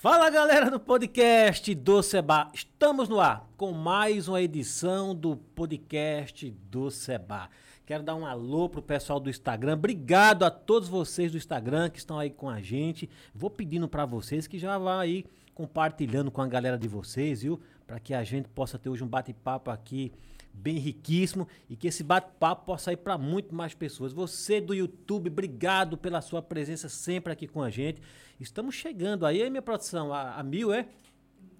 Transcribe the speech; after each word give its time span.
Fala 0.00 0.30
galera 0.30 0.70
do 0.70 0.80
podcast 0.80 1.74
do 1.74 2.02
Seba, 2.02 2.50
estamos 2.54 3.06
no 3.06 3.20
ar 3.20 3.46
com 3.58 3.70
mais 3.70 4.28
uma 4.28 4.40
edição 4.40 5.14
do 5.14 5.36
podcast 5.36 6.50
do 6.70 6.90
Seba. 6.90 7.50
Quero 7.84 8.02
dar 8.02 8.14
um 8.14 8.24
alô 8.24 8.66
pro 8.66 8.80
pessoal 8.80 9.20
do 9.20 9.28
Instagram. 9.28 9.74
Obrigado 9.74 10.44
a 10.44 10.50
todos 10.50 10.88
vocês 10.88 11.30
do 11.30 11.36
Instagram 11.36 11.90
que 11.90 11.98
estão 11.98 12.18
aí 12.18 12.30
com 12.30 12.48
a 12.48 12.62
gente. 12.62 13.10
Vou 13.34 13.50
pedindo 13.50 13.86
para 13.86 14.06
vocês 14.06 14.46
que 14.46 14.58
já 14.58 14.78
vá 14.78 15.02
aí 15.02 15.26
compartilhando 15.54 16.30
com 16.30 16.40
a 16.40 16.48
galera 16.48 16.78
de 16.78 16.88
vocês, 16.88 17.42
viu? 17.42 17.60
Para 17.86 18.00
que 18.00 18.14
a 18.14 18.24
gente 18.24 18.48
possa 18.48 18.78
ter 18.78 18.88
hoje 18.88 19.04
um 19.04 19.06
bate-papo 19.06 19.70
aqui 19.70 20.14
bem 20.52 20.78
riquíssimo 20.78 21.48
e 21.68 21.76
que 21.76 21.88
esse 21.88 22.02
bate-papo 22.02 22.66
possa 22.66 22.92
ir 22.92 22.98
para 22.98 23.16
muito 23.16 23.54
mais 23.54 23.74
pessoas. 23.74 24.12
Você 24.12 24.60
do 24.60 24.74
YouTube, 24.74 25.28
obrigado 25.28 25.96
pela 25.96 26.20
sua 26.20 26.42
presença 26.42 26.88
sempre 26.88 27.32
aqui 27.32 27.46
com 27.46 27.62
a 27.62 27.70
gente. 27.70 28.00
Estamos 28.38 28.74
chegando 28.74 29.26
aí, 29.26 29.48
minha 29.50 29.62
produção, 29.62 30.12
a, 30.12 30.34
a 30.34 30.42
mil, 30.42 30.72
é? 30.72 30.86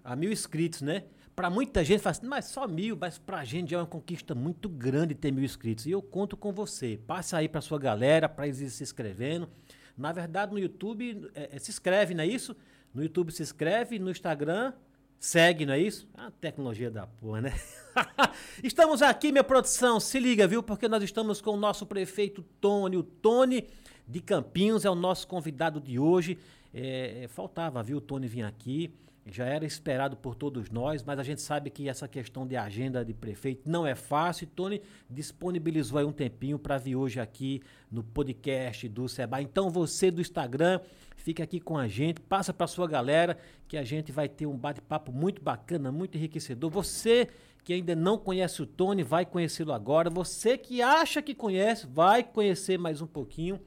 A 0.03 0.15
mil 0.15 0.31
inscritos, 0.31 0.81
né? 0.81 1.03
Para 1.35 1.49
muita 1.49 1.83
gente 1.83 2.01
fala 2.01 2.11
assim, 2.11 2.27
mas 2.27 2.45
só 2.45 2.67
mil, 2.67 2.97
mas 2.99 3.17
para 3.17 3.37
a 3.37 3.45
gente 3.45 3.73
é 3.73 3.77
uma 3.77 3.85
conquista 3.85 4.35
muito 4.35 4.67
grande 4.67 5.15
ter 5.15 5.31
mil 5.31 5.43
inscritos. 5.43 5.85
E 5.85 5.91
eu 5.91 6.01
conto 6.01 6.35
com 6.35 6.51
você. 6.51 6.99
Passe 7.07 7.35
aí 7.35 7.47
para 7.47 7.61
sua 7.61 7.79
galera, 7.79 8.27
para 8.27 8.47
ir 8.47 8.53
se 8.53 8.83
inscrevendo. 8.83 9.49
Na 9.97 10.11
verdade, 10.11 10.51
no 10.51 10.59
YouTube, 10.59 11.29
é, 11.33 11.55
é, 11.55 11.59
se 11.59 11.71
inscreve, 11.71 12.13
não 12.13 12.23
é 12.23 12.27
isso? 12.27 12.55
No 12.93 13.01
YouTube 13.01 13.31
se 13.31 13.41
inscreve, 13.41 13.97
no 13.97 14.11
Instagram 14.11 14.73
segue, 15.21 15.67
não 15.67 15.75
é 15.75 15.79
isso? 15.79 16.09
A 16.15 16.31
tecnologia 16.31 16.89
da 16.89 17.05
porra, 17.05 17.41
né? 17.41 17.53
estamos 18.63 19.03
aqui, 19.03 19.31
minha 19.31 19.43
produção, 19.43 19.99
se 19.99 20.19
liga, 20.19 20.47
viu? 20.47 20.63
Porque 20.63 20.87
nós 20.87 21.03
estamos 21.03 21.39
com 21.39 21.51
o 21.51 21.57
nosso 21.57 21.85
prefeito 21.85 22.43
Tony. 22.59 22.97
O 22.97 23.03
Tony 23.03 23.67
de 24.07 24.19
Campinhos 24.19 24.83
é 24.83 24.89
o 24.89 24.95
nosso 24.95 25.27
convidado 25.27 25.79
de 25.79 25.99
hoje. 25.99 26.39
É, 26.73 27.27
faltava, 27.29 27.83
viu, 27.83 27.97
o 27.97 28.01
Tony 28.01 28.27
vir 28.27 28.43
aqui. 28.43 28.91
Já 29.25 29.45
era 29.45 29.63
esperado 29.63 30.17
por 30.17 30.33
todos 30.33 30.71
nós, 30.71 31.03
mas 31.03 31.19
a 31.19 31.23
gente 31.23 31.41
sabe 31.41 31.69
que 31.69 31.87
essa 31.87 32.07
questão 32.07 32.45
de 32.45 32.55
agenda 32.55 33.05
de 33.05 33.13
prefeito 33.13 33.69
não 33.69 33.85
é 33.85 33.93
fácil. 33.93 34.47
Tony 34.47 34.81
disponibilizou 35.07 35.99
aí 35.99 36.05
um 36.05 36.11
tempinho 36.11 36.57
para 36.57 36.79
vir 36.79 36.95
hoje 36.95 37.19
aqui 37.19 37.61
no 37.91 38.03
podcast 38.03 38.89
do 38.89 39.07
Seba. 39.07 39.39
Então 39.39 39.69
você 39.69 40.09
do 40.09 40.21
Instagram, 40.21 40.79
fica 41.15 41.43
aqui 41.43 41.59
com 41.59 41.77
a 41.77 41.87
gente, 41.87 42.19
passa 42.19 42.51
para 42.51 42.65
sua 42.65 42.87
galera 42.87 43.37
que 43.67 43.77
a 43.77 43.83
gente 43.83 44.11
vai 44.11 44.27
ter 44.27 44.47
um 44.47 44.57
bate-papo 44.57 45.11
muito 45.11 45.39
bacana, 45.39 45.91
muito 45.91 46.17
enriquecedor. 46.17 46.71
Você 46.71 47.27
que 47.63 47.73
ainda 47.73 47.95
não 47.95 48.17
conhece 48.17 48.63
o 48.63 48.65
Tony, 48.65 49.03
vai 49.03 49.23
conhecê-lo 49.23 49.71
agora. 49.71 50.09
Você 50.09 50.57
que 50.57 50.81
acha 50.81 51.21
que 51.21 51.35
conhece, 51.35 51.85
vai 51.85 52.23
conhecer 52.23 52.79
mais 52.79 53.01
um 53.01 53.07
pouquinho. 53.07 53.59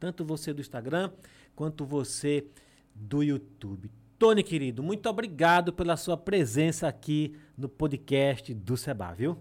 Tanto 0.00 0.24
você 0.24 0.54
do 0.54 0.62
Instagram 0.62 1.10
quanto 1.54 1.84
você 1.84 2.46
do 2.94 3.22
YouTube. 3.22 3.90
Tony, 4.22 4.44
querido, 4.44 4.84
muito 4.84 5.08
obrigado 5.08 5.72
pela 5.72 5.96
sua 5.96 6.16
presença 6.16 6.86
aqui 6.86 7.36
no 7.58 7.68
podcast 7.68 8.54
do 8.54 8.76
Seba, 8.76 9.12
viu? 9.12 9.36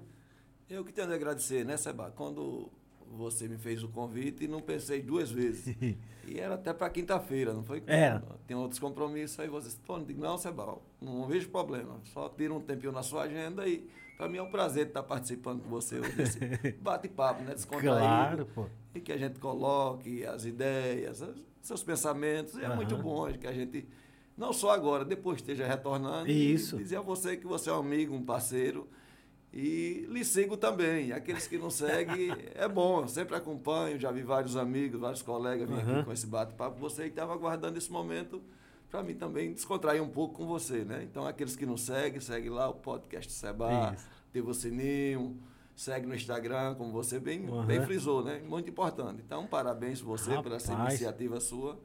Eu 0.67 0.83
que 0.83 0.91
tenho 0.91 1.11
a 1.11 1.13
agradecer, 1.13 1.63
né, 1.63 1.78
Seba? 1.78 2.11
Quando 2.16 2.67
você 3.11 3.47
me 3.47 3.59
fez 3.59 3.83
o 3.83 3.89
convite, 3.89 4.47
não 4.47 4.59
pensei 4.59 5.00
duas 5.00 5.29
vezes. 5.29 5.78
e 6.28 6.39
era 6.39 6.56
até 6.56 6.73
para 6.73 6.89
quinta-feira, 6.89 7.53
não 7.53 7.63
foi? 7.63 7.83
Era. 7.85 8.23
Tem 8.47 8.57
outros 8.57 8.79
compromissos 8.79 9.39
aí. 9.39 9.47
Você 9.50 9.78
Tony, 9.85 10.03
digo, 10.03 10.19
não, 10.19 10.35
Seba, 10.39 10.79
não 11.00 11.27
vejo 11.27 11.47
problema. 11.50 12.00
Só 12.06 12.27
tira 12.29 12.51
um 12.51 12.59
tempinho 12.59 12.91
na 12.91 13.03
sua 13.03 13.25
agenda 13.25 13.67
e 13.67 13.88
para 14.17 14.27
mim 14.27 14.39
é 14.39 14.41
um 14.41 14.50
prazer 14.50 14.88
estar 14.88 15.03
participando 15.03 15.61
com 15.61 15.69
você 15.69 16.00
hoje 16.00 16.13
desse 16.13 16.39
bate-papo, 16.81 17.44
né? 17.44 17.53
Descontraído. 17.53 18.00
Claro, 18.00 18.45
pô. 18.47 18.66
E 18.95 19.00
que 19.00 19.11
a 19.11 19.17
gente 19.17 19.39
coloque 19.39 20.25
as 20.25 20.44
ideias, 20.44 21.23
seus 21.61 21.83
pensamentos. 21.83 22.56
E 22.56 22.63
é 22.63 22.69
uhum. 22.69 22.77
muito 22.77 22.97
bom 22.97 23.31
que 23.31 23.45
a 23.45 23.53
gente, 23.53 23.88
não 24.38 24.53
só 24.53 24.72
agora, 24.72 25.06
depois 25.06 25.38
esteja 25.38 25.66
retornando. 25.66 26.30
Isso. 26.30 26.75
E 26.75 26.84
dizer 26.84 26.97
a 26.97 27.02
você 27.02 27.38
que 27.38 27.46
você 27.46 27.69
é 27.69 27.74
um 27.74 27.80
amigo, 27.80 28.16
um 28.16 28.24
parceiro. 28.24 28.88
E 29.53 30.06
lhe 30.09 30.24
sigo 30.24 30.56
também. 30.56 31.12
Aqueles 31.12 31.46
que 31.46 31.58
não 31.58 31.69
seguem, 31.69 32.31
é 32.56 32.68
bom. 32.68 33.02
Eu 33.02 33.08
sempre 33.08 33.36
acompanho, 33.36 34.00
já 34.00 34.12
vi 34.12 34.22
vários 34.22 34.56
amigos, 34.56 35.00
vários 35.00 35.22
colegas 35.22 35.68
vir 35.68 35.75
uhum. 35.75 35.96
aqui 35.96 36.06
com 36.06 36.14
esse 36.14 36.25
bate-papo. 36.25 36.80
Você 36.80 37.03
que 37.03 37.09
estava 37.09 37.34
aguardando 37.34 37.78
esse 37.78 37.92
momento 37.92 38.42
para 38.92 39.02
mim 39.02 39.14
também 39.14 39.53
descontrair 39.53 40.03
um 40.03 40.09
pouco 40.09 40.36
com 40.36 40.46
você, 40.46 40.84
né? 40.84 41.02
Então, 41.03 41.25
aqueles 41.25 41.56
que 41.56 41.66
não 41.66 41.78
seguem, 41.78 42.19
segue 42.19 42.50
lá 42.50 42.69
o 42.69 42.74
podcast 42.74 43.31
Seba, 43.31 43.96
ativa 44.30 44.52
o 44.52 44.53
sininho, 44.53 45.38
segue 45.74 46.06
no 46.06 46.13
Instagram, 46.13 46.75
como 46.75 46.92
você 46.92 47.18
bem, 47.18 47.50
uhum. 47.50 47.66
bem 47.66 47.81
frisou, 47.81 48.22
né? 48.22 48.42
Muito 48.46 48.69
importante. 48.69 49.22
Então, 49.25 49.48
parabéns 49.48 50.02
você 50.02 50.31
Rapaz. 50.31 50.44
por 50.44 50.52
essa 50.56 50.74
iniciativa 50.74 51.40
sua. 51.40 51.80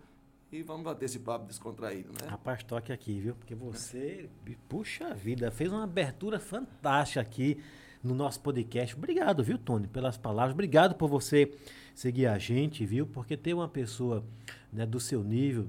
E 0.53 0.63
vamos 0.63 0.85
bater 0.85 1.07
esse 1.07 1.19
papo 1.19 1.47
descontraído, 1.47 2.11
né? 2.13 2.29
Rapaz, 2.29 2.63
toque 2.63 2.93
aqui, 2.93 3.19
viu? 3.19 3.35
Porque 3.35 3.55
você, 3.55 4.29
puxa 4.69 5.13
vida, 5.13 5.51
fez 5.51 5.73
uma 5.73 5.85
abertura 5.85 6.39
fantástica 6.39 7.21
aqui 7.21 7.61
no 8.03 8.15
nosso 8.15 8.41
podcast. 8.41 8.95
Obrigado, 8.95 9.43
viu, 9.43 9.59
Tony, 9.59 9.89
pelas 9.89 10.17
palavras. 10.17 10.55
Obrigado 10.55 10.95
por 10.95 11.09
você 11.09 11.53
seguir 11.95 12.27
a 12.27 12.39
gente, 12.39 12.87
viu? 12.87 13.07
Porque 13.07 13.37
ter 13.37 13.55
uma 13.55 13.69
pessoa 13.69 14.25
né, 14.73 14.87
do 14.87 15.01
seu 15.01 15.25
nível, 15.25 15.67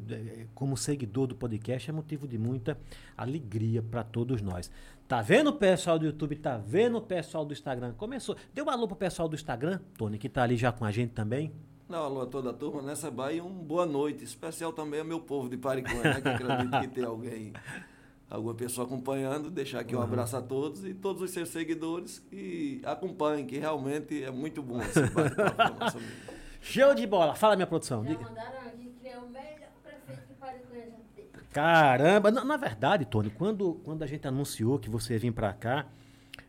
como 0.53 0.77
seguidor 0.77 1.25
do 1.25 1.35
podcast, 1.35 1.89
é 1.89 1.93
motivo 1.93 2.27
de 2.27 2.37
muita 2.37 2.77
alegria 3.17 3.81
para 3.81 4.03
todos 4.03 4.41
nós. 4.41 4.69
Tá 5.07 5.21
vendo 5.21 5.47
o 5.47 5.53
pessoal 5.53 5.97
do 5.97 6.05
YouTube? 6.05 6.35
Tá 6.35 6.57
vendo 6.57 6.97
o 6.97 7.01
pessoal 7.01 7.45
do 7.45 7.53
Instagram? 7.53 7.93
Começou. 7.93 8.35
Deu 8.53 8.65
um 8.65 8.69
alô 8.69 8.87
pro 8.87 8.95
pessoal 8.95 9.27
do 9.27 9.35
Instagram, 9.35 9.79
Tony, 9.97 10.19
que 10.19 10.29
tá 10.29 10.43
ali 10.43 10.55
já 10.55 10.71
com 10.71 10.85
a 10.85 10.91
gente 10.91 11.13
também. 11.13 11.51
Não, 11.89 12.03
alô 12.03 12.21
a 12.21 12.25
toda 12.25 12.49
a 12.49 12.53
turma 12.53 12.81
nessa 12.81 13.09
Bahia, 13.09 13.41
um 13.41 13.49
boa 13.49 13.85
noite. 13.85 14.21
Especial 14.21 14.73
também 14.73 14.99
ao 14.99 15.05
meu 15.05 15.21
povo 15.21 15.47
de 15.47 15.55
Pariconha, 15.55 16.03
né, 16.03 16.21
que 16.21 16.27
acredito 16.27 16.81
que 16.81 16.87
tem 16.89 17.05
alguém, 17.05 17.53
alguma 18.29 18.53
pessoa 18.53 18.85
acompanhando. 18.85 19.49
Deixar 19.49 19.79
aqui 19.79 19.95
um 19.95 20.01
abraço 20.01 20.35
a 20.35 20.41
todos 20.41 20.83
e 20.83 20.93
todos 20.93 21.21
os 21.21 21.31
seus 21.31 21.47
seguidores 21.47 22.19
que 22.19 22.81
acompanhem, 22.83 23.45
que 23.45 23.57
realmente 23.57 24.21
é 24.21 24.29
muito 24.29 24.61
bom 24.61 24.81
esse 24.81 25.01
bate-papo 25.01 25.97
Show 26.59 26.93
de 26.93 27.07
bola. 27.07 27.35
Fala, 27.35 27.55
minha 27.55 27.67
produção. 27.67 28.03
Já 28.03 28.19
mandaram 28.19 28.67
aqui 28.67 28.93
que 29.01 29.07
é 29.07 29.17
o 29.17 29.29
melhor 29.29 29.69
prefeito 29.81 30.27
de 30.27 30.33
Pariconha 30.33 30.87
já 30.87 30.97
teve. 31.15 31.29
Caramba! 31.53 32.31
Na, 32.31 32.43
na, 32.43 32.57
verdade, 32.57 33.05
Tony, 33.05 33.29
quando, 33.29 33.75
quando 33.85 34.03
a 34.03 34.07
gente 34.07 34.27
anunciou 34.27 34.77
que 34.77 34.89
você 34.89 35.13
ia 35.13 35.19
vir 35.19 35.31
para 35.31 35.53
cá, 35.53 35.85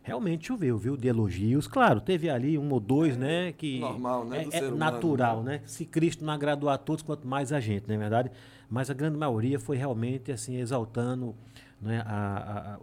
realmente 0.09 0.47
choveu, 0.47 0.77
viu? 0.77 0.97
De 0.97 1.07
elogios. 1.07 1.67
Claro, 1.67 2.01
teve 2.01 2.29
ali 2.29 2.57
um 2.57 2.71
ou 2.71 2.79
dois, 2.79 3.15
é, 3.15 3.19
né? 3.19 3.51
Que 3.53 3.79
normal, 3.79 4.25
né? 4.25 4.45
É, 4.51 4.57
é 4.57 4.71
natural, 4.71 5.43
né? 5.43 5.61
Se 5.65 5.85
Cristo 5.85 6.25
não 6.25 6.33
agradou 6.33 6.69
a 6.69 6.77
todos, 6.77 7.03
quanto 7.03 7.27
mais 7.27 7.53
a 7.53 7.59
gente, 7.59 7.87
não 7.87 7.95
é 7.95 7.97
verdade? 7.97 8.31
Mas 8.69 8.89
a 8.89 8.93
grande 8.93 9.17
maioria 9.17 9.59
foi 9.59 9.77
realmente 9.77 10.31
assim, 10.31 10.57
exaltando 10.57 11.35
né, 11.81 12.03
a, 12.05 12.77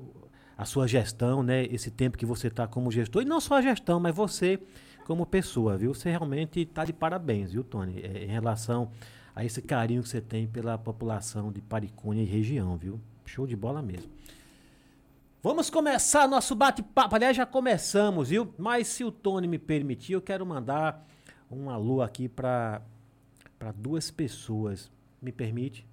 a, 0.56 0.62
a 0.62 0.64
sua 0.64 0.86
gestão, 0.86 1.42
né? 1.42 1.64
Esse 1.66 1.90
tempo 1.90 2.16
que 2.16 2.26
você 2.26 2.48
está 2.48 2.66
como 2.66 2.90
gestor. 2.90 3.22
E 3.22 3.24
não 3.24 3.40
só 3.40 3.56
a 3.56 3.62
gestão, 3.62 4.00
mas 4.00 4.14
você 4.14 4.58
como 5.06 5.24
pessoa, 5.24 5.76
viu? 5.76 5.94
Você 5.94 6.10
realmente 6.10 6.60
está 6.60 6.84
de 6.84 6.92
parabéns, 6.92 7.52
viu, 7.52 7.62
Tony? 7.62 8.00
É, 8.00 8.24
em 8.24 8.28
relação 8.28 8.90
a 9.34 9.44
esse 9.44 9.62
carinho 9.62 10.02
que 10.02 10.08
você 10.08 10.20
tem 10.20 10.46
pela 10.46 10.76
população 10.76 11.52
de 11.52 11.60
Paricônia 11.60 12.22
e 12.22 12.24
região, 12.24 12.76
viu? 12.76 13.00
Show 13.24 13.46
de 13.46 13.54
bola 13.54 13.80
mesmo. 13.80 14.10
Vamos 15.46 15.70
começar 15.70 16.26
nosso 16.26 16.56
bate-papo. 16.56 17.14
Aliás, 17.14 17.36
já 17.36 17.46
começamos, 17.46 18.30
viu? 18.30 18.52
Mas 18.58 18.88
se 18.88 19.04
o 19.04 19.12
Tony 19.12 19.46
me 19.46 19.60
permitir, 19.60 20.14
eu 20.14 20.20
quero 20.20 20.44
mandar 20.44 21.06
um 21.48 21.70
alô 21.70 22.02
aqui 22.02 22.28
para 22.28 22.82
duas 23.76 24.10
pessoas. 24.10 24.90
Me 25.22 25.30
permite? 25.30 25.86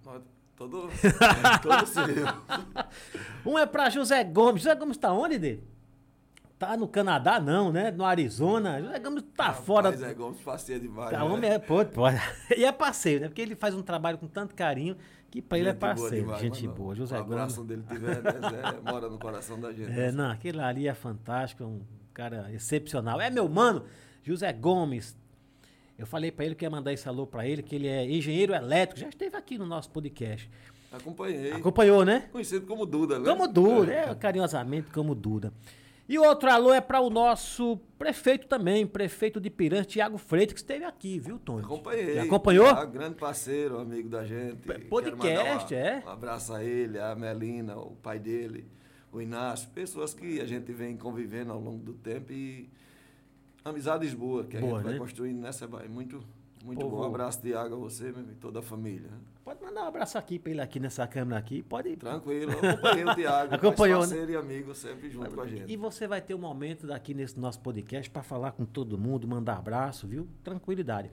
Todo, 0.56 0.90
todo 1.62 1.86
seu. 1.86 2.04
um 3.46 3.60
é 3.60 3.68
para 3.68 3.92
José 3.92 4.24
Gomes. 4.24 4.64
José 4.64 4.74
Gomes 4.74 4.98
está 4.98 5.14
onde, 5.14 5.38
dele? 5.38 5.64
Tá 6.58 6.76
no 6.76 6.88
Canadá, 6.88 7.40
não, 7.40 7.72
né? 7.72 7.92
No 7.92 8.06
Arizona. 8.06 8.82
José 8.82 8.98
Gomes 8.98 9.24
tá 9.38 9.50
Rapaz, 9.50 9.66
fora. 9.66 9.92
José 9.92 10.16
Gomes 10.16 10.42
passeia 10.42 10.80
demais. 10.80 11.12
Tá, 11.12 11.20
né? 11.20 11.24
homem 11.26 11.52
é, 11.52 11.60
pô, 11.60 11.86
pô. 11.86 12.06
E 12.58 12.66
é 12.66 12.72
passeio, 12.72 13.20
né? 13.20 13.28
Porque 13.28 13.44
ele 13.44 13.56
faz 13.56 13.76
um 13.76 13.84
trabalho 13.84 14.18
com 14.18 14.28
tanto 14.28 14.56
carinho 14.56 14.98
que 15.34 15.42
para 15.42 15.58
ele 15.58 15.70
é 15.70 15.74
parceiro, 15.74 16.28
boa 16.28 16.38
demais, 16.38 16.58
gente 16.58 16.68
boa. 16.68 16.94
José 16.94 17.18
o 17.18 17.22
abraço 17.22 17.56
Gomes. 17.56 17.68
dele 17.68 17.84
tiver, 17.90 18.22
né, 18.22 18.32
mora 18.86 19.10
no 19.10 19.18
coração 19.18 19.60
da 19.60 19.74
gente. 19.74 19.92
É, 19.92 20.12
não, 20.12 20.30
aquele 20.30 20.60
ali 20.62 20.88
é 20.88 20.94
fantástico, 20.94 21.64
é 21.64 21.66
um 21.66 21.82
cara 22.14 22.54
excepcional. 22.54 23.20
É 23.20 23.32
meu 23.32 23.50
mano, 23.50 23.84
José 24.22 24.54
Gomes. 24.54 25.18
Eu 25.98 26.06
falei 26.06 26.32
para 26.32 26.46
ele 26.46 26.54
que 26.54 26.64
ia 26.64 26.70
mandar 26.70 26.94
esse 26.94 27.10
alô 27.10 27.26
para 27.26 27.48
ele, 27.48 27.64
que 27.64 27.74
ele 27.74 27.88
é 27.88 28.08
engenheiro 28.08 28.54
elétrico, 28.54 29.02
já 29.02 29.10
esteve 29.10 29.36
aqui 29.36 29.58
no 29.58 29.66
nosso 29.66 29.90
podcast. 29.90 30.48
Acompanhei. 30.92 31.52
Acompanhou, 31.52 32.06
né? 32.06 32.30
Conhecido 32.32 32.68
como 32.68 32.86
Duda, 32.86 33.18
né? 33.18 33.26
Como 33.26 33.48
Duda, 33.48 33.92
é, 33.92 34.10
é 34.12 34.14
carinhosamente 34.14 34.92
como 34.92 35.16
Duda. 35.16 35.52
E 36.08 36.20
outro 36.20 36.50
alô 36.50 36.74
é 36.74 36.82
para 36.82 37.00
o 37.00 37.10
nosso 37.10 37.78
prefeito 37.98 38.46
também, 38.48 38.86
prefeito 38.86 39.40
de 39.40 39.50
Piranha, 39.50 39.86
Tiago 39.86 40.18
Freitas, 40.18 40.54
que 40.54 40.60
esteve 40.60 40.84
aqui, 40.84 41.18
viu, 41.18 41.40
Tony? 41.40 41.64
Acompanhei. 41.64 42.16
Já 42.16 42.24
acompanhou? 42.24 42.68
Ah, 42.68 42.84
grande 42.84 43.16
parceiro, 43.16 43.80
amigo 43.80 44.10
da 44.10 44.26
gente. 44.26 44.58
Podcast, 44.90 45.74
um, 45.74 45.78
é? 45.78 46.04
Um 46.06 46.10
abraço 46.10 46.54
a 46.54 46.62
ele, 46.62 47.00
a 47.00 47.16
Melina, 47.16 47.78
o 47.78 47.96
pai 47.96 48.20
dele, 48.20 48.68
o 49.14 49.22
Inácio, 49.22 49.70
pessoas 49.70 50.14
que 50.14 50.42
a 50.42 50.46
gente 50.46 50.74
vem 50.74 50.98
convivendo 50.98 51.54
ao 51.54 51.60
longo 51.60 51.82
do 51.84 51.94
tempo 51.94 52.34
e 52.34 52.70
amizades 53.64 54.14
boas 54.14 54.46
que 54.48 54.58
a 54.58 54.60
Boa, 54.60 54.76
gente 54.76 54.84
vai 54.84 54.94
né? 54.94 55.00
construindo 55.00 55.40
nessa 55.40 55.66
Bahia. 55.66 55.88
Muito, 55.88 56.22
Muito 56.64 56.80
Povo- 56.80 56.96
bom. 56.96 57.04
Um 57.04 57.06
abraço, 57.08 57.42
Tiago, 57.42 57.76
a 57.76 57.78
você 57.78 58.06
mesmo 58.06 58.32
e 58.32 58.36
toda 58.36 58.60
a 58.60 58.62
família. 58.62 59.10
Pode 59.44 59.62
mandar 59.62 59.84
um 59.84 59.88
abraço 59.88 60.18
aqui 60.18 60.40
pra 60.40 60.52
ele 60.52 60.62
aqui 60.62 60.80
nessa 60.80 61.06
câmera 61.06 61.38
aqui. 61.38 61.62
Pode. 61.62 61.96
Tranquilo, 61.98 62.52
acompanhei 62.58 63.04
o 63.04 63.16
Tiago. 63.16 63.56
Acompanhou, 63.56 64.00
mas 64.00 64.10
né? 64.12 64.16
parceiro 64.18 64.32
e 64.32 64.36
amigo, 64.42 64.74
sempre 64.74 65.10
junto 65.10 65.30
com 65.36 65.42
a 65.42 65.48
gente. 65.48 65.72
E 65.72 65.76
você 65.76 66.08
vai 66.08 66.22
ter 66.22 66.34
um 66.34 66.40
momento 66.40 66.88
daqui 66.88 67.14
nesse 67.14 67.38
nosso 67.38 67.60
podcast 67.60 68.10
para 68.10 68.24
falar 68.24 68.54
com 68.54 68.64
todo 68.64 68.98
mundo, 68.98 69.28
mandar 69.28 69.58
abraço, 69.58 70.08
viu? 70.08 70.26
Tranquilidade. 70.42 71.12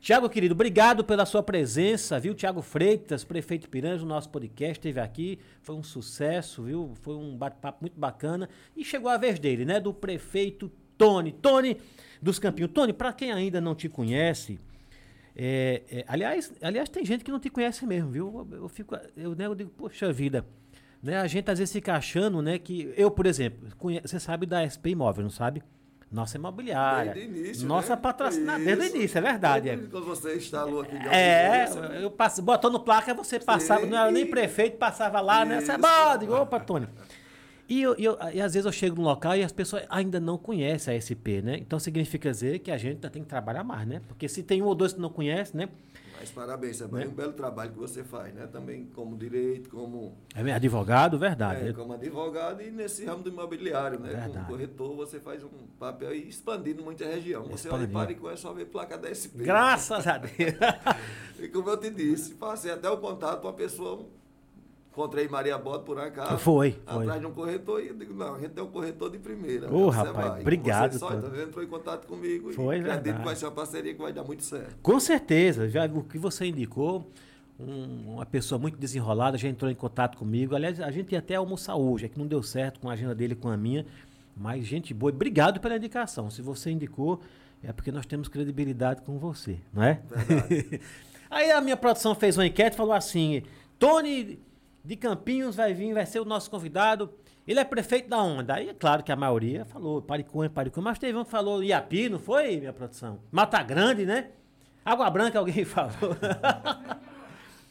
Tiago, 0.00 0.28
querido, 0.28 0.54
obrigado 0.54 1.04
pela 1.04 1.24
sua 1.26 1.42
presença, 1.42 2.18
viu? 2.18 2.34
Tiago 2.34 2.60
Freitas, 2.62 3.22
prefeito 3.24 3.62
de 3.62 3.68
Piranja, 3.68 4.04
o 4.04 4.08
nosso 4.08 4.28
podcast 4.30 4.72
esteve 4.78 4.98
aqui, 5.00 5.38
foi 5.60 5.74
um 5.76 5.82
sucesso, 5.82 6.62
viu? 6.64 6.92
Foi 7.02 7.14
um 7.14 7.36
bate-papo 7.36 7.78
muito 7.82 7.98
bacana. 7.98 8.48
E 8.76 8.84
chegou 8.84 9.08
a 9.10 9.16
vez 9.16 9.38
dele, 9.38 9.64
né? 9.64 9.78
Do 9.80 9.92
prefeito 9.94 10.70
Tony. 10.98 11.32
Tony 11.32 11.76
dos 12.20 12.38
Campinhos. 12.38 12.70
Tony, 12.72 12.92
para 12.92 13.12
quem 13.12 13.32
ainda 13.32 13.60
não 13.60 13.74
te 13.76 13.88
conhece, 13.88 14.58
é, 15.34 15.82
é, 15.90 16.04
aliás, 16.06 16.52
aliás, 16.60 16.88
tem 16.88 17.04
gente 17.04 17.24
que 17.24 17.30
não 17.30 17.40
te 17.40 17.48
conhece 17.50 17.86
mesmo, 17.86 18.10
viu? 18.10 18.46
Eu, 18.50 18.58
eu 18.62 18.68
fico, 18.68 18.96
eu, 19.16 19.34
né, 19.34 19.46
eu 19.46 19.54
digo, 19.54 19.70
poxa 19.70 20.12
vida, 20.12 20.44
né? 21.02 21.18
A 21.18 21.26
gente 21.26 21.50
às 21.50 21.58
vezes 21.58 21.72
fica 21.72 21.94
achando, 21.94 22.42
né, 22.42 22.58
que 22.58 22.92
eu, 22.96 23.10
por 23.10 23.26
exemplo, 23.26 23.68
conhe- 23.78 24.00
você 24.00 24.20
sabe 24.20 24.46
da 24.46 24.62
SP 24.62 24.90
Imóvel, 24.90 25.22
não 25.24 25.30
sabe? 25.30 25.62
Nossa 26.10 26.36
imobiliária. 26.36 27.14
Desde 27.14 27.32
o 27.32 27.36
início, 27.38 27.66
nossa 27.66 27.96
né? 27.96 28.02
patrocinadora, 28.02 28.62
desde 28.64 28.82
o 28.82 28.86
Isso. 28.86 28.96
início, 28.96 29.18
é 29.18 29.20
verdade. 29.22 29.68
Desde 29.70 29.86
Quando 29.88 30.04
você 30.04 30.36
instalou 30.36 30.82
aqui 30.82 30.98
de 30.98 31.08
É, 31.08 31.64
Rio, 31.64 31.84
eu 32.02 32.10
passo, 32.10 32.42
botando 32.42 32.78
placa, 32.78 33.14
você 33.14 33.40
passava, 33.40 33.86
não 33.86 33.96
era 33.96 34.10
nem 34.10 34.26
prefeito, 34.26 34.76
passava 34.76 35.22
lá, 35.22 35.42
né? 35.46 35.62
Você 35.62 35.72
é 35.72 35.76
Isso. 35.78 35.80
bom, 35.82 36.18
digo, 36.18 36.34
opa, 36.34 36.60
Tony. 36.60 36.86
E, 37.72 37.80
eu, 37.80 37.94
e 37.98 38.04
eu- 38.04 38.18
e 38.34 38.40
às 38.40 38.52
vezes 38.52 38.66
eu 38.66 38.72
chego 38.72 38.96
no 38.96 39.02
local 39.02 39.34
e 39.34 39.42
as 39.42 39.50
pessoas 39.50 39.84
ainda 39.88 40.20
não 40.20 40.36
conhecem 40.36 40.92
a 40.92 40.96
SP, 41.00 41.40
né? 41.40 41.56
Então 41.56 41.78
significa 41.78 42.30
dizer 42.30 42.58
que 42.58 42.70
a 42.70 42.76
gente 42.76 42.96
ainda 42.96 43.08
tem 43.08 43.22
que 43.22 43.28
trabalhar 43.30 43.64
mais, 43.64 43.88
né? 43.88 44.02
Porque 44.08 44.28
se 44.28 44.42
tem 44.42 44.60
um 44.60 44.66
ou 44.66 44.74
dois 44.74 44.92
que 44.92 45.00
não 45.00 45.08
conhece, 45.08 45.56
né? 45.56 45.70
Mas 46.20 46.30
parabéns, 46.30 46.80
é 46.82 46.86
Né? 46.86 47.06
um 47.06 47.10
belo 47.14 47.32
trabalho 47.32 47.72
que 47.72 47.78
você 47.78 48.04
faz, 48.04 48.32
né? 48.34 48.46
Também 48.46 48.84
como 48.94 49.16
direito, 49.16 49.70
como, 49.70 50.12
É 50.34 50.52
advogado, 50.52 51.18
verdade. 51.18 51.68
é, 51.68 51.72
como 51.72 51.94
advogado 51.94 52.60
e 52.62 52.70
nesse 52.70 53.06
ramo 53.06 53.22
do 53.22 53.30
imobiliário, 53.30 53.98
né? 53.98 54.10
Verdade. 54.10 54.32
Como 54.32 54.44
corretor, 54.46 54.94
você 54.94 55.18
faz 55.18 55.42
um 55.42 55.48
papel 55.80 56.10
aí 56.10 56.28
expandindo 56.28 56.82
muita 56.82 57.06
região. 57.06 57.42
Você 57.44 57.70
olha 57.70 57.84
em 57.84 57.88
Paricó, 57.88 58.30
é 58.30 58.36
só 58.36 58.52
ver 58.52 58.66
placa 58.66 58.98
da 58.98 59.08
SP. 59.10 59.42
Graças 59.44 60.06
a 60.06 60.18
Deus. 60.18 60.30
E 61.40 61.48
como 61.48 61.70
eu 61.70 61.76
te 61.76 61.90
disse, 61.90 62.34
passei 62.34 62.70
até 62.70 62.88
o 62.88 62.98
contato 62.98 63.40
para 63.40 63.48
uma 63.48 63.54
pessoa. 63.56 64.06
Encontrei 64.92 65.26
Maria 65.26 65.56
Bota 65.56 65.84
por 65.84 65.98
acaso. 65.98 66.36
Foi, 66.36 66.72
foi. 66.86 67.02
Atrás 67.04 67.18
de 67.20 67.26
um 67.26 67.32
corretor 67.32 67.82
e 67.82 67.88
eu 67.88 67.94
digo, 67.94 68.12
não, 68.12 68.34
a 68.34 68.38
gente 68.38 68.50
tem 68.50 68.62
um 68.62 68.66
corretor 68.70 69.10
de 69.10 69.18
primeira. 69.18 69.72
Ô, 69.72 69.88
rapaz, 69.88 70.14
vai. 70.28 70.40
obrigado, 70.42 70.92
Você 70.92 70.98
só, 70.98 71.14
então, 71.14 71.34
entrou 71.40 71.64
em 71.64 71.66
contato 71.66 72.06
comigo 72.06 72.52
Foi, 72.52 72.76
e 72.76 72.80
acredito 72.80 72.94
verdade. 73.02 73.18
que 73.20 73.24
vai 73.24 73.34
ser 73.34 73.46
uma 73.46 73.52
parceria 73.52 73.94
que 73.94 74.02
vai 74.02 74.12
dar 74.12 74.22
muito 74.22 74.42
certo. 74.44 74.76
Com 74.82 75.00
certeza, 75.00 75.66
já 75.66 75.86
o 75.86 76.02
que 76.04 76.18
você 76.18 76.44
indicou, 76.44 77.10
um- 77.58 78.12
uma 78.16 78.26
pessoa 78.26 78.58
muito 78.58 78.76
desenrolada 78.76 79.38
já 79.38 79.48
entrou 79.48 79.70
em 79.70 79.74
contato 79.74 80.18
comigo. 80.18 80.54
Aliás, 80.54 80.78
a 80.78 80.90
gente 80.90 81.12
ia 81.12 81.20
até 81.20 81.36
almoçar 81.36 81.74
hoje, 81.74 82.04
é 82.04 82.08
que 82.10 82.18
não 82.18 82.26
deu 82.26 82.42
certo 82.42 82.78
com 82.78 82.90
a 82.90 82.92
agenda 82.92 83.14
dele 83.14 83.32
e 83.32 83.36
com 83.36 83.48
a 83.48 83.56
minha, 83.56 83.86
mas 84.36 84.66
gente 84.66 84.92
boa. 84.92 85.10
Obrigado 85.10 85.58
pela 85.58 85.74
indicação. 85.74 86.30
Se 86.30 86.42
você 86.42 86.70
indicou, 86.70 87.18
é 87.64 87.72
porque 87.72 87.90
nós 87.90 88.04
temos 88.04 88.28
credibilidade 88.28 89.00
com 89.00 89.18
você, 89.18 89.56
não 89.72 89.82
é? 89.84 90.02
Aí 91.30 91.50
a 91.50 91.62
minha 91.62 91.78
produção 91.78 92.14
fez 92.14 92.36
uma 92.36 92.46
enquete 92.46 92.74
e 92.74 92.76
falou 92.76 92.92
assim: 92.92 93.42
Tony 93.78 94.38
de 94.84 94.96
Campinhos 94.96 95.56
vai 95.56 95.72
vir, 95.72 95.94
vai 95.94 96.06
ser 96.06 96.20
o 96.20 96.24
nosso 96.24 96.50
convidado. 96.50 97.10
Ele 97.46 97.58
é 97.58 97.64
prefeito 97.64 98.08
da 98.08 98.22
onde? 98.22 98.50
Aí 98.52 98.68
é 98.68 98.74
claro 98.74 99.02
que 99.02 99.10
a 99.12 99.16
maioria 99.16 99.64
falou 99.64 100.00
Paricunha, 100.00 100.48
Paricunha, 100.50 100.84
mas 100.84 100.98
teve 100.98 101.16
um 101.18 101.24
que 101.24 101.30
falou 101.30 101.62
Iapi, 101.62 102.08
não 102.08 102.18
foi, 102.18 102.58
minha 102.58 102.72
produção? 102.72 103.20
Mata 103.30 103.62
Grande, 103.62 104.04
né? 104.06 104.30
Água 104.84 105.08
Branca, 105.10 105.38
alguém 105.38 105.64
falou. 105.66 105.92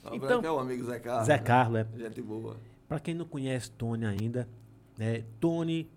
Então, 0.06 0.16
Então- 0.16 0.42
é 0.44 0.52
o 0.52 0.60
amigo 0.60 0.84
Zé 0.86 1.00
Carlos. 1.00 1.26
Zé 1.26 1.34
né? 1.38 1.40
Carlos, 1.44 1.80
é. 1.80 1.88
Gente 1.98 2.22
boa. 2.22 2.58
Para 2.88 3.00
quem 3.00 3.14
não 3.14 3.26
conhece 3.26 3.72
Tony 3.72 4.06
ainda, 4.06 4.48
né? 4.98 5.24
Tony 5.40 5.90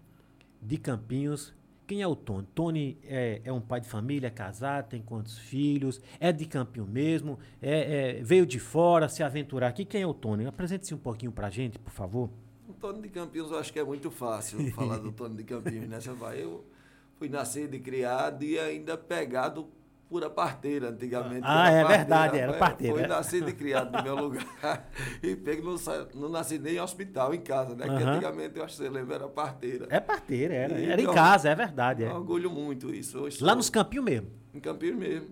de 0.63 0.77
Campinhos. 0.79 1.55
Quem 1.87 2.01
é 2.01 2.07
o 2.07 2.17
Tony? 2.17 2.47
Tony 2.55 2.99
é, 3.05 3.43
é 3.45 3.53
um 3.53 3.61
pai 3.61 3.81
de 3.81 3.89
família, 3.89 4.29
é 4.29 4.31
casado, 4.31 4.89
tem 4.89 5.03
quantos 5.03 5.37
filhos? 5.39 6.01
É 6.19 6.33
de 6.33 6.47
Campinho 6.47 6.87
mesmo? 6.87 7.39
É, 7.61 8.19
é- 8.19 8.23
veio 8.23 8.47
de 8.47 8.59
fora 8.59 9.09
se 9.09 9.23
aventurar 9.23 9.69
aqui? 9.69 9.85
Quem 9.85 10.03
é 10.03 10.07
o 10.07 10.15
Tony? 10.15 10.47
Apresente-se 10.47 10.95
um 10.95 10.99
pouquinho 10.99 11.31
pra 11.31 11.51
gente, 11.51 11.79
por 11.79 11.93
favor. 11.93 12.31
O 12.67 12.73
Tony 12.73 13.03
de 13.03 13.09
Campinhos 13.11 13.51
eu 13.51 13.59
acho 13.59 13.73
que 13.73 13.79
é 13.79 13.85
muito 13.85 14.11
fácil 14.11 14.73
falar 14.73 14.97
do 14.99 15.13
Tony 15.13 15.37
de 15.37 15.45
Campinhos, 15.45 15.89
né? 15.89 16.01
Você 16.01 16.11
vai, 16.13 16.43
eu 16.43 16.65
fui 17.19 17.29
nascido 17.29 17.75
e 17.75 17.81
criado 17.81 18.43
e 18.45 18.59
ainda 18.59 18.97
pegado 18.97 19.69
por 20.09 20.23
a 20.23 20.31
parteira 20.31 20.91
antigamente. 20.91 21.41
Ah, 21.45 21.71
Era 21.71 21.93
é 21.93 21.97
verdade, 21.99 22.39
era 22.39 22.53
Foi- 22.53 22.59
parteira, 22.59 22.95
Fui 22.95 23.03
é. 23.03 23.07
nascido 23.07 23.49
e 23.49 23.53
criado 23.53 23.91
no 23.97 24.03
meu 24.03 24.15
lugar. 24.17 24.89
e 25.23 25.35
pego, 25.35 25.63
não, 25.71 25.77
não 26.15 26.29
nasci 26.29 26.59
nem 26.59 26.77
em 26.77 26.81
hospital, 26.81 27.35
em 27.35 27.41
casa, 27.41 27.75
né? 27.75 27.87
Porque 27.87 28.03
Aham. 28.03 28.13
antigamente 28.13 28.57
eu 28.59 28.65
acho 28.65 28.77
que 28.77 28.83
você 28.83 28.89
lembra, 28.91 29.15
era 29.17 29.29
parteira. 29.29 29.87
É 29.91 29.99
parteira, 30.01 30.55
era. 30.55 30.79
E 30.79 30.85
Era 30.91 31.01
em 31.03 31.13
casa, 31.13 31.49
é 31.49 31.55
verdade. 31.55 32.03
Eu 32.03 32.11
É. 32.11 32.15
orgulho 32.15 32.51
muito 32.51 32.95
isso. 32.95 33.19
Hoje 33.19 33.43
Lá 33.43 33.51
sou- 33.51 33.57
nos 33.57 33.71
Campinhos 33.71 34.05
mesmo. 34.05 34.29
Em 34.55 34.61
Campinhos 34.61 34.97
mesmo. 34.97 35.29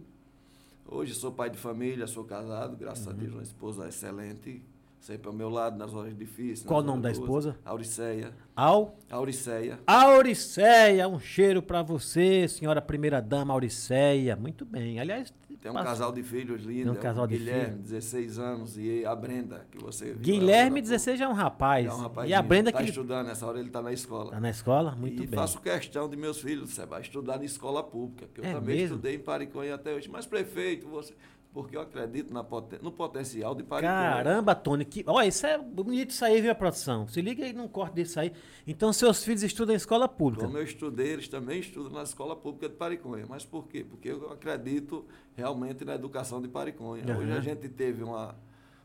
Hoje 0.86 1.14
sou 1.14 1.32
pai 1.32 1.48
de 1.48 1.56
família, 1.58 2.06
sou 2.06 2.24
casado, 2.24 2.76
graças 2.76 3.06
Uhum. 3.06 3.12
a 3.12 3.16
Deus, 3.16 3.32
uma 3.34 3.42
esposa 3.42 3.88
excelente, 3.88 4.62
sempre 5.02 5.26
ao 5.28 5.34
meu 5.34 5.48
lado 5.50 5.76
nas 5.76 5.92
horas 5.92 6.16
difíceis. 6.16 6.62
Qual 6.62 6.80
o 6.80 6.82
nome 6.82 7.02
da 7.02 7.08
boas. 7.10 7.18
esposa? 7.18 7.56
Auriceia. 7.64 8.32
Ao 8.54 8.96
Auriceia. 9.10 9.80
Auriceia, 9.86 11.08
um 11.08 11.18
cheiro 11.18 11.60
pra 11.60 11.82
você, 11.82 12.46
senhora 12.46 12.80
primeira 12.80 13.20
dama 13.20 13.52
Auriceia. 13.52 14.36
Muito 14.36 14.64
bem. 14.64 15.00
Aliás, 15.00 15.32
Tem 15.60 15.70
um 15.70 15.74
passa- 15.74 15.86
casal 15.90 16.12
de 16.12 16.22
filhos 16.22 16.62
lindo. 16.62 16.90
Tem 16.90 16.92
um 16.92 17.02
casal 17.02 17.26
de 17.26 17.36
Guilherme, 17.36 17.64
filhos. 17.74 17.80
16 17.90 18.38
anos, 18.38 18.78
e 18.78 19.04
a 19.04 19.14
Brenda, 19.14 19.66
que 19.70 19.78
você 19.78 20.06
viu 20.06 20.18
Guilherme, 20.18 20.78
há 20.80 20.82
16 20.82 21.18
já 21.18 21.24
é 21.24 21.28
um 21.28 21.32
rapaz. 21.32 21.86
É 21.86 21.92
um 21.92 21.98
E 21.98 22.02
rapazinho, 22.02 22.38
a 22.38 22.42
Brenda 22.42 22.72
tá 22.72 22.78
que 22.78 22.84
estudando, 22.84 23.26
nessa 23.26 23.46
hora 23.46 23.58
ele 23.58 23.68
está 23.68 23.82
na 23.82 23.92
escola. 23.92 24.30
tá 24.30 24.40
na 24.40 24.50
escola? 24.50 24.94
Muito 24.96 25.22
e 25.22 25.26
bem. 25.26 25.38
faço 25.38 25.60
questão 25.60 26.08
de 26.08 26.16
meus 26.16 26.40
filhos, 26.40 26.70
Seba, 26.70 27.00
estudar 27.00 27.38
na 27.38 27.44
escola 27.44 27.82
pública, 27.82 28.26
que 28.32 28.40
eu 28.40 28.44
É 28.44 28.52
também 28.52 28.76
mesmo? 28.76 28.96
estudei 28.96 29.16
em 29.16 29.20
Pariconha 29.20 29.74
até 29.74 29.92
hoje. 29.94 30.08
Mas, 30.10 30.26
prefeito, 30.26 30.86
você. 30.88 31.12
Porque 31.52 31.76
eu 31.76 31.82
acredito 31.82 32.32
poten- 32.44 32.78
no 32.80 32.90
potencial 32.90 33.54
de 33.54 33.62
Pariconha. 33.62 33.92
Caramba, 33.94 34.54
Tony, 34.54 34.86
que. 34.86 35.04
Olha, 35.06 35.26
isso 35.26 35.44
é 35.46 35.58
bonito 35.58 36.08
isso 36.08 36.24
aí, 36.24 36.40
viu, 36.40 36.50
a 36.50 36.54
produção? 36.54 37.06
Se 37.06 37.20
liga 37.20 37.44
aí 37.44 37.52
num 37.52 37.68
corte 37.68 37.94
disso 37.96 38.18
aí. 38.18 38.32
Então, 38.66 38.90
seus 38.90 39.22
filhos 39.22 39.42
estudam 39.42 39.74
em 39.74 39.76
escola 39.76 40.08
pública. 40.08 40.46
Como 40.46 40.56
eu 40.56 40.62
estudei, 40.64 41.08
eles 41.08 41.28
também 41.28 41.60
estudam 41.60 41.92
na 41.92 42.04
escola 42.04 42.34
pública 42.34 42.70
de 42.70 42.74
Pariconha. 42.76 43.26
Mas 43.28 43.44
por 43.44 43.68
quê? 43.68 43.84
Porque 43.84 44.08
eu 44.08 44.32
acredito 44.32 45.04
realmente 45.36 45.84
na 45.84 45.94
educação 45.94 46.40
de 46.40 46.48
Pariconha. 46.48 47.02
Hoje 47.18 47.30
Aham. 47.30 47.36
a 47.38 47.40
gente 47.42 47.68
teve 47.68 48.02
uma, 48.02 48.34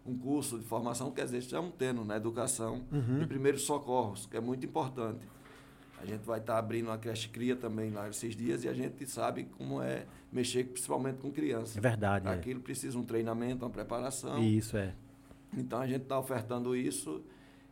um 0.05 0.17
curso 0.17 0.59
de 0.59 0.65
formação, 0.65 1.09
quer 1.09 1.23
dizer, 1.23 1.37
estamos 1.37 1.73
tendo 1.77 2.03
na 2.03 2.17
educação 2.17 2.83
Uhum. 2.91 3.19
de 3.19 3.27
primeiros 3.27 3.61
socorros, 3.61 4.25
que 4.25 4.35
é 4.35 4.41
muito 4.41 4.65
importante. 4.65 5.25
A 6.01 6.05
gente 6.05 6.25
vai 6.25 6.39
estar 6.39 6.57
abrindo 6.57 6.87
uma 6.87 6.97
creche 6.97 7.29
cria 7.29 7.55
também 7.55 7.91
lá 7.91 8.09
esses 8.09 8.35
dias 8.35 8.65
e 8.65 8.67
a 8.67 8.73
gente 8.73 9.05
sabe 9.09 9.45
como 9.57 9.81
é 9.81 10.05
mexer 10.31 10.65
principalmente 10.65 11.17
com 11.17 11.31
crianças. 11.31 11.77
É 11.77 11.81
verdade. 11.81 12.27
é. 12.27 12.31
Aquilo 12.31 12.59
precisa 12.61 12.97
um 12.97 13.03
treinamento, 13.03 13.63
uma 13.65 13.71
preparação. 13.71 14.41
Isso 14.43 14.77
é. 14.77 14.93
Então 15.57 15.79
a 15.79 15.87
gente 15.87 16.03
está 16.03 16.19
ofertando 16.19 16.75
isso. 16.75 17.21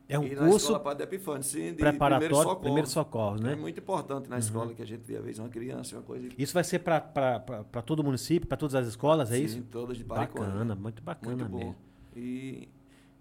É 0.07 0.19
um 0.19 0.24
e 0.24 0.35
na 0.35 0.41
curso 0.41 0.57
escola 0.67 0.79
Padre 0.79 1.03
Epifânio, 1.05 1.41
sim, 1.43 1.71
de 1.71 1.77
preparatório, 1.77 2.19
primeiros 2.29 2.38
socorros. 2.38 2.62
primeiro 2.62 2.88
socorro, 2.88 3.38
É 3.38 3.41
né? 3.41 3.55
muito 3.55 3.79
importante 3.79 4.29
na 4.29 4.38
escola 4.38 4.71
que 4.71 4.81
a 4.83 4.85
gente 4.85 5.01
vê, 5.01 5.17
às 5.17 5.24
vezes, 5.24 5.39
uma 5.39 5.50
criança, 5.50 5.95
uma 5.95 6.03
coisa. 6.03 6.29
Isso 6.38 6.53
vai 6.53 6.63
ser 6.63 6.77
para 6.79 7.81
todo 7.83 8.01
o 8.01 8.03
município, 8.03 8.47
para 8.47 8.55
todas 8.55 8.75
as 8.75 8.88
escolas, 8.88 9.31
é 9.31 9.38
Sim, 9.38 9.43
isso? 9.45 9.62
todas 9.71 9.97
de 9.97 10.03
Pariconha. 10.03 10.47
Bacana, 10.47 10.75
muito 10.75 11.01
bacana 11.01 11.35
Muito 11.35 11.50
bom. 11.50 11.57
mesmo. 11.57 11.75
E 12.15 12.69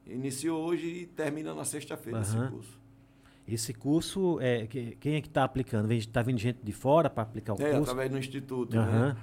iniciou 0.06 0.62
hoje 0.62 0.86
e 0.86 1.06
termina 1.06 1.54
na 1.54 1.64
sexta-feira 1.64 2.18
Aham. 2.18 2.42
esse 2.44 2.50
curso. 2.52 2.78
Esse 3.46 3.74
curso, 3.74 4.38
é, 4.40 4.66
que- 4.66 4.96
quem 4.98 5.16
é 5.16 5.20
que 5.20 5.28
está 5.28 5.44
aplicando? 5.44 5.92
Está 5.92 6.22
vindo 6.22 6.38
gente 6.38 6.60
de 6.62 6.72
fora 6.72 7.10
para 7.10 7.22
aplicar 7.24 7.52
o 7.52 7.56
É, 7.62 7.70
curso? 7.72 7.82
através 7.82 8.10
do 8.10 8.18
instituto, 8.18 8.78
Aham. 8.78 9.08
né? 9.08 9.16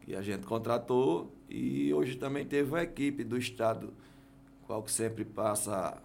Que 0.00 0.14
a 0.14 0.20
gente 0.20 0.44
contratou. 0.44 1.34
E 1.48 1.92
hoje 1.94 2.16
também 2.16 2.44
teve 2.44 2.68
uma 2.70 2.82
equipe 2.82 3.24
do 3.24 3.38
Estado, 3.38 3.92
qual 4.66 4.82
que 4.82 4.92
sempre 4.92 5.24
passa 5.24 5.96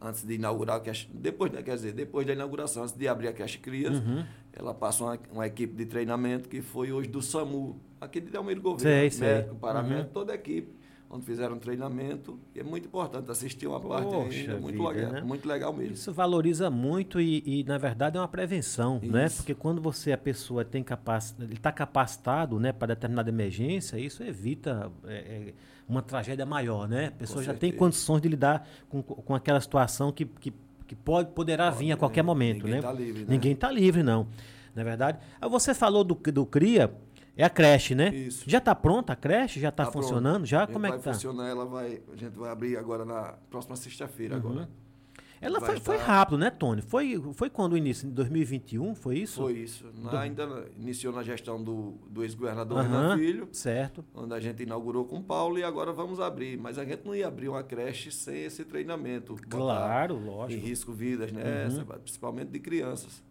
antes 0.00 0.22
de 0.24 0.34
inaugurar, 0.34 0.76
a 0.76 0.80
creche- 0.80 1.08
depois, 1.12 1.50
né, 1.50 1.62
quer 1.62 1.74
dizer, 1.74 1.92
depois 1.92 2.26
da 2.26 2.32
inauguração, 2.34 2.82
antes 2.82 2.94
de 2.94 3.08
abrir 3.08 3.28
a 3.28 3.32
creche 3.32 3.58
Crias, 3.58 3.96
Uhum. 3.98 4.22
ela 4.52 4.74
passa 4.74 5.02
uma, 5.02 5.18
uma 5.32 5.46
equipe 5.46 5.74
de 5.74 5.86
treinamento 5.86 6.48
que 6.48 6.60
foi 6.60 6.92
hoje 6.92 7.08
do 7.08 7.22
SAMU, 7.22 7.80
aqui 8.00 8.20
de 8.20 8.30
Delmiro 8.30 8.60
Sei, 8.60 8.70
Governo, 8.70 9.10
sei. 9.10 9.28
médico, 9.34 9.54
paramédico, 9.56 10.06
Uhum. 10.08 10.12
toda 10.12 10.32
a 10.32 10.34
equipe, 10.34 10.68
onde 11.14 11.24
fizeram 11.24 11.54
um 11.54 11.58
treinamento. 11.58 12.38
E 12.54 12.60
é 12.60 12.64
muito 12.64 12.86
importante 12.86 13.30
assistir 13.30 13.68
uma 13.68 13.78
parte 13.78 14.10
Poxa 14.10 14.36
ainda, 14.36 14.56
muito 14.58 14.76
vida, 14.76 14.88
legal, 14.88 15.12
né? 15.12 15.20
muito 15.20 15.48
legal 15.48 15.72
mesmo. 15.72 15.94
Isso 15.94 16.12
valoriza 16.12 16.68
muito 16.68 17.20
e, 17.20 17.42
e, 17.46 17.64
na 17.64 17.78
verdade, 17.78 18.16
é 18.16 18.20
uma 18.20 18.26
prevenção, 18.26 19.00
né? 19.00 19.26
Isso. 19.26 19.36
Porque 19.36 19.54
quando 19.54 19.80
você, 19.80 20.10
a 20.12 20.18
pessoa 20.18 20.64
tem 20.64 20.82
capacidade, 20.82 21.52
está 21.52 21.70
capacitado, 21.70 22.58
né, 22.58 22.72
para 22.72 22.88
determinada 22.88 23.30
emergência, 23.30 23.96
isso 23.96 24.24
evita 24.24 24.90
é, 25.06 25.14
é, 25.14 25.54
uma 25.88 26.02
tragédia 26.02 26.44
maior, 26.44 26.88
né? 26.88 27.06
A 27.06 27.12
pessoa 27.12 27.44
já 27.44 27.52
tem 27.52 27.70
certeza. 27.70 27.78
condições 27.78 28.20
de 28.20 28.28
lidar 28.28 28.68
com, 28.88 29.00
com 29.00 29.34
aquela 29.36 29.60
situação 29.60 30.10
que, 30.10 30.24
que, 30.24 30.52
que 30.84 30.96
pode, 30.96 31.30
poderá 31.30 31.70
vir 31.70 31.92
a 31.92 31.96
qualquer 31.96 32.24
momento, 32.24 32.64
Ninguém 32.66 32.72
né? 32.72 32.78
está 32.78 32.92
livre, 32.92 33.20
né? 33.20 33.26
Ninguém 33.28 33.52
está 33.52 33.70
livre, 33.70 34.02
não. 34.02 34.26
Não 34.74 34.80
é 34.80 34.84
verdade? 34.84 35.18
Ah, 35.40 35.46
Você 35.46 35.72
falou 35.72 36.02
do, 36.02 36.14
do 36.14 36.44
CRIA, 36.44 36.92
É 37.36 37.44
a 37.44 37.50
creche, 37.50 37.94
né? 37.94 38.14
Isso. 38.14 38.44
Já 38.48 38.58
está 38.58 38.74
pronta 38.74 39.12
a 39.12 39.16
creche? 39.16 39.58
Já 39.60 39.68
está 39.70 39.84
Tá 39.84 39.90
pronto. 39.90 40.04
funcionando? 40.04 40.46
Já? 40.46 40.58
A 40.58 40.60
gente 40.66 40.72
Como 40.74 40.86
é 40.86 40.90
vai 40.90 40.98
que 40.98 41.04
tá? 41.04 41.12
funcionar, 41.12 41.48
ela 41.48 41.64
vai. 41.64 42.00
A 42.12 42.16
gente 42.16 42.38
vai 42.38 42.50
abrir 42.50 42.76
agora 42.76 43.04
na 43.04 43.34
próxima 43.50 43.74
sexta-feira 43.76 44.36
Uhum. 44.36 44.40
agora. 44.50 44.68
Ela 45.40 45.60
Vai 45.60 45.72
foi, 45.72 45.80
foi 45.80 45.96
estar- 45.96 46.06
rápido, 46.06 46.38
né, 46.38 46.48
Tony? 46.48 46.80
Foi, 46.80 47.20
foi 47.34 47.50
quando 47.50 47.74
o 47.74 47.76
início? 47.76 48.06
Em 48.06 48.10
2021, 48.10 48.94
foi 48.94 49.18
isso? 49.18 49.42
Foi 49.42 49.52
isso. 49.52 49.84
Na- 50.02 50.20
ainda 50.20 50.64
iniciou 50.80 51.12
na 51.12 51.22
gestão 51.22 51.62
do, 51.62 51.98
do 52.08 52.22
ex-governador 52.22 52.78
Aham, 52.78 52.88
Renan 52.88 53.18
Filho, 53.18 53.48
Certo. 53.52 54.02
onde 54.14 54.32
a 54.32 54.40
gente 54.40 54.62
inaugurou 54.62 55.04
com 55.04 55.18
o 55.18 55.22
Paulo 55.22 55.58
e 55.58 55.62
agora 55.62 55.92
vamos 55.92 56.18
abrir. 56.18 56.56
Mas 56.56 56.78
a 56.78 56.84
gente 56.84 57.04
não 57.04 57.14
ia 57.14 57.28
abrir 57.28 57.50
uma 57.50 57.62
creche 57.62 58.10
sem 58.10 58.44
esse 58.44 58.64
treinamento. 58.64 59.36
Claro, 59.50 60.16
Em 60.16 60.24
lógico. 60.24 60.66
risco 60.66 60.92
vidas, 60.94 61.30
né? 61.30 61.66
Uhum. 61.68 61.84
Principalmente 62.02 62.48
de 62.48 62.60
crianças. 62.60 63.22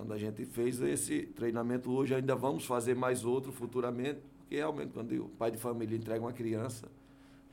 Onde 0.00 0.12
a 0.12 0.18
gente 0.18 0.44
fez 0.44 0.80
esse 0.82 1.22
treinamento 1.22 1.90
hoje, 1.90 2.14
ainda 2.14 2.34
vamos 2.36 2.64
fazer 2.66 2.94
mais 2.94 3.24
outro 3.24 3.52
futuramente, 3.52 4.18
porque 4.38 4.56
realmente 4.56 4.90
quando 4.92 5.12
o 5.24 5.28
pai 5.28 5.50
de 5.50 5.56
família 5.58 5.96
entrega 5.96 6.20
uma 6.20 6.32
criança, 6.32 6.86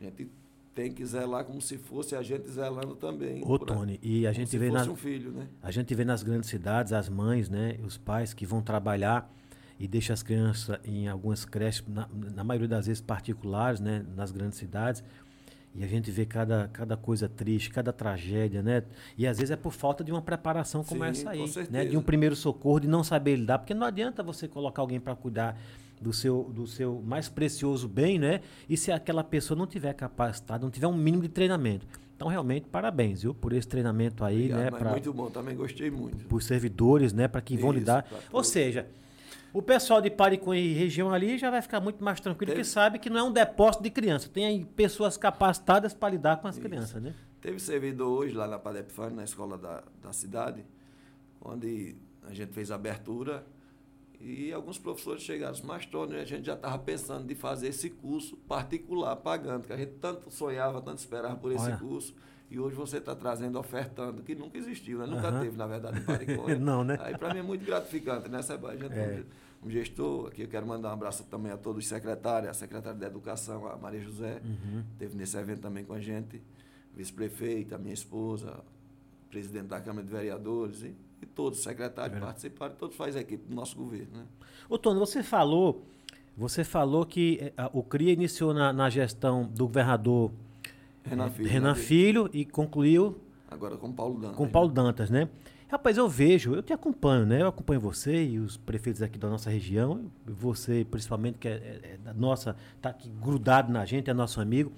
a 0.02 0.04
gente 0.04 0.28
tem 0.76 0.92
que 0.92 1.06
zelar 1.06 1.46
como 1.46 1.62
se 1.62 1.78
fosse 1.78 2.16
a 2.16 2.22
gente 2.24 2.50
zelando 2.50 2.96
também. 2.96 3.44
Ô, 3.46 3.56
a- 3.56 3.60
Tony, 3.60 4.00
e 4.02 4.26
a 4.26 4.32
gente 4.34 4.58
vê 4.58 4.70
fosse 4.72 4.88
na, 4.88 4.92
um 4.92 4.96
filho, 4.96 5.32
né? 5.32 5.48
A 5.62 5.70
gente 5.72 5.94
vê 5.94 6.04
nas 6.04 6.24
grandes 6.24 6.50
cidades 6.50 6.92
as 6.92 7.08
mães, 7.08 7.48
né, 7.50 7.78
os 7.86 7.98
pais 7.98 8.34
que 8.34 8.46
vão 8.46 8.62
trabalhar 8.62 9.32
e 9.80 9.88
deixam 9.88 10.14
as 10.14 10.24
crianças 10.24 10.80
em 10.84 11.08
algumas 11.08 11.46
creches, 11.46 11.84
na, 11.88 12.08
na 12.36 12.44
maioria 12.44 12.68
das 12.68 12.88
vezes 12.88 13.02
particulares, 13.02 13.80
né, 13.80 14.04
nas 14.16 14.32
grandes 14.32 14.58
cidades. 14.58 15.04
E 15.76 15.84
a 15.84 15.88
gente 15.88 16.12
vê 16.12 16.24
cada, 16.26 16.70
cada 16.72 16.96
coisa 16.96 17.28
triste, 17.28 17.70
cada 17.72 17.92
tragédia, 17.92 18.62
né? 18.62 18.84
E 19.18 19.26
às 19.26 19.38
vezes 19.40 19.50
é 19.52 19.56
por 19.56 19.74
falta 19.74 20.04
de 20.04 20.12
uma 20.12 20.22
preparação 20.22 20.84
como 20.84 21.04
Sim, 21.04 21.10
essa 21.10 21.30
aí, 21.32 21.44
né? 21.72 21.86
De 21.86 21.98
um 21.98 22.02
primeiro 22.02 22.36
socorro, 22.36 22.80
de 22.80 22.88
não 22.88 23.04
saber 23.04 23.36
lidar, 23.38 23.58
porque 23.60 23.74
não 23.74 23.88
adianta 23.88 24.22
você 24.22 24.48
colocar 24.48 24.82
alguém 24.84 25.00
para 25.00 25.16
cuidar 25.16 25.60
do 26.00 26.14
seu, 26.14 26.52
do 26.54 26.68
seu 26.68 27.02
mais 27.04 27.28
precioso 27.28 27.88
bem, 27.88 28.20
né? 28.20 28.42
E 28.70 28.78
se 28.78 28.92
aquela 28.92 29.24
pessoa 29.24 29.58
não 29.58 29.66
tiver 29.66 29.94
capacitada, 29.94 30.64
não 30.64 30.70
tiver 30.70 30.86
um 30.88 30.96
mínimo 30.96 31.24
de 31.24 31.30
treinamento. 31.30 31.88
Então, 32.16 32.28
realmente, 32.28 32.68
parabéns, 32.68 33.24
viu, 33.24 33.34
por 33.34 33.52
esse 33.52 33.68
treinamento 33.68 34.24
aí, 34.24 34.36
Obrigado, 34.52 34.60
né? 34.64 34.72
pra- 34.80 34.92
muito 34.92 35.12
bom, 35.12 35.30
também 35.32 35.56
gostei 35.56 35.90
muito. 35.90 36.34
os 36.34 36.46
servidores, 36.46 37.12
né, 37.14 37.28
para 37.28 37.42
que 37.42 37.58
vão 37.58 37.72
Isso, 37.72 37.80
lidar. 37.80 38.04
pra 38.04 38.20
Ou 38.32 38.44
seja, 38.44 38.86
o 39.54 39.62
pessoal 39.62 40.02
de 40.02 40.10
Paricunha 40.10 40.60
e 40.60 40.74
região 40.74 41.12
ali 41.14 41.38
já 41.38 41.50
vai 41.52 41.62
ficar 41.62 41.80
muito 41.80 42.04
mais 42.04 42.20
tranquilo, 42.20 42.50
Teve- 42.52 42.62
porque 42.62 42.64
sabe 42.70 42.98
que 43.00 43.10
não 43.10 43.20
é 43.20 43.24
um 43.24 43.32
depósito 43.32 43.84
de 43.84 43.90
criança, 43.92 44.28
tem 44.28 44.46
aí 44.46 44.66
pessoas 44.66 45.16
capacitadas 45.16 45.94
para 45.94 46.10
lidar 46.10 46.38
com 46.42 46.48
as 46.48 46.56
Isso. 46.58 46.66
crianças, 46.68 47.02
né? 47.02 47.14
Teve 47.40 47.60
servidor 47.60 48.08
hoje 48.20 48.34
lá 48.34 48.48
na 48.48 48.58
Padepfane, 48.58 49.16
na 49.16 49.24
escola 49.24 49.58
da, 49.58 49.84
da 50.02 50.12
cidade, 50.14 50.66
onde 51.42 51.96
a 52.24 52.34
gente 52.34 52.52
fez 52.54 52.72
a 52.72 52.76
abertura 52.76 53.46
e 54.20 54.54
alguns 54.54 54.78
professores 54.80 55.22
chegaram, 55.22 55.58
mas 55.66 55.86
Tony, 55.86 56.16
a 56.16 56.24
gente 56.24 56.46
já 56.46 56.54
estava 56.54 56.78
pensando 56.80 57.28
de 57.28 57.36
fazer 57.36 57.68
esse 57.68 57.90
curso 57.90 58.38
particular, 58.38 59.18
pagando, 59.18 59.68
que 59.68 59.74
a 59.74 59.78
gente 59.78 59.92
tanto 60.00 60.32
sonhava, 60.32 60.82
tanto 60.82 61.00
esperava 61.00 61.36
por 61.36 61.52
esse 61.52 61.66
Olha. 61.66 61.78
curso. 61.78 62.16
E 62.54 62.60
hoje 62.60 62.76
você 62.76 62.98
está 62.98 63.16
trazendo, 63.16 63.58
ofertando, 63.58 64.22
que 64.22 64.36
nunca 64.36 64.60
existiu, 64.60 65.00
né? 65.00 65.08
Nunca 65.08 65.30
Aham. 65.30 65.40
teve, 65.42 65.58
na 65.58 65.66
verdade, 65.66 65.98
em 66.02 66.04
Paricunha. 66.04 66.60
Não, 66.60 66.84
né? 66.84 67.00
Aí 67.02 67.18
para 67.18 67.34
mim 67.34 67.40
é 67.40 67.42
muito 67.42 67.66
gratificante, 67.66 68.30
né, 68.30 68.44
Seba? 68.44 68.70
A 68.70 68.76
gente 68.78 68.94
É. 68.94 69.24
um 69.66 69.70
gestor, 69.72 70.28
aqui 70.28 70.44
eu 70.44 70.48
quero 70.48 70.68
mandar 70.68 70.90
um 70.90 70.94
abraço 70.94 71.24
também 71.24 71.52
a 71.52 71.58
todos 71.58 71.84
os 71.84 71.90
secretários, 71.90 72.52
a 72.52 72.54
secretária 72.54 73.00
de 73.00 73.06
Educação, 73.06 73.66
a 73.66 73.76
Maria 73.76 74.02
José, 74.02 74.40
Uhum. 74.46 74.84
teve 75.00 75.18
nesse 75.18 75.36
evento 75.36 75.62
também 75.62 75.84
com 75.84 75.94
a 75.94 76.00
gente, 76.00 76.40
vice-prefeita, 76.96 77.76
minha 77.80 77.94
esposa, 77.96 78.60
presidente 79.32 79.66
da 79.68 79.82
Câmara 79.82 80.06
de 80.06 80.12
Vereadores 80.12 80.84
e, 80.84 80.94
e 81.24 81.26
todos 81.26 81.58
os 81.58 81.64
secretários 81.64 82.12
Verdade. 82.14 82.34
participaram, 82.34 82.76
todos 82.76 82.96
fazem 82.96 83.20
equipe 83.24 83.48
do 83.48 83.56
nosso 83.56 83.76
governo, 83.76 84.16
né? 84.16 84.26
Ô, 84.70 84.78
Tony, 84.78 85.00
você 85.00 85.24
falou, 85.24 85.84
você 86.38 86.64
falou 86.64 87.04
que 87.04 87.40
eh, 87.42 87.54
a- 87.58 87.72
o 87.74 87.82
CRIA 87.82 88.14
iniciou 88.14 88.54
na, 88.54 88.72
na 88.72 88.92
gestão 88.92 89.44
do 89.44 89.66
governador 89.66 90.32
Renan 91.04 91.30
Filho. 91.30 91.50
Renan 91.50 91.70
né? 91.70 91.76
Filho 91.76 92.30
e 92.34 92.46
concluiu 92.46 93.18
Agora 93.50 93.78
com 93.78 93.92
Paulo 93.92 94.20
Dantas. 94.20 94.38
com 94.38 94.48
Paulo 94.48 94.70
Dantas, 94.72 95.10
né? 95.10 95.30
Rapaz, 95.70 95.98
eu 95.98 96.08
vejo, 96.08 96.54
eu 96.54 96.62
te 96.62 96.72
acompanho, 96.72 97.26
né? 97.26 97.42
Eu 97.42 97.48
acompanho 97.48 97.80
você 97.82 98.24
e 98.24 98.40
os 98.40 98.58
prefeitos 98.58 99.02
aqui 99.02 99.18
da 99.18 99.28
nossa 99.28 99.50
região, 99.50 100.06
você 100.26 100.86
principalmente, 100.90 101.40
que 101.40 101.48
é, 101.48 101.52
é- 101.52 101.94
é 101.94 101.98
da 101.98 102.14
nossa, 102.14 102.56
tá 102.80 102.90
aqui 102.90 103.10
grudado 103.10 103.72
na 103.74 103.84
gente, 103.84 104.08
é 104.10 104.14
nosso 104.14 104.40
amigo. 104.40 104.72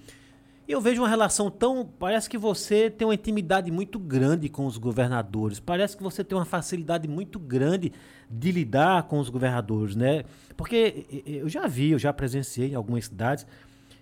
E 0.67 0.71
eu 0.71 0.81
vejo 0.81 1.01
uma 1.01 1.07
relação 1.09 1.51
tão. 1.51 1.85
Parece 1.99 2.27
que 2.29 2.37
você 2.39 2.89
tem 2.89 3.05
uma 3.07 3.13
intimidade 3.13 3.69
muito 3.71 3.99
grande 3.99 4.49
com 4.49 4.65
os 4.65 4.77
governadores. 4.79 5.59
Parece 5.59 5.95
que 5.95 6.01
você 6.01 6.23
tem 6.23 6.35
uma 6.35 6.45
facilidade 6.45 7.07
muito 7.07 7.37
grande 7.37 7.91
de 8.31 8.51
lidar 8.51 9.03
com 9.03 9.19
os 9.19 9.29
governadores, 9.29 9.95
né? 9.95 10.23
Porque 10.57 11.05
eu 11.25 11.47
já 11.47 11.67
vi, 11.67 11.91
eu 11.91 11.99
já 11.99 12.11
presenciei 12.11 12.71
em 12.71 12.75
algumas 12.75 13.05
cidades. 13.05 13.45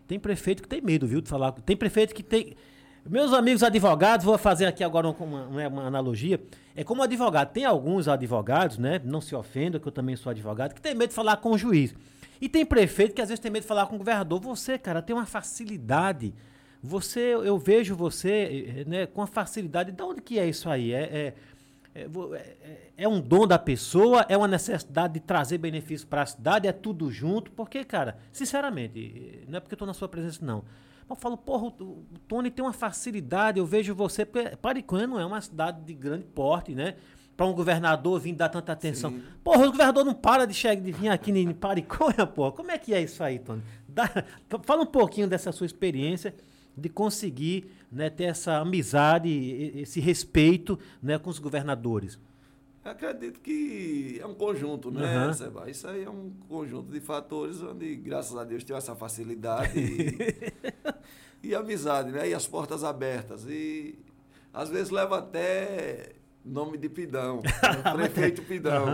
Tem 0.07 0.19
prefeito 0.19 0.61
que 0.63 0.67
tem 0.69 0.81
medo, 0.81 1.07
viu, 1.07 1.21
de 1.21 1.29
falar. 1.29 1.51
Tem 1.51 1.75
prefeito 1.77 2.13
que 2.13 2.23
tem. 2.23 2.55
Meus 3.09 3.33
amigos 3.33 3.63
advogados, 3.63 4.25
vou 4.25 4.37
fazer 4.37 4.65
aqui 4.65 4.83
agora 4.83 5.09
uma, 5.09 5.43
uma- 5.45 5.67
uma 5.67 5.83
analogia. 5.87 6.41
É 6.75 6.83
como 6.83 7.03
advogado. 7.03 7.51
Tem 7.51 7.65
alguns 7.65 8.07
advogados, 8.07 8.77
né? 8.77 9.01
Não 9.03 9.19
se 9.19 9.35
ofenda, 9.35 9.79
que 9.79 9.87
eu 9.87 9.91
também 9.91 10.15
sou 10.15 10.29
advogado, 10.29 10.73
que 10.73 10.81
tem 10.81 10.95
medo 10.95 11.09
de 11.09 11.15
falar 11.15 11.37
com 11.37 11.51
o 11.51 11.57
juiz. 11.57 11.93
E 12.39 12.47
tem 12.47 12.65
prefeito 12.65 13.13
que 13.13 13.21
às 13.21 13.27
vezes 13.29 13.39
tem 13.41 13.51
medo 13.51 13.63
de 13.63 13.67
falar 13.67 13.87
com 13.87 13.95
o 13.95 13.97
governador. 13.97 14.39
Você, 14.41 14.77
cara, 14.77 15.01
tem 15.01 15.15
uma 15.15 15.25
facilidade. 15.25 16.33
Você, 16.81 17.19
eu 17.33 17.57
vejo 17.57 17.95
você 17.95 18.75
eh, 18.79 18.85
né, 18.85 19.05
com 19.05 19.21
a 19.21 19.27
facilidade. 19.27 19.91
De 19.91 20.01
onde 20.03 20.21
que 20.21 20.37
é 20.37 20.45
isso 20.47 20.69
aí? 20.69 20.91
É, 20.93 21.01
é, 21.01 21.33
é, 21.95 22.01
é- 22.03 22.37
é- 22.37 22.91
é 22.97 23.07
um 23.07 23.19
dom 23.21 23.45
da 23.47 23.57
pessoa? 23.59 24.25
É 24.29 24.35
uma 24.37 24.47
necessidade 24.47 25.13
de 25.15 25.19
trazer 25.19 25.57
benefício 25.57 26.07
para 26.07 26.21
a 26.23 26.25
cidade? 26.25 26.67
É 26.67 26.71
tudo 26.71 27.11
junto? 27.11 27.51
Porque, 27.51 27.83
cara, 27.83 28.17
sinceramente, 28.31 29.43
não 29.47 29.57
é 29.57 29.59
porque 29.59 29.73
eu 29.73 29.75
estou 29.75 29.87
na 29.87 29.93
sua 29.93 30.07
presença, 30.07 30.43
não. 30.43 30.63
Mas 31.07 31.17
eu 31.17 31.21
falo, 31.21 31.37
porra, 31.37 31.65
o, 31.67 32.05
Tony 32.27 32.49
tem 32.49 32.63
uma 32.63 32.73
facilidade, 32.73 33.59
eu 33.59 33.65
vejo 33.65 33.93
você, 33.93 34.25
porque 34.25 34.55
Paricuã 34.57 35.05
não 35.05 35.19
é 35.19 35.25
uma 35.25 35.41
cidade 35.41 35.81
de 35.83 35.93
grande 35.93 36.23
porte, 36.23 36.73
né? 36.73 36.95
Para 37.35 37.45
um 37.47 37.53
governador 37.53 38.19
vir 38.19 38.33
dar 38.33 38.47
tanta 38.49 38.71
atenção. 38.71 39.11
Sim. 39.11 39.23
Porra, 39.43 39.65
o 39.67 39.71
governador 39.71 40.05
não 40.05 40.13
para 40.13 40.45
de, 40.45 40.53
chegar, 40.53 40.81
de 40.81 40.91
vir 40.91 41.09
aqui 41.09 41.31
em 41.31 41.51
Pariconha, 41.51 42.25
porra. 42.27 42.51
Como 42.51 42.71
é 42.71 42.77
que 42.77 42.93
é 42.93 43.01
isso 43.01 43.23
aí, 43.23 43.39
Tony? 43.39 43.61
Dá- 43.87 44.23
fala 44.63 44.83
um 44.83 44.87
pouquinho 44.87 45.27
dessa 45.27 45.51
sua 45.51 45.65
experiência 45.65 46.33
de 46.75 46.89
conseguir 46.89 47.69
né, 47.91 48.09
ter 48.09 48.25
essa 48.25 48.57
amizade, 48.57 49.29
esse 49.75 49.99
respeito 49.99 50.77
né, 51.01 51.17
com 51.17 51.29
os 51.29 51.39
governadores. 51.39 52.19
Acredito 52.83 53.39
que 53.39 54.19
é 54.21 54.25
um 54.25 54.33
conjunto, 54.33 54.91
né, 54.91 55.05
Aham. 55.05 55.33
Seba? 55.33 55.69
Isso 55.69 55.87
aí 55.87 56.03
é 56.03 56.09
um 56.09 56.33
conjunto 56.49 56.91
de 56.91 56.99
fatores 56.99 57.61
onde, 57.61 57.95
graças 57.95 58.35
a 58.35 58.43
Deus, 58.43 58.63
tenho 58.63 58.75
essa 58.75 58.93
facilidade 58.93 59.79
e, 59.79 61.47
e 61.47 61.55
amizade, 61.55 62.11
né? 62.11 62.27
E 62.27 62.33
as 62.33 62.45
portas 62.45 62.83
abertas. 62.83 63.45
E 63.47 63.97
às 64.53 64.69
vezes 64.69 64.89
leva 64.89 65.19
até 65.19 66.11
nome 66.43 66.77
de 66.77 66.89
Pidão, 66.89 67.41
prefeito 67.95 68.41
Pidão. 68.41 68.85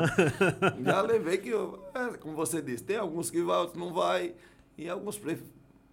Já 0.83 1.01
levei 1.01 1.39
que, 1.39 1.50
eu, 1.50 1.83
é, 1.95 2.15
como 2.17 2.36
você 2.36 2.62
disse, 2.62 2.83
tem 2.83 2.98
alguns 2.98 3.31
que 3.31 3.41
vai, 3.41 3.57
outros 3.57 3.77
não 3.77 3.91
vai. 3.91 4.36
E 4.77 4.88
alguns 4.88 5.17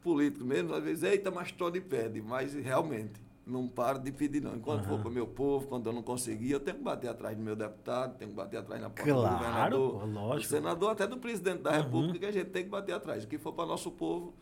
políticos 0.06 0.46
mesmo, 0.46 0.72
às 0.74 0.82
vezes, 0.84 1.02
eita, 1.02 1.30
mas 1.30 1.50
Tony 1.52 1.80
pede. 1.80 2.22
Mas 2.22 2.54
realmente, 2.54 3.20
não 3.46 3.66
paro 3.68 3.98
de 3.98 4.12
pedir 4.12 4.40
não. 4.40 4.54
Enquanto 4.54 4.84
for 4.86 4.98
para 5.00 5.08
o 5.08 5.12
meu 5.12 5.26
povo, 5.26 5.66
quando 5.66 5.86
eu 5.88 5.92
não 5.92 6.02
conseguir, 6.02 6.52
eu 6.52 6.60
tenho 6.60 6.76
que 6.78 6.82
bater 6.84 7.08
atrás 7.08 7.36
do 7.36 7.42
meu 7.42 7.56
deputado, 7.56 8.16
tenho 8.16 8.30
que 8.30 8.36
bater 8.36 8.58
atrás 8.58 8.80
na 8.80 8.88
porta 8.90 9.04
do 9.04 9.20
Claro, 9.20 9.36
governador, 9.38 9.92
pô, 10.00 10.06
do 10.06 10.12
lógico. 10.12 10.50
senador, 10.50 10.90
até 10.90 11.06
do 11.06 11.16
presidente 11.18 11.62
da 11.62 11.72
República, 11.72 12.18
que 12.20 12.26
a 12.26 12.32
gente 12.32 12.50
tem 12.50 12.62
que 12.64 12.70
bater 12.70 12.92
atrás. 12.92 13.24
O 13.24 13.26
que 13.28 13.38
for 13.38 13.52
para 13.52 13.66
nosso 13.66 13.90
povo, 13.90 14.32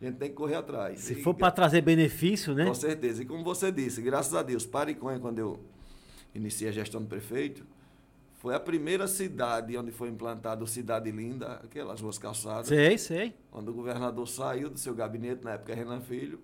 a 0.00 0.04
gente 0.04 0.16
tem 0.16 0.28
que 0.30 0.36
correr 0.36 0.54
atrás. 0.56 1.00
Se 1.00 1.12
E 1.14 1.22
for 1.22 1.34
para 1.34 1.50
trazer 1.50 1.80
benefício, 1.82 2.54
né? 2.54 2.66
com 2.66 2.74
certeza. 2.74 3.22
E 3.22 3.26
como 3.26 3.42
você 3.42 3.70
disse, 3.72 4.00
graças 4.00 4.34
a 4.34 4.42
Deus, 4.42 4.64
Pariconha, 4.64 5.18
quando 5.18 5.38
eu 5.40 5.58
iniciei 6.34 6.68
a 6.68 6.72
gestão 6.72 7.00
do 7.02 7.08
prefeito, 7.08 7.64
foi 8.38 8.54
a 8.54 8.60
primeira 8.60 9.06
cidade 9.06 9.76
onde 9.76 9.90
foi 9.90 10.08
implantado 10.08 10.66
Cidade 10.66 11.10
Linda, 11.10 11.60
aquelas 11.64 12.00
ruas 12.00 12.18
calçadas, 12.18 12.68
Sei, 12.68 12.96
sei. 12.96 13.34
quando 13.50 13.68
o 13.68 13.72
governador 13.74 14.26
saiu 14.28 14.70
do 14.70 14.78
seu 14.78 14.94
gabinete, 14.94 15.44
na 15.44 15.52
época 15.52 15.74
Renan 15.74 16.00
Filho, 16.00 16.40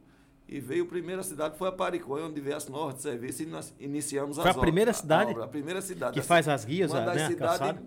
e 0.48 0.60
veio 0.60 0.84
a 0.84 0.86
primeira 0.88 1.22
cidade, 1.22 1.56
foi 1.56 1.68
a 1.68 1.72
Pariconha, 1.72 2.26
onde 2.26 2.40
veio 2.40 2.56
as 2.56 2.68
normas 2.68 2.96
de 2.96 3.02
serviço 3.02 3.42
e 3.44 3.46
nós 3.46 3.72
iniciamos 3.80 4.36
Foi 4.36 4.46
a 4.46 4.50
as 4.50 4.56
primeira 4.56 4.92
cidade 4.92 5.30
obra, 5.30 5.44
a 5.44 5.48
primeira 5.48 5.80
cidade. 5.80 6.12
Que 6.20 6.26
faz 6.26 6.46
as 6.48 6.64
guias, 6.64 6.90
uma 6.90 7.00
a- 7.00 7.06
das 7.06 7.16
né, 7.16 7.24
a 7.24 7.28
cidades. 7.28 7.82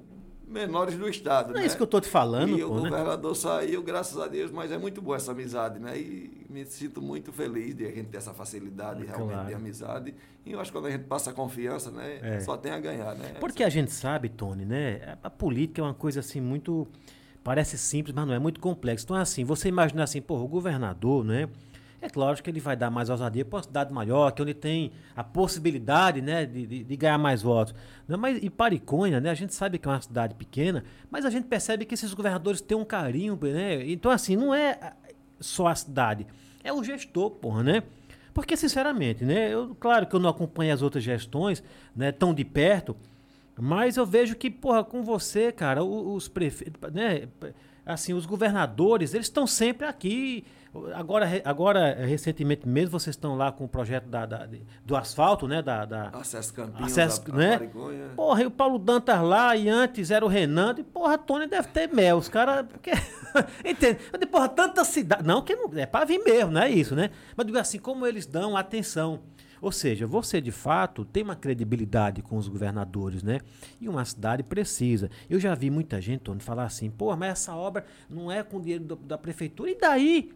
Menores 0.48 0.96
do 0.98 1.08
estado, 1.10 1.50
Não 1.52 1.58
é 1.58 1.60
né? 1.62 1.66
isso 1.68 1.76
que 1.76 1.84
eu 1.84 1.88
tô 1.88 2.00
te 2.00 2.08
falando, 2.08 2.58
E 2.58 2.64
o 2.64 2.70
pô, 2.70 2.76
né? 2.82 2.90
governador 2.90 3.36
saiu, 3.36 3.84
graças 3.84 4.18
a 4.18 4.28
Deus, 4.28 4.50
mas 4.50 4.72
é 4.72 4.78
muito 4.78 5.02
boa 5.02 5.18
essa 5.18 5.32
amizade, 5.34 5.78
né? 5.80 5.98
E 6.00 6.46
me 6.50 6.66
sinto 6.66 7.02
muito 7.02 7.32
feliz 7.34 7.76
de 7.76 7.86
a 7.86 7.92
gente 7.92 8.08
ter 8.08 8.18
essa 8.18 8.34
facilidade 8.34 9.06
realmente 9.06 9.34
Claro. 9.34 9.48
de 9.50 9.54
amizade. 9.54 10.16
E 10.46 10.52
eu 10.54 10.60
acho 10.62 10.72
que 10.72 10.78
quando 10.78 10.86
a 10.88 10.92
gente 10.92 11.04
passa 11.04 11.34
confiança, 11.34 11.92
né? 11.92 12.20
É. 12.22 12.40
Só 12.40 12.56
tem 12.56 12.72
a 12.72 12.80
ganhar, 12.80 13.14
né? 13.16 13.34
Porque 13.40 13.64
a 13.64 13.70
gente 13.70 13.92
sabe, 13.92 14.30
Tony, 14.30 14.64
né? 14.64 15.18
A 15.22 15.30
política 15.30 15.82
é 15.82 15.84
uma 15.84 15.94
coisa 15.94 16.22
assim 16.22 16.40
muito. 16.40 16.88
Parece 17.44 17.78
simples, 17.78 18.14
mas 18.16 18.26
não 18.28 18.34
é 18.34 18.40
muito 18.40 18.60
complexo. 18.60 19.06
Então, 19.06 19.16
assim, 19.16 19.44
você 19.46 19.70
imagina 19.70 20.04
assim, 20.04 20.22
pô, 20.22 20.36
o 20.38 20.48
governador, 20.48 21.24
né? 21.24 21.48
É 22.00 22.10
claro 22.10 22.42
que 22.42 22.50
ele 22.50 22.60
vai 22.60 22.76
dar 22.76 22.92
mais 22.92 23.10
ousadia 23.10 23.44
para 23.44 23.58
uma 23.58 23.64
cidade 23.64 23.92
maior, 23.92 24.32
que 24.32 24.42
onde 24.42 24.54
tem 24.54 24.92
a 25.16 25.24
possibilidade 25.24 26.22
né, 26.22 26.46
de, 26.46 26.68
de, 26.68 26.84
de 26.84 26.96
ganhar 26.96 27.18
mais 27.18 27.42
votos. 27.42 27.74
Né? 28.08 28.16
Mas, 28.16 28.38
e 28.42 28.50
Pariconha, 28.50 29.20
né, 29.20 29.32
a 29.32 29.34
gente 29.34 29.54
sabe 29.54 29.80
que 29.80 29.88
é 29.88 29.92
uma 29.92 30.02
cidade 30.02 30.36
pequena, 30.36 30.84
mas 31.10 31.26
a 31.26 31.30
gente 31.30 31.46
percebe 31.46 31.86
que 31.86 31.96
esses 31.96 32.14
governadores 32.14 32.62
têm 32.62 32.78
um 32.78 32.86
carinho. 32.86 33.38
Né? 33.42 33.90
Então, 33.90 34.12
assim, 34.12 34.36
não 34.36 34.54
é 34.54 34.94
só 35.40 35.68
a 35.68 35.76
cidade, 35.76 36.28
é 36.64 36.72
o 36.72 36.84
gestor, 36.84 37.32
porra, 37.32 37.64
né? 37.64 37.84
Porque, 38.34 38.56
sinceramente, 38.56 39.26
né, 39.26 39.52
eu, 39.52 39.76
claro 39.80 40.06
que 40.06 40.16
eu 40.16 40.20
não 40.20 40.30
acompanho 40.30 40.72
as 40.72 40.84
outras 40.84 41.04
gestões 41.04 41.64
né, 41.96 42.12
tão 42.12 42.32
de 42.32 42.46
perto, 42.46 42.96
mas 43.60 43.98
eu 43.98 44.06
vejo 44.06 44.36
que, 44.36 44.52
porra, 44.52 44.84
com 44.84 45.02
você, 45.02 45.52
cara, 45.52 45.84
os 45.84 46.28
prefeitos, 46.28 46.80
né, 46.94 47.28
assim, 47.84 48.14
os 48.14 48.28
governadores, 48.28 49.16
eles 49.16 49.26
estão 49.26 49.48
sempre 49.48 49.88
aqui 49.88 50.46
Agora, 50.94 51.42
agora, 51.44 51.94
recentemente 52.06 52.68
mesmo, 52.68 52.92
vocês 52.92 53.16
estão 53.16 53.36
lá 53.36 53.52
com 53.52 53.66
o 53.66 53.68
projeto 53.68 54.08
da, 54.08 54.26
da 54.26 54.48
do 54.86 54.96
asfalto, 54.96 55.48
né? 55.48 55.62
Da, 55.62 55.86
da 55.86 56.10
Acesso 56.10 56.54
Campinas, 56.54 56.92
acesso, 56.92 57.24
a, 57.32 57.36
né? 57.36 57.56
A 57.56 58.16
porra, 58.16 58.44
e 58.44 58.46
o 58.46 58.52
Paulo 58.52 58.78
Dantas 58.78 59.22
lá, 59.22 59.56
e 59.56 59.70
antes 59.70 60.12
era 60.12 60.26
o 60.26 60.28
Renan, 60.28 60.76
e 60.78 60.84
porra, 60.84 61.18
Tony 61.18 61.48
deve 61.48 61.68
ter 61.70 61.88
mel. 61.88 62.18
Os 62.18 62.30
caras. 62.30 62.66
Porque... 62.66 62.92
Entende? 63.66 64.00
Eu 64.12 64.20
digo, 64.20 64.32
porra, 64.32 64.50
tanta 64.50 64.84
cidade. 64.84 65.24
Não, 65.24 65.42
que 65.42 65.56
não, 65.56 65.70
é 65.76 65.86
para 65.86 66.06
vir 66.06 66.20
mesmo, 66.20 66.52
não 66.52 66.62
é 66.62 66.70
isso, 66.70 66.96
né? 66.96 67.10
Mas 67.36 67.46
digo 67.46 67.58
assim, 67.58 67.80
como 67.80 68.06
eles 68.06 68.26
dão 68.26 68.56
atenção. 68.56 69.22
Ou 69.62 69.72
seja, 69.72 70.06
você 70.06 70.40
de 70.40 70.52
fato 70.52 71.04
tem 71.04 71.24
uma 71.24 71.36
credibilidade 71.36 72.22
com 72.22 72.38
os 72.38 72.48
governadores, 72.48 73.24
né? 73.24 73.40
E 73.82 73.90
uma 73.90 74.06
cidade 74.06 74.44
precisa. 74.44 75.10
Eu 75.30 75.40
já 75.40 75.56
vi 75.56 75.70
muita 75.70 76.00
gente, 76.00 76.22
Tony, 76.22 76.40
falar 76.40 76.66
assim, 76.66 76.90
pô, 76.90 77.16
mas 77.16 77.32
essa 77.32 77.56
obra 77.56 77.86
não 78.10 78.32
é 78.32 78.44
com 78.44 78.62
dinheiro 78.62 78.84
da 78.84 79.18
prefeitura. 79.18 79.72
E 79.72 79.76
daí? 79.76 80.32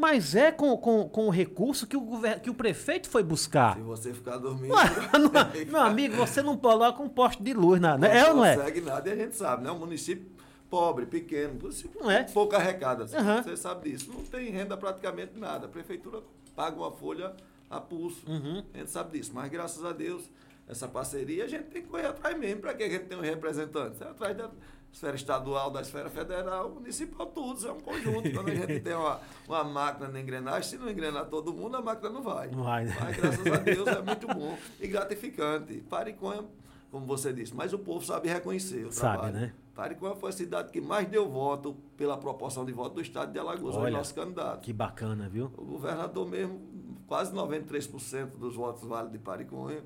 Mas 0.00 0.34
é 0.34 0.50
com, 0.50 0.74
com, 0.78 1.06
com 1.10 1.26
o 1.26 1.30
recurso 1.30 1.86
que 1.86 1.94
o, 1.94 2.00
govern... 2.00 2.40
que 2.40 2.48
o 2.48 2.54
prefeito 2.54 3.06
foi 3.06 3.22
buscar. 3.22 3.76
Se 3.76 3.82
você 3.82 4.14
ficar 4.14 4.38
dormindo. 4.38 4.74
meu 5.68 5.80
amigo, 5.80 6.16
você 6.16 6.42
não 6.42 6.56
coloca 6.56 7.02
um 7.02 7.08
poste 7.08 7.42
de 7.42 7.52
luz 7.52 7.78
na. 7.78 7.98
Né? 7.98 8.18
É 8.18 8.28
ou 8.30 8.36
não 8.36 8.44
é? 8.44 8.56
Não 8.56 8.62
consegue 8.62 8.80
nada 8.80 9.08
e 9.10 9.12
a 9.12 9.16
gente 9.16 9.36
sabe, 9.36 9.62
né? 9.62 9.70
Um 9.70 9.78
município 9.78 10.26
pobre, 10.70 11.04
pequeno, 11.04 11.58
não 12.00 12.10
é? 12.10 12.22
pouca 12.22 12.56
arrecada. 12.56 13.02
Uhum. 13.02 13.42
Você 13.42 13.56
sabe 13.58 13.90
disso. 13.90 14.10
Não 14.10 14.24
tem 14.24 14.50
renda 14.50 14.74
praticamente 14.74 15.38
nada. 15.38 15.66
A 15.66 15.68
prefeitura 15.68 16.22
paga 16.56 16.76
uma 16.76 16.92
folha 16.92 17.34
a 17.68 17.78
pulso. 17.78 18.22
Uhum. 18.26 18.64
A 18.72 18.78
gente 18.78 18.90
sabe 18.90 19.18
disso. 19.18 19.32
Mas 19.34 19.50
graças 19.50 19.84
a 19.84 19.92
Deus, 19.92 20.30
essa 20.66 20.88
parceria 20.88 21.44
a 21.44 21.48
gente 21.48 21.64
tem 21.64 21.82
que 21.82 21.88
correr 21.88 22.06
atrás 22.06 22.38
mesmo. 22.38 22.62
Para 22.62 22.72
que 22.72 22.84
a 22.84 22.88
gente 22.88 23.04
tem 23.04 23.18
um 23.18 23.20
representante? 23.20 24.02
É 24.02 24.06
atrás 24.06 24.34
da 24.34 24.50
esfera 24.92 25.16
estadual, 25.16 25.70
da 25.70 25.80
esfera 25.80 26.10
federal, 26.10 26.70
municipal, 26.70 27.26
tudo, 27.26 27.66
é 27.66 27.72
um 27.72 27.80
conjunto. 27.80 28.30
Quando 28.32 28.48
a 28.48 28.54
gente 28.54 28.80
tem 28.80 28.94
uma, 28.94 29.20
uma 29.46 29.64
máquina 29.64 30.08
na 30.08 30.20
engrenagem, 30.20 30.62
se 30.68 30.76
não 30.76 30.90
engrenar 30.90 31.26
todo 31.26 31.52
mundo, 31.52 31.76
a 31.76 31.82
máquina 31.82 32.10
não 32.10 32.22
vai. 32.22 32.48
Não 32.50 32.64
vai. 32.64 32.84
Né? 32.84 32.96
Mas 33.00 33.16
graças 33.16 33.46
a 33.46 33.56
Deus 33.58 33.88
é 33.88 34.02
muito 34.02 34.26
bom 34.34 34.58
e 34.80 34.88
gratificante. 34.88 35.80
Pariconha, 35.88 36.44
como 36.90 37.06
você 37.06 37.32
disse, 37.32 37.54
mas 37.54 37.72
o 37.72 37.78
povo 37.78 38.04
sabe 38.04 38.28
reconhecer 38.28 38.84
o 38.84 38.92
sabe, 38.92 39.18
trabalho. 39.18 39.34
Né? 39.34 39.52
Pariconha 39.74 40.16
foi 40.16 40.30
a 40.30 40.32
cidade 40.32 40.72
que 40.72 40.80
mais 40.80 41.08
deu 41.08 41.28
voto 41.28 41.76
pela 41.96 42.18
proporção 42.18 42.64
de 42.64 42.72
voto 42.72 42.96
do 42.96 43.00
estado 43.00 43.32
de 43.32 43.38
Alagoas, 43.38 43.76
Olha, 43.76 43.94
o 43.94 43.98
nosso 43.98 44.14
candidato. 44.14 44.60
Que 44.60 44.72
bacana, 44.72 45.28
viu? 45.28 45.50
O 45.56 45.64
governador 45.64 46.28
mesmo, 46.28 46.60
quase 47.06 47.32
93% 47.32 48.36
dos 48.36 48.56
votos 48.56 48.82
vale 48.82 49.08
de 49.08 49.18
Pariconha. 49.18 49.82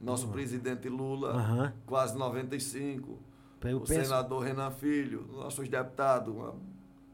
Nosso 0.00 0.26
uhum. 0.26 0.32
presidente 0.32 0.88
Lula, 0.88 1.34
uhum. 1.34 1.72
quase 1.86 2.16
95%. 2.16 3.16
Eu 3.64 3.78
o 3.78 3.80
penso... 3.80 4.04
senador 4.04 4.42
Renan 4.42 4.70
Filho, 4.70 5.26
nossos 5.32 5.68
deputados, 5.68 6.34
uma 6.34 6.54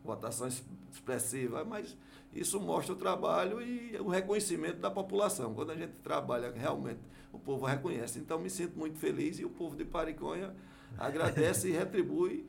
votação 0.04 0.48
expressiva, 0.92 1.64
mas 1.64 1.96
isso 2.32 2.60
mostra 2.60 2.92
o 2.92 2.96
trabalho 2.96 3.60
e 3.60 3.96
o 4.00 4.08
reconhecimento 4.08 4.78
da 4.78 4.90
população. 4.90 5.54
Quando 5.54 5.72
a 5.72 5.76
gente 5.76 5.92
trabalha 6.02 6.52
realmente, 6.52 7.00
o 7.32 7.38
povo 7.38 7.66
reconhece. 7.66 8.18
Então 8.18 8.38
me 8.38 8.50
sinto 8.50 8.78
muito 8.78 8.98
feliz 8.98 9.38
e 9.38 9.44
o 9.44 9.50
povo 9.50 9.76
de 9.76 9.84
Pariconha 9.84 10.54
agradece 10.98 11.68
e 11.68 11.72
retribui 11.72 12.46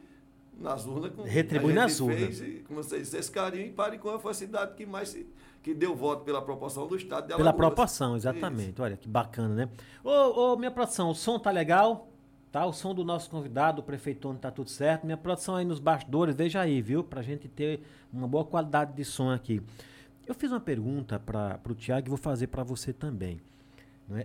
nas 0.57 0.85
urnas. 0.85 1.11
Com 1.13 1.23
retribui 1.23 1.73
nas 1.73 1.99
urnas. 1.99 2.41
como 2.67 2.83
você 2.83 2.99
disse, 2.99 3.17
esse 3.17 3.31
carinho. 3.31 3.67
E 3.67 3.71
Pariconha 3.71 4.19
foi 4.19 4.31
a 4.31 4.35
cidade 4.35 4.75
que 4.75 4.85
mais 4.85 5.09
se, 5.09 5.27
que 5.63 5.73
deu 5.73 5.95
voto 5.95 6.23
pela 6.23 6.41
proporção 6.41 6.87
do 6.87 6.95
estado 6.95 7.27
de 7.27 7.33
Alagoas. 7.33 7.55
Pela 7.55 7.69
proporção, 7.69 8.15
exatamente. 8.15 8.73
Isso. 8.73 8.83
Olha 8.83 8.97
que 8.97 9.07
bacana, 9.07 9.53
né? 9.53 9.69
Ô, 10.03 10.53
ô, 10.53 10.57
minha 10.57 10.71
produção, 10.71 11.09
o 11.09 11.15
som 11.15 11.39
tá 11.39 11.49
legal? 11.49 12.10
Tá, 12.51 12.65
o 12.65 12.73
som 12.73 12.93
do 12.93 13.05
nosso 13.05 13.29
convidado, 13.29 13.79
o 13.79 13.83
prefeitone, 13.83 14.37
tá 14.37 14.51
tudo 14.51 14.69
certo. 14.69 15.05
Minha 15.05 15.15
produção 15.15 15.55
aí 15.55 15.63
nos 15.63 15.79
bastidores, 15.79 16.35
veja 16.35 16.59
aí, 16.59 16.81
viu? 16.81 17.01
Pra 17.01 17.21
gente 17.21 17.47
ter 17.47 17.81
uma 18.11 18.27
boa 18.27 18.43
qualidade 18.43 18.93
de 18.93 19.05
som 19.05 19.31
aqui. 19.31 19.61
Eu 20.27 20.35
fiz 20.35 20.51
uma 20.51 20.59
pergunta 20.59 21.17
para 21.17 21.61
o 21.69 21.73
Tiago 21.73 22.07
e 22.07 22.09
vou 22.09 22.17
fazer 22.17 22.47
para 22.47 22.61
você 22.61 22.91
também. 22.91 23.39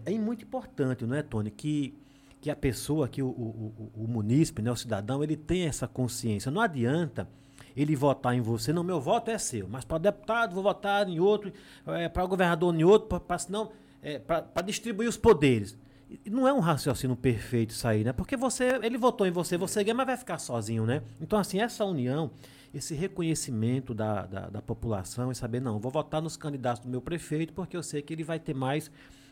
É? 0.04 0.14
é 0.14 0.18
muito 0.18 0.44
importante, 0.44 1.06
não 1.06 1.14
é, 1.14 1.22
Tony, 1.22 1.52
que, 1.52 1.94
que 2.40 2.50
a 2.50 2.56
pessoa, 2.56 3.08
que 3.08 3.22
o, 3.22 3.28
o, 3.28 3.92
o, 3.96 4.04
o 4.04 4.08
munícipe, 4.08 4.60
né, 4.60 4.72
o 4.72 4.76
cidadão, 4.76 5.22
ele 5.22 5.36
tenha 5.36 5.68
essa 5.68 5.86
consciência. 5.86 6.50
Não 6.50 6.60
adianta 6.60 7.28
ele 7.76 7.94
votar 7.94 8.34
em 8.34 8.40
você. 8.40 8.72
Não, 8.72 8.82
meu 8.82 9.00
voto 9.00 9.30
é 9.30 9.38
seu, 9.38 9.68
mas 9.68 9.84
para 9.84 9.98
deputado 9.98 10.52
vou 10.52 10.64
votar 10.64 11.08
em 11.08 11.20
outro, 11.20 11.52
é, 11.86 12.08
para 12.08 12.26
governador 12.26 12.74
em 12.74 12.82
outro, 12.82 13.20
para 13.20 13.38
é, 14.02 14.18
para 14.18 14.62
distribuir 14.62 15.08
os 15.08 15.16
poderes 15.16 15.78
não 16.26 16.46
é 16.46 16.52
um 16.52 16.60
raciocínio 16.60 17.16
perfeito 17.16 17.70
isso 17.70 17.86
aí, 17.86 18.04
né? 18.04 18.12
Porque 18.12 18.36
você, 18.36 18.78
ele 18.82 18.96
votou 18.96 19.26
em 19.26 19.30
você, 19.30 19.56
você 19.56 19.82
ganha, 19.82 19.94
mas 19.94 20.06
vai 20.06 20.16
ficar 20.16 20.38
sozinho, 20.38 20.86
né? 20.86 21.02
Então, 21.20 21.38
assim, 21.38 21.60
essa 21.60 21.84
união, 21.84 22.30
esse 22.72 22.94
reconhecimento 22.94 23.94
da, 23.94 24.26
da, 24.26 24.48
da 24.48 24.62
população 24.62 25.32
e 25.32 25.34
saber, 25.34 25.60
não, 25.60 25.78
vou 25.78 25.90
votar 25.90 26.22
nos 26.22 26.36
candidatos 26.36 26.82
do 26.82 26.88
meu 26.88 27.00
prefeito 27.00 27.52
porque 27.52 27.76
eu 27.76 27.82
sei 27.82 28.02
que 28.02 28.12
ele 28.12 28.24
vai 28.24 28.38
ter 28.38 28.54
mais 28.54 28.90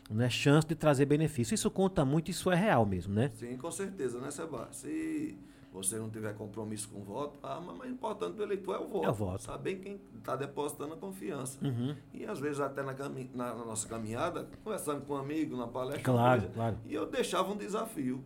né, 0.09 0.29
chance 0.29 0.67
de 0.67 0.75
trazer 0.75 1.05
benefício. 1.05 1.55
Isso 1.55 1.69
conta 1.71 2.03
muito, 2.03 2.29
isso 2.29 2.51
é 2.51 2.55
real 2.55 2.85
mesmo, 2.85 3.13
né? 3.13 3.31
Sim, 3.35 3.57
com 3.57 3.71
certeza, 3.71 4.19
né, 4.19 4.29
Seba? 4.29 4.67
Se 4.71 5.37
você 5.75 5.97
não 5.97 6.09
tiver 6.09 6.33
compromisso 6.33 6.87
com 6.87 7.01
o 7.01 7.03
voto, 7.03 7.37
ah, 7.43 7.59
mas 7.59 7.77
o 7.79 7.85
importante 7.85 8.35
do 8.35 8.43
eleitor 8.43 8.75
é 8.75 8.79
o 8.79 8.87
voto. 8.87 9.05
É 9.05 9.09
o 9.09 9.13
voto. 9.13 9.43
Saber 9.43 9.75
quem 9.75 9.99
está 10.17 10.35
depositando 10.35 10.93
a 10.93 10.97
confiança. 10.97 11.59
Uhum. 11.63 11.93
E 12.13 12.25
às 12.25 12.39
vezes 12.39 12.61
até 12.61 12.81
na, 12.81 12.93
na, 12.93 13.09
na, 13.33 13.65
nossa 13.65 13.87
caminhada, 13.87 14.47
conversando 14.63 15.05
com 15.05 15.13
um 15.13 15.17
amigo, 15.17 15.57
na 15.57 15.67
palestra, 15.67 16.01
claro, 16.01 16.41
coisa, 16.41 16.53
claro. 16.53 16.77
e 16.85 16.93
eu 16.93 17.05
deixava 17.05 17.51
um 17.51 17.57
desafio. 17.57 18.23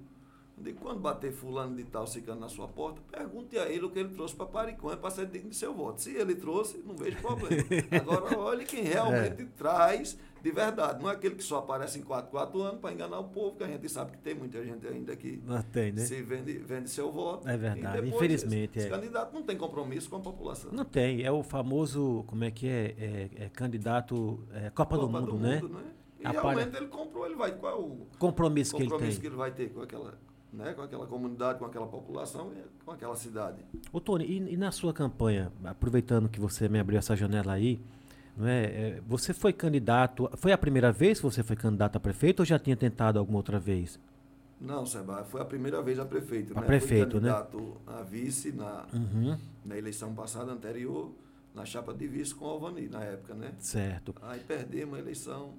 De 0.55 0.73
quando 0.73 0.99
bater 0.99 1.31
fulano 1.31 1.73
de 1.73 1.85
tal 1.85 2.05
ficando 2.05 2.41
na 2.41 2.49
sua 2.49 2.67
porta, 2.67 2.99
pergunte 3.09 3.57
a 3.57 3.69
ele 3.69 3.85
o 3.85 3.89
que 3.89 3.97
ele 3.97 4.09
trouxe 4.09 4.35
para 4.35 4.45
Pariconha 4.45 4.97
para 4.97 5.09
ser 5.09 5.25
digno 5.27 5.49
de 5.51 5.55
seu 5.55 5.73
voto. 5.73 6.01
Se 6.01 6.13
ele 6.13 6.35
trouxe, 6.35 6.83
não 6.85 6.97
vejo 6.97 7.17
problema. 7.21 7.63
Agora, 7.97 8.37
olhe 8.37 8.65
quem 8.65 8.83
realmente 8.83 9.41
é. 9.41 9.47
traz 9.57 10.19
de 10.41 10.51
verdade. 10.51 11.01
Não 11.01 11.09
é 11.09 11.13
aquele 11.13 11.35
que 11.35 11.43
só 11.43 11.59
aparece 11.59 11.99
em 11.99 12.01
4, 12.01 12.29
4 12.29 12.61
anos 12.61 12.79
para 12.79 12.93
enganar 12.93 13.19
o 13.19 13.25
povo, 13.25 13.57
que 13.57 13.63
a 13.63 13.67
gente 13.67 13.89
sabe 13.89 14.11
que 14.11 14.17
tem 14.19 14.33
muita 14.33 14.63
gente 14.63 14.85
ainda 14.87 15.15
que 15.15 15.41
tem, 15.71 15.91
né? 15.91 16.01
se 16.01 16.21
vende, 16.21 16.57
vende 16.59 16.89
seu 16.89 17.11
voto. 17.11 17.47
É 17.47 17.57
verdade, 17.57 18.07
infelizmente. 18.07 18.79
Esse, 18.79 18.87
é. 18.87 18.89
candidato 18.89 19.33
não 19.33 19.43
tem 19.43 19.57
compromisso 19.57 20.09
com 20.09 20.17
a 20.17 20.19
população. 20.19 20.71
Não 20.71 20.85
tem, 20.85 21.23
é 21.23 21.31
o 21.31 21.43
famoso, 21.43 22.23
como 22.27 22.43
é 22.43 22.51
que 22.51 22.67
é, 22.67 22.95
é, 22.97 23.29
é 23.45 23.49
candidato 23.49 24.39
é, 24.53 24.69
Copa, 24.69 24.95
Copa, 24.95 24.97
do 24.97 25.09
Mundo, 25.09 25.31
do 25.33 25.39
né? 25.39 25.61
Mundo 25.61 25.73
né? 25.75 25.83
E 26.19 26.27
realmente 26.27 26.75
ele 26.75 26.87
comprou, 26.87 27.25
ele 27.25 27.35
vai. 27.35 27.51
Qual 27.53 27.71
é 27.71 27.75
o 27.75 28.07
compromisso, 28.17 28.75
que, 28.75 28.83
compromisso 28.83 29.05
ele 29.05 29.13
tem? 29.13 29.21
que 29.21 29.27
ele 29.27 29.35
vai 29.35 29.51
ter 29.51 29.69
com 29.69 29.81
aquela, 29.81 30.17
né, 30.51 30.73
com 30.73 30.81
aquela 30.81 31.07
comunidade, 31.07 31.59
com 31.59 31.65
aquela 31.65 31.87
população 31.87 32.51
e 32.53 32.83
com 32.83 32.91
aquela 32.91 33.15
cidade. 33.15 33.63
Ô, 33.91 34.01
Tony, 34.01 34.25
e, 34.25 34.53
e 34.53 34.57
na 34.57 34.71
sua 34.71 34.93
campanha, 34.93 35.51
aproveitando 35.63 36.27
que 36.27 36.39
você 36.39 36.67
me 36.67 36.77
abriu 36.77 36.99
essa 36.99 37.15
janela 37.15 37.53
aí, 37.53 37.79
não 38.39 38.47
é? 38.47 39.01
Você 39.05 39.33
foi 39.33 39.51
candidato. 39.51 40.29
Foi 40.37 40.53
a 40.53 40.57
primeira 40.57 40.93
vez 40.93 41.19
que 41.19 41.25
você 41.25 41.43
foi 41.43 41.57
candidato 41.57 41.97
a 41.97 41.99
prefeito 41.99 42.39
ou 42.39 42.45
já 42.45 42.57
tinha 42.57 42.75
tentado 42.75 43.19
alguma 43.19 43.37
outra 43.37 43.59
vez? 43.59 43.99
Não, 44.61 44.85
Seba, 44.85 45.25
foi 45.25 45.41
a 45.41 45.45
primeira 45.45 45.81
vez 45.81 45.99
a 45.99 46.05
prefeito. 46.05 46.57
A 46.57 46.61
né? 46.61 46.67
prefeito, 46.67 47.11
fui 47.11 47.19
candidato 47.19 47.57
né? 47.57 47.93
a 47.99 48.03
vice 48.03 48.53
na, 48.53 48.85
uhum. 48.93 49.37
na 49.65 49.77
eleição 49.77 50.13
passada, 50.13 50.53
anterior, 50.53 51.11
na 51.53 51.65
chapa 51.65 51.93
de 51.93 52.07
vice 52.07 52.33
com 52.33 52.45
o 52.45 52.47
Alvani, 52.47 52.87
na 52.87 53.03
época, 53.03 53.33
né? 53.33 53.53
Certo. 53.59 54.15
Aí 54.21 54.39
perdemos 54.39 54.97
a 54.97 54.99
eleição 54.99 55.53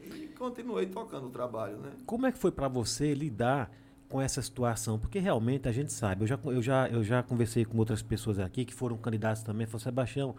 e 0.00 0.28
continuei 0.38 0.86
tocando 0.86 1.28
o 1.28 1.30
trabalho, 1.30 1.78
né? 1.78 1.92
Como 2.04 2.26
é 2.26 2.32
que 2.32 2.38
foi 2.38 2.50
para 2.50 2.68
você 2.68 3.14
lidar 3.14 3.70
com 4.06 4.20
essa 4.20 4.42
situação? 4.42 4.98
Porque 4.98 5.18
realmente 5.18 5.66
a 5.66 5.72
gente 5.72 5.92
sabe, 5.92 6.24
eu 6.24 6.26
já, 6.26 6.38
eu, 6.44 6.62
já, 6.62 6.88
eu 6.88 7.02
já 7.02 7.22
conversei 7.22 7.64
com 7.64 7.76
outras 7.78 8.02
pessoas 8.02 8.38
aqui 8.38 8.66
que 8.66 8.74
foram 8.74 8.98
candidatos 8.98 9.42
também, 9.42 9.66
falou, 9.66 9.80
Sebastião, 9.80 10.34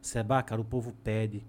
Seba, 0.00 0.42
cara, 0.42 0.60
o 0.60 0.64
povo 0.64 0.92
pede. 1.04 1.44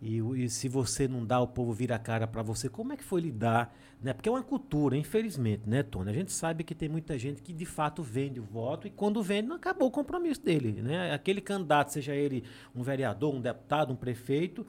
E, 0.00 0.18
e, 0.18 0.50
se 0.50 0.68
você 0.68 1.08
não 1.08 1.24
dá, 1.24 1.40
o 1.40 1.46
povo 1.46 1.72
vira 1.72 1.96
a 1.96 1.98
cara 1.98 2.26
para 2.26 2.42
você. 2.42 2.68
Como 2.68 2.92
é 2.92 2.96
que 2.96 3.04
foi 3.04 3.22
lidar? 3.22 3.74
Né? 4.02 4.12
Porque 4.12 4.28
é 4.28 4.32
uma 4.32 4.42
cultura, 4.42 4.96
infelizmente, 4.96 5.68
né, 5.68 5.82
Tony? 5.82 6.10
A 6.10 6.12
gente 6.12 6.30
sabe 6.30 6.62
que 6.62 6.74
tem 6.74 6.88
muita 6.88 7.18
gente 7.18 7.40
que 7.40 7.52
de 7.52 7.64
fato 7.64 8.02
vende 8.02 8.38
o 8.38 8.42
voto 8.42 8.86
e 8.86 8.90
quando 8.90 9.22
vende, 9.22 9.48
não 9.48 9.56
acabou 9.56 9.88
o 9.88 9.90
compromisso 9.90 10.42
dele. 10.42 10.82
Né? 10.82 11.12
Aquele 11.14 11.40
candidato, 11.40 11.92
seja 11.92 12.14
ele 12.14 12.44
um 12.74 12.82
vereador, 12.82 13.34
um 13.34 13.40
deputado, 13.40 13.92
um 13.92 13.96
prefeito, 13.96 14.66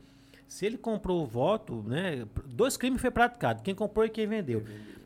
se 0.47 0.65
ele 0.65 0.78
comprou 0.78 1.23
o 1.23 1.25
voto, 1.25 1.84
né, 1.88 2.25
dois 2.45 2.78
crimes 2.78 3.01
foi 3.01 3.12
praticado, 3.12 3.63
quem 3.63 3.73
comprou 3.73 4.06
e 4.06 4.10
quem 4.10 4.28
vendeu. 4.28 4.63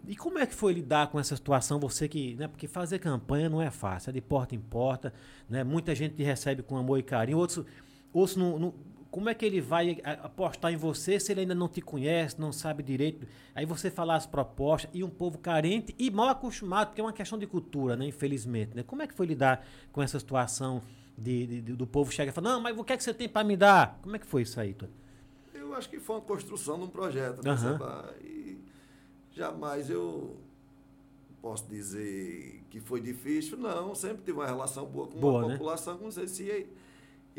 E 0.07 0.15
como 0.15 0.37
é 0.37 0.45
que 0.45 0.53
foi 0.53 0.73
lidar 0.73 1.07
com 1.07 1.19
essa 1.19 1.35
situação? 1.35 1.79
Você 1.79 2.07
que, 2.07 2.35
né, 2.35 2.47
porque 2.47 2.67
fazer 2.67 2.99
campanha 2.99 3.47
não 3.47 3.61
é 3.61 3.69
fácil, 3.69 4.09
é 4.09 4.13
de 4.13 4.21
porta 4.21 4.55
em 4.55 4.59
porta, 4.59 5.13
né? 5.47 5.63
Muita 5.63 5.93
gente 5.93 6.15
te 6.15 6.23
recebe 6.23 6.63
com 6.63 6.77
amor 6.77 6.97
e 6.97 7.03
carinho, 7.03 7.37
outros 7.37 7.65
Outros 8.13 8.35
não, 8.37 8.57
não, 8.59 8.73
como 9.11 9.27
é 9.29 9.33
que 9.33 9.45
ele 9.45 9.59
vai 9.61 9.99
a- 10.03 10.13
apostar 10.25 10.71
em 10.71 10.75
você 10.77 11.19
se 11.19 11.31
ele 11.31 11.41
ainda 11.41 11.55
não 11.55 11.67
te 11.67 11.81
conhece, 11.81 12.39
não 12.39 12.51
sabe 12.51 12.81
direito? 12.83 13.27
Aí 13.55 13.65
você 13.65 13.89
falar 13.91 14.15
as 14.15 14.25
propostas 14.25 14.89
e 14.93 15.03
um 15.03 15.09
povo 15.09 15.37
carente 15.37 15.93
e 15.97 16.09
mal 16.11 16.29
acostumado, 16.29 16.87
porque 16.89 17.01
é 17.01 17.03
uma 17.03 17.13
questão 17.13 17.37
de 17.37 17.47
cultura, 17.47 17.95
né? 17.95 18.05
Infelizmente, 18.07 18.75
né? 18.75 18.83
Como 18.83 19.01
é 19.01 19.07
que 19.07 19.13
foi 19.13 19.25
lidar 19.25 19.65
com 19.91 20.01
essa 20.01 20.19
situação 20.19 20.81
de, 21.17 21.45
de- 21.47 21.61
de- 21.61 21.73
do 21.73 21.85
povo 21.87 22.11
chegar 22.11 22.31
e 22.31 22.33
falar, 22.33 22.51
não, 22.53 22.61
mas 22.61 22.77
o 22.77 22.83
que 22.83 22.93
é 22.93 22.97
que 22.97 23.03
você 23.03 23.13
tem 23.13 23.27
para 23.27 23.43
me 23.43 23.57
dar? 23.57 23.99
Como 24.01 24.15
é 24.15 24.19
que 24.19 24.25
foi 24.27 24.43
isso 24.43 24.59
aí, 24.59 24.73
Tony? 24.73 24.91
Eu 25.53 25.73
acho 25.75 25.89
que 25.89 25.99
foi 25.99 26.15
uma 26.15 26.21
construção 26.21 26.77
de 26.77 26.85
um 26.85 26.87
projeto, 26.89 27.43
né. 27.43 27.57
Seba? 27.57 28.13
E 28.23 28.57
jamais 29.33 29.89
eu 29.89 30.37
posso 31.41 31.67
dizer 31.67 32.63
que 32.69 32.79
foi 32.79 33.01
difícil, 33.01 33.57
não. 33.57 33.93
Sempre 33.95 34.23
tive 34.25 34.37
uma 34.37 34.45
relação 34.47 34.85
boa 34.85 35.07
com 35.07 35.19
Boa, 35.19 35.43
a 35.43 35.47
né? 35.47 35.53
população, 35.53 35.97
como 35.97 36.11
você 36.11 36.25
disse. 36.25 36.43
E, 36.43 36.67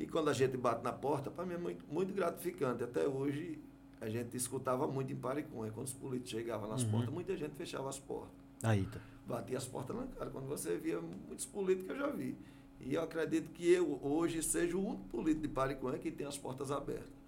e 0.03 0.07
quando 0.07 0.29
a 0.31 0.33
gente 0.33 0.57
bate 0.57 0.83
na 0.83 0.93
porta, 0.93 1.31
para 1.31 1.45
mim 1.45 1.55
é 1.55 1.59
muito, 1.59 1.85
muito 1.93 2.13
gratificante. 2.15 2.83
Até 2.83 3.07
hoje, 3.07 3.59
a 4.01 4.09
gente 4.09 4.35
escutava 4.37 4.87
muito 4.87 5.13
em 5.13 5.17
Paricunha. 5.17 5.71
Quando 5.71 5.87
os 5.87 5.93
políticos 5.93 6.31
chegavam 6.31 6.69
nas 6.69 6.83
Uhum. 6.83 6.91
portas, 6.91 7.11
muita 7.13 7.37
gente 7.37 7.55
fechava 7.55 7.89
as 7.89 7.99
portas. 7.99 8.33
Aí, 8.63 8.85
tá. 8.87 8.99
batia 9.27 9.59
as 9.59 9.67
portas 9.67 9.95
na 9.95 10.07
cara. 10.07 10.31
Quando 10.31 10.47
você 10.49 10.77
via 10.79 11.01
muitos 11.01 11.45
políticos 11.47 11.87
que 11.87 11.93
eu 11.93 12.07
já 12.07 12.11
vi. 12.11 12.35
E 12.81 12.95
eu 12.95 13.03
acredito 13.03 13.51
que 13.53 13.71
eu 13.71 14.01
hoje 14.03 14.43
seja 14.43 14.75
o 14.77 14.81
único 14.85 15.05
político 15.09 15.43
de 15.43 15.49
Paricuã 15.49 15.99
que 15.99 16.11
tem 16.11 16.27
as 16.27 16.39
portas 16.39 16.71
abertas. 16.71 17.20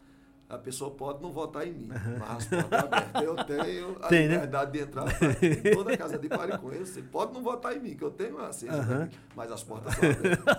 A 0.48 0.58
pessoa 0.58 0.90
pode 0.90 1.22
não 1.22 1.32
votar 1.32 1.66
em 1.66 1.72
mim, 1.72 1.88
mas 2.20 2.30
as 2.30 2.46
portas 2.46 2.78
abertas. 2.84 3.22
Eu 3.22 3.36
tenho 3.36 3.96
a 4.02 4.08
Tem, 4.08 4.28
né? 4.28 4.34
liberdade 4.34 4.72
de 4.72 4.80
entrar 4.80 5.04
pra- 5.04 5.28
em 5.48 5.74
toda 5.74 5.94
a 5.94 5.96
casa 5.96 6.18
de 6.18 6.28
Paricuã. 6.28 6.72
Você 6.74 7.00
pode 7.02 7.32
não 7.32 7.42
votar 7.42 7.74
em 7.74 7.80
mim, 7.80 7.94
que 7.96 8.04
eu 8.04 8.10
tenho 8.10 8.38
a 8.38 8.48
daqui, 8.48 9.16
mas 9.34 9.50
as 9.50 9.62
portas 9.62 9.94
são 9.94 10.10
abertas. 10.10 10.54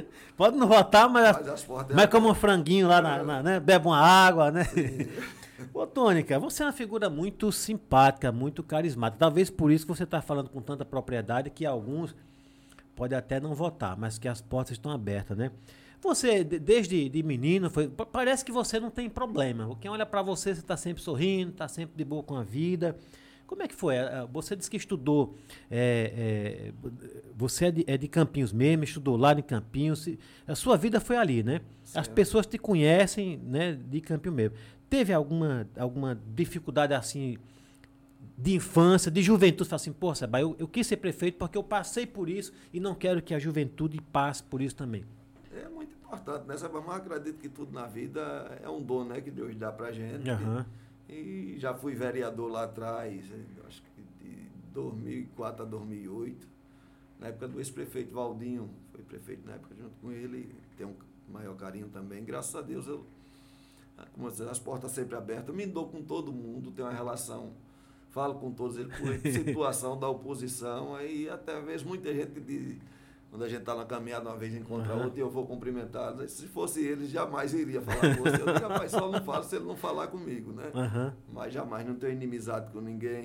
Pode 0.36 0.56
não 0.56 0.66
votar, 0.66 1.08
mas, 1.08 1.36
Mas 1.36 1.48
as 1.48 1.62
portas 1.64 1.94
mas 1.94 2.06
como 2.06 2.30
um 2.30 2.34
franguinho 2.34 2.88
lá, 2.88 3.02
na, 3.02 3.22
na- 3.22 3.42
né? 3.42 3.60
Bebe 3.60 3.86
uma 3.86 3.98
água, 3.98 4.50
né? 4.50 4.66
Ô, 5.74 5.86
Tônica, 5.86 6.38
você 6.38 6.62
é 6.62 6.66
uma 6.66 6.72
figura 6.72 7.10
muito 7.10 7.50
simpática, 7.52 8.32
muito 8.32 8.62
carismática. 8.62 9.18
Talvez 9.18 9.50
por 9.50 9.70
isso 9.70 9.84
que 9.86 9.92
você 9.94 10.04
está 10.04 10.22
falando 10.22 10.48
com 10.48 10.62
tanta 10.62 10.84
propriedade 10.84 11.50
que 11.50 11.66
alguns 11.66 12.14
podem 12.96 13.18
até 13.18 13.38
não 13.40 13.54
votar, 13.54 13.96
mas 13.98 14.18
que 14.18 14.28
as 14.28 14.40
portas 14.40 14.72
estão 14.72 14.90
abertas, 14.92 15.36
né? 15.36 15.50
Você, 16.02 16.42
de- 16.42 16.58
desde 16.58 17.08
de 17.08 17.22
menino, 17.22 17.68
foi, 17.68 17.88
pa- 17.88 18.06
parece 18.06 18.44
que 18.44 18.50
você 18.52 18.80
não 18.80 18.90
tem 18.90 19.08
problema. 19.10 19.76
Quem 19.80 19.90
olha 19.90 20.06
para 20.06 20.22
você, 20.22 20.54
você 20.54 20.60
está 20.60 20.76
sempre 20.76 21.02
sorrindo, 21.02 21.50
está 21.52 21.68
sempre 21.68 21.94
de 21.96 22.04
boa 22.04 22.22
com 22.22 22.36
a 22.36 22.42
vida. 22.42 22.96
Como 23.46 23.62
é 23.62 23.68
que 23.68 23.74
foi? 23.74 23.96
Eh, 23.96 24.26
Você 24.32 24.54
disse 24.56 24.70
que 24.70 24.76
estudou. 24.76 25.34
eh, 25.70 26.12
eh, 26.16 26.72
você 27.36 27.66
é 27.66 27.70
de, 27.70 27.84
é 27.86 27.96
de 27.98 28.06
Campinhos 28.08 28.52
mesmo, 28.52 28.84
estudou 28.84 29.16
lá 29.16 29.32
em 29.32 29.42
Campinhos. 29.42 30.08
A 30.46 30.54
sua 30.54 30.76
vida 30.76 31.00
foi 31.00 31.16
ali, 31.16 31.42
né? 31.42 31.60
As 31.94 32.06
pessoas 32.14 32.46
te 32.46 32.56
conhecem, 32.56 33.38
né, 33.38 33.72
de 33.74 34.00
Campinho 34.00 34.34
mesmo. 34.34 34.56
Teve 34.88 35.12
alguma, 35.12 35.68
alguma 35.76 36.18
dificuldade 36.34 36.94
assim 36.94 37.36
de 38.38 38.54
infância, 38.54 39.10
de 39.10 39.20
juventude? 39.22 39.68
Fala 39.68 39.76
assim, 39.80 39.92
pô, 39.92 40.14
Seba, 40.14 40.40
eu, 40.40 40.54
eu 40.58 40.66
quis 40.68 40.86
ser 40.86 40.96
prefeito 40.96 41.36
porque 41.36 41.58
eu 41.58 41.62
passei 41.64 42.06
por 42.06 42.28
isso 42.28 42.52
e 42.72 42.80
não 42.80 42.94
quero 42.94 43.20
que 43.20 43.34
a 43.34 43.38
juventude 43.38 44.00
passe 44.12 44.42
por 44.42 44.62
isso 44.62 44.74
também. 44.76 45.04
É 45.60 45.68
muito 45.68 45.94
importante, 45.94 46.46
né? 46.46 46.56
Sabe, 46.56 46.74
Mas 46.74 46.86
eu 46.86 46.92
acredito 46.92 47.38
que 47.38 47.48
tudo 47.48 47.72
na 47.72 47.86
vida 47.86 48.20
é 48.62 48.68
um 48.68 48.82
dom, 48.82 49.04
né? 49.04 49.20
Que 49.20 49.30
Deus 49.30 49.54
dá 49.56 49.70
pra 49.70 49.92
gente. 49.92 50.28
Aham. 50.28 50.66
E 51.08 51.56
já 51.58 51.74
fui 51.74 51.94
vereador 51.94 52.50
lá 52.50 52.64
atrás, 52.64 53.24
acho 53.66 53.82
que 53.82 54.02
de 54.24 54.46
2004 54.72 55.64
a 55.64 55.68
2008, 55.68 56.48
na 57.18 57.28
época 57.28 57.48
do 57.48 57.58
ex-prefeito 57.58 58.14
Valdinho, 58.14 58.70
foi 58.92 59.02
prefeito 59.02 59.44
na 59.44 59.54
época 59.54 59.74
junto 59.74 59.94
com 60.00 60.12
ele, 60.12 60.54
tem 60.76 60.86
um 60.86 60.94
maior 61.28 61.56
carinho 61.56 61.88
também. 61.88 62.24
Graças 62.24 62.54
a 62.54 62.62
Deus, 62.62 62.86
eu, 62.86 63.04
as 64.48 64.58
portas 64.60 64.92
sempre 64.92 65.16
abertas, 65.16 65.48
eu 65.48 65.54
me 65.54 65.66
dou 65.66 65.88
com 65.88 66.00
todo 66.00 66.32
mundo, 66.32 66.70
tenho 66.70 66.86
uma 66.86 66.94
relação, 66.94 67.54
falo 68.10 68.36
com 68.36 68.52
todos 68.52 68.76
eles 68.76 68.96
por 68.96 69.18
situação 69.32 69.98
da 69.98 70.08
oposição, 70.08 70.94
aí 70.94 71.28
até 71.28 71.60
vezes 71.60 71.84
muita 71.84 72.14
gente 72.14 72.40
diz, 72.40 72.78
quando 73.30 73.44
a 73.44 73.48
gente 73.48 73.60
está 73.60 73.76
na 73.76 73.84
caminhada, 73.84 74.28
uma 74.28 74.36
vez 74.36 74.54
encontra 74.56 74.92
Aham. 74.92 75.04
outro 75.04 75.18
e 75.18 75.22
eu 75.22 75.30
vou 75.30 75.46
cumprimentar. 75.46 76.16
Se 76.28 76.48
fosse 76.48 76.84
ele, 76.84 77.06
jamais 77.06 77.54
iria 77.54 77.80
falar 77.80 78.16
com 78.16 78.24
você. 78.24 78.42
Eu 78.42 78.52
digo, 78.54 78.68
rapaz, 78.68 78.90
só 78.90 79.08
não 79.08 79.22
falo 79.24 79.44
se 79.44 79.54
ele 79.54 79.66
não 79.66 79.76
falar 79.76 80.08
comigo, 80.08 80.52
né? 80.52 80.70
Aham. 80.74 81.14
mas 81.32 81.52
jamais 81.52 81.86
não 81.86 81.94
tenho 81.94 82.12
inimizade 82.12 82.72
com 82.72 82.80
ninguém. 82.80 83.24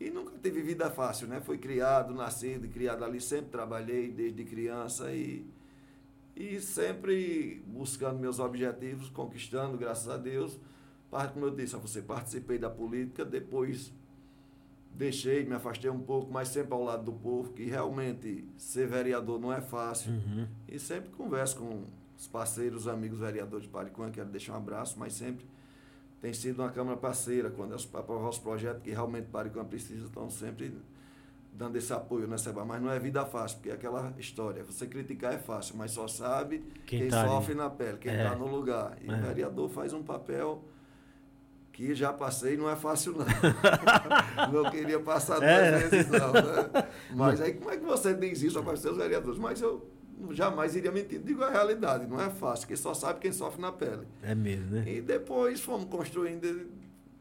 E, 0.00 0.06
e 0.06 0.10
nunca 0.10 0.32
teve 0.38 0.62
vida 0.62 0.90
fácil, 0.90 1.28
né? 1.28 1.38
Fui 1.42 1.58
criado, 1.58 2.14
nascido 2.14 2.66
criado 2.68 3.04
ali, 3.04 3.20
sempre 3.20 3.50
trabalhei 3.50 4.10
desde 4.10 4.42
criança 4.42 5.12
e, 5.12 5.46
e 6.34 6.58
sempre 6.58 7.62
buscando 7.66 8.18
meus 8.18 8.38
objetivos, 8.38 9.10
conquistando, 9.10 9.76
graças 9.76 10.08
a 10.08 10.16
Deus. 10.16 10.58
Parte, 11.10 11.34
como 11.34 11.44
eu 11.44 11.50
disse 11.50 11.76
a 11.76 11.78
você, 11.78 12.00
participei 12.00 12.56
da 12.58 12.70
política, 12.70 13.22
depois 13.22 13.92
deixei, 14.94 15.44
me 15.44 15.54
afastei 15.54 15.90
um 15.90 16.00
pouco, 16.00 16.32
mas 16.32 16.48
sempre 16.48 16.72
ao 16.72 16.82
lado 16.84 17.04
do 17.04 17.12
povo, 17.12 17.52
que 17.52 17.64
realmente 17.64 18.46
ser 18.56 18.86
vereador 18.86 19.40
não 19.40 19.52
é 19.52 19.60
fácil. 19.60 20.12
Uhum. 20.12 20.46
E 20.68 20.78
sempre 20.78 21.10
converso 21.10 21.56
com 21.58 21.84
os 22.16 22.26
parceiros, 22.28 22.86
amigos 22.86 23.18
vereadores 23.18 23.64
de 23.64 23.70
Paricuã, 23.70 24.10
quero 24.10 24.28
deixar 24.28 24.52
um 24.54 24.56
abraço, 24.56 24.98
mas 24.98 25.12
sempre 25.14 25.44
tem 26.20 26.32
sido 26.32 26.62
uma 26.62 26.70
Câmara 26.70 26.96
parceira, 26.96 27.50
quando 27.50 27.74
é 27.74 27.78
para 27.90 28.00
aprovar 28.00 28.28
os 28.28 28.38
projetos 28.38 28.82
que 28.82 28.90
realmente 28.90 29.26
Paricuã 29.26 29.64
precisa, 29.64 30.06
estão 30.06 30.30
sempre 30.30 30.72
dando 31.52 31.76
esse 31.76 31.92
apoio, 31.92 32.26
né, 32.26 32.36
Seba? 32.38 32.64
Mas 32.64 32.80
não 32.82 32.90
é 32.90 32.98
vida 32.98 33.24
fácil, 33.26 33.58
porque 33.58 33.70
é 33.70 33.74
aquela 33.74 34.12
história, 34.18 34.64
você 34.64 34.86
criticar 34.86 35.34
é 35.34 35.38
fácil, 35.38 35.76
mas 35.76 35.90
só 35.92 36.08
sabe 36.08 36.64
Quem 36.86 37.00
quem, 37.00 37.08
tá 37.08 37.20
ali. 37.20 37.28
sofre 37.30 37.54
na 37.54 37.68
pele, 37.70 37.98
quem 37.98 38.10
É. 38.12 38.24
está 38.24 38.36
no 38.36 38.46
lugar. 38.46 38.96
E 39.02 39.08
É. 39.10 39.14
o 39.14 39.20
vereador 39.22 39.68
faz 39.68 39.92
um 39.92 40.02
papel 40.02 40.64
que 41.74 41.92
já 41.94 42.12
passei, 42.12 42.56
não 42.56 42.70
é 42.70 42.76
fácil 42.76 43.12
não. 43.18 43.26
não 44.62 44.70
queria 44.70 45.00
passar 45.00 45.34
duas 45.40 45.50
É. 45.50 45.78
vezes 45.88 46.08
não, 46.10 46.32
né? 46.32 46.88
Mas 47.14 47.40
aí 47.40 47.52
como 47.54 47.70
é 47.70 47.76
que 47.76 47.84
você 47.84 48.14
diz 48.14 48.40
isso 48.42 48.62
para 48.62 48.74
os 48.74 48.80
seus 48.80 48.96
vereadores? 48.96 49.38
Mas 49.38 49.60
eu 49.60 49.86
jamais 50.30 50.76
iria 50.76 50.92
mentir. 50.92 51.20
Digo 51.20 51.42
a 51.42 51.50
realidade, 51.50 52.06
não 52.06 52.20
é 52.20 52.30
fácil, 52.30 52.60
porque 52.66 52.76
só 52.76 52.94
sabe 52.94 53.18
quem 53.18 53.32
sofre 53.32 53.60
na 53.60 53.72
pele. 53.72 54.06
É 54.22 54.34
mesmo, 54.36 54.70
né? 54.70 54.84
E 54.86 55.00
depois 55.00 55.60
fomos 55.60 55.86
construindo, 55.90 56.68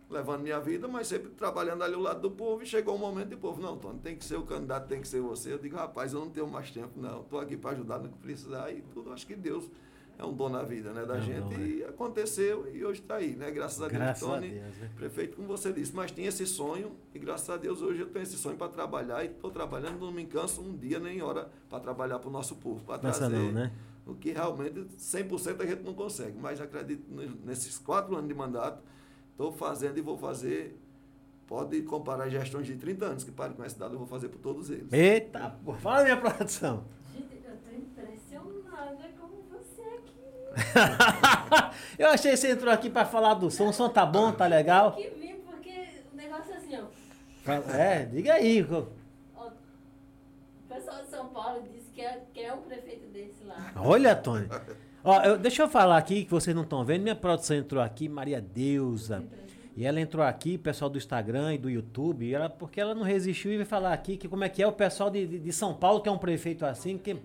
levando 0.07 0.41
minha 0.43 0.59
vida, 0.59 0.87
mas 0.87 1.07
sempre 1.07 1.31
trabalhando 1.31 1.83
ali 1.83 1.95
ao 1.95 2.01
lado 2.01 2.21
do 2.21 2.29
povo. 2.29 2.61
E 2.61 2.65
chegou 2.67 2.93
um 2.93 2.99
momento 2.99 3.31
e 3.31 3.35
o 3.35 3.39
povo, 3.39 3.59
não, 3.59 3.75
Tony, 3.77 3.97
tem 3.99 4.15
que 4.15 4.23
ser 4.23 4.35
o 4.37 4.43
candidato, 4.43 4.87
tem 4.87 5.01
que 5.01 5.07
ser 5.07 5.19
você. 5.19 5.51
Eu 5.51 5.57
digo, 5.57 5.75
rapaz, 5.75 6.13
eu 6.13 6.19
não 6.19 6.29
tenho 6.29 6.47
mais 6.47 6.69
tempo, 6.69 6.91
não. 6.95 7.21
Estou 7.21 7.39
aqui 7.39 7.57
para 7.57 7.71
ajudar 7.71 7.97
no 7.97 8.07
que 8.09 8.17
precisar 8.19 8.71
e 8.71 8.81
tudo. 8.93 9.11
Acho 9.11 9.25
que 9.25 9.35
Deus 9.35 9.67
é 10.17 10.23
um 10.25 10.33
dom 10.33 10.49
na 10.49 10.61
vida 10.63 10.91
né, 10.93 11.05
da 11.05 11.15
É 11.15 11.19
um 11.19 11.21
gente. 11.21 11.55
dom, 11.55 11.61
e 11.61 11.83
aconteceu 11.83 12.67
e 12.73 12.85
hoje 12.85 13.01
está 13.01 13.15
aí, 13.15 13.35
né? 13.35 13.49
Graças 13.51 13.81
a 13.81 13.87
Deus, 13.87 13.97
Graças 13.99 14.23
a 14.29 14.33
Tony. 14.33 14.49
Deus, 14.49 14.77
né? 14.77 14.91
Prefeito, 14.95 15.35
como 15.35 15.47
você 15.47 15.73
disse, 15.73 15.93
mas 15.95 16.11
tinha 16.11 16.29
esse 16.29 16.45
sonho 16.45 16.95
e 17.13 17.19
graças 17.19 17.49
a 17.49 17.57
Deus 17.57 17.81
hoje 17.81 17.99
eu 18.01 18.07
tenho 18.09 18.23
esse 18.23 18.37
sonho 18.37 18.55
para 18.55 18.67
trabalhar 18.69 19.23
e 19.23 19.27
estou 19.27 19.49
trabalhando, 19.51 19.99
não 19.99 20.11
me 20.11 20.25
canso 20.25 20.61
um 20.61 20.77
dia 20.77 20.99
nem 20.99 21.21
hora 21.21 21.49
para 21.69 21.79
trabalhar 21.79 22.19
para 22.19 22.29
o 22.29 22.31
nosso 22.31 22.55
povo, 22.57 22.83
para 22.85 22.97
trazer 22.99 23.29
não, 23.29 23.51
né? 23.51 23.71
o 24.05 24.13
que 24.13 24.31
realmente 24.31 24.81
100% 24.97 25.61
a 25.61 25.65
gente 25.65 25.81
não 25.83 25.93
consegue, 25.93 26.37
mas 26.37 26.59
acredito 26.61 27.03
ne- 27.09 27.31
nesses 27.45 27.77
quatro 27.79 28.15
anos 28.15 28.27
de 28.27 28.33
mandato, 28.35 28.83
estou 29.31 29.51
fazendo 29.51 29.97
e 29.97 30.01
vou 30.01 30.17
fazer, 30.17 30.77
pode 31.47 31.81
comparar 31.83 32.29
gestões 32.29 32.67
de 32.67 32.75
30 32.75 33.05
anos 33.05 33.23
que 33.23 33.31
pare 33.31 33.53
com 33.53 33.63
essa 33.63 33.73
cidade, 33.75 33.93
eu 33.93 33.97
vou 33.99 34.07
fazer 34.07 34.27
por 34.29 34.39
todos 34.39 34.69
eles. 34.69 34.91
Eita, 34.93 35.57
fala 35.79 36.03
minha 36.03 36.17
produção. 36.17 36.83
Gente, 37.13 37.33
eu 37.45 37.55
tô 37.57 37.71
impressionada 37.75 39.09
com. 39.17 39.22
Eu 41.97 42.07
achei 42.09 42.31
que 42.31 42.37
você 42.37 42.51
entrou 42.51 42.71
aqui 42.71 42.89
pra 42.89 43.05
falar 43.05 43.33
do 43.35 43.49
som. 43.49 43.69
O 43.69 43.73
som 43.73 43.89
tá 43.89 44.05
bom, 44.05 44.31
tá 44.31 44.45
legal? 44.47 44.93
Que 44.93 45.09
vim, 45.09 45.35
porque 45.45 45.87
o 46.11 46.15
negócio 46.15 46.53
é 46.53 46.57
assim, 46.57 46.77
ó. 46.77 47.71
É, 47.75 48.05
diga 48.05 48.33
aí. 48.33 48.65
ó, 48.69 48.83
O 49.47 49.51
pessoal 50.69 51.01
de 51.03 51.09
São 51.09 51.27
Paulo 51.27 51.63
disse 51.71 51.89
que 51.93 52.01
é, 52.01 52.21
que 52.33 52.39
é 52.41 52.53
um 52.53 52.61
prefeito 52.61 53.07
desse 53.11 53.43
lá. 53.45 53.71
Olha, 53.75 54.15
Tony. 54.15 54.47
Ó, 55.03 55.21
eu- 55.21 55.37
deixa 55.37 55.61
eu 55.63 55.69
falar 55.69 55.97
aqui 55.97 56.23
que 56.23 56.31
vocês 56.31 56.55
não 56.55 56.63
estão 56.63 56.83
vendo. 56.85 57.01
Minha 57.03 57.15
produção 57.15 57.57
entrou 57.57 57.81
aqui, 57.83 58.07
Maria 58.07 58.39
Deusa. 58.41 59.23
E 59.75 59.85
ela 59.85 59.99
entrou 59.99 60.23
aqui, 60.23 60.55
pessoal 60.57 60.87
do 60.87 60.99
Instagram 60.99 61.55
e 61.55 61.57
do 61.57 61.67
YouTube, 61.67 62.23
e 62.27 62.33
ela, 62.35 62.47
porque 62.47 62.79
ela 62.79 62.93
não 62.93 63.01
resistiu 63.01 63.51
e 63.51 63.55
veio 63.55 63.65
falar 63.67 63.91
aqui 63.91 64.15
que 64.17 64.29
como 64.29 64.43
é 64.43 64.49
que 64.49 64.61
é 64.61 64.67
o 64.67 64.71
pessoal 64.71 65.09
de, 65.09 65.25
de, 65.25 65.39
de 65.39 65.51
São 65.51 65.73
Paulo, 65.73 65.99
que 65.99 66.07
é 66.07 66.11
um 66.11 66.17
prefeito 66.17 66.63
assim, 66.63 66.95
que. 66.95 67.17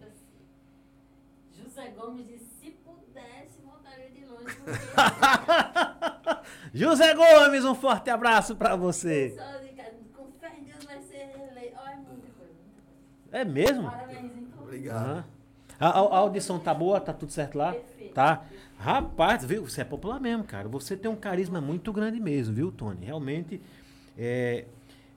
José 1.52 1.88
Gomes 1.90 2.26
disse, 2.26 2.46
se 2.58 2.70
pudesse, 2.70 3.60
voltaria 3.62 4.08
de 4.08 4.20
longe, 4.24 4.36
porque 4.36 4.37
José 6.72 7.14
Gomes, 7.14 7.64
um 7.64 7.74
forte 7.74 8.10
abraço 8.10 8.56
pra 8.56 8.74
o 8.74 8.78
você. 8.78 9.34
pessoal 9.36 9.60
de 9.60 9.68
casa, 9.70 9.90
com 10.16 10.24
fé 10.40 10.52
em 10.60 10.64
Deus 10.64 10.84
vai 10.84 11.00
ser 11.02 11.30
eleito. 11.50 11.76
Olha, 11.82 11.96
muita 11.96 12.28
coisa, 12.36 12.52
muita 12.62 12.82
coisa. 13.30 13.32
É 13.32 13.44
mesmo? 13.44 13.90
Parabéns, 13.90 14.32
então. 14.36 14.62
Obrigado. 14.62 14.96
Aham. 14.96 15.24
A, 15.80 15.86
a- 15.88 16.00
a 16.00 16.18
audição 16.18 16.58
tá 16.58 16.74
boa? 16.74 17.00
Tá 17.00 17.12
tudo 17.12 17.30
certo 17.32 17.56
lá? 17.56 17.72
Perfeito. 17.72 18.14
Tá? 18.14 18.44
Rapaz, 18.78 19.44
viu? 19.44 19.62
Você 19.68 19.80
é 19.80 19.84
popular 19.84 20.20
mesmo, 20.20 20.44
cara. 20.44 20.68
Você 20.68 20.96
tem 20.96 21.10
um 21.10 21.16
carisma 21.16 21.60
muito 21.60 21.92
grande 21.92 22.20
mesmo, 22.20 22.54
viu, 22.54 22.70
Tony? 22.72 23.06
Realmente, 23.06 23.60
é, 24.16 24.64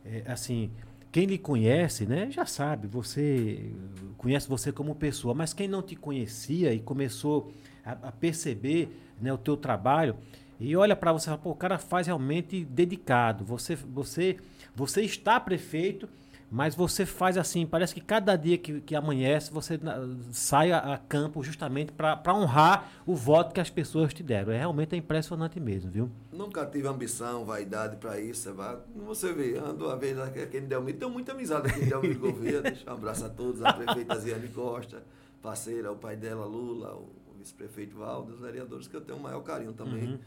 é, 0.06 0.24
assim, 0.28 0.72
quem 1.12 1.26
lhe 1.26 1.38
conhece, 1.38 2.06
né, 2.06 2.30
já 2.32 2.46
sabe. 2.46 2.88
Você 2.88 3.72
conhece 4.18 4.48
você 4.48 4.72
como 4.72 4.96
pessoa, 4.96 5.34
mas 5.34 5.54
quem 5.54 5.68
não 5.68 5.82
te 5.82 5.96
conhecia 5.96 6.74
e 6.74 6.80
começou 6.80 7.52
a, 7.86 7.92
a 7.92 8.12
perceber 8.12 8.96
né, 9.20 9.32
o 9.32 9.38
teu 9.38 9.56
trabalho 9.58 10.16
e 10.64 10.76
olha 10.76 10.96
para 10.96 11.12
você 11.12 11.26
e 11.26 11.30
fala, 11.30 11.38
pô, 11.40 11.50
o 11.50 11.56
cara 11.56 11.80
faz 11.80 12.06
realmente 12.06 12.64
dedicado. 12.64 13.44
Você, 13.46 13.76
você, 13.76 14.38
você 14.76 15.02
está 15.02 15.40
prefeito, 15.40 16.08
mas 16.52 16.76
você 16.76 17.04
faz 17.04 17.36
assim, 17.36 17.66
parece 17.66 17.96
que 17.96 18.02
cada 18.02 18.36
dia 18.36 18.60
que, 18.60 18.80
que 18.82 18.96
amanhece 18.96 19.52
você 19.52 19.80
sai 20.32 20.72
a, 20.72 20.94
a 20.94 20.98
campo 21.00 21.42
justamente 21.42 21.92
para 21.94 22.22
honrar 22.28 22.92
o 23.08 23.16
voto 23.16 23.56
que 23.56 23.60
as 23.60 23.72
pessoas 23.72 24.14
te 24.14 24.22
deram. 24.22 24.54
É 24.54 24.60
realmente 24.60 24.94
é 24.94 24.98
impressionante 24.98 25.60
mesmo, 25.60 25.90
viu? 25.90 26.12
Nunca 26.32 26.64
tive 26.64 26.88
ambição, 26.88 27.44
vaidade 27.44 27.96
para 27.96 28.20
isso. 28.20 28.54
Você 29.08 29.34
vê, 29.34 29.58
ando 29.58 29.86
uma 29.86 29.96
vez 29.96 30.20
aqui 30.20 30.58
em 30.58 30.68
Delmiro, 30.68 31.00
tenho 31.00 31.10
muita 31.10 31.32
amizade 31.32 31.70
aqui 31.70 31.86
em 31.86 31.88
Delmiro 31.88 32.20
Gouveia. 32.20 32.62
Deixa 32.62 32.88
um 32.88 32.94
abraço 32.94 33.26
a 33.26 33.30
todos, 33.30 33.64
a 33.64 33.74
prefeita 33.74 34.20
Ziane 34.20 34.50
Costa, 34.50 35.02
parceira, 35.42 35.92
o 35.92 35.96
pai 35.96 36.16
dela, 36.16 36.46
Lula, 36.46 36.94
o 36.94 37.21
vice-prefeito 37.42 37.98
Valdo, 37.98 38.34
os 38.34 38.40
vereadores 38.40 38.88
que 38.88 38.96
eu 38.96 39.02
tenho 39.02 39.18
o 39.18 39.22
maior 39.22 39.42
carinho 39.42 39.74
também. 39.74 40.12
Uhum. 40.12 40.20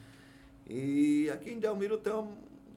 E 0.67 1.31
aqui 1.31 1.51
em 1.51 1.59
Delmiro 1.59 1.95
eu 1.95 1.99
tenho 1.99 2.29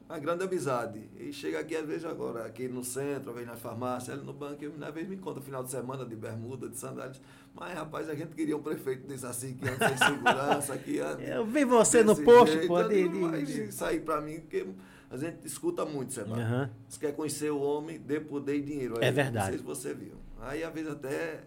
uma 0.08 0.18
grande 0.18 0.44
amizade. 0.44 1.00
E 1.18 1.32
chega 1.32 1.60
aqui, 1.60 1.76
às 1.76 1.86
vezes, 1.86 2.04
agora, 2.04 2.46
aqui 2.46 2.66
no 2.66 2.82
centro, 2.82 3.30
às 3.30 3.36
vezes 3.36 3.50
na 3.50 3.56
farmácia, 3.56 4.14
ali 4.14 4.24
no 4.24 4.32
banco, 4.32 4.64
eu, 4.64 4.72
às 4.80 4.94
vezes 4.94 5.08
me 5.08 5.16
encontro 5.16 5.42
final 5.42 5.62
de 5.62 5.70
semana 5.70 6.04
de 6.04 6.16
bermuda, 6.16 6.68
de 6.68 6.78
sandálias. 6.78 7.20
Mas, 7.54 7.74
rapaz, 7.74 8.08
a 8.08 8.14
gente 8.14 8.34
queria 8.34 8.56
um 8.56 8.62
prefeito 8.62 9.06
desse 9.06 9.26
assim, 9.26 9.54
que 9.54 9.68
anda 9.68 9.88
sem 9.88 9.98
segurança, 9.98 10.78
que 10.78 10.98
anda. 11.00 11.22
Eu 11.22 11.44
vi 11.44 11.64
você 11.64 12.02
no 12.02 12.16
post, 12.16 12.56
pô, 12.66 12.82
de, 12.84 13.08
de... 13.44 13.72
sair 13.72 14.00
para 14.00 14.20
mim, 14.20 14.40
porque 14.40 14.66
a 15.10 15.16
gente 15.16 15.46
escuta 15.46 15.84
muito, 15.84 16.12
Sebastião. 16.14 16.62
Uhum. 16.62 16.68
Você 16.88 17.00
quer 17.00 17.12
conhecer 17.12 17.50
o 17.50 17.60
homem, 17.60 17.98
dê 17.98 18.18
poder 18.18 18.56
e 18.56 18.62
dinheiro. 18.62 18.98
Aí, 18.98 19.08
é 19.08 19.12
verdade. 19.12 19.36
Não 19.36 19.48
sei 19.48 19.58
se 19.58 19.64
você 19.64 19.94
viu. 19.94 20.14
Aí, 20.40 20.62
às 20.62 20.72
vezes, 20.72 20.90
até 20.90 21.40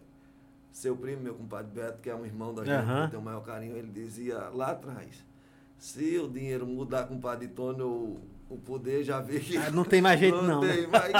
seu 0.71 0.95
primo, 0.95 1.21
meu 1.21 1.35
compadre 1.35 1.71
Beto, 1.71 1.99
que 2.01 2.09
é 2.09 2.15
um 2.15 2.25
irmão 2.25 2.53
da 2.53 2.63
gente, 2.63 2.89
uhum. 2.89 3.05
que 3.05 3.11
tem 3.11 3.19
o 3.19 3.23
maior 3.23 3.41
carinho, 3.41 3.75
ele 3.75 3.91
dizia 3.91 4.49
lá 4.49 4.71
atrás, 4.71 5.23
se 5.77 6.17
o 6.17 6.27
dinheiro 6.27 6.65
mudar 6.65 7.07
com 7.07 7.15
o 7.15 7.19
padre 7.19 7.47
Tony, 7.47 7.81
o 8.51 8.57
poder 8.57 9.01
já 9.03 9.21
vê 9.21 9.39
que. 9.39 9.55
Ah, 9.55 9.71
não 9.71 9.85
tem 9.85 10.01
mais 10.01 10.19
jeito, 10.19 10.35
não. 10.41 10.61
Não 10.61 10.67
tem 10.67 10.81
né? 10.81 10.87
mais. 10.87 11.13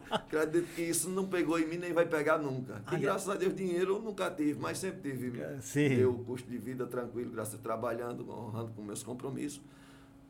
acredito 0.10 0.74
que 0.74 0.82
isso 0.82 1.10
não 1.10 1.26
pegou 1.26 1.58
em 1.58 1.66
mim 1.66 1.76
nem 1.76 1.92
vai 1.92 2.06
pegar 2.06 2.38
nunca. 2.38 2.82
E 2.90 2.96
graças 2.96 3.28
a 3.28 3.36
Deus, 3.36 3.54
dinheiro 3.54 3.96
eu 3.96 4.00
nunca 4.00 4.30
tive, 4.30 4.58
mas 4.58 4.78
sempre 4.78 5.10
tive. 5.12 5.38
É, 5.40 5.58
sim. 5.60 5.90
Meu 5.90 6.14
custo 6.14 6.50
de 6.50 6.56
vida 6.56 6.86
tranquilo, 6.86 7.30
graças 7.30 7.54
a 7.54 7.58
trabalhando, 7.58 8.28
honrando 8.30 8.72
com 8.72 8.82
meus 8.82 9.02
compromissos. 9.02 9.60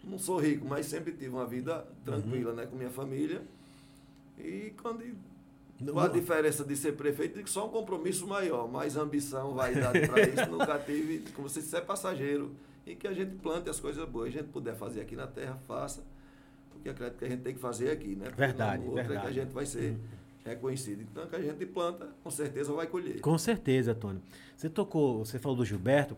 Não 0.02 0.18
sou 0.18 0.38
rico, 0.38 0.66
mas 0.66 0.86
sempre 0.86 1.12
tive 1.12 1.28
uma 1.28 1.46
vida 1.46 1.86
tranquila, 2.04 2.50
uhum. 2.50 2.56
né, 2.56 2.66
com 2.66 2.76
minha 2.76 2.90
família. 2.90 3.42
E 4.36 4.72
quando. 4.82 5.04
Qual 5.84 6.04
a 6.04 6.08
diferença 6.08 6.64
de 6.64 6.76
ser 6.76 6.92
prefeito? 6.92 7.48
Só 7.48 7.66
um 7.66 7.70
compromisso 7.70 8.26
maior, 8.26 8.70
mais 8.70 8.96
ambição, 8.96 9.54
vaidade 9.54 10.06
para 10.06 10.20
isso, 10.22 10.46
nunca 10.52 10.78
tive. 10.78 11.24
Como 11.32 11.48
você 11.48 11.60
disse, 11.60 11.76
é 11.76 11.80
passageiro. 11.80 12.54
E 12.86 12.94
que 12.94 13.06
a 13.06 13.12
gente 13.12 13.36
plante 13.36 13.70
as 13.70 13.78
coisas 13.78 14.06
boas. 14.08 14.28
A 14.28 14.30
gente 14.30 14.48
puder 14.48 14.74
fazer 14.74 15.00
aqui 15.00 15.16
na 15.16 15.26
terra, 15.26 15.58
faça 15.66 16.02
porque 16.80 16.88
acredito 16.88 17.18
que 17.18 17.24
a 17.24 17.28
gente 17.28 17.42
tem 17.42 17.54
que 17.54 17.60
fazer 17.60 17.90
aqui, 17.90 18.16
né? 18.16 18.24
Porque 18.24 18.36
verdade, 18.36 18.86
outra 18.86 19.02
verdade. 19.02 19.18
É 19.18 19.20
que 19.20 19.26
a 19.38 19.44
gente 19.44 19.52
vai 19.52 19.66
ser 19.66 19.96
reconhecido. 20.44 21.02
Então, 21.02 21.26
que 21.26 21.36
a 21.36 21.42
gente 21.42 21.66
planta, 21.66 22.08
com 22.24 22.30
certeza 22.30 22.72
vai 22.72 22.86
colher. 22.86 23.20
Com 23.20 23.36
certeza, 23.36 23.94
Tony. 23.94 24.20
Você 24.56 24.70
tocou, 24.70 25.24
você 25.24 25.38
falou 25.38 25.56
do 25.58 25.64
Gilberto. 25.64 26.16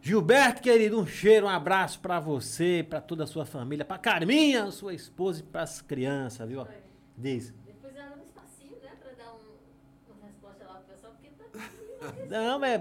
Gilberto, 0.00 0.62
querido, 0.62 0.98
um 0.98 1.06
cheiro, 1.06 1.44
um 1.44 1.50
abraço 1.50 2.00
para 2.00 2.18
você, 2.18 2.84
para 2.88 3.02
toda 3.02 3.24
a 3.24 3.26
sua 3.26 3.44
família, 3.44 3.84
para 3.84 3.98
Carminha, 3.98 4.70
sua 4.70 4.94
esposa 4.94 5.40
e 5.40 5.42
para 5.42 5.62
as 5.62 5.82
crianças, 5.82 6.48
viu? 6.48 6.66
Diz. 7.14 7.52
Depois 7.66 7.94
ela 7.94 8.16
no 8.16 8.22
espacinho, 8.22 8.76
né, 8.82 8.92
para 8.98 9.12
dar 9.12 9.34
um, 9.34 10.14
uma 10.16 10.26
resposta 10.26 10.64
lá 10.64 10.76
pro 10.76 10.94
pessoal, 10.94 11.12
porque 11.12 11.28
tá 11.99 11.99
Não, 12.28 12.64
é, 12.64 12.74
é, 12.74 12.78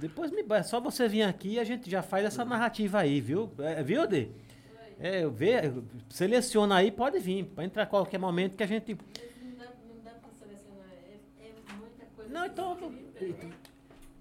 depois 0.00 0.30
me, 0.30 0.44
é 0.50 0.62
só 0.62 0.80
você 0.80 1.08
vir 1.08 1.22
aqui 1.22 1.54
e 1.54 1.60
a 1.60 1.64
gente 1.64 1.90
já 1.90 2.02
faz 2.02 2.24
essa 2.24 2.44
narrativa 2.44 2.98
aí, 2.98 3.20
viu? 3.20 3.50
É, 3.58 3.82
viu, 3.82 4.06
Dê? 4.06 4.28
É, 5.00 5.26
vê, 5.28 5.72
seleciona 6.08 6.76
aí, 6.76 6.90
pode 6.90 7.18
vir. 7.20 7.44
Pode 7.44 7.66
entrar 7.66 7.84
a 7.84 7.86
qualquer 7.86 8.18
momento 8.18 8.56
que 8.56 8.62
a 8.64 8.66
gente. 8.66 8.94
Não 8.94 9.56
dá, 9.56 9.66
não 9.88 10.00
dá 10.02 10.10
pra 10.10 10.30
selecionar. 10.32 10.88
É, 10.90 11.46
é 11.46 11.52
muita 11.78 12.04
coisa. 12.16 12.30
Não, 12.32 12.46
então. 12.46 12.74
Né? 12.74 13.50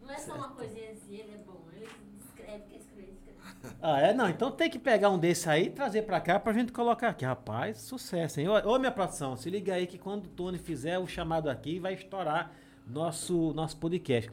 Não 0.02 0.14
é 0.14 0.18
só 0.20 0.36
uma 0.36 0.50
coisinha 0.50 0.92
assim, 0.92 1.16
ele 1.16 1.34
é 1.34 1.38
bom. 1.46 1.64
Ele 1.76 1.88
escreve, 2.24 2.64
quer 2.70 2.78
escrever, 2.78 3.12
escreve. 3.12 3.76
Ah, 3.82 4.00
é? 4.00 4.14
Não, 4.14 4.30
então 4.30 4.52
tem 4.52 4.70
que 4.70 4.78
pegar 4.78 5.10
um 5.10 5.18
desse 5.18 5.50
aí 5.50 5.66
e 5.66 5.70
trazer 5.72 6.04
pra 6.04 6.22
cá 6.22 6.40
pra 6.40 6.54
gente 6.54 6.72
colocar 6.72 7.10
aqui. 7.10 7.26
Rapaz, 7.26 7.80
sucesso, 7.80 8.40
hein? 8.40 8.48
Ô, 8.48 8.76
ô 8.76 8.78
minha 8.78 8.92
produção, 8.92 9.36
se 9.36 9.50
liga 9.50 9.74
aí 9.74 9.88
que 9.88 9.98
quando 9.98 10.26
o 10.26 10.30
Tony 10.30 10.60
fizer 10.60 11.00
o 11.00 11.08
chamado 11.08 11.50
aqui, 11.50 11.80
vai 11.80 11.96
estourar 11.96 12.52
nosso, 12.90 13.54
nosso 13.54 13.78
podcast. 13.78 14.32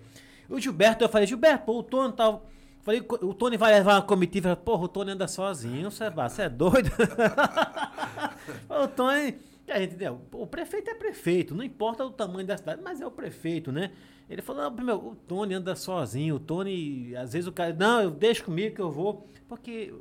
O 0.48 0.60
Gilberto, 0.60 1.04
eu 1.04 1.08
falei, 1.08 1.26
Gilberto, 1.26 1.72
o 1.72 1.82
Tony 1.82 2.12
tal. 2.12 2.38
Tá 2.38 2.54
Falei, 2.84 3.02
o 3.22 3.32
Tony 3.32 3.56
vai 3.56 3.72
levar 3.72 3.94
uma 3.94 4.02
comitiva. 4.02 4.54
Porra, 4.54 4.84
o 4.84 4.88
Tony 4.88 5.12
anda 5.12 5.26
sozinho, 5.26 5.90
você 5.90 6.04
é 6.42 6.48
doido? 6.50 6.90
o 8.68 8.86
Tony. 8.88 9.38
A 9.66 9.78
gente, 9.78 9.96
o 10.32 10.46
prefeito 10.46 10.90
é 10.90 10.94
prefeito, 10.94 11.54
não 11.54 11.64
importa 11.64 12.04
o 12.04 12.10
tamanho 12.10 12.46
da 12.46 12.58
cidade, 12.58 12.82
mas 12.84 13.00
é 13.00 13.06
o 13.06 13.10
prefeito, 13.10 13.72
né? 13.72 13.92
Ele 14.28 14.42
falou, 14.42 14.70
meu, 14.70 14.96
o 14.96 15.16
Tony 15.16 15.54
anda 15.54 15.74
sozinho, 15.74 16.34
o 16.34 16.38
Tony, 16.38 17.16
às 17.16 17.32
vezes 17.32 17.48
o 17.48 17.52
cara, 17.52 17.72
não, 17.72 18.02
eu 18.02 18.10
deixo 18.10 18.44
comigo 18.44 18.74
que 18.74 18.82
eu 18.82 18.90
vou. 18.90 19.26
Porque 19.48 19.94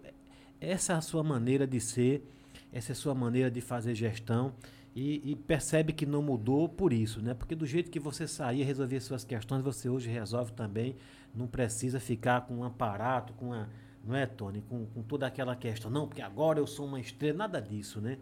essa 0.60 0.92
é 0.92 0.96
a 0.98 1.02
sua 1.02 1.24
maneira 1.24 1.66
de 1.66 1.80
ser, 1.80 2.28
essa 2.74 2.92
é 2.92 2.94
a 2.94 2.96
sua 2.96 3.16
maneira 3.16 3.50
de 3.50 3.62
fazer 3.62 3.96
gestão. 3.96 4.54
E, 4.96 5.32
e, 5.32 5.36
percebe 5.36 5.92
que 5.92 6.06
não 6.06 6.22
mudou 6.22 6.70
por 6.70 6.94
isso, 6.94 7.20
né? 7.20 7.34
Porque 7.34 7.56
do 7.56 7.66
jeito 7.66 7.90
que 7.90 8.00
você 8.00 8.28
saía, 8.28 8.64
resolvia 8.64 9.02
suas 9.02 9.24
questões, 9.24 9.64
você 9.64 9.90
hoje 9.90 10.08
resolve 10.08 10.52
também 10.52 10.96
não 11.34 11.48
precisa 11.48 12.00
ficar 12.00 12.42
com 12.42 12.58
um 12.58 12.64
aparato, 12.64 13.34
com 13.34 13.54
a, 13.54 13.68
não 14.04 14.16
é, 14.16 14.26
Tony? 14.26 14.62
Com, 14.62 14.86
com 14.86 15.02
toda 15.02 15.26
aquela 15.26 15.56
questão. 15.56 15.90
Não, 15.90 16.08
porque 16.08 16.22
agora 16.22 16.60
eu 16.60 16.68
sou 16.68 16.86
uma 16.86 17.00
estrela, 17.00 17.40
nada 17.40 17.60
disso, 17.60 18.00
né? 18.00 18.20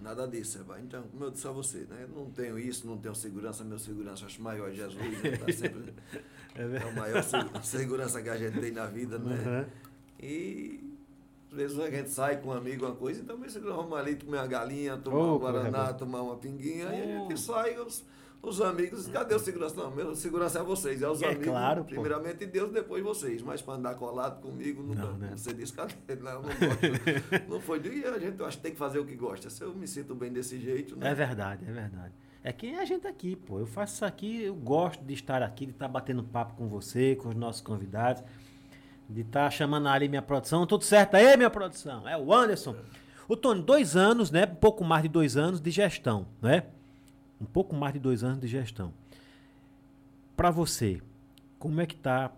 Nada 0.00 0.26
disso, 0.26 0.58
Eva. 0.58 0.80
Então, 0.80 1.02
como 1.04 1.24
eu 1.24 1.30
disse 1.30 1.48
a 1.48 1.50
você, 1.50 1.78
né? 1.90 2.06
não 2.14 2.30
tenho 2.30 2.58
isso, 2.58 2.86
não 2.86 2.98
tenho 2.98 3.14
segurança, 3.14 3.64
meu 3.64 3.78
segurança 3.78 4.26
acho 4.26 4.42
maior 4.42 4.70
Jesus, 4.70 5.22
né? 5.22 5.36
tá 5.36 5.52
sempre, 5.52 5.94
é, 6.54 6.62
é 6.62 6.84
o 6.84 6.94
maior 6.94 7.22
segurança 7.62 8.20
que 8.22 8.28
a 8.28 8.36
gente 8.36 8.60
tem 8.60 8.70
na 8.70 8.86
vida, 8.86 9.18
né? 9.18 9.34
Uhum. 9.34 9.66
E 10.20 10.93
às 11.54 11.56
vezes 11.56 11.78
a 11.78 11.88
gente 11.88 12.10
sai 12.10 12.40
com 12.40 12.48
um 12.48 12.52
amigo, 12.52 12.84
uma 12.84 12.94
coisa, 12.94 13.20
então 13.20 13.36
vamos 13.36 13.96
ali 13.96 14.16
comer 14.16 14.38
uma 14.38 14.46
galinha, 14.46 14.96
tomar 14.96 15.18
oh, 15.18 15.36
um 15.36 15.38
guaraná, 15.38 15.92
tomar 15.92 16.22
uma 16.22 16.36
pinguinha, 16.36 16.88
oh. 16.90 16.94
e 16.94 17.00
a 17.00 17.18
gente 17.20 17.38
sai, 17.38 17.78
os, 17.78 18.04
os 18.42 18.60
amigos, 18.60 19.06
cadê 19.06 19.36
o 19.36 19.38
segurança? 19.38 19.76
Não, 19.76 19.90
meu 19.92 20.16
segurança 20.16 20.58
é 20.58 20.62
vocês, 20.64 21.00
é 21.00 21.08
os 21.08 21.22
é 21.22 21.28
amigos. 21.28 21.46
Claro, 21.46 21.84
primeiramente 21.84 22.44
Deus, 22.44 22.72
depois 22.72 23.04
vocês. 23.04 23.40
Mas 23.40 23.62
para 23.62 23.74
andar 23.74 23.94
colado 23.94 24.42
comigo, 24.42 24.82
não, 24.82 24.94
não, 24.94 25.16
né? 25.16 25.32
você 25.36 25.54
disse, 25.54 25.72
cadê? 25.72 25.94
Não, 26.20 26.42
não 26.42 26.42
gosto. 26.42 26.58
não 27.48 27.60
foi. 27.60 27.80
E 27.86 28.04
a 28.04 28.18
gente, 28.18 28.40
eu 28.40 28.46
acho 28.46 28.56
que 28.56 28.62
tem 28.64 28.72
que 28.72 28.78
fazer 28.78 28.98
o 28.98 29.06
que 29.06 29.14
gosta. 29.14 29.48
Se 29.48 29.62
eu 29.62 29.72
me 29.74 29.86
sinto 29.86 30.14
bem 30.14 30.32
desse 30.32 30.58
jeito, 30.58 30.96
né? 30.96 31.12
É 31.12 31.14
verdade, 31.14 31.64
é 31.68 31.72
verdade. 31.72 32.12
É 32.42 32.52
quem 32.52 32.74
é 32.74 32.80
a 32.80 32.84
gente 32.84 33.06
aqui, 33.06 33.36
pô. 33.36 33.60
Eu 33.60 33.66
faço 33.66 33.94
isso 33.94 34.04
aqui, 34.04 34.42
eu 34.42 34.54
gosto 34.56 35.02
de 35.04 35.14
estar 35.14 35.40
aqui, 35.40 35.66
de 35.66 35.72
estar 35.72 35.88
batendo 35.88 36.22
papo 36.24 36.54
com 36.54 36.68
você, 36.68 37.14
com 37.14 37.28
os 37.28 37.34
nossos 37.34 37.62
convidados, 37.62 38.22
de 39.08 39.20
estar 39.20 39.50
chamando 39.50 39.88
ali 39.88 40.08
minha 40.08 40.22
produção. 40.22 40.66
Tudo 40.66 40.84
certo 40.84 41.14
aí, 41.14 41.36
minha 41.36 41.50
produção? 41.50 42.08
É 42.08 42.16
o 42.16 42.32
Anderson. 42.32 42.74
O 43.28 43.36
Tony, 43.36 43.62
dois 43.62 43.96
anos, 43.96 44.30
né? 44.30 44.44
Um 44.44 44.56
pouco 44.56 44.84
mais 44.84 45.02
de 45.02 45.08
dois 45.08 45.36
anos 45.36 45.60
de 45.60 45.70
gestão, 45.70 46.26
né? 46.42 46.64
um 47.40 47.46
pouco 47.46 47.74
mais 47.74 47.92
de 47.92 48.00
dois 48.00 48.24
anos 48.24 48.40
de 48.40 48.48
gestão. 48.48 48.92
Para 50.36 50.50
você, 50.50 51.00
como 51.58 51.80
é 51.80 51.86
que 51.86 51.94
está 51.94 52.32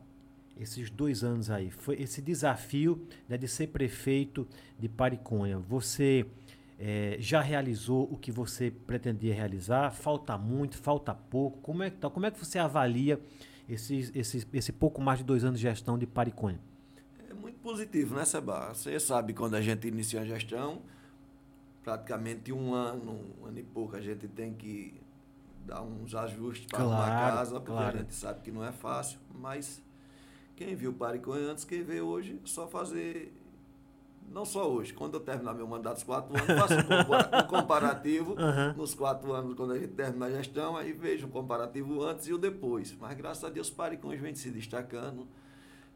esses 0.58 0.90
dois 0.90 1.22
anos 1.22 1.50
aí? 1.50 1.70
Foi 1.70 2.00
esse 2.00 2.20
desafio 2.20 3.06
né, 3.28 3.38
de 3.38 3.48
ser 3.48 3.68
prefeito 3.68 4.46
de 4.78 4.88
Pariconha. 4.88 5.58
Você 5.58 6.26
é, 6.78 7.16
já 7.18 7.40
realizou 7.40 8.08
o 8.10 8.16
que 8.16 8.30
você 8.30 8.70
pretendia 8.70 9.34
realizar? 9.34 9.90
Falta 9.92 10.36
muito? 10.36 10.76
Falta 10.76 11.14
pouco? 11.14 11.58
Como 11.60 11.82
é 11.82 11.90
que 11.90 11.96
tá? 11.96 12.10
Como 12.10 12.26
é 12.26 12.30
que 12.30 12.38
você 12.38 12.58
avalia 12.58 13.20
esse, 13.68 14.10
esse, 14.14 14.46
esse 14.52 14.72
pouco 14.72 15.00
mais 15.00 15.18
de 15.18 15.24
dois 15.24 15.44
anos 15.44 15.58
de 15.58 15.62
gestão 15.62 15.98
de 15.98 16.06
Pariconha? 16.06 16.60
É 17.28 17.34
muito 17.34 17.58
positivo, 17.58 18.14
né, 18.14 18.24
Seba? 18.24 18.72
Você 18.72 18.98
sabe 19.00 19.32
quando 19.34 19.54
a 19.54 19.60
gente 19.60 19.86
inicia 19.88 20.20
a 20.20 20.24
gestão, 20.24 20.82
praticamente 21.82 22.52
um 22.52 22.74
ano, 22.74 23.20
um 23.40 23.46
ano 23.46 23.58
e 23.58 23.62
pouco, 23.62 23.96
a 23.96 24.00
gente 24.00 24.28
tem 24.28 24.54
que 24.54 25.00
dar 25.66 25.82
uns 25.82 26.14
ajustes 26.14 26.66
para 26.66 26.84
claro, 26.84 27.12
a 27.12 27.16
casa, 27.16 27.60
porque 27.60 27.72
claro. 27.72 27.96
a 27.96 28.00
gente 28.00 28.14
sabe 28.14 28.40
que 28.40 28.52
não 28.52 28.64
é 28.64 28.72
fácil, 28.72 29.18
mas 29.34 29.82
quem 30.54 30.74
viu 30.74 30.92
Pariconha 30.92 31.50
antes, 31.50 31.64
quem 31.64 31.82
vê 31.82 32.00
hoje, 32.00 32.40
só 32.44 32.66
fazer. 32.66 33.32
Não 34.30 34.44
só 34.44 34.70
hoje, 34.70 34.92
quando 34.92 35.14
eu 35.14 35.20
terminar 35.20 35.54
meu 35.54 35.66
mandato 35.66 35.94
dos 35.94 36.04
quatro 36.04 36.36
anos, 36.36 36.46
faço 36.46 36.74
um 36.74 37.46
comparativo 37.46 38.32
uhum. 38.38 38.74
nos 38.76 38.94
quatro 38.94 39.32
anos, 39.32 39.54
quando 39.54 39.72
a 39.72 39.78
gente 39.78 39.92
termina 39.92 40.26
a 40.26 40.30
gestão, 40.30 40.76
aí 40.76 40.92
vejo 40.92 41.26
um 41.26 41.30
comparativo 41.30 42.02
antes 42.02 42.26
e 42.26 42.32
o 42.32 42.38
depois. 42.38 42.94
Mas 43.00 43.16
graças 43.16 43.44
a 43.44 43.48
Deus, 43.48 43.70
Pariconha 43.70 44.20
vem 44.20 44.34
se 44.34 44.50
destacando. 44.50 45.26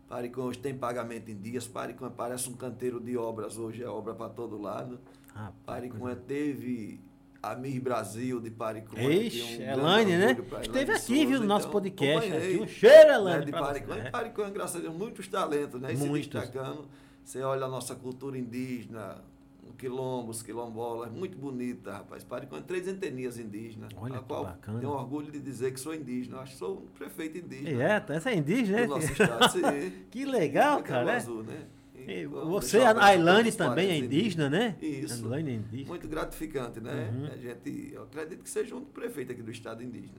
Pariconha 0.09 0.59
tem 0.61 0.75
pagamento 0.75 1.31
em 1.31 1.37
dias, 1.37 1.66
Pariconha 1.66 2.11
parece 2.11 2.49
um 2.49 2.55
canteiro 2.55 2.99
de 2.99 3.16
obras 3.16 3.59
hoje, 3.59 3.83
é 3.83 3.88
obra 3.88 4.14
para 4.14 4.29
todo 4.29 4.61
lado. 4.61 4.99
Ah, 5.35 5.53
Pariconha 5.64 6.16
teve 6.16 7.01
a 7.43 7.55
Mir 7.55 7.81
Brasil 7.81 8.40
de. 8.40 8.49
Ixi, 8.49 9.57
que 9.57 9.62
é 9.62 9.77
um 9.77 9.81
Elaine, 9.81 10.16
grande 10.16 10.43
né? 10.43 10.61
Esteve 10.62 10.93
aqui, 10.93 11.14
viu, 11.14 11.29
Souza, 11.29 11.40
no 11.40 11.47
nosso 11.47 11.69
então, 11.69 11.73
podcast. 11.73 12.33
Aqui, 12.33 12.61
um 12.61 12.66
cheiro, 12.66 13.09
né, 13.09 13.14
Elaine, 13.14 13.45
de 13.45 13.51
pra 13.51 13.61
você. 13.61 13.66
Paricônia. 13.66 14.03
É. 14.03 14.11
Paricônia, 14.11 14.51
graças 14.51 14.77
a 14.77 14.81
Deus, 14.81 14.95
muitos 14.95 15.29
talentos, 15.29 15.81
né? 15.81 15.93
E 15.93 15.97
se 15.97 16.07
Muitos. 16.07 16.29
destacando. 16.29 16.88
Você 17.31 17.43
olha 17.43 17.66
a 17.66 17.69
nossa 17.69 17.95
cultura 17.95 18.37
indígena, 18.37 19.23
o 19.62 19.73
quilombo, 19.75 20.33
os 20.33 20.43
quilombolas, 20.43 21.12
muito 21.12 21.38
bonita, 21.38 21.93
rapaz. 21.93 22.25
Paricônia, 22.25 22.64
três 22.64 22.88
etnias 22.88 23.38
indígenas, 23.38 23.93
Olha 23.97 24.16
a 24.16 24.19
que 24.19 24.25
qual 24.25 24.43
bacana. 24.47 24.81
tenho 24.81 24.90
orgulho 24.90 25.31
de 25.31 25.38
dizer 25.38 25.73
que 25.73 25.79
sou 25.79 25.95
indígena. 25.95 26.40
Acho 26.40 26.55
que 26.55 26.59
sou 26.59 26.79
um 26.79 26.87
prefeito 26.88 27.38
indígena 27.38 27.85
é, 27.85 28.05
essa 28.09 28.33
é 28.33 28.37
indígena, 28.37 28.83
do 28.83 28.88
nosso 28.88 29.07
né? 29.07 29.12
estado. 29.12 29.53
Sim. 29.53 29.93
Que 30.11 30.25
legal, 30.25 30.83
cara. 30.83 31.12
é. 31.12 31.16
Azul, 31.19 31.45
né? 31.45 31.66
E 31.95 32.27
vamos 32.27 32.49
Você, 32.49 32.79
a 32.79 33.01
Ailane 33.01 33.53
também 33.53 33.85
é 33.85 33.88
parentes 33.90 34.07
indígena, 34.07 34.51
né? 34.51 34.77
Isso. 34.83 35.14
Ailane 35.14 35.51
é 35.51 35.55
indígena. 35.55 35.88
Muito 35.88 36.09
gratificante, 36.09 36.81
né? 36.81 37.12
Uhum. 37.14 37.27
A 37.27 37.37
gente, 37.37 37.93
eu 37.93 38.03
acredito 38.03 38.43
que 38.43 38.51
seja 38.51 38.75
um 38.75 38.85
prefeito 38.85 39.31
aqui 39.31 39.43
do 39.43 39.53
estado 39.53 39.85
indígena. 39.85 40.19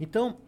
Então, 0.00 0.38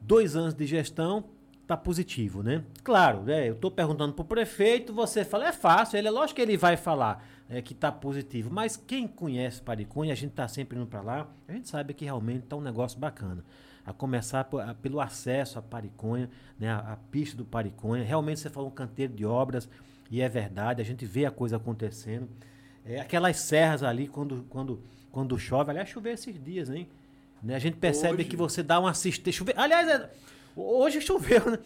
dois 0.00 0.36
anos 0.36 0.54
de 0.54 0.66
gestão, 0.66 1.24
tá 1.70 1.76
positivo, 1.76 2.42
né? 2.42 2.64
Claro, 2.82 3.22
né? 3.22 3.48
Eu 3.48 3.54
tô 3.54 3.70
perguntando 3.70 4.12
pro 4.12 4.24
prefeito, 4.24 4.92
você 4.92 5.24
fala, 5.24 5.46
é 5.48 5.52
fácil, 5.52 5.96
ele 5.98 6.08
é 6.08 6.10
lógico 6.10 6.36
que 6.36 6.42
ele 6.42 6.56
vai 6.56 6.76
falar 6.76 7.24
é, 7.48 7.62
que 7.62 7.74
tá 7.74 7.92
positivo, 7.92 8.50
mas 8.52 8.76
quem 8.76 9.06
conhece 9.06 9.62
Paricunha, 9.62 10.12
a 10.12 10.16
gente 10.16 10.32
tá 10.32 10.48
sempre 10.48 10.76
indo 10.76 10.86
para 10.86 11.00
lá, 11.00 11.28
a 11.46 11.52
gente 11.52 11.68
sabe 11.68 11.94
que 11.94 12.04
realmente 12.04 12.42
tá 12.46 12.56
um 12.56 12.60
negócio 12.60 12.98
bacana. 12.98 13.44
A 13.86 13.92
começar 13.92 14.44
po- 14.44 14.58
a- 14.58 14.74
pelo 14.74 15.00
acesso 15.00 15.58
a 15.58 15.62
Pariconha, 15.62 16.28
né, 16.58 16.68
a, 16.70 16.78
a 16.92 16.96
pista 16.96 17.36
do 17.36 17.44
Pariconha. 17.44 18.04
Realmente 18.04 18.40
você 18.40 18.50
falou 18.50 18.68
um 18.68 18.72
canteiro 18.72 19.12
de 19.12 19.24
obras, 19.24 19.68
e 20.10 20.20
é 20.20 20.28
verdade, 20.28 20.82
a 20.82 20.84
gente 20.84 21.04
vê 21.06 21.24
a 21.24 21.30
coisa 21.30 21.56
acontecendo. 21.56 22.28
É, 22.84 23.00
aquelas 23.00 23.36
serras 23.38 23.82
ali, 23.84 24.08
quando, 24.08 24.44
quando, 24.50 24.82
quando 25.12 25.38
chove, 25.38 25.70
aliás, 25.70 25.88
choveu 25.88 26.12
esses 26.12 26.42
dias, 26.42 26.68
hein? 26.68 26.88
Né, 27.42 27.54
a 27.54 27.58
gente 27.58 27.76
percebe 27.76 28.14
Hoje. 28.22 28.24
que 28.24 28.36
você 28.36 28.62
dá 28.62 28.78
uma 28.80 28.90
assistência. 28.90 29.44
Aliás, 29.56 29.88
é- 29.88 30.10
hoje 30.56 31.00
choveu, 31.00 31.50
né? 31.50 31.58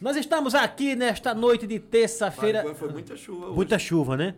Nós 0.00 0.16
estamos 0.16 0.54
aqui 0.54 0.94
nesta 0.94 1.34
noite 1.34 1.66
de 1.66 1.78
terça-feira. 1.78 2.62
Foi 2.74 2.88
muita 2.92 3.16
chuva 3.16 3.46
hoje. 3.46 3.54
Muita 3.56 3.78
chuva, 3.78 4.16
né? 4.16 4.34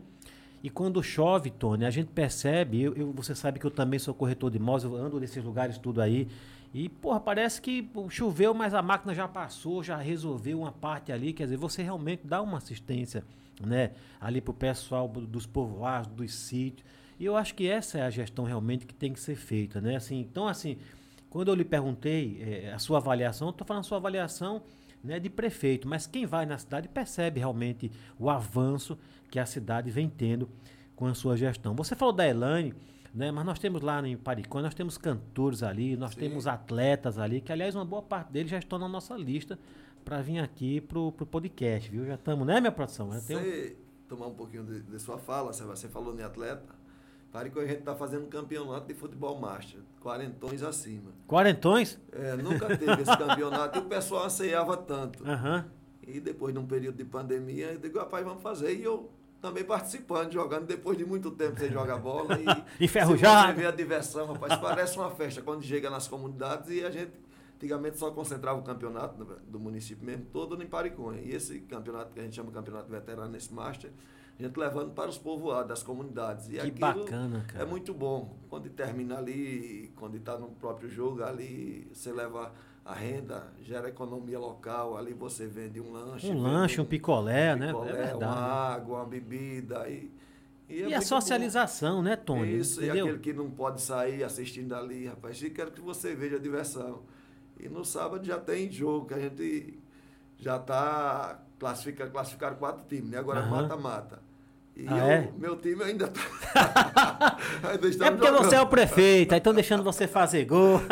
E 0.63 0.69
quando 0.71 1.03
chove, 1.03 1.51
Tony, 1.51 1.85
a 1.85 1.91
gente 1.91 2.09
percebe, 2.09 2.83
eu, 2.83 2.95
eu- 2.95 3.13
você 3.13 3.35
sabe 3.35 3.59
que 3.59 3.67
eu 3.67 3.71
também 3.71 3.99
sou 3.99 4.13
corretor 4.15 4.51
de 4.51 4.57
imóveis, 4.59 4.85
eu 4.85 4.95
ando 4.97 5.19
nesses 5.21 5.43
lugares 5.43 5.79
tudo 5.79 6.01
aí. 6.03 6.29
E, 6.73 6.89
porra, 6.89 7.19
parece 7.19 7.61
que 7.61 7.91
choveu, 8.11 8.55
mas 8.55 8.75
a 8.75 8.81
máquina 8.83 9.15
já 9.15 9.27
passou, 9.27 9.83
já 9.83 9.97
resolveu 9.97 10.61
uma 10.61 10.71
parte 10.73 11.11
ali. 11.13 11.33
Quer 11.33 11.45
dizer, 11.45 11.57
você 11.57 11.83
realmente 11.83 12.23
dá 12.27 12.41
uma 12.43 12.59
assistência, 12.59 13.25
né? 13.61 13.91
Ali 14.21 14.41
pro 14.41 14.53
pessoal 14.55 15.09
do- 15.09 15.23
dos 15.27 15.47
povoados, 15.47 16.09
dos 16.13 16.33
sítios. 16.35 16.87
E 17.19 17.25
eu 17.25 17.37
acho 17.37 17.55
que 17.55 17.67
essa 17.69 17.99
é 17.99 18.03
a 18.03 18.11
gestão 18.11 18.45
realmente 18.45 18.87
que 18.87 18.95
tem 18.95 19.13
que 19.13 19.21
ser 19.21 19.35
feita, 19.37 19.81
né? 19.81 19.97
Assim, 19.97 20.21
então, 20.21 20.47
assim, 20.47 20.79
quando 21.31 21.49
eu 21.49 21.55
lhe 21.55 21.65
perguntei 21.65 22.39
eh, 22.43 22.73
a 22.73 22.79
sua 22.79 22.99
avaliação, 22.99 23.49
estou 23.51 23.67
falando 23.67 23.85
a 23.85 23.87
sua 23.87 23.97
avaliação 23.99 24.63
né, 25.03 25.19
de 25.19 25.31
prefeito, 25.31 25.89
mas 25.89 26.07
quem 26.07 26.27
vai 26.27 26.45
na 26.45 26.59
cidade 26.59 26.89
percebe 26.89 27.39
realmente 27.41 27.91
o 28.19 28.29
avanço 28.29 28.99
que 29.31 29.39
a 29.39 29.47
cidade 29.47 29.91
vem 29.91 30.09
tendo 30.09 30.49
com 30.95 31.07
a 31.07 31.15
sua 31.15 31.37
gestão. 31.37 31.75
Você 31.77 31.95
falou 31.97 32.13
da 32.13 32.29
Elaine, 32.29 32.75
né, 33.15 33.31
mas 33.31 33.45
nós 33.47 33.59
temos 33.59 33.81
lá 33.81 34.07
em 34.07 34.17
Paricó, 34.17 34.61
nós 34.61 34.75
temos 34.75 34.99
cantores 34.99 35.63
ali, 35.63 35.97
nós 35.97 36.13
Sim. 36.13 36.21
temos 36.21 36.47
atletas 36.47 37.17
ali, 37.19 37.41
que 37.41 37.51
aliás 37.53 37.75
uma 37.75 37.85
boa 37.85 38.03
parte 38.03 38.31
deles 38.31 38.51
já 38.51 38.59
estão 38.59 38.79
na 38.79 38.89
nossa 38.89 39.17
lista 39.17 39.59
para 40.05 40.21
vir 40.21 40.39
aqui 40.41 40.81
pro, 40.81 41.13
pro 41.13 41.25
podcast, 41.27 41.91
viu? 41.91 42.05
Já 42.07 42.15
estamos, 42.15 42.47
né, 42.47 42.61
minha 42.61 42.73
produção? 42.73 43.13
Já 43.13 43.21
tem 43.21 43.37
um- 43.37 43.41
Você 43.41 43.77
tomar 44.09 44.27
um 44.27 44.35
pouquinho 44.35 44.65
de, 44.65 44.81
de 44.83 44.99
sua 44.99 45.19
fala, 45.19 45.53
você 45.53 45.89
falou 45.89 46.19
em 46.19 46.23
atleta. 46.23 46.80
Paricônia 47.33 47.67
a 47.67 47.71
gente 47.71 47.81
está 47.81 47.95
fazendo 47.95 48.25
um 48.27 48.29
campeonato 48.29 48.89
de 48.89 48.95
futebol 48.95 49.39
master, 49.39 49.81
quarentões 50.01 50.63
acima. 50.63 51.13
Quarentões? 51.29 51.99
É, 52.13 52.35
nunca 52.37 52.77
teve 52.77 53.03
esse 53.03 53.17
campeonato 53.17 53.79
e 53.79 53.83
o 53.83 53.85
pessoal 53.85 54.25
anseiava 54.25 54.77
tanto. 54.77 55.25
Aham. 55.25 55.65
E 56.07 56.19
depois 56.19 56.53
de 56.53 56.59
um 56.59 56.67
período 56.67 56.97
de 56.97 57.05
pandemia, 57.05 57.73
eu 57.73 57.79
digo, 57.79 57.99
rapaz, 57.99 58.25
vamos 58.25 58.43
fazer. 58.43 58.75
E 58.75 58.83
eu 58.83 59.13
também 59.41 59.63
participando, 59.63 60.33
jogando 60.33 60.67
depois 60.67 60.99
de 60.99 61.05
muito 61.05 61.31
tempo 61.31 61.59
sem 61.59 61.71
jogar 61.71 61.99
bola. 61.99 62.37
E 62.39 62.45
Enferrujado. 62.85 63.55
Você 63.55 63.61
vê 63.61 63.67
a 63.67 63.71
diversão, 63.71 64.33
rapaz, 64.33 64.61
parece 64.61 64.99
uma 64.99 65.11
festa 65.11 65.41
quando 65.41 65.63
chega 65.63 65.89
nas 65.89 66.09
comunidades 66.09 66.69
e 66.71 66.85
a 66.85 66.91
gente 66.91 67.13
antigamente 67.55 67.99
só 67.99 68.11
concentrava 68.11 68.59
o 68.59 68.63
campeonato 68.63 69.23
do, 69.23 69.37
do 69.47 69.61
município 69.61 70.05
mesmo 70.05 70.27
todo 70.33 70.61
em 70.61 70.67
Paricunha. 70.67 71.21
E 71.21 71.33
esse 71.33 71.61
campeonato 71.61 72.13
que 72.13 72.19
a 72.19 72.23
gente 72.23 72.35
chama 72.35 72.49
de 72.49 72.55
campeonato 72.55 72.91
veterano, 72.91 73.37
esse 73.37 73.53
Master, 73.53 73.93
a 74.45 74.49
gente 74.49 74.57
levando 74.59 74.93
para 74.93 75.09
os 75.11 75.19
povoados, 75.19 75.69
das 75.69 75.83
comunidades. 75.83 76.49
E 76.49 76.53
Que 76.53 76.59
aquilo 76.61 76.79
bacana, 76.79 77.45
cara. 77.47 77.65
É 77.65 77.67
muito 77.67 77.93
bom. 77.95 78.37
Quando 78.49 78.69
termina 78.71 79.19
ali, 79.19 79.93
quando 79.97 80.17
está 80.17 80.39
no 80.39 80.49
próprio 80.49 80.89
jogo, 80.89 81.23
ali 81.23 81.89
você 81.93 82.13
leva 82.13 82.53
a 82.85 82.95
renda, 82.95 83.53
gera 83.61 83.89
economia 83.89 84.39
local, 84.39 84.97
ali 84.97 85.13
você 85.13 85.47
vende 85.47 85.81
um 85.81 85.93
lanche. 85.93 86.29
Um 86.29 86.41
lanche, 86.41 86.81
um 86.81 86.85
picolé, 86.85 87.55
né? 87.55 87.69
picolé, 87.69 87.91
é 87.91 87.95
uma 87.95 88.03
verdade. 88.07 88.25
água, 88.25 88.97
uma 88.99 89.07
bebida. 89.07 89.89
E, 89.89 90.11
e, 90.69 90.75
é 90.75 90.77
E 90.77 90.81
a 90.81 90.83
muito 90.85 90.95
bom. 90.97 91.03
socialização, 91.03 92.03
né, 92.03 92.17
Tony? 92.17 92.59
Isso, 92.59 92.81
e 92.81 92.87
Entendeu? 92.87 93.07
aquele 93.07 93.19
que 93.21 93.33
não 93.33 93.51
pode 93.51 93.81
sair 93.83 94.25
assistindo 94.25 94.75
ali, 94.75 95.07
rapaz, 95.07 95.43
eu 95.43 95.51
quero 95.53 95.71
que 95.71 95.81
você 95.81 96.15
veja 96.15 96.37
a 96.37 96.41
diversão. 96.41 97.03
E 97.59 97.69
no 97.69 97.85
sábado 97.85 98.25
já 98.25 98.39
tem 98.39 98.71
jogo, 98.73 99.07
que 99.07 99.15
a 99.15 99.19
gente 99.21 99.79
já 100.39 100.57
está 100.57 101.43
classifica, 101.59 102.09
classificaram 102.09 102.57
quatro 102.57 102.87
times, 102.89 103.11
né? 103.11 103.19
Agora 103.19 103.45
mata-mata. 103.47 104.20
E 104.81 104.87
Ah, 104.89 104.97
eu- 104.99 105.05
é? 105.05 105.29
meu 105.39 105.57
time 105.57 105.83
ainda 105.83 106.07
está. 106.07 107.37
ainda 107.69 108.07
É 108.07 108.11
porque 108.11 108.31
você 108.31 108.55
é 108.55 108.59
o 108.59 108.61
jogando. 108.63 108.69
prefeito, 108.71 109.33
aí 109.33 109.39
estão 109.39 109.53
deixando 109.53 109.83
você 109.85 110.07
fazer 110.07 110.45
gol. 110.47 110.81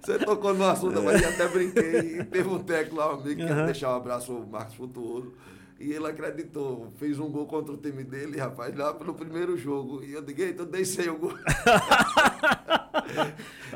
Você 0.00 0.18
tocou 0.20 0.54
no 0.54 0.64
assunto, 0.64 1.02
mas 1.02 1.20
eu 1.20 1.28
até 1.28 1.48
brinquei. 1.48 2.20
E 2.20 2.24
teve 2.24 2.48
um 2.48 2.58
técnico 2.60 2.96
lá, 2.96 3.12
um 3.14 3.20
amigo, 3.20 3.36
que 3.36 3.42
Aham. 3.50 3.58
ia 3.60 3.64
deixar 3.66 3.92
um 3.92 3.96
abraço 3.96 4.32
ao 4.32 4.46
Marcos 4.46 4.74
Futuoso. 4.74 5.32
E 5.78 5.92
ele 5.92 6.06
acreditou, 6.06 6.90
fez 6.96 7.18
um 7.18 7.30
gol 7.30 7.46
contra 7.46 7.74
o 7.74 7.76
time 7.76 8.02
dele, 8.02 8.38
rapaz, 8.38 8.74
lá 8.74 8.94
pelo 8.94 9.12
primeiro 9.12 9.58
jogo. 9.58 10.02
E 10.02 10.12
eu 10.14 10.22
digo, 10.22 10.40
eita, 10.40 10.62
eu 10.62 10.66
deixei 10.66 11.08
o 11.08 11.18
gol. 11.18 11.32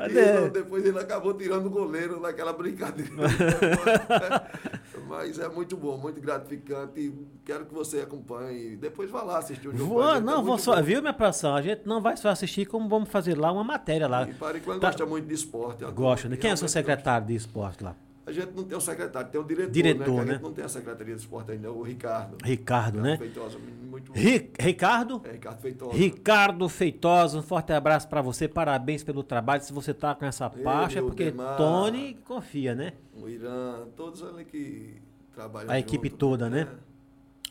E 0.09 0.13
não, 0.13 0.49
depois 0.49 0.83
ele 0.85 0.97
acabou 0.99 1.33
tirando 1.33 1.67
o 1.67 1.69
goleiro 1.69 2.19
naquela 2.19 2.51
brincadeira. 2.53 3.11
Mas 5.07 5.37
é 5.39 5.47
muito 5.47 5.77
bom, 5.77 5.97
muito 5.97 6.19
gratificante. 6.21 6.99
E 6.99 7.13
quero 7.45 7.65
que 7.65 7.73
você 7.73 7.99
acompanhe. 8.01 8.75
Depois 8.77 9.09
vá 9.09 9.21
lá 9.23 9.37
assistir 9.37 9.67
o 9.67 9.71
jogo. 9.77 9.85
Vou, 9.93 10.15
é 10.15 10.19
não, 10.19 10.43
vou 10.43 10.57
só, 10.57 10.75
bom. 10.77 10.83
viu, 10.83 11.01
minha 11.01 11.13
produção? 11.13 11.55
A 11.55 11.61
gente 11.61 11.81
não 11.85 12.01
vai 12.01 12.17
só 12.17 12.29
assistir, 12.29 12.65
como 12.65 12.89
vamos 12.89 13.09
fazer 13.09 13.37
lá 13.37 13.51
uma 13.51 13.63
matéria 13.63 14.07
lá. 14.07 14.27
E 14.27 14.33
Pariquã 14.33 14.79
Tá. 14.79 14.87
gosta 14.87 15.05
muito 15.05 15.27
de 15.27 15.33
esporte. 15.33 15.83
Gosta, 15.85 16.27
né? 16.29 16.37
Quem 16.37 16.49
é 16.49 16.53
o 16.53 16.57
seu 16.57 16.67
secretário 16.67 17.27
de 17.27 17.35
esporte 17.35 17.83
lá? 17.83 17.95
A 18.31 18.41
gente 18.41 18.55
não 18.55 18.63
tem 18.63 18.77
o 18.77 18.81
secretário, 18.81 19.29
tem 19.29 19.39
o 19.41 19.43
diretor, 19.43 19.71
Diretor, 19.71 20.05
né? 20.05 20.05
Que 20.05 20.21
A 20.21 20.25
né? 20.25 20.31
gente 20.33 20.41
não 20.43 20.53
tem 20.53 20.65
a 20.65 20.69
Secretaria 20.69 21.15
de 21.15 21.21
Esporte 21.21 21.51
ainda, 21.51 21.71
o 21.71 21.81
Ricardo. 21.81 22.37
Ricardo, 22.43 23.01
né? 23.01 23.17
Feitosa, 23.17 23.57
muito 23.89 24.11
Ri- 24.13 24.51
Ricardo? 24.59 25.21
É, 25.25 25.31
Ricardo 25.33 25.59
Feitosa. 25.61 25.91
Ricardo 25.97 26.69
Feitosa, 26.69 27.37
um 27.39 27.41
forte 27.43 27.73
abraço 27.73 28.07
pra 28.07 28.21
você, 28.21 28.47
parabéns 28.47 29.03
pelo 29.03 29.23
trabalho. 29.23 29.61
Se 29.63 29.73
você 29.73 29.93
tá 29.93 30.15
com 30.15 30.25
essa 30.25 30.49
parte, 30.49 30.97
é 30.97 31.01
porque 31.01 31.25
Demar. 31.25 31.57
Tony 31.57 32.17
confia, 32.25 32.73
né? 32.73 32.93
O 33.15 33.27
Irã, 33.27 33.85
todos 33.95 34.23
ali 34.23 34.45
que 34.45 35.01
trabalham 35.33 35.69
A 35.69 35.77
equipe 35.79 36.07
junto, 36.09 36.17
toda, 36.17 36.49
né? 36.49 36.67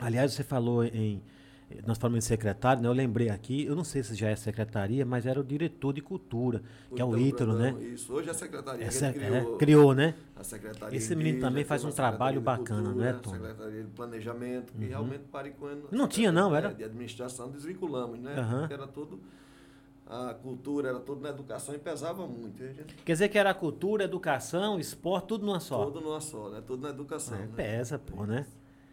É. 0.00 0.04
Aliás, 0.04 0.32
você 0.32 0.42
falou 0.42 0.82
em. 0.84 1.22
Nós 1.86 1.98
falamos 1.98 2.24
em 2.24 2.28
secretário, 2.28 2.82
né? 2.82 2.88
Eu 2.88 2.92
lembrei 2.92 3.28
aqui, 3.28 3.64
eu 3.64 3.76
não 3.76 3.84
sei 3.84 4.02
se 4.02 4.14
já 4.14 4.28
é 4.28 4.36
secretaria, 4.36 5.04
mas 5.06 5.26
era 5.26 5.38
o 5.40 5.44
diretor 5.44 5.92
de 5.92 6.00
cultura, 6.00 6.62
que 6.94 7.00
é 7.00 7.04
o 7.04 7.16
Ítalo, 7.16 7.54
né? 7.56 7.74
Isso, 7.80 8.12
hoje 8.12 8.28
é 8.28 8.30
a 8.32 8.34
secretaria. 8.34 8.84
É, 8.84 8.88
a 8.88 8.90
gente 8.90 9.04
é, 9.04 9.12
criou, 9.12 9.56
criou, 9.56 9.94
né? 9.94 10.14
a 10.36 10.42
secretaria 10.42 10.96
Esse 10.96 11.10
menino 11.10 11.30
indígena, 11.30 11.48
também 11.48 11.64
faz 11.64 11.84
um 11.84 11.88
a 11.88 11.92
trabalho 11.92 12.38
de 12.38 12.44
bacana, 12.44 12.82
Cultura, 12.82 13.12
não 13.12 13.18
é, 13.18 13.20
Tom? 13.20 13.30
Secretaria 13.30 13.82
de 13.82 13.90
Planejamento, 13.90 14.72
que 14.72 14.84
realmente 14.84 15.24
Paricuano... 15.30 15.82
Não 15.90 16.08
tinha, 16.08 16.32
não, 16.32 16.54
era? 16.54 16.72
De 16.74 16.84
administração, 16.84 17.50
desvinculamos, 17.50 18.18
né? 18.18 18.34
Aham. 18.36 18.68
Era 18.70 18.86
tudo... 18.86 19.20
A 20.06 20.34
cultura 20.34 20.88
era 20.88 20.98
tudo 20.98 21.20
na 21.20 21.28
educação 21.28 21.72
e 21.72 21.78
pesava 21.78 22.26
muito. 22.26 22.60
A 22.60 22.66
gente, 22.66 22.96
Quer 23.04 23.12
dizer 23.12 23.28
que 23.28 23.38
era 23.38 23.54
cultura, 23.54 24.02
educação, 24.02 24.80
esporte, 24.80 25.28
tudo 25.28 25.46
numa 25.46 25.60
só. 25.60 25.84
tudo 25.84 26.00
numa 26.00 26.20
só, 26.20 26.50
né? 26.50 26.60
Tudo 26.66 26.82
na 26.82 26.88
educação, 26.88 27.36
É, 27.36 27.42
né? 27.42 27.48
pesa, 27.54 27.96
pô, 27.96 28.26
né? 28.26 28.44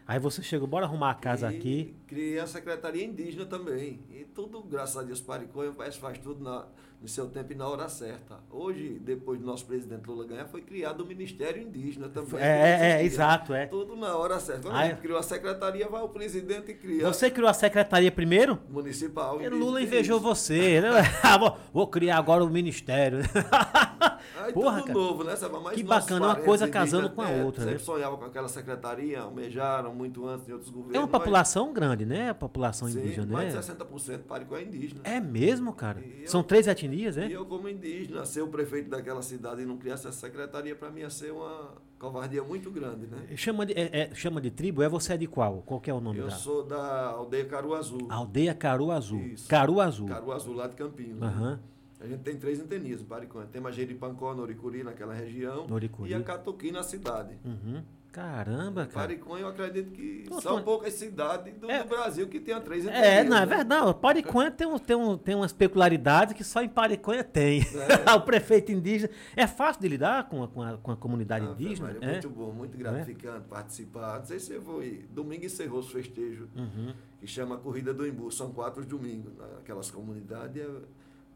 Aí 0.08 0.20
você 0.20 0.42
chegou, 0.42 0.66
bora 0.66 0.86
arrumar 0.86 1.12
a 1.12 1.16
casa 1.16 1.52
E 1.52 1.58
aqui. 1.58 1.96
Criei 2.08 2.40
a 2.40 2.48
Secretaria 2.48 3.04
Indígena 3.04 3.46
também. 3.46 4.00
E 4.10 4.24
tudo, 4.24 4.62
graças 4.64 4.96
a 4.96 5.04
Deus, 5.04 5.20
Pariconha 5.20 5.74
faz, 5.74 5.98
faz 5.98 6.18
tudo 6.18 6.42
na, 6.42 6.66
no 7.02 7.10
seu 7.10 7.28
tempo 7.28 7.52
e 7.52 7.56
na 7.56 7.68
hora 7.68 7.90
certa. 7.90 8.40
Hoje, 8.50 8.98
depois 9.02 9.38
do 9.38 9.46
nosso 9.46 9.66
presidente 9.66 10.08
Lula 10.08 10.26
ganhar, 10.26 10.46
foi 10.46 10.62
criado 10.62 11.02
o 11.02 11.06
Ministério 11.06 11.62
Indígena 11.62 12.08
também. 12.08 12.40
É, 12.40 12.46
é, 12.46 13.02
é, 13.02 13.04
exato, 13.04 13.54
é. 13.54 13.66
Tudo 13.66 13.98
na 13.98 14.16
hora 14.16 14.40
certa. 14.40 14.62
Quando 14.62 14.78
a 14.78 14.86
é? 14.86 14.90
gente 14.92 15.02
criou 15.02 15.20
a 15.20 15.24
secretaria, 15.24 15.90
vai 15.90 16.02
o 16.02 16.08
presidente 16.08 16.72
e 16.72 16.76
cria 16.76 17.06
Você 17.06 17.30
criou 17.30 17.50
a 17.50 17.54
secretaria 17.54 18.10
primeiro? 18.10 18.58
municipal. 18.70 19.42
E 19.42 19.50
Lula 19.50 19.80
que 19.80 19.88
invejou 19.88 20.22
você, 20.22 20.80
né? 20.80 20.90
Ah, 21.22 21.38
vou 21.74 21.86
criar 21.88 22.18
agora 22.18 22.46
o 22.46 22.50
ministério. 22.50 23.20
Porra, 24.54 24.78
tudo 24.82 24.88
cara. 24.88 25.00
novo, 25.00 25.24
né? 25.24 25.36
Sabe? 25.36 25.56
Mas 25.64 25.76
Que 25.76 25.84
bacana, 25.84 26.20
uma 26.22 26.28
parentes 26.28 26.46
coisa 26.46 26.68
casando 26.68 27.10
com 27.10 27.22
a 27.22 27.30
é, 27.30 27.44
outra, 27.44 27.66
né? 27.66 27.72
Sempre 27.72 27.86
sonhava 27.86 28.18
com 28.18 28.26
aquela 28.26 28.48
secretaria, 28.48 29.22
almejaram 29.22 29.94
muito 29.94 30.28
antes 30.28 30.46
de 30.46 30.54
outros 30.54 30.70
governos. 30.70 30.96
É 30.96 31.00
uma 31.00 31.08
mas- 31.08 31.12
população 31.20 31.74
grande, 31.74 32.06
né? 32.06 32.30
A 32.30 32.36
população 32.36 32.88
Sim, 32.88 33.00
indígena, 33.00 33.26
mais 33.28 33.54
né? 33.54 33.60
de 33.60 33.66
60% 33.66 34.20
Paricó 34.28 34.56
é 34.58 34.64
indígena. 34.64 35.02
É 35.04 35.20
mesmo, 35.20 35.74
cara? 35.74 36.00
E 36.02 36.24
eu- 36.24 36.28
São 36.30 36.44
três 36.44 36.68
etnias, 36.68 37.16
E 37.18 37.20
né? 37.22 37.28
eu, 37.32 37.46
como 37.46 37.68
indígena, 37.70 38.26
ser 38.26 38.42
o 38.42 38.48
prefeito 38.48 38.90
daquela 38.90 39.22
cidade 39.22 39.62
e 39.62 39.66
não 39.66 39.78
criar 39.78 39.94
essa 39.96 40.12
secretaria, 40.12 40.76
para 40.76 40.90
mim 40.90 41.02
ia 41.02 41.10
ser 41.10 41.32
uma 41.32 41.72
covardia 42.00 42.44
muito 42.44 42.70
grande, 42.70 43.08
né? 43.08 43.18
Chama 43.36 43.66
de, 43.66 43.74
é- 43.74 43.90
é- 44.12 44.16
chama 44.16 44.40
de 44.40 44.52
tribo, 44.52 44.84
é 44.84 44.90
você 44.90 45.14
é 45.14 45.18
de 45.18 45.26
qual? 45.28 45.64
Qual 45.66 45.80
que 45.80 45.90
é 45.90 45.94
o 45.94 46.00
nome 46.00 46.20
Eu 46.20 46.26
da? 46.26 46.32
sou 46.32 46.64
da 46.64 47.08
aldeia 47.08 47.46
Caru 47.46 47.74
Azul. 47.74 48.06
Aldeia 48.10 48.54
Caru 48.54 48.92
Azul. 48.92 49.20
Isso. 49.22 49.48
Caru 49.50 49.82
Azul. 49.82 50.08
Caru 50.08 50.32
Azul, 50.32 50.54
lá 50.56 50.68
de 50.68 50.76
Campinhos. 50.76 51.20
né? 51.20 51.60
A 52.00 52.06
gente 52.06 52.22
tem 52.22 52.38
três 52.38 52.60
etnias, 52.60 53.02
Pariconha. 53.02 53.48
Tem 53.48 53.66
a 53.66 53.72
Jeripancó, 53.72 54.34
Noricuri, 54.36 54.84
naquela 54.84 55.14
região. 55.14 55.68
Noricuri. 55.68 56.12
E 56.12 56.14
a 56.14 56.22
Catuqui, 56.22 56.72
na 56.72 56.84
cidade. 56.84 57.38
Uhum. 57.44 57.82
Caramba, 58.12 58.88
cara. 58.88 59.08
Pariconha, 59.08 59.44
eu 59.44 59.48
acredito 59.50 59.92
que 59.92 60.26
Ô, 60.32 60.42
são 60.42 60.54
Tony, 60.54 60.64
poucas 60.66 60.94
cidades 60.94 61.54
do, 61.58 61.70
é- 61.70 61.84
do 61.84 61.90
Brasil 61.90 62.28
que 62.28 62.40
tenha 62.40 62.60
três 62.60 62.84
etnias. 62.86 63.04
É, 63.04 63.24
não, 63.24 63.38
é 63.38 63.40
né? 63.42 63.46
verdade. 63.46 63.94
Pariconha 64.00 64.50
tem, 64.50 64.66
um, 64.66 64.80
tem, 64.80 64.96
um, 64.96 65.18
tem 65.18 65.36
umas 65.36 65.54
peculiaridades 65.54 66.34
que 66.34 66.44
só 66.44 66.62
em 66.64 66.70
Pariconha 66.70 67.24
tem. 67.24 67.62
É. 67.62 68.12
o 68.16 68.22
prefeito 68.22 68.72
indígena. 68.72 69.12
É 69.36 69.46
fácil 69.46 69.82
de 69.82 69.88
lidar 69.88 70.28
com 70.30 70.42
a, 70.44 70.48
com 70.48 70.64
a, 70.64 70.78
com 70.78 70.92
a 70.92 70.96
comunidade 70.98 71.46
Ah, 71.46 71.52
indígena? 71.52 71.94
Maria, 71.94 72.08
É? 72.10 72.12
Muito 72.14 72.30
bom, 72.30 72.52
muito 72.52 72.76
gratificante 72.78 73.46
participar. 73.48 74.20
Não 74.20 74.26
sei 74.26 74.40
se 74.40 74.52
eu 74.54 74.62
vou 74.62 74.84
ir. 74.84 75.08
Domingo 75.12 75.46
encerrou 75.46 75.80
os 75.80 75.92
festejos, 75.92 76.48
Uhum. 76.56 76.94
que 77.20 77.28
chama 77.28 77.58
Corrida 77.58 77.94
do 77.94 78.08
Imbu. 78.08 78.32
São 78.32 78.52
quatro 78.52 78.84
domingos 78.84 79.32
naquelas 79.38 79.92
comunidades. 79.92 80.60
É 80.64 80.68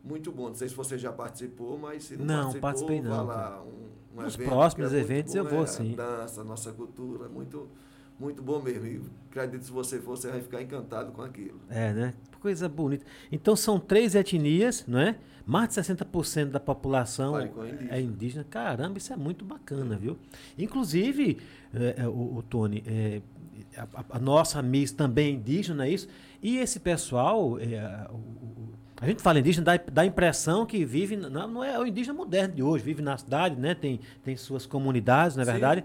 muito 0.04 0.32
bom. 0.32 0.48
Não 0.50 0.56
sei 0.56 0.68
se 0.70 0.76
você 0.76 0.98
já 0.98 1.12
participou, 1.12 1.78
mas 1.78 2.04
se 2.04 2.16
não, 2.18 2.26
Não, 2.54 2.54
participei 2.60 3.02
não, 3.02 3.26
lá. 3.26 3.62
Um, 3.62 4.20
um 4.20 4.24
Nos 4.24 4.36
evento 4.36 4.50
próximos 4.50 4.90
que 4.90 4.96
é 4.96 5.00
eventos 5.00 5.36
eu 5.36 5.44
bom, 5.44 5.50
vou, 5.50 5.60
é 5.62 5.64
a 5.64 5.68
sim. 5.68 5.94
Dança, 5.96 6.44
nossa 6.44 6.72
cultura, 6.72 7.30
muito, 7.30 7.68
muito 8.20 8.42
bom 8.42 8.62
mesmo. 8.62 8.86
E 8.86 9.02
acredito 9.30 9.64
se 9.64 9.72
você 9.72 10.00
for, 10.00 10.18
você 10.18 10.30
vai 10.30 10.42
ficar 10.42 10.62
encantado 10.62 11.12
com 11.12 11.22
aquilo. 11.22 11.60
É, 11.70 11.94
né? 11.94 12.14
Coisa 12.40 12.68
bonita. 12.68 13.06
Então 13.32 13.56
são 13.56 13.80
três 13.80 14.16
etnias, 14.16 14.84
não 14.88 15.00
é? 15.00 15.16
Mais 15.46 15.70
de 15.70 15.76
60% 15.76 16.50
da 16.52 16.60
população 16.60 17.38
é 17.40 17.46
indígena. 17.46 17.92
é 17.96 18.02
indígena. 18.02 18.44
Caramba, 18.50 18.98
isso 18.98 19.12
é 19.14 19.16
muito 19.16 19.44
bacana, 19.46 19.96
viu? 19.96 20.18
Inclusive, 20.58 21.40
é, 21.74 21.96
é, 22.04 22.08
o, 22.08 22.38
o 22.38 22.44
Tony, 22.48 22.84
é, 22.86 23.22
a, 23.78 23.88
a- 24.18 24.20
nossa 24.20 24.62
Miss 24.62 24.92
também 24.92 25.28
é 25.28 25.32
indígena, 25.38 25.86
é 25.88 25.92
isso? 25.92 26.08
E 26.42 26.58
esse 26.58 26.80
pessoal, 26.80 27.60
é, 27.60 28.08
o- 28.12 28.61
a 29.02 29.08
gente 29.08 29.22
fala 29.22 29.40
indígena, 29.40 29.66
dá, 29.66 29.78
dá 29.92 30.02
a 30.04 30.06
impressão 30.06 30.64
que 30.66 30.86
vive, 30.86 31.18
não, 31.18 31.48
não 31.48 31.64
é 31.64 31.78
o 31.80 31.86
indígena 31.88 32.14
moderno 32.14 32.54
de 32.54 32.62
hoje, 32.62 32.84
vive 32.84 33.02
na 33.02 33.18
cidade, 33.18 33.60
né? 33.60 33.74
Tem, 33.74 34.00
tem 34.24 34.38
suas 34.38 34.68
comunidades, 34.68 35.36
não 35.36 35.42
é 35.42 35.46
Sim. 35.46 35.52
verdade? 35.54 35.84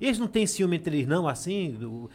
Eles 0.00 0.18
não 0.18 0.26
têm 0.28 0.46
ciúme 0.46 0.76
entre 0.76 0.96
eles, 0.96 1.08
não, 1.08 1.26
assim, 1.26 1.72
do- 1.72 2.10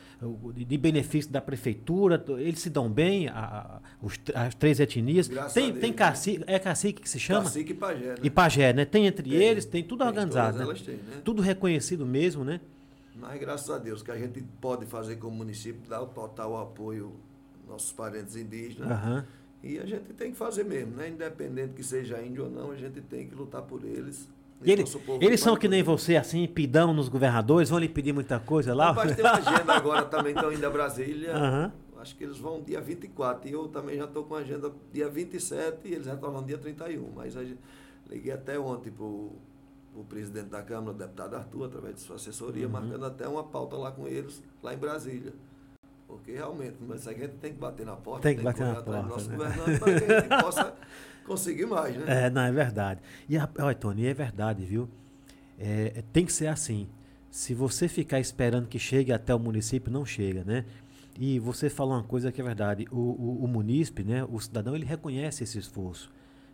de, 0.53 0.77
benefício 0.77 1.29
da 1.31 1.41
prefeitura, 1.41 2.23
eles 2.37 2.59
se 2.59 2.69
dão 2.69 2.89
bem, 2.89 3.27
a- 3.29 3.33
a- 3.33 3.79
os 4.01 4.19
as 4.33 4.53
três 4.55 4.79
etnias. 4.79 5.27
Graças 5.27 5.53
Tem, 5.53 5.67
Deus, 5.69 5.79
tem 5.79 5.91
né? 5.91 5.97
cacique, 5.97 6.43
é 6.47 6.59
cacique 6.59 7.01
que 7.01 7.09
se 7.09 7.19
chama? 7.19 7.43
Cacique 7.43 7.71
e 7.71 7.75
pajé, 7.75 8.07
né? 8.09 8.15
E 8.23 8.29
pajé, 8.29 8.73
né? 8.73 8.85
Tem 8.85 9.05
entre 9.05 9.29
Tem. 9.29 9.37
eles, 9.37 9.65
tem 9.65 9.83
tudo 9.83 9.99
Tem, 9.99 10.07
organizado, 10.07 10.57
né? 10.57 10.63
elas 10.63 10.81
têm, 10.81 10.95
né? 10.95 11.21
Tudo 11.25 11.41
reconhecido 11.41 12.05
mesmo, 12.05 12.43
né? 12.45 12.59
Mas 13.15 13.39
graças 13.39 13.69
a 13.69 13.77
Deus 13.77 14.01
que 14.01 14.11
a 14.11 14.17
gente 14.17 14.41
pode 14.61 14.85
fazer 14.85 15.17
como 15.17 15.35
município, 15.35 15.81
dar 15.89 16.01
o 16.01 16.07
total 16.07 16.57
apoio 16.61 17.13
aos 17.63 17.69
nossos 17.69 17.91
parentes 17.91 18.35
indígenas. 18.35 18.91
Aham. 18.91 19.25
E 19.63 19.79
a 19.79 19.85
gente 19.85 20.13
tem 20.13 20.31
que 20.31 20.37
fazer 20.37 20.65
mesmo, 20.65 20.95
né? 20.97 21.07
Independente 21.09 21.73
que 21.73 21.83
seja 21.83 22.21
índio 22.21 22.43
ou 22.45 22.49
não, 22.51 22.71
a 22.71 22.75
gente 22.75 22.99
tem 23.01 23.27
que 23.27 23.33
lutar 23.33 23.61
por 23.61 23.83
eles. 23.85 24.27
E 24.61 24.71
ele- 24.71 24.83
eles 25.21 25.39
são 25.41 25.55
que 25.57 25.67
nem 25.67 25.81
você, 25.83 26.15
assim, 26.17 26.45
pidão 26.47 26.93
nos 26.93 27.07
governadores, 27.09 27.69
vão 27.69 27.79
lhe 27.79 27.87
pedir 27.89 28.13
muita 28.13 28.39
coisa 28.39 28.73
lá? 28.73 28.87
Rapaz, 28.87 29.15
tem 29.15 29.23
uma 29.25 29.31
agenda 29.37 29.73
agora 29.73 30.05
também, 30.05 30.33
estão 30.33 30.51
indo 30.51 30.65
a 30.65 30.69
Brasília. 30.69 31.33
Aham. 31.35 31.71
Acho 31.97 32.15
que 32.17 32.23
eles 32.25 32.37
vão 32.37 32.61
dia 32.61 32.81
24. 32.81 33.47
E 33.49 33.53
eu 33.53 33.67
também 33.69 33.97
já 33.97 34.03
estou 34.05 34.25
com 34.25 34.35
a 34.35 34.39
agenda 34.39 34.69
dia 34.91 35.07
27 35.07 35.87
e 35.87 35.93
eles 35.93 36.05
já 36.05 36.13
estão 36.15 36.29
falando 36.31 36.45
dia 36.47 36.57
31. 36.57 37.09
Mas 37.15 37.31
gente, 37.33 37.57
liguei 38.09 38.31
até 38.33 38.59
ontem 38.59 38.91
para 38.91 39.05
o 39.05 39.31
presidente 40.09 40.47
da 40.47 40.61
Câmara, 40.61 40.91
o 40.91 40.93
deputado 40.93 41.35
Arthur, 41.35 41.65
através 41.65 41.95
de 41.95 42.01
sua 42.01 42.17
assessoria, 42.17 42.65
Uhum. 42.65 42.71
marcando 42.73 43.05
até 43.05 43.25
uma 43.27 43.43
pauta 43.43 43.77
lá 43.77 43.91
com 43.91 44.05
eles, 44.07 44.43
lá 44.61 44.73
em 44.73 44.77
Brasília. 44.77 45.31
Porque 46.15 46.31
realmente, 46.33 46.75
mas 46.81 47.07
a 47.07 47.13
gente 47.13 47.33
tem 47.35 47.53
que 47.53 47.59
bater 47.59 47.85
na 47.85 47.95
porta, 47.95 48.21
Tem 48.23 48.35
que 48.37 48.43
bater 48.43 48.65
na 48.65 48.75
porta, 48.81 49.01
nosso 49.03 49.29
né? 49.29 49.37
governante 49.37 49.79
para 49.79 49.99
que 49.99 50.11
a 50.11 50.19
gente 50.21 50.41
possa 50.43 50.73
conseguir 51.25 51.65
mais, 51.65 51.95
né? 51.97 52.25
É, 52.25 52.29
não, 52.29 52.41
é 52.41 52.51
verdade. 52.51 53.01
E, 53.27 53.37
a- 53.37 53.49
olha, 53.59 53.75
Tony, 53.75 54.05
é 54.05 54.13
verdade, 54.13 54.63
viu? 54.65 54.89
É, 55.59 55.93
é, 55.95 56.03
tem 56.13 56.25
que 56.25 56.33
ser 56.33 56.47
assim. 56.47 56.87
Se 57.29 57.53
você 57.53 57.87
ficar 57.87 58.19
esperando 58.19 58.67
que 58.67 58.77
chegue 58.77 59.11
até 59.11 59.33
o 59.33 59.39
município, 59.39 59.91
não 59.91 60.05
chega, 60.05 60.43
né? 60.43 60.65
E 61.19 61.39
você 61.39 61.69
falou 61.69 61.93
uma 61.95 62.03
coisa 62.03 62.31
que 62.31 62.41
é 62.41 62.43
verdade. 62.43 62.87
O, 62.91 62.97
o, 62.97 63.43
o 63.45 63.47
munícipe, 63.47 64.03
né? 64.03 64.23
O 64.29 64.39
cidadão, 64.39 64.75
ele 64.75 64.85
reconhece 64.85 65.43
esse 65.43 65.57
esforço. 65.57 66.11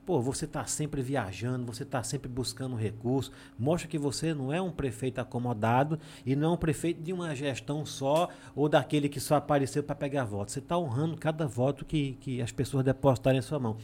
Pô, 0.09 0.19
você 0.19 0.45
está 0.45 0.65
sempre 0.65 1.03
viajando, 1.03 1.67
você 1.67 1.83
está 1.83 2.01
sempre 2.01 2.27
buscando 2.27 2.75
recurso. 2.75 3.31
Mostra 3.59 3.87
que 3.87 3.99
você 3.99 4.33
não 4.33 4.51
é 4.51 4.59
um 4.59 4.71
prefeito 4.71 5.21
acomodado 5.21 5.99
e 6.25 6.35
não 6.35 6.49
é 6.49 6.53
um 6.53 6.57
prefeito 6.57 6.99
de 6.99 7.13
uma 7.13 7.35
gestão 7.35 7.85
só 7.85 8.27
ou 8.55 8.67
daquele 8.67 9.07
que 9.07 9.19
só 9.19 9.35
apareceu 9.35 9.83
para 9.83 9.93
pegar 9.93 10.25
voto. 10.25 10.51
Você 10.51 10.57
está 10.57 10.75
honrando 10.75 11.15
cada 11.15 11.45
voto 11.45 11.85
que, 11.85 12.17
que 12.21 12.41
as 12.41 12.51
pessoas 12.51 12.83
depositarem 12.83 13.37
em 13.37 13.43
sua 13.43 13.59
mão. 13.59 13.77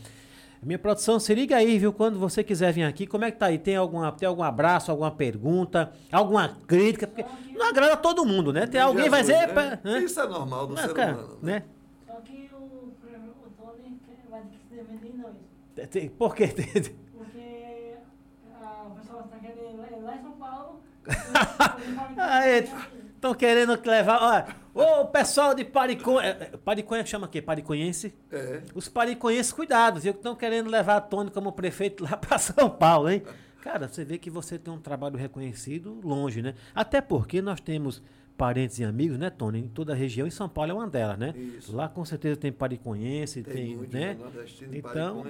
Minha 0.64 0.80
produção, 0.80 1.20
se 1.20 1.36
liga 1.36 1.58
aí, 1.58 1.78
viu? 1.78 1.94
Quando 1.94 2.18
você 2.18 2.44
quiser 2.44 2.74
vir 2.74 2.86
aqui, 2.86 3.06
como 3.06 3.24
é 3.24 3.30
que 3.30 3.38
tá 3.38 3.46
aí? 3.46 3.60
Tem, 3.60 3.76
alguma, 3.76 4.12
tem 4.12 4.28
algum 4.28 4.42
abraço, 4.42 4.90
alguma 4.90 5.12
pergunta, 5.12 5.92
alguma 6.12 6.50
crítica? 6.66 7.06
Porque 7.06 7.24
não 7.54 7.68
agrada 7.70 7.98
todo 7.98 8.26
mundo, 8.26 8.52
né? 8.52 8.66
Tem 8.66 8.82
alguém 8.82 9.04
que 9.04 9.10
vai 9.12 9.22
dizer. 9.22 9.54
Né? 9.54 9.80
né? 9.84 10.00
Isso 10.00 10.20
é 10.20 10.28
normal 10.28 10.66
do 10.66 10.74
Não, 10.74 10.82
ser 10.82 10.94
cara, 10.96 11.14
humano. 11.14 11.38
né? 11.44 11.54
né? 11.60 11.64
Só 12.08 12.14
que 12.22 12.50
o, 12.52 12.58
o 12.58 13.50
Tony 13.56 14.00
quer- 14.08 14.28
vai 14.28 14.42
ter 14.42 14.58
que 14.58 14.68
se 14.68 14.76
defender 14.76 15.14
não 15.16 15.30
isso. 15.30 15.36
Tem- 15.36 15.36
tem- 15.36 15.65
Por 16.18 16.36
quê? 16.36 16.48
Porque 17.14 17.94
ah, 18.62 18.88
o 18.88 18.92
pessoal 19.00 19.22
está 19.26 19.38
querendo 19.40 19.84
ir 19.84 20.02
lá- 20.04 20.16
em 20.16 20.22
São 20.22 20.32
Paulo. 20.34 20.82
Aí, 22.18 22.70
Estão 23.16 23.34
querendo 23.34 23.80
levar. 23.86 24.22
Olha, 24.22 24.46
ô 25.02 25.06
pessoal 25.08 25.56
de 25.56 25.64
Pariconha. 25.66 26.28
é, 26.28 26.30
é, 26.54 26.58
Pariconha 26.58 27.06
chama 27.06 27.26
o 27.26 27.30
quê? 27.30 27.42
Pariconhense? 27.42 28.14
É. 28.32 28.62
Os 28.76 28.88
pariconhenses, 28.88 29.52
cuidado, 29.52 30.00
viu? 30.00 30.14
Que 30.14 30.20
estão 30.20 30.36
querendo 30.36 30.70
levar 30.70 31.02
Tony 31.02 31.32
como 31.32 31.52
prefeito 31.52 32.04
lá 32.04 32.16
para 32.18 32.38
São 32.38 32.70
Paulo, 32.70 33.10
hein? 33.10 33.24
Cara, 33.62 33.88
você 33.88 34.06
vê 34.06 34.20
que 34.20 34.30
você 34.30 34.60
tem 34.60 34.72
um 34.72 34.80
trabalho 34.80 35.18
reconhecido 35.18 36.00
longe, 36.04 36.42
né? 36.42 36.54
Até 36.74 37.02
porque 37.02 37.42
nós 37.42 37.60
temos 37.60 38.02
parentes 38.38 38.80
e 38.80 38.84
amigos, 38.84 39.18
né, 39.18 39.30
Tony? 39.30 39.60
Em 39.60 39.68
toda 39.68 39.94
a 39.94 39.96
região, 39.96 40.28
em 40.28 40.32
São 40.32 40.48
Paulo 40.50 40.72
é 40.72 40.74
uma 40.74 40.88
delas, 40.88 41.18
né? 41.18 41.34
Isso. 41.38 41.76
Lá 41.76 41.88
com 41.88 42.04
certeza 42.04 42.36
tem 42.38 42.52
pariconhense, 42.52 43.42
Tem 43.44 43.54
tem, 43.54 43.78
né? 43.92 44.16
né? 44.16 44.18
Então, 44.74 45.24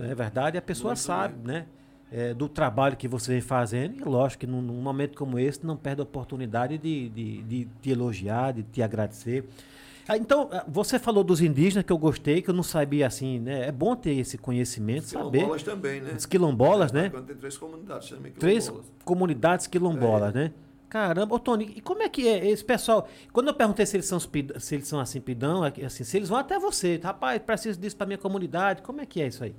é 0.00 0.14
verdade, 0.14 0.56
a 0.58 0.62
pessoa 0.62 0.90
Muito 0.90 1.00
sabe, 1.00 1.34
mesmo. 1.34 1.48
né? 1.48 1.66
é, 2.12 2.34
do 2.34 2.48
trabalho 2.48 2.96
que 2.96 3.06
você 3.06 3.32
vem 3.32 3.40
fazendo. 3.40 4.00
E 4.00 4.04
lógico 4.04 4.40
que 4.40 4.46
num, 4.46 4.60
num 4.60 4.80
momento 4.82 5.16
como 5.16 5.38
esse, 5.38 5.64
não 5.64 5.76
perde 5.76 6.00
a 6.00 6.04
oportunidade 6.04 6.76
de, 6.76 7.08
de, 7.08 7.42
de 7.44 7.68
te 7.80 7.90
elogiar, 7.90 8.52
de 8.52 8.62
te 8.64 8.82
agradecer. 8.82 9.44
Ah, 10.08 10.16
Então, 10.16 10.48
ah, 10.50 10.64
você 10.66 10.98
falou 10.98 11.22
dos 11.22 11.40
indígenas 11.40 11.84
que 11.84 11.92
eu 11.92 11.98
gostei, 11.98 12.42
que 12.42 12.50
eu 12.50 12.54
não 12.54 12.64
sabia 12.64 13.06
assim, 13.06 13.38
né? 13.38 13.68
É 13.68 13.70
bom 13.70 13.94
ter 13.94 14.10
esse 14.16 14.36
conhecimento, 14.36 15.04
saber. 15.04 15.30
Quilombolas 15.38 15.62
também, 15.62 16.00
né? 16.00 16.14
Os 16.16 16.26
quilombolas, 16.26 16.90
né? 16.90 17.10
Quando 17.10 17.26
tem 17.26 17.36
três 17.36 17.56
comunidades, 17.56 18.08
Três 18.40 18.64
quilombolas. 18.64 18.92
comunidades 19.04 19.66
quilombolas, 19.68 20.34
É. 20.34 20.38
né? 20.38 20.52
Caramba, 20.90 21.36
ô 21.36 21.38
Tony, 21.38 21.72
e 21.76 21.80
como 21.80 22.02
é 22.02 22.08
que 22.08 22.26
é 22.28 22.46
esse 22.50 22.64
pessoal? 22.64 23.08
Quando 23.32 23.46
eu 23.48 23.54
perguntei 23.54 23.86
se 23.86 23.96
eles 23.96 24.06
são, 24.06 24.18
se 24.18 24.74
eles 24.74 24.88
são 24.88 24.98
assim, 25.00 25.20
pidão, 25.20 25.62
aqui, 25.62 25.84
assim, 25.84 26.02
se 26.04 26.16
eles 26.16 26.28
vão 26.28 26.36
até 26.36 26.58
você, 26.58 27.00
rapaz, 27.02 27.40
preciso 27.40 27.80
disso 27.80 27.96
pra 27.96 28.06
minha 28.06 28.18
comunidade, 28.18 28.82
como 28.82 29.00
é 29.00 29.06
que 29.06 29.22
é 29.22 29.28
isso 29.28 29.44
aí? 29.44 29.54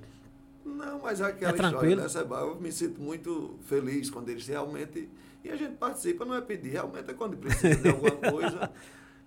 Não, 0.65 0.99
mas 1.01 1.21
aquela 1.21 1.51
É 1.51 1.55
tranquilo? 1.55 2.01
história 2.01 2.25
dessa, 2.25 2.41
eu 2.41 2.59
me 2.59 2.71
sinto 2.71 3.01
muito 3.01 3.57
feliz 3.63 4.09
quando 4.09 4.27
eles 4.29 4.45
realmente. 4.45 5.09
E 5.43 5.49
a 5.49 5.55
gente 5.55 5.75
participa, 5.77 6.25
não 6.25 6.35
é 6.35 6.41
pedir, 6.41 6.69
realmente 6.69 7.09
é 7.09 7.13
quando 7.13 7.37
precisa 7.37 7.75
de 7.75 7.89
alguma 7.89 8.11
coisa. 8.31 8.69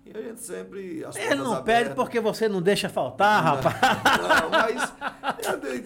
E 0.05 0.15
a 0.15 0.21
gente 0.21 0.39
sempre. 0.41 1.03
As 1.03 1.15
Ele 1.15 1.35
não 1.35 1.51
pede 1.63 1.79
abertas. 1.89 1.95
porque 1.95 2.19
você 2.19 2.47
não 2.47 2.61
deixa 2.61 2.87
faltar, 2.87 3.43
rapaz. 3.43 3.75
Não, 3.81 4.49
mas 4.51 4.93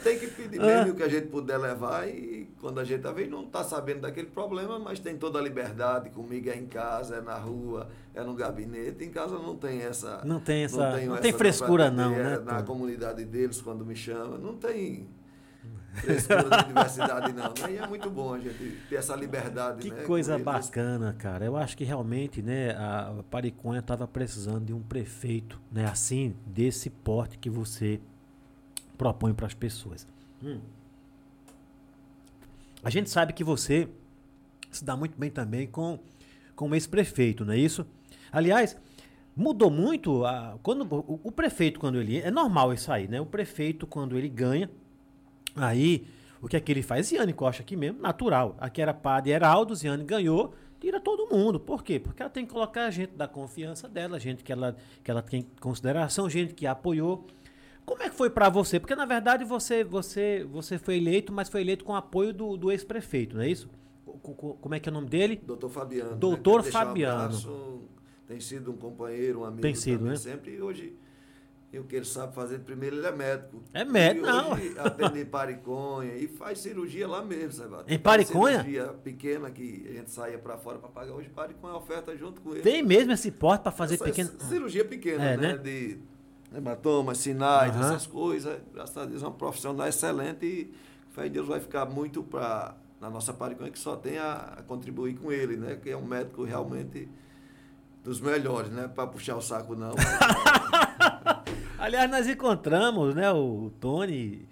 tem 0.04 0.20
que 0.20 0.28
pedir 0.28 0.60
mesmo 0.60 0.92
o 0.92 0.96
que 0.96 1.04
a 1.04 1.08
gente 1.08 1.28
puder 1.28 1.58
levar 1.58 2.08
e 2.08 2.50
quando 2.60 2.80
a 2.80 2.84
gente 2.84 3.02
talvez 3.02 3.30
não 3.30 3.44
está 3.44 3.64
sabendo 3.64 4.02
daquele 4.02 4.28
problema, 4.28 4.78
mas 4.78 5.00
tem 5.00 5.16
toda 5.18 5.40
a 5.40 5.42
liberdade, 5.42 6.10
comigo 6.10 6.50
é 6.50 6.56
em 6.58 6.66
casa, 6.66 7.16
é 7.18 7.22
na 7.22 7.36
rua, 7.36 7.88
é 8.14 8.22
no 8.22 8.34
gabinete, 8.34 9.04
em 9.06 9.10
casa 9.10 9.38
não 9.38 9.56
tem 9.56 9.82
essa. 9.84 10.22
Não 10.26 10.40
tem 10.42 10.64
essa- 10.66 10.92
tenho 10.98 11.12
não 11.12 11.18
tem 11.18 11.32
frescura 11.32 11.90
não, 11.90 12.12
né, 12.12 12.34
é, 12.34 12.40
Na 12.40 12.62
comunidade 12.62 13.24
deles, 13.24 13.62
quando 13.62 13.86
me 13.86 13.96
chama, 13.96 14.38
não 14.38 14.56
tem 14.56 15.08
frescura 15.94 16.44
de 16.44 16.68
diversidade 16.68 17.34
não. 17.34 17.54
né? 17.54 17.74
E 17.74 17.78
é 17.78 17.88
muito 17.88 18.10
bom 18.10 18.34
a 18.34 18.40
gente 18.40 18.78
ter 18.90 18.96
essa 18.96 19.16
liberdade, 19.16 19.82
Que 19.82 19.92
né, 19.92 20.04
coisa 20.04 20.38
bacana, 20.38 21.14
cara. 21.14 21.46
Eu 21.46 21.58
acho 21.58 21.76
que 21.76 21.84
realmente, 21.84 22.42
né, 22.42 22.72
a 22.72 23.24
Pariconha 23.30 23.80
estava 23.80 24.08
precisando 24.08 24.66
de 24.66 24.74
um 24.74 24.82
prefeito, 24.82 25.60
né, 25.72 25.86
assim, 25.86 26.36
desse 26.46 26.90
porte 26.90 27.38
que 27.38 27.50
você 27.50 28.00
propõe 28.98 29.34
para 29.34 29.48
as 29.48 29.54
pessoas. 29.54 30.08
Hum. 30.44 30.60
A 32.84 32.90
gente 32.90 33.10
sabe 33.10 33.34
que 33.34 33.44
você 33.44 33.90
se 34.72 34.84
dá 34.84 34.96
muito 34.96 35.18
bem 35.18 35.30
também 35.30 35.68
com, 35.68 36.00
com 36.56 36.70
o 36.70 36.76
ex-prefeito, 36.76 37.44
não 37.44 37.54
é 37.54 37.58
isso? 37.58 37.86
Aliás, 38.32 38.78
mudou 39.36 39.72
muito 39.72 40.26
a, 40.26 40.58
quando 40.62 40.84
o, 40.84 41.20
o 41.24 41.32
prefeito 41.32 41.80
quando 41.80 42.00
ele 42.00 42.20
é 42.20 42.30
normal 42.30 42.74
isso 42.74 42.92
aí, 42.92 43.08
né? 43.08 43.20
O 43.20 43.26
prefeito 43.26 43.88
quando 43.88 44.18
ele 44.18 44.30
ganha, 44.30 44.70
aí 45.66 46.08
o 46.42 46.48
que 46.48 46.56
é 46.56 46.60
que 46.60 46.72
ele 46.72 46.82
faz? 46.82 47.08
Ziane 47.08 47.34
Costa 47.34 47.62
aqui 47.62 47.76
mesmo, 47.76 48.02
natural. 48.02 48.56
Aqui 48.60 48.82
era 48.82 48.94
Padre 48.94 49.32
Heraldo, 49.32 49.76
Ziane 49.76 50.04
ganhou, 50.04 50.54
tira 50.80 51.00
todo 51.00 51.28
mundo. 51.34 51.60
Por 51.60 51.84
quê? 51.84 52.00
Porque 52.00 52.22
ela 52.22 52.30
tem 52.30 52.46
que 52.46 52.54
colocar 52.54 52.86
a 52.86 52.92
gente 52.92 53.14
da 53.14 53.28
confiança 53.28 53.88
dela, 53.88 54.20
gente 54.20 54.44
que 54.44 54.52
ela, 54.52 54.76
que 55.04 55.12
ela 55.12 55.22
tem 55.22 55.46
consideração, 55.60 56.30
gente 56.30 56.54
que 56.54 56.66
apoiou. 56.66 57.26
Como 57.86 58.04
é 58.04 58.10
que 58.10 58.16
foi 58.16 58.30
para 58.30 58.50
você? 58.50 58.80
Porque 58.80 58.96
na 58.96 59.06
verdade 59.06 59.44
você, 59.44 59.84
você, 59.84 60.46
você 60.50 60.78
foi 60.78 60.98
eleito, 60.98 61.34
mas 61.34 61.50
foi 61.50 61.62
eleito 61.62 61.84
com 61.84 61.96
apoio 61.96 62.34
do, 62.34 62.56
do 62.56 62.72
ex-prefeito, 62.72 63.36
não 63.36 63.44
é 63.44 63.50
isso? 63.50 63.70
Como 64.62 64.76
é 64.76 64.80
que 64.80 64.88
é 64.88 64.92
o 64.92 64.94
nome 64.94 65.10
dele? 65.10 65.42
Doutor 65.44 65.70
Fabiano. 65.70 66.16
Doutor 66.16 66.64
né? 66.64 66.72
Fabiano. 66.72 67.16
Um 67.16 67.26
abraço, 67.26 67.82
tem 68.28 68.40
sido 68.40 68.72
um 68.72 68.78
companheiro, 68.78 69.42
um 69.42 69.44
amigo. 69.44 69.62
Tem 69.62 69.74
sido, 69.74 70.00
também, 70.00 70.12
né? 70.12 70.18
Sempre 70.18 70.56
e 70.56 70.62
hoje. 70.62 70.96
E 71.72 71.78
o 71.78 71.84
que 71.84 71.96
ele 71.98 72.06
sabe 72.06 72.34
fazer 72.34 72.60
primeiro, 72.60 72.96
ele 72.96 73.06
é 73.06 73.12
médico. 73.12 73.62
É 73.76 73.86
médico, 73.86 74.26
e 74.26 74.30
não. 74.32 74.54
Hoje 74.54 74.74
atende 74.80 75.20
em 75.22 75.26
Pariconha 75.26 76.16
e 76.16 76.28
faz 76.28 76.58
cirurgia 76.60 77.08
lá 77.08 77.24
mesmo, 77.24 77.52
sabe? 77.52 77.84
Em 77.94 78.00
Pariconha? 78.00 78.58
Cirurgia 78.64 78.88
pequena 79.04 79.52
que 79.52 79.86
a 79.88 79.94
gente 79.94 80.10
saía 80.10 80.40
para 80.40 80.58
fora 80.58 80.80
para 80.80 80.90
pagar. 80.90 81.14
Hoje 81.14 81.30
Pariconha 81.30 81.76
oferta 81.76 82.18
junto 82.18 82.42
com 82.42 82.54
ele. 82.54 82.62
Tem 82.62 82.82
mesmo 82.82 83.12
esse 83.12 83.30
porte 83.30 83.62
para 83.62 83.72
fazer 83.72 83.96
Essa 83.96 84.04
pequeno. 84.06 84.32
Cirurgia 84.50 84.84
pequena, 84.84 85.24
É, 85.24 85.38
né? 85.38 85.48
né? 85.54 85.58
De 85.58 86.00
hematomas, 86.56 87.20
sinais, 87.20 87.72
Aham. 87.76 87.86
essas 87.94 88.08
coisas. 88.08 88.60
Graças 88.74 88.98
a 88.98 89.06
Deus 89.06 89.22
é 89.22 89.28
um 89.28 89.32
profissional 89.34 89.88
excelente 89.88 90.46
e 90.48 90.74
fé 91.12 91.28
em 91.28 91.32
Deus 91.32 91.48
vai 91.48 91.60
ficar 91.60 91.86
muito 91.86 92.24
para 92.24 92.76
na 93.00 93.12
nossa 93.12 93.32
Pariconha 93.32 93.70
que 93.70 93.78
só 93.80 93.96
tem 93.96 94.18
a, 94.18 94.56
a 94.58 94.64
contribuir 94.64 95.16
com 95.20 95.32
ele, 95.32 95.56
né? 95.56 95.76
Que 95.80 95.92
é 95.92 95.96
um 95.98 96.04
médico 96.04 96.44
realmente 96.44 97.08
dos 98.04 98.20
melhores, 98.20 98.72
né? 98.72 98.88
Para 98.88 99.06
puxar 99.06 99.36
o 99.36 99.42
saco 99.42 99.76
não. 99.76 99.94
Aliás, 101.80 102.12
nós 102.12 102.28
encontramos, 102.28 103.16
né, 103.16 103.32
o 103.32 103.72
Tony 103.80 104.46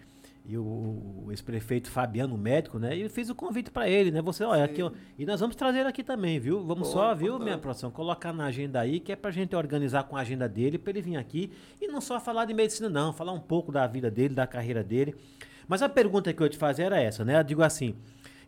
e 0.46 0.58
o, 0.58 0.64
o 0.64 1.28
ex-prefeito 1.30 1.92
Fabiano, 1.92 2.36
o 2.36 2.38
médico, 2.38 2.80
né? 2.80 2.96
E 2.96 3.02
eu 3.02 3.10
fiz 3.10 3.30
o 3.30 3.36
convite 3.36 3.70
para 3.70 3.90
ele, 3.90 4.12
né? 4.12 4.22
Você, 4.22 4.46
olha, 4.46 4.66
Sim. 4.66 4.72
aqui, 4.72 4.82
ó, 4.82 4.92
e 5.20 5.26
nós 5.26 5.42
vamos 5.42 5.58
trazer 5.58 5.80
ele 5.80 5.90
aqui 5.90 6.04
também, 6.04 6.40
viu? 6.40 6.64
Vamos 6.64 6.88
Bom, 6.88 6.94
só, 6.94 7.14
viu, 7.14 7.28
importante. 7.28 7.44
minha 7.44 7.58
produção, 7.58 7.92
colocar 7.92 8.32
na 8.32 8.46
agenda 8.46 8.80
aí, 8.80 9.02
que 9.02 9.12
é 9.12 9.16
pra 9.18 9.30
gente 9.30 9.54
organizar 9.58 10.04
com 10.04 10.16
a 10.16 10.22
agenda 10.22 10.48
dele, 10.48 10.78
para 10.78 10.92
ele 10.92 11.02
vir 11.02 11.18
aqui 11.18 11.52
e 11.82 11.88
não 11.90 12.00
só 12.00 12.18
falar 12.18 12.46
de 12.46 12.54
medicina, 12.54 12.88
não, 12.88 13.12
falar 13.12 13.34
um 13.34 13.42
pouco 13.42 13.74
da 13.74 13.86
vida 13.86 14.10
dele, 14.10 14.34
da 14.34 14.48
carreira 14.48 14.82
dele. 14.82 15.14
Mas 15.68 15.82
a 15.82 15.90
pergunta 15.90 16.32
que 16.32 16.42
eu 16.42 16.46
ia 16.46 16.50
te 16.50 16.58
fazer 16.58 16.84
era 16.84 16.98
essa, 16.98 17.26
né? 17.26 17.38
Eu 17.38 17.44
digo 17.44 17.62
assim. 17.62 17.94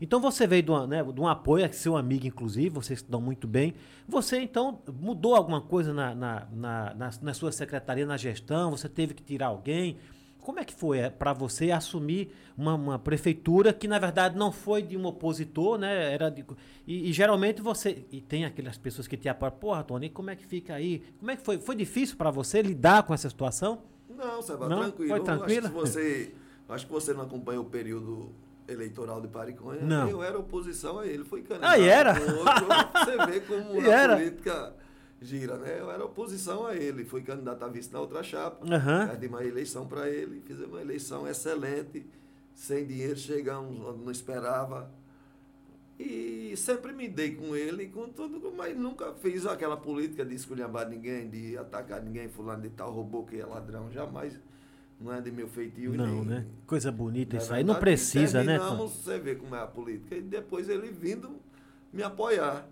Então 0.01 0.19
você 0.19 0.47
veio 0.47 0.63
de, 0.63 0.71
uma, 0.71 0.87
né, 0.87 1.03
de 1.03 1.19
um 1.19 1.27
apoio, 1.27 1.65
é 1.65 1.71
seu 1.71 1.97
amigo, 1.97 2.25
inclusive, 2.25 2.69
vocês 2.69 2.99
se 2.99 3.05
dão 3.09 3.19
muito 3.19 3.47
bem. 3.47 3.73
Você, 4.07 4.39
então, 4.39 4.81
mudou 4.99 5.35
alguma 5.35 5.61
coisa 5.61 5.93
na, 5.93 6.15
na, 6.15 6.47
na, 6.51 6.93
na, 6.93 7.09
na 7.21 7.33
sua 7.33 7.51
secretaria, 7.51 8.05
na 8.05 8.15
gestão? 8.15 8.71
Você 8.71 8.87
teve 8.87 9.13
que 9.13 9.21
tirar 9.21 9.47
alguém? 9.47 9.97
Como 10.39 10.57
é 10.57 10.63
que 10.63 10.73
foi 10.73 11.09
para 11.09 11.33
você 11.33 11.69
assumir 11.69 12.31
uma, 12.57 12.73
uma 12.73 12.97
prefeitura 12.97 13.73
que, 13.73 13.87
na 13.87 13.99
verdade, 13.99 14.37
não 14.37 14.51
foi 14.51 14.81
de 14.81 14.97
um 14.97 15.05
opositor, 15.05 15.77
né? 15.77 16.13
Era 16.13 16.29
de, 16.29 16.45
e, 16.87 17.09
e 17.09 17.13
geralmente 17.13 17.61
você. 17.61 18.05
E 18.09 18.21
tem 18.21 18.45
aquelas 18.45 18.77
pessoas 18.77 19.05
que 19.05 19.17
te 19.17 19.27
apoiam. 19.27 19.51
Porra, 19.51 19.83
Tony, 19.83 20.09
como 20.09 20.29
é 20.29 20.35
que 20.35 20.45
fica 20.45 20.73
aí? 20.73 21.03
Como 21.19 21.29
é 21.29 21.35
que 21.35 21.43
foi? 21.43 21.59
Foi 21.59 21.75
difícil 21.75 22.15
para 22.15 22.31
você 22.31 22.61
lidar 22.61 23.03
com 23.03 23.13
essa 23.13 23.29
situação? 23.29 23.83
Não, 24.09 24.41
Seba, 24.41 24.67
Não? 24.67 24.79
tranquilo. 24.79 25.09
Foi 25.09 25.19
tranquilo? 25.19 25.67
Acho 25.67 25.75
que 25.75 25.79
você, 25.79 26.33
acho 26.69 26.85
que 26.87 26.91
você 26.91 27.13
não 27.13 27.21
acompanhou 27.21 27.63
o 27.63 27.69
período 27.69 28.31
eleitoral 28.71 29.21
de 29.21 29.27
Pariconha. 29.27 29.81
Não. 29.81 30.09
Eu 30.09 30.23
era 30.23 30.37
oposição 30.37 30.99
a 30.99 31.05
ele, 31.07 31.23
fui 31.23 31.41
candidato. 31.41 31.71
Ah, 31.71 31.77
e 31.77 31.87
era? 31.87 32.11
outro. 32.13 32.67
Você 33.05 33.25
vê 33.31 33.39
como 33.41 33.79
E 33.81 33.91
a 33.91 33.99
era? 33.99 34.15
política 34.17 34.73
gira, 35.21 35.57
né? 35.57 35.77
Eu 35.79 35.91
era 35.91 36.03
oposição 36.05 36.65
a 36.65 36.75
ele, 36.75 37.03
fui 37.05 37.21
candidato 37.21 37.63
a 37.63 37.67
vice 37.67 37.91
na 37.91 37.99
outra 37.99 38.23
chapa. 38.23 38.65
Aham. 38.73 39.07
Perdi 39.07 39.27
uma 39.27 39.43
eleição 39.43 39.87
para 39.87 40.09
ele, 40.09 40.41
fiz 40.45 40.57
uma 40.59 40.79
eleição 40.81 41.27
excelente, 41.27 42.05
sem 42.55 42.85
dinheiro, 42.85 43.17
chegamos 43.17 43.79
onde 43.85 44.03
não 44.03 44.11
esperava. 44.11 44.89
E 45.99 46.53
sempre 46.55 46.93
me 46.93 47.09
dei 47.09 47.35
com 47.35 47.53
ele, 47.53 47.87
com 47.87 48.07
tudo, 48.07 48.53
mas 48.55 48.77
nunca 48.77 49.13
fiz 49.15 49.45
aquela 49.45 49.75
política 49.75 50.23
de 50.23 50.33
esculhambar 50.33 50.87
ninguém, 50.87 51.29
de 51.29 51.57
atacar 51.57 52.01
ninguém, 52.01 52.29
fulano 52.29 52.61
de 52.61 52.69
tal, 52.69 52.89
roubou 52.93 53.25
que 53.25 53.37
é 53.37 53.45
ladrão, 53.45 53.91
jamais. 53.91 54.39
Não 54.99 55.13
é 55.13 55.21
de 55.21 55.31
meu 55.31 55.47
feitio. 55.47 55.93
Não, 55.93 56.05
nem- 56.07 56.25
né? 56.25 56.45
Coisa 56.67 56.91
bonita 56.91 57.37
isso 57.37 57.53
aí. 57.53 57.63
Não 57.63 57.75
precisa, 57.75 58.43
né? 58.43 58.57
Terminamos, 58.57 58.91
Você 58.91 59.17
vê 59.17 59.35
como 59.35 59.55
é 59.55 59.61
a 59.61 59.67
política. 59.67 60.15
E 60.15 60.21
depois 60.21 60.67
ele 60.67 60.89
vindo 60.91 61.37
me 61.93 62.03
apoiar. 62.03 62.67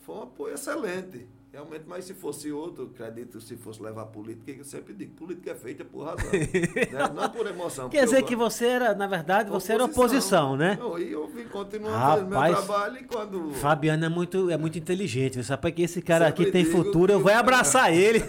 Foi 0.00 0.16
um 0.16 0.22
apoio 0.22 0.54
excelente. 0.54 1.26
Realmente, 1.52 1.84
mas 1.86 2.06
se 2.06 2.14
fosse 2.14 2.50
outro, 2.50 2.90
acredito, 2.94 3.38
se 3.38 3.56
fosse 3.58 3.82
levar 3.82 4.06
política, 4.06 4.50
eu 4.52 4.64
sempre 4.64 4.94
digo, 4.94 5.12
política 5.14 5.50
é 5.50 5.54
feita 5.54 5.84
por 5.84 6.04
razão. 6.06 6.30
né? 6.32 7.12
Não 7.14 7.28
por 7.28 7.46
emoção. 7.46 7.90
Quer 7.90 8.04
dizer 8.06 8.20
eu- 8.22 8.24
que 8.26 8.34
você 8.34 8.64
era, 8.64 8.94
na 8.94 9.06
verdade, 9.06 9.50
você 9.50 9.74
era 9.74 9.84
oposição, 9.84 10.56
né? 10.56 10.78
E 10.98 11.12
eu 11.12 11.26
vim 11.28 11.44
continuando 11.44 11.94
Rapaz, 11.98 12.22
fazendo 12.22 12.30
meu 12.30 12.54
trabalho 12.66 12.98
e 12.98 13.04
quando. 13.04 13.52
Fabiano 13.52 14.02
é 14.02 14.08
muito, 14.08 14.48
é 14.48 14.56
muito 14.56 14.78
inteligente. 14.78 15.34
Você 15.34 15.42
sabe 15.44 15.70
que 15.72 15.82
esse 15.82 16.00
cara 16.00 16.28
Sempre 16.28 16.42
aqui 16.44 16.52
tem 16.52 16.64
futuro, 16.64 17.12
eu 17.12 17.20
vou 17.20 17.30
o- 17.30 17.34
abraçar 17.36 17.92
ele. 17.94 18.20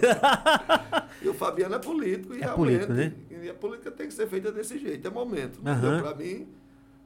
E 1.22 1.26
o 1.28 1.32
Fabiano 1.32 1.76
é 1.76 1.78
político 1.78 2.34
e 2.34 2.36
É 2.36 2.40
realmente. 2.40 2.56
político, 2.56 2.92
né? 2.92 3.12
E 3.42 3.48
a 3.48 3.54
política 3.54 3.90
tem 3.90 4.06
que 4.06 4.12
ser 4.12 4.26
feita 4.28 4.52
desse 4.52 4.78
jeito, 4.78 5.08
é 5.08 5.10
momento. 5.10 5.60
Aham. 5.64 5.80
deu 5.80 6.02
pra 6.02 6.14
mim, 6.14 6.46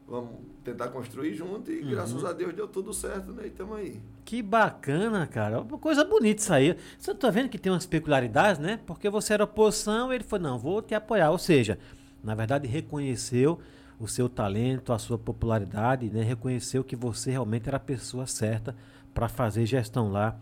vamos 0.06 0.30
tentar 0.70 0.88
construir 0.88 1.34
junto 1.34 1.70
e 1.70 1.80
Uhum. 1.82 1.90
graças 1.90 2.24
a 2.24 2.32
Deus 2.32 2.54
deu 2.54 2.68
tudo 2.68 2.92
certo, 2.92 3.32
né? 3.32 3.44
E 3.44 3.48
estamos 3.48 3.76
aí. 3.76 4.00
Que 4.24 4.42
bacana, 4.42 5.26
cara. 5.26 5.60
Uma 5.60 5.78
coisa 5.78 6.04
bonita 6.04 6.42
isso 6.42 6.52
aí. 6.52 6.76
Você 6.98 7.14
tá 7.14 7.30
vendo 7.30 7.48
que 7.48 7.58
tem 7.58 7.72
umas 7.72 7.86
peculiaridades, 7.86 8.60
né? 8.60 8.78
Porque 8.86 9.08
você 9.08 9.34
era 9.34 9.44
oposição, 9.44 10.12
ele 10.12 10.24
falou, 10.24 10.50
não, 10.50 10.58
vou 10.58 10.82
te 10.82 10.94
apoiar. 10.94 11.30
Ou 11.30 11.38
seja, 11.38 11.78
na 12.22 12.34
verdade, 12.34 12.66
reconheceu 12.68 13.58
o 13.98 14.06
seu 14.06 14.28
talento, 14.28 14.92
a 14.92 14.98
sua 14.98 15.18
popularidade, 15.18 16.10
né? 16.10 16.22
Reconheceu 16.22 16.84
que 16.84 16.94
você 16.94 17.30
realmente 17.30 17.68
era 17.68 17.78
a 17.78 17.80
pessoa 17.80 18.26
certa 18.26 18.76
para 19.14 19.28
fazer 19.28 19.64
gestão 19.66 20.12
lá 20.12 20.36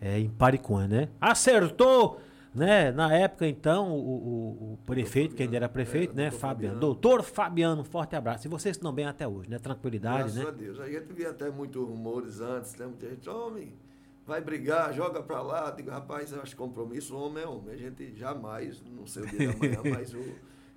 eh, 0.00 0.20
em 0.20 0.28
Pariconha, 0.30 0.88
né? 0.88 1.08
Acertou! 1.20 2.20
Né? 2.54 2.92
Na 2.92 3.12
época, 3.14 3.46
então, 3.46 3.90
o, 3.92 3.98
o- 3.98 4.72
o 4.74 4.78
prefeito, 4.84 5.34
que 5.34 5.42
ainda 5.42 5.56
era 5.56 5.68
prefeito, 5.68 6.12
É, 6.12 6.16
né? 6.16 6.22
doutor 6.30 6.38
Fabiano. 6.40 6.80
Doutor 6.80 7.22
Fabiano, 7.22 7.80
um 7.80 7.84
forte 7.84 8.14
abraço. 8.14 8.46
E 8.46 8.50
vocês 8.50 8.76
estão 8.76 8.92
bem 8.92 9.06
até 9.06 9.26
hoje, 9.26 9.48
né? 9.48 9.58
Tranquilidade, 9.58 10.18
graças 10.18 10.34
né? 10.36 10.44
a 10.46 10.50
Deus. 10.50 10.78
A 10.80 10.86
gente 10.88 11.12
via 11.14 11.30
até 11.30 11.50
muitos 11.50 11.82
rumores 11.82 12.40
antes, 12.40 12.74
né? 12.76 12.86
Muita 12.86 13.08
gente, 13.08 13.28
homem, 13.30 13.72
vai 14.26 14.40
brigar, 14.42 14.92
joga 14.92 15.22
pra 15.22 15.40
lá. 15.40 15.70
Digo, 15.70 15.90
rapaz, 15.90 16.30
eu 16.30 16.42
acho 16.42 16.54
compromisso, 16.54 17.16
homem 17.16 17.42
é 17.42 17.46
homem. 17.46 17.74
A 17.74 17.78
gente 17.78 18.14
jamais, 18.16 18.82
não 18.84 19.06
sei 19.06 19.22
o 19.22 19.26
dia 19.28 19.48
da 19.50 19.56
manhã, 19.58 19.80
mas 19.90 20.12
o 20.12 20.22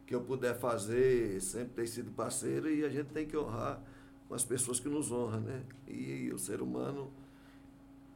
que 0.07 0.15
eu 0.15 0.21
puder 0.21 0.57
fazer, 0.57 1.41
sempre 1.41 1.73
tem 1.73 1.88
sido 1.88 2.09
parceiro 2.11 2.69
e 2.69 2.86
a 2.86 2.89
gente 2.89 3.07
tem 3.07 3.26
que 3.26 3.36
honrar 3.36 3.82
com 4.30 4.34
as 4.36 4.45
pessoas 4.45 4.80
que 4.80 4.88
nos 4.88 5.11
honram, 5.11 5.41
né? 5.41 5.61
E 5.88 6.32
o 6.34 6.38
ser 6.39 6.61
humano 6.61 7.11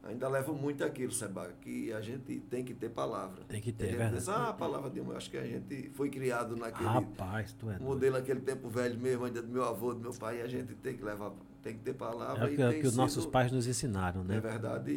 ainda 0.02 0.28
leva 0.28 0.52
muito 0.52 0.82
aquilo, 0.84 1.12
Seba, 1.12 1.50
que 1.60 1.92
a 1.92 2.00
gente 2.00 2.40
tem 2.48 2.64
que 2.64 2.72
ter 2.74 2.88
palavra. 2.90 3.42
Tem 3.48 3.60
que 3.60 3.70
ter, 3.72 3.86
Tem 3.88 3.94
é 4.00 4.08
diz, 4.10 4.26
verdade. 4.26 4.30
ah, 4.46 4.48
a 4.50 4.52
palavra 4.52 4.90
de 4.90 5.00
um, 5.00 5.10
eu 5.10 5.16
acho 5.16 5.30
que 5.30 5.36
a 5.36 5.44
gente 5.44 5.90
foi 5.94 6.08
criado 6.10 6.56
naquele 6.56 6.88
Rapaz, 6.88 7.52
tu 7.52 7.70
é 7.70 7.78
modelo 7.78 8.16
aquele 8.16 8.40
tempo 8.40 8.68
velho 8.68 8.98
mesmo, 8.98 9.24
ainda 9.24 9.42
do 9.42 9.48
meu 9.48 9.64
avô, 9.64 9.92
do 9.94 10.00
meu 10.00 10.12
pai, 10.14 10.38
e 10.38 10.42
a 10.42 10.46
gente 10.48 10.74
tem 10.76 10.96
que 10.96 11.02
levar, 11.04 11.32
tem 11.62 11.74
que 11.74 11.80
ter 11.82 11.94
palavra. 11.94 12.44
É 12.48 12.52
o 12.52 12.56
que, 12.56 12.62
é 12.62 12.80
que 12.80 12.86
os 12.86 12.96
nossos 12.96 13.26
pais 13.26 13.52
nos 13.52 13.66
ensinaram, 13.66 14.24
né? 14.24 14.36
É 14.36 14.40
verdade. 14.40 14.90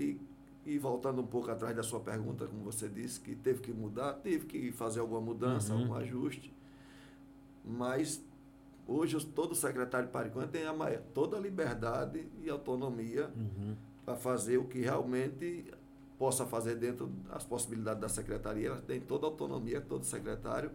E, 0.65 0.71
e 0.71 0.77
voltando 0.77 1.21
um 1.21 1.27
pouco 1.27 1.51
atrás 1.51 1.75
da 1.75 1.83
sua 1.83 1.99
pergunta, 1.99 2.47
como 2.47 2.63
você 2.63 2.87
disse, 2.87 3.19
que 3.19 3.35
teve 3.35 3.59
que 3.61 3.73
mudar, 3.73 4.13
teve 4.13 4.45
que 4.45 4.71
fazer 4.71 5.01
alguma 5.01 5.19
mudança, 5.19 5.73
Uhum. 5.73 5.81
algum 5.81 5.93
ajuste. 5.95 6.53
Mas 7.65 8.23
hoje 8.87 9.23
todo 9.25 9.55
secretário 9.55 10.07
de 10.07 10.13
Pariconha 10.13 10.47
tem 10.47 10.65
a 10.65 10.73
maior, 10.73 11.01
toda 11.13 11.37
a 11.37 11.39
liberdade 11.39 12.25
e 12.41 12.49
autonomia 12.49 13.29
Uhum. 13.35 13.75
Para 14.05 14.15
fazer 14.15 14.57
o 14.57 14.65
que 14.65 14.79
realmente 14.79 15.65
possa 16.17 16.45
fazer 16.45 16.75
dentro 16.75 17.07
das 17.29 17.43
possibilidades 17.43 18.01
da 18.01 18.09
secretaria. 18.09 18.67
Ela 18.69 18.81
tem 18.81 18.99
toda 18.99 19.25
a 19.25 19.29
autonomia, 19.29 19.81
todo 19.81 20.05
secretário, 20.05 20.71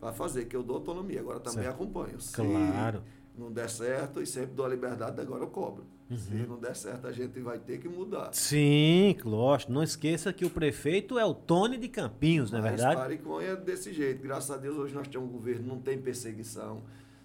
para 0.00 0.12
fazer, 0.12 0.44
que 0.46 0.54
eu 0.56 0.62
dou 0.62 0.76
autonomia. 0.76 1.20
Agora 1.20 1.40
também 1.40 1.64
Certo. 1.64 1.74
acompanho. 1.74 2.20
Se 2.20 2.34
Claro. 2.34 3.02
não 3.36 3.50
der 3.52 3.68
certo, 3.68 4.20
e 4.22 4.26
sempre 4.26 4.54
dou 4.54 4.64
a 4.64 4.68
liberdade, 4.68 5.20
agora 5.20 5.42
eu 5.44 5.48
cobro. 5.48 5.84
Se 6.16 6.34
Uhum. 6.34 6.46
não 6.48 6.58
der 6.58 6.74
certo, 6.74 7.06
a 7.06 7.12
gente 7.12 7.38
vai 7.40 7.58
ter 7.58 7.78
que 7.78 7.86
mudar. 7.88 8.32
Sim, 8.32 9.14
lógico. 9.24 9.70
Não 9.70 9.82
esqueça 9.82 10.32
que 10.32 10.44
o 10.44 10.48
prefeito 10.50 11.18
é 11.18 11.24
o 11.24 11.34
Tony 11.34 11.76
de 11.76 11.86
Campinhos, 11.88 12.50
não 12.50 12.60
é 12.60 12.62
Mas 12.62 12.70
verdade? 12.72 12.96
Pariconha 12.96 13.48
é 13.48 13.56
desse 13.56 13.92
jeito. 13.92 14.22
Graças 14.22 14.50
a 14.50 14.56
Deus, 14.56 14.76
hoje 14.78 14.94
nós 14.94 15.06
temos 15.06 15.28
um 15.28 15.32
governo, 15.32 15.68
não 15.68 15.78
tem 15.80 15.98
perseguição. 16.00 16.82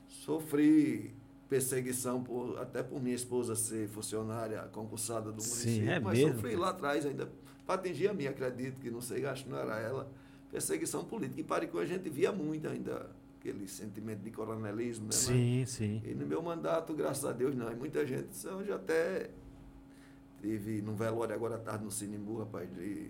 Sofri 0.10 1.14
perseguição 1.58 2.24
por- 2.24 2.58
até 2.58 2.82
por 2.82 3.00
minha 3.02 3.16
esposa 3.16 3.56
ser 3.56 3.88
funcionária 3.88 4.60
concursada 4.72 5.32
do 5.32 5.40
Sim, 5.42 5.50
município. 5.52 5.90
é 5.92 6.00
mas 6.00 6.18
mesmo, 6.18 6.34
sofri 6.34 6.56
lá 6.56 6.70
atrás 6.70 7.06
ainda. 7.06 7.30
Para 7.66 7.76
atingir 7.76 8.08
a 8.08 8.14
minha, 8.14 8.32
acredito 8.32 8.80
que 8.82 8.90
não 8.90 9.00
sei, 9.02 9.24
acho 9.28 9.44
que 9.44 9.52
não 9.52 9.60
era 9.60 9.80
ela. 9.80 10.12
Perseguição 10.52 11.04
política. 11.06 11.40
Em 11.40 11.44
Pariconha 11.44 11.84
a 11.84 11.88
gente 11.88 12.10
via 12.10 12.32
muito 12.32 12.68
ainda 12.68 13.08
aquele 13.40 13.68
sentimento 13.68 14.22
de 14.22 14.32
coronelismo, 14.32 15.06
né? 15.06 15.12
Sim, 15.12 15.64
sim. 15.68 16.02
Mas, 16.04 16.12
e 16.12 16.16
no 16.16 16.26
meu 16.26 16.42
mandato, 16.42 16.92
graças 16.96 17.24
a 17.24 17.32
Deus, 17.32 17.56
não. 17.56 17.72
E 17.72 17.76
muita 17.76 18.04
gente, 18.06 18.30
eu 18.46 18.66
já 18.66 18.76
até 18.76 19.30
tive 20.42 20.82
no 20.82 20.96
velório 20.96 21.36
agora 21.36 21.56
à 21.56 21.60
tarde 21.60 21.84
no 21.86 21.92
Sinimbu, 21.92 22.40
rapaz, 22.40 22.68
de 22.74 23.10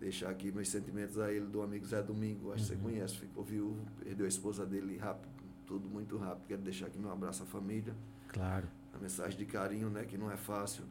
deixar 0.00 0.28
aqui 0.30 0.50
meus 0.50 0.68
sentimentos 0.68 1.18
a 1.20 1.32
ele, 1.32 1.46
do 1.46 1.62
amigo 1.62 1.86
Zé 1.86 2.02
Domingo, 2.02 2.52
acho 2.52 2.66
que 2.66 2.72
Uhum. 2.72 2.78
você 2.78 2.84
conhece, 2.84 3.16
ficou 3.16 3.44
viúvo, 3.44 3.80
perdeu 4.02 4.26
a 4.26 4.28
esposa 4.28 4.66
dele 4.66 4.96
rápido, 4.96 5.28
tudo 5.68 5.86
muito 5.88 6.16
rápido. 6.16 6.46
Quero 6.48 6.62
deixar 6.62 6.86
aqui 6.86 6.98
meu 6.98 7.12
abraço 7.12 7.42
à 7.44 7.46
família, 7.46 7.94
Claro. 8.28 8.66
a 8.94 8.98
mensagem 8.98 9.38
de 9.38 9.44
carinho, 9.44 9.88
né, 9.90 10.04
que 10.04 10.16
não 10.18 10.30
é 10.30 10.36
fácil. 10.36 10.82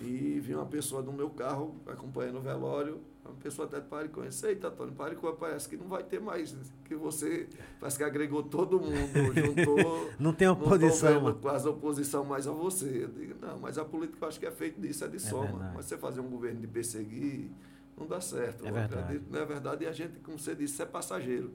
E 0.00 0.40
vi 0.40 0.52
uma 0.54 0.66
pessoa 0.66 1.00
no 1.02 1.12
meu 1.12 1.30
carro 1.30 1.76
acompanhando 1.86 2.38
o 2.38 2.40
velório, 2.40 3.00
uma 3.24 3.34
pessoa 3.36 3.66
até 3.68 3.78
de 3.80 3.86
Paricó. 3.86 4.22
disse, 4.22 4.44
Eita, 4.48 4.68
Tony, 4.68 4.90
Paricó 4.90 5.30
parece 5.32 5.68
que 5.68 5.76
não 5.76 5.86
vai 5.86 6.02
ter 6.02 6.20
mais, 6.20 6.54
que 6.84 6.96
você 6.96 7.48
parece 7.78 7.96
que 7.96 8.02
agregou 8.02 8.42
todo 8.42 8.80
mundo, 8.80 8.90
juntou. 9.32 10.10
Não 10.18 10.32
tem 10.34 10.48
não 10.48 10.54
oposição, 10.54 11.20
mano. 11.20 11.38
quase 11.40 11.68
oposição 11.68 12.24
mais 12.24 12.48
a 12.48 12.50
você. 12.50 13.04
Eu 13.04 13.08
digo, 13.08 13.34
não, 13.40 13.56
mas 13.60 13.78
a 13.78 13.84
política 13.84 14.24
eu 14.24 14.28
acho 14.28 14.40
que 14.40 14.46
é 14.46 14.50
feito 14.50 14.80
disso, 14.80 15.04
é 15.04 15.08
de 15.08 15.20
soma. 15.20 15.46
verdade. 15.46 15.72
Mas 15.76 15.84
você 15.86 15.96
fazer 15.96 16.20
um 16.20 16.28
governo 16.28 16.60
de 16.60 16.66
perseguir, 16.66 17.48
não 17.96 18.08
dá 18.08 18.20
certo. 18.20 18.66
É 18.66 18.70
Eu 18.70 18.74
verdade. 18.74 19.00
acredito, 19.00 19.30
não 19.30 19.40
é 19.40 19.46
verdade, 19.46 19.84
e 19.84 19.86
a 19.86 19.92
gente, 19.92 20.18
como 20.18 20.36
você 20.36 20.56
disse, 20.56 20.82
é 20.82 20.86
passageiro. 20.86 21.52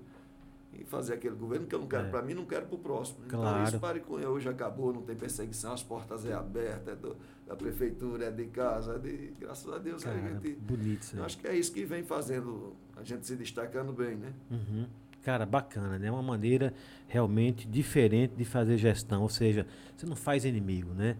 E 0.71 0.83
fazer 0.85 1.15
aquele 1.15 1.35
governo 1.35 1.65
que 1.65 1.73
eu 1.73 1.79
não 1.79 1.87
quero 1.87 2.07
É. 2.07 2.09
para 2.09 2.21
mim, 2.21 2.33
não 2.35 2.45
quero 2.45 2.67
para 2.67 2.75
o 2.75 2.79
próximo. 2.79 3.19
Claro. 3.27 3.47
Então 3.57 3.63
isso 3.63 3.79
Paricunha 3.79 4.29
hoje 4.29 4.47
acabou, 4.47 4.93
não 4.93 5.01
tem 5.01 5.15
perseguição, 5.15 5.73
as 5.73 5.81
portas 5.81 6.25
é 6.25 6.33
abertas, 6.33 6.93
é 6.93 6.95
do- 6.95 7.17
da 7.47 7.55
prefeitura, 7.55 8.25
é 8.25 8.31
de 8.31 8.45
casa, 8.45 8.93
é 8.95 8.99
de, 8.99 9.33
graças 9.39 9.71
a 9.73 9.79
Deus 9.79 10.05
a 10.05 10.09
Cara, 10.13 10.21
gente. 10.21 10.53
bonito 10.59 11.01
isso 11.01 11.15
aí. 11.15 11.19
Eu 11.21 11.25
acho 11.25 11.37
que 11.39 11.47
é 11.47 11.55
isso 11.55 11.71
que 11.73 11.83
vem 11.85 12.03
fazendo 12.03 12.75
a 12.95 13.03
gente 13.03 13.25
se 13.25 13.35
destacando 13.35 13.91
bem, 13.91 14.15
né? 14.15 14.31
Uhum. 14.51 14.85
Cara, 15.23 15.45
bacana, 15.45 15.97
né? 15.99 16.09
Uma 16.11 16.21
maneira 16.23 16.73
realmente 17.07 17.67
diferente 17.67 18.35
de 18.35 18.45
fazer 18.45 18.77
gestão. 18.77 19.21
Ou 19.23 19.29
seja, 19.29 19.65
você 19.97 20.05
não 20.05 20.15
faz 20.15 20.45
inimigo, 20.45 20.93
né? 20.93 21.17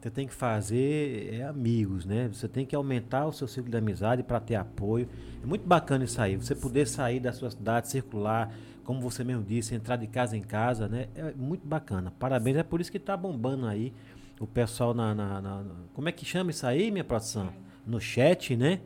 Você 0.00 0.10
tem 0.10 0.26
que 0.28 0.34
fazer 0.34 1.34
é, 1.34 1.42
amigos, 1.44 2.04
né? 2.04 2.28
Você 2.32 2.46
tem 2.46 2.64
que 2.64 2.74
aumentar 2.76 3.26
o 3.26 3.32
seu 3.32 3.48
ciclo 3.48 3.70
de 3.70 3.76
amizade 3.76 4.22
para 4.22 4.38
ter 4.38 4.54
apoio. 4.54 5.08
É 5.42 5.46
muito 5.46 5.66
bacana 5.66 6.04
isso 6.04 6.20
aí. 6.20 6.36
Você 6.36 6.54
poder 6.54 6.86
sair 6.86 7.18
da 7.18 7.32
sua 7.32 7.50
cidade, 7.50 7.88
circular, 7.88 8.52
como 8.84 9.00
você 9.00 9.24
mesmo 9.24 9.42
disse, 9.42 9.74
entrar 9.74 9.96
de 9.96 10.06
casa 10.06 10.36
em 10.36 10.42
casa, 10.42 10.86
né? 10.88 11.08
É 11.16 11.32
muito 11.36 11.66
bacana. 11.66 12.12
Parabéns. 12.18 12.56
É 12.56 12.62
por 12.62 12.80
isso 12.80 12.92
que 12.92 12.98
tá 12.98 13.16
bombando 13.16 13.66
aí 13.66 13.92
o 14.38 14.46
pessoal 14.46 14.94
na, 14.94 15.12
na- 15.14 15.40
na- 15.42 15.64
Como 15.92 16.08
é 16.08 16.12
que 16.12 16.24
chama 16.24 16.52
isso 16.52 16.64
aí, 16.64 16.90
minha 16.92 17.02
produção? 17.04 17.52
No 17.84 18.00
chat, 18.00 18.54
né? 18.56 18.80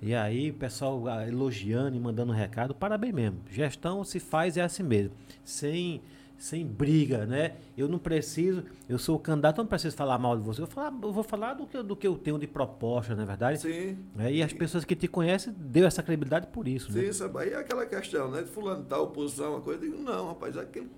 E 0.00 0.14
aí, 0.14 0.50
o 0.50 0.54
pessoal 0.54 1.06
ah, 1.08 1.26
elogiando 1.26 1.96
e 1.96 2.00
mandando 2.00 2.32
recado, 2.32 2.74
parabéns 2.74 3.14
mesmo. 3.14 3.38
Gestão 3.50 4.02
se 4.04 4.18
faz 4.20 4.56
é 4.56 4.62
assim 4.62 4.82
mesmo. 4.82 5.12
Sem, 5.44 6.00
sem 6.44 6.66
briga, 6.66 7.24
né? 7.24 7.56
Eu 7.74 7.88
não 7.88 7.98
preciso, 7.98 8.64
eu 8.86 8.98
sou 8.98 9.16
o 9.16 9.18
candidato, 9.18 9.56
eu 9.58 9.62
não 9.64 9.68
preciso 9.68 9.96
falar 9.96 10.18
mal 10.18 10.36
de 10.36 10.42
você. 10.42 10.60
Eu, 10.60 10.66
vou 10.66 10.74
falar, 10.74 10.98
eu 11.02 11.12
vou 11.12 11.22
falar 11.24 11.54
do 11.54 11.66
que, 11.66 11.74
eu- 11.74 11.82
do 11.82 11.96
que 11.96 12.06
eu 12.06 12.18
tenho 12.18 12.38
de 12.38 12.46
proposta, 12.46 13.14
não 13.14 13.22
é 13.22 13.26
verdade? 13.26 13.60
Sim. 13.60 13.96
É, 14.18 14.30
e 14.30 14.42
as 14.42 14.52
pessoas 14.52 14.84
que 14.84 14.94
te 14.94 15.08
conhecem 15.08 15.54
deu 15.56 15.86
essa 15.86 16.02
credibilidade 16.02 16.48
por 16.48 16.68
isso, 16.68 16.92
né? 16.92 17.00
Sim, 17.06 17.12
sabe? 17.14 17.38
Aí 17.38 17.50
é 17.50 17.56
aquela 17.56 17.86
questão, 17.86 18.30
né? 18.30 18.42
De 18.42 18.50
fulano 18.50 18.84
tal, 18.84 19.04
oposição, 19.04 19.52
uma 19.52 19.62
coisa. 19.62 19.82
Eu 19.86 19.90
digo, 19.90 20.02
não, 20.02 20.26
rapaz, 20.28 20.54
aquele 20.58 20.90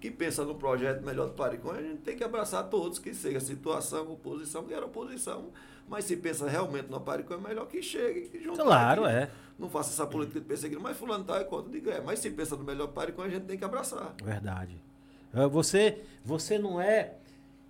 que 0.00 0.10
pensa 0.10 0.46
no 0.46 0.54
projeto 0.54 1.04
melhor 1.04 1.26
do 1.26 1.34
Paricão, 1.34 1.72
a 1.72 1.82
gente 1.82 1.98
tem 1.98 2.16
que 2.16 2.24
abraçar 2.24 2.66
todos, 2.70 2.98
que 2.98 3.12
seja 3.12 3.38
situação, 3.38 4.10
oposição, 4.10 4.64
que 4.64 4.72
era 4.72 4.86
oposição. 4.86 5.50
Mas 5.88 6.04
se 6.04 6.16
pensa 6.16 6.48
realmente 6.48 6.90
no 6.90 7.00
Paricão, 7.00 7.36
é 7.38 7.48
melhor 7.48 7.66
que 7.66 7.80
chegue, 7.82 8.22
que 8.28 8.40
junte. 8.42 8.58
Claro, 8.58 9.06
é. 9.06 9.30
Não 9.58 9.70
faça 9.70 9.90
essa 9.90 10.06
política 10.06 10.40
de 10.40 10.46
perseguir, 10.46 10.78
mas 10.78 10.96
fulano 10.96 11.24
tal 11.24 11.36
é 11.38 11.44
contra. 11.44 11.68
Eu 11.68 11.72
digo, 11.72 11.90
é, 11.90 12.00
mas 12.00 12.18
se 12.18 12.30
pensa 12.30 12.56
no 12.56 12.64
melhor 12.64 12.88
Paricão, 12.88 13.24
a 13.24 13.28
gente 13.28 13.44
tem 13.44 13.56
que 13.56 13.64
abraçar. 13.64 14.14
Verdade. 14.22 14.76
É, 15.32 15.46
Você, 15.46 16.02
você 16.24 16.58
não 16.58 16.80
é. 16.80 17.14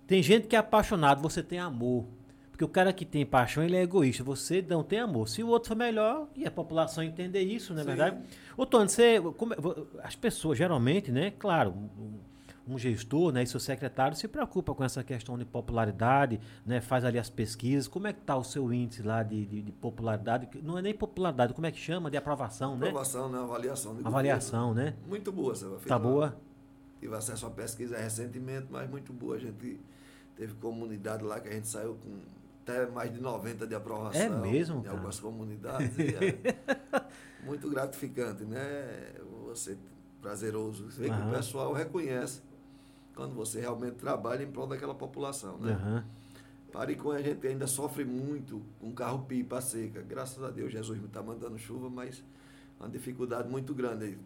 Tem 0.07 0.21
gente 0.23 0.47
que 0.47 0.55
é 0.55 0.59
apaixonado, 0.59 1.21
você 1.21 1.43
tem 1.43 1.59
amor. 1.59 2.05
Porque 2.51 2.63
o 2.65 2.67
cara 2.67 2.91
que 2.91 3.05
tem 3.05 3.23
paixão, 3.23 3.63
ele 3.63 3.75
é 3.75 3.83
egoísta. 3.83 4.23
Você 4.23 4.65
não 4.67 4.81
tem 4.83 4.97
amor. 4.99 5.27
Se 5.29 5.43
o 5.43 5.47
outro 5.47 5.67
for 5.69 5.75
melhor, 5.77 6.27
e 6.35 6.43
a 6.45 6.49
população 6.49 7.03
entender 7.03 7.41
isso, 7.41 7.71
não 7.71 7.81
é 7.81 7.83
Sim. 7.83 7.87
verdade? 7.89 8.17
Ô, 8.57 8.65
Tony, 8.65 8.89
você, 8.89 9.21
como 9.37 9.53
é- 9.53 9.57
as 10.03 10.15
pessoas, 10.15 10.57
geralmente, 10.57 11.11
né? 11.11 11.31
Claro, 11.37 11.75
um, 12.67 12.77
gestor 12.77 13.31
né, 13.31 13.43
e 13.43 13.47
seu 13.47 13.59
secretário 13.59 14.15
se 14.15 14.27
preocupa 14.27 14.73
com 14.73 14.83
essa 14.83 15.03
questão 15.03 15.37
de 15.37 15.45
popularidade, 15.45 16.39
né? 16.65 16.81
Faz 16.81 17.03
ali 17.05 17.17
as 17.19 17.29
pesquisas. 17.29 17.87
Como 17.87 18.07
é 18.07 18.13
que 18.13 18.19
está 18.19 18.35
o 18.35 18.43
seu 18.43 18.71
índice 18.71 19.01
lá 19.01 19.23
de, 19.23 19.45
de, 19.45 19.61
de 19.61 19.71
popularidade? 19.71 20.49
Não 20.61 20.77
é 20.77 20.81
nem 20.81 20.93
popularidade, 20.93 21.53
como 21.53 21.65
é 21.65 21.71
que 21.71 21.79
chama? 21.79 22.09
De 22.09 22.17
aprovação, 22.17 22.77
né? 22.77 22.87
Aprovação, 22.87 23.29
né? 23.29 23.39
Avaliação. 23.39 23.97
Avaliação, 24.03 24.73
né? 24.73 24.95
Muito 25.07 25.31
boa, 25.31 25.55
você 25.55 25.65
vai 25.65 25.79
Tá 25.79 25.99
boa? 25.99 26.37
Tive 26.99 27.15
acesso 27.15 27.45
à 27.45 27.49
pesquisa 27.49 27.97
recentemente, 27.97 28.67
mas 28.69 28.89
muito 28.89 29.13
boa. 29.13 29.35
A 29.35 29.39
gente 29.39 29.79
teve 30.35 30.53
comunidade 30.55 31.23
lá 31.23 31.39
que 31.39 31.47
a 31.47 31.53
gente 31.53 31.67
saiu 31.67 31.95
com 31.95 32.19
até 32.63 32.85
mais 32.87 33.13
de 33.13 33.21
90 33.21 33.65
de 33.65 33.75
aprovação. 33.75 34.21
É 34.21 34.29
mesmo, 34.29 34.83
Em 34.83 34.89
algumas 34.89 35.19
comunidades. 35.19 35.97
é 35.99 36.55
muito 37.45 37.69
gratificante, 37.69 38.43
né? 38.43 39.13
Você 39.45 39.77
prazeroso. 40.21 40.91
Você 40.91 41.01
vê 41.01 41.09
que 41.09 41.21
o 41.21 41.31
pessoal 41.31 41.71
reconhece 41.73 42.41
quando 43.17 43.33
você 43.33 43.59
realmente 43.59 43.95
trabalha 43.95 44.43
em 44.43 44.51
prol 44.51 44.67
daquela 44.67 44.93
população, 44.93 45.57
né? 45.57 45.73
Aham. 45.73 46.05
Paricões 46.71 47.21
a 47.21 47.23
gente 47.23 47.47
ainda 47.47 47.65
sofre 47.65 48.05
muito 48.05 48.61
com 48.79 48.93
carro-pipa 48.93 49.59
seca. 49.59 50.03
Graças 50.03 50.43
a 50.43 50.51
Deus, 50.51 50.71
Jesus 50.71 50.99
me 50.99 51.07
está 51.07 51.23
mandando 51.23 51.57
chuva, 51.57 51.89
mas 51.89 52.23
uma 52.79 52.87
dificuldade 52.87 53.49
muito 53.49 53.73
grande. 53.73 54.19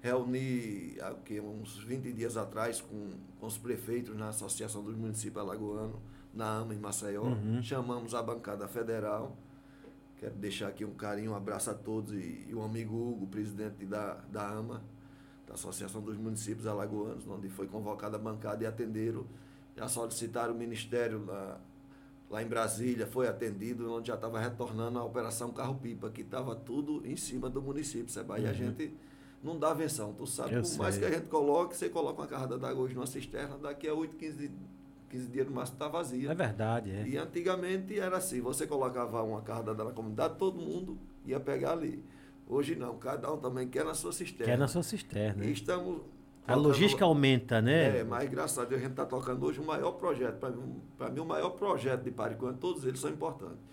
Reuni 0.00 0.96
quê? 1.24 1.40
uns 1.40 1.76
20 1.78 2.12
dias 2.12 2.38
atrás 2.38 2.80
com, 2.80 3.10
com 3.38 3.46
os 3.46 3.58
prefeitos 3.58 4.16
na 4.16 4.28
Associação 4.28 4.82
dos 4.82 4.96
Municípios 4.96 5.42
Alagoanos, 5.42 5.96
na 6.32 6.58
AMA, 6.58 6.74
em 6.74 6.78
Maceió. 6.78 7.24
Uhum. 7.24 7.62
Chamamos 7.62 8.14
a 8.14 8.22
bancada 8.22 8.66
federal. 8.66 9.36
Quero 10.16 10.34
deixar 10.36 10.68
aqui 10.68 10.84
um 10.84 10.94
carinho, 10.94 11.32
um 11.32 11.36
abraço 11.36 11.70
a 11.70 11.74
todos 11.74 12.12
e, 12.14 12.46
e 12.48 12.54
o 12.54 12.62
amigo 12.62 12.94
Hugo, 12.96 13.26
presidente 13.26 13.84
da, 13.84 14.14
da 14.30 14.48
AMA, 14.48 14.82
Associação 15.54 16.00
dos 16.02 16.16
Municípios 16.16 16.66
Alagoanos, 16.66 17.26
onde 17.28 17.48
foi 17.48 17.66
convocada 17.66 18.16
a 18.16 18.18
bancada 18.18 18.64
e 18.64 18.66
atenderam. 18.66 19.24
Já 19.76 19.88
solicitaram 19.88 20.52
o 20.52 20.56
Ministério 20.56 21.24
lá, 21.24 21.60
lá 22.30 22.42
em 22.42 22.46
Brasília, 22.46 23.06
foi 23.06 23.28
atendido, 23.28 23.92
onde 23.92 24.08
já 24.08 24.14
estava 24.14 24.38
retornando 24.40 24.98
a 24.98 25.04
Operação 25.04 25.50
Carro-Pipa, 25.52 26.10
que 26.10 26.22
estava 26.22 26.54
tudo 26.54 27.02
em 27.06 27.16
cima 27.16 27.48
do 27.48 27.62
município, 27.62 28.08
Seba. 28.12 28.38
E 28.38 28.46
a 28.46 28.48
Uhum. 28.50 28.54
gente 28.54 28.92
não 29.42 29.58
dá 29.58 29.70
avenção. 29.70 30.12
Tu 30.12 30.26
sabe, 30.26 30.54
Eu 30.54 30.62
por 30.62 30.76
mais 30.78 30.94
sei. 30.96 31.04
que 31.08 31.14
a 31.14 31.18
gente 31.18 31.28
coloque, 31.28 31.76
você 31.76 31.88
coloca 31.88 32.20
uma 32.22 32.26
carrada 32.26 32.58
d'água 32.58 32.82
hoje 32.84 32.94
numa 32.94 33.06
cisterna, 33.06 33.56
daqui 33.58 33.86
a 33.88 33.94
8, 33.94 34.16
15, 34.16 34.48
di- 34.48 34.54
15 35.10 35.28
dias 35.28 35.46
no 35.46 35.52
máximo 35.52 35.76
está 35.76 35.86
vazia. 35.88 36.30
É 36.30 36.34
verdade, 36.34 36.90
é. 36.90 37.06
E 37.06 37.16
antigamente 37.16 37.98
era 37.98 38.16
assim, 38.16 38.40
você 38.40 38.66
colocava 38.66 39.22
uma 39.22 39.40
carrada 39.42 39.72
na 39.74 39.92
comunidade, 39.92 40.34
todo 40.36 40.58
mundo 40.60 40.98
ia 41.24 41.38
pegar 41.38 41.72
ali. 41.72 42.02
Hoje 42.46 42.76
não, 42.76 42.98
cada 42.98 43.32
um 43.32 43.38
também 43.38 43.68
quer 43.68 43.84
na 43.84 43.94
sua 43.94 44.12
cisterna. 44.12 44.44
Que 44.44 44.50
é 44.50 44.56
na 44.56 44.68
sua 44.68 44.82
cisterna. 44.82 45.44
E 45.44 45.46
né? 45.46 45.52
estamos. 45.52 46.02
A 46.46 46.54
logística 46.54 47.04
aumenta, 47.04 47.62
né? 47.62 48.00
É, 48.00 48.04
mas 48.04 48.28
graças 48.28 48.58
a 48.58 48.64
Deus 48.64 48.78
a 48.80 48.82
gente 48.82 48.90
está 48.90 49.06
tocando 49.06 49.46
hoje 49.46 49.60
o 49.60 49.64
maior 49.64 49.92
projeto. 49.92 50.38
Para 50.98 51.08
mim, 51.08 51.20
o 51.20 51.24
maior 51.24 51.50
projeto 51.50 52.02
de 52.02 52.10
Paricuã, 52.10 52.52
todos 52.52 52.84
eles 52.84 53.00
são 53.00 53.08
importantes. 53.08 53.64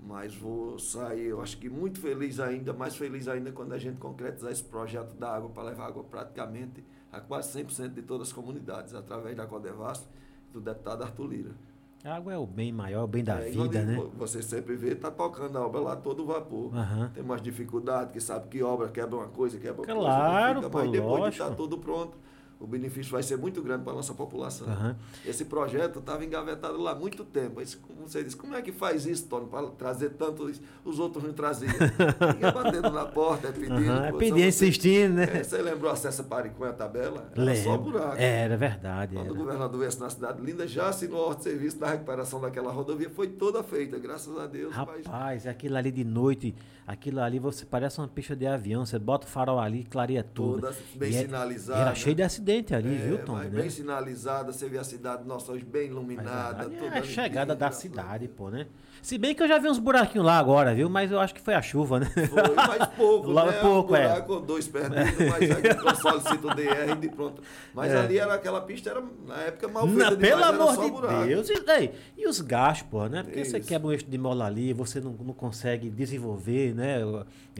Mas 0.00 0.34
vou 0.34 0.78
sair, 0.78 1.26
eu 1.26 1.42
acho 1.42 1.58
que 1.58 1.68
muito 1.68 2.00
feliz 2.00 2.40
ainda, 2.40 2.72
mais 2.72 2.96
feliz 2.96 3.28
ainda 3.28 3.52
quando 3.52 3.72
a 3.74 3.78
gente 3.78 3.98
concretizar 3.98 4.50
esse 4.50 4.62
projeto 4.62 5.14
da 5.16 5.34
água 5.34 5.50
para 5.50 5.64
levar 5.64 5.86
água 5.86 6.04
praticamente 6.04 6.82
a 7.12 7.20
quase 7.20 7.62
100% 7.62 7.94
de 7.94 8.02
todas 8.02 8.28
as 8.28 8.32
comunidades, 8.32 8.94
através 8.94 9.36
da 9.36 9.46
Codevasf 9.46 10.06
e 10.48 10.52
do 10.52 10.60
deputado 10.60 11.02
Arthur 11.02 11.26
Lira. 11.26 11.67
A 12.04 12.14
água 12.14 12.32
é 12.32 12.38
o 12.38 12.46
bem 12.46 12.72
maior, 12.72 13.04
o 13.04 13.06
bem 13.08 13.24
da 13.24 13.40
É, 13.40 13.50
vida, 13.50 13.82
né? 13.84 13.96
vo- 13.96 14.10
Você 14.18 14.40
sempre 14.40 14.76
vê, 14.76 14.92
está 14.92 15.10
tocando 15.10 15.58
a 15.58 15.66
obra 15.66 15.80
lá 15.80 15.96
todo 15.96 16.24
vapor. 16.24 16.72
Aham. 16.74 17.10
Tem 17.12 17.22
umas 17.22 17.42
dificuldades, 17.42 18.12
que 18.12 18.20
sabe 18.20 18.48
que 18.48 18.62
obra 18.62 18.88
quebra 18.88 19.16
uma 19.16 19.26
coisa, 19.28 19.58
quebra 19.58 19.80
outra 19.80 19.94
Claro, 19.94 20.54
coisa. 20.60 20.70
pô, 20.70 20.78
mas 20.78 20.90
depois 20.92 21.14
de 21.14 21.20
lógico. 21.22 21.42
estar 21.44 21.56
tudo 21.56 21.78
pronto, 21.78 22.16
o 22.60 22.66
benefício 22.66 23.12
vai 23.12 23.22
ser 23.22 23.36
muito 23.38 23.62
grande 23.62 23.84
para 23.84 23.92
a 23.92 23.96
nossa 23.96 24.12
população. 24.14 24.66
Aham. 24.68 24.96
Esse 25.24 25.44
projeto 25.44 26.00
estava 26.00 26.24
engavetado 26.24 26.76
lá 26.76 26.90
há 26.90 26.94
muito 26.94 27.24
tempo. 27.24 27.60
Como 27.82 28.08
você 28.08 28.24
disse, 28.24 28.36
como 28.36 28.54
é 28.54 28.60
que 28.62 28.72
faz 28.72 29.06
isso, 29.06 29.26
Tony, 29.28 29.46
para 29.46 29.66
trazer 29.68 30.10
tanto 30.10 30.50
isso? 30.50 30.60
Os 30.84 30.98
outros 30.98 31.22
não 31.22 31.32
traziam. 31.32 31.72
Fica 31.72 32.50
batendo 32.52 32.90
na 32.90 33.06
porta, 33.06 33.48
é 33.48 33.52
pedindo. 33.52 33.74
Aham, 33.90 34.06
É 34.06 34.12
pedindo, 34.12 34.38
só 34.40 34.46
insistindo, 34.46 35.14
né? 35.14 35.24
É, 35.38 35.44
você 35.44 35.62
lembrou 35.62 35.90
acesso 35.90 36.22
a 36.22 36.24
Paricunha, 36.24 36.70
a 36.70 36.72
tabela? 36.72 37.30
Era 37.36 37.56
só 37.56 37.70
Lembro. 37.76 37.90
buraco. 37.92 38.16
Era 38.18 38.56
verdade. 38.56 39.14
Quando 39.14 39.26
o 39.28 39.30
Era. 39.30 39.38
governador 39.38 39.80
viesse 39.80 40.00
na 40.00 40.10
cidade 40.10 40.42
linda, 40.42 40.66
já 40.66 40.88
assinou 40.88 41.22
a 41.22 41.26
ordem 41.28 41.38
de 41.38 41.44
serviço 41.44 41.78
da 41.78 41.88
recuperação 41.90 42.40
daquela 42.40 42.72
rodovia, 42.72 43.08
foi 43.10 43.28
toda 43.28 43.62
feita, 43.62 43.98
graças 43.98 44.36
a 44.36 44.46
Deus. 44.46 44.74
mas- 44.76 45.06
Rapaz, 45.06 45.46
aquilo 45.46 45.76
ali 45.76 45.92
de 45.92 46.04
noite, 46.04 46.54
aquilo 46.88 47.20
ali 47.20 47.38
você 47.38 47.66
parece 47.66 47.98
uma 47.98 48.08
pista 48.08 48.34
de 48.34 48.46
avião. 48.46 48.84
Você 48.86 48.98
bota 48.98 49.26
o 49.26 49.30
farol 49.30 49.60
ali, 49.60 49.84
clareia 49.84 50.24
tudo. 50.24 50.62
Toda 50.62 50.74
bem 50.94 51.12
E 51.12 51.16
é- 51.16 51.20
sinalizada. 51.20 51.80
Era 51.82 51.94
cheio 51.94 52.16
de 52.16 52.22
acidente 52.22 52.74
ali, 52.74 52.94
É, 52.94 52.98
viu, 52.98 53.18
Tom? 53.24 53.34
mas 53.34 53.52
né? 53.52 53.60
bem 53.60 53.68
sinalizada, 53.70 54.50
você 54.52 54.66
vê 54.70 54.78
a 54.78 54.84
cidade 54.84 55.24
nossa 55.28 55.52
hoje 55.52 55.64
bem 55.64 55.88
iluminada. 55.88 56.62
Ali 56.64 56.76
toda 56.76 56.96
é 56.96 56.98
a 57.00 57.02
chegada 57.02 57.54
da 57.54 57.70
cidade, 57.70 58.26
pô, 58.26 58.48
né? 58.48 58.66
Se 59.02 59.16
bem 59.18 59.34
que 59.34 59.42
eu 59.42 59.48
já 59.48 59.58
vi 59.58 59.68
uns 59.68 59.78
buraquinhos 59.78 60.26
lá 60.26 60.38
agora, 60.38 60.74
viu? 60.74 60.88
Mas 60.88 61.10
eu 61.10 61.18
acho 61.20 61.34
que 61.34 61.40
foi 61.40 61.54
a 61.54 61.62
chuva, 61.62 62.00
né? 62.00 62.06
Foi, 62.06 62.54
mas 62.54 62.86
pouco, 62.96 63.26
Logo 63.30 63.50
né? 63.50 63.58
pouco, 63.60 63.92
um 63.92 63.96
é. 63.96 64.08
buraco 64.08 64.32
ou 64.34 64.40
dois 64.40 64.68
perdidos, 64.68 65.28
mas 65.30 65.50
aí 65.50 65.92
o 65.92 65.94
solicito 65.96 66.48
o 66.48 66.54
DR 66.54 66.96
de 66.98 67.08
pronto. 67.08 67.42
Mas 67.74 67.92
É. 67.92 67.98
ali 67.98 68.18
era 68.18 68.34
aquela 68.34 68.60
pista, 68.60 68.90
era 68.90 69.02
na 69.26 69.36
época 69.42 69.68
mal 69.68 69.86
Não, 69.86 69.94
feita 69.94 70.16
demais, 70.16 70.34
pelo 70.34 70.44
amor 70.44 70.84
de 70.84 70.90
buraco. 70.90 71.26
Deus. 71.26 71.48
E, 71.50 71.64
ei, 71.70 71.92
e 72.16 72.28
os 72.28 72.40
gastos, 72.40 72.86
pô, 72.90 73.06
né? 73.06 73.22
Porque 73.22 73.44
você 73.44 73.60
quebra 73.60 73.88
um 73.88 73.92
eixo 73.92 74.06
de 74.06 74.18
mola 74.18 74.46
ali, 74.46 74.72
você 74.72 75.00
não, 75.00 75.12
não 75.12 75.34
consegue 75.34 75.88
desenvolver, 75.90 76.74
né? 76.74 76.98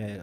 É, 0.00 0.20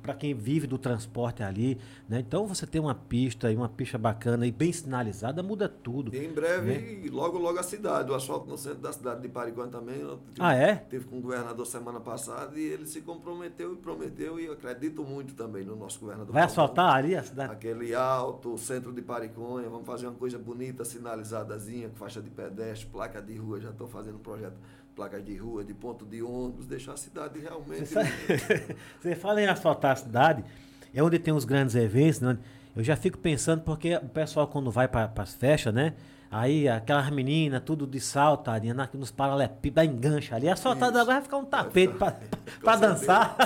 para 0.00 0.14
quem 0.14 0.32
vive 0.34 0.66
do 0.66 0.78
transporte 0.78 1.42
ali, 1.42 1.78
né? 2.08 2.18
Então 2.20 2.46
você 2.46 2.66
tem 2.66 2.80
uma 2.80 2.94
pista 2.94 3.52
e 3.52 3.56
uma 3.56 3.68
pista 3.68 3.98
bacana 3.98 4.46
e 4.46 4.50
bem 4.50 4.72
sinalizada, 4.72 5.42
muda 5.42 5.68
tudo. 5.68 6.14
E 6.14 6.24
em 6.24 6.32
breve, 6.32 6.72
Né? 6.78 7.10
logo, 7.12 7.36
logo 7.36 7.58
a 7.58 7.62
cidade, 7.62 8.10
o 8.10 8.14
asfalto 8.14 8.48
no 8.48 8.56
centro 8.56 8.78
da 8.80 8.90
cidade 8.92 9.20
de 9.20 9.28
Pariquã 9.28 9.68
também. 9.68 10.00
eu 10.00 10.16
tive- 10.32 10.40
Ah, 10.40 10.54
é? 10.54 10.76
Teve 10.76 11.04
com 11.04 11.18
o 11.18 11.20
governador 11.20 11.66
semana 11.66 12.00
passada 12.00 12.58
e 12.58 12.62
ele 12.62 12.86
se 12.86 13.02
comprometeu 13.02 13.74
e 13.74 13.76
prometeu, 13.76 14.40
e 14.40 14.46
eu 14.46 14.54
acredito 14.54 15.04
muito 15.04 15.34
também 15.34 15.62
no 15.64 15.76
nosso 15.76 16.00
governador. 16.00 16.32
Vai 16.32 16.44
asfaltar 16.44 16.94
ali 16.94 17.14
a 17.14 17.22
cidade? 17.22 17.52
Aquele 17.52 17.94
alto, 17.94 18.54
o 18.54 18.58
centro 18.58 18.92
de 18.94 19.02
Pariconha, 19.02 19.68
vamos 19.68 19.86
fazer 19.86 20.06
uma 20.06 20.14
coisa 20.16 20.38
bonita, 20.38 20.84
sinalizadazinha, 20.86 21.90
com 21.90 21.96
faixa 21.96 22.22
de 22.22 22.30
pedestre, 22.30 22.86
placa 22.90 23.20
de 23.20 23.36
rua, 23.36 23.60
já 23.60 23.70
estou 23.70 23.86
fazendo 23.88 24.16
um 24.16 24.20
projeto, 24.20 24.56
placas 24.98 25.24
de 25.24 25.36
rua, 25.36 25.62
de 25.62 25.72
ponto 25.72 26.04
de 26.04 26.20
ônibus, 26.20 26.66
deixar 26.66 26.94
a 26.94 26.96
cidade 26.96 27.38
realmente. 27.38 27.86
Você, 27.86 27.94
sabe- 27.94 28.10
você 29.00 29.14
fala 29.14 29.40
em 29.40 29.46
asfaltar 29.46 29.92
a 29.92 29.96
cidade, 29.96 30.44
é 30.92 31.00
onde 31.00 31.20
tem 31.20 31.32
os 31.32 31.44
grandes 31.44 31.76
eventos, 31.76 32.18
né? 32.20 32.36
Eu 32.74 32.82
já 32.82 32.96
fico 32.96 33.16
pensando, 33.16 33.62
porque 33.62 33.94
o 33.94 34.08
pessoal 34.08 34.48
quando 34.48 34.72
vai 34.72 34.88
para 34.88 35.08
as 35.16 35.34
festas, 35.34 35.72
né? 35.72 35.94
Aí 36.30 36.68
aquelas 36.68 37.08
meninas, 37.10 37.62
tudo 37.64 37.86
de 37.86 38.00
salto, 38.00 38.42
tadinha, 38.46 38.74
na- 38.74 38.88
nos 38.94 39.12
paralelepípedos, 39.12 39.88
engancha 39.88 40.34
ali. 40.34 40.48
Asfaltado 40.48 40.98
agora 40.98 41.14
vai 41.14 41.22
ficar 41.22 41.36
um 41.36 41.44
tapete 41.44 41.94
para 41.94 42.76
dançar. 42.76 43.36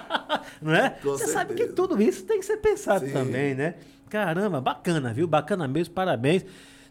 não 0.62 0.74
é? 0.74 0.90
Com 0.90 1.10
Você 1.10 1.26
sabe 1.26 1.50
que 1.52 1.58
certeza. 1.58 1.76
tudo 1.76 2.00
isso 2.02 2.24
tem 2.24 2.40
que 2.40 2.46
ser 2.46 2.56
pensado 2.56 3.04
Sim. 3.04 3.12
também, 3.12 3.54
né? 3.54 3.74
Caramba, 4.08 4.62
bacana, 4.62 5.12
viu? 5.12 5.26
Bacana 5.28 5.68
mesmo, 5.68 5.92
parabéns. 5.92 6.44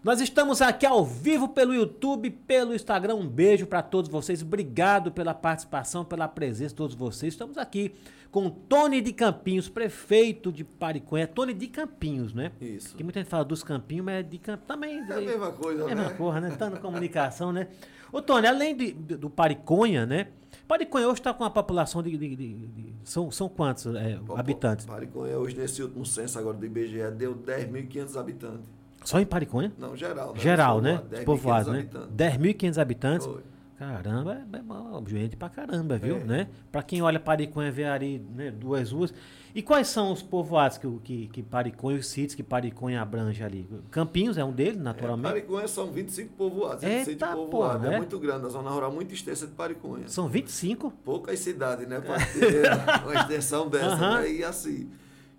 Nós 0.04 0.20
estamos 0.20 0.64
aqui 0.64 0.84
ao 0.84 1.06
vivo 1.06 1.47
pelo 1.49 1.76
YouTube, 1.76 2.32
pelo 2.32 2.74
Instagram. 2.74 3.16
Um 3.16 3.28
beijo 3.28 3.68
para 3.68 3.84
todos 3.84 4.10
vocês. 4.10 4.41
Obrigado 4.41 5.12
pela 5.12 5.32
participação, 5.32 6.04
pela 6.04 6.28
presença 6.28 6.70
de 6.70 6.76
todos 6.76 6.95
vocês. 6.95 7.34
Estamos 7.36 7.56
aqui 7.56 7.93
com 8.32 8.49
Tony 8.49 8.99
de 8.99 9.14
Campinhos, 9.14 9.70
prefeito 9.70 10.52
de 10.52 10.64
Pariconha. 10.64 11.28
Tony 11.28 11.54
de 11.54 11.68
Campinhos, 11.68 12.34
né? 12.34 12.52
Isso. 12.60 12.95
Que 12.95 13.04
muita 13.04 13.20
gente 13.20 13.30
fala 13.30 13.45
dos 13.45 13.64
Campinhos, 13.64 14.04
mas 14.06 14.16
é 14.16 14.24
de 14.24 14.39
Campinhos 14.39 14.68
também. 14.68 14.97
É 15.08 15.14
a 15.14 15.22
mesma 15.22 15.52
coisa, 15.52 15.82
É 15.82 15.86
a 15.86 15.95
mesma 15.95 16.10
né? 16.10 16.16
coisa, 16.18 16.39
né? 16.41 16.56
Tá 16.58 16.70
na 16.72 16.78
comunicação, 16.80 17.52
né? 17.54 17.68
Ô, 18.12 18.24
Tony, 18.24 18.47
além 18.47 18.76
de- 18.76 18.93
do 18.93 19.30
Pariconha, 19.30 20.08
né? 20.08 20.30
Pariconha 20.68 21.06
hoje 21.08 21.20
está 21.20 21.32
com 21.32 21.43
uma 21.43 21.52
população 21.52 22.02
de. 22.02 22.18
de- 22.18 22.36
de- 22.36 22.54
de- 22.68 22.93
são, 23.04 23.30
são 23.30 23.47
quantos 23.47 23.86
é, 23.95 24.20
habitantes? 24.36 24.84
Pariconha, 24.88 25.38
hoje 25.38 25.56
nesse 25.56 25.84
último 25.84 26.06
censo 26.08 26.39
agora 26.39 26.58
do 26.58 26.66
IBGE, 26.66 27.12
deu 27.16 27.36
10.500 27.36 28.18
habitantes. 28.18 28.68
Só 29.04 29.20
em 29.20 29.26
Pariconha? 29.26 29.72
Não, 29.78 29.95
geral. 29.95 30.34
Né? 30.34 30.39
Geral, 30.39 30.82
né? 30.82 30.97
povoados, 30.97 31.20
Os 31.20 31.26
povoados, 31.26 31.74
né? 31.74 31.80
habitantes. 31.80 32.16
10.500 32.16 32.82
habitantes. 32.82 33.28
Foi. 33.28 33.41
Caramba, 33.82 34.43
é, 34.54 34.58
é 34.58 35.10
gente 35.10 35.36
pra 35.36 35.49
caramba, 35.49 35.97
viu? 35.97 36.18
É. 36.18 36.24
Né? 36.24 36.47
Pra 36.72 36.84
quem 36.84 37.02
olha 37.02 37.20
Pariconha, 37.20 37.72
vê 37.72 37.84
ali 37.86 38.20
né, 38.36 38.52
duas 38.52 38.91
ruas. 38.91 39.12
E 39.56 39.62
quais 39.64 39.88
são 39.88 40.12
os 40.12 40.22
povoados 40.22 40.78
que, 40.78 40.88
que, 41.04 41.28
que 41.30 41.41
Pariconha, 41.41 41.97
os 41.97 42.06
sítios 42.06 42.36
que 42.36 42.43
Pariconha 42.43 43.02
abrange 43.02 43.43
ali? 43.43 43.68
Campinhos 43.89 44.38
é 44.38 44.45
um 44.45 44.52
deles, 44.52 44.78
É, 44.78 44.84
naturalmente. 44.84 45.28
Pariconha 45.28 45.68
são 45.68 45.91
25 45.91 46.34
povoados. 46.36 46.84
25 46.84 47.10
Eita, 47.10 47.28
povoados. 47.30 47.49
porra, 47.82 47.91
é 47.91 47.95
é? 47.95 47.97
muito 47.97 48.20
grande, 48.20 48.45
a 48.45 48.49
zona 48.49 48.70
rural 48.70 48.91
muito 48.91 49.16
extensa 49.16 49.47
de 49.47 49.54
Pariconha. 49.54 50.08
São 50.08 50.28
25? 50.30 50.91
Poucas 51.04 51.39
cidades, 51.39 51.88
né? 51.88 51.99
Para 52.06 52.18
ter 52.24 53.04
uma 53.04 53.16
extensão 53.16 53.68
dessa, 53.68 53.88
Aham. 53.88 54.22
né? 54.22 54.32
E 54.32 54.43
assim, 54.43 54.91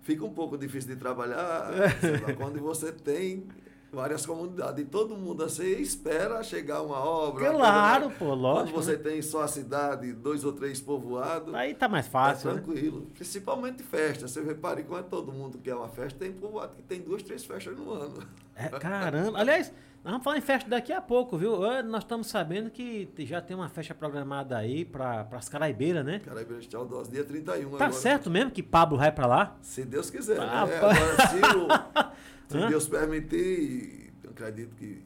fica 0.03 0.23
um 0.25 0.33
pouco 0.33 0.57
difícil 0.57 0.93
de 0.93 0.95
trabalhar 0.97 1.35
lá, 1.37 2.33
quando 2.37 2.59
você 2.59 2.91
tem 2.91 3.47
várias 3.91 4.25
comunidades. 4.25 4.83
E 4.83 4.87
todo 4.87 5.15
mundo 5.15 5.43
assim 5.43 5.65
espera 5.79 6.41
chegar 6.43 6.81
uma 6.81 6.97
obra. 6.97 7.51
Claro, 7.51 8.09
pô, 8.11 8.25
Quando 8.29 8.41
lógico. 8.41 8.81
você 8.81 8.93
né? 8.93 9.03
tem 9.03 9.21
só 9.21 9.43
a 9.43 9.47
cidade, 9.47 10.11
dois 10.13 10.43
ou 10.43 10.51
três 10.51 10.81
povoados. 10.81 11.53
Aí 11.53 11.73
tá 11.75 11.87
mais 11.87 12.07
É 12.07 12.09
fácil, 12.09 12.53
né? 12.53 12.61
tranquilo. 12.61 13.07
Principalmente 13.13 13.83
festa. 13.83 14.27
Você 14.27 14.41
vê 14.41 14.55
Pariconha, 14.55 15.03
todo 15.03 15.31
mundo 15.31 15.59
quer 15.59 15.75
uma 15.75 15.89
festa. 15.89 16.17
Tem 16.19 16.31
povoado 16.31 16.75
que 16.75 16.81
tem 16.81 17.01
duas, 17.01 17.21
três 17.23 17.45
festas 17.45 17.77
no 17.77 17.91
ano. 17.91 18.15
É, 18.55 18.67
caramba. 18.69 19.39
Aliás, 19.39 19.71
nós 20.03 20.11
vamos 20.11 20.23
falar 20.25 20.37
em 20.37 20.41
festa 20.41 20.69
daqui 20.69 20.91
a 20.91 21.01
pouco, 21.01 21.37
viu? 21.37 21.57
Nós 21.83 22.03
estamos 22.03 22.27
sabendo 22.27 22.69
que 22.69 23.09
já 23.19 23.39
tem 23.41 23.55
uma 23.55 23.69
festa 23.69 23.95
programada 23.95 24.57
aí 24.57 24.83
para 24.83 25.25
as 25.31 25.47
Caraibeiras, 25.47 26.05
né? 26.05 26.19
Caraíba 26.19 26.55
de 26.59 26.67
Tchau, 26.67 26.85
dia 27.09 27.23
31 27.23 27.69
Tá 27.69 27.75
agora. 27.85 27.91
certo 27.93 28.29
mesmo 28.29 28.51
que 28.51 28.61
Pablo 28.61 28.97
vai 28.97 29.11
para 29.13 29.25
lá? 29.25 29.55
Se 29.61 29.85
Deus 29.85 30.09
quiser, 30.09 30.39
Ah, 30.41 30.65
né? 30.65 30.75
Agora, 30.77 30.95
se, 31.29 31.37
o- 31.57 32.59
se? 32.63 32.67
Deus 32.67 32.87
permitir, 32.89 34.13
eu 34.21 34.31
acredito 34.31 34.75
que, 34.75 35.01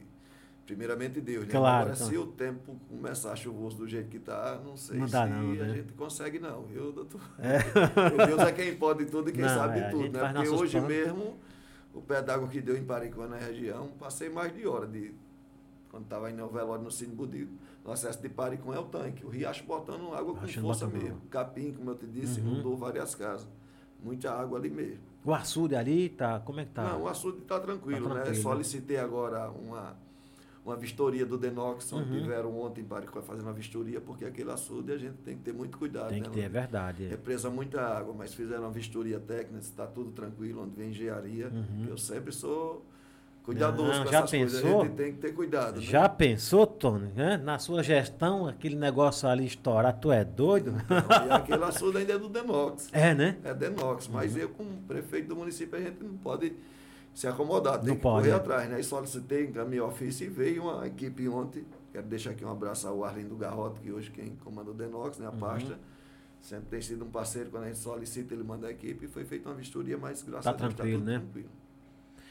primeiramente 0.66 1.20
Deus, 1.20 1.44
né? 1.46 1.52
Claro, 1.52 1.76
Agora, 1.90 1.94
então. 1.94 2.06
se 2.08 2.16
o 2.18 2.26
tempo 2.26 2.76
começar 2.88 3.36
chuvoso 3.36 3.76
do 3.76 3.86
jeito 3.86 4.08
que 4.08 4.18
tá, 4.18 4.60
não 4.64 4.76
sei 4.76 4.98
Não 4.98 5.06
se 5.06 5.14
não, 5.14 5.22
a 5.22 5.26
né? 5.28 5.74
gente 5.76 5.92
consegue 5.92 6.40
não, 6.40 6.62
viu, 6.64 6.90
doutor? 6.90 7.20
Porque 7.94 8.26
Deus 8.26 8.40
é 8.40 8.50
quem 8.52 8.74
pode 8.74 9.04
tudo 9.06 9.30
e 9.30 9.32
quem 9.32 9.42
Não, 9.42 9.48
sabe 9.48 9.78
é, 9.78 9.86
a 9.86 9.90
tudo, 9.90 10.10
né? 10.18 10.32
Porque 10.32 10.48
hoje 10.48 10.72
planos. 10.80 10.88
mesmo, 10.88 11.38
o 11.98 12.02
pé 12.02 12.22
d'água 12.22 12.48
que 12.48 12.60
deu 12.60 12.76
em 12.76 12.84
Paricuã, 12.84 13.26
na 13.26 13.36
região, 13.36 13.88
passei 13.98 14.28
mais 14.28 14.54
de 14.54 14.66
hora 14.66 14.86
de... 14.86 15.12
Quando 15.90 16.04
estava 16.04 16.30
indo 16.30 16.42
ao 16.42 16.48
velório 16.50 16.84
no 16.84 16.90
Cine 16.90 17.14
Budito, 17.14 17.50
no 17.84 17.90
acesso 17.92 18.20
de 18.20 18.28
Paricuã 18.28 18.76
é 18.76 18.78
o 18.78 18.84
tanque. 18.84 19.24
O 19.24 19.28
riacho 19.30 19.64
botando 19.64 20.12
água 20.14 20.34
com 20.34 20.46
força 20.46 20.86
mesmo. 20.86 21.20
Capim, 21.30 21.72
como 21.72 21.90
eu 21.90 21.94
te 21.96 22.06
disse, 22.06 22.40
Uhum. 22.40 22.52
inundou 22.54 22.76
várias 22.76 23.14
casas. 23.14 23.48
Muita 24.02 24.30
água 24.32 24.58
ali 24.58 24.68
mesmo. 24.70 25.00
O 25.24 25.32
açude 25.34 25.74
ali, 25.74 26.10
tá? 26.10 26.38
Como 26.40 26.60
é 26.60 26.64
que 26.64 26.72
tá? 26.72 26.84
Não, 26.84 27.02
o 27.04 27.08
açude 27.08 27.38
está 27.38 27.58
tranquilo, 27.58 28.06
Tá 28.08 28.14
né? 28.14 28.20
tranquilo, 28.22 28.36
né? 28.36 28.42
Solicitei 28.42 28.98
agora 28.98 29.50
uma, 29.50 29.96
uma 30.64 30.76
vistoria 30.76 31.24
do 31.24 31.38
Denox, 31.38 31.90
onde 31.92 32.10
Uhum. 32.12 32.20
tiveram 32.22 32.60
ontem 32.60 32.82
em 32.82 32.84
Paricó 32.84 33.22
fazendo 33.22 33.44
uma 33.46 33.52
vistoria, 33.52 34.00
porque 34.00 34.24
aquele 34.24 34.50
açude 34.50 34.92
a 34.92 34.98
gente 34.98 35.16
tem 35.24 35.36
que 35.36 35.42
ter 35.42 35.52
muito 35.54 35.78
cuidado. 35.78 36.08
Tem 36.10 36.20
né? 36.20 36.26
que 36.28 36.34
ter, 36.34 36.42
é 36.42 36.48
verdade. 36.48 37.04
é. 37.06 37.08
Represa 37.08 37.48
muita 37.48 37.80
água, 37.80 38.14
mas 38.16 38.34
fizeram 38.34 38.64
uma 38.64 38.70
vistoria 38.70 39.18
técnica, 39.18 39.58
está 39.60 39.86
tudo 39.86 40.10
tranquilo, 40.10 40.62
onde 40.62 40.74
vem 40.76 40.90
engenharia. 40.90 41.48
Uhum. 41.48 41.86
Eu 41.88 41.96
sempre 41.96 42.32
sou 42.32 42.84
cuidadoso 43.42 43.90
Não, 44.00 44.04
com 44.04 44.10
já 44.12 44.18
essas 44.18 44.30
coisas. 44.30 44.60
pensou? 44.60 44.80
A 44.82 44.84
gente 44.84 44.94
tem 44.96 45.12
que 45.14 45.18
ter 45.20 45.32
cuidado. 45.32 45.76
né? 45.76 45.80
Já 45.80 46.06
pensou, 46.06 46.66
Tony? 46.66 47.10
né? 47.16 47.38
Na 47.38 47.58
sua 47.58 47.82
gestão, 47.82 48.46
aquele 48.46 48.76
negócio 48.76 49.26
ali 49.26 49.46
estourar, 49.46 49.98
tu 49.98 50.12
é 50.12 50.22
doido? 50.22 50.74
Então, 50.84 51.26
e 51.26 51.30
aquele 51.32 51.64
açude 51.64 51.96
ainda 51.96 52.12
é 52.12 52.18
do 52.18 52.28
Denox. 52.28 52.90
É, 52.92 53.14
né? 53.14 53.38
É 53.42 53.54
Denox, 53.54 54.06
mas 54.08 54.36
eu, 54.36 54.50
como 54.50 54.68
prefeito 54.86 55.28
do 55.28 55.36
município, 55.36 55.78
a 55.78 55.80
gente 55.80 56.04
não 56.04 56.18
pode 56.18 56.52
se 57.14 57.26
acomodar, 57.26 57.78
tem 57.78 57.88
Não 57.88 57.96
que 57.96 58.02
pode, 58.02 58.18
correr 58.22 58.30
né? 58.30 58.36
atrás, 58.36 58.68
né? 58.70 58.76
Aí 58.76 58.84
solicitei, 58.84 59.46
encaminhei 59.46 59.80
ofício 59.80 60.26
e 60.26 60.28
veio 60.30 60.62
uma 60.64 60.86
equipe 60.86 61.28
ontem. 61.28 61.64
Quero 61.92 62.06
deixar 62.06 62.30
aqui 62.30 62.44
um 62.44 62.50
abraço 62.50 62.86
ao 62.86 63.04
Arlindo 63.04 63.34
Garrote, 63.36 63.80
que 63.80 63.90
hoje 63.90 64.10
quem 64.10 64.36
comanda 64.36 64.70
o 64.70 64.74
Denox, 64.74 65.18
né? 65.18 65.26
A 65.26 65.30
Uhum. 65.30 65.38
pasta. 65.38 65.78
Sempre 66.40 66.66
tem 66.70 66.80
sido 66.80 67.04
um 67.04 67.10
parceiro, 67.10 67.50
quando 67.50 67.64
a 67.64 67.66
gente 67.66 67.78
solicita, 67.80 68.32
ele 68.32 68.44
manda 68.44 68.68
a 68.68 68.70
equipe 68.70 69.06
e 69.06 69.08
foi 69.08 69.24
feita 69.24 69.48
uma 69.48 69.56
vistoria, 69.56 69.98
mas 69.98 70.22
graças 70.22 70.44
Tá 70.44 70.50
a 70.50 70.52
Deus 70.54 70.74
tranquilo, 70.74 70.98
tudo 71.00 71.10
né? 71.10 71.18
tranquilo. 71.18 71.48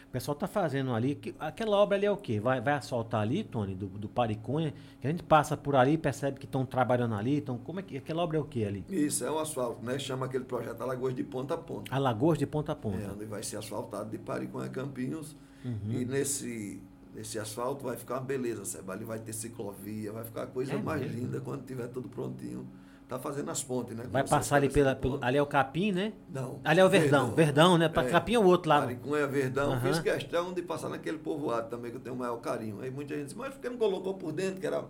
O 0.08 0.10
pessoal 0.10 0.36
tá 0.36 0.48
fazendo 0.48 0.94
ali. 0.94 1.16
que- 1.16 1.36
aquela 1.40 1.78
obra 1.78 1.98
ali 1.98 2.06
é 2.06 2.12
o 2.12 2.16
quê? 2.18 2.40
Vai, 2.40 2.62
vai 2.62 2.74
asfaltar 2.74 3.22
ali, 3.22 3.44
Tony, 3.44 3.76
do, 3.76 3.88
do 3.88 4.08
Pariconha? 4.08 4.74
Que 5.02 5.08
a 5.08 5.12
gente 5.12 5.22
passa 5.24 5.56
por 5.58 5.76
ali 5.76 5.94
e 5.94 5.98
percebe 5.98 6.40
que 6.40 6.46
estão 6.46 6.66
trabalhando 6.66 7.14
ali. 7.16 7.38
Então, 7.38 7.58
como 7.58 7.80
é 7.80 7.84
que. 7.84 7.98
Aquela 7.98 8.24
obra 8.24 8.38
é 8.38 8.40
o 8.40 8.46
quê 8.46 8.64
ali? 8.64 8.86
Isso, 8.90 9.26
é 9.26 9.30
um 9.32 9.38
asfalto, 9.38 9.86
né? 9.86 10.00
Chama 10.00 10.26
aquele 10.26 10.46
projeto 10.46 10.82
Alagoas 10.82 11.14
de 11.14 11.24
ponta 11.24 11.54
a 11.54 11.58
ponta. 11.58 11.94
Alagoas 11.94 12.38
de 12.38 12.48
ponta 12.48 12.72
a 12.72 12.76
ponta. 12.76 12.98
É, 13.04 13.12
onde 13.12 13.26
vai 13.26 13.44
ser 13.44 13.58
asfaltado 13.58 14.10
de 14.10 14.18
Pariconha 14.18 14.66
a 14.68 14.70
Campinhos. 14.70 15.36
Uhum. 15.66 15.92
E 15.92 16.06
nesse, 16.06 16.82
nesse 17.14 17.38
asfalto 17.38 17.84
vai 17.84 17.98
ficar 17.98 18.16
uma 18.16 18.22
beleza, 18.22 18.64
Seba. 18.64 18.94
Ali 18.94 19.04
vai 19.04 19.20
ter 19.20 19.34
ciclovia, 19.34 20.12
vai 20.14 20.24
ficar 20.24 20.44
a 20.44 20.48
coisa 20.48 20.74
É 20.74 20.78
mais 20.78 21.02
mesmo? 21.02 21.18
linda 21.20 21.42
quando 21.42 21.66
tiver 21.66 21.88
tudo 21.90 22.08
prontinho. 22.08 22.66
Tá 23.08 23.18
fazendo 23.18 23.50
as 23.50 23.64
pontes, 23.64 23.96
né? 23.96 24.04
Vai 24.12 24.28
passar 24.28 24.58
ali 24.58 24.70
pela. 24.70 24.94
Pelo, 24.94 25.18
ali 25.22 25.38
é 25.38 25.42
o 25.42 25.46
Capim, 25.46 25.94
né? 25.94 26.12
Não. 26.30 26.60
Ali 26.62 26.82
é 26.82 26.86
o 26.86 26.90
Verdão. 26.90 27.32
Verdão, 27.32 27.78
né? 27.78 27.88
Pra 27.88 28.04
É. 28.04 28.10
Capim 28.10 28.34
é 28.34 28.40
o 28.40 28.44
outro 28.44 28.68
lá. 28.70 28.82
Pariconha, 28.82 29.26
Verdão. 29.28 29.72
Aham. 29.72 29.80
Fiz 29.82 30.00
questão 30.00 30.52
de 30.54 30.62
passar 30.62 30.90
naquele 30.90 31.18
povoado 31.18 31.70
também, 31.70 31.90
que 31.90 31.96
eu 31.98 32.02
tenho 32.02 32.16
o 32.16 32.20
maior 32.20 32.36
carinho. 32.38 32.82
Aí 32.82 32.92
muita 32.92 33.16
gente 33.16 33.28
diz, 33.28 33.34
mas 33.34 33.54
por 33.54 33.62
que 33.62 33.70
não 33.70 33.78
colocou 33.78 34.14
por 34.16 34.34
dentro, 34.34 34.60
que 34.60 34.68
era... 34.68 34.84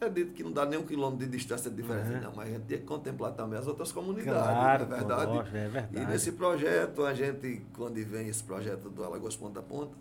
Acredito 0.00 0.32
que 0.34 0.44
não 0.44 0.52
dá 0.52 0.64
nem 0.66 0.78
um 0.78 0.84
quilômetro 0.84 1.24
de 1.26 1.32
distância 1.32 1.70
de 1.70 1.76
diferença, 1.76 2.10
Aham. 2.12 2.20
não, 2.20 2.32
mas 2.36 2.48
a 2.48 2.50
gente 2.52 2.62
tem 2.66 2.78
que 2.78 2.84
contemplar 2.84 3.32
também 3.32 3.58
as 3.58 3.66
outras 3.66 3.90
comunidades, 3.90 4.42
Claro, 4.42 4.86
não 4.86 4.96
é 4.96 4.98
verdade? 4.98 5.26
lógico, 5.32 5.56
é 5.56 5.68
verdade. 5.68 5.96
E 5.96 6.06
nesse 6.06 6.32
projeto, 6.32 7.04
a 7.04 7.14
gente, 7.14 7.62
quando 7.76 7.94
vem 8.04 8.28
esse 8.28 8.42
projeto 8.44 8.90
do 8.90 9.02
Alagoas 9.02 9.34
Ponta 9.36 9.60
a 9.60 9.62
Ponta, 9.62 9.96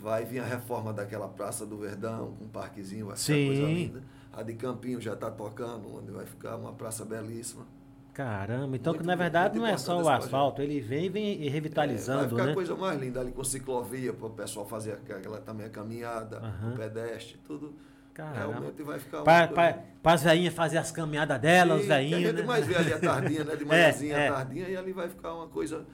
vai 0.00 0.24
vir 0.24 0.40
a 0.40 0.44
reforma 0.44 0.92
daquela 0.92 1.28
Praça 1.28 1.64
do 1.64 1.76
Verdão, 1.78 2.32
com 2.38 2.44
um 2.44 2.48
parquezinho, 2.48 3.06
vai 3.06 3.16
ficar 3.16 3.34
coisa 3.34 3.62
linda. 3.62 4.02
A 4.32 4.42
de 4.42 4.54
Campinho 4.54 5.00
já 5.00 5.14
está 5.14 5.30
tocando, 5.30 5.96
onde 5.96 6.10
vai 6.12 6.26
ficar 6.26 6.56
uma 6.56 6.72
praça 6.72 7.04
belíssima. 7.04 7.64
Caramba, 8.12 8.76
então 8.76 8.94
que 8.94 9.00
Muito- 9.00 9.06
na 9.08 9.14
verdade 9.14 9.58
não 9.58 9.66
é 9.66 9.76
só 9.76 10.00
o 10.02 10.08
asfalto, 10.08 10.62
ele 10.62 10.80
vem 10.80 11.04
e 11.04 11.08
vem 11.10 11.32
É, 11.34 11.38
vai 11.38 11.48
revitalizando, 11.48 12.30
ficar 12.30 12.46
né? 12.46 12.54
coisa 12.54 12.74
mais 12.74 12.98
linda 12.98 13.20
ali 13.20 13.30
com 13.30 13.44
ciclovia 13.44 14.12
para 14.12 14.26
o 14.26 14.30
pessoal 14.30 14.64
fazer 14.66 14.92
aquela 14.92 15.38
também 15.38 15.66
a 15.66 15.70
caminhada, 15.70 16.38
Aham. 16.38 16.72
o 16.72 16.76
pedestre, 16.76 17.38
tudo. 17.46 17.74
Caramba. 18.14 18.52
Realmente 18.54 18.82
vai 18.82 18.98
ficar 18.98 19.20
Para 19.22 19.82
as 20.14 20.22
velhinhas 20.22 20.54
fazer 20.54 20.78
as 20.78 20.90
caminhadas 20.90 21.38
delas, 21.38 21.76
os 21.76 21.82
que 21.82 21.88
velhinhos, 21.88 22.24
A 22.24 22.26
gente 22.28 22.40
né? 22.40 22.46
mais 22.46 22.66
vê 22.66 22.74
ali 22.76 22.92
a 22.94 22.98
tardinha, 22.98 23.44
né? 23.44 23.54
De 23.56 23.64
É, 23.64 23.66
manhãzinha, 23.66 24.16
é. 24.16 24.28
a 24.28 24.32
tardinha, 24.32 24.68
e 24.70 24.76
ali 24.78 24.92
vai 24.92 25.08
ficar 25.10 25.34
uma 25.34 25.48
coisa 25.48 25.84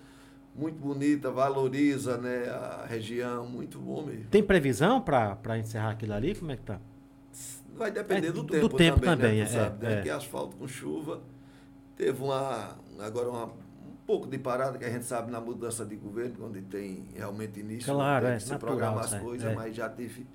muito 0.54 0.78
bonita, 0.78 1.30
valoriza 1.30 2.18
né, 2.18 2.48
a 2.48 2.84
região, 2.86 3.46
muito 3.46 3.78
bom 3.78 4.04
mesmo. 4.04 4.26
Tem 4.30 4.42
previsão 4.42 5.00
para 5.00 5.58
encerrar 5.58 5.90
aquilo 5.90 6.12
ali? 6.14 6.34
Como 6.34 6.50
é 6.52 6.56
que 6.56 6.62
tá? 6.62 6.80
Vai 7.74 7.90
depender 7.90 8.28
É, 8.28 8.32
do, 8.32 8.42
do- 8.42 8.52
tempo, 8.52 8.68
do 8.68 8.76
tempo 8.76 9.00
também, 9.00 9.16
também, 9.16 9.36
né? 9.38 9.42
É, 9.44 9.46
sabe, 9.46 9.86
né? 9.86 9.98
é. 9.98 10.02
Que 10.02 10.10
asfalto 10.10 10.56
com 10.56 10.68
chuva. 10.68 11.20
Teve 11.96 12.22
uma, 12.22 12.76
agora 13.00 13.30
uma, 13.30 13.46
um 13.46 13.96
pouco 14.06 14.26
de 14.26 14.38
parada, 14.38 14.76
que 14.78 14.84
a 14.84 14.90
gente 14.90 15.06
sabe 15.06 15.30
na 15.30 15.40
mudança 15.40 15.84
de 15.86 15.96
governo, 15.96 16.34
quando 16.38 16.60
tem 16.62 17.06
realmente 17.14 17.60
início, 17.60 17.92
Claro, 17.94 18.26
tem 18.26 18.34
é, 18.34 18.36
que 18.36 18.42
se 18.42 18.50
natural, 18.52 18.74
programar 18.76 19.04
as 19.04 19.12
é, 19.14 19.18
coisas, 19.20 19.50
é. 19.50 19.54
mas 19.54 19.74
já 19.74 19.88
tive, 19.88 20.26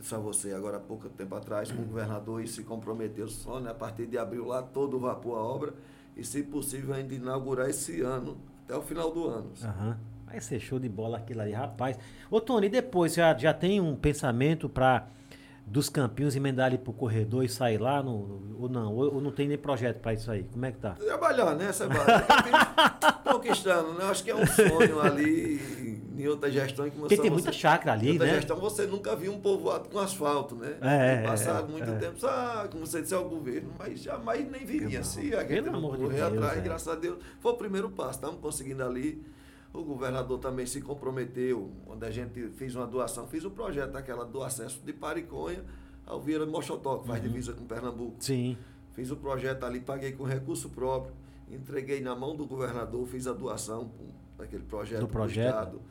só 0.00 0.18
você, 0.18 0.52
agora 0.52 0.78
há 0.78 0.80
pouco 0.80 1.08
tempo 1.10 1.34
atrás, 1.34 1.70
com 1.70 1.82
o 1.82 1.84
governador 1.84 2.42
e 2.42 2.48
se 2.48 2.62
comprometeu 2.62 3.28
só, 3.28 3.60
né, 3.60 3.70
a 3.70 3.74
partir 3.74 4.06
de 4.06 4.16
abril 4.16 4.46
lá, 4.46 4.62
todo 4.62 4.98
vapor 4.98 5.36
a 5.36 5.42
obra, 5.42 5.74
e 6.16 6.24
se 6.24 6.42
possível 6.42 6.94
ainda 6.94 7.14
inaugurar 7.14 7.68
esse 7.68 8.00
ano, 8.00 8.38
até 8.64 8.76
o 8.76 8.82
final 8.82 9.12
do 9.12 9.28
ano. 9.28 9.52
Aham. 9.62 9.98
Vai 10.26 10.40
ser 10.40 10.58
show 10.58 10.78
de 10.80 10.88
bola 10.88 11.18
aquilo 11.18 11.42
ali, 11.42 11.52
rapaz. 11.52 11.98
Ô, 12.30 12.40
Tony, 12.40 12.68
depois 12.68 13.14
já, 13.14 13.36
já 13.36 13.54
tem 13.54 13.80
um 13.80 13.94
pensamento 13.94 14.68
para 14.68 15.06
dos 15.66 15.88
campinhos 15.88 16.36
emendar 16.36 16.66
ali 16.66 16.78
pro 16.78 16.92
corredor 16.92 17.44
e 17.44 17.48
sair 17.48 17.78
lá? 17.78 18.02
No, 18.02 18.26
no- 18.26 18.56
ou 18.60 18.68
não? 18.68 18.94
Ou, 18.94 19.14
ou 19.16 19.20
não 19.20 19.30
tem 19.32 19.48
nem 19.48 19.58
projeto 19.58 19.98
para 20.00 20.12
isso 20.14 20.30
aí? 20.30 20.44
Como 20.44 20.64
é 20.64 20.72
que 20.72 20.78
tá? 20.78 20.90
Trabalhar, 20.92 21.54
né, 21.54 21.72
Sebastião? 21.72 22.20
Conquistando, 23.24 23.94
né? 23.94 24.04
Acho 24.04 24.22
que 24.24 24.30
é 24.30 24.34
um 24.36 24.46
sonho 24.46 25.00
ali 25.00 26.02
em 26.16 26.28
outra 26.28 26.50
gestão 26.50 26.88
que 26.88 26.96
Porque 26.96 27.16
você 27.16 27.22
tem 27.22 27.30
muita 27.30 27.50
chácara 27.50 27.92
ali, 27.92 28.08
Em 28.10 28.12
outra 28.12 28.26
né? 28.26 28.34
gestão 28.34 28.56
você 28.56 28.86
nunca 28.86 29.16
viu 29.16 29.32
um 29.32 29.40
povoado 29.40 29.88
com 29.88 29.98
asfalto, 29.98 30.54
né? 30.54 30.76
É, 30.80 31.16
Tem 31.16 31.26
passado 31.26 31.68
é, 31.68 31.72
muito 31.72 31.90
é. 31.90 31.94
tempo, 31.96 32.24
ah, 32.26 32.68
como 32.70 32.86
você 32.86 33.02
disse, 33.02 33.14
é 33.14 33.18
o 33.18 33.24
governo, 33.28 33.70
mas 33.78 34.00
jamais 34.00 34.48
nem 34.50 34.64
viria 34.64 35.00
assim. 35.00 35.32
A 35.34 35.40
gente 35.40 35.62
Pelo 35.64 35.76
amor 35.76 35.96
de 35.96 36.04
correr 36.04 36.16
Deus, 36.18 36.32
atrás, 36.34 36.58
é. 36.58 36.60
graças 36.60 36.88
a 36.88 36.94
Deus. 36.94 37.18
Foi 37.40 37.52
o 37.52 37.56
primeiro 37.56 37.90
passo, 37.90 38.10
estamos 38.12 38.40
conseguindo 38.40 38.84
ali. 38.84 39.24
O 39.74 39.82
governador 39.82 40.38
também 40.38 40.64
se 40.66 40.80
comprometeu, 40.80 41.70
quando 41.84 42.04
a 42.04 42.10
gente 42.10 42.48
fez 42.50 42.76
uma 42.76 42.86
doação, 42.86 43.26
fiz 43.26 43.44
o 43.44 43.50
projeto 43.50 43.90
daquela 43.90 44.24
do 44.24 44.40
acesso 44.42 44.80
de 44.84 44.92
Pariconha 44.92 45.64
ao 46.06 46.20
Vieira 46.20 46.46
Mochotó, 46.46 46.98
que 46.98 47.08
faz 47.08 47.20
Uhum. 47.20 47.28
divisa 47.28 47.52
com 47.52 47.64
Pernambuco. 47.66 48.14
Sim. 48.20 48.56
Fiz 48.94 49.10
o 49.10 49.16
projeto 49.16 49.64
ali, 49.64 49.80
paguei 49.80 50.12
com 50.12 50.22
recurso 50.22 50.68
próprio, 50.70 51.12
entreguei 51.50 52.00
na 52.00 52.14
mão 52.14 52.36
do 52.36 52.46
governador, 52.46 53.04
fiz 53.08 53.26
a 53.26 53.32
doação 53.32 53.90
daquele 54.38 54.62
projeto 54.62 55.00
Do 55.00 55.08
pro 55.08 55.22
projeto. 55.22 55.48
Estado. 55.48 55.82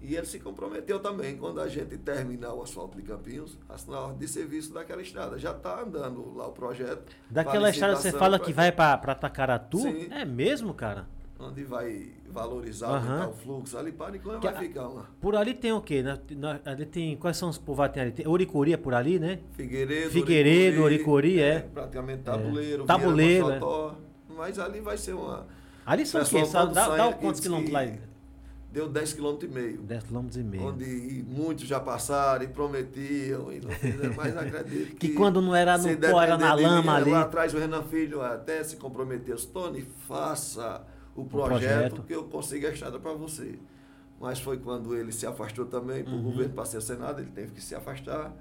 E 0.00 0.14
ele 0.16 0.26
se 0.26 0.38
comprometeu 0.40 1.00
também, 1.00 1.36
quando 1.36 1.60
a 1.60 1.68
gente 1.68 1.96
terminar 1.98 2.54
o 2.54 2.62
asfalto 2.62 2.96
de 2.96 3.02
Campinhos, 3.04 3.56
assinar 3.68 3.98
a 3.98 4.02
ordem 4.04 4.18
de 4.18 4.28
serviço 4.28 4.72
daquela 4.72 5.00
estrada. 5.02 5.38
Já 5.38 5.50
está 5.52 5.80
andando 5.82 6.32
lá 6.36 6.46
o 6.48 6.52
projeto. 6.52 7.04
Daquela 7.30 7.70
estrada 7.70 7.96
você 7.96 8.10
fala 8.12 8.36
pra- 8.38 8.46
que 8.46 8.52
vai 8.52 8.70
para 8.72 9.14
Tacaratu? 9.14 9.78
Sim. 9.78 10.08
É 10.12 10.24
mesmo, 10.24 10.72
cara? 10.74 11.06
Onde 11.42 11.64
vai 11.64 12.12
valorizar, 12.30 12.86
aumentar 12.88 13.28
o 13.28 13.32
fluxo 13.32 13.76
ali, 13.76 13.92
Que 13.92 13.98
vai 14.48 14.54
ficar 14.58 14.88
uma. 14.88 15.06
Por 15.20 15.34
ali 15.34 15.54
tem 15.54 15.72
o 15.72 15.80
quê? 15.80 16.02
Na- 16.02 16.18
na- 16.36 16.60
ali 16.64 16.86
tem, 16.86 17.16
quais 17.16 17.36
são 17.36 17.48
os 17.48 17.58
povoados 17.58 17.94
tem 17.94 18.02
ali? 18.02 18.12
Tem 18.12 18.26
Oricuri 18.28 18.72
é 18.72 18.76
por 18.76 18.94
ali, 18.94 19.18
né? 19.18 19.40
Figueiredo, 19.52 20.10
Figueiredo, 20.10 20.82
Oricuri, 20.82 21.40
é. 21.40 21.60
Praticamente 21.60 22.22
tabuleiro, 22.22 22.84
Tabuleiro, 22.84 23.46
Vieira, 23.46 23.60
Mochotó, 23.60 23.96
Mas 24.36 24.58
ali 24.58 24.80
vai 24.80 24.96
ser 24.96 25.14
uma. 25.14 25.46
Ali 25.84 26.06
são 26.06 26.22
o 26.22 26.24
quê? 26.24 26.42
Dá, 26.52 26.64
dá 26.64 27.12
quantos 27.12 27.40
quilômetros 27.40 27.72
lá? 27.72 27.86
Deu 28.72 28.88
10 28.88 29.12
km 29.12 29.36
e 29.42 29.48
meio. 29.48 29.82
10 29.82 30.04
quilômetros 30.04 30.38
e 30.38 30.42
meio. 30.42 30.64
Onde 30.64 31.24
muitos 31.28 31.68
já 31.68 31.78
passaram 31.78 32.42
e 32.42 32.48
prometiam 32.48 33.52
e 33.52 33.60
não 33.60 33.70
fizeram, 33.70 34.14
mas 34.16 34.34
acredito 34.38 34.96
que. 34.96 35.08
Que 35.08 35.14
quando 35.14 35.42
não 35.42 35.54
era 35.54 35.76
no 35.76 35.84
pó, 35.98 36.22
era 36.22 36.38
na 36.38 36.54
lama 36.54 36.80
mim, 36.80 36.88
ali. 36.88 37.10
Lá 37.10 37.20
atrás 37.20 37.52
o 37.52 37.58
Renan 37.58 37.82
Filho 37.82 38.22
até 38.22 38.64
se 38.64 38.76
comprometeu. 38.76 39.36
Tony, 39.52 39.82
faça 40.08 40.82
o 41.16 41.24
projeto, 41.24 41.60
projeto. 41.60 42.02
que 42.02 42.14
eu 42.14 42.24
consiga 42.24 42.68
a 42.68 42.72
estrada 42.72 42.98
para 42.98 43.12
você. 43.12 43.58
Mas 44.20 44.38
foi 44.40 44.56
quando 44.58 44.94
ele 44.96 45.10
se 45.12 45.26
afastou 45.26 45.66
também, 45.66 46.04
para 46.04 46.12
o 46.12 46.16
Uhum. 46.16 46.22
governo, 46.22 46.54
para 46.54 46.64
ser 46.64 46.80
Senado, 46.80 47.20
ele 47.20 47.30
teve 47.30 47.52
que 47.52 47.60
se 47.60 47.74
afastar. 47.74 48.32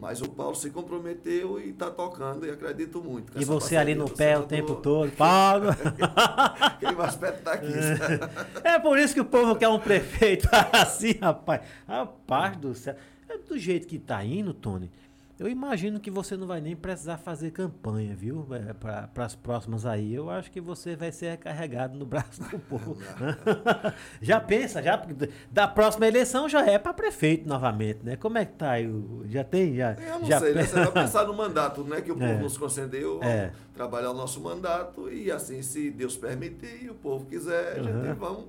Mas 0.00 0.22
o 0.22 0.28
Paulo 0.28 0.54
se 0.54 0.70
comprometeu 0.70 1.58
e 1.60 1.70
está 1.70 1.90
tocando 1.90 2.46
e 2.46 2.50
acredito 2.52 3.02
muito. 3.02 3.32
E 3.36 3.44
você 3.44 3.76
ali 3.76 3.96
no 3.96 4.08
pé 4.08 4.38
o 4.38 4.44
tempo 4.44 4.76
todo. 4.76 5.10
Paulo. 5.10 5.70
Aquele 6.60 6.92
mais 6.92 7.16
perto 7.16 7.42
tá 7.42 7.52
aqui. 7.54 7.66
É 8.62 8.78
por 8.78 8.96
isso 8.96 9.12
que 9.14 9.20
o 9.20 9.24
povo 9.24 9.56
quer 9.56 9.68
um 9.68 9.80
prefeito 9.80 10.48
assim, 10.72 11.12
rapaz. 11.20 11.62
Rapaz 11.86 12.56
do 12.56 12.74
céu. 12.76 12.94
É 13.28 13.38
do 13.38 13.58
jeito 13.58 13.88
que 13.88 13.98
tá 13.98 14.24
indo, 14.24 14.54
Tony. 14.54 14.88
Eu 15.38 15.48
imagino 15.48 16.00
que 16.00 16.10
você 16.10 16.36
não 16.36 16.48
vai 16.48 16.60
nem 16.60 16.74
precisar 16.74 17.16
fazer 17.16 17.52
campanha, 17.52 18.12
viu? 18.16 18.44
É, 18.50 18.72
para 18.72 19.08
as 19.24 19.36
próximas 19.36 19.86
aí. 19.86 20.12
Eu 20.12 20.28
acho 20.28 20.50
que 20.50 20.60
você 20.60 20.96
vai 20.96 21.12
ser 21.12 21.30
recarregado 21.30 21.96
no 21.96 22.04
braço 22.06 22.42
do 22.42 22.58
povo. 22.58 22.96
já 24.20 24.40
pensa, 24.40 24.82
já? 24.82 25.00
Da 25.50 25.68
próxima 25.68 26.06
eleição 26.08 26.48
já 26.48 26.66
é 26.66 26.78
para 26.78 26.92
prefeito 26.92 27.48
novamente, 27.48 28.00
né? 28.02 28.16
Como 28.16 28.36
é 28.36 28.44
que 28.44 28.52
tá 28.54 28.72
aí? 28.72 28.88
Já 29.26 29.44
tem? 29.44 29.76
Já, 29.76 29.92
Eu 29.94 30.18
não 30.20 30.26
já 30.26 30.40
sei, 30.40 30.54
né? 30.54 30.62
Você 30.66 30.74
vai 30.74 30.90
pensar 30.92 31.24
no 31.26 31.34
mandato, 31.34 31.84
né? 31.84 32.00
Que 32.00 32.10
o 32.10 32.16
povo 32.16 32.26
É. 32.32 32.38
nos 32.38 32.58
concedeu, 32.58 33.20
É. 33.22 33.52
trabalhar 33.74 34.10
o 34.10 34.14
nosso 34.14 34.40
mandato 34.40 35.08
e 35.12 35.30
assim, 35.30 35.62
se 35.62 35.90
Deus 35.90 36.16
permitir 36.16 36.84
e 36.84 36.90
o 36.90 36.94
povo 36.94 37.26
quiser, 37.26 37.74
a 37.78 37.82
gente 37.82 38.08
Uhum. 38.08 38.14
vamos, 38.16 38.44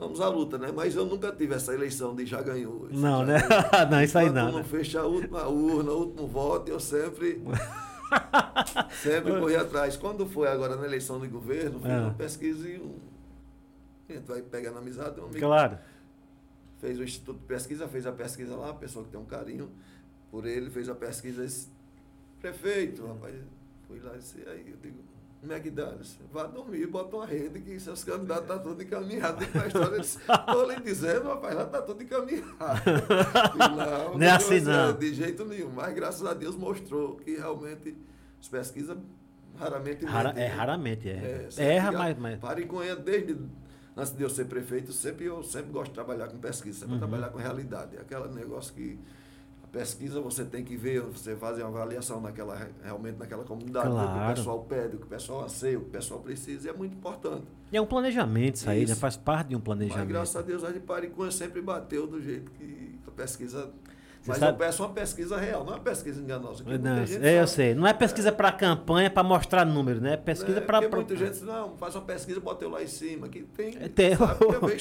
vamos 0.00 0.20
à 0.20 0.28
luta, 0.28 0.58
né? 0.58 0.72
Mas 0.74 0.96
eu 0.96 1.04
nunca 1.06 1.30
tive 1.30 1.54
essa 1.54 1.72
eleição 1.74 2.14
de 2.16 2.26
já 2.26 2.42
ganhou. 2.42 2.88
Não, 2.90 3.24
já 3.24 3.26
né? 3.26 3.40
ganhou. 3.48 3.86
Não, 3.90 4.02
isso 4.02 4.18
aí 4.18 4.30
não, 4.30 4.50
não 4.52 4.58
né? 4.58 4.64
fecha 4.64 5.00
a 5.00 5.06
última 5.06 5.46
urna, 5.46 5.92
o 5.92 5.98
último 6.06 6.26
voto, 6.26 6.70
eu 6.70 6.80
sempre. 6.80 7.40
sempre 9.02 9.38
corri 9.38 9.56
atrás. 9.56 9.96
Quando 9.96 10.26
foi 10.26 10.48
agora 10.48 10.76
na 10.76 10.84
eleição 10.84 11.20
de 11.20 11.28
governo, 11.28 11.78
fiz 11.80 11.90
Ah. 11.90 12.00
uma 12.00 12.14
pesquisa 12.14 12.68
e 12.68 12.78
um. 12.80 12.96
A 14.08 14.12
gente 14.12 14.26
vai 14.26 14.42
pegando 14.42 14.78
amizade, 14.78 15.20
um 15.20 15.24
amigo 15.24 15.38
Claro. 15.38 15.78
fez 16.80 16.98
o 16.98 17.04
Instituto 17.04 17.38
de 17.38 17.46
Pesquisa, 17.46 17.86
fez 17.86 18.06
a 18.06 18.12
pesquisa 18.12 18.56
lá, 18.56 18.70
a 18.70 18.74
pessoa 18.74 19.04
que 19.04 19.10
tem 19.12 19.20
um 19.20 19.24
carinho 19.24 19.70
por 20.30 20.44
ele, 20.46 20.68
fez 20.70 20.88
a 20.88 20.94
pesquisa, 20.94 21.44
disse, 21.44 21.68
prefeito, 22.40 23.06
rapaz, 23.06 23.34
fui 23.86 24.00
lá 24.00 24.14
e 24.14 24.18
disse, 24.18 24.38
aí, 24.48 24.64
eu 24.70 24.76
digo, 24.82 24.98
McDonald's, 25.42 26.18
vá 26.30 26.44
dormir, 26.44 26.86
bota 26.86 27.16
uma 27.16 27.26
rede 27.26 27.60
que 27.60 27.80
seus 27.80 28.04
candidatos 28.04 28.42
estão 28.42 28.58
tá 28.58 28.62
tudo 28.62 28.82
encaminhado. 28.82 29.38
Digo, 29.38 29.50
"Mas 29.54 29.64
a 29.64 29.66
história, 29.68 29.94
ele 29.94 30.00
disse, 30.02 30.18
estou 30.18 30.70
lhe 30.70 30.80
dizendo, 30.80 31.28
rapaz, 31.28 31.54
lá 31.54 31.62
está 31.64 31.82
tudo 31.82 32.02
encaminhado. 32.02 32.50
Não, 33.76 34.14
Não 34.18 34.26
é 34.26 34.30
assim, 34.30 34.60
não. 34.60 34.92
De 34.92 35.14
jeito 35.14 35.44
nenhum, 35.44 35.70
mas 35.70 35.94
graças 35.94 36.24
a 36.26 36.34
Deus 36.34 36.56
mostrou 36.56 37.16
que 37.16 37.36
realmente 37.36 37.96
as 38.40 38.48
pesquisas 38.48 38.96
raramente 39.58 40.04
Rara- 40.04 40.30
é, 40.30 40.34
né? 40.34 40.46
raramente 40.46 41.08
é. 41.08 41.46
sempre 41.50 41.72
Erra, 41.72 41.92
mas, 41.92 42.18
mas. 42.18 42.38
Pariconha, 42.38 42.96
desde 42.96 43.36
antes 43.96 44.12
de 44.12 44.22
eu 44.22 44.30
ser 44.30 44.44
prefeito, 44.46 44.92
sempre 44.92 45.24
eu 45.26 45.42
sempre 45.42 45.70
gosto 45.72 45.88
de 45.88 45.94
trabalhar 45.94 46.28
com 46.28 46.38
pesquisa, 46.38 46.80
sempre 46.80 46.94
Uhum. 46.94 46.98
trabalhar 47.00 47.28
com 47.30 47.38
realidade. 47.38 47.96
É 47.96 48.00
aquele 48.00 48.28
negócio 48.34 48.72
que 48.74 48.98
pesquisa 49.72 50.20
você 50.20 50.44
tem 50.44 50.64
que 50.64 50.76
ver, 50.76 51.00
você 51.02 51.36
fazer 51.36 51.62
uma 51.62 51.68
avaliação 51.70 52.20
naquela, 52.20 52.68
realmente 52.82 53.16
naquela 53.18 53.44
comunidade, 53.44 53.86
ver 53.88 53.94
o 53.94 53.98
que 53.98 54.04
Claro. 54.04 54.32
o 54.32 54.34
pessoal 54.34 54.64
pede, 54.64 54.96
o 54.96 54.98
que 54.98 55.04
o 55.06 55.08
pessoal 55.08 55.44
anseia, 55.44 55.78
o 55.78 55.82
que 55.82 55.88
o 55.88 55.90
pessoal 55.90 56.20
precisa, 56.20 56.66
e 56.68 56.70
é 56.70 56.72
muito 56.72 56.94
importante. 56.94 57.44
E 57.72 57.76
é 57.76 57.80
um 57.80 57.86
planejamento 57.86 58.56
isso 58.56 58.68
aí, 58.70 58.86
né? 58.86 58.94
Faz 58.94 59.16
parte 59.16 59.48
de 59.48 59.54
um 59.54 59.58
Mas 59.58 59.64
planejamento. 59.64 60.08
graças 60.08 60.36
a 60.36 60.42
Deus 60.42 60.64
a 60.64 60.70
de 60.72 60.80
Pariconha 60.80 61.30
sempre 61.30 61.60
bateu 61.62 62.06
do 62.06 62.20
jeito 62.20 62.50
que 62.52 62.98
a 63.06 63.10
pesquisa. 63.10 63.70
Mas 64.26 64.36
sabe- 64.38 64.52
eu 64.52 64.56
peço 64.58 64.82
uma 64.82 64.90
pesquisa 64.90 65.36
real, 65.38 65.64
não 65.64 65.72
é 65.72 65.76
uma 65.76 65.82
pesquisa 65.82 66.20
enganosa. 66.20 66.62
Não, 66.64 66.98
é, 66.98 67.40
eu 67.40 67.46
sabe. 67.46 67.50
sei. 67.50 67.74
Não 67.74 67.86
é 67.86 67.92
pesquisa 67.94 68.30
para 68.30 68.52
campanha, 68.52 69.10
para 69.10 69.22
mostrar 69.22 69.64
número, 69.64 69.98
né? 70.00 70.12
É 70.12 70.16
pesquisa 70.18 70.58
É, 70.58 70.60
para. 70.60 70.80
porque 70.82 70.94
muita 70.96 71.16
gente 71.16 71.30
diz, 71.30 71.42
não, 71.42 71.74
faz 71.78 71.94
uma 71.94 72.02
pesquisa 72.02 72.38
e 72.38 72.42
bota 72.42 72.64
eu 72.64 72.68
lá 72.70 72.82
em 72.82 72.86
cima. 72.86 73.28
Que 73.30 73.42
tem. 73.42 73.68
É, 73.80 73.88
tem. 73.88 74.10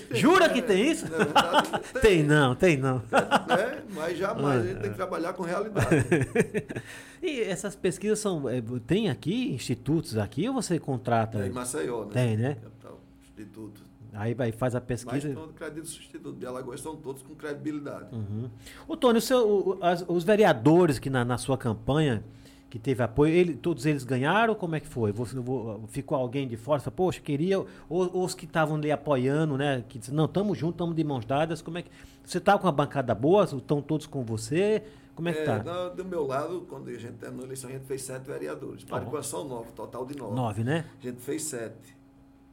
que 0.08 0.16
Jura 0.20 0.48
né? 0.50 0.54
que 0.54 0.62
tem 0.62 0.92
isso? 0.92 1.10
Na 1.10 1.18
verdade, 1.24 1.70
Tem 2.02 2.22
não, 2.24 2.54
tem 2.54 2.76
não. 2.78 2.98
né? 2.98 3.84
Mas 3.92 4.18
jamais 4.18 4.62
a 4.62 4.66
gente 4.68 4.82
tem 4.82 4.90
que 4.92 4.98
trabalhar 4.98 5.32
com 5.34 5.44
realidade. 5.44 5.88
e 7.24 7.42
essas 7.42 7.76
pesquisas 7.76 8.20
são. 8.20 8.48
é, 8.50 8.62
Tem 8.86 9.10
aqui 9.10 9.54
institutos 9.54 10.18
aqui 10.18 10.48
ou 10.50 10.54
você 10.54 10.78
contrata? 10.80 11.40
É 11.44 11.48
em 11.48 11.52
Maceió, 11.52 12.06
né? 12.06 12.12
Tem, 12.12 12.38
né? 12.38 12.58
Capital, 12.62 13.00
Instituto. 13.24 13.89
Aí 14.14 14.34
vai 14.34 14.52
faz 14.52 14.76
a 14.76 14.80
Mas 14.80 14.88
pesquisa. 14.88 15.34
todo 15.34 15.54
crédito 15.54 15.86
substituto 15.88 16.38
de 16.40 16.46
Alagoas 16.46 16.82
são 16.82 16.96
todos 16.96 17.22
com 17.22 17.36
credibilidade. 17.36 18.14
Uhum. 18.14 18.50
Ô, 18.88 18.98
Tony, 18.98 19.20
o 19.20 19.22
seu, 19.22 19.48
o- 19.48 19.78
as- 19.82 20.04
os 20.08 20.24
vereadores 20.24 20.98
que 21.00 21.10
na, 21.10 21.24
na 21.24 21.38
sua 21.38 21.58
campanha 21.58 22.24
que 22.70 22.78
teve 22.78 23.02
apoio, 23.02 23.34
ele, 23.34 23.56
todos 23.56 23.86
eles 23.86 24.04
ganharam? 24.04 24.54
Como 24.54 24.76
é 24.76 24.80
que 24.80 24.88
foi? 24.88 25.12
Você, 25.12 25.40
vo- 25.40 25.82
ficou 25.88 26.18
alguém 26.18 26.48
de 26.48 26.56
fora? 26.58 26.80
Falou, 26.80 26.96
Poxa, 26.96 27.20
queria. 27.20 27.60
Ou, 27.60 27.68
ou 27.90 28.24
os 28.26 28.34
que 28.36 28.46
estavam 28.46 28.76
ali 28.78 28.92
apoiando, 28.92 29.58
né? 29.58 29.84
Que 29.90 29.98
disse, 30.00 30.14
não, 30.14 30.26
estamos 30.26 30.58
juntos, 30.58 30.76
estamos 30.76 30.96
de 30.96 31.04
mãos 31.04 31.26
dadas. 31.26 31.62
Como 31.62 31.78
é 31.78 31.82
que. 31.84 31.90
Você 32.24 32.40
tá 32.40 32.58
com 32.58 32.66
uma 32.68 32.72
bancada 32.72 33.14
boa? 33.16 33.44
Estão 33.44 33.82
todos 33.82 34.06
com 34.06 34.24
você? 34.24 34.84
Como 35.16 35.28
é 35.30 35.34
que 35.34 35.40
É, 35.40 35.44
tá? 35.46 35.64
na- 35.64 35.90
do 35.90 36.06
meu 36.06 36.26
lado, 36.28 36.62
quando 36.70 36.90
a 36.90 36.94
gente 36.94 37.14
terminou 37.14 37.44
a 37.44 37.48
eleição, 37.48 37.70
a 37.70 37.74
gente 37.74 37.86
fez 37.86 38.04
sete 38.04 38.26
vereadores. 38.26 38.84
Tá 38.84 38.96
bom. 38.98 39.02
Paricó 39.06 39.22
são 39.24 39.48
nove, 39.48 39.72
total 39.72 40.06
de 40.06 40.16
nove. 40.16 40.36
Nove, 40.36 40.64
né? 40.64 40.86
A 41.00 41.06
gente 41.08 41.22
fez 41.22 41.44
sete. 41.44 41.99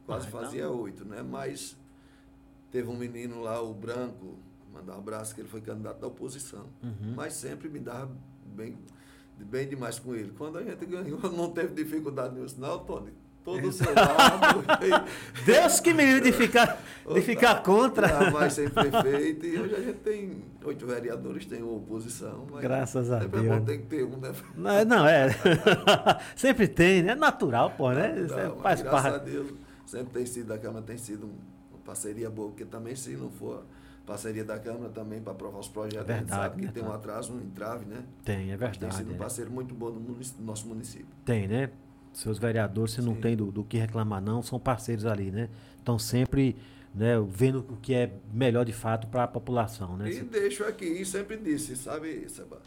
Quase 0.07 0.25
Ah, 0.25 0.29
então- 0.29 0.41
fazia 0.41 0.69
oito, 0.69 1.05
né? 1.05 1.21
Mas 1.21 1.77
teve 2.71 2.89
um 2.89 2.97
menino 2.97 3.41
lá, 3.41 3.61
o 3.61 3.73
Branco, 3.73 4.39
mandar 4.73 4.95
um 4.95 4.99
abraço, 4.99 5.35
que 5.35 5.41
ele 5.41 5.49
foi 5.49 5.61
candidato 5.61 5.99
da 5.99 6.07
oposição. 6.07 6.65
Uhum. 6.81 7.13
Mas 7.15 7.33
sempre 7.33 7.69
me 7.69 7.79
dava 7.79 8.09
bem, 8.45 8.77
bem 9.37 9.67
demais 9.67 9.99
com 9.99 10.15
ele. 10.15 10.33
Quando 10.37 10.57
a 10.57 10.63
gente 10.63 10.83
ganhou, 10.85 11.19
não 11.31 11.51
teve 11.51 11.73
dificuldade 11.75 12.33
nenhuma. 12.33 12.51
Não, 12.57 12.79
Tony, 12.79 13.11
todo 13.43 13.67
o 13.67 13.71
seu 13.73 13.93
lado. 13.93 14.63
Deus 15.45 15.79
que 15.79 15.93
me 15.93 16.05
livre 16.05 16.21
de 16.21 16.31
ficar, 16.31 16.81
de 17.13 17.21
ficar 17.21 17.61
contra. 17.63 18.07
Jamais 18.07 18.53
sem 18.53 18.69
prefeito. 18.69 19.45
E 19.45 19.59
hoje 19.59 19.75
a 19.75 19.79
gente 19.81 19.99
tem 19.99 20.43
oito 20.63 20.85
vereadores, 20.85 21.45
tem 21.45 21.61
uma 21.63 21.73
oposição. 21.77 22.47
Mas 22.51 22.61
Graças 22.61 23.11
a 23.11 23.19
sempre 23.21 23.41
Deus. 23.41 23.53
É 23.55 23.59
bom 23.59 23.65
ter 23.65 23.77
que 23.79 23.85
ter 23.87 24.03
um, 24.05 24.17
né? 24.17 24.31
Não, 24.55 24.71
é- 24.71 24.85
não, 24.85 25.07
é. 25.07 25.29
Sempre 26.35 26.67
tem, 26.67 27.03
né? 27.03 27.11
É 27.11 27.15
natural, 27.15 27.71
pô, 27.71 27.91
né? 27.91 28.15
É- 28.17 28.21
Não, 28.21 28.55
mas 28.55 28.61
faz 28.61 28.81
graças 28.81 29.05
a 29.05 29.11
parte. 29.11 29.31
Deus, 29.31 29.47
sempre 29.87 30.13
tem 30.13 30.25
sido, 30.25 30.53
a 30.53 30.57
Câmara 30.59 30.85
tem 30.85 30.97
sido 30.97 31.25
um- 31.25 31.37
uma 31.71 31.79
parceria 31.83 32.29
boa, 32.29 32.49
porque 32.49 32.65
também 32.65 32.95
se 32.95 33.15
não 33.17 33.31
for 33.31 33.63
parceria 34.05 34.43
da 34.45 34.57
Câmara 34.57 34.89
também 34.89 35.19
para 35.21 35.33
aprovar 35.33 35.59
os 35.59 35.67
projetos, 35.67 36.09
a 36.09 36.13
gente 36.13 36.27
Verdade, 36.27 36.41
sabe 36.41 36.65
que 36.65 36.71
tem 36.71 36.81
um 36.81 36.85
verdade. 36.85 37.09
atraso, 37.09 37.33
um 37.33 37.41
entrave, 37.41 37.85
né? 37.85 38.05
Tem, 38.23 38.51
é 38.51 38.57
Mas 38.57 38.77
tem 38.77 38.87
verdade. 38.87 38.95
sido 38.95 39.11
um 39.11 39.15
é. 39.15 39.17
parceiro 39.17 39.51
muito 39.51 39.75
bom 39.75 39.91
do, 39.91 39.99
do 39.99 40.43
nosso 40.43 40.65
município. 40.67 41.07
Tem, 41.25 41.47
né? 41.47 41.69
Seus 42.13 42.39
vereadores, 42.39 42.93
se 42.93 43.01
não 43.01 43.15
tem 43.15 43.35
do, 43.35 43.51
do 43.51 43.63
que 43.65 43.77
reclamar, 43.77 44.21
não, 44.21 44.41
são 44.41 44.59
parceiros 44.59 45.05
ali, 45.05 45.29
né? 45.29 45.49
Estão 45.77 45.99
sempre 45.99 46.55
né, 46.95 47.13
vendo 47.29 47.59
o 47.59 47.77
que 47.77 47.93
é 47.93 48.11
melhor 48.33 48.65
de 48.65 48.71
fato 48.73 49.07
para 49.07 49.23
a 49.23 49.27
população, 49.27 49.97
né? 49.97 50.09
E 50.09 50.21
deixo 50.23 50.63
aqui, 50.63 50.85
e 50.85 51.05
sempre 51.05 51.37
disse, 51.37 51.75
sabe, 51.75 52.27
Seba? 52.29 52.61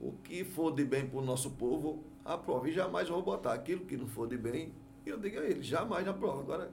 O 0.00 0.12
que 0.24 0.42
for 0.42 0.74
de 0.74 0.84
bem 0.84 1.06
para 1.06 1.18
o 1.18 1.24
nosso 1.24 1.50
povo, 1.50 2.02
aprova. 2.24 2.68
E 2.68 2.72
jamais 2.72 3.08
vou 3.08 3.22
botar 3.22 3.52
aquilo 3.52 3.84
que 3.84 3.96
não 3.96 4.06
for 4.06 4.26
de 4.26 4.36
bem, 4.36 4.72
eu 5.10 5.18
digo 5.18 5.38
a 5.38 5.44
ele, 5.44 5.62
jamais 5.62 6.06
aprova. 6.06 6.40
Agora, 6.40 6.70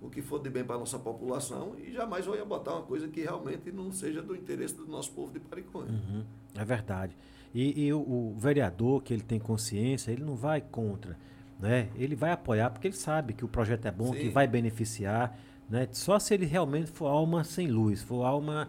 o 0.00 0.10
que 0.10 0.20
for 0.20 0.40
de 0.40 0.50
bem 0.50 0.64
para 0.64 0.76
a 0.76 0.78
nossa 0.78 0.98
população, 0.98 1.76
e 1.78 1.92
jamais 1.92 2.26
vou 2.26 2.44
botar 2.44 2.72
uma 2.72 2.82
coisa 2.82 3.06
que 3.06 3.20
realmente 3.20 3.70
não 3.70 3.92
seja 3.92 4.20
do 4.20 4.34
interesse 4.34 4.74
do 4.74 4.86
nosso 4.86 5.12
povo 5.12 5.32
de 5.32 5.38
Pariconha. 5.38 5.90
Uhum, 5.90 6.24
é 6.56 6.64
verdade. 6.64 7.16
E, 7.54 7.86
e 7.86 7.92
o, 7.92 8.00
o 8.00 8.34
vereador 8.36 9.02
que 9.02 9.14
ele 9.14 9.22
tem 9.22 9.38
consciência, 9.38 10.10
ele 10.10 10.24
não 10.24 10.34
vai 10.34 10.60
contra, 10.60 11.16
né? 11.60 11.88
Ele 11.94 12.16
vai 12.16 12.32
apoiar 12.32 12.70
porque 12.70 12.88
ele 12.88 12.96
sabe 12.96 13.32
que 13.32 13.44
o 13.44 13.48
projeto 13.48 13.86
é 13.86 13.92
bom, 13.92 14.10
que 14.10 14.24
Sim. 14.24 14.30
vai 14.30 14.46
beneficiar, 14.46 15.38
né? 15.68 15.88
Só 15.92 16.18
se 16.18 16.34
ele 16.34 16.46
realmente 16.46 16.90
for 16.90 17.06
alma 17.06 17.44
sem 17.44 17.68
luz, 17.68 18.02
for 18.02 18.24
alma 18.24 18.68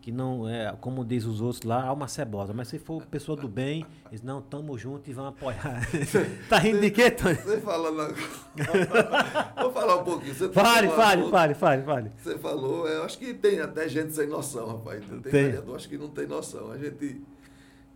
que 0.00 0.10
não 0.10 0.48
é, 0.48 0.74
como 0.80 1.04
diz 1.04 1.24
os 1.26 1.40
outros 1.40 1.62
lá, 1.62 1.84
alma 1.84 2.08
cebosa. 2.08 2.54
Mas 2.54 2.68
se 2.68 2.78
for 2.78 3.04
pessoa 3.06 3.36
do 3.36 3.48
bem, 3.48 3.84
eles 4.08 4.22
não 4.22 4.40
tamo 4.40 4.76
junto 4.78 5.10
e 5.10 5.12
vão 5.12 5.26
apoiar. 5.26 5.86
tá 6.48 6.58
rindo 6.58 6.80
de 6.80 6.90
quê, 6.90 7.10
Tony? 7.10 7.34
Você 7.34 7.60
falando 7.60 8.00
agora. 8.00 9.52
Vou 9.60 9.72
falar 9.72 9.96
um 9.96 10.04
pouquinho. 10.04 10.34
Você 10.34 10.48
Fale, 10.48 10.88
um 10.88 10.92
fale, 10.92 11.30
fale, 11.30 11.54
fale, 11.54 11.82
fale. 11.82 12.12
Você 12.16 12.38
falou, 12.38 12.88
eu 12.88 13.04
acho 13.04 13.18
que 13.18 13.34
tem 13.34 13.60
até 13.60 13.88
gente 13.88 14.14
sem 14.14 14.26
noção, 14.26 14.66
rapaz. 14.66 15.04
Tem, 15.04 15.20
Tem. 15.20 15.30
vereador, 15.44 15.76
acho 15.76 15.88
que 15.88 15.98
não 15.98 16.08
tem 16.08 16.26
noção. 16.26 16.72
A 16.72 16.78
gente 16.78 17.20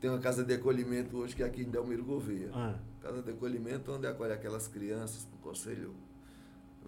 tem 0.00 0.10
uma 0.10 0.18
casa 0.18 0.44
de 0.44 0.52
acolhimento 0.52 1.16
hoje 1.16 1.34
que 1.34 1.42
é 1.42 1.46
aqui 1.46 1.62
em 1.62 1.70
Delmiro 1.70 2.04
Gouveia. 2.04 2.50
Ah, 2.52 2.74
Casa 3.00 3.22
de 3.22 3.30
acolhimento 3.30 3.92
onde 3.92 4.06
acolhe 4.06 4.32
aquelas 4.32 4.66
crianças 4.68 5.26
o 5.34 5.38
conselho 5.42 5.94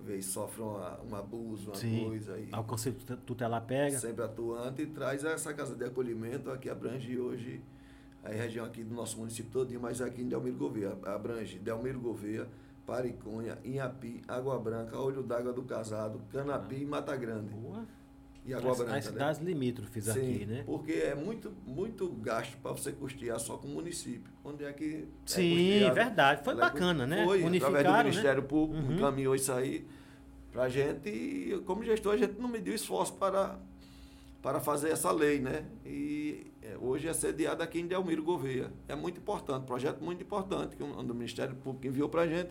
vê 0.05 0.17
e 0.19 0.23
sofrem 0.23 0.67
uma- 0.67 1.01
um 1.11 1.17
abuso, 1.17 1.71
uma 1.71 1.75
sim. 1.77 2.05
coisa 2.05 2.35
aí. 2.35 2.49
Conselho 2.67 2.97
tute- 2.97 3.23
tutelar 3.23 3.65
pega. 3.67 3.99
Sempre 3.99 4.25
atuante 4.25 4.83
e 4.83 4.87
traz 4.87 5.25
essa 5.25 5.53
casa 5.55 5.75
de 5.75 5.85
acolhimento 5.85 6.51
aqui 6.51 6.69
abrange 6.71 7.19
hoje 7.19 7.61
a 8.23 8.29
região 8.31 8.65
aqui 8.67 8.83
do 8.83 8.95
nosso 8.95 9.19
município 9.19 9.51
todo, 9.53 9.79
mas 9.81 10.01
aqui 10.01 10.23
em 10.23 10.29
Delmiro 10.29 10.57
Gouveia. 10.57 10.97
Abrange 11.05 11.59
Delmiro 11.59 12.01
Gouveia, 12.01 12.47
Pariconha, 12.85 13.59
Inhapi, 13.65 14.23
Água 14.29 14.59
Branca, 14.59 14.99
Olho 14.99 15.23
d'Água 15.23 15.53
do 15.53 15.63
Casado, 15.63 16.21
Canapi 16.33 16.77
e 16.83 16.87
Mata 16.87 17.15
Grande. 17.17 17.53
Boa. 17.55 17.85
E 18.47 18.55
Água 18.55 18.71
As, 18.73 18.79
Branca, 18.79 18.97
as 18.97 19.05
né? 19.07 19.11
cidades 19.11 19.41
limítrofes 19.41 20.09
aqui, 20.09 20.47
né? 20.47 20.63
Porque 20.65 20.93
é 20.93 21.15
muito, 21.17 21.53
muito 21.67 22.09
gasto 22.09 22.57
para 22.59 22.71
você 22.73 22.93
custear 22.93 23.41
só 23.41 23.57
com 23.57 23.67
o 23.67 23.71
município. 23.71 24.33
Onde 24.45 24.65
é 24.65 24.73
que. 24.73 24.85
é 24.85 25.07
Sim, 25.27 25.71
custeado? 25.71 25.95
verdade. 25.95 26.45
Foi 26.45 26.55
é 26.55 26.57
bacana, 26.57 27.07
né? 27.07 27.25
Foi, 27.25 27.43
através 27.45 27.85
do 27.85 27.93
né? 27.93 28.03
Ministério 28.05 28.43
Público, 28.45 28.87
Uhum. 28.87 28.97
encaminhou 28.97 29.35
isso 29.35 29.53
aí 29.53 29.85
para 30.53 30.63
a 30.65 30.69
gente. 30.69 31.09
E 31.09 31.61
como 31.67 31.83
gestor, 31.83 32.15
a 32.15 32.17
gente 32.17 32.41
não 32.41 32.49
mediu 32.49 32.73
esforço 32.73 33.15
para, 33.15 33.59
para 34.41 34.61
fazer 34.61 34.91
essa 34.91 35.11
lei, 35.11 35.41
né? 35.41 35.65
E 35.85 36.47
é, 36.63 36.77
hoje 36.81 37.09
é 37.09 37.13
sediada 37.13 37.65
aqui 37.65 37.81
em 37.81 37.87
Delmiro 37.87 38.23
Gouveia. 38.23 38.71
É 38.87 38.95
muito 38.95 39.19
importante, 39.19 39.65
projeto 39.67 40.01
muito 40.03 40.23
importante 40.23 40.77
que 40.77 40.83
o 40.85 41.03
do 41.03 41.15
Ministério 41.15 41.57
Público 41.57 41.87
enviou 41.87 42.09
para 42.09 42.23
a 42.23 42.27
gente. 42.29 42.51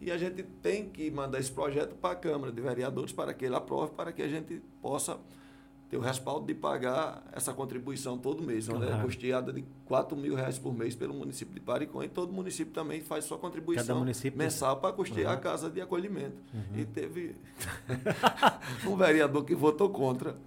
E 0.00 0.10
a 0.10 0.18
gente 0.18 0.42
tem 0.42 0.88
que 0.88 1.10
mandar 1.10 1.38
esse 1.38 1.50
projeto 1.50 1.94
para 1.94 2.12
a 2.12 2.16
Câmara 2.16 2.52
de 2.52 2.60
Vereadores 2.60 3.12
para 3.12 3.32
que 3.32 3.44
ele 3.44 3.54
aprove, 3.54 3.92
para 3.94 4.12
que 4.12 4.22
a 4.22 4.28
gente 4.28 4.62
possa 4.82 5.18
ter 5.88 5.96
o 5.96 6.00
respaldo 6.00 6.46
de 6.46 6.54
pagar 6.54 7.24
essa 7.32 7.52
contribuição 7.54 8.18
todo 8.18 8.42
mês, 8.42 8.68
onde 8.68 8.86
é 8.86 9.02
custeada 9.02 9.52
de 9.52 9.64
4 9.86 10.16
mil 10.16 10.34
reais 10.34 10.58
por 10.58 10.74
mês 10.76 10.94
pelo 10.94 11.14
município 11.14 11.54
de 11.54 11.60
Pariconha, 11.60 12.06
e 12.06 12.08
todo 12.08 12.32
município 12.32 12.72
também 12.72 13.00
faz 13.00 13.24
sua 13.24 13.38
contribuição 13.38 13.98
município- 13.98 14.36
mensal 14.38 14.76
para 14.78 14.92
custear 14.92 15.32
Uhum. 15.32 15.38
a 15.38 15.40
casa 15.40 15.70
de 15.70 15.80
acolhimento. 15.80 16.36
E 16.76 16.84
teve 16.84 17.34
um 18.86 18.96
vereador 18.96 19.44
que 19.44 19.54
votou 19.54 19.88
contra. 19.90 20.34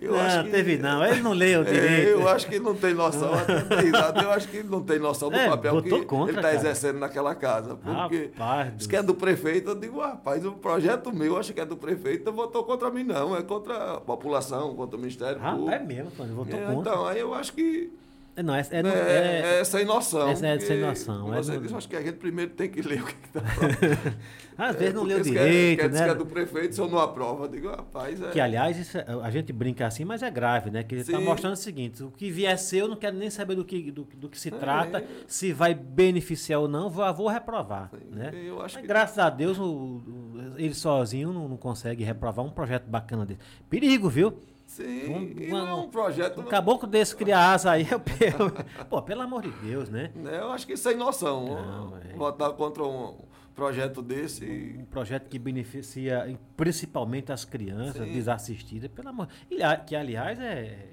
Eu 0.00 0.12
não, 0.12 0.20
acho 0.20 0.44
que- 0.44 0.50
teve 0.50 0.76
não. 0.76 1.02
Ele 1.04 1.22
não 1.22 1.32
leu 1.32 1.62
é, 1.62 1.64
direito. 1.64 2.08
eu 2.10 2.28
acho 2.28 2.46
que 2.46 2.56
ele 2.56 2.64
não 2.64 2.74
tem 2.74 2.92
noção, 2.92 3.30
eu 4.22 4.30
acho 4.30 4.46
que 4.48 4.58
ele 4.58 4.68
não 4.68 4.82
tem 4.82 4.98
noção 4.98 5.30
do 5.30 5.36
É, 5.36 5.48
papel 5.48 5.82
que 5.82 6.04
contra, 6.04 6.32
ele 6.32 6.38
está 6.38 6.54
exercendo 6.54 6.98
naquela 6.98 7.34
casa. 7.34 7.76
Porque 7.76 8.30
Rapaz 8.36 8.76
diz 8.76 8.86
que 8.86 8.94
é 8.94 9.02
do 9.02 9.14
prefeito, 9.14 9.70
eu 9.70 9.74
digo, 9.74 9.98
rapaz, 10.00 10.44
o 10.44 10.52
projeto 10.52 11.10
meu, 11.12 11.38
acho 11.38 11.52
que 11.54 11.60
é 11.60 11.64
do 11.64 11.76
prefeito, 11.78 12.30
votou 12.30 12.62
contra 12.64 12.90
mim, 12.90 13.04
não, 13.04 13.34
é 13.34 13.42
contra 13.42 13.94
a 13.94 14.00
população, 14.00 14.74
contra 14.76 14.96
o 14.96 15.00
Ministério 15.00 15.40
Ah, 15.42 15.52
Público. 15.52 15.70
é 15.72 15.78
mesmo. 15.78 16.10
Votou 16.34 16.58
É, 16.58 16.66
contra. 16.66 16.92
Então, 16.92 17.06
aí 17.06 17.18
eu 17.18 17.32
acho 17.36 17.52
que 17.52 17.90
É, 18.34 18.42
não, 18.42 18.54
é, 18.54 18.60
é, 18.60 18.66
é, 18.70 18.82
não- 18.82 18.90
é- 18.90 19.60
é 19.60 19.64
sem 19.64 19.84
noção. 19.84 20.28
essa 20.28 20.46
é 20.46 20.58
sem 20.58 20.68
porque, 20.68 20.82
noção, 20.86 21.32
é 21.34 21.36
você 21.42 21.56
eu 21.56 21.76
acho 21.76 21.88
que 21.88 21.96
a 21.96 22.02
gente 22.02 22.16
primeiro 22.18 22.50
tem 22.52 22.68
que 22.68 22.82
ler 22.82 23.02
o 23.02 23.06
que 23.06 23.14
está 23.24 23.40
às 24.58 24.74
vezes 24.76 24.94
não 24.94 25.02
leu 25.02 25.20
direito, 25.20 25.44
direito, 25.44 25.80
quer, 25.80 25.90
né? 25.90 25.98
Quer 25.98 26.04
que 26.06 26.10
é 26.10 26.14
do 26.14 26.26
prefeito, 26.26 26.74
se 26.74 26.80
eu 26.80 26.88
não 26.88 26.98
aprovo, 26.98 27.44
eu 27.44 27.48
digo, 27.48 27.68
rapaz, 27.68 28.20
é... 28.22 28.30
Que, 28.30 28.40
aliás, 28.40 28.78
isso 28.78 28.96
é- 28.96 29.04
a 29.22 29.30
gente 29.30 29.52
brinca 29.52 29.86
assim, 29.86 30.04
mas 30.04 30.22
é 30.22 30.30
grave, 30.30 30.70
né? 30.70 30.82
Que 30.82 30.94
ele 30.94 31.02
está 31.02 31.20
mostrando 31.20 31.52
o 31.52 31.56
seguinte: 31.56 32.02
o 32.02 32.10
que 32.10 32.30
vier 32.30 32.58
ser, 32.58 32.78
eu 32.82 32.88
não 32.88 32.96
quero 32.96 33.16
nem 33.16 33.28
saber 33.28 33.54
do 33.54 33.64
que, 33.64 33.90
do, 33.90 34.04
do 34.16 34.28
que 34.30 34.38
se 34.40 34.48
É. 34.48 34.52
trata, 34.52 35.04
se 35.26 35.52
vai 35.52 35.74
beneficiar 35.74 36.60
ou 36.60 36.68
não, 36.68 36.88
vou, 36.88 37.12
vou 37.14 37.28
reprovar. 37.28 37.90
Sim, 37.90 38.16
Né? 38.16 38.30
eu 38.46 38.62
acho 38.62 38.76
Mas, 38.76 38.82
que- 38.82 38.88
graças 38.88 39.18
a 39.18 39.28
Deus, 39.28 39.58
o- 39.58 39.62
o- 39.64 40.54
ele 40.56 40.74
sozinho 40.74 41.32
não, 41.34 41.48
não 41.48 41.56
consegue 41.58 42.02
reprovar 42.02 42.44
um 42.44 42.50
projeto 42.50 42.84
bacana 42.86 43.26
desse. 43.26 43.40
Perigo, 43.68 44.08
viu? 44.08 44.38
Sim, 44.76 45.06
Um- 45.10 45.40
e 45.42 45.48
uma- 45.48 45.60
não 45.64 45.68
é 45.68 45.74
um 45.74 45.88
projeto... 45.88 46.38
Um 46.40 46.44
caboclo 46.44 46.86
desse 46.86 47.16
criar 47.16 47.52
asa 47.52 47.70
aí, 47.70 47.86
eu, 47.90 47.98
pô, 48.90 49.00
pelo 49.00 49.22
amor 49.22 49.40
de 49.40 49.50
Deus, 49.66 49.88
né? 49.88 50.10
né, 50.14 50.38
Eu 50.38 50.52
acho 50.52 50.66
que 50.66 50.76
sem 50.76 50.94
noção. 50.96 51.46
Não, 51.46 51.96
é. 51.96 52.14
Votar 52.14 52.52
contra 52.52 52.84
um 52.84 53.16
projeto 53.54 54.02
desse... 54.02 54.44
e- 54.44 54.76
Um 54.78 54.84
projeto 54.84 55.30
que 55.30 55.38
beneficia 55.38 56.38
principalmente 56.58 57.32
as 57.32 57.42
crianças 57.46 58.06
Sim. 58.06 58.12
desassistidas, 58.12 58.90
pelo 58.90 59.08
amor. 59.08 59.28
E, 59.50 59.56
que, 59.86 59.96
aliás, 59.96 60.38
é, 60.38 60.88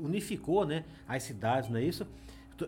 unificou 0.00 0.64
né, 0.64 0.84
as 1.08 1.24
cidades, 1.24 1.68
não 1.68 1.78
é 1.78 1.82
isso? 1.82 2.06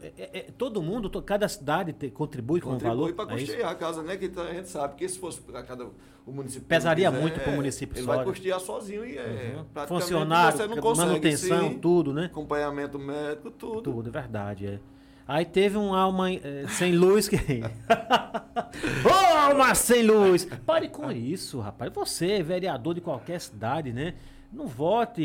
É- 0.03 0.13
é- 0.19 0.39
é- 0.39 0.47
todo 0.59 0.83
mundo, 0.83 1.09
cada 1.23 1.49
cidade 1.49 1.93
te- 1.93 2.11
contribui 2.11 2.61
com 2.61 2.71
um 2.71 2.79
valor. 2.79 3.13
para 3.13 3.33
é 3.35 3.39
custear 3.39 3.71
a 3.71 3.75
casa, 3.75 4.03
né? 4.03 4.17
Que 4.17 4.31
a 4.39 4.53
gente 4.55 4.69
sabe 4.69 4.97
que 4.97 5.09
se 5.09 5.19
fosse 5.19 5.41
para 5.41 5.63
cada 5.63 5.85
o 6.27 6.33
município 6.33 6.67
Pesaria 6.67 7.09
quiser, 7.09 7.21
muito 7.23 7.39
pro 7.41 7.53
é, 7.53 7.55
município 7.55 7.97
Ele 7.97 8.05
só, 8.05 8.09
vai 8.17 8.19
né? 8.19 8.25
custear 8.25 8.59
sozinho 8.61 9.07
e 9.07 9.17
é 9.17 9.57
Uhum. 9.57 9.87
Funcionário, 9.87 10.59
consegue, 10.81 11.07
manutenção, 11.09 11.69
sim, 11.71 11.79
tudo, 11.79 12.13
né? 12.13 12.25
acompanhamento 12.25 12.99
médico, 12.99 13.51
tudo. 13.53 13.83
Tudo, 13.83 14.09
é 14.09 14.13
verdade, 14.13 14.67
é. 14.67 14.81
Aí 15.29 15.45
teve 15.45 15.77
um 15.77 15.93
alma 15.95 16.33
eh, 16.33 16.67
sem 16.69 16.93
luz 16.97 17.29
que. 17.29 17.37
Ô, 19.05 19.37
alma 19.39 19.75
sem 19.75 20.03
luz! 20.03 20.45
Pare 20.65 20.89
com 20.89 21.11
isso, 21.11 21.59
rapaz. 21.61 21.93
Você, 21.93 22.43
vereador 22.43 22.95
de 22.95 23.01
qualquer 23.01 23.41
cidade, 23.41 23.93
né? 23.93 24.15
Não 24.53 24.67
vote 24.67 25.23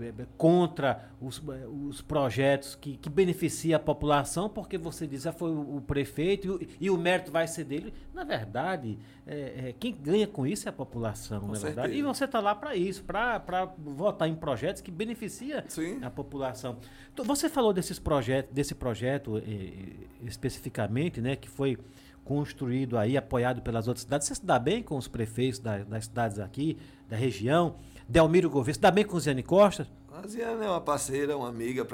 eh, 0.00 0.12
eh, 0.18 0.26
contra 0.38 1.10
os, 1.20 1.42
eh, 1.48 1.66
os 1.66 2.00
projetos 2.00 2.74
que, 2.74 2.96
que 2.96 3.10
beneficiam 3.10 3.76
a 3.76 3.80
população, 3.82 4.48
porque 4.48 4.78
você 4.78 5.06
diz 5.06 5.24
que 5.24 5.32
foi 5.32 5.50
o, 5.50 5.76
o 5.76 5.80
prefeito 5.80 6.46
e 6.46 6.50
o, 6.50 6.68
e 6.80 6.90
o 6.90 6.96
mérito 6.96 7.30
vai 7.32 7.46
ser 7.46 7.64
dele. 7.64 7.92
Na 8.14 8.24
verdade, 8.24 8.98
eh, 9.26 9.54
eh, 9.68 9.74
quem 9.78 9.94
ganha 9.94 10.26
com 10.26 10.46
isso 10.46 10.68
é 10.68 10.70
a 10.70 10.72
população, 10.72 11.40
não 11.40 11.48
é 11.48 11.58
verdade? 11.66 11.94
E 11.94 12.02
você 12.02 12.24
está 12.24 12.40
lá 12.40 12.54
para 12.54 12.74
isso, 12.76 13.02
para 13.04 13.64
votar 13.78 14.28
em 14.28 14.34
projetos 14.34 14.80
que 14.82 14.90
beneficiam 14.90 15.62
a 16.02 16.10
população. 16.10 16.76
Então, 17.12 17.24
você 17.24 17.48
falou 17.48 17.72
desses 17.72 17.98
projetos, 17.98 18.52
desse 18.54 18.74
projeto 18.74 19.38
eh, 19.38 20.06
especificamente, 20.22 21.20
né, 21.20 21.36
que 21.36 21.48
foi 21.48 21.76
construído 22.24 22.96
aí, 22.96 23.16
apoiado 23.16 23.60
pelas 23.62 23.88
outras 23.88 24.02
cidades. 24.04 24.28
Você 24.28 24.36
se 24.36 24.46
dá 24.46 24.58
bem 24.58 24.82
com 24.82 24.96
os 24.96 25.08
prefeitos 25.08 25.58
da- 25.58 25.78
das 25.78 26.04
cidades 26.04 26.38
aqui, 26.38 26.76
da 27.08 27.16
região? 27.16 27.76
Delmiro 28.10 28.50
Gouveia, 28.50 28.74
se 28.74 28.80
dá 28.80 28.90
bem 28.90 29.04
com 29.04 29.20
Ziane 29.20 29.40
Costa? 29.40 29.86
A 30.12 30.26
Ziane 30.26 30.64
é 30.64 30.68
uma 30.68 30.80
parceira, 30.80 31.36
uma 31.36 31.48
amiga 31.48 31.86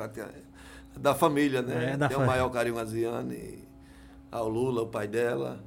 da 0.99 1.15
família, 1.15 1.61
né? 1.61 1.93
É, 1.93 1.97
da 1.97 2.09
Tem 2.09 2.17
o 2.17 2.25
maior 2.25 2.49
carinho 2.49 2.79
a 2.79 2.85
Ziane, 2.87 3.63
ao 4.33 4.49
Lula, 4.49 4.81
o 4.81 4.87
pai 4.87 5.07
dela. 5.07 5.63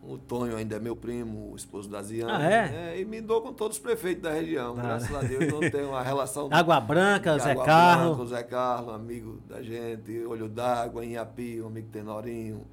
O 0.00 0.16
Tonho 0.16 0.56
ainda 0.56 0.76
é 0.76 0.78
meu 0.78 0.94
primo, 0.94 1.50
o 1.50 1.56
esposo 1.56 1.90
da 1.90 2.00
Ziane. 2.00 2.30
Ah, 2.30 2.48
é? 2.48 3.00
E 3.00 3.04
me 3.04 3.20
dou 3.20 3.42
com 3.42 3.52
todos 3.52 3.76
os 3.76 3.82
prefeitos 3.82 4.22
da 4.22 4.30
região. 4.30 4.76
Ah. 4.78 4.82
Graças 4.82 5.12
a 5.12 5.20
Deus 5.20 5.52
não 5.52 5.68
tenho 5.68 5.88
uma 5.88 6.02
relação 6.02 6.48
Água 6.54 6.80
Branca, 6.80 7.36
Zé 7.36 7.50
Água 7.50 7.64
Carlos. 7.64 8.16
Branca, 8.16 8.36
Zé 8.36 8.42
Carlos, 8.44 8.94
amigo 8.94 9.42
da 9.48 9.60
gente, 9.60 10.24
Olho 10.24 10.48
d'Água, 10.48 11.04
Inhapi, 11.04 11.60
o 11.60 11.66
amigo 11.66 11.88
Tenorinho, 11.88 12.64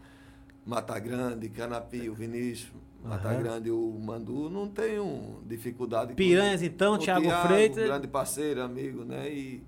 Mata 0.63 0.99
Grande, 0.99 1.49
Canapi, 1.49 2.07
o 2.07 2.13
Vinícius, 2.13 2.71
Mata 3.05 3.29
Aham. 3.29 3.43
Grande, 3.43 3.69
o 3.71 3.99
Mandu, 3.99 4.49
não 4.49 4.67
tenho 4.67 5.39
dificuldade 5.45 6.09
com 6.11 6.15
Piranhas, 6.15 6.61
então, 6.63 6.95
o 6.95 6.97
Thiago 6.97 7.25
Thiago, 7.25 7.47
Freitas. 7.47 7.85
grande 7.85 8.07
parceiro, 8.07 8.61
amigo, 8.63 9.03
né? 9.05 9.29
E 9.31 9.63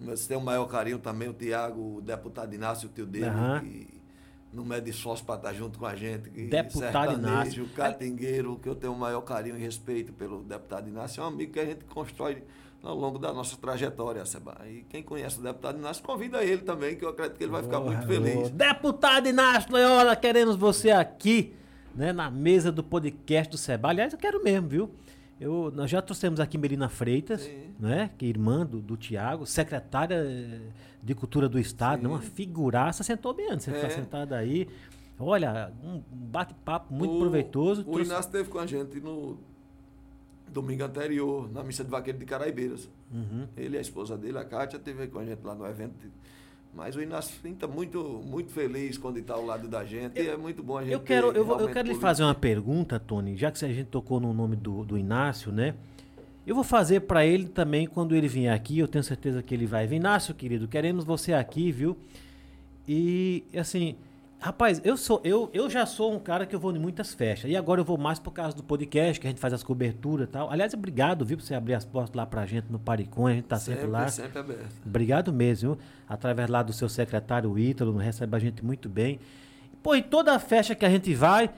mas 0.00 0.26
tem 0.26 0.36
o 0.36 0.40
maior 0.40 0.66
carinho 0.66 0.98
também, 0.98 1.28
o 1.28 1.32
Tiago, 1.32 1.96
o 1.96 2.00
deputado 2.00 2.54
Inácio, 2.54 2.88
o 2.88 2.92
tio 2.92 3.04
dele, 3.06 3.26
Aham. 3.26 3.60
que 3.60 3.88
não 4.52 4.64
mede 4.64 4.90
esforço 4.90 5.24
para 5.24 5.36
estar 5.36 5.52
junto 5.54 5.78
com 5.78 5.86
a 5.86 5.94
gente. 5.96 6.30
Que 6.30 6.46
Deputado 6.46 7.14
Inácio. 7.14 7.68
catingueiro, 7.74 8.58
que 8.62 8.68
eu 8.68 8.74
tenho 8.76 8.92
o 8.92 8.98
maior 8.98 9.20
carinho 9.22 9.56
e 9.56 9.60
respeito 9.60 10.12
pelo 10.12 10.42
deputado 10.42 10.88
Inácio, 10.88 11.20
é 11.20 11.24
um 11.24 11.28
amigo 11.28 11.52
que 11.52 11.60
a 11.60 11.64
gente 11.64 11.84
constrói 11.86 12.42
ao 12.82 12.96
longo 12.96 13.18
da 13.18 13.32
nossa 13.32 13.56
trajetória, 13.56 14.24
Seba. 14.24 14.56
E 14.68 14.84
quem 14.88 15.02
conhece 15.02 15.40
o 15.40 15.42
deputado 15.42 15.78
Inácio, 15.78 16.02
convida 16.04 16.44
ele 16.44 16.62
também, 16.62 16.94
que 16.96 17.04
eu 17.04 17.08
acredito 17.08 17.36
que 17.36 17.44
ele 17.44 17.52
vai 17.52 17.62
ficar 17.64 17.80
muito 17.80 18.06
feliz. 18.06 18.50
Deputado 18.50 19.28
Inácio 19.28 19.70
Loyola, 19.72 20.14
queremos 20.14 20.54
você 20.54 20.90
aqui, 20.92 21.52
né, 21.98 22.12
na 22.12 22.30
mesa 22.30 22.70
do 22.70 22.82
podcast 22.82 23.50
do 23.50 23.58
Seba. 23.58 23.88
Aliás, 23.88 24.12
eu 24.12 24.18
quero 24.18 24.42
mesmo, 24.42 24.68
viu? 24.68 24.90
Eu, 25.40 25.72
nós 25.74 25.90
já 25.90 26.00
trouxemos 26.00 26.40
aqui 26.40 26.56
Melina 26.56 26.88
Freitas, 26.88 27.42
Sim. 27.42 27.74
né, 27.78 28.10
que 28.16 28.24
é 28.24 28.28
irmã 28.28 28.64
do, 28.64 28.80
do 28.80 28.96
Tiago, 28.96 29.44
secretária 29.46 30.24
de 31.02 31.14
Cultura 31.14 31.48
do 31.48 31.58
Estado, 31.58 32.08
uma 32.08 32.20
figuraça, 32.20 33.02
sentou 33.04 33.34
bem 33.34 33.50
antes, 33.50 33.64
você 33.66 33.72
está 33.72 33.86
É. 33.86 33.90
sentada 33.90 34.36
aí. 34.36 34.68
Olha, 35.18 35.72
um 35.82 36.00
bate-papo 36.10 36.92
muito 36.94 37.14
O- 37.16 37.18
proveitoso. 37.18 37.82
O 37.82 37.84
trouxe- 37.84 38.04
Inácio 38.10 38.28
esteve 38.28 38.48
com 38.48 38.58
a 38.58 38.66
gente 38.66 39.00
no 39.00 39.36
domingo 40.52 40.84
anterior, 40.84 41.50
na 41.52 41.62
missa 41.62 41.84
de 41.84 41.90
vaqueiro 41.90 42.18
de 42.18 42.24
Caraibeiras. 42.24 42.88
Uhum. 43.12 43.46
Ele 43.56 43.76
e 43.76 43.78
a 43.78 43.80
esposa 43.80 44.16
dele, 44.16 44.38
a 44.38 44.44
Kátia, 44.44 44.76
esteve 44.76 45.06
com 45.08 45.18
a 45.18 45.24
gente 45.24 45.40
lá 45.44 45.54
no 45.54 45.66
evento. 45.66 45.94
Mas 46.78 46.94
o 46.94 47.02
Inácio 47.02 47.34
está 47.44 47.66
muito, 47.66 48.22
muito 48.24 48.52
feliz 48.52 48.96
quando 48.96 49.18
está 49.18 49.34
ao 49.34 49.44
lado 49.44 49.66
da 49.66 49.84
gente. 49.84 50.16
e 50.16 50.28
é 50.28 50.36
muito 50.36 50.62
bom 50.62 50.78
a 50.78 50.84
gente. 50.84 50.92
Eu 50.92 51.00
quero, 51.00 51.32
eu, 51.32 51.44
eu 51.58 51.68
quero 51.70 51.88
lhe 51.88 51.96
fazer 51.96 52.22
uma 52.22 52.36
pergunta, 52.36 53.00
Tony, 53.00 53.36
já 53.36 53.50
que 53.50 53.64
a 53.64 53.68
gente 53.68 53.86
tocou 53.86 54.20
no 54.20 54.32
nome 54.32 54.54
do, 54.54 54.84
do 54.84 54.96
Inácio, 54.96 55.50
né? 55.50 55.74
Eu 56.46 56.54
vou 56.54 56.62
fazer 56.62 57.00
para 57.00 57.26
ele 57.26 57.48
também 57.48 57.84
quando 57.88 58.14
ele 58.14 58.28
vier 58.28 58.54
aqui, 58.54 58.78
eu 58.78 58.86
tenho 58.86 59.02
certeza 59.02 59.42
que 59.42 59.52
ele 59.52 59.66
vai. 59.66 59.92
Inácio, 59.92 60.32
querido, 60.32 60.68
queremos 60.68 61.04
você 61.04 61.32
aqui, 61.32 61.72
viu? 61.72 61.96
E 62.86 63.42
assim, 63.56 63.96
rapaz, 64.40 64.80
eu 64.84 64.96
sou 64.96 65.20
eu, 65.24 65.50
eu 65.52 65.68
já 65.68 65.84
sou 65.86 66.14
um 66.14 66.18
cara 66.18 66.46
que 66.46 66.54
eu 66.54 66.60
vou 66.60 66.74
em 66.74 66.78
muitas 66.78 67.12
festas. 67.14 67.50
E 67.50 67.56
agora 67.56 67.80
eu 67.80 67.84
vou 67.84 67.98
mais 67.98 68.18
por 68.18 68.30
causa 68.32 68.56
do 68.56 68.62
podcast, 68.62 69.20
que 69.20 69.26
a 69.26 69.30
gente 69.30 69.40
faz 69.40 69.52
as 69.52 69.62
coberturas 69.62 70.28
e 70.28 70.30
tal. 70.30 70.50
Aliás, 70.50 70.72
obrigado, 70.74 71.24
viu, 71.24 71.36
por 71.36 71.42
você 71.44 71.54
abrir 71.54 71.74
as 71.74 71.84
portas 71.84 72.14
lá 72.14 72.24
pra 72.26 72.46
gente 72.46 72.66
no 72.70 72.78
Paricom, 72.78 73.26
a 73.26 73.32
gente 73.34 73.44
tá 73.46 73.56
sempre, 73.56 73.80
sempre, 73.82 73.92
lá. 73.92 74.08
sempre 74.08 74.38
aberto. 74.38 74.66
Obrigado 74.86 75.32
mesmo, 75.32 75.74
viu? 75.74 75.78
Através 76.08 76.48
lá 76.48 76.62
do 76.62 76.72
seu 76.72 76.88
secretário 76.88 77.58
Ítalo, 77.58 77.96
recebe 77.96 78.36
a 78.36 78.38
gente 78.38 78.64
muito 78.64 78.88
bem. 78.88 79.18
Pô, 79.82 79.94
e 79.94 80.02
toda 80.02 80.32
a 80.34 80.38
festa 80.38 80.74
que 80.74 80.84
a 80.84 80.90
gente 80.90 81.14
vai, 81.14 81.50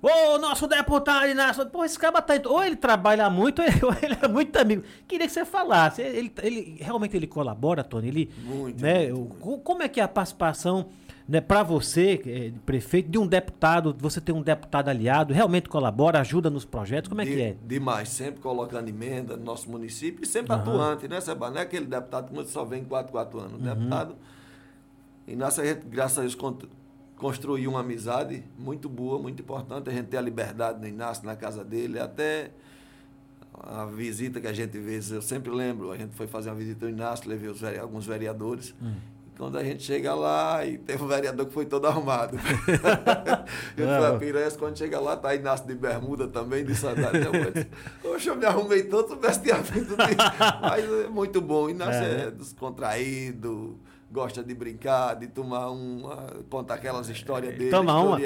ô, 0.00 0.38
nosso 0.38 0.66
deputado 0.66 1.28
Inácio, 1.28 1.64
pô, 1.66 1.84
esse 1.84 1.98
cara 1.98 2.20
tá. 2.22 2.34
Ou 2.46 2.62
ele 2.64 2.76
trabalha 2.76 3.28
muito, 3.28 3.60
ou 3.82 3.94
ele, 4.02 4.16
é 4.22 4.28
muito 4.28 4.56
amigo. 4.56 4.82
Queria 5.06 5.26
que 5.26 5.32
você 5.32 5.44
falasse. 5.44 6.00
Ele, 6.02 6.32
ele 6.42 6.76
realmente 6.80 7.16
ele 7.16 7.26
colabora, 7.26 7.82
Tony? 7.84 8.08
Ele, 8.08 8.30
Muito, 8.44 8.82
né, 8.82 9.08
muito, 9.12 9.20
o- 9.20 9.26
co- 9.40 9.58
Como 9.58 9.82
é 9.82 9.88
que 9.88 10.00
é 10.00 10.02
a 10.04 10.08
participação, 10.08 10.88
né, 11.28 11.40
para 11.42 11.62
você, 11.62 12.16
de 12.16 12.58
prefeito, 12.60 13.10
de 13.10 13.18
um 13.18 13.26
deputado, 13.26 13.94
você 13.98 14.18
tem 14.20 14.34
um 14.34 14.40
deputado 14.40 14.88
aliado, 14.88 15.34
realmente 15.34 15.68
colabora, 15.68 16.20
ajuda 16.20 16.48
nos 16.48 16.64
projetos? 16.64 17.08
Como 17.08 17.20
é 17.20 17.24
De- 17.26 17.30
que 17.34 17.40
é? 17.42 17.56
Demais, 17.66 18.08
sempre 18.08 18.40
colocando 18.40 18.88
emenda 18.88 19.36
no 19.36 19.44
nosso 19.44 19.70
município 19.70 20.24
e 20.24 20.26
sempre 20.26 20.52
Aham. 20.54 20.62
atuante, 20.62 21.06
né, 21.06 21.20
Seba? 21.20 21.50
Não 21.50 21.58
é 21.58 21.62
aquele 21.62 21.84
deputado 21.86 22.32
que 22.32 22.50
só 22.50 22.64
vem 22.64 22.82
4, 22.84 23.12
4 23.12 23.38
anos. 23.38 23.52
Uhum. 23.60 23.74
deputado. 23.74 24.16
E 25.26 25.32
gente, 25.32 25.86
graças 25.86 26.16
a 26.18 26.20
Deus, 26.22 26.34
con- 26.34 26.56
construiu 27.16 27.68
uma 27.70 27.80
amizade 27.80 28.42
muito 28.58 28.88
boa, 28.88 29.18
muito 29.18 29.42
importante. 29.42 29.90
A 29.90 29.92
gente 29.92 30.06
ter 30.06 30.16
a 30.16 30.22
liberdade 30.22 30.80
no 30.80 30.88
Inácio, 30.88 31.26
na 31.26 31.36
casa 31.36 31.62
dele, 31.62 31.98
até 32.00 32.52
a 33.52 33.84
visita 33.84 34.40
que 34.40 34.46
a 34.46 34.52
gente 34.52 34.80
fez, 34.80 35.10
eu 35.10 35.20
sempre 35.20 35.50
lembro, 35.50 35.90
a 35.92 35.96
gente 35.98 36.14
foi 36.14 36.26
fazer 36.26 36.48
uma 36.48 36.56
visita 36.56 36.86
ao 36.86 36.90
Inácio, 36.90 37.28
levei 37.28 37.52
vere- 37.52 37.78
alguns 37.78 38.06
vereadores. 38.06 38.74
Hum. 38.80 38.94
Quando 39.38 39.56
a 39.56 39.62
gente 39.62 39.84
chega 39.84 40.16
lá, 40.16 40.66
e 40.66 40.76
teve 40.76 41.00
um 41.00 41.06
vereador 41.06 41.46
que 41.46 41.52
foi 41.52 41.64
todo 41.64 41.86
arrumado. 41.86 42.36
eu 43.78 44.04
a 44.04 44.18
Pires, 44.18 44.56
quando 44.56 44.76
chega 44.76 44.98
lá, 44.98 45.16
tá 45.16 45.32
Inácio 45.32 45.64
de 45.64 45.76
bermuda 45.76 46.26
também, 46.26 46.64
de 46.64 46.74
sandália. 46.74 47.30
Disse, 47.54 47.68
Poxa, 48.02 48.30
eu 48.30 48.36
me 48.36 48.44
arrumei 48.44 48.82
todo 48.82 49.16
vestiamento. 49.16 49.94
Mas 50.60 50.84
é 50.84 51.08
muito 51.08 51.40
bom. 51.40 51.70
Inácio 51.70 52.02
É, 52.02 52.10
é, 52.10 52.24
né? 52.24 52.30
descontraído, 52.32 53.78
gosta 54.10 54.42
de 54.42 54.52
brincar, 54.54 55.14
de 55.14 55.28
tomar 55.28 55.70
uma, 55.70 56.26
contar 56.50 56.74
aquelas 56.74 57.08
histórias 57.08 57.56
dele, 57.56 57.70
Toma 57.70 58.00
uma. 58.00 58.16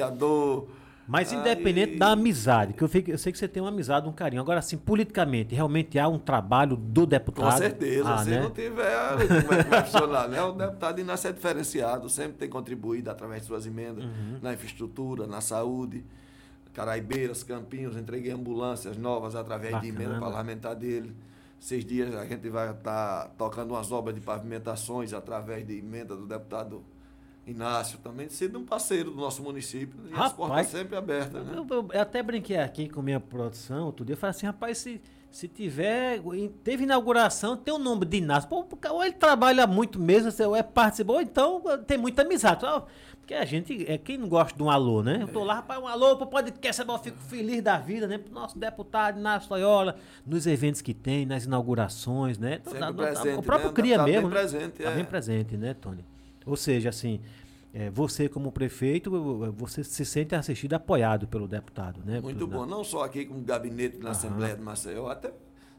Mas 1.07 1.33
Aí- 1.33 1.39
independente 1.41 1.97
da 1.99 2.13
amizade, 2.13 2.73
que 2.75 2.83
eu, 2.83 2.89
fico- 2.89 3.11
eu 3.11 3.19
sei 3.19 3.33
que 3.33 3.39
você 3.39 3.49
tem 3.49 3.63
uma 3.63 3.71
amizade, 3.71 4.09
um 4.09 4.13
carinho. 4.13 4.41
Agora, 4.41 4.61
assim, 4.61 4.77
politicamente, 4.79 5.55
realmente 5.55 5.99
há 5.99 6.07
um 6.09 6.19
trabalho 6.19 6.77
do 6.77 7.05
deputado. 7.05 7.51
Com 7.53 7.59
certeza, 7.59 8.09
Ah, 8.15 8.19
se 8.25 8.31
né? 8.31 8.41
não 8.41 8.51
tiver, 8.51 9.43
como 9.43 9.55
é 9.61 9.65
que 9.65 9.71
vai 9.71 9.83
funcionar? 9.85 10.29
Né? 10.29 10.41
O 10.43 10.53
deputado 10.53 11.01
Inácio 11.01 11.29
é 11.29 11.33
diferenciado, 11.33 12.09
sempre 12.09 12.35
tem 12.39 12.49
contribuído 12.49 13.11
através 13.11 13.43
de 13.43 13.49
suas 13.49 13.67
emendas 13.67 14.05
Uhum. 14.05 14.39
na 14.41 14.53
infraestrutura, 14.55 15.27
na 15.27 15.41
saúde. 15.41 16.05
Caraibeiras, 16.73 17.43
Campinhos, 17.43 17.97
entreguei 17.97 18.33
ambulâncias 18.33 18.97
novas 18.97 19.35
através 19.35 19.79
de 19.81 19.91
Bacana. 19.93 20.05
emenda 20.05 20.21
parlamentar 20.21 20.75
dele. 20.75 21.15
Seis 21.61 21.85
dias 21.85 22.15
a 22.15 22.25
gente 22.25 22.49
vai 22.49 22.71
estar 22.71 23.29
tocando 23.37 23.73
umas 23.75 23.93
obras 23.93 24.15
de 24.15 24.21
pavimentações 24.21 25.13
através 25.13 25.67
de 25.67 25.79
emenda 25.79 26.17
do 26.17 26.27
deputado 26.27 26.83
Inácio, 27.47 27.99
também 27.99 28.29
sendo 28.29 28.59
um 28.61 28.65
parceiro 28.65 29.11
do 29.11 29.17
nosso 29.17 29.43
município. 29.43 29.99
E 30.09 30.13
as 30.13 30.19
Rapaz, 30.19 30.33
portas 30.35 30.67
sempre 30.69 30.97
abertas, 30.97 31.45
né? 31.45 31.53
Eu, 31.57 31.67
eu- 31.77 31.89
eu 31.93 32.01
até 32.01 32.23
brinquei 32.23 32.57
aqui 32.59 32.89
com 32.89 33.03
minha 33.03 33.19
produção 33.19 33.87
outro 33.87 34.05
dia. 34.05 34.13
Eu 34.15 34.17
falei 34.17 34.31
assim, 34.31 34.47
rapaz, 34.47 34.79
se, 34.79 35.01
se 35.31 35.49
tiver. 35.49 36.21
Teve 36.63 36.85
inauguração, 36.85 37.57
tem 37.57 37.75
o 37.75 37.79
nome 37.79 38.05
de 38.07 38.19
Inácio. 38.19 38.49
Pô, 38.49 38.65
ou 38.91 39.03
ele 39.05 39.13
trabalha 39.15 39.67
muito 39.67 39.99
mesmo, 40.01 40.31
ou 40.47 40.55
é 40.55 40.63
participou, 40.63 41.17
ou 41.17 41.21
então 41.23 41.61
tem 41.87 41.99
muita 41.99 42.23
amizade. 42.23 42.65
Porque 43.19 43.35
a 43.35 43.45
gente, 43.45 43.91
é 43.91 43.99
quem 43.99 44.19
não 44.19 44.29
gosta 44.29 44.57
de 44.57 44.63
um 44.63 44.71
alô, 44.71 45.03
né? 45.03 45.19
Eu 45.23 45.29
tô 45.29 45.43
lá, 45.45 45.55
rapaz, 45.55 45.81
um 45.83 45.87
alô 45.89 46.17
pro 46.17 46.27
podcast, 46.27 46.83
eu 46.87 46.99
fico 46.99 47.19
feliz 47.19 47.61
da 47.63 47.77
vida, 47.79 48.07
né? 48.07 48.19
Pro 48.19 48.33
nosso 48.33 48.57
deputado 48.59 49.19
Inácio 49.19 49.49
Loyola, 49.51 49.97
nos 50.27 50.47
eventos 50.47 50.81
que 50.81 50.93
tem, 50.95 51.25
nas 51.27 51.45
inaugurações, 51.45 52.39
né? 52.39 52.59
Então, 52.61 52.73
Sempre 52.73 52.81
na- 52.87 52.93
na- 52.93 53.03
presente, 53.21 53.39
o 53.39 53.43
próprio 53.43 53.69
né? 53.69 53.75
cria 53.75 53.97
Tá 53.99 54.05
bem 54.05 54.15
mesmo. 54.15 54.29
né? 54.29 54.35
presente, 54.35 54.83
Tá 54.83 54.91
é. 54.91 54.95
bem 54.95 55.05
presente, 55.05 55.57
né, 55.57 55.75
Tony? 55.75 56.05
Ou 56.47 56.57
seja, 56.57 56.89
assim, 56.89 57.21
é, 57.73 57.91
você 57.91 58.29
como 58.29 58.53
prefeito, 58.53 59.11
você 59.57 59.83
se 59.83 60.05
sente 60.05 60.35
assistido, 60.35 60.75
apoiado 60.75 61.27
pelo 61.27 61.49
deputado, 61.49 62.01
né? 62.05 62.21
Muito 62.21 62.47
bom, 62.47 62.67
não 62.67 62.85
só 62.85 63.05
aqui 63.05 63.25
com 63.25 63.39
o 63.39 63.43
gabinete 63.43 63.99
na 63.99 64.11
Assembleia 64.11 64.55
de 64.55 64.63
Maceió, 64.63 65.09
até 65.09 65.33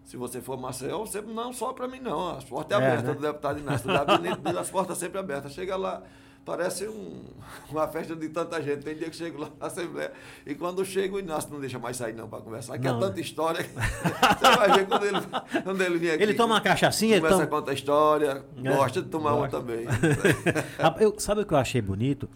se 0.03 0.17
você 0.17 0.41
for 0.41 0.57
Maceió, 0.57 0.99
você 0.99 1.21
não 1.21 1.53
só 1.53 1.71
para 1.71 1.87
mim 1.87 1.99
não, 1.99 2.35
as 2.35 2.43
portas 2.43 2.79
é, 2.79 2.83
abertas 2.83 3.07
né? 3.07 3.13
do 3.13 3.21
deputado 3.21 3.59
Inácio, 3.59 3.89
o 3.89 3.93
gabinete 3.93 4.41
dele, 4.41 4.59
as 4.59 4.69
portas 4.69 4.97
sempre 4.97 5.17
abertas. 5.17 5.53
Chega 5.53 5.75
lá, 5.77 6.03
parece 6.45 6.87
um- 6.87 7.21
uma 7.69 7.87
festa 7.87 8.15
de 8.15 8.29
tanta 8.29 8.61
gente, 8.61 8.83
tem 8.83 8.95
dia 8.95 9.09
que 9.09 9.15
chego 9.15 9.39
lá 9.41 9.49
na 9.59 9.67
Assembleia 9.67 10.11
e 10.45 10.55
quando 10.55 10.83
chego 10.85 11.17
o 11.17 11.19
Inácio 11.19 11.51
não 11.51 11.59
deixa 11.59 11.77
mais 11.79 11.97
sair 11.97 12.13
não 12.13 12.27
para 12.27 12.39
conversar, 12.41 12.77
que 12.77 12.83
Não, 12.87 12.97
é 12.97 12.99
né? 13.01 13.07
tanta 13.07 13.21
história, 13.21 13.63
que 13.63 13.69
você 13.73 14.55
vai 14.57 14.71
ver 14.71 14.87
quando 14.87 15.05
ele, 15.05 15.17
quando 15.63 15.81
ele 15.81 15.97
vem 15.97 16.11
aqui. 16.11 16.23
Ele 16.23 16.33
toma 16.33 16.55
uma 16.55 16.61
cachaçinha, 16.61 17.13
ele 17.15 17.21
Começa 17.21 17.45
toma... 17.45 17.57
a 17.57 17.59
contar 17.61 17.73
história, 17.73 18.43
É, 18.63 18.75
gosta 18.75 19.01
de 19.01 19.09
tomar 19.09 19.33
uma 19.35 19.47
também. 19.47 19.85
Eu- 20.99 21.19
sabe 21.19 21.41
o 21.41 21.45
que 21.45 21.53
eu 21.53 21.57
achei 21.57 21.81
bonito? 21.81 22.29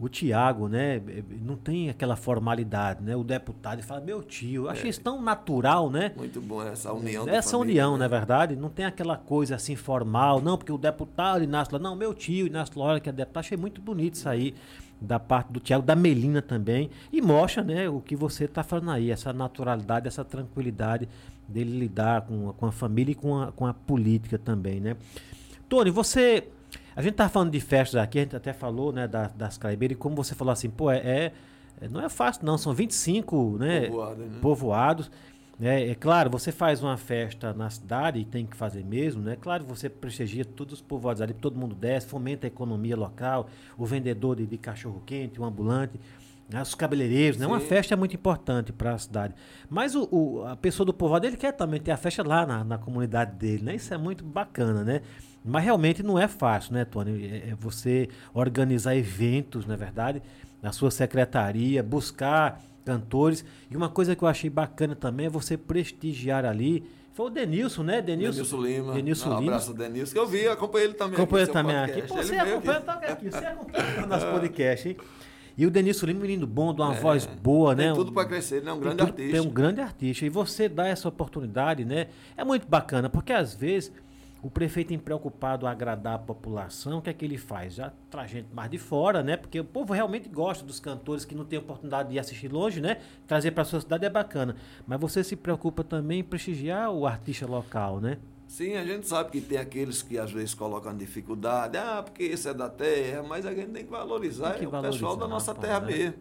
O 0.00 0.08
Tiago, 0.08 0.66
né, 0.66 0.96
eh, 0.96 1.22
não 1.42 1.56
tem 1.56 1.90
aquela 1.90 2.16
formalidade, 2.16 3.02
né? 3.02 3.14
O 3.14 3.22
deputado 3.22 3.82
fala, 3.82 4.00
meu 4.00 4.22
tio, 4.22 4.64
eu 4.64 4.70
achei 4.70 4.88
isso 4.88 5.02
tão 5.02 5.20
natural, 5.20 5.90
né? 5.90 6.12
Muito 6.16 6.40
bom 6.40 6.62
essa 6.62 6.90
união. 6.90 7.28
Essa 7.28 7.50
família, 7.50 7.82
união, 7.82 7.92
né? 7.92 7.98
na 7.98 8.08
verdade, 8.08 8.56
não 8.56 8.70
tem 8.70 8.86
aquela 8.86 9.18
coisa 9.18 9.56
assim 9.56 9.76
formal, 9.76 10.40
não, 10.40 10.56
porque 10.56 10.72
o 10.72 10.78
deputado 10.78 11.44
Inácio 11.44 11.78
não, 11.78 11.94
meu 11.94 12.14
tio 12.14 12.46
Inácio 12.46 12.78
Loyola, 12.78 12.98
que 12.98 13.10
é 13.10 13.12
deputado, 13.12 13.44
achei 13.44 13.58
muito 13.58 13.82
bonito 13.82 14.14
isso 14.14 14.26
aí, 14.26 14.54
da 14.98 15.20
parte 15.20 15.52
do 15.52 15.60
Tiago, 15.60 15.84
da 15.84 15.94
Melina 15.94 16.40
também, 16.40 16.88
e 17.12 17.20
mostra, 17.20 17.62
né, 17.62 17.86
o 17.88 18.00
que 18.00 18.16
você 18.16 18.44
está 18.44 18.62
falando 18.62 18.92
aí, 18.92 19.10
essa 19.10 19.34
naturalidade, 19.34 20.08
essa 20.08 20.24
tranquilidade 20.24 21.06
dele 21.46 21.78
lidar 21.78 22.22
com, 22.22 22.54
com 22.54 22.64
a 22.64 22.72
família 22.72 23.12
e 23.12 23.14
com 23.14 23.38
a, 23.38 23.52
com 23.52 23.66
a 23.66 23.74
política 23.74 24.38
também, 24.38 24.80
né. 24.80 24.96
Tony, 25.68 25.90
você, 25.90 26.48
a 27.00 27.02
gente 27.02 27.14
tá 27.14 27.28
falando 27.28 27.50
de 27.50 27.60
festas 27.60 28.00
aqui, 28.00 28.18
a 28.18 28.22
gente 28.22 28.36
até 28.36 28.52
falou, 28.52 28.92
né, 28.92 29.08
das, 29.08 29.32
das 29.32 29.58
Caraibeiras, 29.58 29.96
e 29.96 29.98
como 29.98 30.14
você 30.14 30.34
falou 30.34 30.52
assim, 30.52 30.70
pô, 30.70 30.90
é, 30.90 30.98
é- 31.80 31.88
não 31.90 32.00
é 32.00 32.08
fácil 32.08 32.44
não, 32.44 32.58
são 32.58 32.72
25, 32.74 33.56
né, 33.58 33.86
Povoadas, 33.88 34.26
né? 34.30 34.38
povoados. 34.40 35.10
É, 35.62 35.90
é 35.90 35.94
claro, 35.94 36.30
você 36.30 36.50
faz 36.52 36.82
uma 36.82 36.96
festa 36.96 37.52
na 37.52 37.68
cidade 37.68 38.18
e 38.18 38.24
tem 38.24 38.46
que 38.46 38.56
fazer 38.56 38.82
mesmo, 38.82 39.22
né? 39.22 39.36
Claro, 39.38 39.62
você 39.64 39.90
prestigia 39.90 40.42
todos 40.42 40.74
os 40.74 40.80
povoados 40.80 41.20
ali, 41.20 41.34
todo 41.34 41.54
mundo 41.58 41.74
desce, 41.74 42.06
fomenta 42.06 42.46
a 42.46 42.48
economia 42.48 42.96
local, 42.96 43.46
o 43.76 43.84
vendedor 43.84 44.36
de, 44.36 44.46
de 44.46 44.56
cachorro-quente, 44.56 45.38
o 45.38 45.44
ambulante, 45.44 46.00
né? 46.48 46.62
os 46.62 46.74
cabeleireiros, 46.74 47.38
né? 47.38 47.46
Uma 47.46 47.60
Sim. 47.60 47.66
festa 47.66 47.92
é 47.92 47.96
muito 47.96 48.14
importante 48.14 48.72
para 48.72 48.94
a 48.94 48.98
cidade. 48.98 49.34
Mas 49.68 49.94
o, 49.94 50.08
o- 50.10 50.46
a 50.46 50.56
pessoa 50.56 50.86
do 50.86 50.94
povoado, 50.94 51.26
ele 51.26 51.36
quer 51.36 51.52
também 51.52 51.78
ter 51.78 51.90
a 51.90 51.96
festa 51.98 52.26
lá 52.26 52.46
na, 52.46 52.64
na 52.64 52.78
comunidade 52.78 53.32
dele, 53.36 53.62
né? 53.64 53.74
Isso 53.74 53.92
é 53.92 53.98
muito 53.98 54.24
bacana, 54.24 54.82
né? 54.82 55.02
Mas 55.44 55.64
realmente 55.64 56.02
não 56.02 56.18
é 56.18 56.28
fácil, 56.28 56.74
né, 56.74 56.84
Tony? 56.84 57.24
É, 57.26 57.50
é 57.50 57.54
você 57.58 58.08
organizar 58.34 58.94
eventos, 58.94 59.64
na 59.66 59.76
verdade, 59.76 60.22
na 60.62 60.72
sua 60.72 60.90
secretaria, 60.90 61.82
buscar 61.82 62.60
cantores. 62.84 63.44
E 63.70 63.76
uma 63.76 63.88
coisa 63.88 64.14
que 64.14 64.22
eu 64.22 64.28
achei 64.28 64.50
bacana 64.50 64.94
também 64.94 65.26
é 65.26 65.30
você 65.30 65.56
prestigiar 65.56 66.44
ali. 66.44 66.84
Foi 67.12 67.26
o 67.26 67.30
Denilson, 67.30 67.82
né? 67.82 68.00
Denilson, 68.02 68.42
Denilson 68.42 68.60
Lima. 68.62 68.92
Denilson 68.94 69.28
um 69.28 69.38
Lima. 69.40 69.52
abraço, 69.52 69.74
Denilson, 69.74 70.12
que 70.12 70.18
eu 70.18 70.26
vi, 70.26 70.46
acompanhei 70.48 70.86
ele 70.88 70.94
também. 70.94 71.14
Acompanha 71.14 71.44
aqui 71.44 71.52
também 71.52 71.76
aqui. 71.76 72.02
Pô, 72.02 72.16
você 72.16 72.36
acompanha, 72.36 72.78
aqui. 72.78 73.30
Você 73.30 73.44
acompanha 73.46 74.04
o 74.04 74.06
nosso 74.06 74.26
podcast, 74.26 74.88
hein? 74.88 74.96
E 75.58 75.66
o 75.66 75.70
Denilson 75.70 76.06
Lima, 76.06 76.20
menino 76.20 76.46
bom, 76.46 76.72
de 76.72 76.80
uma 76.80 76.94
É, 76.94 77.00
voz 77.00 77.26
boa, 77.26 77.74
né? 77.74 77.86
Tem 77.86 77.94
tudo 77.94 78.12
para 78.12 78.26
crescer, 78.26 78.58
ele 78.58 78.68
é 78.68 78.72
um 78.72 78.76
tem 78.76 78.82
grande 78.82 78.98
tudo- 78.98 79.08
artista. 79.08 79.32
Tem 79.32 79.40
um 79.40 79.50
grande 79.52 79.80
artista. 79.80 80.24
E 80.24 80.28
você 80.28 80.68
dá 80.68 80.86
essa 80.86 81.08
oportunidade, 81.08 81.84
né? 81.84 82.06
É 82.36 82.44
muito 82.44 82.66
bacana, 82.66 83.10
porque 83.10 83.32
às 83.32 83.54
vezes 83.54 83.92
o 84.42 84.50
prefeito, 84.50 84.92
em 84.94 84.98
preocupado 84.98 85.66
a 85.66 85.70
agradar 85.70 86.14
a 86.14 86.18
população, 86.18 86.98
o 86.98 87.02
que 87.02 87.10
é 87.10 87.12
que 87.12 87.24
ele 87.24 87.36
faz? 87.36 87.74
Já 87.74 87.92
traz 88.08 88.30
gente 88.30 88.48
mais 88.54 88.70
de 88.70 88.78
fora, 88.78 89.22
né? 89.22 89.36
Porque 89.36 89.60
o 89.60 89.64
povo 89.64 89.92
realmente 89.92 90.28
gosta 90.28 90.64
dos 90.64 90.80
cantores 90.80 91.24
que 91.24 91.34
não 91.34 91.44
tem 91.44 91.58
oportunidade 91.58 92.10
de 92.10 92.18
assistir 92.18 92.50
longe, 92.50 92.80
né? 92.80 92.98
Trazer 93.26 93.50
para 93.50 93.64
sua 93.64 93.80
cidade 93.80 94.06
é 94.06 94.10
bacana. 94.10 94.56
Mas 94.86 94.98
você 95.00 95.22
se 95.22 95.36
preocupa 95.36 95.84
também 95.84 96.20
em 96.20 96.24
prestigiar 96.24 96.90
o 96.90 97.06
artista 97.06 97.46
local, 97.46 98.00
né? 98.00 98.18
Sim, 98.46 98.74
a 98.74 98.84
gente 98.84 99.06
sabe 99.06 99.30
que 99.30 99.40
tem 99.40 99.58
aqueles 99.58 100.02
que 100.02 100.18
às 100.18 100.32
vezes 100.32 100.54
colocam 100.54 100.96
dificuldade, 100.96 101.76
ah, 101.76 102.02
porque 102.02 102.24
esse 102.24 102.48
é 102.48 102.54
da 102.54 102.68
terra, 102.68 103.22
mas 103.22 103.46
a 103.46 103.54
gente 103.54 103.70
tem 103.70 103.84
que 103.84 103.90
valorizar, 103.90 104.54
Tem 104.54 104.68
que 104.68 104.74
é 104.74 104.78
o 104.78 104.82
pessoal 104.82 105.16
da 105.16 105.26
valorizar, 105.26 105.28
nossa 105.28 105.54
terra 105.54 105.80
né? 105.80 105.86
mesmo. 105.86 106.14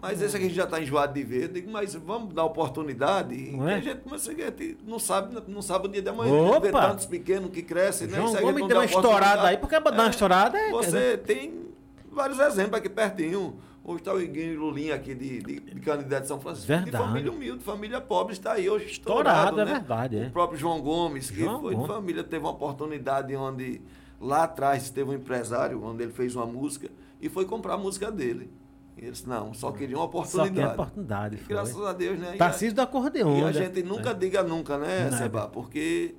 Mas 0.00 0.20
esse 0.20 0.36
aqui 0.36 0.44
a 0.44 0.48
gente 0.48 0.56
já 0.56 0.64
está 0.64 0.80
enjoado 0.80 1.14
de 1.14 1.22
ver, 1.22 1.44
eu 1.44 1.48
digo, 1.48 1.70
mas 1.70 1.94
vamos 1.94 2.34
dar 2.34 2.44
oportunidade. 2.44 3.34
Não 3.52 3.68
E 3.68 3.72
é? 3.72 3.74
a 3.76 3.80
gente 3.80 4.00
começa 4.00 4.30
gente 4.34 4.78
não 4.86 4.98
sabe, 4.98 5.36
não 5.48 5.62
sabe 5.62 5.86
o 5.88 5.90
dia 5.90 6.02
de 6.02 6.08
amanhã. 6.08 6.32
A 6.32 6.52
gente 6.52 6.60
vê 6.62 6.68
Opa! 6.68 6.88
tantos 6.88 7.06
pequenos 7.06 7.50
que 7.50 7.62
crescem, 7.62 8.06
né? 8.08 8.16
João 8.16 8.28
gente 8.32 8.42
Gomes 8.42 8.68
deu 8.68 8.76
uma 8.76 8.84
estourada 8.84 9.42
aí, 9.48 9.56
porque 9.56 9.80
pra 9.80 9.90
dar 9.90 10.02
uma 10.04 10.10
estourada 10.10 10.58
é- 10.58 10.70
Você 10.70 11.16
tem 11.16 11.66
vários 12.12 12.38
exemplos 12.38 12.78
aqui 12.78 12.88
pertinho. 12.88 13.58
Hoje 13.82 13.98
está 14.00 14.12
o 14.12 14.20
Iguinho 14.20 14.58
Lulinha 14.58 14.96
aqui 14.96 15.14
de, 15.14 15.40
de, 15.40 15.60
de 15.60 15.80
candidato 15.80 16.22
de 16.22 16.28
São 16.28 16.40
Francisco. 16.40 16.66
Verdade. 16.66 16.90
De 16.90 16.96
família 16.96 17.30
humilde, 17.32 17.62
família 17.62 18.00
pobre, 18.00 18.32
está 18.32 18.54
aí 18.54 18.68
hoje 18.68 18.86
Estourado, 18.86 19.28
estourado, 19.52 19.60
é 19.60 19.64
né? 19.64 19.72
verdade, 19.78 20.18
é. 20.18 20.26
O 20.26 20.30
próprio 20.32 20.58
João 20.58 20.80
Gomes, 20.82 21.30
que 21.30 21.38
João 21.40 21.60
foi 21.60 21.72
Gomes. 21.74 21.88
de 21.88 21.94
família, 21.94 22.24
teve 22.24 22.44
uma 22.44 22.50
oportunidade 22.50 23.34
onde 23.36 23.80
lá 24.20 24.42
atrás 24.42 24.90
teve 24.90 25.08
um 25.08 25.14
empresário, 25.14 25.80
onde 25.84 26.02
ele 26.02 26.12
fez 26.12 26.34
uma 26.34 26.44
música 26.46 26.90
e 27.20 27.28
foi 27.28 27.44
comprar 27.44 27.74
a 27.74 27.78
música 27.78 28.10
dele. 28.10 28.50
Eles, 28.96 29.24
não, 29.26 29.52
só 29.52 29.70
queriam 29.72 30.00
uma 30.00 30.04
Só 30.06 30.18
oportunidade. 30.18 30.54
tem 30.54 30.64
oportunidade. 30.66 31.36
Foi. 31.36 31.54
graças 31.54 31.80
a 31.82 31.92
Deus, 31.92 32.18
né? 32.18 32.32
Tarcísio 32.36 32.74
do 32.74 32.80
acordeon. 32.80 33.38
e 33.38 33.42
a 33.42 33.46
né? 33.46 33.52
gente 33.52 33.82
nunca 33.82 34.10
É. 34.10 34.14
diga 34.14 34.42
nunca, 34.42 34.78
né, 34.78 35.04
Nada. 35.04 35.16
Seba? 35.18 35.48
Porque 35.48 36.14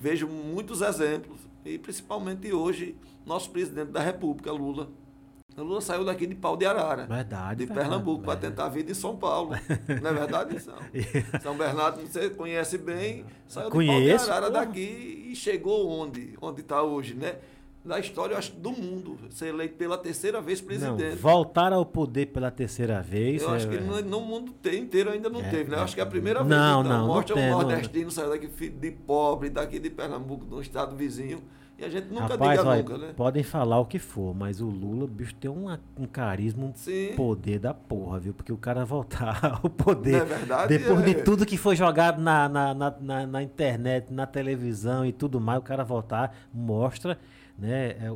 vejo 0.00 0.26
muitos 0.26 0.80
exemplos, 0.80 1.40
e 1.64 1.78
principalmente 1.78 2.50
hoje, 2.52 2.96
nosso 3.26 3.50
presidente 3.50 3.90
da 3.90 4.00
República, 4.00 4.50
Lula. 4.50 4.88
O 5.54 5.62
Lula 5.62 5.82
saiu 5.82 6.02
daqui 6.02 6.26
de 6.26 6.34
pau 6.34 6.56
de 6.56 6.64
arara. 6.64 7.04
Verdade, 7.04 7.66
De 7.66 7.72
Pernambuco, 7.72 8.22
para 8.24 8.32
verdade. 8.40 8.54
tentar 8.56 8.68
vida 8.70 8.90
em 8.90 8.94
São 8.94 9.14
Paulo. 9.18 9.50
Não 10.00 10.10
é 10.10 10.14
verdade? 10.14 10.58
São, 10.58 10.74
São 11.42 11.54
Bernardo, 11.58 12.00
você 12.00 12.30
conhece 12.30 12.78
bem, 12.78 13.26
saiu 13.46 13.66
de 13.66 13.72
Conheço, 13.72 14.24
pau 14.24 14.24
de 14.24 14.30
arara 14.30 14.50
porra. 14.50 14.64
daqui 14.66 15.28
e 15.30 15.36
chegou 15.36 15.86
onde? 15.90 16.34
Onde 16.40 16.62
está 16.62 16.82
hoje, 16.82 17.12
né? 17.14 17.36
Na 17.84 17.98
história, 17.98 18.34
eu 18.34 18.38
acho, 18.38 18.52
do 18.52 18.70
mundo. 18.70 19.18
Ser 19.30 19.46
eleito 19.48 19.74
pela 19.74 19.98
terceira 19.98 20.40
vez 20.40 20.60
Não, 20.60 20.66
presidente. 20.68 21.16
voltar 21.16 21.72
ao 21.72 21.84
poder 21.84 22.26
pela 22.26 22.48
terceira 22.50 23.02
vez. 23.02 23.42
Eu 23.42 23.52
é- 23.52 23.56
acho 23.56 23.68
que 23.68 23.78
no, 23.80 24.00
no 24.02 24.20
mundo 24.20 24.52
te- 24.62 24.76
inteiro 24.78 25.10
ainda 25.10 25.28
não 25.28 25.40
É, 25.40 25.50
teve, 25.50 25.68
né? 25.70 25.76
Eu 25.76 25.80
é. 25.80 25.82
acho 25.84 25.94
que 25.94 26.00
é 26.00 26.04
a 26.04 26.06
primeira 26.06 26.44
Não, 26.44 26.48
vez. 26.48 26.60
não, 26.60 26.82
não 26.84 27.06
Mostra 27.08 27.34
tem, 27.34 27.44
um 27.46 27.50
não- 27.50 27.62
nordestino 27.62 28.10
saiu 28.10 28.30
daqui 28.30 28.46
de 28.70 28.90
pobre, 28.92 29.50
daqui 29.50 29.80
de 29.80 29.90
Pernambuco, 29.90 30.44
de 30.46 30.54
um 30.54 30.60
estado 30.60 30.94
vizinho. 30.94 31.42
E 31.76 31.84
a 31.84 31.88
gente 31.88 32.06
nunca 32.08 32.34
Rapaz, 32.34 32.58
diga 32.60 32.70
olha, 32.70 32.82
nunca, 32.82 32.98
né? 32.98 33.12
podem 33.16 33.42
falar 33.42 33.80
o 33.80 33.86
que 33.86 33.98
for, 33.98 34.32
mas 34.32 34.60
o 34.60 34.66
Lula, 34.66 35.04
bicho, 35.08 35.34
tem 35.34 35.50
uma- 35.50 35.80
um 35.98 36.06
carisma, 36.06 36.66
um 36.66 36.72
Sim. 36.76 37.14
poder 37.16 37.58
da 37.58 37.74
porra, 37.74 38.20
viu? 38.20 38.32
Porque 38.32 38.52
o 38.52 38.56
cara 38.56 38.84
voltar 38.84 39.40
ao 39.64 39.68
poder, 39.68 40.12
Não 40.12 40.18
é 40.20 40.24
verdade? 40.24 40.78
depois 40.78 41.00
É. 41.00 41.02
de 41.06 41.14
tudo 41.24 41.44
que 41.44 41.56
foi 41.56 41.74
jogado 41.74 42.20
na, 42.22 42.48
na, 42.48 42.72
na, 42.74 42.94
na- 43.00 43.26
na 43.26 43.42
internet, 43.42 44.12
na 44.12 44.24
televisão 44.26 45.04
e 45.04 45.12
tudo 45.12 45.40
mais, 45.40 45.58
o 45.58 45.62
cara 45.62 45.82
voltar 45.82 46.32
mostra 46.54 47.18
né, 47.58 47.96
é, 48.00 48.10
o, 48.10 48.14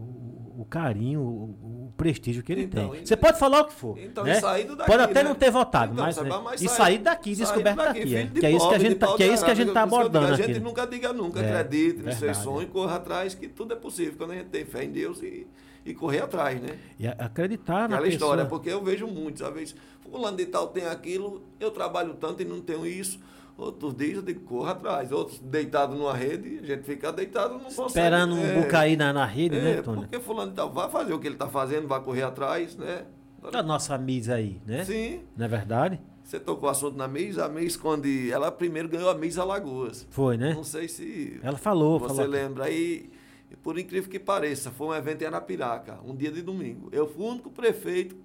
o 0.58 0.66
carinho, 0.68 1.20
o, 1.20 1.86
o 1.88 1.92
prestígio 1.96 2.42
que 2.42 2.52
ele 2.52 2.62
Então, 2.62 2.90
tem. 2.90 3.04
Você 3.06 3.16
pode 3.16 3.38
falar 3.38 3.60
o 3.60 3.64
que 3.66 3.74
for. 3.74 3.98
Então, 3.98 4.24
né? 4.24 4.40
daqui, 4.40 4.66
Pode 4.86 5.02
até 5.02 5.22
né? 5.22 5.28
não 5.28 5.34
ter 5.34 5.50
votado, 5.50 5.92
Então, 5.92 6.04
mas, 6.04 6.16
né, 6.16 6.40
mas 6.42 6.62
e 6.62 6.68
sair 6.68 6.98
daqui, 6.98 7.34
descoberto 7.34 7.76
daqui, 7.76 7.88
daqui. 8.00 8.02
filho 8.02 8.18
é. 8.18 8.22
de 8.24 8.40
Que 8.40 8.46
é 8.46 8.50
isso 8.50 8.68
que 8.68 8.74
a 8.74 8.78
gente 8.78 8.94
tá, 8.96 9.14
que 9.16 9.22
é 9.22 9.26
isso 9.32 9.44
que 9.44 9.50
a 9.50 9.54
gente 9.54 9.72
tá 9.72 9.84
digo, 9.84 9.94
abordando 9.96 10.26
A 10.26 10.34
aqui. 10.34 10.42
gente 10.42 10.58
né? 10.58 10.64
nunca 10.64 10.86
diga 10.86 11.12
nunca, 11.12 11.40
É, 11.40 11.60
acredite 11.60 12.02
nos 12.02 12.14
seus 12.16 12.36
sonhos, 12.38 12.70
corra 12.70 12.96
atrás, 12.96 13.34
que 13.34 13.46
tudo 13.48 13.72
é 13.74 13.76
possível 13.76 14.14
quando 14.16 14.32
a 14.32 14.34
gente 14.34 14.48
tem 14.48 14.64
fé 14.64 14.84
em 14.84 14.90
Deus 14.90 15.22
e, 15.22 15.46
e 15.84 15.94
correr 15.94 16.22
atrás, 16.22 16.60
né? 16.60 16.76
E 16.98 17.06
a- 17.06 17.12
acreditar 17.18 17.88
na 17.88 17.96
Aquela 17.96 18.08
história, 18.08 18.44
pessoa. 18.44 18.58
porque 18.58 18.70
eu 18.70 18.82
vejo 18.82 19.06
muitos, 19.06 19.42
às 19.42 19.52
vezes, 19.54 19.76
fulano 20.00 20.36
de 20.36 20.46
tal 20.46 20.68
tem 20.68 20.86
aquilo, 20.86 21.42
eu 21.60 21.70
trabalho 21.70 22.14
tanto 22.14 22.42
e 22.42 22.44
não 22.44 22.60
tenho 22.60 22.84
isso. 22.86 23.20
Outros 23.56 23.94
dias 23.94 24.16
eu 24.16 24.22
digo, 24.22 24.40
corra 24.40 24.72
atrás. 24.72 25.10
Outros 25.10 25.38
deitados 25.38 25.96
numa 25.98 26.14
rede, 26.14 26.58
a 26.62 26.66
gente 26.66 26.82
fica 26.84 27.10
deitado 27.10 27.54
não 27.54 27.60
consegue. 27.60 27.86
Esperando 27.86 28.34
um 28.34 28.44
é, 28.44 28.60
bu 28.60 28.68
cair 28.68 28.96
na, 28.98 29.12
na 29.12 29.24
rede, 29.24 29.56
é, 29.56 29.60
né, 29.60 29.82
Tony? 29.82 30.02
porque 30.02 30.20
fulano 30.20 30.52
tal 30.52 30.70
vai 30.70 30.90
fazer 30.90 31.14
o 31.14 31.18
que 31.18 31.26
ele 31.26 31.36
está 31.36 31.48
fazendo, 31.48 31.88
vai 31.88 32.00
correr 32.02 32.22
atrás, 32.22 32.76
né? 32.76 33.04
A 33.52 33.62
nossa 33.62 33.96
Miss 33.96 34.28
aí, 34.28 34.60
né? 34.66 34.84
Sim, 34.84 35.20
Não 35.36 35.46
é 35.46 35.48
verdade? 35.48 36.00
você 36.24 36.40
tocou 36.40 36.68
o 36.68 36.72
assunto 36.72 36.96
na 36.96 37.06
Miss, 37.06 37.38
a 37.38 37.48
Miss 37.48 37.76
quando 37.76 38.06
ela 38.06 38.50
primeiro 38.50 38.88
ganhou 38.88 39.08
a 39.08 39.14
Miss 39.14 39.38
Alagoas. 39.38 40.04
Foi, 40.10 40.36
né? 40.36 40.52
Não 40.54 40.64
sei 40.64 40.88
se 40.88 41.38
Ela 41.42 41.56
falou, 41.56 42.00
você 42.00 42.16
falou. 42.16 42.30
lembra 42.30 42.64
aí, 42.64 43.08
por 43.62 43.78
incrível 43.78 44.10
que 44.10 44.18
pareça, 44.18 44.72
foi 44.72 44.88
um 44.88 44.94
evento 44.94 45.22
em 45.22 45.26
Arapiraca, 45.26 46.00
um 46.04 46.14
dia 46.16 46.32
de 46.32 46.42
domingo. 46.42 46.88
Eu 46.90 47.06
fui 47.06 47.24
o 47.24 47.28
único 47.28 47.48
prefeito 47.50 48.16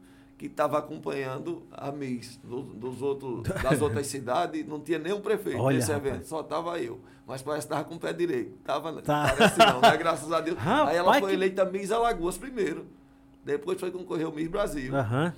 que 0.41 0.47
estava 0.47 0.79
acompanhando 0.79 1.61
a 1.71 1.91
Miss. 1.91 2.37
Do- 2.43 2.63
dos 2.63 2.99
outros, 2.99 3.43
das 3.61 3.79
outras 3.79 4.07
cidades, 4.07 4.65
não 4.67 4.79
tinha 4.79 4.97
nenhum 4.97 5.21
prefeito 5.21 5.59
Olha, 5.59 5.77
nesse 5.77 5.91
rapaz. 5.91 6.13
evento, 6.13 6.25
só 6.27 6.41
estava 6.41 6.79
eu. 6.79 6.99
Mas 7.27 7.43
parece 7.43 7.67
que 7.67 7.73
estava 7.73 7.87
com 7.87 7.93
o 7.95 7.99
pé 7.99 8.11
direito. 8.11 8.57
Tava, 8.63 8.91
Tá. 9.03 9.35
Parece 9.37 9.59
não, 9.59 9.79
né? 9.79 9.95
Graças 9.97 10.31
a 10.31 10.41
Deus. 10.41 10.57
aí 10.65 10.95
ela 10.97 11.05
Rapaz, 11.05 11.19
foi 11.19 11.29
que- 11.29 11.35
eleita 11.35 11.63
Miss 11.65 11.91
Alagoas 11.91 12.39
primeiro. 12.39 12.87
Depois 13.45 13.79
foi 13.79 13.91
concorrer 13.91 14.27
o 14.27 14.31
Miss 14.33 14.47
Brasil. 14.47 14.95
Aham. 14.95 15.31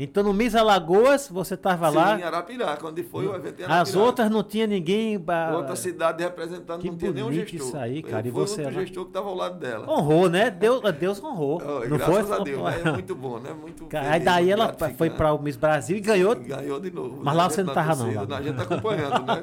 Então 0.00 0.22
no 0.22 0.32
Miss 0.32 0.54
Alagoas 0.54 1.28
você 1.28 1.56
tava 1.56 1.90
Sim, 1.90 1.96
lá. 1.96 2.20
em 2.20 2.22
Arapiraca, 2.22 2.86
onde 2.86 3.02
foi 3.02 3.26
o 3.26 3.34
evento 3.34 3.60
em 3.60 3.64
Arapiraca. 3.64 3.82
As 3.82 3.96
outras 3.96 4.30
não 4.30 4.44
tinha 4.44 4.64
ninguém. 4.64 5.16
Outra 5.52 5.74
cidade 5.74 6.22
representando, 6.22 6.80
Que 6.80 6.88
não 6.88 6.96
tinha 6.96 7.10
nenhum 7.10 7.32
gestor. 7.32 7.60
isso 7.60 7.76
aí, 7.76 8.00
cara, 8.00 8.24
Eu 8.24 8.28
e 8.28 8.30
você 8.30 8.62
o 8.62 8.64
lá? 8.66 8.70
gestor 8.70 9.04
que 9.04 9.10
estava 9.10 9.28
ao 9.28 9.34
lado 9.34 9.58
dela. 9.58 9.90
Honrou, 9.90 10.30
né? 10.30 10.50
Deus, 10.52 10.80
Deus 10.98 11.22
honrou. 11.22 11.60
Oh, 11.68 11.80
não 11.86 11.96
graças 11.98 12.28
foi? 12.28 12.36
a 12.36 12.44
Deus, 12.44 12.74
é 12.86 12.92
muito 12.92 13.14
bom, 13.14 13.38
né? 13.40 13.52
Muito 13.52 13.86
Cara, 13.86 14.12
Aí 14.12 14.20
daí 14.20 14.50
ela 14.50 14.74
foi 14.96 15.10
para 15.10 15.32
o 15.34 15.42
Miss 15.42 15.56
Brasil 15.56 15.96
e 15.96 16.00
ganhou. 16.00 16.34
Ganhou 16.36 16.78
de 16.78 16.90
novo. 16.90 17.20
Mas 17.22 17.34
né? 17.34 17.42
lá 17.42 17.50
você 17.50 17.62
não 17.62 17.74
na 17.74 17.74
tava 17.74 18.04
não, 18.04 18.26
lá. 18.28 18.38
A 18.38 18.42
gente 18.42 18.56
tá 18.56 18.62
acompanhando, 18.62 19.26
né? 19.26 19.42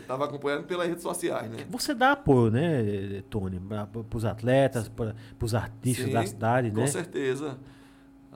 Estava 0.00 0.24
acompanhando 0.26 0.64
pelas 0.64 0.86
redes 0.86 1.02
sociais, 1.02 1.50
né? 1.50 1.66
Você 1.68 1.92
dá 1.94 2.12
apoio, 2.12 2.50
né, 2.50 3.22
Tony? 3.28 3.58
Para 3.60 3.88
os 4.14 4.24
atletas, 4.24 4.88
para 4.88 5.14
os 5.42 5.54
artistas 5.54 6.06
Sim, 6.06 6.12
da 6.12 6.24
cidade, 6.24 6.70
Com 6.70 6.80
né? 6.80 6.86
certeza. 6.86 7.58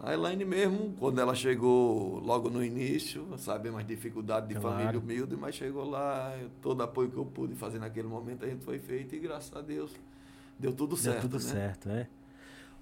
A 0.04 0.12
Elaine 0.12 0.44
mesmo, 0.44 0.92
quando 0.98 1.20
ela 1.20 1.32
chegou 1.32 2.18
logo 2.18 2.50
no 2.50 2.64
início, 2.64 3.24
sabemos 3.38 3.80
as 3.82 3.86
dificuldades 3.86 4.48
de 4.48 4.56
Claro. 4.56 4.76
família 4.76 4.98
humilde, 4.98 5.36
mas 5.36 5.54
chegou 5.54 5.88
lá, 5.88 6.36
todo 6.60 6.82
apoio 6.82 7.08
que 7.08 7.16
eu 7.16 7.24
pude 7.24 7.54
fazer 7.54 7.78
naquele 7.78 8.08
momento, 8.08 8.44
a 8.44 8.48
gente 8.48 8.64
foi 8.64 8.80
feito 8.80 9.14
e 9.14 9.20
graças 9.20 9.54
a 9.54 9.60
Deus 9.60 9.92
deu 10.58 10.72
tudo 10.72 10.96
Deu 10.96 11.04
certo. 11.04 11.20
tudo 11.22 11.34
né? 11.34 11.40
certo, 11.40 11.88
né? 11.88 12.08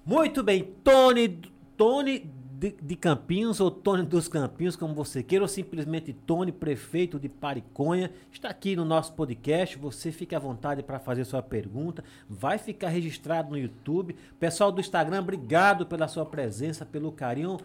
Muito 0.04 0.42
bem, 0.42 0.64
Tony, 0.82 1.38
Tony 1.76 2.20
de, 2.60 2.76
de 2.82 2.94
Campinhos, 2.94 3.58
ou 3.58 3.70
Tony 3.70 4.04
dos 4.04 4.28
Campinhos, 4.28 4.76
como 4.76 4.92
você 4.92 5.22
queira, 5.22 5.42
ou 5.42 5.48
simplesmente 5.48 6.12
Tony, 6.12 6.52
prefeito 6.52 7.18
de 7.18 7.26
Pariconha, 7.26 8.12
está 8.30 8.50
aqui 8.50 8.76
no 8.76 8.84
nosso 8.84 9.14
podcast. 9.14 9.78
Você 9.78 10.12
fique 10.12 10.34
à 10.34 10.38
vontade 10.38 10.82
para 10.82 10.98
fazer 10.98 11.24
sua 11.24 11.40
pergunta. 11.40 12.04
Vai 12.28 12.58
ficar 12.58 12.88
registrado 12.88 13.48
no 13.48 13.56
YouTube. 13.56 14.14
Pessoal 14.38 14.70
do 14.70 14.78
Instagram, 14.78 15.20
obrigado 15.20 15.86
pela 15.86 16.06
sua 16.06 16.26
presença, 16.26 16.84
pelo 16.84 17.10
carinho. 17.10 17.56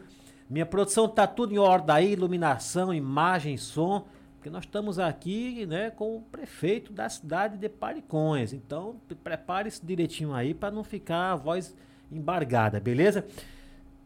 Minha 0.49 0.65
produção 0.65 1.09
tá 1.09 1.27
tudo 1.27 1.53
em 1.53 1.57
ordem 1.57 1.93
aí, 1.93 2.13
iluminação, 2.13 2.93
imagem, 2.93 3.57
som. 3.57 4.07
Porque 4.37 4.49
nós 4.49 4.63
estamos 4.63 4.97
aqui 4.97 5.65
né, 5.65 5.89
com 5.89 6.15
o 6.15 6.21
prefeito 6.21 6.93
da 6.93 7.09
cidade 7.09 7.57
de 7.57 7.67
Pariconhas. 7.67 8.53
Então, 8.53 8.95
pre- 9.09 9.17
prepare-se 9.17 9.85
direitinho 9.85 10.33
aí 10.33 10.53
para 10.53 10.71
não 10.71 10.85
ficar 10.85 11.33
a 11.33 11.35
voz 11.35 11.75
embargada, 12.09 12.79
beleza? 12.79 13.25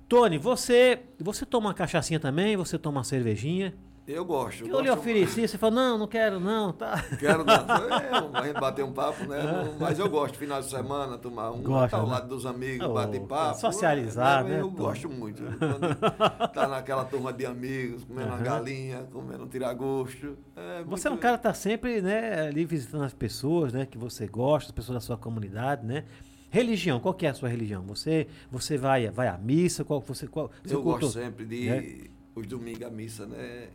Tony, 0.10 0.38
você 0.40 1.00
você 1.20 1.46
toma 1.46 1.68
uma 1.68 1.74
cachaçinha 1.74 2.20
também? 2.20 2.58
Você 2.58 2.78
toma 2.80 2.98
uma 2.98 3.04
cervejinha? 3.04 3.74
Eu 4.08 4.26
gosto. 4.26 4.62
Eu 4.66 4.82
lhe 4.82 4.88
gosto- 4.90 5.02
ofereci, 5.02 5.48
você 5.48 5.56
falou, 5.56 5.76
não, 5.76 5.96
não 5.96 6.08
quero, 6.08 6.40
não, 6.40 6.74
tá. 6.74 7.00
Quero 7.20 7.44
não. 7.46 7.54
É, 8.34 8.40
a 8.40 8.48
gente 8.48 8.60
bater 8.60 8.84
um 8.84 8.92
papo, 8.92 9.24
né? 9.26 9.44
Não- 9.44 9.76
Mas 9.80 10.00
eu 10.00 10.10
gosto, 10.10 10.36
final 10.36 10.60
de 10.60 10.68
semana, 10.68 11.16
tomar 11.20 11.52
um, 11.52 11.62
Gosta, 11.62 11.86
estar 11.86 11.98
ao 12.00 12.08
né? 12.08 12.14
lado 12.14 12.28
dos 12.28 12.44
amigos, 12.44 12.88
Oh, 12.90 12.94
bater 12.94 13.22
papo. 13.22 13.60
socializar, 13.60 14.42
Eu- 14.42 14.48
né, 14.50 14.60
Eu 14.62 14.68
Tom? 14.72 14.76
gosto 14.84 15.08
muito. 15.08 15.44
Quando 15.60 16.50
tá 16.54 16.68
naquela 16.68 17.06
turma 17.06 17.32
de 17.32 17.46
amigos, 17.46 18.04
comendo 18.04 18.30
uma 18.30 18.36
Aham. 18.38 18.44
galinha, 18.44 19.08
comendo 19.14 19.44
um 19.44 19.48
tiragosto. 19.48 20.36
É 20.56 20.82
Você 20.88 21.08
é 21.08 21.12
um 21.12 21.18
cara 21.18 21.38
que 21.38 21.44
tá 21.44 21.54
sempre, 21.54 22.02
né, 22.02 22.48
ali 22.48 22.66
visitando 22.66 23.04
as 23.04 23.14
pessoas, 23.14 23.72
né, 23.74 23.86
que 23.86 23.98
você 24.00 24.26
gosta, 24.26 24.70
as 24.72 24.76
pessoas 24.76 24.96
da 24.96 25.02
sua 25.02 25.18
comunidade, 25.18 25.86
né? 25.86 26.06
Religião, 26.50 27.00
qual 27.00 27.14
que 27.14 27.26
é 27.26 27.30
a 27.30 27.34
sua 27.34 27.48
religião? 27.48 27.84
Você, 27.84 28.28
você 28.52 28.78
vai, 28.78 29.10
vai 29.10 29.28
à 29.28 29.38
missa, 29.38 29.84
qual 29.86 30.02
você 30.02 30.28
qual? 30.28 30.52
você 30.64 30.74
Eu 30.74 30.82
gosto 30.82 31.10
sempre 31.10 31.46
de 31.46 31.70
né? 31.70 32.08
os 32.36 32.48
domingos 32.48 32.84
à 32.84 32.90
missa, 32.90 33.26
né? 33.28 33.70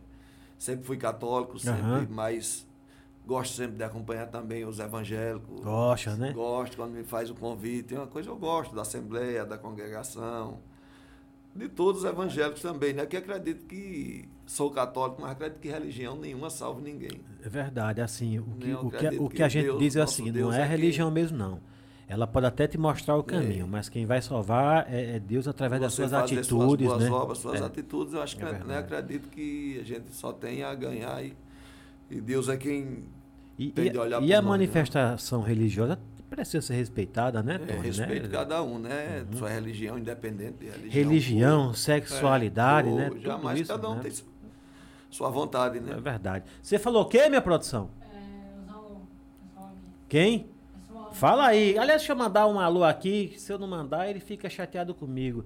Sempre 0.57 0.85
fui 0.85 0.97
católico, 0.97 1.57
sempre, 1.57 1.81
Aham. 1.81 2.07
mas 2.09 2.67
gosto 3.25 3.55
sempre 3.55 3.77
de 3.77 3.83
acompanhar 3.83 4.27
também 4.27 4.65
os 4.65 4.79
evangélicos. 4.79 5.61
Gosta, 5.61 6.15
né? 6.15 6.33
Gosto 6.33 6.75
quando 6.75 6.91
me 6.91 7.03
faz 7.03 7.29
o 7.29 7.35
convite. 7.35 7.95
É 7.95 7.97
uma 7.99 8.07
coisa 8.07 8.29
eu 8.29 8.37
gosto 8.37 8.75
da 8.75 8.81
Assembleia, 8.81 9.45
da 9.45 9.57
congregação, 9.57 10.59
de 11.55 11.69
todos 11.69 12.03
os 12.03 12.09
evangélicos 12.09 12.61
também, 12.61 12.93
né? 12.93 13.05
Que 13.05 13.15
acredito 13.15 13.65
que 13.65 14.27
sou 14.45 14.69
católico, 14.69 15.21
mas 15.21 15.31
acredito 15.31 15.59
que 15.59 15.69
religião 15.69 16.15
nenhuma 16.17 16.49
salva 16.49 16.81
ninguém. 16.81 17.21
É 17.43 17.49
verdade, 17.49 18.01
assim, 18.01 18.37
o 18.39 18.43
que, 18.43 18.69
Eu 18.69 18.79
o 18.79 18.91
que, 18.91 19.07
o 19.19 19.29
que 19.29 19.35
que 19.37 19.43
a 19.43 19.47
gente 19.47 19.65
Deus, 19.65 19.79
diz 19.79 19.95
é 19.95 20.05
Deus 20.05 20.35
não 20.35 20.53
é 20.53 20.61
é 20.61 20.65
religião 20.65 21.09
mesmo, 21.09 21.37
não. 21.37 21.61
Ela 22.07 22.27
pode 22.27 22.45
até 22.45 22.67
te 22.67 22.77
mostrar 22.77 23.17
o 23.17 23.23
caminho, 23.23 23.67
mas 23.67 23.89
quem 23.89 24.05
vai 24.05 24.21
salvar 24.21 24.85
é, 24.93 25.15
é 25.15 25.19
Deus 25.19 25.47
através 25.47 25.81
das 25.81 25.91
Você 25.93 26.03
suas 26.03 26.11
fazer 26.11 26.39
atitudes, 26.39 26.47
suas 26.47 26.75
boas 26.77 27.03
né? 27.03 27.09
obras, 27.09 27.37
suas 27.39 27.61
É. 27.61 27.65
atitudes, 27.65 28.13
eu 28.13 28.21
acho 28.21 28.37
que 28.37 28.43
É 28.43 28.63
né, 28.63 28.77
acredito 28.77 29.27
que 29.29 29.79
a 29.79 29.83
gente 29.83 30.13
só 30.13 30.31
tem 30.31 30.63
a 30.63 30.73
ganhar 30.75 31.23
e, 31.23 31.33
e 32.11 32.21
Deus 32.21 32.47
é 32.47 32.57
quem 32.57 33.05
E, 33.57 33.71
tem 33.71 33.87
e- 33.87 33.89
de 33.89 33.97
olhar 33.97 34.21
e 34.21 34.31
a 34.33 34.35
nós, 34.37 34.43
né? 34.45 34.49
manifestação 34.51 35.41
religiosa 35.41 35.97
precisa 36.29 36.61
ser 36.61 36.75
respeitada, 36.75 37.41
né, 37.41 37.55
É, 37.55 37.57
Tony? 37.65 37.79
respeito 37.79 38.23
né? 38.23 38.29
cada 38.29 38.61
um, 38.61 38.77
né? 38.77 39.25
Sua 39.37 39.49
religião, 39.49 39.97
independente 39.97 40.57
de 40.59 40.65
religião. 40.65 40.91
Religião, 40.91 41.65
cor, 41.67 41.75
sexualidade, 41.77 42.89
é, 42.89 42.93
né? 42.93 43.09
Tudo 43.09 43.21
Jamais 43.21 43.59
isso, 43.61 43.71
cada 43.71 43.89
um 43.89 43.95
né? 43.95 44.01
tem 44.01 44.11
su- 44.11 44.25
sua 45.09 45.29
vontade, 45.29 45.77
É 45.77 45.81
né? 45.81 45.95
verdade. 45.99 46.45
Você 46.61 46.77
falou 46.77 47.03
o 47.03 47.05
quê, 47.05 47.29
minha 47.29 47.41
produção? 47.41 47.89
É, 48.01 48.15
os 48.69 48.73
aqui. 49.57 49.77
Quem? 50.09 50.54
Fala 51.15 51.47
aí. 51.47 51.77
Aliás, 51.77 52.01
deixa 52.01 52.13
eu 52.13 52.17
mandar 52.17 52.45
um 52.47 52.59
alô 52.59 52.83
aqui. 52.83 53.33
Se 53.37 53.51
eu 53.51 53.57
não 53.57 53.67
mandar, 53.67 54.09
ele 54.09 54.19
fica 54.19 54.49
chateado 54.49 54.93
comigo. 54.93 55.45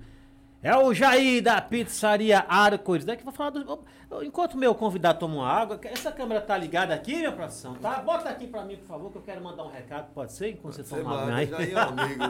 É 0.61 0.75
o 0.75 0.93
Jair 0.93 1.41
da 1.41 1.61
pizzaria 1.61 2.43
Arcos. 2.49 3.05
Daqui 3.05 3.21
eu 3.21 3.25
vou 3.25 3.33
falar 3.33 3.51
do. 3.51 3.79
Enquanto 4.23 4.55
o 4.55 4.57
meu 4.57 4.73
convidado 4.75 5.19
toma 5.19 5.35
uma 5.35 5.47
água, 5.47 5.79
essa 5.83 6.11
câmera 6.11 6.41
tá 6.41 6.57
ligada 6.57 6.93
aqui, 6.93 7.15
minha 7.17 7.31
produção, 7.31 7.75
tá? 7.75 7.99
Bota 8.01 8.27
aqui 8.27 8.47
pra 8.47 8.63
mim, 8.65 8.75
por 8.75 8.85
favor, 8.87 9.11
que 9.11 9.17
eu 9.19 9.21
quero 9.21 9.41
mandar 9.43 9.63
um 9.63 9.69
recado. 9.69 10.11
Pode 10.13 10.33
ser? 10.33 10.49
Enquanto 10.49 10.73
você, 10.73 10.83
Você 10.83 10.97
toma 10.97 11.21
água 11.21 11.35
aí. 11.35 11.45
já 11.45 11.61
é 11.61 11.79
amigo, 11.79 12.23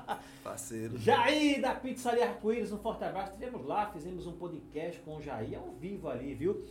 parceiro. 0.42 0.98
Jair 0.98 1.60
da 1.60 1.74
Pizzaria 1.74 2.24
Arco-Íris, 2.24 2.72
um 2.72 2.78
forte 2.78 3.04
abraço. 3.04 3.32
Estivemos 3.32 3.64
lá, 3.66 3.86
fizemos 3.92 4.26
um 4.26 4.32
podcast 4.32 4.98
com 5.02 5.16
o 5.18 5.22
Jair 5.22 5.58
ao 5.58 5.70
vivo 5.78 6.08
ali, 6.08 6.34
viu? 6.34 6.64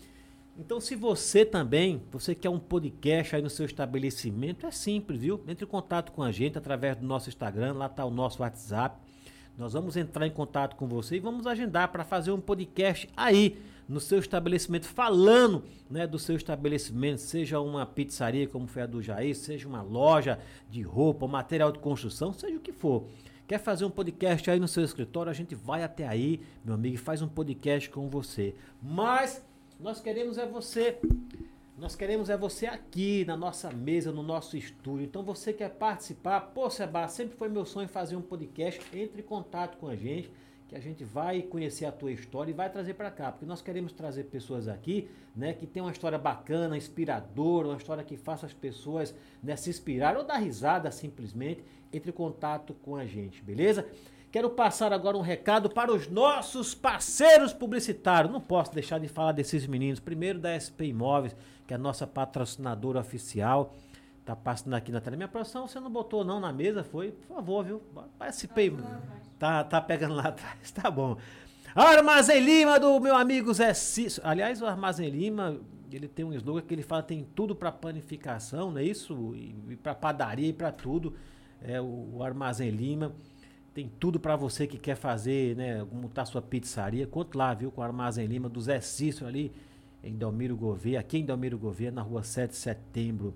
Então, 0.57 0.79
se 0.79 0.95
você 0.95 1.43
também, 1.43 2.01
você 2.09 2.33
quer 2.33 2.49
um 2.49 2.59
podcast 2.59 3.35
aí 3.35 3.41
no 3.41 3.49
seu 3.49 3.65
estabelecimento, 3.65 4.65
é 4.65 4.71
simples, 4.71 5.19
viu? 5.19 5.43
Entre 5.49 5.65
em 5.65 5.67
contato 5.67 6.13
com 6.13 6.23
a 6.23 6.31
gente 6.31 6.57
através 6.57 6.95
do 6.95 7.05
nosso 7.05 7.27
Instagram, 7.27 7.73
lá 7.73 7.89
tá 7.89 8.05
o 8.05 8.09
nosso 8.09 8.41
WhatsApp. 8.41 8.97
Nós 9.57 9.73
vamos 9.73 9.97
entrar 9.97 10.25
em 10.25 10.31
contato 10.31 10.77
com 10.77 10.87
você 10.87 11.17
e 11.17 11.19
vamos 11.19 11.45
agendar 11.45 11.91
para 11.91 12.05
fazer 12.05 12.31
um 12.31 12.39
podcast 12.39 13.09
aí 13.17 13.57
no 13.87 13.99
seu 13.99 14.17
estabelecimento, 14.17 14.87
falando 14.87 15.63
né, 15.89 16.07
do 16.07 16.17
seu 16.17 16.37
estabelecimento, 16.37 17.19
seja 17.19 17.59
uma 17.59 17.85
pizzaria 17.85 18.47
como 18.47 18.65
foi 18.65 18.81
a 18.81 18.87
do 18.87 19.01
Jair, 19.01 19.35
seja 19.35 19.67
uma 19.67 19.81
loja 19.81 20.39
de 20.69 20.81
roupa, 20.81 21.27
material 21.27 21.71
de 21.71 21.79
construção, 21.79 22.31
seja 22.31 22.55
o 22.55 22.61
que 22.61 22.71
for. 22.71 23.07
Quer 23.45 23.59
fazer 23.59 23.83
um 23.83 23.91
podcast 23.91 24.49
aí 24.49 24.59
no 24.59 24.67
seu 24.67 24.83
escritório? 24.83 25.29
A 25.29 25.35
gente 25.35 25.53
vai 25.53 25.83
até 25.83 26.07
aí, 26.07 26.41
meu 26.63 26.73
amigo, 26.73 26.95
e 26.95 26.97
faz 26.97 27.21
um 27.21 27.27
podcast 27.27 27.89
com 27.89 28.09
você. 28.09 28.55
Mas 28.81 29.43
nós 29.79 29.99
queremos 29.99 30.37
é 30.37 30.45
você 30.45 30.99
nós 31.77 31.93
queremos 31.93 32.29
é 32.29 32.37
você 32.37 32.67
aqui 32.67 33.25
na 33.25 33.35
nossa 33.35 33.69
mesa, 33.69 34.09
no 34.09 34.23
nosso 34.23 34.55
estúdio. 34.55 35.05
Então 35.05 35.23
você 35.23 35.51
quer 35.51 35.69
participar? 35.71 36.39
Pô, 36.39 36.69
Seba, 36.69 37.05
sempre 37.09 37.35
foi 37.35 37.49
meu 37.49 37.65
sonho 37.65 37.89
fazer 37.89 38.15
um 38.15 38.21
podcast. 38.21 38.81
Entre 38.97 39.21
em 39.21 39.25
contato 39.25 39.77
com 39.77 39.89
a 39.89 39.95
gente, 39.95 40.31
que 40.69 40.75
a 40.75 40.79
gente 40.79 41.03
vai 41.03 41.41
conhecer 41.41 41.85
a 41.85 41.91
tua 41.91 42.13
história 42.13 42.49
e 42.49 42.53
vai 42.53 42.69
trazer 42.69 42.93
para 42.93 43.11
cá, 43.11 43.29
porque 43.29 43.45
nós 43.45 43.61
queremos 43.61 43.91
trazer 43.91 44.23
pessoas 44.25 44.69
aqui, 44.69 45.09
né, 45.35 45.53
que 45.53 45.67
tem 45.67 45.83
uma 45.83 45.91
história 45.91 46.17
bacana, 46.17 46.77
inspiradora, 46.77 47.67
uma 47.67 47.77
história 47.77 48.05
que 48.05 48.15
faça 48.15 48.45
as 48.45 48.53
pessoas 48.53 49.13
né, 49.43 49.57
se 49.57 49.69
inspirar 49.69 50.15
ou 50.15 50.23
dar 50.23 50.37
risada 50.37 50.89
simplesmente. 50.91 51.61
Entre 51.91 52.09
em 52.09 52.13
contato 52.13 52.73
com 52.73 52.95
a 52.95 53.05
gente, 53.05 53.43
beleza? 53.43 53.85
Quero 54.35 54.49
passar 54.49 54.91
agora 54.91 55.15
um 55.15 55.21
recado 55.21 55.69
para 55.69 55.93
os 55.93 56.09
nossos 56.09 56.75
parceiros 56.75 57.53
publicitários. 57.53 58.29
Não 58.29 58.41
posso 58.41 58.73
deixar 58.73 58.99
de 58.99 59.07
falar 59.07 59.31
desses 59.31 59.65
meninos. 59.65 60.01
Primeiro 60.01 60.39
da 60.39 60.59
SP 60.59 60.91
Imóveis, 60.91 61.33
que 61.65 61.73
é 61.73 61.77
a 61.77 61.79
nossa 61.79 62.05
patrocinadora 62.05 62.99
oficial. 62.99 63.73
Tá 64.25 64.35
passando 64.35 64.73
aqui 64.73 64.91
na 64.91 64.99
tela. 64.99 65.15
Minha 65.15 65.29
produção, 65.29 65.65
você 65.65 65.79
não 65.79 65.89
botou 65.89 66.25
não 66.25 66.41
na 66.41 66.51
mesa, 66.51 66.83
foi? 66.83 67.13
Por 67.13 67.35
favor, 67.37 67.63
viu? 67.63 67.81
SP 68.19 68.75
tá, 69.39 69.63
tá 69.63 69.79
pegando 69.79 70.15
lá 70.15 70.23
atrás, 70.27 70.69
tá 70.69 70.91
bom. 70.91 71.15
Armazém 71.73 72.41
Lima 72.41 72.77
do 72.77 72.99
meu 72.99 73.15
amigo 73.15 73.53
Zé 73.53 73.73
Cício. 73.73 74.21
Aliás, 74.25 74.61
o 74.61 74.65
Armazém 74.65 75.09
Lima, 75.09 75.57
ele 75.89 76.09
tem 76.09 76.25
um 76.25 76.33
slogan 76.33 76.59
que 76.59 76.73
ele 76.73 76.83
fala 76.83 77.01
tem 77.01 77.25
tudo 77.33 77.55
para 77.55 77.71
panificação, 77.71 78.69
não 78.69 78.79
é 78.79 78.83
isso? 78.83 79.33
E, 79.33 79.55
e 79.69 79.75
para 79.77 79.95
padaria 79.95 80.49
e 80.49 80.53
para 80.53 80.73
tudo. 80.73 81.15
É 81.61 81.79
o, 81.79 82.15
o 82.15 82.21
Armazém 82.21 82.69
Lima. 82.69 83.13
Tem 83.75 83.91
tudo 83.99 84.19
para 84.19 84.35
você 84.37 84.65
que 84.65 84.77
quer 84.77 84.95
fazer, 84.95 85.55
né? 85.55 85.85
Montar 85.91 86.25
sua 86.25 86.41
pizzaria. 86.41 87.05
Conte 87.05 87.35
lá, 87.37 87.53
viu? 87.53 87.69
Com 87.69 87.81
o 87.81 87.83
Armazém 87.83 88.25
Lima 88.25 88.47
do 88.49 88.59
Zé 88.61 88.79
Cício 88.79 89.27
ali 89.27 89.51
em 90.01 90.15
Delmiro 90.15 90.55
Gouveia, 90.55 90.99
aqui 91.01 91.17
em 91.17 91.25
Delmiro 91.25 91.57
Gouveia, 91.57 91.91
na 91.91 92.01
rua 92.01 92.23
7 92.23 92.51
de 92.51 92.55
setembro. 92.57 93.33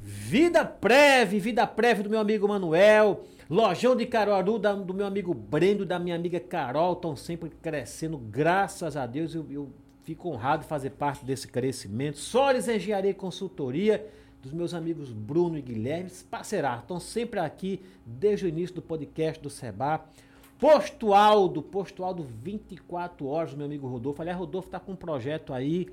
Vida 0.00 0.64
Preve, 0.64 1.38
Vida 1.38 1.66
Preve 1.66 2.02
do 2.02 2.08
meu 2.10 2.18
amigo 2.20 2.48
Manuel. 2.48 3.24
Lojão 3.50 3.94
de 3.94 4.06
Caruaru 4.06 4.58
da- 4.58 4.72
do 4.74 4.94
meu 4.94 5.04
amigo 5.06 5.34
Brendo, 5.34 5.84
da 5.84 5.98
minha 5.98 6.16
amiga 6.16 6.40
Carol, 6.40 6.94
estão 6.94 7.14
sempre 7.14 7.50
crescendo, 7.62 8.16
graças 8.16 8.96
a 8.96 9.06
Deus. 9.06 9.34
Eu, 9.34 9.46
eu 9.50 9.68
fico 10.04 10.30
honrado 10.30 10.62
de 10.62 10.68
fazer 10.68 10.90
parte 10.90 11.24
desse 11.26 11.46
crescimento. 11.46 12.16
Solis 12.18 12.68
Engenharia 12.68 13.10
e 13.10 13.14
Consultoria, 13.14 14.06
dos 14.46 14.54
meus 14.54 14.72
amigos 14.74 15.10
Bruno 15.12 15.58
e 15.58 15.62
Guilherme, 15.62 16.10
parceirados, 16.30 16.82
estão 16.82 17.00
sempre 17.00 17.40
aqui 17.40 17.80
desde 18.04 18.46
o 18.46 18.48
início 18.48 18.74
do 18.76 18.82
podcast 18.82 19.42
do 19.42 19.50
Seba. 19.50 20.04
Posto 20.58 21.12
Aldo, 21.12 21.60
Posto 21.60 22.02
Aldo 22.02 22.22
24 22.22 23.26
horas, 23.26 23.50
do 23.50 23.56
meu 23.58 23.66
amigo 23.66 23.86
Rodolfo. 23.86 24.22
Aliás, 24.22 24.38
Rodolfo 24.38 24.68
está 24.68 24.80
com 24.80 24.92
um 24.92 24.96
projeto 24.96 25.52
aí 25.52 25.88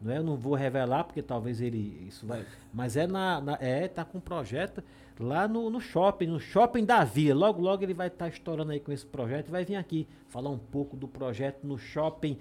não 0.00 0.12
é? 0.12 0.18
Eu 0.18 0.22
não 0.22 0.36
vou 0.36 0.54
revelar 0.54 1.04
porque 1.04 1.22
talvez 1.22 1.60
ele 1.60 2.04
isso 2.06 2.26
vai, 2.26 2.44
mas 2.72 2.96
é 2.96 3.06
na, 3.06 3.40
na- 3.40 3.58
é 3.60 3.88
tá 3.88 4.04
com 4.04 4.18
um 4.18 4.20
projeto 4.20 4.82
lá 5.18 5.48
no, 5.48 5.70
no 5.70 5.80
shopping, 5.80 6.26
no 6.26 6.38
shopping 6.38 6.84
da 6.84 7.02
Via. 7.02 7.34
Logo 7.34 7.60
logo 7.62 7.82
ele 7.82 7.94
vai 7.94 8.08
estar 8.08 8.28
estourando 8.28 8.72
aí 8.72 8.80
com 8.80 8.92
esse 8.92 9.06
projeto 9.06 9.48
e 9.48 9.50
vai 9.50 9.64
vir 9.64 9.76
aqui 9.76 10.06
falar 10.28 10.50
um 10.50 10.58
pouco 10.58 10.96
do 10.96 11.08
projeto 11.08 11.66
no 11.66 11.78
shopping 11.78 12.36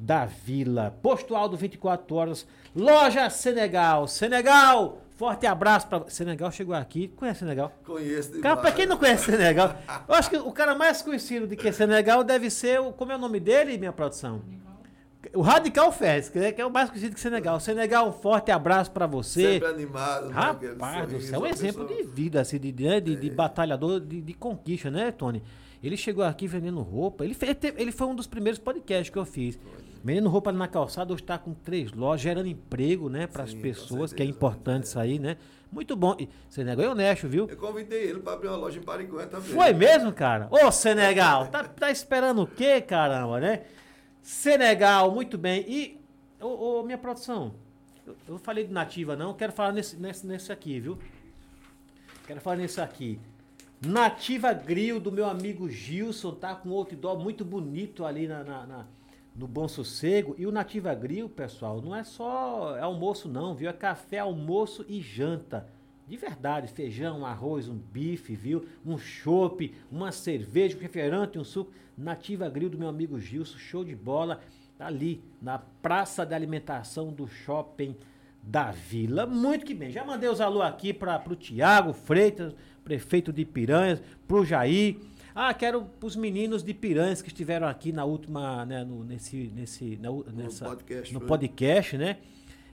da 0.00 0.24
Vila. 0.24 0.96
Posto 1.02 1.34
Aldo 1.36 1.56
24 1.56 2.14
horas, 2.16 2.46
loja 2.74 3.28
Senegal. 3.28 4.08
Senegal, 4.08 5.02
forte 5.16 5.46
abraço 5.46 5.86
para 5.88 6.08
Senegal 6.08 6.50
chegou 6.50 6.74
aqui. 6.74 7.08
Conhece 7.08 7.40
Senegal? 7.40 7.72
Conheço 7.84 8.28
demais. 8.28 8.42
Cara, 8.42 8.56
pra 8.56 8.72
quem 8.72 8.86
não 8.86 8.96
conhece 8.96 9.26
Senegal, 9.26 9.76
eu 10.08 10.14
acho 10.14 10.30
que 10.30 10.36
o 10.38 10.52
cara 10.52 10.74
mais 10.74 11.02
conhecido 11.02 11.46
de 11.46 11.54
que 11.56 11.70
Senegal 11.72 12.24
deve 12.24 12.48
ser 12.50 12.80
o 12.80 12.92
como 12.92 13.12
é 13.12 13.16
o 13.16 13.18
nome 13.18 13.38
dele, 13.38 13.76
minha 13.76 13.92
produção? 13.92 14.40
O 15.34 15.42
Radical 15.42 15.92
Fest, 15.92 16.32
que 16.32 16.38
é 16.38 16.50
que 16.50 16.62
é 16.62 16.64
o 16.64 16.70
mais 16.70 16.88
conhecido 16.88 17.14
que 17.14 17.20
Senegal. 17.20 17.60
Senegal, 17.60 18.08
um 18.08 18.12
forte 18.12 18.50
abraço 18.50 18.90
pra 18.90 19.06
você. 19.06 19.60
Sempre 19.60 19.68
animado. 19.68 20.28
né? 20.28 20.32
Rapaz 20.34 21.12
do 21.12 21.20
céu, 21.20 21.40
é 21.40 21.42
um 21.42 21.46
exemplo 21.46 21.84
pessoa- 21.86 22.02
de 22.02 22.08
vida, 22.10 22.40
assim, 22.40 22.58
de, 22.58 22.72
né, 22.72 23.00
de, 23.00 23.16
de 23.16 23.28
batalhador, 23.28 24.00
de, 24.00 24.22
de 24.22 24.32
conquista, 24.32 24.90
né, 24.90 25.12
Tony? 25.12 25.42
Ele 25.82 25.96
chegou 25.96 26.24
aqui 26.24 26.46
vendendo 26.46 26.80
roupa. 26.80 27.22
Ele, 27.24 27.34
fe- 27.34 27.46
ele 27.46 27.54
teve- 27.54 27.80
ele 27.82 27.92
foi 27.92 28.06
um 28.06 28.14
dos 28.14 28.26
primeiros 28.26 28.58
podcasts 28.58 29.10
que 29.10 29.18
eu 29.18 29.24
fiz. 29.26 29.58
Vendendo 30.02 30.28
roupa 30.28 30.50
na 30.50 30.66
calçada, 30.66 31.12
hoje 31.12 31.22
está 31.22 31.36
com 31.38 31.52
três 31.52 31.92
lojas, 31.92 32.22
gerando 32.22 32.48
emprego, 32.48 33.10
né, 33.10 33.26
para 33.26 33.42
as 33.42 33.52
pessoas, 33.52 34.12
que 34.12 34.22
é 34.22 34.24
certeza, 34.24 34.30
importante 34.30 34.84
é. 34.84 34.86
isso 34.86 34.98
aí, 34.98 35.18
né? 35.18 35.36
Muito 35.70 35.94
bom. 35.94 36.16
E 36.18 36.28
Senegal 36.48 36.86
é 36.86 36.88
honesto, 36.88 37.28
viu? 37.28 37.46
Eu 37.48 37.56
convidei 37.56 38.04
ele 38.04 38.20
para 38.20 38.32
abrir 38.32 38.48
uma 38.48 38.56
loja 38.56 38.78
em 38.78 38.82
Parigué 38.82 39.26
também. 39.26 39.50
Foi 39.50 39.72
mesmo, 39.72 40.12
cara? 40.12 40.48
Ô, 40.50 40.72
Senegal, 40.72 41.48
tá, 41.48 41.64
tá 41.64 41.90
esperando 41.90 42.42
o 42.42 42.46
quê, 42.46 42.80
caramba, 42.80 43.38
né? 43.40 43.62
Senegal, 44.22 45.12
muito 45.12 45.36
bem. 45.36 45.64
E, 45.68 46.00
ô, 46.40 46.80
ô, 46.80 46.82
minha 46.82 46.98
produção, 46.98 47.54
eu, 48.06 48.16
eu 48.26 48.38
falei 48.38 48.64
de 48.64 48.72
nativa, 48.72 49.14
não, 49.14 49.34
quero 49.34 49.52
falar 49.52 49.72
nesse, 49.72 49.96
nesse, 49.96 50.26
nesse 50.26 50.50
aqui, 50.50 50.80
viu? 50.80 50.98
Quero 52.26 52.40
falar 52.40 52.56
nesse 52.56 52.80
aqui. 52.80 53.20
Nativa 53.84 54.52
Grill 54.52 55.00
do 55.00 55.10
meu 55.10 55.26
amigo 55.26 55.68
Gilson, 55.68 56.32
tá 56.32 56.54
com 56.54 56.70
outdoor 56.70 57.18
muito 57.18 57.44
bonito 57.44 58.04
ali 58.04 58.26
na, 58.26 58.44
na, 58.44 58.66
na, 58.66 58.86
no 59.34 59.46
Bom 59.46 59.68
Sossego. 59.68 60.34
E 60.38 60.46
o 60.46 60.52
Nativa 60.52 60.94
Grill, 60.94 61.28
pessoal, 61.28 61.80
não 61.80 61.94
é 61.94 62.04
só 62.04 62.78
almoço 62.80 63.28
não, 63.28 63.54
viu? 63.54 63.68
É 63.68 63.72
café, 63.72 64.18
almoço 64.18 64.84
e 64.88 65.00
janta. 65.00 65.66
De 66.06 66.16
verdade, 66.16 66.66
feijão, 66.66 67.24
arroz, 67.24 67.68
um 67.68 67.76
bife, 67.76 68.34
viu? 68.34 68.66
Um 68.84 68.98
chopp, 68.98 69.72
uma 69.90 70.10
cerveja, 70.10 70.76
um 70.76 70.80
refrigerante, 70.80 71.38
um 71.38 71.44
suco. 71.44 71.72
Nativa 71.96 72.48
Grill 72.48 72.70
do 72.70 72.78
meu 72.78 72.88
amigo 72.88 73.20
Gilson, 73.20 73.58
show 73.58 73.84
de 73.84 73.94
bola. 73.94 74.40
Tá 74.76 74.86
ali, 74.86 75.22
na 75.40 75.58
praça 75.58 76.24
de 76.24 76.34
alimentação 76.34 77.12
do 77.12 77.28
shopping 77.28 77.94
da 78.42 78.70
Vila. 78.70 79.26
Muito 79.26 79.64
que 79.64 79.74
bem. 79.74 79.90
Já 79.90 80.04
mandei 80.04 80.28
os 80.28 80.40
alô 80.40 80.62
aqui 80.62 80.92
para 80.92 81.22
o 81.28 81.36
Tiago 81.36 81.92
Freitas, 81.92 82.54
prefeito 82.82 83.32
de 83.32 83.44
Piranhas, 83.44 84.02
pro 84.26 84.44
Jair. 84.44 84.96
Ah, 85.42 85.54
quero 85.54 85.86
os 86.02 86.16
meninos 86.16 86.62
de 86.62 86.74
Piranhas 86.74 87.22
que 87.22 87.28
estiveram 87.28 87.66
aqui 87.66 87.92
na 87.92 88.04
última, 88.04 88.66
né, 88.66 88.84
no, 88.84 89.02
nesse, 89.02 89.50
nesse, 89.54 89.96
na, 89.96 90.10
nessa, 90.34 90.66
podcast, 90.66 91.14
no 91.14 91.20
foi. 91.20 91.28
podcast, 91.28 91.96
né? 91.96 92.18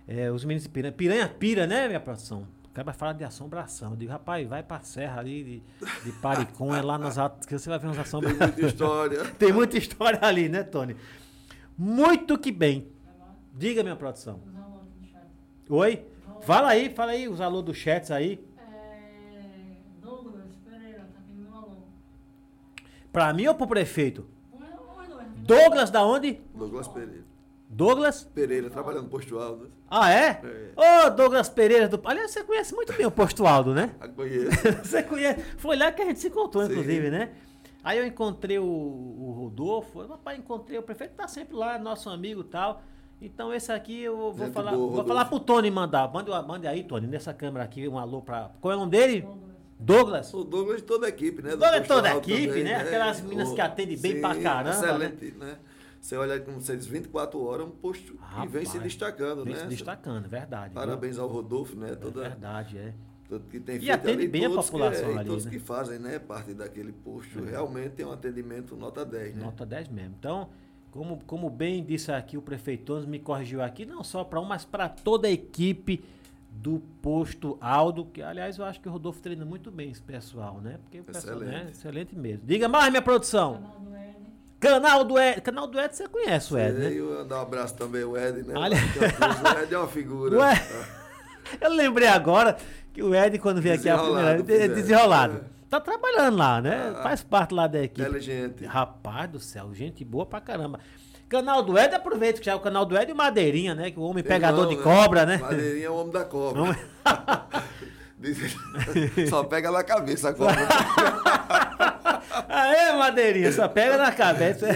É, 0.06 0.30
os 0.30 0.44
meninos 0.44 0.64
de 0.64 0.70
Piranha. 0.70 0.92
Piranha 0.92 1.30
pira, 1.30 1.66
né, 1.66 1.88
minha 1.88 2.02
produção? 2.02 2.46
O 2.66 2.74
cara 2.74 2.92
fala 2.92 3.14
de 3.14 3.24
assombração. 3.24 3.92
Eu 3.92 3.96
digo, 3.96 4.12
rapaz, 4.12 4.46
vai 4.50 4.62
pra 4.64 4.82
serra 4.82 5.22
ali 5.22 5.44
de, 5.46 5.64
de 6.04 6.12
Paricom, 6.20 6.76
é 6.76 6.82
lá 6.82 6.98
nas 6.98 7.16
que 7.46 7.58
você 7.58 7.70
vai 7.70 7.80
ver 7.80 7.88
umas 7.88 7.96
Tem 7.96 8.04
assombrações. 8.04 8.40
muita 8.42 8.68
história. 8.68 9.26
Tem 9.40 9.54
muita 9.54 9.78
história 9.78 10.20
ali, 10.22 10.50
né, 10.50 10.62
Tony? 10.64 10.98
Muito 11.78 12.38
que 12.38 12.52
bem. 12.52 12.90
Diga, 13.54 13.82
minha 13.82 13.96
produção. 13.96 14.42
Os 14.46 14.54
alunos 14.54 14.82
aqui 14.82 15.00
no 15.00 15.08
chat. 15.08 15.24
Oi? 15.70 16.06
Fala 16.42 16.68
aí, 16.68 16.90
fala 16.90 17.12
aí, 17.14 17.30
os 17.30 17.40
alô 17.40 17.62
dos 17.62 17.78
chats 17.78 18.12
aí. 18.12 18.46
É, 18.58 19.78
Douglas 20.02 20.56
Pereira, 20.70 21.08
tá 21.14 21.22
pedindo 21.26 21.50
um 21.50 21.56
alô. 21.56 21.78
Pra 23.18 23.34
mim 23.34 23.48
ou 23.48 23.56
pro 23.56 23.66
prefeito? 23.66 24.28
Douglas. 25.38 25.90
Da 25.90 26.06
onde? 26.06 26.40
Douglas 26.54 26.88
Pereira. 26.88 27.24
Douglas? 27.68 28.24
Pereira, 28.24 28.70
trabalhando 28.70 29.06
no 29.06 29.10
posto 29.10 29.40
alto. 29.40 29.72
Ah, 29.90 30.12
é? 30.12 30.40
Ô, 30.76 31.10
Douglas 31.10 31.50
Pereira 31.50 31.88
do. 31.88 32.00
Aliás, 32.06 32.30
você 32.30 32.44
conhece 32.44 32.76
muito 32.76 32.94
bem 32.94 33.08
o 33.08 33.10
Posto 33.12 33.48
Aldo, 33.48 33.74
né? 33.74 33.96
A 34.00 34.08
conheço. 34.08 34.52
Você 34.86 35.02
conhece. 35.02 35.42
Foi 35.58 35.76
lá 35.76 35.92
que 35.92 36.04
a 36.04 36.06
gente 36.06 36.20
se 36.20 36.28
encontrou, 36.28 36.64
Sim. 36.64 36.74
inclusive, 36.74 37.10
né? 37.10 37.32
Aí 37.84 37.98
eu 37.98 38.06
encontrei 38.06 38.60
o, 38.60 38.64
o 38.64 39.32
Rodolfo. 39.36 40.06
Rapaz, 40.06 40.38
encontrei 40.38 40.78
o 40.78 40.84
prefeito, 40.84 41.16
tá 41.16 41.28
sempre 41.28 41.56
lá, 41.56 41.80
nosso 41.80 42.12
amigo 42.12 42.42
e 42.42 42.44
tal. 42.44 42.84
Então 43.20 43.52
esse 43.52 43.72
aqui 43.72 44.00
eu 44.04 44.16
vou 44.32 44.46
Gente 44.46 44.54
falar. 44.54 44.72
boa, 44.74 44.78
vou 44.82 44.90
Rodolfo. 44.90 45.08
falar 45.08 45.26
pro 45.26 45.40
Tony 45.40 45.72
mandar. 45.72 46.14
Mande, 46.14 46.30
mande 46.48 46.68
aí, 46.68 46.84
Tony, 46.84 47.08
nessa 47.08 47.34
câmera 47.34 47.66
aqui, 47.66 47.88
um 47.88 47.98
alô 47.98 48.22
pra. 48.22 48.52
Qual 48.62 48.72
é 48.72 48.76
o 48.76 48.80
nome 48.80 48.92
dele? 48.92 49.22
Douglas. 49.22 49.47
Douglas. 49.80 50.34
O 50.34 50.44
Douglas 50.44 50.78
de 50.78 50.84
toda 50.84 51.06
a 51.06 51.10
equipe, 51.10 51.42
né? 51.42 51.52
Do 51.52 51.58
Douglas 51.58 51.82
de 51.82 51.88
posto 51.88 51.94
toda 52.04 52.10
a 52.14 52.18
equipe, 52.18 52.48
também, 52.48 52.64
né? 52.64 52.76
Aquelas 52.76 53.22
meninas 53.22 53.52
que 53.52 53.62
atendem 53.62 53.98
bem 53.98 54.22
pra 54.22 54.36
caramba, 54.36 54.76
Excelente, 54.76 55.32
né? 55.38 55.58
Você 56.00 56.16
olha, 56.16 56.40
como 56.40 56.62
você 56.62 56.78
diz, 56.78 56.86
24 56.86 57.44
horas, 57.44 57.68
um 57.68 57.72
posto 57.72 58.14
que 58.14 58.48
vem 58.48 58.64
se 58.64 58.74
Rapaz, 58.74 58.84
destacando, 58.84 59.44
Vem 59.44 59.54
né? 59.54 59.60
se 59.62 59.68
destacando, 59.68 60.26
é 60.26 60.28
verdade. 60.28 60.74
viu? 60.74 60.74
Parabéns 60.82 61.18
ao 61.18 61.28
Rodolfo, 61.28 61.76
né? 61.76 61.92
É 61.92 61.96
Toda, 61.96 62.22
verdade, 62.22 62.78
é. 62.78 62.94
que 63.50 63.60
tem 63.60 63.76
E 63.76 63.80
feito 63.80 63.92
atende 63.92 64.12
ali, 64.20 64.28
bem 64.28 64.46
a 64.46 64.50
população 64.50 65.10
que, 65.10 65.16
é, 65.16 65.20
ali, 65.20 65.28
todos 65.28 65.46
né? 65.46 65.52
que 65.52 65.60
fazem, 65.60 66.00
né, 66.00 66.20
parte 66.20 66.54
daquele 66.54 66.94
posto, 66.94 67.44
realmente 67.44 67.90
tem 67.94 68.06
um 68.06 68.12
atendimento 68.12 68.76
nota 68.76 69.04
10, 69.04 69.36
né? 69.36 69.44
Nota 69.44 69.66
10 69.66 69.90
mesmo. 69.90 70.16
Então, 70.18 70.50
como, 70.92 71.20
como 71.26 71.50
bem 71.50 71.84
disse 71.84 72.12
aqui 72.12 72.38
o 72.38 72.42
prefeito 72.42 72.96
me 73.08 73.20
corrigiu 73.20 73.62
aqui, 73.62 73.86
não 73.86 74.04
só 74.04 74.24
para 74.24 74.40
um, 74.40 74.46
mas 74.46 74.64
para 74.64 74.88
toda 74.88 75.28
a 75.28 75.32
equipe 75.32 76.04
do 76.62 76.80
posto 77.02 77.58
Aldo, 77.62 78.06
que 78.06 78.22
aliás 78.22 78.58
eu 78.58 78.66
acho 78.66 78.82
que 78.82 78.90
o 78.90 78.92
Rodolfo 78.92 79.22
treina 79.22 79.46
muito 79.46 79.70
bem 79.72 79.92
esse 79.92 80.02
pessoal, 80.02 80.60
né? 80.62 80.78
Porque 80.84 81.00
o 81.00 81.04
pessoal, 81.04 81.38
né? 81.40 81.46
Excelente. 81.48 81.72
Excelente 81.72 82.16
mesmo. 82.18 82.46
Diga 82.46 82.68
mais, 82.68 82.90
minha 82.90 83.02
produção. 83.02 83.54
Canal 83.62 83.80
do 83.80 83.96
Ed. 83.96 84.18
Canal 84.60 85.04
do 85.04 85.20
Ed. 85.20 85.42
Canal 85.42 85.68
do 85.68 85.80
Ed 85.80 85.96
você 85.96 86.08
conhece 86.08 86.54
o 86.54 86.58
Ed, 86.58 86.78
né? 86.80 86.92
E 86.94 86.98
eu 86.98 87.26
dar 87.26 87.38
um 87.40 87.42
abraço 87.44 87.76
também 87.76 88.04
ao 88.04 88.18
Ed, 88.18 88.42
né? 88.44 88.54
Olha- 88.56 88.78
O 88.78 89.64
Ed 89.64 89.74
é 89.74 89.78
uma 89.78 89.88
figura. 89.88 90.38
Ué. 90.40 90.68
Eu 91.62 91.70
lembrei 91.72 92.08
agora 92.08 92.58
que 92.92 93.02
o 93.04 93.14
Ed, 93.16 93.38
quando 93.40 93.62
veio 93.62 93.76
aqui 93.76 93.88
a 93.88 93.98
primeira 93.98 94.42
vez, 94.42 94.62
é 94.62 94.68
desenrolado. 94.68 95.38
É. 95.54 95.58
Tá 95.70 95.80
trabalhando 95.80 96.38
lá, 96.38 96.62
né? 96.62 96.94
Ah. 96.98 97.04
Faz 97.04 97.22
parte 97.24 97.54
lá 97.54 97.68
da 97.68 97.84
equipe. 97.84 98.02
Inteligente. 98.02 98.66
Rapaz 98.66 99.30
do 99.30 99.40
céu, 99.40 99.74
gente 99.74 100.04
boa 100.04 100.26
pra 100.26 100.40
caramba. 100.42 100.80
Canal 101.30 101.62
do 101.62 101.78
Ed, 101.78 101.94
aproveita 101.94 102.40
que 102.40 102.46
já 102.46 102.54
é 102.54 102.56
o 102.56 102.60
canal 102.60 102.86
do 102.86 102.98
Ed 102.98 103.10
e 103.10 103.14
o 103.14 103.16
Madeirinha, 103.18 103.76
né? 103.76 103.92
Que 103.92 104.00
o 104.00 104.04
homem 104.04 104.24
pegador 104.24 104.72
Irmão, 104.72 104.78
de 104.78 104.82
cobra, 104.84 105.26
né? 105.26 105.38
Madeirinha 105.38 105.88
é 105.88 105.90
o 105.90 105.96
homem 105.96 106.14
da 106.14 106.24
cobra. 106.24 106.78
Diz- 108.18 108.56
Só 109.30 109.44
pega 109.44 109.70
na 109.70 109.84
cabeça 109.84 110.30
a 110.30 110.34
cobra. 110.34 110.56
Aê, 112.50 112.94
Madeirinha, 112.94 113.52
só 113.52 113.68
pega 113.68 113.98
na 113.98 114.12
cabeça. 114.12 114.68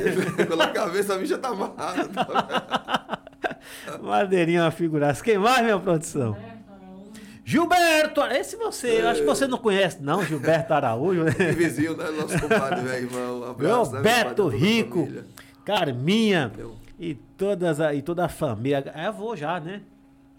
Pela 0.47 0.67
cabeça 0.67 1.15
a 1.15 1.17
bicha 1.17 1.37
tá 1.37 1.49
amarrada. 1.49 2.09
Madeirinha 4.01 4.59
é 4.59 4.63
uma 4.63 4.71
figuraça. 4.71 5.23
Quem 5.23 5.37
mais, 5.37 5.63
minha 5.63 5.79
produção? 5.79 6.37
Gilberto, 7.43 8.21
esse 8.21 8.55
você, 8.55 9.01
eu 9.01 9.09
acho 9.09 9.21
que 9.21 9.25
você 9.25 9.47
não 9.47 9.57
conhece, 9.57 9.97
não, 10.01 10.23
Gilberto 10.23 10.73
Araújo, 10.73 11.23
né? 11.23 11.31
Que 11.33 11.51
vizinho, 11.51 11.97
né? 11.97 12.05
Nosso 12.11 12.39
compadre, 12.39 12.81
velho, 12.81 13.05
irmão. 13.07 13.39
Um 13.41 13.49
abraço, 13.49 13.91
né, 13.93 14.23
toda 14.35 14.55
a 14.55 14.57
Rico. 14.57 15.09
Carminha 15.65 16.51
e, 16.99 17.15
todas 17.15 17.79
a, 17.79 17.93
e 17.93 18.01
toda 18.01 18.25
a 18.25 18.29
família. 18.29 18.83
É 18.95 19.05
avô 19.05 19.35
já, 19.35 19.59
né? 19.59 19.81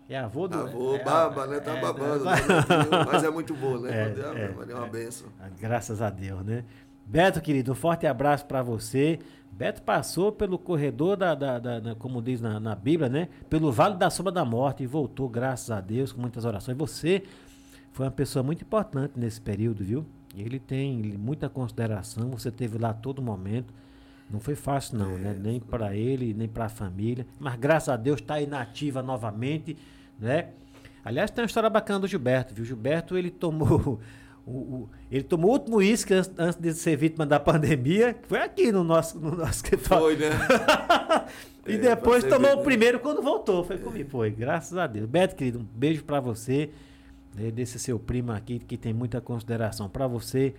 É 0.09 0.19
avô 0.19 0.47
do. 0.49 0.59
Avô, 0.59 0.97
é, 0.97 1.05
baba, 1.05 1.47
né? 1.47 1.61
Tá 1.61 1.73
é, 1.77 1.81
babando. 1.81 2.25
né? 2.25 2.33
né? 2.33 3.05
Mas 3.11 3.25
é 3.25 3.31
muito 3.31 3.55
bom, 3.55 3.79
né? 3.79 3.91
É, 4.37 4.45
é, 4.45 4.55
Maria 4.55 4.75
é 4.75 4.77
uma 4.77 4.87
benção. 4.87 5.29
Ah, 5.41 5.49
Graças 5.59 6.03
a 6.03 6.11
Deus, 6.11 6.45
né? 6.45 6.65
Beto, 7.07 7.41
querido, 7.41 7.73
um 7.73 7.75
forte 7.75 8.07
abraço 8.07 8.45
pra 8.47 8.63
você. 8.63 9.19
Beto 9.51 9.83
passou 9.83 10.33
pelo 10.33 10.59
corredor 10.59 11.17
da, 11.17 11.35
da- 11.35 11.59
da- 11.59 11.81
da- 11.81 11.95
como 11.95 12.23
diz 12.23 12.41
na, 12.41 12.59
na 12.59 12.75
Bíblia, 12.75 13.09
né? 13.09 13.29
Pelo 13.51 13.71
vale 13.71 13.97
da 13.97 14.09
sombra 14.11 14.33
da 14.33 14.45
morte 14.45 14.83
e 14.83 14.87
voltou, 14.87 15.29
graças 15.29 15.71
a 15.71 15.81
Deus, 15.81 16.13
com 16.13 16.21
muitas 16.21 16.45
orações. 16.45 16.77
Você 16.77 17.23
foi 17.93 18.07
uma 18.07 18.13
pessoa 18.13 18.43
muito 18.43 18.63
importante 18.63 19.13
nesse 19.17 19.41
período, 19.41 19.85
viu? 19.85 20.07
Ele 20.35 20.59
tem 20.59 20.97
muita 21.19 21.49
consideração, 21.51 22.31
você 22.31 22.51
teve 22.51 22.79
lá 22.79 22.91
a 22.91 22.95
todo 22.95 23.21
momento. 23.21 23.73
Não 24.33 24.41
foi 24.41 24.55
fácil 24.55 24.99
não, 24.99 25.19
né? 25.19 25.37
Nem 25.39 25.61
pra 25.61 25.95
ele, 25.95 26.33
nem 26.33 26.49
pra 26.49 26.69
família. 26.69 27.27
Mas 27.39 27.55
graças 27.57 27.89
a 27.91 27.97
Deus 27.97 28.21
está 28.21 28.35
aí 28.35 28.47
na 28.47 28.63
ativa 28.63 29.03
novamente, 29.03 29.77
né? 30.19 30.49
Aliás, 31.05 31.31
tem 31.31 31.43
uma 31.43 31.47
história 31.47 31.69
bacana 31.69 32.01
do 32.01 32.07
Gilberto, 32.09 32.55
viu? 32.55 32.65
Gilberto, 32.65 33.17
ele 33.19 33.31
tomou 33.31 34.01
o, 34.47 34.51
o- 34.51 34.89
ele 35.11 35.25
tomou 35.25 35.51
o 35.51 35.53
último 35.55 35.77
uísque 35.79 36.15
antes, 36.15 36.31
antes 36.39 36.59
de 36.61 36.73
ser 36.75 36.97
vítima 36.97 37.27
da 37.27 37.39
pandemia, 37.39 38.15
que 38.15 38.27
foi 38.29 38.39
aqui 38.41 38.73
no 38.73 38.83
nosso, 38.83 39.19
no 39.21 39.37
nosso 39.37 39.53
escritório. 39.53 40.05
Foi, 40.05 40.17
né? 40.17 40.31
E 41.65 41.75
É, 41.75 41.79
depois 41.79 42.25
tomou 42.25 42.55
o 42.55 42.57
né? 42.57 42.63
primeiro 42.65 42.99
quando 42.99 43.23
voltou. 43.23 43.63
Foi 43.63 43.79
comigo, 43.79 44.11
foi. 44.11 44.31
Graças 44.33 44.77
a 44.77 44.89
Deus. 44.89 45.09
Beto, 45.09 45.37
querido, 45.37 45.61
um 45.61 45.63
beijo 45.63 46.03
pra 46.03 46.19
você. 46.19 46.71
né, 47.37 47.53
desse 47.53 47.79
seu 47.79 48.01
primo 48.01 48.33
aqui 48.33 48.59
que 48.59 48.77
tem 48.77 48.93
muita 48.93 49.21
consideração 49.21 49.89
pra 49.89 50.09
você, 50.09 50.55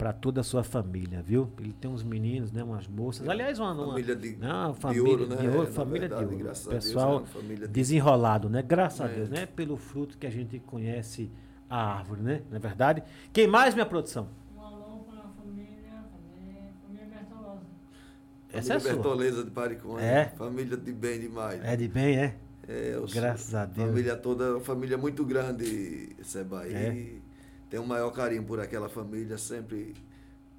pra 0.00 0.14
toda 0.14 0.40
a 0.40 0.42
sua 0.44 0.64
família, 0.64 1.20
viu? 1.20 1.50
Ele 1.60 1.74
tem 1.74 1.90
uns 1.90 2.02
meninos, 2.02 2.50
né, 2.50 2.64
umas 2.64 2.88
moças. 2.88 3.28
Aliás, 3.28 3.58
uma, 3.58 3.72
uma 3.74 3.86
Família 3.88 4.16
de- 4.16 4.34
não, 4.36 4.72
de 4.72 4.78
família 4.80 5.02
ouro, 5.10 5.26
né? 5.26 5.36
de 5.36 5.46
ouro, 5.48 5.58
Na 5.64 5.66
família 5.66 6.00
verdade, 6.08 6.24
de 6.24 6.32
ouro. 6.32 6.44
graças 6.44 6.66
a 6.66 6.70
Deus, 6.70 6.84
Pessoal 6.86 7.12
é 7.12 7.16
uma 7.18 7.26
família 7.26 7.66
de- 7.66 7.72
desenrolado, 7.74 8.48
né? 8.48 8.62
Graças 8.62 9.00
a 9.02 9.10
É. 9.10 9.14
Deus, 9.14 9.28
né? 9.28 9.44
Pelo 9.44 9.76
fruto 9.76 10.16
que 10.16 10.26
a 10.26 10.30
gente 10.30 10.58
conhece 10.60 11.30
a 11.68 11.76
árvore, 11.98 12.22
né? 12.22 12.40
Não 12.48 12.56
é 12.56 12.60
verdade? 12.60 13.02
Quem 13.30 13.46
mais, 13.46 13.74
minha 13.74 13.84
produção? 13.84 14.26
Um 14.56 14.60
alô 14.62 15.00
para 15.06 15.18
a 15.18 15.28
família, 15.28 16.04
família, 16.10 16.62
família 16.82 17.06
Bertolosa. 17.06 17.60
Essa 18.54 18.74
é 18.74 18.80
Família 18.80 18.80
sua. 18.80 19.02
Bertoleza 19.02 19.44
de 19.44 19.50
Paricões. 19.50 20.02
É. 20.02 20.24
Família 20.34 20.76
de 20.78 20.92
bem 20.92 21.20
demais. 21.20 21.60
É 21.62 21.76
de 21.76 21.86
bem, 21.86 22.16
é? 22.16 22.36
É, 22.66 22.94
eu 22.94 23.06
sou- 23.06 23.20
Graças 23.20 23.54
a 23.54 23.66
Deus. 23.66 23.86
Família 23.88 24.16
toda, 24.16 24.52
uma 24.52 24.60
família 24.60 24.96
muito 24.96 25.26
grande, 25.26 26.16
Seba. 26.22 26.66
E 26.66 27.19
Tem 27.70 27.78
o 27.80 27.86
maior 27.86 28.10
carinho 28.10 28.42
por 28.44 28.58
aquela 28.60 28.88
família, 28.88 29.38
sempre 29.38 29.94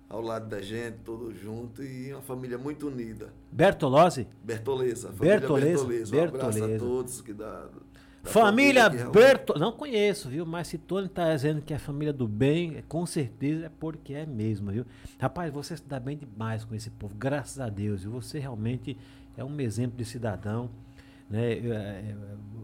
ao 0.09 0.21
lado 0.21 0.47
da 0.47 0.61
gente, 0.61 0.97
todos 1.03 1.37
juntos. 1.39 1.85
E 1.85 2.11
uma 2.13 2.21
família 2.21 2.57
muito 2.57 2.87
unida. 2.87 3.33
Bertolozzi? 3.51 4.27
Bertoleza. 4.43 5.11
Família 5.11 5.39
Bertoleza, 5.39 5.85
Bertoleza. 5.85 6.15
Um 6.15 6.23
abraço 6.23 6.63
a 6.63 6.77
todos 6.79 7.21
que 7.21 7.33
dá. 7.33 7.67
da 8.23 8.29
Família 8.29 8.87
realmente- 8.87 9.13
Berto. 9.13 9.57
Não 9.59 9.71
conheço, 9.71 10.29
viu? 10.29 10.45
Mas 10.45 10.67
se 10.67 10.77
Tony 10.77 11.09
tá 11.09 11.33
dizendo 11.33 11.59
que 11.61 11.73
é 11.73 11.79
família 11.79 12.13
do 12.13 12.27
bem, 12.27 12.77
é- 12.77 12.83
com 12.87 13.03
certeza 13.05 13.65
é 13.65 13.69
porque 13.79 14.13
é 14.13 14.25
mesmo, 14.27 14.71
viu? 14.71 14.85
Rapaz, 15.19 15.51
você 15.51 15.75
se 15.75 15.83
dá 15.83 15.99
bem 15.99 16.15
demais 16.17 16.63
com 16.63 16.75
esse 16.75 16.89
povo, 16.91 17.15
graças 17.15 17.59
a 17.59 17.67
Deus. 17.67 18.03
viu? 18.03 18.11
Você 18.11 18.37
realmente 18.37 18.95
é 19.35 19.43
um 19.43 19.59
exemplo 19.59 19.97
de 19.97 20.05
cidadão. 20.05 20.69
Né? 21.31 21.53
Eu, 21.53 21.73
é, 21.73 22.13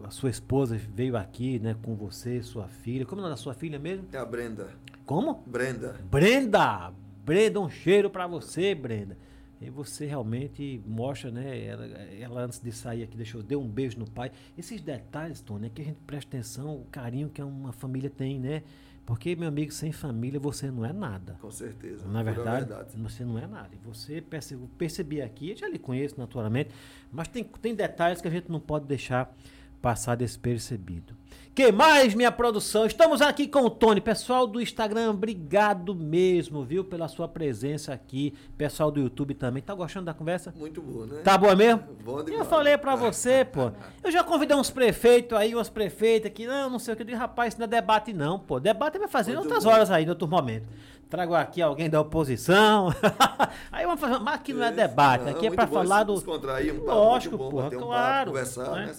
A 0.04 0.10
sua 0.10 0.30
esposa 0.30 0.78
veio 0.78 1.16
aqui, 1.16 1.58
né, 1.58 1.76
com 1.82 1.96
você, 1.96 2.44
sua 2.44 2.68
filha. 2.68 3.06
Como 3.06 3.22
é 3.22 3.24
o 3.24 3.24
nome 3.24 3.34
da 3.34 3.42
sua 3.42 3.54
filha 3.54 3.80
mesmo? 3.80 4.08
É 4.12 4.18
a 4.18 4.26
Brenda. 4.26 4.68
Como? 5.06 5.42
Brenda. 5.48 5.96
Brenda! 6.12 6.94
Brenda, 7.26 7.60
um 7.60 7.70
cheiro 7.70 8.10
pra 8.10 8.28
você, 8.28 8.76
Brenda. 8.76 9.18
E 9.60 9.70
você 9.70 10.06
realmente 10.06 10.82
mostra, 10.86 11.32
né? 11.32 11.66
Ela, 11.66 11.86
ela 11.86 12.42
antes 12.42 12.60
de 12.60 12.72
sair 12.72 13.04
aqui 13.04 13.18
deixou, 13.18 13.42
deu 13.42 13.60
um 13.60 13.68
beijo 13.68 13.98
no 13.98 14.10
pai. 14.10 14.32
Esses 14.58 14.82
detalhes, 14.82 15.42
Tony, 15.42 15.68
é 15.68 15.70
que 15.70 15.82
a 15.82 15.86
gente 15.86 16.00
presta 16.06 16.38
atenção, 16.38 16.76
o 16.76 16.86
carinho 16.92 17.30
que 17.30 17.42
uma 17.42 17.72
família 17.72 18.10
tem, 18.10 18.40
né? 18.40 18.64
Porque, 19.08 19.38
meu 19.38 19.48
amigo, 19.48 19.72
sem 19.72 19.94
família 19.94 20.38
você 20.38 20.70
não 20.70 20.84
é 20.84 20.92
nada. 20.92 21.38
Com 21.40 21.50
certeza. 21.50 22.06
Na 22.10 22.20
pura 22.20 22.34
verdade, 22.34 22.98
você 22.98 23.24
não 23.24 23.40
é 23.40 23.48
nada. 23.48 23.70
E 23.72 23.78
você 23.78 24.20
perce- 24.22 24.58
percebi 24.78 25.22
aqui, 25.22 25.52
eu 25.52 25.56
já 25.56 25.68
lhe 25.70 25.80
conheço 25.80 26.16
naturalmente, 26.20 26.72
mas 27.10 27.30
tem, 27.30 27.42
tem 27.46 27.74
detalhes 27.74 28.20
que 28.20 28.28
a 28.28 28.32
gente 28.32 28.52
não 28.52 28.60
pode 28.60 28.86
deixar 28.86 29.34
passar 29.82 30.16
despercebido. 30.16 31.16
Que 31.58 31.72
mais, 31.72 32.14
minha 32.14 32.32
produção? 32.32 32.86
Estamos 32.86 33.20
aqui 33.20 33.48
com 33.48 33.62
o 33.62 33.70
Tony. 33.72 34.00
Pessoal 34.00 34.46
do 34.46 34.62
Instagram, 34.62 35.10
obrigado 35.10 35.96
mesmo, 35.96 36.64
viu, 36.64 36.84
pela 36.84 37.08
sua 37.08 37.28
presença 37.28 37.92
aqui. 37.92 38.36
Pessoal 38.56 38.92
do 38.92 39.00
YouTube 39.00 39.34
também. 39.34 39.64
Tá 39.64 39.74
gostando 39.74 40.06
da 40.06 40.14
conversa? 40.14 40.54
Muito 40.56 40.84
boa, 40.84 41.08
né? 41.08 41.22
Tá 41.24 41.36
boa 41.36 41.56
mesmo? 41.56 41.82
Bom 42.06 42.20
Eu 42.20 42.26
demais. 42.26 42.48
falei 42.48 42.78
pra 42.78 42.96
você, 42.96 43.44
pô. 43.44 43.72
Eu 44.04 44.12
já 44.12 44.24
convidei 44.24 44.56
uns 44.56 44.70
prefeitos 44.70 45.36
aí, 45.36 45.56
umas 45.56 45.68
prefeitas 45.68 46.30
aqui, 46.30 46.46
não, 46.46 46.70
não 46.70 46.78
sei 46.78 46.94
o 46.94 46.96
que. 46.96 47.02
Eu 47.02 47.08
digo, 47.08 47.18
rapaz, 47.18 47.56
isso 47.56 47.60
não 47.60 47.66
é 47.66 47.68
debate, 47.68 48.14
não, 48.14 48.38
pô. 48.38 48.60
Debate 48.60 49.00
vai 49.00 49.08
fazer 49.08 49.32
em 49.34 49.38
outras 49.38 49.64
bom. 49.64 49.72
horas 49.72 49.90
aí, 49.90 50.06
em 50.06 50.10
outro 50.10 50.28
momento. 50.28 50.70
Trago 51.10 51.34
aqui 51.34 51.60
alguém 51.60 51.90
da 51.90 52.00
oposição. 52.00 52.94
aí 53.74 53.84
vamos 53.84 54.00
fazer. 54.00 54.20
Mas 54.20 54.36
aqui 54.36 54.54
não 54.54 54.64
é 54.64 54.72
debate, 54.72 55.24
não, 55.24 55.32
aqui 55.32 55.48
é 55.48 55.50
bom 55.50 55.66
falar 55.66 56.04
do. 56.04 56.14
Um 56.14 56.86
Lógico, 56.86 57.36
bater 57.52 57.78
um 57.78 57.82
claro, 57.82 58.32
papo, 58.32 58.38
conversar, 58.38 58.72
né? 58.74 58.86
né? 58.86 58.96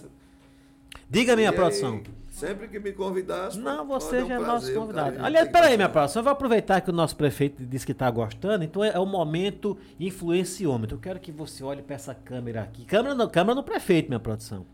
Diga, 1.09 1.36
minha 1.36 1.51
E 1.51 1.51
aí, 1.51 1.55
produção. 1.55 2.02
Sempre 2.39 2.69
que 2.69 2.78
me 2.78 2.93
convidar, 2.93 3.52
Não, 3.56 3.85
você 3.85 4.19
é 4.19 4.24
um 4.24 4.28
já 4.28 4.35
é 4.35 4.39
prazer, 4.39 4.47
nosso 4.47 4.70
um 4.70 4.81
convidado. 4.82 5.06
carinho, 5.09 5.24
Aliás, 5.24 5.48
peraí, 5.48 5.77
minha 5.77 5.89
produção. 5.89 6.20
Eu 6.20 6.24
vou 6.24 6.32
aproveitar 6.32 6.81
que 6.81 6.89
o 6.89 6.93
nosso 6.93 7.16
prefeito 7.16 7.66
disse 7.66 7.85
que 7.85 7.90
está 7.90 8.09
gostando, 8.09 8.62
então 8.62 8.85
é, 8.85 8.90
é 8.90 8.98
o 9.01 9.05
momento 9.05 9.77
influenciômetro. 9.98 10.97
Eu 10.97 11.01
quero 11.01 11.19
que 11.19 11.32
você 11.32 11.65
olhe 11.65 11.82
para 11.82 11.97
essa 11.97 12.15
câmera 12.15 12.62
aqui. 12.62 12.85
Câmera 12.85 13.12
no, 13.16 13.28
câmera 13.28 13.56
no 13.56 13.65
prefeito, 13.65 14.09
minha 14.09 14.20
produção. 14.20 14.65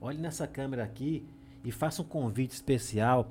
Olhe 0.00 0.16
nessa 0.16 0.46
câmera 0.46 0.84
aqui 0.84 1.22
e 1.62 1.70
faça 1.70 2.00
um 2.00 2.04
convite 2.06 2.52
especial 2.52 3.30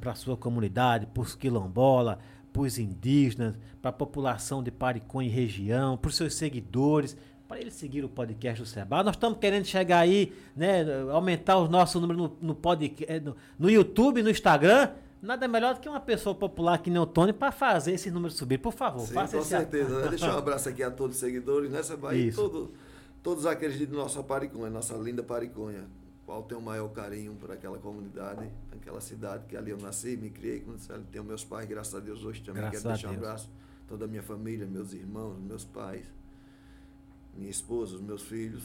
para 0.00 0.12
a 0.12 0.14
sua 0.14 0.36
comunidade, 0.36 1.06
para 1.06 1.20
os 1.20 1.34
quilombola, 1.34 2.20
para 2.52 2.62
os 2.62 2.78
indígenas, 2.78 3.56
para 3.82 3.90
a 3.90 3.92
população 3.92 4.62
de 4.62 4.70
Pariconha 4.70 5.28
e 5.28 5.32
região, 5.32 5.96
para 5.96 6.08
os 6.08 6.14
seus 6.16 6.34
seguidores, 6.34 7.16
para 7.48 7.58
eles 7.58 7.72
seguir 7.72 8.04
o 8.04 8.08
podcast 8.10 8.62
do 8.62 8.68
Seba. 8.68 9.02
Nós 9.02 9.16
estamos 9.16 9.38
querendo 9.38 9.64
chegar 9.64 10.00
aí, 10.00 10.34
né, 10.54 10.84
aumentar 11.10 11.56
o 11.56 11.66
nosso 11.66 11.98
número 11.98 12.18
no, 12.18 12.36
no, 12.42 12.54
podcast, 12.54 13.20
no, 13.20 13.34
no 13.58 13.70
YouTube, 13.70 14.22
no 14.22 14.28
Instagram. 14.28 14.90
Nada 15.22 15.48
melhor 15.48 15.74
do 15.74 15.80
que 15.80 15.88
uma 15.88 15.98
pessoa 15.98 16.34
popular 16.34 16.78
que 16.78 16.90
nem 16.90 17.00
o 17.00 17.06
Tony 17.06 17.32
para 17.32 17.50
fazer 17.50 17.92
esse 17.92 18.10
número 18.10 18.32
subir. 18.32 18.58
Por 18.58 18.72
favor, 18.72 19.06
Sim, 19.06 19.14
faça 19.14 19.38
com 19.38 19.42
certeza. 19.42 20.02
né? 20.02 20.08
Deixa 20.10 20.32
um 20.32 20.38
abraço 20.38 20.68
aqui 20.68 20.82
a 20.82 20.90
todos 20.90 21.16
os 21.16 21.20
seguidores, 21.20 21.70
né, 21.70 21.82
Seba? 21.82 22.14
E 22.14 22.30
todo, 22.30 22.70
todos 23.22 23.46
aqueles 23.46 23.78
de 23.78 23.86
nossa 23.86 24.22
Pariconha, 24.22 24.70
nossa 24.70 24.94
linda 24.94 25.22
Pariconha, 25.22 25.86
qual 26.26 26.42
tem 26.42 26.56
o 26.56 26.60
maior 26.60 26.88
carinho 26.90 27.32
por 27.34 27.50
aquela 27.50 27.78
comunidade, 27.78 28.46
aquela 28.70 29.00
cidade 29.00 29.46
que 29.48 29.56
ali 29.56 29.70
eu 29.70 29.78
nasci, 29.78 30.18
me 30.18 30.28
criei, 30.28 30.64
tenho 31.10 31.24
meus 31.24 31.44
pais, 31.44 31.66
graças 31.66 31.94
a 31.94 31.98
Deus, 31.98 32.22
hoje 32.22 32.42
também 32.42 32.60
Graças 32.60 32.82
quero 32.82 32.90
a 32.90 32.92
deixar 32.92 33.10
um 33.10 33.14
abraço 33.14 33.50
a 33.84 33.88
toda 33.88 34.04
a 34.04 34.08
minha 34.08 34.22
família, 34.22 34.66
meus 34.66 34.92
irmãos, 34.92 35.38
meus 35.40 35.64
pais, 35.64 36.04
minha 37.38 37.50
esposa, 37.50 37.94
os 37.96 38.00
meus 38.02 38.22
filhos. 38.22 38.64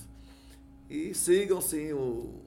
E 0.90 1.14
sigam 1.14 1.62
sim 1.62 1.94
o 1.94 2.42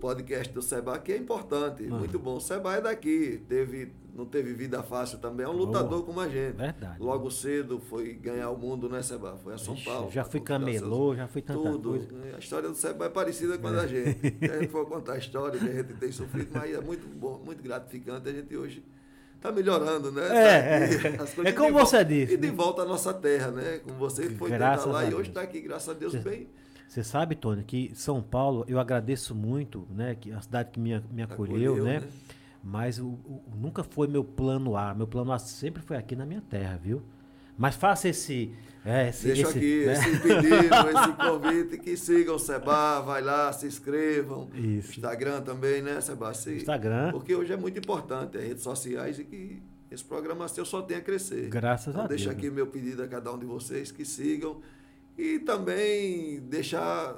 podcast 0.00 0.52
do 0.52 0.60
Seba, 0.62 0.98
que 0.98 1.12
é 1.12 1.16
importante, 1.16 1.84
Uhum. 1.84 1.98
muito 2.00 2.18
bom. 2.18 2.36
O 2.36 2.40
Seba 2.40 2.74
é 2.74 2.80
daqui, 2.80 3.40
teve, 3.48 3.92
não 4.14 4.26
teve 4.26 4.52
vida 4.52 4.82
fácil 4.82 5.18
também, 5.18 5.46
é 5.46 5.48
um 5.48 5.52
Boa. 5.56 5.66
lutador 5.66 6.04
como 6.04 6.18
a 6.20 6.28
gente. 6.28 6.56
Verdade. 6.56 7.00
Logo 7.00 7.30
cedo 7.30 7.78
foi 7.80 8.12
ganhar 8.14 8.50
o 8.50 8.56
mundo, 8.58 8.88
né, 8.88 9.02
Seba? 9.02 9.38
Foi 9.42 9.54
a 9.54 9.58
São 9.58 9.74
Ixi, 9.74 9.84
Paulo. 9.84 10.10
já 10.10 10.24
fui 10.24 10.40
camelô, 10.40 11.14
já 11.14 11.28
fui 11.28 11.42
tanta 11.42 11.60
Tudo. 11.70 11.90
coisa. 11.90 12.08
A 12.34 12.38
história 12.38 12.68
do 12.68 12.74
Seba 12.74 13.04
é 13.06 13.08
parecida 13.08 13.56
com 13.56 13.68
a 13.68 13.72
da 13.72 13.86
gente. 13.86 14.36
A 14.50 14.58
gente 14.58 14.68
for 14.72 14.84
contar 14.86 15.12
a 15.14 15.18
história 15.18 15.58
que 15.60 15.68
a 15.68 15.72
gente 15.72 15.94
tem 15.94 16.10
sofrido, 16.10 16.48
mas 16.52 16.74
é 16.74 16.80
muito 16.80 17.06
bom, 17.16 17.40
muito 17.44 17.62
gratificante. 17.62 18.28
A 18.28 18.32
gente 18.32 18.56
hoje 18.56 18.82
está 19.44 19.52
melhorando, 19.52 20.10
né? 20.10 20.22
É, 20.26 21.10
Tá 21.12 21.24
é. 21.44 21.48
É 21.48 21.52
como 21.52 21.72
você 21.72 22.02
disse, 22.02 22.34
E 22.34 22.36
de 22.38 22.46
né? 22.46 22.52
volta 22.52 22.82
à 22.82 22.84
nossa 22.86 23.12
terra, 23.12 23.50
né? 23.50 23.78
Com 23.78 23.92
você 23.94 24.30
foi 24.30 24.50
Graças 24.50 24.84
tentar 24.86 24.96
lá 24.98 25.04
e 25.04 25.14
hoje 25.14 25.28
está 25.28 25.42
aqui, 25.42 25.60
graças 25.60 25.88
a 25.88 25.92
Deus, 25.92 26.14
bem. 26.14 26.48
Você 26.88 27.02
sabe, 27.04 27.34
Tony, 27.34 27.62
que 27.64 27.90
São 27.94 28.22
Paulo, 28.22 28.64
eu 28.68 28.78
agradeço 28.78 29.34
muito, 29.34 29.86
né? 29.90 30.14
Que 30.18 30.32
a 30.32 30.40
cidade 30.40 30.70
que 30.70 30.80
me, 30.80 31.02
me 31.10 31.22
acolheu, 31.22 31.72
Acolheu, 31.74 31.84
né? 31.84 32.00
né? 32.00 32.08
Mas 32.62 32.98
o, 32.98 33.06
o- 33.08 33.42
nunca 33.54 33.82
foi 33.84 34.06
meu 34.06 34.24
plano 34.24 34.76
A. 34.76 34.94
Meu 34.94 35.06
plano 35.06 35.32
A 35.32 35.38
sempre 35.38 35.82
foi 35.82 35.96
aqui 35.96 36.16
na 36.16 36.24
minha 36.24 36.40
terra, 36.40 36.78
viu? 36.82 37.02
Mas 37.58 37.74
faça 37.74 38.08
esse. 38.08 38.54
É, 38.84 39.08
esse 39.08 39.26
Deixo 39.28 39.48
esse, 39.48 39.58
aqui 39.58 39.86
né? 39.86 39.92
esse 39.94 40.20
pedido, 40.20 40.74
esse 40.98 41.12
convite, 41.16 41.78
que 41.78 41.96
sigam 41.96 42.36
o 42.36 42.38
Seba, 42.38 43.00
vai 43.00 43.22
lá, 43.22 43.50
se 43.52 43.66
inscrevam. 43.66 44.50
Isso. 44.54 44.90
Instagram 44.90 45.40
também, 45.40 45.80
né, 45.80 46.00
Seba? 46.02 46.34
Se- 46.34 46.56
Instagram. 46.56 47.10
Porque 47.12 47.34
hoje 47.34 47.52
é 47.52 47.56
muito 47.56 47.78
importante, 47.78 48.36
as 48.36 48.44
redes 48.44 48.62
sociais 48.62 49.18
e 49.18 49.24
que 49.24 49.62
esse 49.90 50.04
programa 50.04 50.46
seu 50.48 50.66
só 50.66 50.82
tem 50.82 50.98
a 50.98 51.00
crescer. 51.00 51.48
Graças 51.48 51.94
então, 51.94 52.04
a 52.04 52.08
Deus. 52.08 52.26
aqui 52.26 52.50
meu 52.50 52.66
pedido 52.66 53.02
a 53.02 53.08
cada 53.08 53.32
um 53.32 53.38
de 53.38 53.46
vocês 53.46 53.90
que 53.90 54.04
sigam 54.04 54.60
e 55.16 55.38
também 55.38 56.40
deixar 56.40 57.16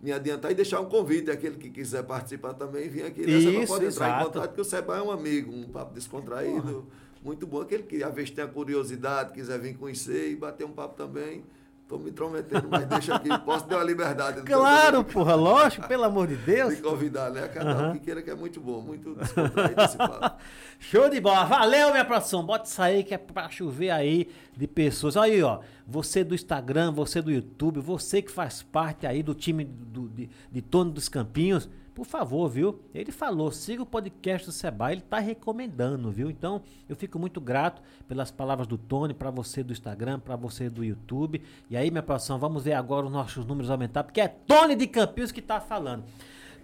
me 0.00 0.12
adiantar 0.12 0.52
e 0.52 0.54
deixar 0.54 0.80
um 0.80 0.84
convite 0.86 1.30
àquele 1.30 1.56
que 1.56 1.70
quiser 1.70 2.02
participar 2.04 2.54
também 2.54 2.88
vir 2.88 3.04
aqui 3.04 3.26
nessa 3.26 3.48
Isso, 3.50 3.66
pode 3.72 3.86
entrar 3.86 4.06
exato. 4.06 4.20
em 4.22 4.24
contato 4.26 4.54
que 4.54 4.60
o 4.60 4.64
Seba 4.64 4.96
é 4.98 5.02
um 5.02 5.10
amigo, 5.10 5.52
um 5.52 5.64
papo 5.68 5.94
descontraído, 5.94 6.86
muito 7.24 7.46
bom. 7.46 7.62
Aquele 7.62 7.82
que 7.82 8.04
às 8.04 8.14
vezes 8.14 8.30
tem 8.30 8.44
a 8.44 8.48
curiosidade, 8.48 9.32
quiser 9.32 9.58
vir 9.58 9.76
conhecer 9.76 10.30
e 10.30 10.36
bater 10.36 10.64
um 10.64 10.72
papo 10.72 10.94
também. 10.94 11.42
Estou 11.84 11.98
me 11.98 12.08
intrometendo, 12.08 12.66
mas 12.70 12.86
deixa 12.86 13.14
aqui, 13.14 13.28
posso 13.44 13.66
ter 13.66 13.74
uma 13.74 13.84
liberdade. 13.84 14.40
tenho 14.40 14.58
Claro, 14.58 15.04
porra, 15.04 15.34
lógico, 15.34 15.86
pelo 15.86 16.04
amor 16.04 16.26
de 16.26 16.36
Deus. 16.36 16.76
de 16.76 16.82
convidar, 16.82 17.30
né? 17.30 17.44
A 17.44 17.48
cada 17.48 17.88
um 17.88 17.92
que 17.92 17.98
queira, 17.98 18.22
que 18.22 18.30
é 18.30 18.34
muito 18.34 18.58
bom, 18.58 18.80
muito 18.80 19.14
descontraído 19.14 19.82
esse 19.82 19.96
papo. 19.98 20.38
Show 20.80 21.10
de 21.10 21.20
bola. 21.20 21.44
Valeu, 21.44 21.90
minha 21.90 22.04
produção. 22.04 22.42
Bota 22.42 22.66
isso 22.66 22.80
aí 22.80 23.04
que 23.04 23.12
é 23.12 23.18
pra 23.18 23.50
chover 23.50 23.90
aí 23.90 24.30
de 24.56 24.66
pessoas. 24.66 25.14
Aí, 25.14 25.42
ó. 25.42 25.60
Você 25.86 26.24
do 26.24 26.34
Instagram, 26.34 26.90
você 26.92 27.20
do 27.20 27.30
YouTube, 27.30 27.80
você 27.80 28.22
que 28.22 28.30
faz 28.30 28.62
parte 28.62 29.06
aí 29.06 29.22
do 29.22 29.34
time 29.34 29.64
do, 29.64 30.08
de, 30.08 30.30
de 30.50 30.62
Tony 30.62 30.90
dos 30.90 31.10
Campinhos, 31.10 31.68
por 31.94 32.04
favor, 32.04 32.48
viu? 32.48 32.80
Ele 32.92 33.12
falou, 33.12 33.52
siga 33.52 33.82
o 33.82 33.86
podcast 33.86 34.46
do 34.46 34.52
Seba, 34.52 34.90
ele 34.90 35.00
tá 35.00 35.20
recomendando, 35.20 36.10
viu? 36.10 36.28
Então, 36.28 36.60
eu 36.88 36.96
fico 36.96 37.18
muito 37.18 37.40
grato 37.40 37.80
pelas 38.08 38.30
palavras 38.30 38.66
do 38.66 38.76
Tony, 38.76 39.14
pra 39.14 39.30
você 39.30 39.62
do 39.62 39.72
Instagram, 39.72 40.18
pra 40.18 40.34
você 40.34 40.68
do 40.68 40.84
YouTube. 40.84 41.40
E 41.70 41.76
aí, 41.76 41.90
minha 41.90 42.02
produção, 42.02 42.38
vamos 42.38 42.64
ver 42.64 42.72
agora 42.72 43.06
os 43.06 43.12
nossos 43.12 43.46
números 43.46 43.70
aumentar, 43.70 44.02
porque 44.02 44.20
é 44.20 44.26
Tony 44.26 44.74
de 44.74 44.88
Campinhos 44.88 45.30
que 45.30 45.40
tá 45.40 45.60
falando. 45.60 46.04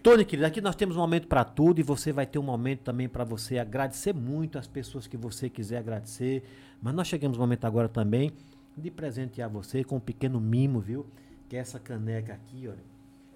Tony, 0.03 0.25
querido, 0.25 0.47
aqui 0.47 0.61
nós 0.61 0.75
temos 0.75 0.97
um 0.97 1.01
momento 1.01 1.29
para 1.29 1.45
tudo 1.45 1.79
e 1.79 1.83
você 1.83 2.11
vai 2.11 2.27
ter 2.27 2.39
um 2.39 2.43
momento 2.43 2.81
também 2.81 3.09
para 3.09 3.23
você 3.23 3.59
agradecer 3.59 4.15
muito 4.15 4.59
as 4.59 4.67
pessoas 4.67 5.07
que 5.07 5.17
você 5.17 5.51
quiser 5.51 5.79
agradecer. 5.79 6.43
Mas 6.83 6.95
nós 6.95 7.07
chegamos 7.07 7.37
no 7.37 7.45
momento 7.45 7.67
agora 7.67 7.89
também 7.89 8.33
de 8.77 8.91
presentear 8.91 9.51
você 9.51 9.85
com 9.85 9.97
um 9.97 10.01
pequeno 10.01 10.41
mimo, 10.41 10.81
viu? 10.81 11.07
Que 11.49 11.57
é 11.57 11.61
essa 11.61 11.79
caneca 11.79 12.33
aqui, 12.33 12.67
olha. 12.67 12.83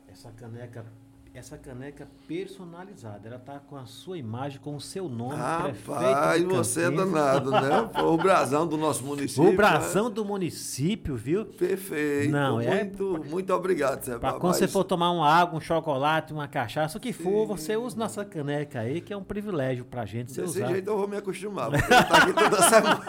Essa 0.08 0.30
caneca, 0.30 0.86
essa 1.34 1.58
caneca 1.58 2.06
personalizada. 2.28 3.26
Ela 3.28 3.38
tá 3.40 3.58
com 3.58 3.76
a 3.76 3.84
sua 3.86 4.16
imagem, 4.16 4.60
com 4.60 4.76
o 4.76 4.80
seu 4.80 5.08
nome, 5.08 5.34
Rapaz, 5.34 6.38
de 6.40 6.44
você 6.46 6.82
é 6.84 6.90
danado, 6.90 7.50
né? 7.50 7.90
O 8.04 8.16
brasão 8.16 8.66
do 8.66 8.76
nosso 8.76 9.02
município. 9.06 9.48
O 9.50 9.56
brasão 9.56 10.04
né? 10.08 10.14
do 10.14 10.24
município, 10.24 11.16
viu? 11.16 11.44
Perfeito. 11.44 12.30
Não, 12.30 12.60
é- 12.60 12.84
muito, 12.84 13.24
muito 13.28 13.52
obrigado, 13.52 14.04
Zé. 14.04 14.16
Pra 14.18 14.34
quando 14.34 14.54
você 14.54 14.68
for 14.68 14.84
tomar 14.84 15.10
uma 15.10 15.28
água, 15.28 15.58
um 15.58 15.60
chocolate, 15.60 16.32
uma 16.32 16.46
cachaça, 16.46 16.98
o 16.98 17.00
que 17.00 17.12
for, 17.12 17.42
Sim. 17.42 17.46
você 17.56 17.76
usa 17.76 17.96
nossa 17.96 18.24
caneca 18.24 18.80
aí, 18.80 19.00
que 19.00 19.12
é 19.12 19.16
um 19.16 19.24
privilégio 19.24 19.84
pra 19.84 20.06
gente 20.06 20.32
você 20.32 20.42
Desse 20.42 20.58
usar. 20.58 20.68
jeito 20.68 20.88
eu 20.88 20.96
vou 20.96 21.08
me 21.08 21.16
acostumar. 21.16 21.70
Querer 21.70 21.82
estar 21.84 22.22
aqui 22.22 22.32
toda 22.32 22.62
semana. 22.70 23.04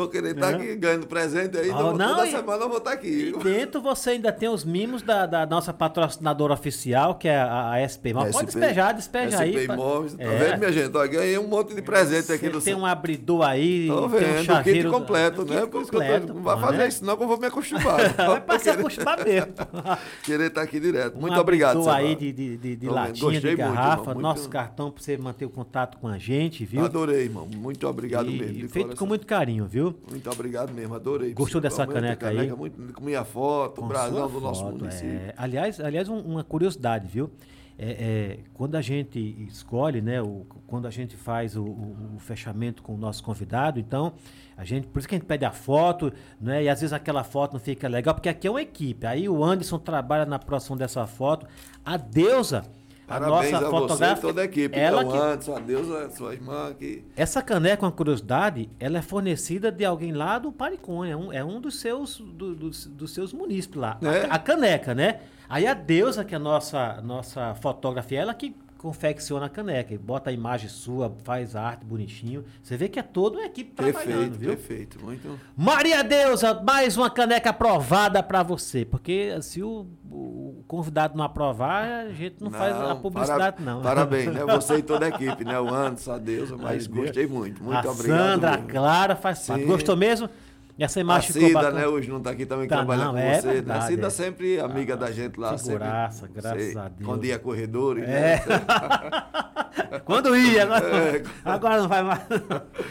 Vou 0.00 0.08
querer 0.08 0.34
estar 0.34 0.54
aqui 0.54 0.76
ganhando 0.76 1.06
presente 1.06 1.56
aí. 1.56 1.70
Ah, 1.70 1.74
não, 1.92 1.92
toda 1.96 2.26
e- 2.26 2.30
semana 2.30 2.62
eu 2.64 2.68
vou 2.68 2.78
estar 2.78 2.92
aqui. 2.92 3.32
E 3.38 3.42
dentro 3.44 3.80
você 3.80 4.10
ainda 4.10 4.32
tem 4.32 4.48
os 4.48 4.64
mimos 4.64 5.02
da, 5.02 5.26
da 5.26 5.46
nossa 5.46 5.72
patrocinadora 5.72 6.52
oficial, 6.52 7.14
que 7.14 7.28
é 7.28 7.36
a, 7.36 7.72
a 7.72 7.88
SP. 7.88 8.12
Mas 8.12 8.32
pode 8.34 8.50
SP, 8.50 8.58
despejar, 8.60 8.94
despeja 8.94 9.40
aí. 9.40 9.52
SP 9.54 9.66
pra- 9.66 9.74
Imóveis. 9.74 10.14
Tá 10.14 10.22
É. 10.24 10.38
vendo, 10.38 10.58
minha 10.58 10.72
gente? 10.72 10.96
Ó, 10.96 11.06
ganhei 11.08 11.38
um 11.38 11.46
monte 11.46 11.74
de 11.74 11.82
presente 11.82 12.32
aqui 12.32 12.48
do 12.48 12.60
tem 12.60 12.74
um 12.74 12.84
abridor 12.86 13.42
aí, 13.46 13.86
Tô 13.88 13.94
tem 13.96 14.04
um 14.04 14.08
vendo, 14.08 14.44
chaveiro... 14.44 14.90
kit 14.90 14.90
completo, 15.00 15.42
um 15.42 15.44
né? 15.44 15.60
kit 15.60 15.70
Por 15.70 15.82
isso 15.82 15.90
que 15.90 15.96
eu 15.96 16.00
tô- 16.00 16.06
completo, 16.06 16.34
não 16.34 16.42
vai 16.42 16.60
fazer 16.60 16.76
né? 16.78 16.88
isso, 16.88 17.04
não, 17.04 17.16
que 17.16 17.22
eu 17.22 17.28
vou 17.28 17.38
me 17.38 17.46
acostumar. 17.46 18.00
É 18.00 18.40
pra 18.40 18.58
se 18.58 18.70
acostumar 18.70 19.24
mesmo. 19.24 19.52
Querer 20.24 20.46
estar 20.48 20.62
aqui 20.62 20.80
direto. 20.80 21.16
Um 21.16 21.20
Muito 21.20 21.38
obrigado, 21.38 21.78
abridor 21.78 21.94
Seba. 21.94 21.96
aí 22.08 22.14
de, 22.16 22.32
de, 22.32 22.56
de, 22.56 22.76
de 22.76 22.86
vendo, 22.86 22.94
latinha, 22.94 23.40
de 23.40 23.46
muito, 23.46 23.58
garrafa, 23.58 24.04
muito- 24.06 24.20
nosso 24.20 24.48
cartão 24.48 24.90
pra 24.90 25.02
você 25.02 25.16
manter 25.16 25.44
o 25.44 25.50
contato 25.50 25.98
com 25.98 26.08
a 26.08 26.18
gente, 26.18 26.64
viu? 26.64 26.84
Adorei, 26.84 27.24
irmão. 27.24 27.46
Muito 27.54 27.86
obrigado 27.86 28.30
E 28.30 28.38
mesmo. 28.38 28.68
feito 28.68 28.96
com 28.96 29.06
muito 29.06 29.26
carinho, 29.26 29.66
viu? 29.66 29.83
Muito 30.08 30.30
obrigado 30.30 30.72
mesmo, 30.72 30.94
adorei. 30.94 31.32
Gostou 31.34 31.60
dessa 31.60 31.86
caneca 31.86 32.28
aí? 32.28 32.50
Muito, 32.52 32.92
com 32.92 33.04
minha 33.04 33.24
foto, 33.24 33.78
o 33.78 33.82
Com 33.82 33.88
brasão 33.88 34.16
sua 34.16 34.28
do 34.28 34.40
nosso 34.40 34.62
foto, 34.62 34.78
município. 34.78 35.08
é. 35.10 35.34
Aliás, 35.36 35.80
aliás 35.80 36.08
um- 36.08 36.20
uma 36.20 36.44
curiosidade, 36.44 37.06
viu? 37.08 37.30
é, 37.76 37.90
é, 37.90 38.38
quando 38.54 38.76
a 38.76 38.80
gente 38.80 39.18
escolhe, 39.48 40.00
né, 40.00 40.22
o, 40.22 40.46
quando 40.64 40.86
a 40.86 40.90
gente 40.90 41.16
faz 41.16 41.56
o, 41.56 41.64
o, 41.64 41.96
o 42.14 42.18
fechamento 42.20 42.80
com 42.84 42.94
o 42.94 42.96
nosso 42.96 43.20
convidado, 43.24 43.80
então, 43.80 44.12
a 44.56 44.64
gente, 44.64 44.86
por 44.86 45.00
isso 45.00 45.08
que 45.08 45.16
a 45.16 45.18
gente 45.18 45.26
pede 45.26 45.44
a 45.44 45.50
foto, 45.50 46.12
né, 46.40 46.62
e 46.62 46.68
às 46.68 46.80
vezes 46.80 46.92
aquela 46.92 47.24
foto 47.24 47.54
não 47.54 47.58
fica 47.60 47.88
legal, 47.88 48.14
porque 48.14 48.28
aqui 48.28 48.46
é 48.46 48.50
uma 48.52 48.62
equipe. 48.62 49.04
Aí 49.04 49.28
o 49.28 49.42
Anderson 49.42 49.76
trabalha 49.80 50.24
na 50.24 50.38
produção 50.38 50.76
dessa 50.76 51.04
foto. 51.04 51.48
A 51.84 51.96
Deusa, 51.96 52.64
a 53.06 53.18
Parabéns 53.20 53.52
nossa 53.52 53.56
a 53.56 53.58
você 53.60 53.66
e 53.66 53.70
fotógrafa, 53.80 54.20
toda 54.22 54.40
a 54.40 54.44
equipe. 54.44 54.78
ela 54.78 55.02
então, 55.02 55.12
que, 55.12 55.18
Anderson, 55.18 55.56
a 55.56 55.60
Deusa, 55.60 56.10
sua 56.10 56.32
irmã 56.34 56.74
que... 56.78 57.04
essa 57.16 57.42
caneca, 57.42 57.84
uma 57.84 57.92
curiosidade, 57.92 58.70
ela 58.80 58.98
é 58.98 59.02
fornecida 59.02 59.70
de 59.70 59.84
alguém 59.84 60.12
lá 60.12 60.38
do 60.38 60.50
Pariconha, 60.50 61.12
é 61.12 61.16
um, 61.16 61.32
é 61.32 61.44
um 61.44 61.60
dos 61.60 61.80
seus 61.80 62.18
do- 62.18 62.54
dos, 62.54 62.86
dos 62.86 63.12
seus 63.12 63.32
munícipes 63.32 63.78
lá. 63.80 63.98
A 64.02 64.08
É? 64.08 64.20
ca- 64.26 64.34
A, 64.34 64.38
caneca, 64.38 64.94
né? 64.94 65.20
Aí 65.48 65.66
a 65.66 65.74
Deusa, 65.74 66.24
que 66.24 66.34
é 66.34 66.36
a 66.36 66.40
nossa, 66.40 67.00
nossa 67.02 67.54
fotógrafa, 67.56 68.14
ela 68.14 68.32
que 68.32 68.56
confecciona 68.84 69.46
a 69.46 69.48
caneca, 69.48 69.94
e 69.94 69.96
bota 69.96 70.28
a 70.28 70.32
imagem 70.32 70.68
sua, 70.68 71.10
faz 71.24 71.56
a 71.56 71.62
arte 71.62 71.86
bonitinho. 71.86 72.44
Você 72.62 72.76
vê 72.76 72.86
que 72.86 72.98
é 72.98 73.02
toda 73.02 73.38
uma 73.38 73.46
equipe 73.46 73.72
trabalhando, 73.72 74.04
Perfeito, 74.04 74.38
viu? 74.38 74.48
perfeito. 74.50 75.02
Muito... 75.02 75.40
Maria 75.56 76.04
Deusa, 76.04 76.52
mais 76.62 76.94
uma 76.94 77.08
caneca 77.08 77.48
aprovada 77.48 78.22
pra 78.22 78.42
você. 78.42 78.84
Porque 78.84 79.40
se 79.40 79.62
o, 79.62 79.86
o 80.10 80.62
convidado 80.68 81.16
não 81.16 81.24
aprovar, 81.24 82.04
a 82.04 82.10
gente 82.10 82.44
não, 82.44 82.50
faz 82.50 82.76
a 82.76 82.94
publicidade, 82.94 83.56
para- 83.56 83.64
não. 83.64 83.80
Parabéns, 83.80 84.26
né? 84.26 84.44
Você 84.54 84.76
e 84.76 84.82
toda 84.82 85.06
a 85.06 85.08
equipe, 85.08 85.44
né? 85.46 85.58
O 85.58 85.72
Anderson, 85.72 86.12
a 86.12 86.18
Deusa, 86.18 86.54
mas 86.58 86.86
Ai, 86.86 86.92
gostei 86.94 87.26
muito. 87.26 87.64
Muito 87.64 87.88
a 87.88 87.90
obrigado. 87.90 88.18
Sandra, 88.18 88.48
a 88.50 88.56
mesmo. 88.58 88.68
Clara 88.68 89.16
faz 89.16 89.46
parte. 89.46 89.64
Gostou 89.64 89.96
mesmo? 89.96 90.28
Essa 90.76 90.98
A 90.98 91.02
imagem 91.02 91.32
ficou 91.32 91.48
Cida, 91.48 91.60
bacana. 91.60 91.80
né? 91.80 91.86
Hoje 91.86 92.08
não 92.10 92.18
está 92.18 92.30
aqui 92.30 92.44
também 92.44 92.66
Tá, 92.66 92.76
trabalhando 92.78 93.06
não, 93.06 93.12
com 93.12 93.18
é 93.18 93.40
você. 93.40 93.46
né? 93.46 93.52
verdade, 93.54 93.78
a 93.84 93.86
Cida 93.86 94.06
é. 94.08 94.10
sempre 94.10 94.60
amiga 94.60 94.96
da 94.96 95.10
gente 95.12 95.38
lá. 95.38 95.56
Figuraça, 95.56 96.26
sempre, 96.26 96.42
graças 96.42 96.72
você- 96.72 96.78
a 96.78 96.88
Deus. 96.88 97.08
Quando 97.08 97.24
ia 97.24 97.38
corredores, 97.38 98.04
É. 98.08 98.08
né? 98.08 98.42
Quando 100.04 100.36
ia, 100.36 100.64
agora, 100.64 100.86
É. 100.88 101.22
agora 101.44 101.78
não 101.80 101.88
vai 101.88 102.02
mais. 102.02 102.22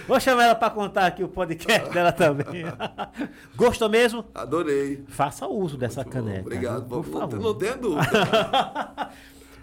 Vou 0.07 0.19
chamar 0.19 0.45
ela 0.45 0.55
para 0.55 0.69
contar 0.69 1.07
aqui 1.07 1.23
o 1.23 1.27
podcast 1.27 1.89
dela 1.91 2.11
também. 2.13 2.63
Gostou 3.55 3.89
mesmo? 3.89 4.23
Adorei. 4.33 5.03
Faça 5.09 5.45
uso 5.47 5.77
dessa 5.77 6.03
Muito 6.03 6.13
bom, 6.17 6.23
caneca. 6.25 6.41
Obrigado. 6.41 6.87
viu? 6.87 7.03
Por 7.03 7.09
não, 7.11 7.19
favor. 7.19 7.39
não 7.39 7.53
tenha 7.53 7.75
dúvida. 7.77 8.09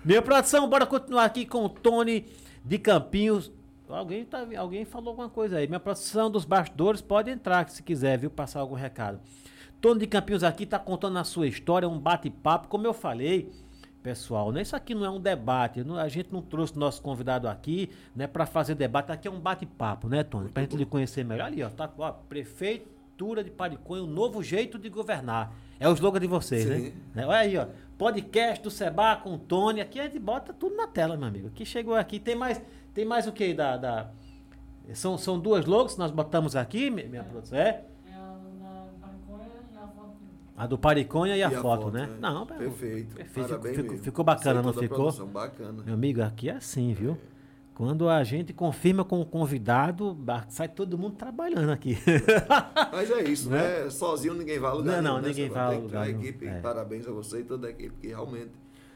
Minha 0.05 0.23
produção, 0.23 0.69
bora 0.69 0.85
continuar 0.87 1.25
aqui 1.25 1.45
com 1.47 1.65
o 1.65 1.69
Tony 1.69 2.27
de 2.65 2.79
Campinhos. 2.79 3.51
Alguém, 3.99 4.25
tá, 4.25 4.47
alguém 4.59 4.85
falou 4.85 5.11
alguma 5.11 5.29
coisa 5.29 5.59
aí. 5.59 5.67
Minha 5.67 5.81
produção 5.81 6.31
dos 6.31 6.45
bastidores 6.45 7.01
pode 7.01 7.31
entrar 7.31 7.69
se 7.69 7.83
quiser, 7.83 8.19
viu? 8.19 8.31
Passar 8.31 8.61
algum 8.61 8.75
recado. 8.75 9.21
Tony 9.81 10.01
de 10.01 10.07
Campinhos 10.07 10.45
aqui 10.45 10.67
tá 10.67 10.79
contando 10.79 11.19
a 11.19 11.25
sua 11.25 11.47
história, 11.47 11.89
um 11.89 11.99
bate-papo. 11.99 12.69
Como 12.69 12.87
eu 12.87 12.93
falei, 12.93 13.51
pessoal, 14.03 14.53
né? 14.53 14.63
Isso 14.63 14.77
aqui 14.77 14.95
não 14.95 15.05
é 15.05 15.11
um 15.11 15.21
debate. 15.21 15.83
não- 15.83 15.97
a 15.97 16.09
gente 16.09 16.33
não 16.33 16.43
trouxe 16.43 16.79
nosso 16.79 17.01
convidado 17.03 17.49
aqui 17.49 17.91
né, 18.15 18.27
para 18.27 18.45
fazer 18.47 18.75
debate. 18.75 19.11
Aqui 19.11 19.27
é 19.27 19.31
um 19.31 19.41
bate-papo, 19.41 20.09
né, 20.09 20.23
Tony? 20.23 20.51
Pra 20.51 20.63
gente 20.63 20.77
lhe 20.77 20.85
conhecer 20.85 21.25
melhor. 21.25 21.47
Ali, 21.47 21.63
ó, 21.63 21.71
tá, 21.71 21.91
ó, 21.99 22.13
Prefeitura 22.65 23.43
de 23.43 23.51
Pariconha, 23.51 24.03
um 24.03 24.07
novo 24.07 24.43
jeito 24.43 24.79
de 24.79 24.89
governar. 24.89 25.53
É 25.79 25.89
o 25.89 25.93
slogan 25.95 26.21
de 26.21 26.27
vocês, 26.27 26.67
né? 26.67 26.93
Né? 27.15 27.27
Olha 27.27 27.39
aí, 27.39 27.57
ó. 27.57 27.67
Podcast 27.97 28.63
do 28.63 28.71
Seba 28.71 29.17
com 29.17 29.35
o 29.35 29.39
Tony. 29.39 29.81
Aqui 29.81 29.99
a 29.99 30.05
gente 30.05 30.19
bota 30.19 30.53
tudo 30.53 30.77
na 30.77 30.87
tela, 30.87 31.17
meu 31.17 31.29
amigo. 31.29 31.49
Aqui 31.49 31.65
chegou 31.65 31.95
aqui. 31.95 32.19
Tem 32.19 32.35
mais, 32.35 32.61
tem 32.95 33.05
mais 33.05 33.27
o 33.27 33.33
que 33.33 33.53
da, 33.55 33.77
da- 33.77 34.11
São, 34.95 35.17
são 35.17 35.39
duas 35.39 35.65
logos 35.67 35.93
que 35.95 35.99
nós 35.99 36.11
botamos 36.11 36.57
aqui, 36.57 36.91
mi- 36.91 37.05
minha 37.05 37.23
produção. 37.25 37.59
É? 37.59 37.63
É 38.07 38.13
a 38.13 38.37
e 39.73 39.77
a 39.77 39.87
foto. 39.89 40.17
A 40.57 40.67
do 40.67 40.79
Pariconha 40.79 41.37
e 41.37 41.43
a, 41.43 41.51
E 41.51 41.55
a 41.55 41.61
foto, 41.63 41.83
foto, 41.85 41.93
né? 41.95 42.07
né? 42.07 42.17
Não, 42.21 42.47
Perfeito. 42.47 43.15
Perfeito. 43.17 43.49
Parabéns 43.49 43.77
ficou, 43.77 43.91
mesmo. 43.93 44.05
ficou 44.05 44.25
bacana, 44.25 44.63
não 44.63 44.71
a 44.71 44.75
ficou? 44.75 44.97
produção, 44.99 45.27
Bacana. 45.29 45.83
Meu 45.85 45.95
amigo, 45.95 46.23
aqui 46.23 46.49
é 46.51 46.57
assim, 46.57 46.93
viu? 46.93 47.17
Quando 47.75 48.11
a 48.11 48.23
gente 48.25 48.53
confirma 48.53 49.05
com 49.07 49.23
o 49.23 49.25
convidado, 49.25 50.15
sai 50.51 50.69
todo 50.69 50.99
mundo 50.99 51.15
trabalhando 51.17 51.71
aqui. 51.73 51.97
Mas 52.93 53.11
é 53.11 53.23
isso, 53.23 53.49
né? 53.49 53.89
Sozinho 53.89 54.35
ninguém 54.35 54.59
vai 54.59 54.71
a 54.71 54.75
lugar 54.75 54.97
Não, 54.97 55.03
não, 55.03 55.11
nenhum, 55.13 55.23
né? 55.23 55.29
ninguém 55.29 55.49
vai 55.49 55.77
a 55.77 55.79
lugar 55.79 56.07
nenhum. 56.07 56.21
equipe. 56.21 56.47
É. 56.47 56.61
Parabéns 56.61 57.09
a 57.09 57.11
você 57.11 57.41
e 57.41 57.45
toda 57.45 57.69
a 57.69 57.71
equipe 57.71 57.95
que 57.99 58.09
realmente 58.09 58.51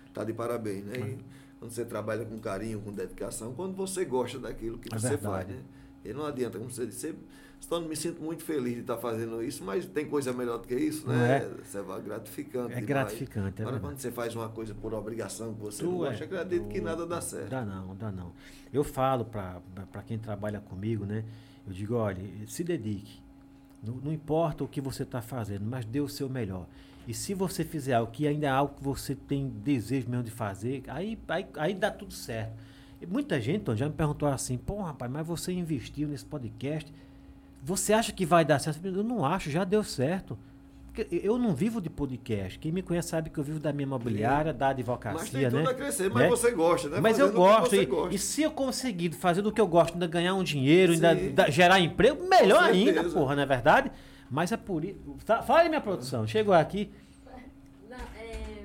está 0.06 0.22
de 0.22 0.34
parabéns, 0.34 0.84
né? 0.84 0.98
E 0.98 1.18
quando 1.64 1.72
você 1.72 1.84
trabalha 1.86 2.26
com 2.26 2.38
carinho, 2.38 2.78
com 2.82 2.92
dedicação, 2.92 3.54
quando 3.54 3.74
você 3.74 4.04
gosta 4.04 4.38
daquilo 4.38 4.76
que 4.76 4.94
É 4.94 4.98
você 4.98 5.08
verdade. 5.10 5.24
faz, 5.26 5.48
né? 5.48 5.62
E 6.04 6.12
não 6.12 6.26
adianta, 6.26 6.58
como 6.58 6.70
você 6.70 6.86
disse, 6.86 7.14
Estou 7.58 7.80
me 7.80 7.96
sinto 7.96 8.20
muito 8.22 8.44
feliz 8.44 8.74
de 8.74 8.80
estar 8.80 8.98
fazendo 8.98 9.42
isso, 9.42 9.64
mas 9.64 9.86
tem 9.86 10.06
coisa 10.06 10.34
melhor 10.34 10.58
do 10.58 10.68
que 10.68 10.74
isso, 10.74 11.08
né? 11.08 11.38
é? 11.38 11.64
Você 11.64 11.80
vai 11.80 12.02
gratificante. 12.02 12.66
É 12.66 12.74
demais. 12.74 12.86
gratificante, 12.86 13.62
é 13.62 13.64
Agora, 13.64 13.80
quando 13.80 13.96
você 13.96 14.10
faz 14.10 14.36
uma 14.36 14.50
coisa 14.50 14.74
por 14.74 14.92
obrigação 14.92 15.54
que 15.54 15.60
você 15.62 15.82
Tu 15.82 15.90
não 15.90 16.04
é 16.04 16.10
gosta, 16.10 16.24
acredito 16.24 16.64
que 16.68 16.72
doido. 16.74 16.84
nada 16.84 17.06
dá 17.06 17.22
certo. 17.22 17.48
Dá 17.48 17.64
não, 17.64 17.96
dá 17.96 18.12
não. 18.12 18.32
Eu 18.70 18.84
falo 18.84 19.24
para 19.24 20.02
quem 20.06 20.18
trabalha 20.18 20.60
comigo, 20.60 21.06
né? 21.06 21.24
Eu 21.66 21.72
digo, 21.72 21.94
olha, 21.94 22.20
se 22.46 22.62
dedique. 22.62 23.22
Não, 23.82 23.94
não 23.94 24.12
importa 24.12 24.62
o 24.62 24.68
que 24.68 24.82
você 24.82 25.04
está 25.04 25.22
fazendo, 25.22 25.64
mas 25.64 25.86
dê 25.86 26.02
o 26.02 26.08
seu 26.08 26.28
melhor. 26.28 26.66
E 27.06 27.12
se 27.14 27.34
você 27.34 27.64
fizer 27.64 27.94
algo 27.94 28.10
que 28.10 28.26
ainda 28.26 28.46
é 28.46 28.50
algo 28.50 28.74
que 28.76 28.82
você 28.82 29.14
tem 29.14 29.48
desejo 29.62 30.08
mesmo 30.08 30.24
de 30.24 30.30
fazer, 30.30 30.82
aí, 30.88 31.18
aí, 31.28 31.46
aí 31.58 31.74
dá 31.74 31.90
tudo 31.90 32.12
certo. 32.14 32.52
E 33.00 33.06
muita 33.06 33.40
gente 33.40 33.74
já 33.76 33.86
me 33.86 33.92
perguntou 33.92 34.28
assim, 34.28 34.56
pô, 34.56 34.80
rapaz, 34.82 35.10
mas 35.10 35.26
você 35.26 35.52
investiu 35.52 36.08
nesse 36.08 36.24
podcast, 36.24 36.90
você 37.62 37.92
acha 37.92 38.12
que 38.12 38.24
vai 38.24 38.44
dar 38.44 38.58
certo? 38.58 38.86
Eu 38.86 39.02
não 39.04 39.24
acho, 39.24 39.50
já 39.50 39.64
deu 39.64 39.82
certo. 39.84 40.38
Eu 41.10 41.36
não 41.38 41.52
vivo 41.54 41.80
de 41.80 41.90
podcast. 41.90 42.56
Quem 42.58 42.70
me 42.70 42.80
conhece 42.80 43.08
sabe 43.08 43.28
que 43.28 43.36
eu 43.38 43.42
vivo 43.42 43.58
da 43.58 43.72
minha 43.72 43.82
imobiliária, 43.82 44.52
da 44.54 44.68
advocacia, 44.68 45.18
Mas 45.20 45.28
tem 45.30 45.42
tudo 45.50 45.62
né? 45.64 45.70
a 45.70 45.74
crescer, 45.74 46.08
mas 46.08 46.22
Né? 46.22 46.28
você 46.28 46.50
gosta, 46.52 46.88
né? 46.88 47.00
Mas 47.00 47.18
eu 47.18 47.26
Fazendo 47.26 47.42
que 47.42 47.48
gosto. 47.58 47.74
E, 47.74 47.84
gosta. 47.86 48.14
e 48.14 48.18
se 48.18 48.42
eu 48.42 48.50
conseguir 48.52 49.10
fazer 49.12 49.42
do 49.42 49.50
que 49.50 49.60
eu 49.60 49.66
gosto, 49.66 49.94
ainda 49.94 50.06
ganhar 50.06 50.34
um 50.34 50.44
dinheiro, 50.44 50.92
ainda 50.92 51.16
Sim. 51.16 51.32
da- 51.34 51.50
gerar 51.50 51.80
emprego, 51.80 52.28
melhor 52.28 52.62
ainda, 52.62 53.02
porra, 53.10 53.34
não 53.34 53.42
é 53.42 53.46
verdade? 53.46 53.90
Mas 54.34 54.50
é 54.50 54.56
por 54.56 54.84
isso. 54.84 54.98
Tá, 55.24 55.42
fala 55.42 55.68
minha 55.68 55.80
produção. 55.80 56.26
Chegou 56.26 56.52
aqui. 56.52 56.92
Não, 57.88 57.96
é. 57.96 58.64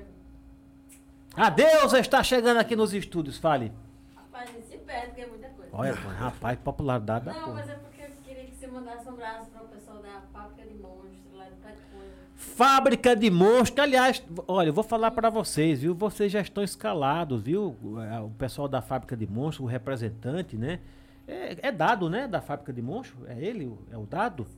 A 1.36 1.48
Deusa 1.48 2.00
está 2.00 2.24
chegando 2.24 2.56
aqui 2.58 2.74
nos 2.74 2.92
estúdios. 2.92 3.38
Fale. 3.38 3.72
Rapaz, 4.16 4.50
se 4.68 4.76
perde, 4.78 5.06
porque 5.06 5.20
é 5.20 5.26
muita 5.28 5.48
coisa. 5.50 5.70
Olha, 5.72 5.92
rapaz, 5.94 6.58
popularidade 6.58 7.26
da 7.26 7.32
Não, 7.32 7.40
porra. 7.40 7.54
mas 7.54 7.68
é 7.68 7.74
porque 7.74 8.02
eu 8.02 8.10
queria 8.24 8.44
que 8.46 8.56
você 8.56 8.66
mandasse 8.66 9.06
um 9.08 9.12
abraço 9.12 9.48
para 9.50 9.62
o 9.62 9.68
pessoal 9.68 9.98
da 10.02 10.20
fábrica 10.32 10.68
de 10.68 10.74
monstros 10.74 11.34
lá 11.36 11.44
de 11.44 11.54
Pariconha. 11.62 12.10
Fábrica 12.34 13.14
de 13.14 13.30
monstros. 13.30 13.78
Aliás, 13.78 14.22
olha, 14.48 14.70
eu 14.70 14.74
vou 14.74 14.82
falar 14.82 15.12
para 15.12 15.30
vocês, 15.30 15.82
viu? 15.82 15.94
Vocês 15.94 16.32
já 16.32 16.40
estão 16.40 16.64
escalados, 16.64 17.40
viu? 17.40 17.76
O 17.80 18.24
o 18.26 18.30
pessoal 18.30 18.66
da 18.66 18.82
fábrica 18.82 19.16
de 19.16 19.24
monstros, 19.28 19.68
o 19.68 19.70
representante, 19.70 20.56
né? 20.56 20.80
É, 21.28 21.68
é 21.68 21.70
dado, 21.70 22.10
né? 22.10 22.26
Da 22.26 22.40
fábrica 22.40 22.72
de 22.72 22.82
monstros? 22.82 23.24
É 23.28 23.38
ele? 23.40 23.72
É 23.92 23.96
o 23.96 24.04
dado? 24.04 24.48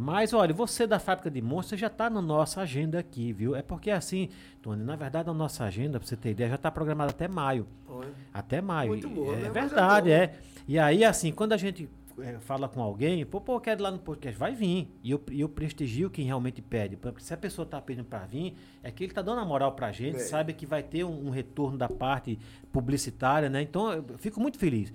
Mas. 0.00 0.32
Olha, 0.32 0.52
você 0.54 0.86
da 0.86 0.98
fábrica 0.98 1.30
de 1.30 1.40
monstros 1.42 1.78
já 1.80 1.86
está 1.88 2.08
na 2.08 2.22
nossa 2.22 2.60
agenda 2.62 2.98
aqui, 2.98 3.32
viu? 3.32 3.54
É 3.54 3.62
porque 3.62 3.90
assim, 3.90 4.28
Tony, 4.62 4.82
na 4.82 4.96
verdade 4.96 5.28
a 5.28 5.34
nossa 5.34 5.64
agenda, 5.64 5.98
para 6.00 6.08
você 6.08 6.16
ter 6.16 6.30
ideia, 6.30 6.48
já 6.50 6.54
está 6.56 6.70
programada 6.70 7.10
até 7.10 7.28
maio. 7.28 7.66
Olha. 7.88 8.08
Até 8.32 8.60
maio. 8.60 8.90
Muito 8.90 9.08
boa, 9.08 9.34
é 9.34 9.36
né? 9.40 9.46
É 9.48 9.50
verdade, 9.50 10.08
bom. 10.08 10.14
é, 10.14 10.34
E 10.66 10.78
aí, 10.78 11.04
assim, 11.04 11.30
quando 11.32 11.52
a 11.52 11.56
gente 11.56 11.88
é, 12.18 12.38
fala 12.40 12.68
com 12.68 12.82
alguém, 12.82 13.24
pô, 13.26 13.40
pô, 13.40 13.54
eu 13.56 13.60
quero 13.60 13.80
ir 13.80 13.82
lá 13.82 13.90
no 13.90 13.98
podcast, 13.98 14.38
vai 14.38 14.54
vir. 14.54 14.88
E 15.02 15.10
eu, 15.10 15.20
eu 15.30 15.48
prestigio 15.48 16.08
quem 16.10 16.24
realmente 16.26 16.60
pede. 16.62 16.96
Porque 16.96 17.22
se 17.22 17.32
a 17.32 17.36
pessoa 17.36 17.64
está 17.64 17.80
pedindo 17.80 18.04
para 18.04 18.26
vir, 18.26 18.54
é 18.82 18.90
que 18.90 19.04
ele 19.04 19.10
está 19.12 19.22
dando 19.22 19.40
a 19.40 19.44
moral 19.44 19.72
para 19.72 19.86
a 19.88 19.92
gente, 19.92 20.16
É. 20.16 20.20
sabe 20.20 20.52
que 20.52 20.64
vai 20.66 20.82
ter 20.82 21.04
um, 21.04 21.28
um 21.28 21.30
retorno 21.30 21.76
da 21.78 21.88
parte 21.88 22.38
publicitária, 22.72 23.48
né? 23.50 23.62
Então, 23.62 23.92
eu 23.92 24.04
fico 24.18 24.40
muito 24.40 24.58
feliz. 24.58 24.92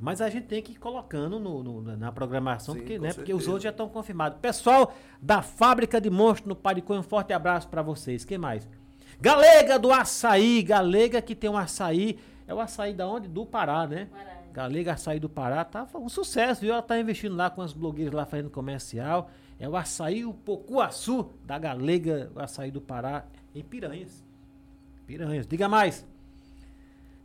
Mas 0.00 0.20
a 0.20 0.30
gente 0.30 0.46
tem 0.46 0.62
que 0.62 0.72
ir 0.72 0.76
colocando 0.76 1.38
no- 1.40 1.62
no- 1.62 1.96
na 1.96 2.12
programação, 2.12 2.74
Sim, 2.74 2.80
porque, 2.80 2.98
né, 2.98 3.12
porque 3.12 3.34
os 3.34 3.46
outros 3.46 3.64
já 3.64 3.70
estão 3.70 3.88
confirmados. 3.88 4.38
Pessoal 4.40 4.94
da 5.20 5.42
Fábrica 5.42 6.00
de 6.00 6.08
Monstros 6.08 6.46
no 6.48 6.54
Pariconha, 6.56 7.00
um 7.00 7.02
forte 7.02 7.32
abraço 7.32 7.66
para 7.68 7.82
vocês. 7.82 8.24
Quem 8.24 8.38
mais? 8.38 8.68
Galega 9.20 9.78
do 9.78 9.92
Açaí. 9.92 10.62
Galega 10.62 11.20
que 11.20 11.34
tem 11.34 11.50
um 11.50 11.56
açaí. 11.56 12.18
É 12.46 12.54
o 12.54 12.60
açaí 12.60 12.94
da 12.94 13.06
onde? 13.08 13.26
Do 13.28 13.44
Pará, 13.44 13.86
né? 13.86 14.06
Pará. 14.12 14.38
Galega 14.52 14.92
Açaí 14.94 15.20
do 15.20 15.28
Pará. 15.28 15.64
Tá 15.64 15.86
um 15.94 16.08
sucesso, 16.08 16.60
viu? 16.62 16.72
Ela 16.72 16.82
tá 16.82 16.98
investindo 16.98 17.36
lá 17.36 17.50
com 17.50 17.60
as 17.60 17.72
blogueiras 17.72 18.14
lá 18.14 18.24
fazendo 18.24 18.50
comercial. 18.50 19.30
É 19.58 19.68
o 19.68 19.76
açaí, 19.76 20.24
o 20.24 20.32
Pocuaçu 20.32 21.30
da 21.44 21.58
Galega, 21.58 22.30
o 22.34 22.40
açaí 22.40 22.70
do 22.70 22.80
Pará, 22.80 23.24
em 23.54 23.62
Piranhas. 23.62 24.24
Piranhas. 25.06 25.46
Diga 25.46 25.68
mais. 25.68 26.06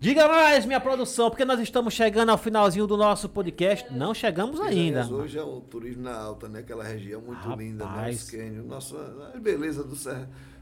Diga 0.03 0.27
mais, 0.27 0.65
minha 0.65 0.81
produção, 0.81 1.29
porque 1.29 1.45
nós 1.45 1.61
estamos 1.61 1.93
chegando 1.93 2.27
ao 2.27 2.37
finalzinho 2.37 2.85
do 2.85 2.97
nosso 2.97 3.29
podcast. 3.29 3.89
Não 3.93 4.13
chegamos 4.13 4.59
ainda. 4.59 5.05
Piranhas 5.05 5.11
Hoje 5.11 5.37
é 5.39 5.43
um 5.45 5.61
turismo 5.61 6.03
na 6.03 6.13
alta, 6.13 6.49
né? 6.49 6.59
Aquela 6.59 6.83
região 6.83 7.21
muito 7.21 7.39
Rapaz. 7.39 7.57
linda, 7.57 7.85
né? 7.85 8.09
Os 8.09 8.29
cânions, 8.29 8.65
nossa, 8.65 9.31
a 9.33 9.39
beleza 9.39 9.81
do 9.81 9.95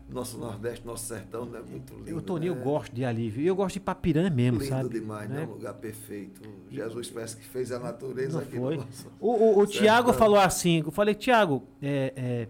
nosso 0.08 0.38
Nordeste, 0.38 0.86
nosso 0.86 1.06
sertão, 1.06 1.46
né? 1.46 1.60
Muito 1.68 1.92
lindo. 1.92 2.10
Eu, 2.12 2.22
Toninho, 2.22 2.52
eu 2.52 2.56
né? 2.56 2.64
gosto 2.64 2.94
de 2.94 3.04
alívio. 3.04 3.44
Eu 3.44 3.56
gosto 3.56 3.80
de 3.80 3.96
Piranha 3.96 4.30
mesmo, 4.30 4.60
Lindo 4.60 4.70
sabe? 4.70 4.90
demais, 4.90 5.28
Né? 5.28 5.38
né? 5.38 5.48
Um 5.48 5.54
lugar 5.54 5.74
perfeito. 5.74 6.40
Jesus 6.70 7.10
parece 7.10 7.38
que 7.38 7.44
fez 7.44 7.72
a 7.72 7.80
natureza 7.80 8.38
Não 8.38 8.44
aqui 8.46 8.58
foi. 8.60 8.78
no 8.78 8.84
nosso. 8.84 9.08
O, 9.20 9.32
o, 9.32 9.60
o. 9.62 9.66
Tiago 9.66 10.14
falou 10.14 10.38
assim, 10.38 10.84
eu 10.86 10.92
falei, 10.92 11.16
Tiago, 11.16 11.64
é, 11.82 12.14
é, 12.16 12.48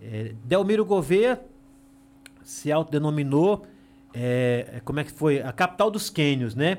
é, 0.00 0.34
Delmiro 0.44 0.84
Gouveia 0.84 1.44
se 2.44 2.70
autodenominou 2.70 3.66
é, 4.14 4.80
como 4.84 5.00
é 5.00 5.04
que 5.04 5.12
foi? 5.12 5.42
A 5.42 5.52
capital 5.52 5.90
dos 5.90 6.08
Quênios, 6.08 6.54
né? 6.54 6.78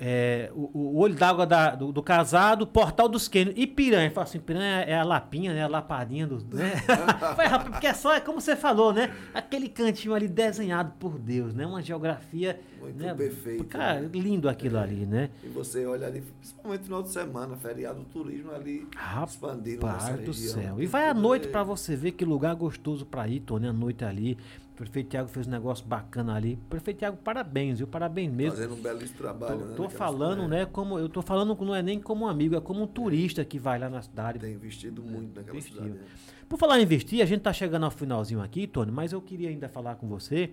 É, 0.00 0.50
o, 0.54 0.70
o 0.74 0.98
olho 0.98 1.14
d'água 1.14 1.46
do, 1.76 1.92
do 1.92 2.02
casado, 2.02 2.66
portal 2.66 3.08
dos 3.08 3.28
Quênios. 3.28 3.54
E 3.56 3.66
piranha. 3.66 4.10
Fala 4.10 4.24
assim, 4.24 4.40
piranha 4.40 4.82
é 4.82 4.98
a 4.98 5.04
lapinha, 5.04 5.54
né? 5.54 5.62
A 5.62 5.68
lapadinha 5.68 6.26
do. 6.26 6.36
Né? 6.54 6.72
Foi, 7.36 7.46
rapaz, 7.46 7.70
porque 7.70 7.86
é 7.86 7.94
só, 7.94 8.12
é 8.14 8.20
como 8.20 8.40
você 8.40 8.56
falou, 8.56 8.92
né? 8.92 9.14
Aquele 9.32 9.68
cantinho 9.68 10.12
ali 10.12 10.28
desenhado 10.28 10.92
por 10.98 11.18
Deus, 11.18 11.54
né? 11.54 11.64
Uma 11.64 11.80
geografia. 11.80 12.60
Muito 12.80 12.98
né? 12.98 13.14
perfeito, 13.14 13.64
Cara, 13.64 14.00
né? 14.00 14.10
lindo 14.12 14.46
aquilo 14.46 14.78
ali, 14.78 15.06
né? 15.06 15.30
E 15.42 15.48
você 15.48 15.86
olha 15.86 16.06
ali, 16.06 16.20
principalmente 16.20 16.80
no 16.80 16.84
final 16.84 17.02
de 17.02 17.10
semana, 17.10 17.56
feriado, 17.56 18.00
o 18.00 18.04
turismo 18.04 18.52
ali 18.52 18.86
expandindo 19.24 19.86
nossa 19.86 20.08
Rapaz 20.08 20.20
do 20.20 20.32
região. 20.32 20.54
céu. 20.54 20.82
E 20.82 20.86
vai 20.86 21.08
à 21.08 21.14
noite 21.14 21.46
aí. 21.46 21.52
pra 21.52 21.62
você 21.62 21.96
ver 21.96 22.12
que 22.12 22.26
lugar 22.26 22.54
gostoso 22.54 23.06
pra 23.06 23.26
ir, 23.26 23.40
Tony, 23.40 23.68
à 23.68 23.72
noite 23.72 24.04
ali. 24.04 24.36
O 24.74 24.76
prefeito 24.76 25.10
Tiago 25.10 25.28
fez 25.28 25.46
um 25.46 25.50
negócio 25.52 25.86
bacana 25.86 26.34
ali. 26.34 26.58
Prefeito 26.68 26.98
Tiago, 26.98 27.16
parabéns, 27.16 27.78
viu? 27.78 27.86
Parabéns 27.86 28.32
mesmo. 28.32 28.56
Fazendo 28.56 28.74
um 28.74 28.82
belíssimo 28.82 29.18
trabalho, 29.18 29.60
Tô, 29.60 29.64
né? 29.66 29.74
tô 29.76 29.88
falando, 29.88 30.48
né, 30.48 30.66
como 30.66 30.98
eu 30.98 31.08
tô 31.08 31.22
falando 31.22 31.56
não 31.64 31.72
é 31.72 31.80
nem 31.80 32.00
como 32.00 32.24
um 32.24 32.28
amigo, 32.28 32.56
é 32.56 32.60
como 32.60 32.82
um 32.82 32.86
turista 32.86 33.44
que 33.44 33.56
vai 33.56 33.78
lá 33.78 33.88
na 33.88 34.02
cidade. 34.02 34.40
Tem 34.40 34.52
investido 34.52 35.00
muito 35.00 35.36
naquela 35.36 35.56
Investiu. 35.56 35.76
cidade. 35.76 35.94
né? 35.98 36.04
Por 36.48 36.58
falar 36.58 36.80
em 36.80 36.82
investir, 36.82 37.22
a 37.22 37.24
gente 37.24 37.42
tá 37.42 37.52
chegando 37.52 37.84
ao 37.84 37.90
finalzinho 37.92 38.42
aqui, 38.42 38.66
Tony, 38.66 38.90
mas 38.90 39.12
eu 39.12 39.22
queria 39.22 39.48
ainda 39.48 39.68
falar 39.68 39.94
com 39.94 40.08
você 40.08 40.50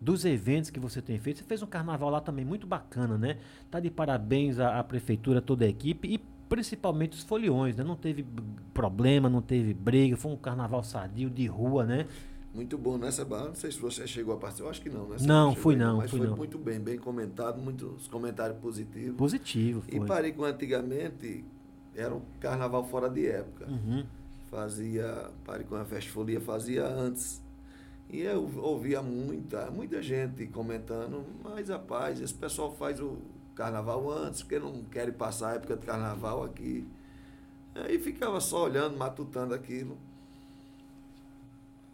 dos 0.00 0.24
eventos 0.24 0.70
que 0.70 0.78
você 0.78 1.02
tem 1.02 1.18
feito. 1.18 1.38
Você 1.38 1.44
fez 1.44 1.60
um 1.60 1.66
carnaval 1.66 2.10
lá 2.10 2.20
também 2.20 2.44
muito 2.44 2.68
bacana, 2.68 3.18
né? 3.18 3.38
Tá 3.72 3.80
de 3.80 3.90
parabéns 3.90 4.60
à, 4.60 4.78
à 4.78 4.84
prefeitura, 4.84 5.42
toda 5.42 5.64
a 5.64 5.68
equipe 5.68 6.06
e 6.06 6.18
principalmente 6.48 7.14
os 7.14 7.24
foliões, 7.24 7.74
né? 7.74 7.82
Não 7.82 7.96
teve 7.96 8.24
problema, 8.72 9.28
não 9.28 9.42
teve 9.42 9.74
briga, 9.74 10.16
foi 10.16 10.30
um 10.30 10.36
carnaval 10.36 10.82
sadio 10.84 11.28
de 11.28 11.46
rua, 11.46 11.84
né? 11.84 12.06
Muito 12.54 12.78
bom 12.78 12.96
nessa 12.96 13.24
barra. 13.24 13.46
Não 13.48 13.54
sei 13.56 13.72
se 13.72 13.80
você 13.80 14.06
chegou 14.06 14.32
a 14.34 14.36
participar. 14.36 14.68
Eu 14.68 14.70
acho 14.70 14.80
que 14.80 14.88
não, 14.88 15.08
né? 15.08 15.18
Você 15.18 15.26
Não, 15.26 15.54
fui 15.56 15.74
não, 15.74 15.96
Mas 15.96 16.10
fui 16.10 16.20
foi 16.20 16.28
não. 16.28 16.36
muito 16.36 16.56
bem, 16.56 16.78
bem 16.78 16.96
comentado, 16.96 17.60
muitos 17.60 18.06
comentários 18.06 18.58
positivos. 18.58 19.16
Positivo, 19.16 19.82
E 19.88 19.96
foi. 19.96 20.06
Parico 20.06 20.44
antigamente 20.44 21.44
era 21.96 22.14
um 22.14 22.22
carnaval 22.40 22.84
fora 22.84 23.08
de 23.10 23.26
época. 23.26 23.66
Uhum. 23.68 24.04
Fazia, 24.50 25.30
Parico 25.44 25.74
a 25.74 25.84
Festa 25.84 26.10
Folia 26.12 26.40
fazia 26.40 26.86
antes. 26.86 27.42
E 28.08 28.20
eu 28.20 28.48
ouvia 28.58 29.02
muita, 29.02 29.68
muita 29.70 30.00
gente 30.00 30.46
comentando, 30.46 31.24
mas 31.42 31.70
rapaz, 31.70 32.20
esse 32.20 32.34
pessoal 32.34 32.70
faz 32.76 33.00
o 33.00 33.16
carnaval 33.56 34.08
antes, 34.12 34.42
porque 34.42 34.58
não 34.60 34.84
querem 34.84 35.12
passar 35.12 35.50
a 35.50 35.54
época 35.54 35.76
de 35.76 35.84
carnaval 35.86 36.44
aqui. 36.44 36.86
Aí 37.74 37.98
ficava 37.98 38.40
só 38.40 38.64
olhando, 38.64 38.96
matutando 38.96 39.54
aquilo. 39.54 39.98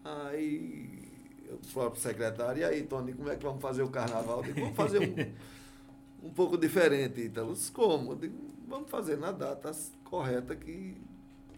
Aí 0.05 1.09
o 1.52 1.72
próprio 1.72 2.01
secretário, 2.01 2.60
e 2.60 2.64
aí, 2.64 2.82
Tony, 2.85 3.12
como 3.12 3.28
é 3.31 3.36
que 3.36 3.44
vamos 3.44 3.60
fazer 3.60 3.82
o 3.82 3.89
carnaval? 3.89 4.39
Eu 4.39 4.44
digo, 4.44 4.60
vamos 4.60 4.77
fazer 4.77 5.01
um, 5.01 6.27
um 6.28 6.31
pouco 6.31 6.56
diferente, 6.56 7.20
Ítalo. 7.22 7.55
Como? 7.72 8.12
Eu 8.12 8.16
digo, 8.16 8.36
vamos 8.68 8.89
fazer 8.90 9.16
na 9.18 9.32
data 9.32 9.70
correta 10.05 10.55
que 10.55 10.97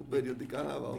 o 0.01 0.05
período 0.05 0.39
de 0.39 0.47
carnaval. 0.47 0.99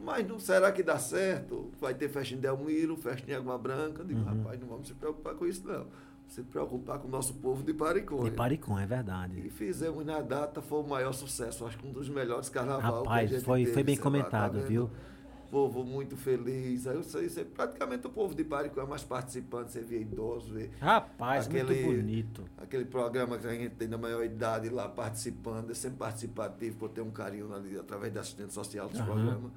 Mas 0.00 0.26
não, 0.28 0.38
será 0.38 0.70
que 0.70 0.82
dá 0.82 0.98
certo? 0.98 1.72
Vai 1.80 1.92
ter 1.92 2.08
festa 2.08 2.32
em 2.34 2.38
Delmiro, 2.38 2.96
festa 2.96 3.28
em 3.28 3.34
Água 3.34 3.58
Branca. 3.58 4.02
Eu 4.02 4.06
digo, 4.06 4.20
Uhum. 4.20 4.26
rapaz, 4.26 4.60
não 4.60 4.68
vamos 4.68 4.86
se 4.86 4.94
preocupar 4.94 5.34
com 5.34 5.44
isso, 5.46 5.66
não. 5.66 5.86
Se 6.28 6.42
preocupar 6.42 6.98
com 6.98 7.08
o 7.08 7.10
nosso 7.10 7.34
povo 7.34 7.62
de 7.64 7.72
Pariconha. 7.72 8.30
De 8.30 8.36
Paricom, 8.36 8.78
é 8.78 8.82
E 8.84 8.86
verdade. 8.86 9.48
fizemos 9.50 10.04
na 10.04 10.20
data, 10.20 10.60
foi 10.60 10.80
o 10.80 10.86
maior 10.86 11.12
sucesso, 11.12 11.64
acho 11.66 11.78
que 11.78 11.86
um 11.86 11.90
dos 11.90 12.08
melhores 12.08 12.48
carnaval 12.50 13.02
que 13.02 13.08
a 13.08 13.12
Rapaz, 13.12 13.30
gente 13.30 13.44
foi, 13.44 13.60
teve, 13.60 13.72
foi 13.72 13.82
bem 13.82 13.94
lá, 13.96 13.98
tá 13.98 14.04
comentado, 14.04 14.52
vendo? 14.58 14.66
viu? 14.66 14.90
Povo 15.50 15.82
muito 15.82 16.16
feliz. 16.16 16.86
Aí 16.86 16.94
eu 16.96 17.02
sei, 17.02 17.28
sei, 17.28 17.44
praticamente 17.44 18.06
o 18.06 18.10
povo 18.10 18.34
de 18.34 18.44
Pariconha 18.44 18.84
é 18.86 18.88
mais 18.88 19.02
participante, 19.02 19.72
você 19.72 19.80
vê 19.80 20.00
idosos, 20.00 20.50
vê 20.50 20.68
Rapaz, 20.78 21.48
muito 21.48 21.70
Aquele- 21.72 21.84
bonito. 21.96 22.44
aquele 22.58 22.84
programa 22.84 23.38
que 23.38 23.46
a 23.46 23.54
gente 23.54 23.74
tem 23.76 23.88
da 23.88 23.96
maior 23.96 24.24
idade 24.24 24.68
lá 24.68 24.88
participando, 24.88 25.70
é 25.70 25.74
sempre 25.74 25.98
participativo, 25.98 26.76
por 26.76 26.90
ter 26.90 27.00
um 27.00 27.10
carinho 27.10 27.52
ali 27.54 27.78
através 27.78 28.12
da 28.12 28.20
assistente 28.20 28.52
social 28.52 28.88
dos 28.88 29.00
Aham. 29.00 29.06
programas. 29.06 29.52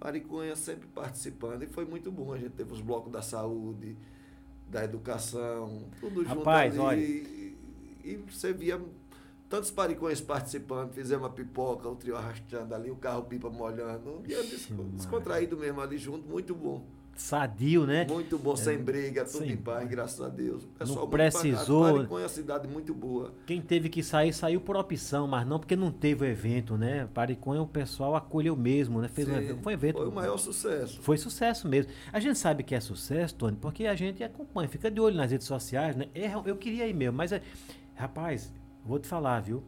Pariconha 0.00 0.56
sempre 0.56 0.86
participando 0.88 1.62
e 1.62 1.66
foi 1.66 1.84
muito 1.84 2.10
bom. 2.10 2.32
A 2.32 2.38
gente 2.38 2.52
teve 2.52 2.72
os 2.72 2.80
blocos 2.80 3.12
da 3.12 3.22
saúde, 3.22 3.96
da 4.70 4.82
educação, 4.84 5.84
tudo 6.00 6.22
Rapaz, 6.24 6.74
junto 6.74 6.86
ali. 6.88 7.00
olha. 7.02 7.06
E, 7.06 7.56
e 8.04 8.16
você 8.30 8.52
via 8.52 8.80
tantos 9.48 9.70
paricões 9.70 10.20
participando, 10.20 10.92
fizemos 10.92 11.26
a 11.26 11.30
pipoca, 11.30 11.88
o 11.88 11.96
trio 11.96 12.16
arrastando 12.16 12.74
ali, 12.74 12.90
o 12.90 12.96
carro 12.96 13.22
pipa 13.24 13.48
molhando. 13.50 14.18
Um 14.18 14.22
dia 14.22 14.42
descontraído 14.92 15.56
mesmo 15.56 15.80
ali 15.80 15.98
junto, 15.98 16.28
muito 16.28 16.54
bom. 16.54 16.82
Sadio, 17.16 17.86
né? 17.86 18.04
Muito 18.08 18.36
bom, 18.36 18.56
sem 18.56 18.76
briga, 18.76 19.24
tudo 19.24 19.38
sem 19.38 19.52
em 19.52 19.56
paz, 19.56 19.88
graças 19.88 20.20
a 20.20 20.28
Deus. 20.28 20.64
O 20.64 20.68
pessoal 20.68 20.98
muito 21.06 21.10
precisou-. 21.10 21.92
Pariconha 21.94 22.22
é 22.22 22.24
uma 22.24 22.28
cidade 22.28 22.66
muito 22.66 22.92
boa. 22.92 23.32
Quem 23.46 23.60
teve 23.62 23.88
que 23.88 24.02
sair, 24.02 24.32
saiu 24.32 24.60
por 24.60 24.76
opção, 24.76 25.28
mas 25.28 25.46
não 25.46 25.60
porque 25.60 25.76
não 25.76 25.92
teve 25.92 26.24
o 26.24 26.28
evento, 26.28 26.76
né? 26.76 27.08
Pariconha 27.14 27.62
o 27.62 27.68
pessoal 27.68 28.16
acolheu 28.16 28.56
mesmo, 28.56 29.00
né? 29.00 29.06
Fez 29.08 29.28
um 29.28 29.36
evento. 29.36 29.62
Foi 29.62 29.72
um 29.72 29.76
evento. 29.76 29.96
Foi 29.98 30.08
o 30.08 30.12
maior 30.12 30.36
sucesso. 30.38 31.00
Foi 31.02 31.16
sucesso 31.16 31.68
mesmo. 31.68 31.92
A 32.12 32.18
gente 32.18 32.36
sabe 32.36 32.64
que 32.64 32.74
é 32.74 32.80
sucesso, 32.80 33.36
Tony, 33.36 33.56
porque 33.60 33.86
a 33.86 33.94
gente 33.94 34.22
acompanha, 34.24 34.68
fica 34.68 34.90
de 34.90 35.00
olho 35.00 35.16
nas 35.16 35.30
redes 35.30 35.46
sociais, 35.46 35.94
né? 35.94 36.08
É, 36.14 36.32
Eu 36.44 36.56
queria 36.56 36.86
ir 36.88 36.94
mesmo, 36.94 37.16
mas, 37.16 37.30
é- 37.30 37.40
rapaz, 37.94 38.52
vou 38.84 38.98
te 38.98 39.06
falar, 39.06 39.40
viu? 39.40 39.62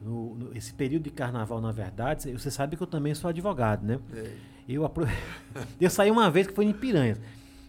No- 0.00 0.34
no- 0.34 0.56
esse 0.56 0.72
período 0.72 1.04
de 1.04 1.10
carnaval, 1.10 1.60
na 1.60 1.72
verdade, 1.72 2.32
você 2.32 2.50
sabe 2.50 2.76
que 2.76 2.82
eu 2.82 2.86
também 2.86 3.14
sou 3.14 3.28
advogado, 3.28 3.84
né? 3.84 3.98
É. 4.14 4.30
Eu, 4.68 4.84
apro... 4.84 5.06
eu 5.80 5.90
saí 5.90 6.10
uma 6.10 6.30
vez 6.30 6.46
que 6.46 6.54
foi 6.54 6.64
em 6.64 6.72
Piranhas. 6.72 7.18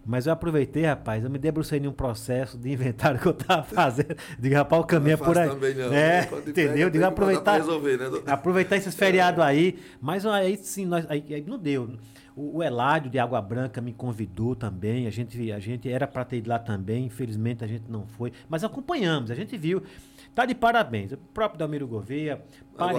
Mas 0.03 0.25
eu 0.25 0.33
aproveitei, 0.33 0.83
rapaz, 0.83 1.23
eu 1.23 1.29
me 1.29 1.37
debrucei 1.37 1.79
em 1.79 1.87
um 1.87 1.91
processo 1.91 2.57
de 2.57 2.71
inventário 2.71 3.19
que 3.19 3.25
eu 3.27 3.33
tava 3.33 3.63
fazendo. 3.63 4.15
Digo, 4.39 4.55
rapaz, 4.55 4.81
o 4.81 4.85
caminho 4.85 5.13
é 5.13 5.17
por 5.17 5.37
aí. 5.37 5.47
também 5.49 5.75
não, 5.75 5.85
é, 5.85 5.89
né? 6.21 6.25
Quando 6.25 6.49
entendeu? 6.49 6.89
Digo, 6.89 7.01
pra 7.03 7.07
aproveitar, 7.09 7.57
resolver, 7.57 7.97
né, 7.97 8.05
aproveitar 8.25 8.77
esses 8.77 8.95
feriados 8.95 9.39
aí. 9.45 9.77
Mas 10.01 10.25
aí 10.25 10.57
sim, 10.57 10.85
nós, 10.87 11.05
aí, 11.07 11.23
aí 11.29 11.43
não 11.47 11.59
deu. 11.59 11.91
O, 12.35 12.57
o 12.57 12.63
Eládio 12.63 13.09
de 13.11 13.19
Água 13.19 13.41
Branca 13.41 13.81
me 13.81 13.93
convidou 13.93 14.55
também. 14.55 15.05
A 15.07 15.09
gente, 15.09 15.51
a 15.51 15.59
gente 15.59 15.89
era 15.89 16.07
para 16.07 16.23
ter 16.25 16.37
ido 16.37 16.49
lá 16.49 16.57
também. 16.59 17.05
Infelizmente 17.05 17.63
a 17.63 17.67
gente 17.67 17.83
não 17.89 18.05
foi. 18.05 18.31
Mas 18.49 18.63
acompanhamos, 18.63 19.31
a 19.31 19.35
gente 19.35 19.57
viu. 19.57 19.83
Tá 20.33 20.45
de 20.45 20.55
parabéns. 20.55 21.11
O 21.11 21.17
próprio 21.17 21.59
Dalmiro 21.59 21.85
Gouveia, 21.87 22.41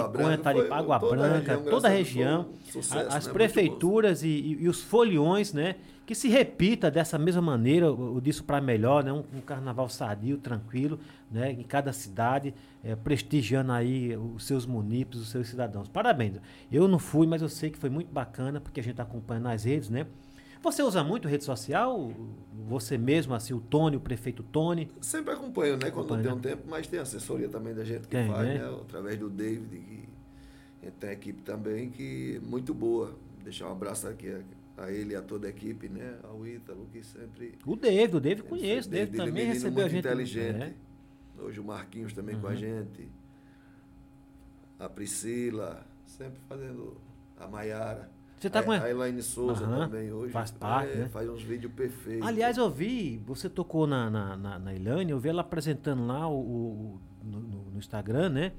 Branca 0.07 0.51
foi- 0.53 0.71
Água 0.71 0.99
toda 0.99 1.13
a 1.25 1.29
Branca, 1.29 1.51
região, 1.55 1.69
toda 1.71 1.87
a 1.87 1.91
região. 1.91 2.45
sucesso, 2.71 2.95
né? 2.95 3.05
as 3.09 3.23
Muito 3.25 3.33
prefeituras 3.33 4.23
e, 4.23 4.27
e- 4.27 4.57
e 4.61 4.69
os 4.69 4.81
foliões, 4.83 5.51
né? 5.51 5.75
Que 6.05 6.13
se 6.13 6.27
repita 6.27 6.91
dessa 6.91 7.17
mesma 7.17 7.41
maneira, 7.41 7.91
o, 7.91 8.17
o 8.17 8.21
disso 8.21 8.43
para 8.43 8.61
melhor, 8.61 9.03
né? 9.03 9.11
Um, 9.11 9.23
um 9.35 9.41
carnaval 9.41 9.89
sadio, 9.89 10.37
tranquilo, 10.37 10.99
né? 11.33 11.51
Em 11.51 11.63
cada 11.63 11.91
cidade, 11.91 12.53
eh, 12.83 12.95
prestigiando 12.95 13.71
aí 13.71 14.15
os 14.15 14.45
seus 14.45 14.65
munícipes, 14.65 15.19
os 15.19 15.29
seus 15.29 15.47
cidadãos. 15.47 15.87
Parabéns. 15.87 16.37
Eu 16.71 16.87
não 16.87 16.99
fui, 16.99 17.25
mas 17.25 17.41
eu 17.41 17.49
sei 17.49 17.71
que 17.71 17.77
foi 17.77 17.89
muito 17.89 18.13
bacana, 18.13 18.61
porque 18.61 18.79
a 18.79 18.83
gente 18.83 19.01
acompanha 19.01 19.39
nas 19.41 19.63
redes, 19.63 19.89
né? 19.89 20.05
Você 20.63 20.81
usa 20.81 21.03
muito 21.03 21.27
rede 21.27 21.43
social? 21.43 22.13
Você 22.69 22.97
mesmo, 22.97 23.33
assim, 23.33 23.53
o 23.53 23.59
Tony, 23.59 23.97
o 23.97 23.99
prefeito 23.99 24.41
Tony? 24.43 24.89
Sempre 25.01 25.33
acompanho, 25.33 25.73
né? 25.73 25.91
Quando 25.91 26.13
Acompanha, 26.13 26.23
não 26.29 26.39
tem 26.39 26.53
um 26.53 26.55
tempo, 26.55 26.69
mas 26.69 26.87
tem 26.87 26.99
assessoria 26.99 27.49
também 27.49 27.73
da 27.73 27.83
gente 27.83 28.03
que 28.03 28.07
Tem, 28.07 28.29
faz, 28.29 28.47
né? 28.47 28.59
né? 28.59 28.77
Através 28.81 29.19
do 29.19 29.29
David, 29.29 29.67
que 29.67 30.09
a 30.81 30.85
gente 30.85 30.95
tem 30.99 31.09
a 31.09 31.13
equipe 31.13 31.41
também 31.41 31.89
que 31.89 32.37
é 32.37 32.47
muito 32.47 32.73
boa. 32.73 33.13
Deixar 33.43 33.67
um 33.67 33.73
abraço 33.73 34.07
aqui 34.07 34.29
a, 34.77 34.83
a 34.83 34.89
ele 34.89 35.11
e 35.11 35.15
a 35.17 35.21
toda 35.21 35.47
a 35.47 35.49
equipe, 35.49 35.89
né? 35.89 36.15
Ao 36.23 36.47
Ítalo, 36.47 36.87
que 36.93 37.03
sempre. 37.03 37.57
O 37.65 37.75
David, 37.75 38.15
o 38.15 38.19
David 38.21 38.47
conheço, 38.47 38.87
o 38.87 38.91
David 38.91 39.19
é 39.19 39.25
também 39.25 39.45
recebeu 39.45 39.85
a 39.85 39.89
gente. 39.89 39.99
inteligente. 39.99 40.61
É. 40.61 40.73
Hoje 41.39 41.59
o 41.59 41.63
Marquinhos 41.63 42.13
também 42.13 42.39
com 42.39 42.47
a 42.47 42.51
Uhum. 42.51 42.55
gente. 42.55 43.09
A 44.79 44.89
Priscila, 44.89 45.85
sempre 46.05 46.39
fazendo 46.47 46.97
a 47.37 47.47
Maiara. 47.47 48.09
Você 48.39 48.49
tá 48.49 48.59
a, 48.59 48.63
com 48.63 48.71
a- 48.71 48.89
Elaine 48.89 49.21
Souza 49.21 49.63
Aham, 49.65 49.85
também 49.85 50.11
hoje. 50.11 50.33
faz 50.33 50.51
parte, 50.51 50.91
É, 50.91 50.95
né? 50.97 51.09
Faz 51.09 51.29
uns 51.29 51.41
vídeos 51.41 51.71
perfeitos. 51.71 52.27
Aliás, 52.27 52.57
eu 52.57 52.69
vi, 52.69 53.17
você 53.25 53.49
tocou 53.49 53.87
na, 53.87 54.09
na, 54.09 54.35
na, 54.35 54.59
na 54.59 54.73
Ilane, 54.73 55.11
eu 55.11 55.19
vi 55.19 55.29
ela 55.29 55.41
apresentando 55.41 56.05
lá 56.05 56.27
o, 56.27 56.39
o- 56.39 56.99
no- 57.23 57.39
no 57.71 57.77
Instagram, 57.79 58.29
né? 58.29 58.51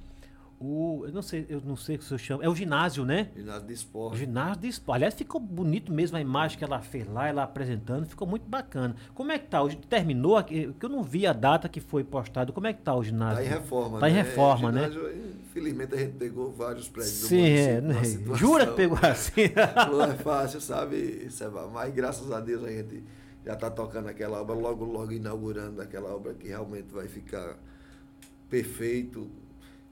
O, 0.60 1.02
eu 1.06 1.12
não 1.12 1.20
sei, 1.20 1.44
eu 1.48 1.60
não 1.64 1.76
sei 1.76 1.96
o 1.96 1.98
que 1.98 2.04
você 2.04 2.16
chama. 2.16 2.42
É 2.44 2.48
o 2.48 2.54
ginásio, 2.54 3.04
né? 3.04 3.28
Ginásio 3.36 3.66
de 3.66 3.72
esporte. 3.72 4.18
ginásio 4.18 4.62
de 4.62 4.68
esporte. 4.68 4.96
Aliás, 4.96 5.14
ficou 5.14 5.40
bonito 5.40 5.92
mesmo 5.92 6.16
a 6.16 6.20
imagem 6.20 6.56
que 6.56 6.64
ela 6.64 6.80
fez 6.80 7.06
lá, 7.06 7.26
ela 7.26 7.42
apresentando, 7.42 8.06
ficou 8.06 8.26
muito 8.26 8.48
bacana. 8.48 8.94
Como 9.14 9.30
é 9.32 9.38
que 9.38 9.46
tá? 9.48 9.58
Terminou, 9.88 10.36
aqui, 10.36 10.68
porque 10.68 10.86
eu 10.86 10.90
não 10.90 11.02
vi 11.02 11.26
a 11.26 11.32
data 11.32 11.68
que 11.68 11.80
foi 11.80 12.04
postado. 12.04 12.52
Como 12.52 12.66
é 12.66 12.72
que 12.72 12.80
tá 12.82 12.94
o 12.94 13.02
ginásio? 13.02 13.42
Está 13.42 13.54
em 13.56 13.58
reforma, 13.60 13.98
Tá 14.00 14.06
né? 14.06 14.12
em 14.12 14.14
reforma, 14.14 14.72
né? 14.72 14.90
Ginásio, 14.90 15.34
Infelizmente 15.54 15.94
a 15.94 15.98
gente 15.98 16.12
pegou 16.14 16.50
vários 16.52 16.88
prédios 16.88 17.20
do 17.20 17.26
Sim, 17.26 17.42
é, 17.46 17.80
município 17.80 18.20
numa 18.24 18.32
né? 18.32 18.38
Jura 18.38 18.66
que 18.66 18.72
pegou 18.74 18.98
assim? 19.02 19.32
Não 19.90 20.02
é 20.02 20.14
fácil, 20.14 20.60
sabe, 20.60 21.30
Seba? 21.30 21.68
Mas 21.72 21.92
graças 21.94 22.30
a 22.32 22.40
Deus 22.40 22.64
a 22.64 22.70
gente 22.70 23.04
já 23.44 23.52
está 23.54 23.70
tocando 23.70 24.08
aquela 24.08 24.40
obra, 24.40 24.54
logo, 24.54 24.84
logo 24.84 25.12
inaugurando 25.12 25.80
aquela 25.82 26.12
obra 26.14 26.32
que 26.34 26.48
realmente 26.48 26.88
vai 26.92 27.06
ficar 27.06 27.56
perfeito. 28.48 29.30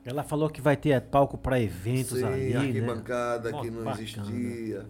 Ela 0.05 0.23
falou 0.23 0.51
que 0.51 0.61
vai 0.61 0.77
ter 0.77 1.01
palco 1.01 1.39
para 1.39 1.61
eventos 1.61 2.19
Sim, 2.19 2.25
ali, 2.25 2.51
né? 2.51 2.57
arquibancada 2.57 3.51
Ó, 3.55 3.61
que 3.61 3.71
não 3.71 3.85
bacana. 3.85 4.03
existia. 4.03 4.87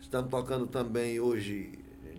Estamos 0.00 0.30
tocando 0.30 0.66
também 0.66 1.18
hoje, 1.18 1.72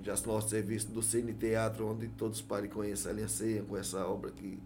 já 0.04 0.14
nosso 0.26 0.50
serviço 0.50 0.92
do 0.92 1.02
Cine 1.02 1.34
Teatro, 1.34 1.88
onde 1.88 2.08
todos 2.10 2.40
os 2.40 2.42
pariconhenses 2.42 3.06
alianceiam 3.06 3.66
com 3.66 3.78
essa 3.78 4.06
obra 4.06 4.32
que 4.32 4.60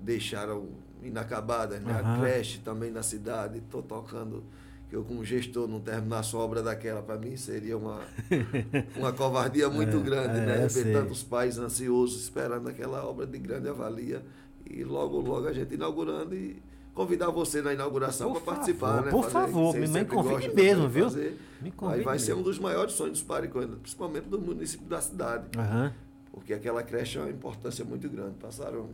deixaram 0.00 0.68
inacabada, 1.02 1.78
né? 1.78 1.92
Aham. 1.92 2.14
A 2.14 2.20
creche 2.20 2.58
também 2.58 2.90
na 2.90 3.02
cidade, 3.02 3.58
estou 3.58 3.82
tocando, 3.82 4.44
que 4.88 4.94
eu 4.96 5.04
como 5.04 5.24
gestor 5.24 5.66
não 5.66 5.80
terminasse 5.80 6.34
uma 6.34 6.44
obra 6.44 6.62
daquela, 6.62 7.02
para 7.02 7.18
mim 7.18 7.36
seria 7.36 7.76
uma, 7.76 8.00
uma 8.96 9.12
covardia 9.12 9.68
muito 9.68 9.96
É, 9.96 10.00
grande, 10.00 10.38
é, 10.38 10.46
né? 10.46 10.68
Ver 10.68 10.92
tantos 10.92 11.22
pais 11.22 11.58
ansiosos 11.58 12.22
esperando 12.22 12.68
aquela 12.68 13.04
obra 13.04 13.26
de 13.26 13.38
grande 13.38 13.68
avalia 13.68 14.24
e 14.64 14.84
logo, 14.84 15.20
logo 15.20 15.46
a 15.46 15.52
gente 15.52 15.74
inaugurando 15.74 16.34
e 16.34 16.62
convidar 16.94 17.28
você 17.30 17.60
na 17.60 17.72
inauguração 17.72 18.32
para 18.32 18.40
participar, 18.40 18.88
favor, 18.88 19.04
né? 19.04 19.10
por 19.10 19.24
Fazer- 19.24 19.32
favor, 19.52 19.74
me- 19.76 20.04
convide 20.04 20.54
mesmo, 20.54 20.88
viu? 20.88 21.04
fazer. 21.04 21.38
Me 21.60 21.68
Aí 21.68 21.72
convide 21.72 22.02
vai 22.04 22.18
ser 22.18 22.32
um 22.32 22.36
mesmo. 22.36 22.50
dos 22.50 22.58
maiores 22.58 22.92
sonhos 22.94 23.12
dos 23.18 23.22
paricoianos, 23.22 23.78
principalmente 23.80 24.28
do 24.28 24.38
município 24.40 24.86
da 24.86 25.00
cidade. 25.00 25.44
Aham. 25.58 25.92
Porque 26.30 26.52
aquela 26.52 26.82
creche 26.82 27.18
é 27.18 27.20
uma 27.22 27.30
importância 27.30 27.84
muito 27.84 28.08
grande. 28.08 28.34
Passaram, 28.40 28.88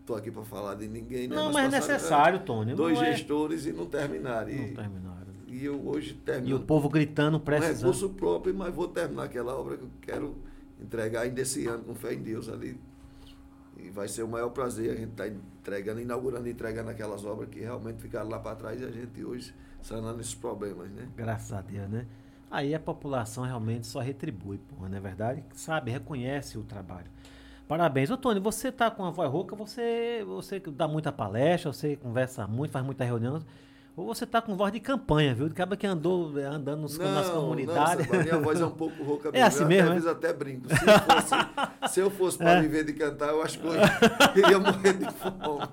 estou 0.00 0.16
aqui 0.16 0.30
para 0.30 0.42
falar 0.44 0.74
de 0.74 0.88
ninguém, 0.88 1.28
né? 1.28 1.34
Não, 1.36 1.52
mas 1.52 1.66
é 1.72 1.76
passaram, 1.78 1.94
necessário, 1.94 2.36
é, 2.36 2.42
Tony. 2.42 2.74
Dois 2.74 2.98
é- 3.00 3.12
gestores 3.12 3.66
e 3.66 3.72
não 3.72 3.86
terminaram. 3.86 4.48
E, 4.50 4.56
Não 4.58 4.74
terminaram. 4.74 5.32
e 5.48 5.64
eu 5.64 5.80
hoje 5.88 6.10
E 6.10 6.14
termino 6.14 6.56
o 6.56 6.60
povo 6.60 6.88
gritando, 6.88 7.38
precisando. 7.40 7.76
recurso 7.78 8.08
próprio, 8.10 8.54
mas 8.54 8.74
vou 8.74 8.88
terminar 8.88 9.24
aquela 9.24 9.54
obra 9.56 9.76
que 9.76 9.84
eu 9.84 9.90
quero 10.00 10.34
entregar 10.80 11.22
ainda 11.22 11.40
esse 11.40 11.66
ano, 11.66 11.84
com 11.84 11.94
fé 11.94 12.14
em 12.14 12.18
Deus 12.22 12.48
ali. 12.48 12.76
E 13.78 13.88
vai 13.90 14.06
ser 14.08 14.22
o 14.24 14.28
maior 14.28 14.50
prazer 14.50 14.90
a 14.90 14.96
gente 14.96 15.10
estar 15.10 15.28
entregando, 15.62 16.00
inaugurando 16.00 16.48
e 16.48 16.50
entregando 16.50 16.90
aquelas 16.90 17.24
obras 17.24 17.48
que 17.48 17.60
realmente 17.60 18.02
ficaram 18.02 18.28
lá 18.28 18.40
para 18.40 18.56
trás 18.56 18.80
e 18.80 18.84
a 18.84 18.90
gente 18.90 19.24
hoje 19.24 19.54
sanando 19.80 20.20
esses 20.20 20.34
problemas, 20.34 20.90
né? 20.90 21.08
Graças 21.16 21.52
a 21.52 21.60
Deus, 21.60 21.88
né? 21.88 22.06
Aí 22.50 22.74
a 22.74 22.80
população 22.80 23.44
realmente 23.44 23.86
só 23.86 24.00
retribui, 24.00 24.58
porra, 24.58 24.88
não 24.88 24.98
é 24.98 25.00
verdade? 25.00 25.42
Sabe, 25.54 25.90
reconhece 25.90 26.58
o 26.58 26.64
trabalho. 26.64 27.06
Parabéns. 27.66 28.10
Ô, 28.10 28.16
Tony, 28.16 28.38
você 28.40 28.70
tá 28.70 28.90
com 28.90 29.04
a 29.04 29.10
voz 29.10 29.30
rouca, 29.30 29.56
você, 29.56 30.22
você 30.26 30.60
dá 30.60 30.86
muita 30.86 31.10
palestra, 31.10 31.72
você 31.72 31.96
conversa 31.96 32.46
muito, 32.46 32.72
faz 32.72 32.84
muita 32.84 33.04
reunião. 33.04 33.40
Ou 33.94 34.06
você 34.06 34.24
tá 34.24 34.40
com 34.40 34.56
voz 34.56 34.72
de 34.72 34.80
campanha, 34.80 35.34
viu? 35.34 35.46
Acaba 35.46 35.76
que 35.76 35.86
andou 35.86 36.38
eh, 36.40 36.44
andando 36.44 36.80
nos, 36.80 36.96
nas 36.96 37.28
comunidades. 37.28 38.08
Não, 38.08 38.20
a 38.20 38.22
minha 38.22 38.38
voz 38.38 38.58
é 38.58 38.64
um 38.64 38.70
pouco 38.70 39.02
rouca 39.04 39.28
É 39.36 39.42
assim 39.42 39.62
eu 39.64 39.68
mesmo, 39.68 39.88
Até, 39.90 39.92
é? 39.92 39.98
às 39.98 40.02
vezes 40.04 40.08
até 40.18 40.32
brinco. 40.32 40.66
Se, 40.70 40.76
fosse, 40.78 41.34
se 41.94 42.00
eu 42.00 42.10
fosse 42.10 42.38
para 42.38 42.52
É. 42.52 42.60
viver 42.62 42.84
de 42.84 42.94
cantar, 42.94 43.28
eu 43.28 43.42
acho 43.42 43.58
que 43.58 43.66
eu 43.66 43.74
iria 44.44 44.58
morrer 44.58 44.94
de 44.94 45.04
fome. 45.12 45.68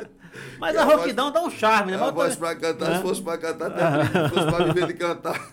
Mas 0.58 0.76
a 0.76 0.82
a 0.82 0.84
voz- 0.86 0.96
rouquidão 0.96 1.30
dá 1.30 1.42
um 1.42 1.50
charme, 1.50 1.92
né? 1.92 1.98
A 2.02 2.10
voz 2.10 2.32
eu 2.34 2.38
para 2.40 2.56
cantar, 2.56 2.90
É. 2.92 2.96
se 2.96 3.02
fosse 3.02 3.22
para 3.22 3.36
cantar, 3.38 3.66
até 3.70 3.98
brinco. 3.98 4.28
Se 4.28 4.34
fosse 4.34 4.46
para 4.56 4.64
viver 4.72 4.86
de 4.86 4.94
cantar, 4.94 5.50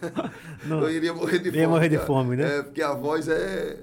Não. 0.66 0.82
eu 0.84 0.92
iria 0.92 1.14
morrer 1.14 1.40
de 1.40 1.52
fome. 1.52 1.68
morrer 1.68 1.90
de 1.90 1.98
fome, 1.98 2.36
né? 2.38 2.60
É, 2.60 2.64
porque 2.64 2.82
a 2.82 2.94
voz 2.94 3.28
é. 3.28 3.80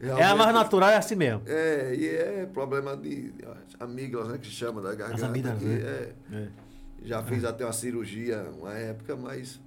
É 0.00 0.10
a 0.10 0.14
realmente- 0.16 0.38
mais 0.38 0.54
natural, 0.54 0.88
é 0.90 0.96
assim 0.96 1.14
mesmo. 1.16 1.42
É, 1.46 1.94
e 1.94 2.08
é 2.08 2.46
problema 2.52 2.96
de 2.96 3.32
amígdalas, 3.80 4.28
né, 4.28 4.38
que 4.38 4.46
se 4.46 4.52
chama 4.52 4.80
da 4.80 4.94
garganta. 4.94 5.26
amígdalas, 5.26 5.58
que 5.58 5.64
né? 5.66 5.80
é, 5.82 6.36
É. 6.36 6.63
já 7.04 7.22
fiz 7.22 7.44
até 7.44 7.64
uma 7.64 7.72
cirurgia 7.72 8.50
uma 8.58 8.72
época, 8.72 9.14
mas 9.14 9.60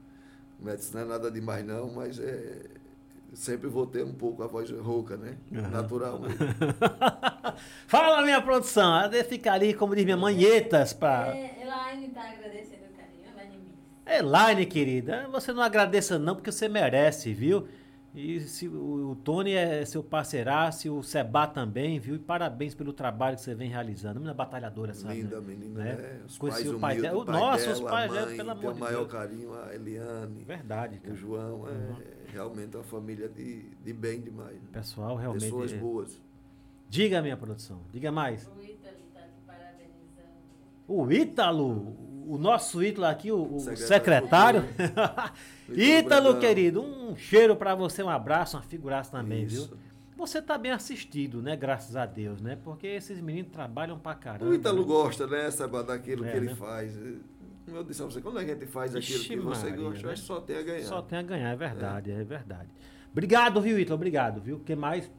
medicina 0.60 1.06
não 1.06 1.08
é 1.08 1.18
nada 1.18 1.32
demais 1.32 1.66
não, 1.66 1.92
mas 1.92 2.20
é, 2.20 2.64
sempre 3.34 3.68
vou 3.68 3.86
ter 3.86 4.04
um 4.04 4.14
pouco 4.14 4.44
a 4.44 4.48
voz 4.48 4.70
rouca, 4.72 5.16
né? 5.18 5.38
Aham. 5.54 5.70
Natural. 5.70 6.22
Fala, 7.88 8.22
minha 8.24 8.42
produção. 8.42 8.94
A 8.94 9.08
de 9.08 9.24
ficar 9.24 9.54
ali, 9.54 9.74
como 9.74 9.96
diz 9.96 10.04
minha 10.04 10.18
mãe, 10.18 10.44
etas 10.44 10.94
pra. 10.94 11.34
É, 11.36 11.62
Elaine 11.62 12.10
tá 12.10 12.22
agradecendo 12.22 12.84
o 12.92 12.98
carinho, 12.98 13.24
Elaine 13.34 13.58
Miss. 13.58 14.20
Elaine, 14.20 14.66
querida, 14.66 15.28
você 15.32 15.54
não 15.54 15.62
agradeça 15.62 16.18
não, 16.18 16.36
porque 16.36 16.52
você 16.52 16.68
merece, 16.68 17.34
viu? 17.34 17.68
E 18.19 18.39
se 18.41 18.68
o, 18.68 19.11
o 19.11 19.15
Tony 19.18 19.52
é 19.53 19.85
seu 19.85 20.03
parceiraço, 20.03 20.91
o 20.91 21.03
Seba 21.03 21.45
também, 21.45 21.99
viu? 21.99 22.15
E 22.15 22.19
parabéns 22.19 22.73
pelo 22.73 22.91
trabalho 22.91 23.35
que 23.35 23.44
você 23.44 23.53
vem 23.53 23.69
realizando. 23.69 24.15
Menina 24.15 24.34
batalhadora, 24.34 24.91
sabe? 24.95 25.22
Linda 25.22 25.39
né? 25.39 25.48
menina, 25.48 25.84
Né? 25.84 25.94
né? 25.94 26.22
Os 26.26 26.35
Conheci 26.35 26.64
pais 26.64 26.73
o 26.76 26.80
pai 26.80 26.99
dela. 26.99 27.18
o 27.19 27.26
Nossa, 27.26 27.72
os 27.73 27.80
pais 27.81 28.11
dela, 28.11 28.26
pelo 28.35 28.49
amor 28.49 28.61
tem 28.61 28.69
o 28.72 28.73
de 28.73 28.80
maior 28.80 28.99
Deus. 29.02 29.11
carinho, 29.11 29.53
a 29.53 29.76
Eliane, 29.76 30.44
Verdade, 30.44 30.98
cara. 30.98 31.14
o 31.14 31.15
João, 31.15 31.68
é 31.68 31.72
Uhum. 31.72 31.95
realmente 32.34 32.76
uma 32.76 32.84
família 32.84 33.30
de, 33.30 33.69
de 33.85 33.94
bem 33.94 34.19
demais. 34.19 34.56
né? 34.64 34.69
Pessoal, 34.73 35.15
realmente. 35.15 35.44
Pessoas 35.44 35.72
é- 35.73 35.77
boas. 35.77 36.19
Diga, 36.89 37.22
minha 37.22 37.38
produção, 37.38 37.81
diga 37.94 38.11
mais. 38.11 38.48
O 38.48 38.64
Ítalo 38.64 38.98
tá 39.14 39.22
te 39.22 39.41
parabenizando. 39.45 40.31
O 40.88 41.11
Ítalo, 41.11 41.95
o 42.28 42.38
nosso 42.38 42.84
Ítalo 42.84 43.06
aqui, 43.08 43.32
o, 43.32 43.56
o 43.56 43.60
Secretário. 43.60 44.64
Ítalo, 45.70 46.40
querido, 46.40 46.82
um 46.82 47.16
cheiro 47.16 47.56
pra 47.56 47.76
você, 47.76 48.04
um 48.04 48.10
abraço, 48.10 48.58
uma 48.58 48.64
figuraça 48.64 49.12
também, 49.12 49.44
Isso. 49.44 49.70
viu? 49.70 49.78
Você 50.18 50.41
tá 50.41 50.58
bem 50.58 50.72
assistido, 50.72 51.41
né? 51.41 51.56
Graças 51.56 51.95
a 51.95 52.06
Deus, 52.06 52.41
né? 52.41 52.58
Porque 52.64 52.88
esses 52.88 53.22
meninos 53.22 53.52
trabalham 53.52 53.99
pra 53.99 54.16
caramba. 54.16 54.49
O 54.49 54.54
Ítalo 54.54 54.82
né? 54.82 54.88
gosta, 54.88 55.28
né, 55.28 55.52
Seba, 55.52 55.84
daquilo 55.84 56.26
É, 56.26 56.32
que 56.32 56.38
ele 56.38 56.48
né? 56.48 56.56
faz. 56.56 56.98
Como 57.66 57.78
eu 57.78 57.84
disse 57.84 58.02
a 58.02 58.06
você, 58.06 58.22
quando 58.22 58.40
a 58.40 58.45
gente 58.45 58.66
faz 58.66 58.95
aquilo 58.95 59.20
Ixi, 59.20 59.30
que 59.30 59.38
você 59.38 59.70
Maria, 59.70 59.84
gosta, 59.84 60.08
né? 60.08 60.14
que 60.14 60.20
só 60.20 60.41
tem 60.41 60.58
a 60.58 60.62
ganhar. 60.64 60.84
Só 60.86 61.02
tem 61.02 61.20
a 61.20 61.22
ganhar, 61.22 61.49
é 61.52 61.56
verdade, 61.56 62.12
é, 62.12 62.24
verdade. 62.24 62.70
Obrigado, 63.12 63.62
viu, 63.62 63.80
Ítalo? 63.80 63.95
Obrigado, 63.95 64.41
viu? 64.41 64.56
O 64.56 64.60
que 64.60 64.76
mais? 64.76 65.12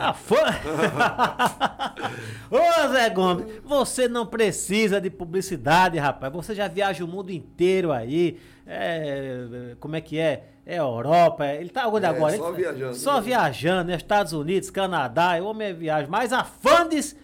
A 0.00 0.14
fã! 0.14 0.36
Ô 2.50 2.88
Zé 2.88 3.10
Gomes, 3.10 3.44
você 3.62 4.08
não 4.08 4.26
precisa 4.26 4.98
de 4.98 5.10
publicidade, 5.10 5.98
rapaz. 5.98 6.32
Você 6.32 6.54
já 6.54 6.66
viaja 6.68 7.04
o 7.04 7.08
mundo 7.08 7.30
inteiro 7.30 7.92
aí. 7.92 8.38
É, 8.66 9.74
como 9.78 9.96
é 9.96 10.00
que 10.00 10.18
é? 10.18 10.44
É 10.64 10.78
Europa. 10.78 11.44
é- 11.44 11.60
Ele 11.60 11.68
tá 11.68 11.86
onde 11.86 12.06
É, 12.06 12.08
agora? 12.08 12.34
só 12.36 12.48
Ele- 12.48 12.56
viajando, 12.56 12.94
Só 12.96 13.14
né? 13.16 13.20
viajando, 13.20 13.90
né? 13.90 13.96
Estados 13.96 14.32
Unidos, 14.32 14.70
Canadá, 14.70 15.36
o 15.42 15.46
homem 15.46 15.68
é 15.68 15.72
viagem. 15.74 16.08
Mas 16.10 16.32
a 16.32 16.44
Fandes, 16.44 17.14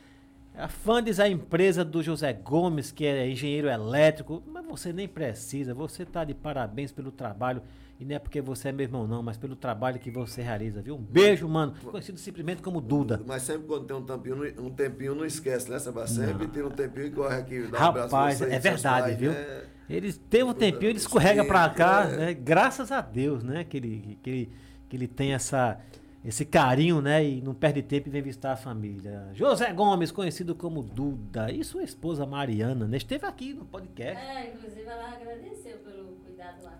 a 0.55 0.69
Fandes 0.69 1.19
é 1.19 1.23
a 1.24 1.28
empresa 1.28 1.82
do 1.85 2.03
José 2.03 2.32
Gomes, 2.35 2.93
que 2.93 3.07
é 3.07 3.27
engenheiro 3.28 3.69
elétrico. 3.69 4.43
Mas 4.47 4.66
você 4.66 4.93
nem 4.93 5.09
precisa, 5.09 5.73
você 5.73 6.05
tá 6.05 6.24
de 6.24 6.35
parabéns 6.35 6.93
pelo 6.93 7.11
trabalho. 7.11 7.62
E 7.98 8.05
não 8.05 8.14
é 8.14 8.18
porque 8.18 8.43
você 8.43 8.68
é 8.68 8.73
meu 8.73 8.85
irmão, 8.85 9.06
não, 9.06 9.23
mas 9.23 9.39
pelo 9.39 9.56
trabalho 9.56 9.98
que 9.98 10.10
você 10.10 10.43
realiza, 10.43 10.82
viu? 10.82 10.97
Um 10.97 11.02
beijo, 11.02 11.48
mano. 11.48 11.74
Conhecido 11.82 12.18
simplesmente 12.18 12.60
como 12.60 12.78
Duda. 12.81 13.20
Mas 13.27 13.43
sempre 13.43 13.66
quando 13.66 13.86
tem 13.86 13.97
um 13.97 14.02
tempinho, 14.05 14.36
não- 14.36 14.66
um 14.66 14.70
tempinho 14.70 15.14
não 15.14 15.24
esquece, 15.24 15.70
né, 15.70 15.78
Seba? 15.78 16.06
Sempre 16.06 16.47
tem 16.48 16.62
um 16.62 16.70
tempinho 16.70 17.06
e 17.06 17.10
corre 17.10 17.36
aqui. 17.36 17.62
Dá 17.68 17.86
um 17.86 17.89
abraço 17.89 18.14
Rapaz, 18.14 18.39
você 18.39 18.44
é 18.52 18.59
verdade, 18.59 19.06
pais, 19.06 19.16
viu? 19.18 19.32
né? 19.32 19.62
Ele 19.89 20.12
teve 20.12 20.44
um 20.44 20.52
tempinho, 20.52 20.90
ele 20.90 20.98
escorrega 20.98 21.44
pra 21.44 21.70
cá, 21.70 22.05
É. 22.10 22.16
né? 22.16 22.35
Graças 22.35 22.93
a 22.93 23.01
Deus, 23.01 23.43
né? 23.43 23.64
Que 23.64 23.77
ele, 23.78 24.18
que 24.23 24.28
ele, 24.31 24.52
que 24.90 24.97
ele 24.97 25.09
tem 25.09 25.32
essa, 25.32 25.78
esse 26.24 26.44
carinho, 26.44 27.01
né? 27.01 27.24
E 27.24 27.40
não 27.40 27.55
perde 27.55 27.81
tempo 27.82 28.09
e 28.09 28.10
vem 28.10 28.20
visitar 28.20 28.52
a 28.52 28.56
família. 28.56 29.31
José 29.32 29.73
Gomes, 29.73 30.10
conhecido 30.10 30.55
como 30.55 30.82
Duda, 30.82 31.51
e 31.51 31.64
sua 31.64 31.82
esposa 31.82 32.27
Mariana, 32.27 32.86
né? 32.86 32.97
Esteve 32.98 33.24
aqui 33.27 33.55
no 33.55 33.64
podcast. 33.64 34.23
É, 34.23 34.52
inclusive 34.55 34.82
ela 34.82 35.12
agradeceu 35.14 35.78
pelo 35.78 36.16
cuidado 36.16 36.62
lá 36.62 36.77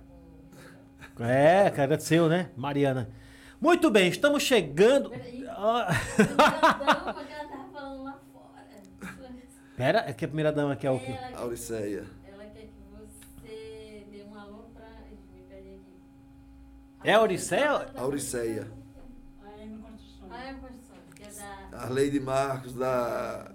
com. 1.17 1.25
É, 1.25 1.67
agradeceu, 1.67 2.29
né, 2.29 2.51
Mariana? 2.57 3.09
Muito 3.61 3.91
bem, 3.91 4.09
estamos 4.09 4.43
chegando. 4.43 5.11
Peraí. 5.11 5.45
Ah, 5.49 5.89
porque 7.15 7.33
ela 7.33 7.49
tava 7.49 7.69
falando 7.73 8.05
lá 8.05 8.21
fora. 8.33 9.17
Pera, 9.77 10.05
é 10.07 10.13
que 10.13 10.25
a 10.25 10.29
primeira 10.29 10.53
dama 10.53 10.77
quer 10.77 10.91
o 10.91 10.99
quê? 10.99 11.13
Ela 11.13 11.29
quer, 11.29 11.37
Auriceia. 11.39 12.05
ela 12.31 12.45
quer 12.45 12.61
que 12.63 12.73
você 12.93 14.07
dê 14.11 14.23
um 14.31 14.39
alô 14.39 14.65
pra. 14.75 14.87
Me 15.35 15.43
perdi 15.49 15.69
aqui. 15.71 15.95
É 17.05 17.15
a 17.15 17.19
Auriceia? 17.19 17.87
Auriceia. 17.97 18.67
A 19.43 19.63
M 19.63 19.79
Construção. 19.79 20.29
Ah, 20.31 20.45
é 20.45 20.53
construção, 20.55 20.97
que 21.15 21.23
é 21.23 21.31
da. 21.71 21.83
A 21.85 21.89
Leide 21.89 22.21
Marcos, 22.21 22.75
da 22.75 23.51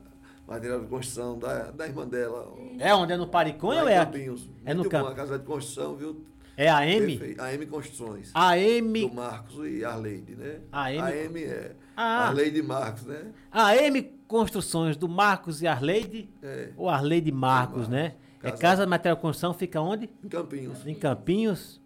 material 0.48 0.82
de 0.82 0.88
construção, 0.88 1.38
da, 1.38 1.72
da 1.72 1.86
irmã 1.88 2.08
dela. 2.08 2.52
É 2.80 2.94
onde? 2.96 3.14
É 3.14 3.18
no 3.18 3.28
Pariconha 3.28 3.84
ou 3.84 3.88
é 3.88 3.98
aqui? 4.00 4.12
Campinhos. 4.14 4.50
É 4.66 4.74
no 4.74 4.84
bom, 4.84 4.90
campo. 4.90 5.10
a 5.10 5.14
casa 5.16 5.38
de 5.38 5.46
construção, 5.46 5.96
viu? 5.96 6.26
É 6.58 6.70
a 6.70 6.86
M? 6.86 7.18
Perfeito. 7.18 7.42
A 7.42 7.54
M 7.54 7.66
Construções. 7.66 8.32
A 8.34 8.58
M. 8.58 9.08
Do 9.08 9.14
Marcos 9.16 9.56
e 9.68 9.84
Arleide, 9.86 10.36
né? 10.36 10.60
A 10.72 10.92
M- 10.94 11.44
é. 11.44 11.76
Ah. 11.96 12.28
Arleide 12.28 12.62
Marcos, 12.62 13.04
né? 13.06 13.32
A 13.52 13.76
M 13.76 14.02
Construções 14.28 14.96
do 14.98 15.08
Marcos 15.10 15.62
e 15.62 15.68
Arleide? 15.68 16.30
É. 16.42 16.70
Ou 16.78 16.90
Arleide 16.90 17.32
Marcos, 17.32 17.88
Marcos. 17.88 17.90
né? 17.90 18.16
É 18.44 18.50
Casa- 18.52 18.58
Casa 18.62 18.84
de 18.86 18.90
Material 18.90 19.18
Construção, 19.18 19.54
fica 19.54 19.80
onde? 19.82 20.10
Em 20.24 20.28
Campinhos. 20.28 20.86
Em 20.88 20.96
Campinhos? 20.96 21.80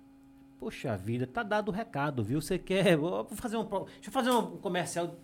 Poxa 0.60 0.96
vida, 0.98 1.28
tá 1.28 1.44
dado 1.44 1.70
o 1.70 1.72
recado, 1.72 2.24
viu? 2.24 2.42
Você 2.42 2.58
quer. 2.58 2.96
Vou 2.98 3.26
fazer 3.36 3.58
um. 3.58 3.64
Deixa 3.66 4.08
eu 4.08 4.12
fazer 4.12 4.30
um 4.32 4.58
comercial 4.58 5.16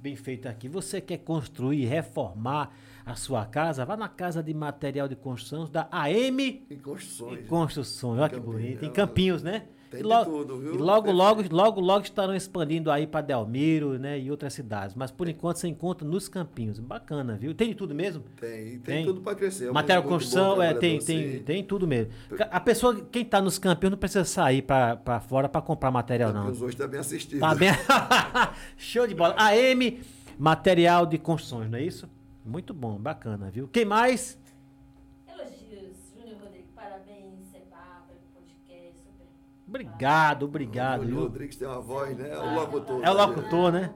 bem 0.00 0.14
feito 0.14 0.46
aqui. 0.46 0.68
Você 0.68 1.00
quer 1.00 1.18
construir, 1.18 1.86
reformar 1.86 2.72
a 3.06 3.14
sua 3.14 3.46
casa? 3.46 3.84
Vá 3.84 3.96
na 3.96 4.08
Casa 4.08 4.42
de 4.42 4.52
Material 4.52 5.06
de 5.06 5.14
Construção 5.14 5.64
da 5.70 5.86
AM 5.92 6.66
Em 6.68 6.76
construções. 6.76 7.46
Construções. 7.46 8.20
Olha 8.20 8.28
que 8.28 8.40
bonito. 8.40 8.84
Em 8.84 8.90
Campinhos, 8.90 9.44
né? 9.44 9.66
Tem 9.88 10.00
E 10.00 10.02
logo, 10.02 10.28
tudo, 10.38 10.58
viu? 10.58 10.74
e 10.74 10.78
logo, 10.78 11.12
logo, 11.12 11.44
logo, 11.48 11.80
logo 11.80 12.04
estarão 12.04 12.34
expandindo 12.34 12.90
aí 12.90 13.06
para 13.06 13.20
Delmiro, 13.20 13.96
né, 13.96 14.18
e 14.18 14.28
outras 14.32 14.52
cidades. 14.52 14.96
Mas 14.96 15.12
por 15.12 15.28
enquanto 15.28 15.58
você 15.58 15.68
encontra 15.68 16.04
nos 16.06 16.28
campinhos. 16.28 16.80
Bacana, 16.80 17.36
viu? 17.36 17.54
Tem 17.54 17.68
de 17.68 17.76
tudo 17.76 17.94
mesmo? 17.94 18.24
Tem, 18.40 18.70
tem, 18.70 18.78
Tem. 18.80 19.06
tudo 19.06 19.20
para 19.20 19.36
crescer. 19.36 19.68
É 19.68 19.70
Material 19.70 20.02
de 20.02 20.08
construção, 20.08 20.60
é, 20.60 20.74
tem, 20.74 20.98
tem, 20.98 21.38
tem 21.38 21.62
tudo 21.62 21.86
mesmo. 21.86 22.10
A 22.50 22.58
pessoa, 22.58 23.00
quem 23.12 23.24
tá 23.24 23.40
nos 23.40 23.60
campinhos 23.60 23.92
não 23.92 23.98
precisa 23.98 24.24
sair 24.24 24.62
para 24.62 25.20
fora 25.20 25.48
para 25.48 25.62
comprar 25.62 25.92
material, 25.92 26.32
não. 26.32 26.50
Os 26.50 26.60
hoje 26.60 26.74
está 26.74 26.88
bem 26.88 26.98
assistidos. 26.98 27.38
Tá 27.38 27.54
bem. 27.54 27.70
Show 28.76 29.06
de 29.06 29.14
bola. 29.14 29.36
AM, 29.38 30.00
material 30.36 31.06
de 31.06 31.16
construções, 31.16 31.70
não 31.70 31.78
é 31.78 31.82
isso? 31.84 32.08
Muito 32.46 32.72
bom, 32.72 32.96
bacana, 32.96 33.50
viu? 33.50 33.66
Quem 33.66 33.84
mais? 33.84 34.38
Elogios, 35.26 35.96
Júnior 36.16 36.40
Rodrigues, 36.40 36.70
parabéns, 36.76 37.40
Seba, 37.50 38.04
pelo 38.06 38.20
podcast, 38.32 38.98
super. 39.00 39.26
Obrigado, 39.66 40.44
obrigado. 40.44 41.00
O 41.00 41.02
Júlio 41.02 41.16
viu? 41.16 41.26
Rodrigues 41.26 41.56
tem 41.56 41.66
uma 41.66 41.80
voz, 41.80 42.16
né? 42.16 42.30
É 42.30 42.38
o 42.38 42.54
locutor. 42.54 43.04
É 43.04 43.10
o 43.10 43.14
né? 43.14 43.20
locutor, 43.20 43.72
né? 43.72 43.94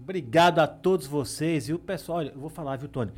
Obrigado 0.00 0.60
a 0.60 0.66
todos 0.66 1.06
vocês, 1.06 1.66
viu, 1.66 1.78
pessoal? 1.78 2.18
Olha, 2.18 2.30
eu 2.30 2.40
vou 2.40 2.48
falar, 2.48 2.76
viu, 2.76 2.88
Tony? 2.88 3.12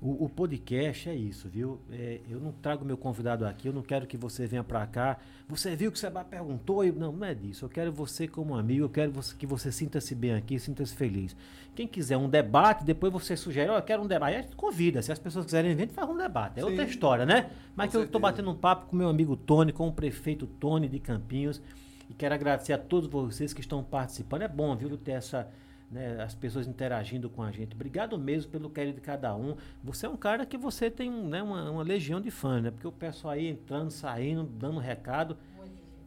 O, 0.00 0.26
o 0.26 0.28
podcast 0.28 1.08
é 1.08 1.14
isso, 1.14 1.48
viu? 1.48 1.80
É, 1.90 2.20
eu 2.30 2.38
não 2.38 2.52
trago 2.52 2.84
meu 2.84 2.96
convidado 2.96 3.44
aqui, 3.44 3.66
eu 3.66 3.72
não 3.72 3.82
quero 3.82 4.06
que 4.06 4.16
você 4.16 4.46
venha 4.46 4.62
pra 4.62 4.86
cá. 4.86 5.18
Você 5.48 5.74
viu 5.74 5.90
que 5.90 5.96
o 5.98 6.00
Seba 6.00 6.22
perguntou? 6.24 6.84
Eu, 6.84 6.92
não, 6.94 7.10
não 7.10 7.26
é 7.26 7.34
disso. 7.34 7.64
Eu 7.64 7.68
quero 7.68 7.92
você 7.92 8.28
como 8.28 8.54
amigo, 8.56 8.84
eu 8.84 8.88
quero 8.88 9.10
você- 9.10 9.34
que 9.34 9.44
você 9.44 9.72
sinta-se 9.72 10.14
bem 10.14 10.34
aqui, 10.34 10.56
sinta-se 10.60 10.94
feliz. 10.94 11.34
Quem 11.74 11.88
quiser 11.88 12.16
um 12.16 12.28
debate, 12.28 12.84
depois 12.84 13.12
você 13.12 13.36
sugere, 13.36 13.68
ó, 13.70 13.76
eu 13.78 13.82
quero 13.82 14.02
um 14.02 14.06
debate. 14.06 14.36
Aí 14.36 14.44
convida. 14.56 15.02
Se 15.02 15.10
as 15.10 15.18
pessoas 15.18 15.44
quiserem 15.44 15.74
vir, 15.74 15.88
faz 15.88 16.08
um 16.08 16.16
debate. 16.16 16.60
É 16.60 16.64
outra 16.64 16.84
Sim. 16.84 16.90
história, 16.90 17.26
né? 17.26 17.50
Mas 17.74 17.92
eu 17.92 18.02
certeza. 18.02 18.18
batendo 18.20 18.50
um 18.52 18.56
papo 18.56 18.86
com 18.86 18.94
meu 18.96 19.08
amigo 19.08 19.36
Tony, 19.36 19.72
com 19.72 19.88
o 19.88 19.92
prefeito 19.92 20.46
Tony 20.46 20.88
de 20.88 21.00
Campinhos. 21.00 21.60
E 22.08 22.14
quero 22.14 22.34
agradecer 22.34 22.72
a 22.72 22.78
todos 22.78 23.10
vocês 23.10 23.52
que 23.52 23.60
estão 23.60 23.82
participando. 23.82 24.42
É 24.42 24.48
bom, 24.48 24.76
viu, 24.76 24.96
ter 24.96 25.12
essa, 25.12 25.48
né, 25.90 26.20
as 26.22 26.34
pessoas 26.34 26.66
interagindo 26.66 27.30
com 27.30 27.42
a 27.42 27.50
gente. 27.50 27.74
Obrigado 27.74 28.18
mesmo 28.18 28.50
pelo 28.50 28.68
carinho 28.70 28.94
de 28.94 29.00
cada 29.00 29.34
um. 29.34 29.56
Você 29.82 30.06
é 30.06 30.08
um 30.08 30.16
cara 30.16 30.44
que 30.44 30.56
você 30.58 30.90
tem 30.90 31.10
né, 31.10 31.42
uma, 31.42 31.70
uma 31.70 31.82
legião 31.82 32.20
de 32.20 32.30
fãs, 32.30 32.62
né? 32.62 32.70
Porque 32.70 32.86
o 32.86 32.92
pessoal 32.92 33.34
aí 33.34 33.48
entrando, 33.48 33.90
saindo, 33.90 34.44
dando 34.44 34.78
recado, 34.78 35.36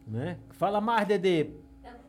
né? 0.06 0.36
Fala 0.50 0.80
mais, 0.80 1.06
Dedê. 1.08 1.48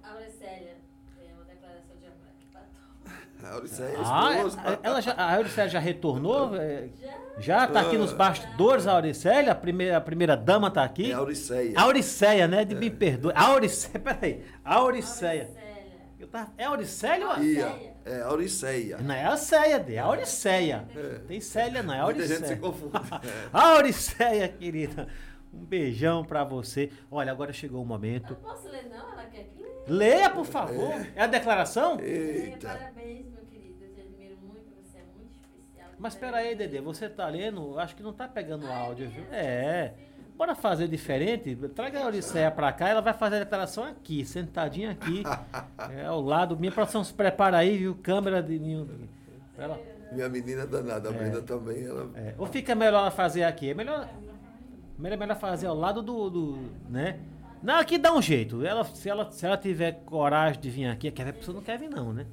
A 0.04 0.12
Auricélia 0.14 0.76
tem 1.18 1.34
uma 1.34 1.44
declaração 1.46 1.96
de 2.00 2.06
amor 2.06 2.28
aqui 2.30 2.46
pra. 2.52 3.50
A 3.50 3.54
Auricéia 3.54 3.88
é 3.88 4.02
Ah, 4.04 4.34
esposa. 4.38 4.62
é- 4.62 4.80
ela 4.84 5.02
já, 5.02 5.12
a 5.14 5.36
Auricélia 5.36 5.70
já 5.72 5.80
retornou? 5.80 6.56
É, 6.56 6.90
Já? 7.02 7.24
Já 7.40 7.68
tá 7.68 7.80
aqui 7.82 7.98
nos 7.98 8.14
bastidores, 8.14 8.86
a 8.86 8.92
Auricélia? 8.94 9.52
A 9.52 9.56
primeira, 9.56 9.98
a 9.98 10.02
primeira 10.02 10.38
dama 10.38 10.70
tá 10.70 10.84
aqui? 10.84 11.10
É 11.12 11.16
a 11.16 11.18
Auricéia. 11.18 11.74
Auriceia, 11.80 12.48
né? 12.48 12.64
De 12.64 12.76
me 12.76 12.92
perdoe. 12.92 13.34
Auriceia, 13.36 13.98
peraí. 14.00 14.44
Auriceia. 14.64 15.44
Auricélia. 15.46 15.63
Eu 15.63 15.63
tava, 16.28 16.52
é 16.58 16.66
Auricélia 16.66 17.28
ou 17.30 17.44
Ia. 17.44 17.94
É 18.06 18.22
a 18.22 18.26
Auricéia. 18.28 18.98
Não 19.00 19.14
é 19.16 19.26
a 19.26 19.38
Céia, 19.38 19.86
é 19.88 19.98
a 19.98 20.04
Auriceia. 20.06 20.88
É. 20.96 21.20
Tem 21.28 21.40
Célia, 21.42 21.82
não, 21.84 21.94
é 21.94 22.04
Muita 22.04 22.22
gente 22.28 22.46
se 22.48 22.54
Auriceia. 22.54 22.58
confunde. 22.60 22.94
É. 23.28 23.50
Auriceia, 23.58 24.48
querida. 24.50 25.08
Um 25.54 25.64
beijão 25.66 26.26
pra 26.26 26.44
você. 26.44 26.92
Olha, 27.12 27.32
agora 27.32 27.54
chegou 27.54 27.82
o 27.82 27.86
momento. 27.86 28.34
Não 28.34 28.50
posso 28.52 28.68
ler, 28.70 28.90
não? 28.90 29.12
Ela 29.14 29.26
quer 29.26 29.44
que 29.44 29.62
leia. 29.62 29.84
Leia, 29.88 30.30
por 30.30 30.46
favor. 30.46 30.94
É 31.16 31.22
a 31.24 31.28
declaração? 31.28 32.00
Eita. 32.00 32.68
Parabéns, 32.70 33.28
meu 33.28 33.44
querido. 33.46 33.84
Eu 33.84 33.94
te 33.94 34.02
admiro 34.02 34.38
muito. 34.42 34.66
Você 34.82 34.98
é 34.98 35.04
muito 35.16 35.32
especial. 35.36 35.90
Mas 36.00 36.14
espera 36.14 36.38
aí, 36.38 36.56
Dedê, 36.56 36.82
você 36.82 37.08
tá 37.08 37.28
lendo? 37.28 37.78
Acho 37.80 37.96
que 37.96 38.02
não 38.02 38.14
tá 38.14 38.28
pegando 38.28 38.66
áudio, 38.66 39.10
viu? 39.10 39.26
É. 39.32 39.94
Bora 40.36 40.56
fazer 40.56 40.88
diferente? 40.88 41.56
Traga 41.76 42.00
a 42.00 42.04
Auriceia 42.06 42.50
pra 42.50 42.72
cá, 42.74 42.90
ela 42.90 43.02
vai 43.02 43.14
fazer 43.14 43.36
a 43.38 43.40
declaração 43.40 43.84
aqui, 43.84 44.26
sentadinha 44.26 44.92
aqui, 44.92 45.24
é, 45.96 46.06
ao 46.06 46.22
lado. 46.22 46.58
Minha 46.58 46.72
produção 46.72 47.04
se 47.04 47.14
prepara 47.14 47.58
aí, 47.58 47.78
viu? 47.78 47.96
Câmera 47.96 48.42
de. 48.42 48.60
Ela, 49.58 49.80
Minha 50.12 50.30
menina 50.30 50.66
danada, 50.66 51.10
a 51.10 51.12
Brenda 51.12 51.42
também. 51.42 51.86
Ela... 51.86 52.10
é. 52.16 52.34
Ou 52.38 52.48
fica 52.48 52.74
melhor 52.74 53.00
ela 53.00 53.12
fazer 53.12 53.44
aqui? 53.44 53.70
É 53.70 53.74
melhor, 53.74 54.10
melhor, 54.98 55.18
melhor 55.20 55.38
fazer 55.38 55.68
ao 55.68 55.76
lado 55.76 56.02
do, 56.02 56.30
do. 56.30 56.60
né? 56.90 57.20
Não, 57.62 57.80
aqui 57.80 57.98
dá 57.98 58.14
um 58.14 58.22
jeito. 58.22 58.66
Ela, 58.66 58.84
se, 58.84 59.08
ela, 59.08 59.32
se 59.32 59.46
ela 59.46 59.56
tiver 59.56 60.02
coragem 60.06 60.60
de 60.60 60.70
vir 60.70 60.88
aqui, 60.88 61.08
a 61.08 61.34
pessoa 61.34 61.56
não 61.56 61.64
quer 61.64 61.80
vir, 61.80 61.90
não, 61.90 62.12
né? 62.12 62.26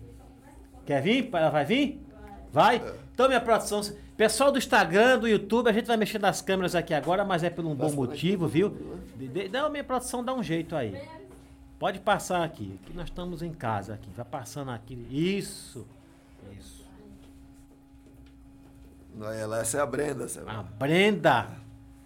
Quer 0.85 1.01
vir? 1.01 1.29
Ela 1.33 1.51
vai 1.51 1.65
vir? 1.65 2.03
Vai? 2.51 2.83
Então, 3.21 3.29
minha 3.29 3.41
produção. 3.41 3.83
Pessoal 4.17 4.51
do 4.51 4.57
Instagram, 4.57 5.19
do 5.19 5.29
YouTube, 5.29 5.69
a 5.69 5.73
gente 5.75 5.85
vai 5.85 5.99
mexer 5.99 6.19
nas 6.19 6.41
câmeras 6.41 6.75
aqui 6.75 6.95
agora, 6.95 7.23
mas 7.23 7.45
é 7.45 7.51
por 7.51 7.63
um 7.67 7.75
bom 7.75 7.85
Passa 7.85 7.95
motivo, 7.97 8.49
viu? 8.49 8.75
De- 9.15 9.29
de- 9.29 9.49
Não, 9.51 9.69
minha 9.69 9.85
produção 9.85 10.25
dá 10.25 10.33
um 10.33 10.43
jeito 10.43 10.75
aí. 10.75 10.99
Pode 11.79 12.01
passar 12.01 12.43
aqui. 12.43 12.79
Aqui 12.83 12.95
nós 12.97 13.09
estamos 13.09 13.43
em 13.43 13.53
casa 13.53 13.93
aqui. 13.93 14.09
Vai 14.17 14.25
passando 14.25 14.71
aqui. 14.71 14.95
Isso. 15.11 15.87
Isso. 16.59 16.87
Não, 19.15 19.31
ela, 19.31 19.61
essa 19.61 19.77
é 19.77 19.81
a 19.83 19.87
Brenda. 19.87 20.25
Essa. 20.25 20.41
A 20.51 20.63
Brenda. 20.63 21.49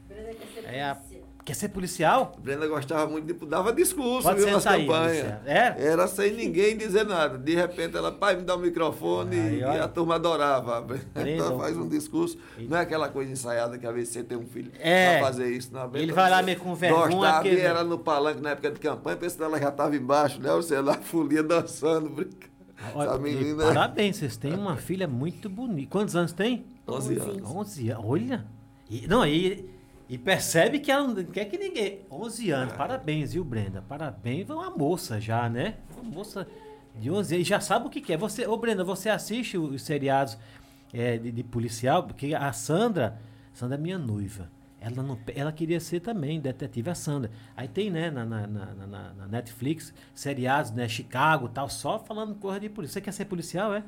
Brenda 0.09 0.35
quer 0.35 0.47
ser 0.63 0.65
É 0.69 0.83
a-. 0.83 0.97
Quer 1.45 1.55
ser 1.55 1.69
policial? 1.69 2.33
A 2.39 2.41
Brenda 2.41 2.67
gostava 2.67 3.07
muito 3.07 3.27
de 3.27 3.47
dava 3.47 3.71
discurso, 3.71 4.23
Pode 4.23 4.41
viu, 4.43 4.51
nas 4.51 4.67
aí, 4.67 4.87
campanhas. 4.87 5.27
É? 5.45 5.75
Era 5.79 6.07
sem 6.07 6.33
ninguém 6.33 6.75
dizer 6.75 7.05
nada. 7.05 7.37
De 7.37 7.55
repente 7.55 7.95
ela, 7.95 8.11
pai, 8.11 8.37
me 8.37 8.43
dá 8.45 8.55
o 8.57 8.59
microfone 8.59 9.39
Aí, 9.39 9.59
e 9.61 9.63
olha. 9.63 9.85
a 9.85 9.89
turma 9.89 10.15
adorava. 10.15 10.79
A 10.79 10.81
Brenda 11.21 11.55
faz 11.59 11.77
um 11.77 11.87
discurso. 11.87 12.39
Não 12.59 12.79
é 12.79 12.81
aquela 12.81 13.11
coisa 13.11 13.31
ensaiada 13.31 13.77
que 13.77 13.87
às 13.87 13.93
vezes 13.95 14.09
você 14.15 14.25
tem 14.25 14.39
um 14.39 14.47
filho 14.47 14.73
É. 14.81 15.19
pra 15.19 15.27
fazer 15.27 15.51
isso. 15.51 15.71
Não, 15.71 15.83
a 15.83 15.87
Brenda 15.87 16.05
Ele 16.07 16.13
vai 16.13 16.31
lá 16.31 16.43
meio 16.43 16.59
com 16.59 16.75
vergonha, 16.75 17.09
Gostava 17.09 17.43
porque- 17.43 17.57
e 17.57 17.61
era 17.61 17.85
no 17.85 17.99
palanque 17.99 18.41
na 18.41 18.51
época 18.51 18.71
de 18.71 18.81
campanha, 18.81 19.17
pensando 19.19 19.37
que 19.39 19.45
ela 19.45 19.61
já 19.61 19.69
estava 19.69 19.95
embaixo, 19.95 20.41
né? 20.41 20.51
Você 20.51 20.81
lá, 20.81 20.95
folia 21.03 21.43
dançando, 21.43 22.09
brincando. 22.09 22.55
Olha, 22.95 23.19
menina. 23.19 23.65
Parabéns, 23.67 24.17
vocês 24.17 24.39
têm 24.39 24.55
uma 24.55 24.77
filha 24.77 25.07
muito 25.07 25.51
bonita. 25.51 25.91
Quantos 25.91 26.17
anos 26.17 26.33
tem? 26.33 26.65
11 26.89 27.19
anos. 27.19 27.51
11 27.51 27.91
anos. 27.91 28.05
Olha. 28.07 28.47
E, 28.91 29.07
não, 29.07 29.25
e, 29.27 29.74
e 30.09 30.19
percebe 30.19 30.79
que 30.81 30.91
ela 30.91 31.09
não 31.09 31.25
quer 31.25 31.47
que 31.47 31.57
ninguém. 31.59 32.01
11 32.11 32.51
anos. 32.51 32.75
Parabéns, 32.75 33.33
viu, 33.33 33.45
Brenda? 33.45 33.83
Parabéns. 33.89 34.49
É 34.51 34.55
uma 34.55 34.71
moça 34.71 35.21
já, 35.21 35.49
né? 35.49 35.77
Uma 35.97 36.03
moça 36.11 36.47
de 36.95 37.11
11 37.11 37.35
anos. 37.37 37.47
E 37.47 37.49
já 37.49 37.61
sabe 37.61 37.87
o 37.87 37.91
que 37.91 38.01
quer. 38.01 38.19
Você, 38.19 38.47
ô, 38.47 38.57
Brenda, 38.57 38.85
você 38.85 39.09
assiste 39.09 39.57
os 39.57 39.83
seriados 39.83 40.37
é, 40.93 41.17
de, 41.17 41.33
de 41.33 41.43
policial? 41.43 42.03
Porque 42.05 42.35
a 42.35 42.53
Sandra. 42.53 43.19
Sandra 43.53 43.77
é 43.79 43.81
minha 43.81 43.99
noiva. 43.99 44.51
Ela, 44.81 45.03
não, 45.03 45.19
ela 45.35 45.51
queria 45.51 45.81
ser 45.81 46.01
também 46.01 46.39
detetive, 46.39 46.91
a 46.91 46.95
Sandra. 46.95 47.31
Aí 47.57 47.67
tem, 47.67 47.91
né, 47.91 48.11
na, 48.11 48.23
na, 48.27 48.47
na, 48.47 48.67
na- 48.87 49.13
na 49.15 49.27
Netflix, 49.27 49.95
seriados, 50.15 50.73
né, 50.73 50.87
Chicago 50.87 51.49
tal, 51.49 51.71
só 51.71 51.99
falando 51.99 52.35
coisa 52.35 52.61
de 52.61 52.69
polícia. 52.69 52.93
Você 52.95 53.01
quer 53.01 53.13
ser 53.13 53.25
policial, 53.25 53.73
é? 53.75 53.83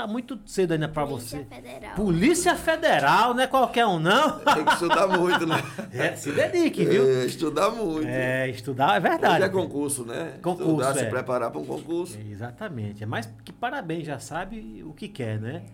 Tá 0.00 0.06
muito 0.06 0.40
cedo 0.46 0.72
ainda 0.72 0.88
pra 0.88 1.04
Polícia 1.06 1.38
você. 1.40 1.44
Federal. 1.44 1.94
Polícia 1.94 2.56
Federal, 2.56 3.34
não 3.34 3.42
é 3.42 3.46
qualquer 3.46 3.84
um, 3.84 3.98
não. 3.98 4.38
Tem 4.38 4.64
que 4.64 4.72
estudar 4.72 5.06
muito, 5.06 5.46
né? 5.46 5.62
É, 5.92 6.16
se 6.16 6.32
dedique, 6.32 6.86
viu? 6.86 7.06
É, 7.06 7.26
estudar 7.26 7.68
muito. 7.70 8.08
É, 8.08 8.48
estudar 8.48 8.94
é 8.94 8.98
Hoje 8.98 9.08
verdade. 9.08 9.44
é 9.44 9.48
concurso, 9.50 10.06
né? 10.06 10.38
Concurso, 10.40 10.70
Estudar, 10.70 10.90
é. 10.96 11.04
se 11.04 11.10
preparar 11.10 11.50
para 11.50 11.60
um 11.60 11.66
concurso. 11.66 12.16
É, 12.16 12.32
Exatamente. 12.32 13.02
É 13.02 13.06
mais 13.06 13.28
que 13.44 13.52
parabéns, 13.52 14.06
já 14.06 14.18
sabe 14.18 14.82
o 14.86 14.94
que 14.94 15.06
quer, 15.06 15.38
né? 15.38 15.64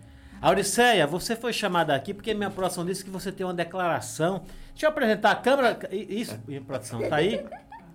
Auriceia, 0.41 1.07
você 1.07 1.33
foi 1.33 1.53
chamada 1.53 1.95
aqui 1.95 2.13
porque 2.13 2.33
minha 2.33 2.49
produção 2.49 2.85
disse 2.85 3.05
que 3.05 3.09
você 3.09 3.31
tem 3.31 3.45
uma 3.45 3.53
declaração. 3.53 4.43
Deixa 4.71 4.87
eu 4.87 4.89
apresentar 4.89 5.31
a 5.31 5.35
câmera. 5.35 5.79
Isso, 5.89 6.37
minha 6.45 6.59
produção, 6.61 6.99
tá 7.07 7.15
aí? 7.15 7.45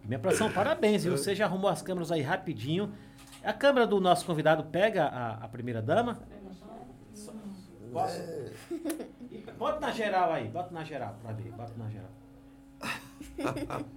Minha 0.02 0.18
produção, 0.18 0.50
parabéns, 0.50 1.04
viu? 1.04 1.16
Você 1.16 1.34
já 1.34 1.44
arrumou 1.44 1.70
as 1.70 1.82
câmeras 1.82 2.10
aí 2.10 2.22
rapidinho. 2.22 2.90
A 3.44 3.52
câmera 3.52 3.86
do 3.86 4.00
nosso 4.00 4.24
convidado 4.24 4.64
pega 4.64 5.04
a, 5.06 5.44
a 5.44 5.48
primeira 5.48 5.82
dama. 5.82 6.20
Bota 9.58 9.80
na 9.80 9.90
geral 9.90 10.32
aí, 10.32 10.48
bota 10.48 10.72
na 10.72 10.84
geral 10.84 11.16
pra 11.22 11.32
ver, 11.32 11.50
bota 11.52 11.72
na 11.76 11.90
geral. 11.90 12.10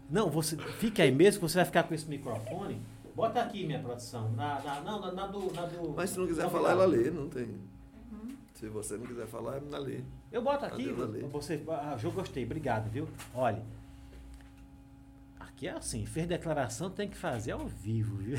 Não, 0.10 0.30
você 0.30 0.58
fique 0.58 1.02
aí 1.02 1.12
mesmo, 1.12 1.42
que 1.42 1.50
você 1.50 1.58
vai 1.58 1.66
ficar 1.66 1.84
com 1.84 1.94
esse 1.94 2.08
microfone. 2.08 2.82
Bota 3.16 3.42
aqui, 3.42 3.66
minha 3.66 3.80
produção. 3.80 4.30
Na, 4.32 4.60
na, 4.62 4.82
não, 4.82 5.00
na, 5.00 5.12
na 5.12 5.28
do, 5.28 5.54
na 5.54 5.66
do. 5.66 5.94
Mas 5.96 6.10
se 6.10 6.20
não 6.20 6.28
quiser 6.28 6.50
falar, 6.50 6.72
ela 6.72 6.86
lê, 6.86 7.10
não 7.10 7.30
tem. 7.30 7.60
Se 8.54 8.68
você 8.68 8.98
não 8.98 9.06
quiser 9.06 9.28
falar, 9.28 9.58
ela 9.58 9.78
lê. 9.80 10.02
Eu 10.32 10.42
boto 10.42 10.66
aqui, 10.66 10.92
você. 11.32 11.62
Ah, 11.70 11.98
eu 12.02 12.12
gostei, 12.12 12.44
obrigado, 12.44 12.90
viu? 12.90 13.08
Olha. 13.34 13.62
Aqui 15.56 15.70
é 15.70 15.72
assim, 15.72 16.06
fez 16.06 16.28
declaração, 16.28 16.90
tem 16.90 17.08
que 17.08 17.16
fazer 17.16 17.54
ao 17.54 17.66
vivo, 17.66 18.18
viu? 18.18 18.38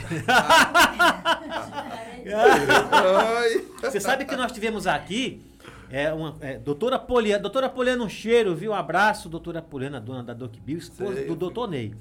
Você 3.80 3.98
sabe 4.00 4.26
que 4.26 4.36
nós 4.36 4.52
tivemos 4.52 4.86
aqui 4.86 5.42
é, 5.90 6.12
uma, 6.12 6.36
é, 6.42 6.58
doutora 6.58 6.98
Poliana, 6.98 7.40
doutora 7.40 7.70
Poliana 7.70 8.04
um 8.04 8.08
cheiro, 8.08 8.54
viu? 8.54 8.72
Um 8.72 8.74
abraço, 8.74 9.30
doutora 9.30 9.62
Poliana, 9.62 9.98
dona 9.98 10.22
da 10.22 10.34
Doc 10.34 10.56
Bill, 10.58 10.76
esposa 10.76 11.14
Sei. 11.14 11.26
do 11.26 11.34
doutor 11.34 11.70
Ney. 11.70 11.94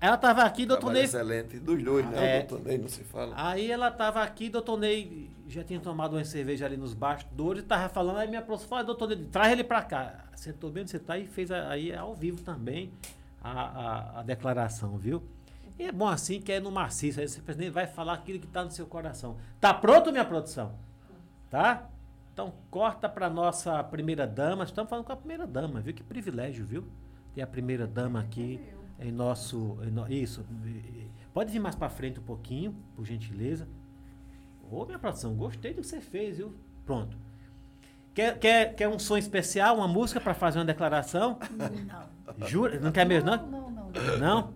Aí 0.00 0.08
ela 0.08 0.16
tava 0.16 0.42
aqui, 0.42 0.64
doutor 0.64 0.90
Ney. 0.90 1.04
excelente. 1.04 1.58
Dos 1.58 1.82
dois, 1.82 2.06
né? 2.06 2.38
É. 2.38 2.38
O 2.38 2.48
doutor 2.48 2.66
Ney 2.66 2.78
não 2.78 2.88
se 2.88 3.04
fala. 3.04 3.34
Aí 3.36 3.70
ela 3.70 3.90
tava 3.90 4.22
aqui, 4.22 4.48
doutor 4.48 4.78
Ney 4.78 5.28
já 5.48 5.62
tinha 5.62 5.80
tomado 5.80 6.16
uma 6.16 6.24
cerveja 6.24 6.64
ali 6.64 6.78
nos 6.78 6.94
bastidores, 6.94 7.62
tava 7.64 7.90
falando, 7.90 8.16
aí 8.16 8.30
me 8.30 8.38
aproximou, 8.38 8.82
doutor 8.82 9.10
Ney, 9.10 9.18
traz 9.30 9.52
ele 9.52 9.64
pra 9.64 9.82
cá. 9.82 10.24
Sentou 10.34 10.70
bem 10.70 10.80
onde 10.84 10.92
você 10.92 10.98
tá 10.98 11.18
e 11.18 11.26
fez 11.26 11.50
aí 11.50 11.94
ao 11.94 12.14
vivo 12.14 12.40
também 12.40 12.90
a, 13.42 13.50
a, 13.50 14.20
a 14.20 14.22
declaração, 14.22 14.96
viu? 14.96 15.22
E 15.78 15.84
é 15.84 15.92
bom 15.92 16.08
assim 16.08 16.40
que 16.40 16.52
é 16.52 16.60
no 16.60 16.70
maciço, 16.70 17.20
aí 17.20 17.28
você 17.28 17.40
presidente 17.40 17.70
vai 17.70 17.86
falar 17.86 18.12
aquilo 18.12 18.38
que 18.38 18.46
está 18.46 18.62
no 18.62 18.70
seu 18.70 18.86
coração. 18.86 19.36
Tá 19.58 19.72
pronto, 19.72 20.12
minha 20.12 20.24
produção? 20.24 20.74
Tá? 21.48 21.88
Então 22.32 22.52
corta 22.70 23.08
para 23.08 23.30
nossa 23.30 23.82
primeira 23.84 24.26
dama. 24.26 24.64
Estamos 24.64 24.90
falando 24.90 25.04
com 25.06 25.12
a 25.12 25.16
primeira 25.16 25.46
dama, 25.46 25.80
viu? 25.80 25.94
Que 25.94 26.02
privilégio, 26.02 26.64
viu? 26.66 26.86
Ter 27.34 27.42
a 27.42 27.46
primeira 27.46 27.86
dama 27.86 28.20
aqui 28.20 28.60
em 28.98 29.10
nosso. 29.10 29.78
Em 29.82 29.90
no, 29.90 30.06
isso. 30.06 30.44
Pode 31.32 31.50
vir 31.50 31.58
mais 31.58 31.74
para 31.74 31.88
frente 31.88 32.20
um 32.20 32.22
pouquinho, 32.22 32.76
por 32.94 33.04
gentileza. 33.04 33.66
Ô, 34.70 34.84
minha 34.84 34.98
produção, 34.98 35.34
gostei 35.34 35.72
do 35.72 35.80
que 35.80 35.86
você 35.86 36.00
fez, 36.00 36.36
viu? 36.36 36.54
Pronto. 36.84 37.16
Quer, 38.14 38.38
quer, 38.38 38.74
quer 38.74 38.88
um 38.88 38.98
som 38.98 39.16
especial, 39.16 39.76
uma 39.76 39.88
música 39.88 40.20
para 40.20 40.34
fazer 40.34 40.58
uma 40.58 40.64
declaração? 40.64 41.38
Não. 41.50 42.19
Jura? 42.46 42.78
Não 42.80 42.90
quer 42.92 43.04
mesmo, 43.06 43.30
não? 43.30 43.46
Não, 43.46 43.70
não, 43.70 43.90
não. 43.90 44.18
Não? 44.18 44.52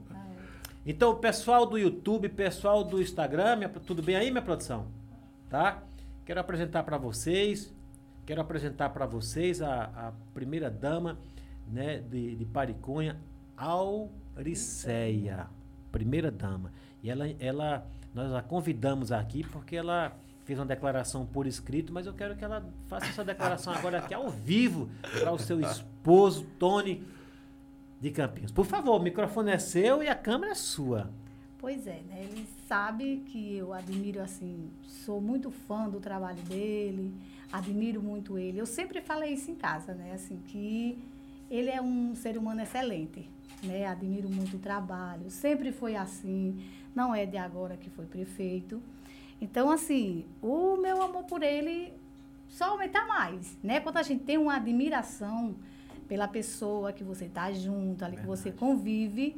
Então, 0.86 1.10
o 1.12 1.16
pessoal 1.16 1.64
do 1.66 1.78
YouTube, 1.78 2.28
pessoal 2.28 2.84
do 2.84 3.00
Instagram, 3.00 3.56
minha- 3.56 3.68
tudo 3.68 4.02
bem 4.02 4.16
aí, 4.16 4.30
minha 4.30 4.42
produção? 4.42 4.86
Tá? 5.48 5.82
Quero 6.26 6.40
apresentar 6.40 6.82
para 6.82 6.98
vocês, 6.98 7.72
quero 8.26 8.40
apresentar 8.40 8.90
para 8.90 9.06
vocês 9.06 9.62
a, 9.62 9.84
a 9.84 10.12
primeira 10.34 10.70
dama, 10.70 11.18
né, 11.66 11.98
de, 11.98 12.36
de 12.36 12.44
Pariconha, 12.44 13.16
Auriceia, 13.56 15.46
primeira 15.90 16.30
dama. 16.30 16.70
E 17.02 17.10
ela, 17.10 17.28
ela, 17.38 17.86
nós 18.14 18.32
a 18.34 18.42
convidamos 18.42 19.12
aqui 19.12 19.42
porque 19.44 19.76
ela 19.76 20.16
fez 20.44 20.58
uma 20.58 20.66
declaração 20.66 21.24
por 21.24 21.46
escrito, 21.46 21.92
mas 21.92 22.06
eu 22.06 22.12
quero 22.12 22.36
que 22.36 22.44
ela 22.44 22.62
faça 22.88 23.06
essa 23.06 23.24
declaração 23.24 23.72
agora 23.72 23.98
aqui 23.98 24.12
ao 24.12 24.28
vivo 24.28 24.90
para 25.18 25.32
o 25.32 25.38
seu 25.38 25.60
esposo, 25.60 26.44
Tony 26.58 27.02
de 28.04 28.10
Campinhos. 28.10 28.52
Por 28.52 28.66
favor, 28.66 29.00
o 29.00 29.02
microfone 29.02 29.50
é 29.50 29.58
seu 29.58 30.02
e 30.02 30.08
a 30.08 30.14
câmera 30.14 30.52
é 30.52 30.54
sua. 30.54 31.10
Pois 31.56 31.86
é, 31.86 32.02
né? 32.06 32.28
Ele 32.30 32.46
sabe 32.68 33.24
que 33.26 33.56
eu 33.56 33.72
admiro, 33.72 34.20
assim, 34.20 34.68
sou 34.86 35.22
muito 35.22 35.50
fã 35.50 35.88
do 35.88 35.98
trabalho 35.98 36.42
dele, 36.42 37.14
admiro 37.50 38.02
muito 38.02 38.36
ele. 38.36 38.58
Eu 38.58 38.66
sempre 38.66 39.00
falei 39.00 39.32
isso 39.32 39.50
em 39.50 39.54
casa, 39.54 39.94
né? 39.94 40.12
Assim, 40.12 40.38
que 40.48 40.98
ele 41.50 41.70
é 41.70 41.80
um 41.80 42.14
ser 42.14 42.36
humano 42.36 42.60
excelente, 42.60 43.26
né? 43.62 43.86
Admiro 43.86 44.28
muito 44.28 44.58
o 44.58 44.60
trabalho, 44.60 45.30
sempre 45.30 45.72
foi 45.72 45.96
assim, 45.96 46.62
não 46.94 47.14
é 47.14 47.24
de 47.24 47.38
agora 47.38 47.74
que 47.78 47.88
foi 47.88 48.04
prefeito. 48.04 48.82
Então, 49.40 49.70
assim, 49.70 50.26
o 50.42 50.76
meu 50.76 51.00
amor 51.00 51.24
por 51.24 51.42
ele 51.42 51.90
só 52.50 52.66
aumenta 52.66 53.06
mais, 53.06 53.56
né? 53.62 53.80
Quando 53.80 53.96
a 53.96 54.02
gente 54.02 54.24
tem 54.24 54.36
uma 54.36 54.56
admiração 54.56 55.54
pela 56.08 56.28
pessoa 56.28 56.92
que 56.92 57.02
você 57.04 57.26
tá 57.28 57.50
junto, 57.52 58.04
ali 58.04 58.16
que 58.16 58.26
você 58.26 58.50
convive, 58.52 59.36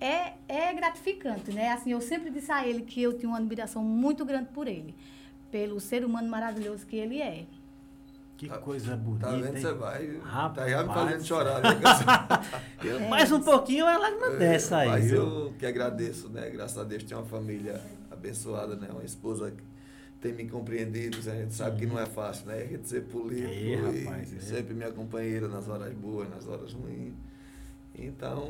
é, 0.00 0.32
é 0.48 0.72
gratificante, 0.74 1.52
né? 1.52 1.70
Assim, 1.72 1.92
eu 1.92 2.00
sempre 2.00 2.30
disse 2.30 2.50
a 2.50 2.66
ele 2.66 2.82
que 2.82 3.02
eu 3.02 3.12
tinha 3.16 3.28
uma 3.28 3.38
admiração 3.38 3.84
muito 3.84 4.24
grande 4.24 4.48
por 4.52 4.66
ele, 4.66 4.94
pelo 5.50 5.78
ser 5.80 6.04
humano 6.04 6.28
maravilhoso 6.28 6.86
que 6.86 6.96
ele 6.96 7.20
é. 7.20 7.44
Que 8.36 8.48
Tá- 8.48 8.56
coisa 8.56 8.96
bonita. 8.96 9.26
Tá 9.26 9.32
vendo? 9.36 9.60
Você 9.60 9.72
vai. 9.74 10.16
Rapaz. 10.24 10.54
Tá 10.66 10.68
já 10.70 10.82
me 10.82 10.94
fazendo 10.94 11.24
chorar, 11.26 11.60
né? 11.60 11.68
Eu- 12.82 12.98
É 12.98 13.08
mais 13.08 13.30
um 13.30 13.40
pouquinho 13.40 13.86
ela 13.86 14.08
agradece 14.08 14.72
aí. 14.72 14.88
Mas 14.88 15.10
viu? 15.10 15.22
eu 15.22 15.54
que 15.58 15.66
agradeço, 15.66 16.30
né? 16.30 16.48
Graças 16.48 16.78
a 16.78 16.84
Deus 16.84 17.04
tenho 17.04 17.20
uma 17.20 17.26
família 17.26 17.78
abençoada, 18.10 18.76
né? 18.76 18.88
Uma 18.90 19.04
esposa 19.04 19.50
que 19.50 19.62
tem 20.20 20.32
me 20.34 20.46
compreendido. 20.48 21.16
A 21.18 21.34
gente 21.34 21.54
sabe 21.54 21.78
que 21.80 21.86
não 21.86 21.98
é 21.98 22.06
fácil, 22.06 22.46
né? 22.46 22.62
A 22.62 22.66
gente 22.66 22.88
ser 22.88 23.02
político 23.04 23.48
É, 23.48 23.62
e 23.62 24.04
rapaz, 24.04 24.36
é. 24.36 24.40
sempre 24.40 24.74
minha 24.74 24.92
companheira 24.92 25.48
nas 25.48 25.68
horas 25.68 25.92
boas, 25.94 26.28
nas 26.28 26.46
horas 26.46 26.72
ruins. 26.72 27.14
Então, 27.98 28.48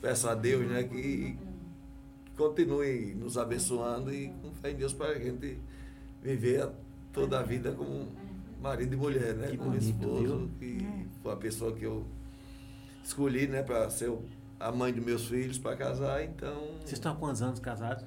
peço 0.00 0.28
a 0.28 0.34
Deus, 0.34 0.66
né? 0.68 0.82
Que 0.84 1.36
continue 2.36 3.14
nos 3.14 3.36
abençoando 3.36 4.12
e 4.12 4.28
com 4.42 4.52
fé 4.54 4.70
em 4.70 4.76
Deus 4.76 4.92
para 4.92 5.08
a 5.10 5.18
gente 5.18 5.58
viver 6.22 6.68
toda 7.12 7.40
a 7.40 7.42
vida 7.42 7.72
como 7.72 8.08
marido 8.62 8.94
e 8.94 8.96
mulher, 8.96 9.34
né? 9.34 9.48
Que 9.48 9.56
como 9.56 9.70
bonito, 9.70 9.84
esposo, 9.88 10.50
que 10.58 10.86
foi 11.22 11.32
a 11.32 11.36
pessoa 11.36 11.72
que 11.72 11.84
eu 11.84 12.04
escolhi, 13.04 13.46
né, 13.46 13.62
para 13.62 13.88
ser 13.90 14.10
o- 14.10 14.22
a 14.60 14.70
mãe 14.70 14.92
dos 14.92 15.04
meus 15.04 15.26
filhos 15.26 15.58
para 15.58 15.76
casar, 15.76 16.22
então 16.24 16.66
Vocês 16.80 16.92
estão 16.92 17.12
há 17.12 17.16
quantos 17.16 17.40
anos 17.42 17.58
casados? 17.60 18.04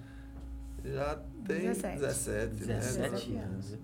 já 0.84 1.20
tem 1.48 1.62
17. 1.62 2.00
17, 2.00 2.66
né? 2.66 2.76
17 2.76 3.30
né? 3.32 3.44
anos. 3.44 3.78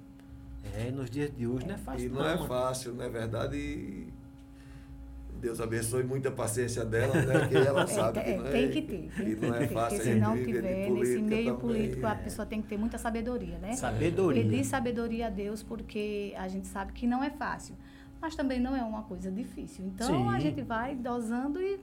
É, 0.75 0.91
nos 0.91 1.09
dias 1.09 1.35
de 1.35 1.47
hoje 1.47 1.65
não 1.65 1.75
é 1.75 1.77
fácil 1.77 2.05
E 2.05 2.09
não 2.09 2.27
é 2.27 2.35
mano. 2.35 2.47
fácil, 2.47 2.93
não 2.93 3.05
é 3.05 3.09
verdade? 3.09 3.57
E 3.57 4.13
Deus 5.39 5.61
abençoe 5.61 6.03
muita 6.03 6.31
paciência 6.31 6.83
dela, 6.83 7.13
né? 7.13 7.47
Que 7.47 7.55
ela 7.55 7.83
É, 7.85 7.87
sabe 7.87 8.19
é, 8.19 8.23
que 8.23 8.37
não 8.37 8.47
é, 8.47 8.51
tem 8.51 8.71
que 8.71 8.81
ter. 8.81 9.11
Tem 9.15 9.35
que 9.35 9.45
não 9.45 9.55
é 9.55 9.59
ter, 9.59 9.73
fácil 9.73 9.97
porque 9.97 10.09
a 10.09 10.13
se 10.13 10.19
não 10.19 10.35
tiver 10.37 10.89
nesse 10.89 11.21
meio 11.21 11.55
também. 11.55 11.55
político, 11.59 12.05
a 12.05 12.11
é. 12.11 12.15
pessoa 12.15 12.45
tem 12.45 12.61
que 12.61 12.67
ter 12.67 12.77
muita 12.77 12.97
sabedoria, 12.97 13.57
né? 13.59 13.73
Sabedoria. 13.73 14.43
Pedir 14.43 14.63
sabedoria 14.63 15.27
a 15.27 15.29
Deus, 15.29 15.61
porque 15.63 16.33
a 16.37 16.47
gente 16.47 16.67
sabe 16.67 16.91
que 16.91 17.05
não 17.05 17.23
é 17.23 17.29
fácil. 17.29 17.75
Mas 18.19 18.35
também 18.35 18.59
não 18.59 18.75
é 18.75 18.81
uma 18.81 19.03
coisa 19.03 19.31
difícil. 19.31 19.85
Então, 19.85 20.27
a 20.29 20.35
Sim. 20.35 20.41
gente 20.41 20.61
vai 20.63 20.95
dosando 20.95 21.61
e 21.61 21.79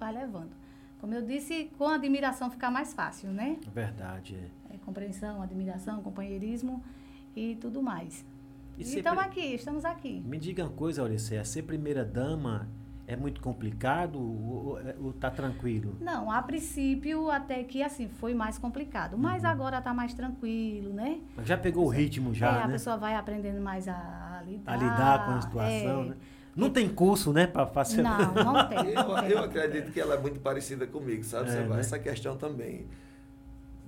vai 0.00 0.12
levando. 0.12 0.50
Como 0.98 1.12
eu 1.12 1.20
disse, 1.20 1.70
com 1.76 1.88
admiração 1.88 2.50
fica 2.50 2.70
mais 2.70 2.94
fácil, 2.94 3.30
né? 3.30 3.58
Verdade, 3.74 4.36
é. 4.36 4.65
É, 4.86 4.90
compreensão, 4.90 5.42
admiração, 5.42 6.00
companheirismo 6.02 6.82
e 7.34 7.56
tudo 7.60 7.82
mais. 7.82 8.24
E 8.78 8.82
E 8.82 8.84
estamos 8.98 9.18
pri- 9.24 9.28
aqui, 9.30 9.54
estamos 9.54 9.84
aqui. 9.84 10.22
Me 10.24 10.38
diga 10.38 10.62
uma 10.64 10.70
coisa, 10.70 11.02
Auriceia, 11.02 11.44
ser 11.44 11.62
primeira 11.62 12.04
dama 12.04 12.68
é 13.06 13.16
muito 13.16 13.40
complicado 13.40 14.16
ou, 14.18 14.78
ou- 14.78 15.06
ou 15.06 15.12
tá 15.12 15.30
tranquilo? 15.30 15.96
Não, 16.00 16.30
a 16.30 16.42
princípio 16.42 17.30
até 17.30 17.62
que 17.64 17.82
assim 17.82 18.08
foi 18.08 18.34
mais 18.34 18.58
complicado, 18.58 19.16
mas 19.16 19.42
Uhum. 19.44 19.48
agora 19.50 19.80
tá 19.80 19.94
mais 19.94 20.12
tranquilo, 20.14 20.92
né? 20.92 21.20
Mas 21.36 21.46
Já 21.46 21.56
pegou 21.56 21.84
o 21.86 21.88
ritmo 21.88 22.30
é, 22.30 22.34
já, 22.34 22.64
a 22.64 22.66
né? 22.66 22.72
pessoa 22.74 22.96
vai 22.96 23.14
aprendendo 23.14 23.60
mais 23.60 23.86
a, 23.88 24.38
a 24.38 24.42
lidar. 24.44 24.72
A 24.72 24.76
lidar 24.76 25.24
com 25.26 25.30
a 25.32 25.40
situação, 25.40 26.02
é. 26.02 26.06
né? 26.06 26.16
Não 26.54 26.70
tem 26.70 26.88
curso, 26.88 27.34
né, 27.34 27.46
para 27.46 27.66
fazer 27.66 28.00
Não, 28.02 28.32
não 28.32 28.66
tem. 28.66 28.78
Eu, 28.88 29.16
eu 29.28 29.44
acredito 29.44 29.92
que 29.92 30.00
ela 30.00 30.14
é 30.14 30.18
muito 30.18 30.40
parecida 30.40 30.86
comigo, 30.86 31.22
sabe? 31.22 31.50
É, 31.50 31.52
Você 31.52 31.58
vai- 31.64 31.68
né? 31.76 31.80
Essa 31.80 31.98
questão 31.98 32.34
também 32.36 32.86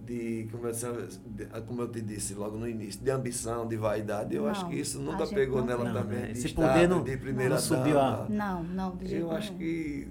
de, 0.08 0.48
como 0.50 0.66
eu, 0.66 0.72
de- 0.72 1.46
como 1.66 1.82
eu 1.82 1.88
te 1.88 2.00
disse 2.00 2.32
logo 2.34 2.56
no 2.56 2.66
início, 2.66 3.02
de 3.04 3.10
ambição, 3.10 3.68
de 3.68 3.76
vaidade, 3.76 4.34
eu 4.34 4.44
Não, 4.44 4.50
acho 4.50 4.66
que 4.68 4.76
isso 4.76 4.98
a 4.98 5.02
nunca 5.02 5.26
pegou 5.26 5.58
não 5.60 5.66
nela. 5.66 5.84
Não, 5.84 5.92
também. 6.02 6.18
né? 6.20 6.32
De 6.32 6.48
puder, 6.48 6.88
não- 6.88 7.04
de 7.04 7.16
primeira 7.18 7.54
não 7.56 7.60
subiu 7.62 8.00
a-. 8.00 8.26
Não, 8.28 8.62
não, 8.62 8.96
de 8.96 9.06
jeito 9.06 9.22
Eu 9.26 9.30
acho 9.30 9.52
nenhum. 9.52 9.58
que 9.58 10.08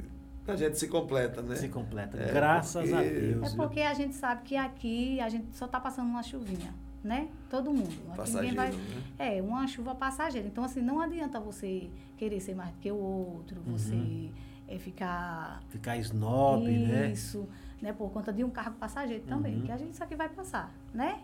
a 0.51 0.55
gente 0.55 0.77
se 0.77 0.87
completa, 0.87 1.41
né? 1.41 1.55
se 1.55 1.67
completa. 1.69 2.15
É, 2.17 2.31
Graças 2.31 2.93
a 2.93 2.97
porque- 2.97 3.09
Deus. 3.09 3.53
É 3.53 3.55
porque 3.55 3.81
a 3.81 3.93
gente 3.95 4.15
sabe 4.15 4.41
que 4.43 4.55
aqui 4.55 5.19
a 5.19 5.29
gente 5.29 5.47
só 5.57 5.67
tá 5.67 5.79
passando 5.79 6.07
uma 6.07 6.21
chuvinha, 6.23 6.73
né? 7.03 7.27
Todo 7.49 7.73
mundo. 7.73 7.89
Passageiro, 8.15 8.55
vai. 8.55 8.71
né? 8.71 8.77
É, 9.17 9.41
uma 9.41 9.65
chuva 9.67 9.95
passageira. 9.95 10.47
Então, 10.47 10.63
assim, 10.63 10.81
não 10.81 11.01
adianta 11.01 11.39
você 11.39 11.89
querer 12.17 12.39
ser 12.39 12.55
mais 12.55 12.69
do 12.71 12.77
que 12.77 12.91
o 12.91 12.95
outro, 12.97 13.59
você 13.65 13.93
Uhum. 13.95 14.29
é, 14.67 14.77
ficar. 14.77 15.61
Ficar 15.69 15.97
snob, 15.97 16.65
né? 16.69 17.11
Isso, 17.11 17.47
né? 17.81 17.93
Por 17.93 18.09
conta 18.11 18.31
de 18.33 18.43
um 18.43 18.49
cargo 18.49 18.75
passageiro 18.77 19.23
também, 19.25 19.55
Uhum. 19.55 19.61
que 19.63 19.71
a 19.71 19.77
gente 19.77 19.93
isso 19.93 20.03
aqui 20.03 20.15
vai 20.15 20.29
passar, 20.29 20.73
né? 20.93 21.19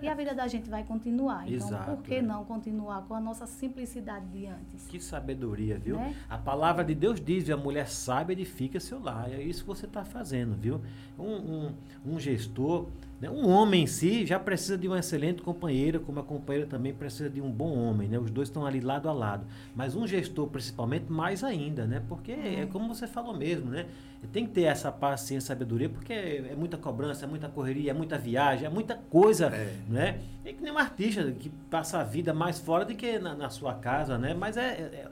E 0.00 0.06
a 0.06 0.14
vida 0.14 0.32
da 0.32 0.46
gente 0.46 0.70
vai 0.70 0.84
continuar. 0.84 1.42
Então, 1.50 1.66
Exato, 1.68 1.90
por 1.90 2.02
que 2.04 2.14
é. 2.16 2.22
não 2.22 2.44
continuar 2.44 3.02
com 3.08 3.14
a 3.14 3.20
nossa 3.20 3.46
simplicidade 3.48 4.26
de 4.26 4.46
antes? 4.46 4.86
Que 4.86 5.00
sabedoria, 5.00 5.76
viu? 5.76 5.96
Né? 5.96 6.14
A 6.30 6.38
palavra 6.38 6.84
de 6.84 6.94
Deus 6.94 7.20
diz, 7.20 7.50
a 7.50 7.56
mulher 7.56 7.88
sábia 7.88 8.32
edifica 8.32 8.78
seu 8.78 9.00
lar. 9.02 9.28
É 9.28 9.42
isso 9.42 9.62
que 9.62 9.66
você 9.66 9.86
está 9.86 10.04
fazendo, 10.04 10.54
viu? 10.54 10.80
Um, 11.18 11.24
um, 11.34 11.74
um 12.14 12.18
gestor, 12.20 12.86
né? 13.20 13.28
um 13.30 13.48
homem 13.48 13.82
em 13.84 13.86
si 13.86 14.24
já 14.26 14.38
precisa 14.38 14.76
de 14.78 14.86
uma 14.86 14.98
excelente 14.98 15.42
companheira, 15.42 15.98
como 15.98 16.20
a 16.20 16.22
companheira 16.22 16.66
também 16.68 16.92
precisa 16.94 17.28
de 17.28 17.40
um 17.40 17.50
bom 17.50 17.76
homem, 17.76 18.08
né? 18.08 18.18
Os 18.18 18.30
dois 18.30 18.48
estão 18.48 18.64
ali 18.64 18.80
lado 18.80 19.08
a 19.08 19.12
lado. 19.12 19.44
Mas 19.74 19.94
um 19.96 20.06
gestor, 20.06 20.46
principalmente, 20.48 21.10
mais 21.10 21.42
ainda, 21.42 21.86
né? 21.86 22.02
Porque 22.08 22.32
é 22.32 22.66
como 22.70 22.94
você 22.94 23.06
falou 23.06 23.36
mesmo, 23.36 23.70
né? 23.70 23.86
Tem 24.32 24.46
que 24.46 24.52
ter 24.52 24.62
essa 24.62 24.90
paciência 24.90 25.46
e 25.46 25.48
sabedoria, 25.48 25.88
porque 25.88 26.12
é 26.12 26.54
muita 26.56 26.76
cobrança, 26.76 27.24
é 27.24 27.28
muita 27.28 27.48
correria, 27.48 27.90
é 27.90 27.94
muita 27.94 28.18
viagem, 28.18 28.66
é 28.66 28.70
muita 28.70 28.94
coisa, 28.96 29.46
É. 29.46 29.74
né? 29.88 30.20
É 30.44 30.52
que 30.52 30.62
nem 30.62 30.72
um 30.72 30.78
artista 30.78 31.22
que 31.32 31.48
passa 31.70 31.98
a 31.98 32.04
vida 32.04 32.34
mais 32.34 32.58
fora 32.58 32.84
do 32.84 32.94
que 32.94 33.18
na, 33.18 33.34
na 33.34 33.50
sua 33.50 33.74
casa, 33.74 34.18
né? 34.18 34.34
Mas 34.34 34.56
é, 34.56 34.62
é- 34.62 35.08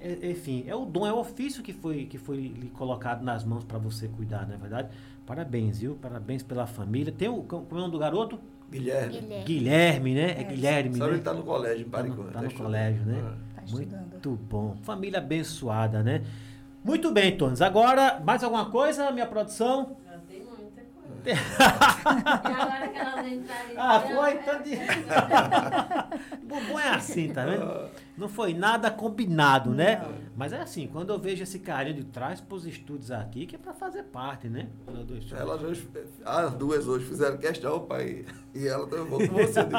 é- 0.00 0.18
é- 0.22 0.30
enfim, 0.30 0.64
é 0.66 0.74
o 0.74 0.84
dom, 0.84 1.06
é 1.06 1.12
o 1.12 1.18
ofício 1.18 1.62
que 1.62 1.72
foi, 1.72 2.04
que 2.06 2.16
foi 2.18 2.36
lhe 2.36 2.70
colocado 2.70 3.22
nas 3.22 3.44
mãos 3.44 3.64
para 3.64 3.78
você 3.78 4.08
cuidar, 4.08 4.46
não 4.46 4.54
é 4.54 4.58
verdade? 4.58 4.88
Parabéns, 5.34 5.78
viu? 5.78 5.94
Parabéns 5.94 6.42
pela 6.42 6.66
família. 6.66 7.12
Tem 7.16 7.28
o, 7.28 7.44
como 7.44 7.64
é 7.70 7.74
o 7.74 7.78
nome 7.78 7.92
do 7.92 8.00
garoto? 8.00 8.36
Guilherme. 8.68 9.20
Guilherme. 9.20 9.44
Guilherme, 9.44 10.14
né? 10.16 10.22
É, 10.22 10.40
É, 10.40 10.42
Guilherme, 10.42 10.96
Só 10.98 11.06
né? 11.06 11.12
ele 11.12 11.20
tá 11.22 11.32
no 11.32 11.44
colégio, 11.44 11.86
em 11.86 11.88
Tá 11.88 12.02
no- 12.02 12.14
Paricô. 12.16 12.32
tá 12.32 12.42
no 12.42 12.52
colégio, 12.52 13.04
né? 13.06 13.32
Tá 13.54 13.62
estudando. 13.64 14.10
Muito 14.10 14.30
bom. 14.50 14.76
Família 14.82 15.20
abençoada, 15.20 16.02
né? 16.02 16.24
Muito 16.82 17.12
bem, 17.12 17.36
Tones. 17.36 17.62
Agora, 17.62 18.18
mais 18.26 18.42
alguma 18.42 18.70
coisa, 18.72 19.08
minha 19.12 19.24
produção? 19.26 19.96
Já 20.04 20.18
tem 20.28 20.38
muita 20.40 20.56
coisa. 20.56 20.82
ter- 21.06 21.09
E 21.26 21.32
agora 21.32 22.88
que 22.88 22.98
elas 22.98 23.26
entraram 23.32 23.70
em 23.70 23.76
Ah, 23.76 24.00
foi, 24.00 24.32
então 24.34 24.62
de- 24.62 24.76
Bumbum 26.46 26.78
é 26.78 26.88
assim, 26.90 27.28
tá 27.28 27.44
vendo? 27.44 27.90
Não 28.16 28.28
foi 28.28 28.52
nada 28.54 28.90
combinado, 28.90 29.70
né? 29.70 30.02
Mas 30.36 30.52
é 30.52 30.60
assim, 30.60 30.86
quando 30.86 31.10
eu 31.12 31.18
vejo 31.18 31.42
esse 31.42 31.58
carinho 31.58 31.96
de 31.96 32.04
trás 32.04 32.40
pros 32.40 32.66
estúdios 32.66 33.10
aqui, 33.10 33.46
que 33.46 33.54
é 33.56 33.58
pra 33.58 33.72
fazer 33.72 34.02
parte, 34.04 34.48
né? 34.48 34.68
Elas 35.38 35.62
hoje, 35.62 35.88
as 36.24 36.54
duas 36.54 36.86
hoje 36.86 37.06
fizeram 37.06 37.36
questão, 37.38 37.80
pai. 37.80 38.24
E 38.54 38.66
ela 38.66 38.86
também 38.86 39.06
vou 39.06 39.18
com 39.26 39.34
você. 39.34 39.62
Digo, 39.64 39.76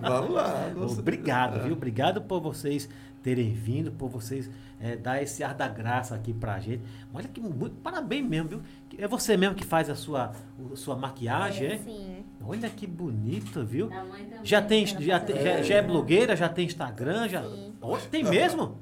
Vamos 0.00 0.30
lá. 0.34 0.70
não. 0.74 0.86
Obrigado, 0.86 1.62
viu? 1.64 1.72
Obrigado 1.74 2.22
por 2.22 2.40
vocês 2.40 2.88
terem 3.22 3.52
vindo, 3.52 3.92
por 3.92 4.08
vocês 4.08 4.50
eh, 4.82 4.96
dar 4.96 5.22
esse 5.22 5.44
ar 5.44 5.54
da 5.54 5.68
graça 5.68 6.14
aqui 6.14 6.34
pra 6.34 6.58
gente. 6.58 6.82
Olha 7.14 7.28
que 7.28 7.40
muito, 7.40 7.76
parabéns 7.76 8.26
mesmo, 8.26 8.48
viu? 8.48 8.62
É 8.98 9.06
você 9.06 9.36
mesmo 9.36 9.54
que 9.54 9.64
faz 9.64 9.88
a 9.88 9.94
sua, 9.94 10.32
o- 10.58 10.76
sua 10.76 10.96
maquiagem, 10.96 11.66
é? 11.68 11.78
Sim. 11.78 12.24
Olha 12.44 12.68
que 12.68 12.86
bonito, 12.86 13.64
viu? 13.64 13.88
Também. 13.88 14.26
Já 14.42 14.60
tem, 14.60 14.84
já, 14.86 15.20
tem- 15.20 15.38
a- 15.38 15.42
já, 15.58 15.62
já 15.62 15.74
é 15.76 15.82
blogueira, 15.82 16.34
já 16.36 16.48
tem 16.48 16.66
Instagram, 16.66 17.28
já. 17.28 17.42
Sim. 17.42 17.74
Ó, 17.80 17.96
tem 17.98 18.24
mesmo? 18.24 18.78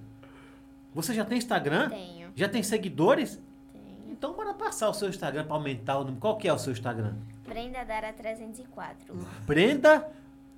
Você 0.95 1.15
já 1.15 1.25
tem 1.25 1.39
Instagram? 1.39 1.91
Tenho. 1.91 2.31
Já 2.35 2.49
tem 2.49 2.63
seguidores? 2.63 3.41
Tenho. 3.73 4.11
Então 4.11 4.33
bora 4.35 4.55
passar 4.55 4.89
o 4.89 4.95
seu 4.95 5.09
Instagram 5.09 5.45
para 5.45 5.55
aumentar 5.57 5.97
o 5.99 6.01
número. 6.01 6.21
Qual 6.21 6.37
que 6.37 6.49
é 6.49 6.53
o 6.53 6.59
seu 6.59 6.73
Instagram? 6.73 7.15
Brenda 7.47 7.85
Dara 7.85 8.13
304. 8.13 9.15
Brenda 9.47 10.09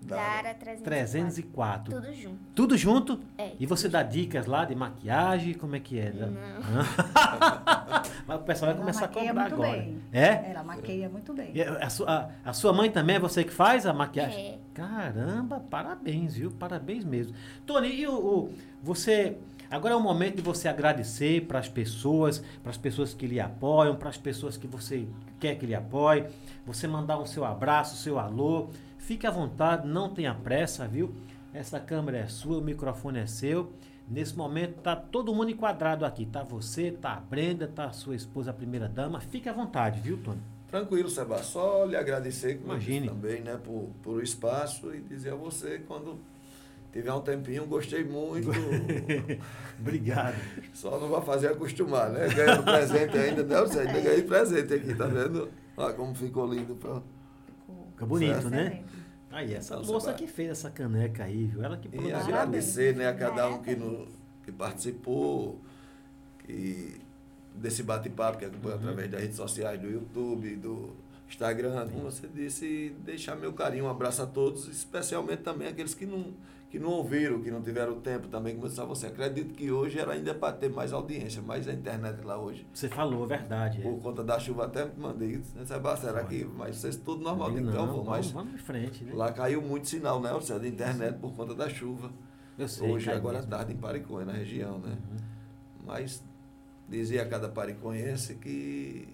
Dara 0.06 0.54
304. 0.54 0.82
304. 0.84 1.94
Tudo 1.94 2.12
junto. 2.14 2.38
Tudo 2.54 2.76
junto? 2.76 3.20
É. 3.38 3.52
E 3.58 3.66
você 3.66 3.88
dá 3.88 4.02
dicas 4.02 4.46
lá 4.46 4.64
de 4.64 4.74
maquiagem? 4.74 5.54
Como 5.54 5.74
é 5.76 5.80
que 5.80 5.98
é? 5.98 6.10
Não. 6.12 6.32
Mas 8.26 8.40
o 8.40 8.42
pessoal 8.44 8.72
vai 8.72 8.76
Ela 8.76 8.80
começar 8.80 9.04
a 9.04 9.08
maqueia 9.08 9.28
cobrar 9.28 9.42
muito 9.50 9.54
agora. 9.62 9.72
bem. 9.78 9.98
É? 10.12 10.50
Ela 10.50 10.62
maqueia 10.64 11.08
muito 11.08 11.32
bem. 11.34 11.50
E 11.54 11.62
a, 11.62 11.90
sua, 11.90 12.30
a, 12.44 12.50
a 12.50 12.52
sua 12.52 12.72
mãe 12.72 12.90
também 12.90 13.16
é 13.16 13.18
você 13.18 13.44
que 13.44 13.52
faz 13.52 13.86
a 13.86 13.92
maquiagem? 13.92 14.38
É. 14.54 14.58
Caramba, 14.74 15.60
parabéns, 15.60 16.34
viu? 16.34 16.50
Parabéns 16.50 17.04
mesmo. 17.04 17.34
Tony, 17.66 17.88
e 17.94 18.06
o, 18.06 18.14
o- 18.14 18.54
você. 18.82 19.36
Agora 19.70 19.94
é 19.94 19.96
o 19.96 20.00
momento 20.02 20.36
de 20.36 20.42
você 20.42 20.68
agradecer 20.68 21.46
para 21.46 21.58
as 21.58 21.66
pessoas, 21.68 22.44
para 22.62 22.68
as 22.70 22.76
pessoas 22.76 23.14
que 23.14 23.26
lhe 23.26 23.40
apoiam, 23.40 23.96
para 23.96 24.10
as 24.10 24.18
pessoas 24.18 24.58
que 24.58 24.66
você 24.66 25.06
quer 25.40 25.54
que 25.54 25.64
lhe 25.64 25.74
apoie. 25.74 26.26
Você 26.66 26.86
mandar 26.86 27.18
um 27.18 27.24
seu 27.24 27.42
abraço, 27.44 27.96
seu 27.96 28.18
alô. 28.18 28.68
Fique 29.02 29.26
à 29.26 29.30
vontade, 29.30 29.86
não 29.86 30.14
tenha 30.14 30.32
pressa, 30.32 30.86
viu? 30.86 31.12
Essa 31.52 31.80
câmera 31.80 32.18
é 32.18 32.28
sua, 32.28 32.58
o 32.58 32.62
microfone 32.62 33.18
é 33.18 33.26
seu. 33.26 33.72
Nesse 34.08 34.36
momento 34.36 34.80
tá 34.80 34.94
todo 34.94 35.34
mundo 35.34 35.50
enquadrado 35.50 36.04
aqui. 36.04 36.24
Tá 36.24 36.44
você, 36.44 36.92
tá 36.92 37.14
a 37.14 37.20
Brenda, 37.20 37.66
tá 37.66 37.86
a 37.86 37.92
sua 37.92 38.14
esposa, 38.14 38.52
a 38.52 38.54
primeira 38.54 38.88
dama. 38.88 39.20
Fique 39.20 39.48
à 39.48 39.52
vontade, 39.52 40.00
viu, 40.00 40.18
Tony? 40.18 40.40
Tranquilo, 40.68 41.10
Seba. 41.10 41.42
Só 41.42 41.84
lhe 41.84 41.96
agradecer 41.96 42.60
Imagine. 42.62 43.08
também, 43.08 43.40
né, 43.40 43.58
por, 43.62 43.90
por 44.04 44.14
o 44.18 44.22
espaço 44.22 44.94
e 44.94 45.00
dizer 45.00 45.32
a 45.32 45.36
você 45.36 45.80
quando 45.80 46.16
tiver 46.92 47.12
um 47.12 47.20
tempinho, 47.20 47.66
gostei 47.66 48.04
muito. 48.04 48.50
Obrigado. 49.80 50.36
Só 50.72 51.00
não 51.00 51.08
vai 51.08 51.22
fazer 51.22 51.48
acostumar, 51.48 52.08
né? 52.10 52.28
Ganhando 52.28 52.62
presente 52.62 53.18
ainda, 53.18 53.42
não 53.42 53.66
sei, 53.66 53.80
ainda 53.80 54.00
ganhei 54.00 54.22
presente 54.22 54.72
aqui, 54.72 54.94
tá 54.94 55.06
vendo? 55.06 55.50
Olha 55.76 55.92
como 55.92 56.14
ficou 56.14 56.46
lindo. 56.46 56.76
Pra... 56.76 57.02
Fica 57.92 58.06
bonito, 58.06 58.32
Certo. 58.32 58.50
né? 58.50 58.82
Aí, 59.30 59.54
essa 59.54 59.76
moça 59.78 60.06
Seba. 60.06 60.18
que 60.18 60.26
fez 60.26 60.50
essa 60.50 60.70
caneca 60.70 61.24
aí, 61.24 61.46
viu? 61.46 61.62
Ela 61.64 61.76
que 61.78 61.88
E 61.88 61.90
produziu. 61.90 62.16
agradecer 62.16 62.94
né, 62.94 63.08
a 63.08 63.14
cada 63.14 63.48
um 63.48 63.62
que, 63.62 63.74
no, 63.74 64.06
que 64.44 64.52
participou, 64.52 65.58
que, 66.40 67.00
desse 67.54 67.82
bate-papo 67.82 68.38
que 68.38 68.44
acompanhou 68.44 68.76
Uhum. 68.78 68.82
através 68.84 69.10
das 69.10 69.20
redes 69.22 69.36
sociais, 69.36 69.80
do 69.80 69.88
YouTube, 69.88 70.56
do 70.56 70.90
Instagram, 71.28 71.88
como 71.88 72.02
você 72.10 72.26
disse, 72.28 72.66
e 72.66 72.90
deixar 73.04 73.34
meu 73.36 73.52
carinho, 73.54 73.86
um 73.86 73.88
abraço 73.90 74.20
a 74.22 74.26
todos, 74.26 74.68
especialmente 74.68 75.42
também 75.42 75.66
aqueles 75.68 75.94
que 75.94 76.04
não, 76.04 76.26
que 76.72 76.78
não 76.78 76.88
ouviram, 76.88 77.42
que 77.42 77.50
não 77.50 77.60
tiveram 77.60 78.00
tempo 78.00 78.28
também, 78.28 78.54
como 78.54 78.64
eu 78.64 78.70
disse 78.70 78.80
a 78.80 78.84
você. 78.86 79.08
Acredito 79.08 79.52
que 79.52 79.70
hoje 79.70 79.98
era 79.98 80.12
ainda 80.14 80.34
para 80.34 80.54
ter 80.54 80.70
mais 80.70 80.90
audiência, 80.90 81.42
mais 81.42 81.68
a 81.68 81.72
internet 81.74 82.24
lá 82.24 82.38
hoje. 82.40 82.66
Você 82.72 82.88
falou, 82.88 83.24
é 83.24 83.26
verdade. 83.26 83.78
é. 83.78 83.82
Por 83.82 84.00
conta 84.00 84.24
da 84.24 84.38
chuva 84.40 84.64
até 84.64 84.86
me 84.86 84.92
mandei, 84.96 85.36
né, 85.54 85.66
Sebastião, 85.66 86.08
era 86.08 86.22
aqui, 86.22 86.48
mas 86.56 86.76
vocês 86.76 86.96
tudo 86.96 87.22
normal, 87.22 87.50
Não, 87.50 87.58
então 87.58 87.86
vou, 87.88 87.96
vamos, 87.96 88.08
mas 88.08 88.30
vamos 88.30 88.54
em 88.54 88.56
frente, 88.56 89.04
né? 89.04 89.12
lá 89.14 89.30
caiu 89.30 89.60
muito 89.60 89.86
sinal, 89.86 90.18
né, 90.18 90.32
Orcé, 90.32 90.58
da 90.58 90.66
internet 90.66 91.18
por 91.18 91.34
conta 91.34 91.54
da 91.54 91.68
chuva. 91.68 92.10
Eu 92.58 92.66
sei. 92.66 92.90
Hoje, 92.90 93.10
agora 93.10 93.40
à 93.40 93.42
tarde, 93.42 93.74
em 93.74 93.76
Pariconha, 93.76 94.24
na 94.24 94.32
região, 94.32 94.78
né? 94.78 94.96
Uhum. 95.10 95.16
Mas 95.84 96.24
dizia 96.88 97.20
a 97.20 97.26
cada 97.26 97.50
pariconhense 97.50 98.36
que 98.36 99.06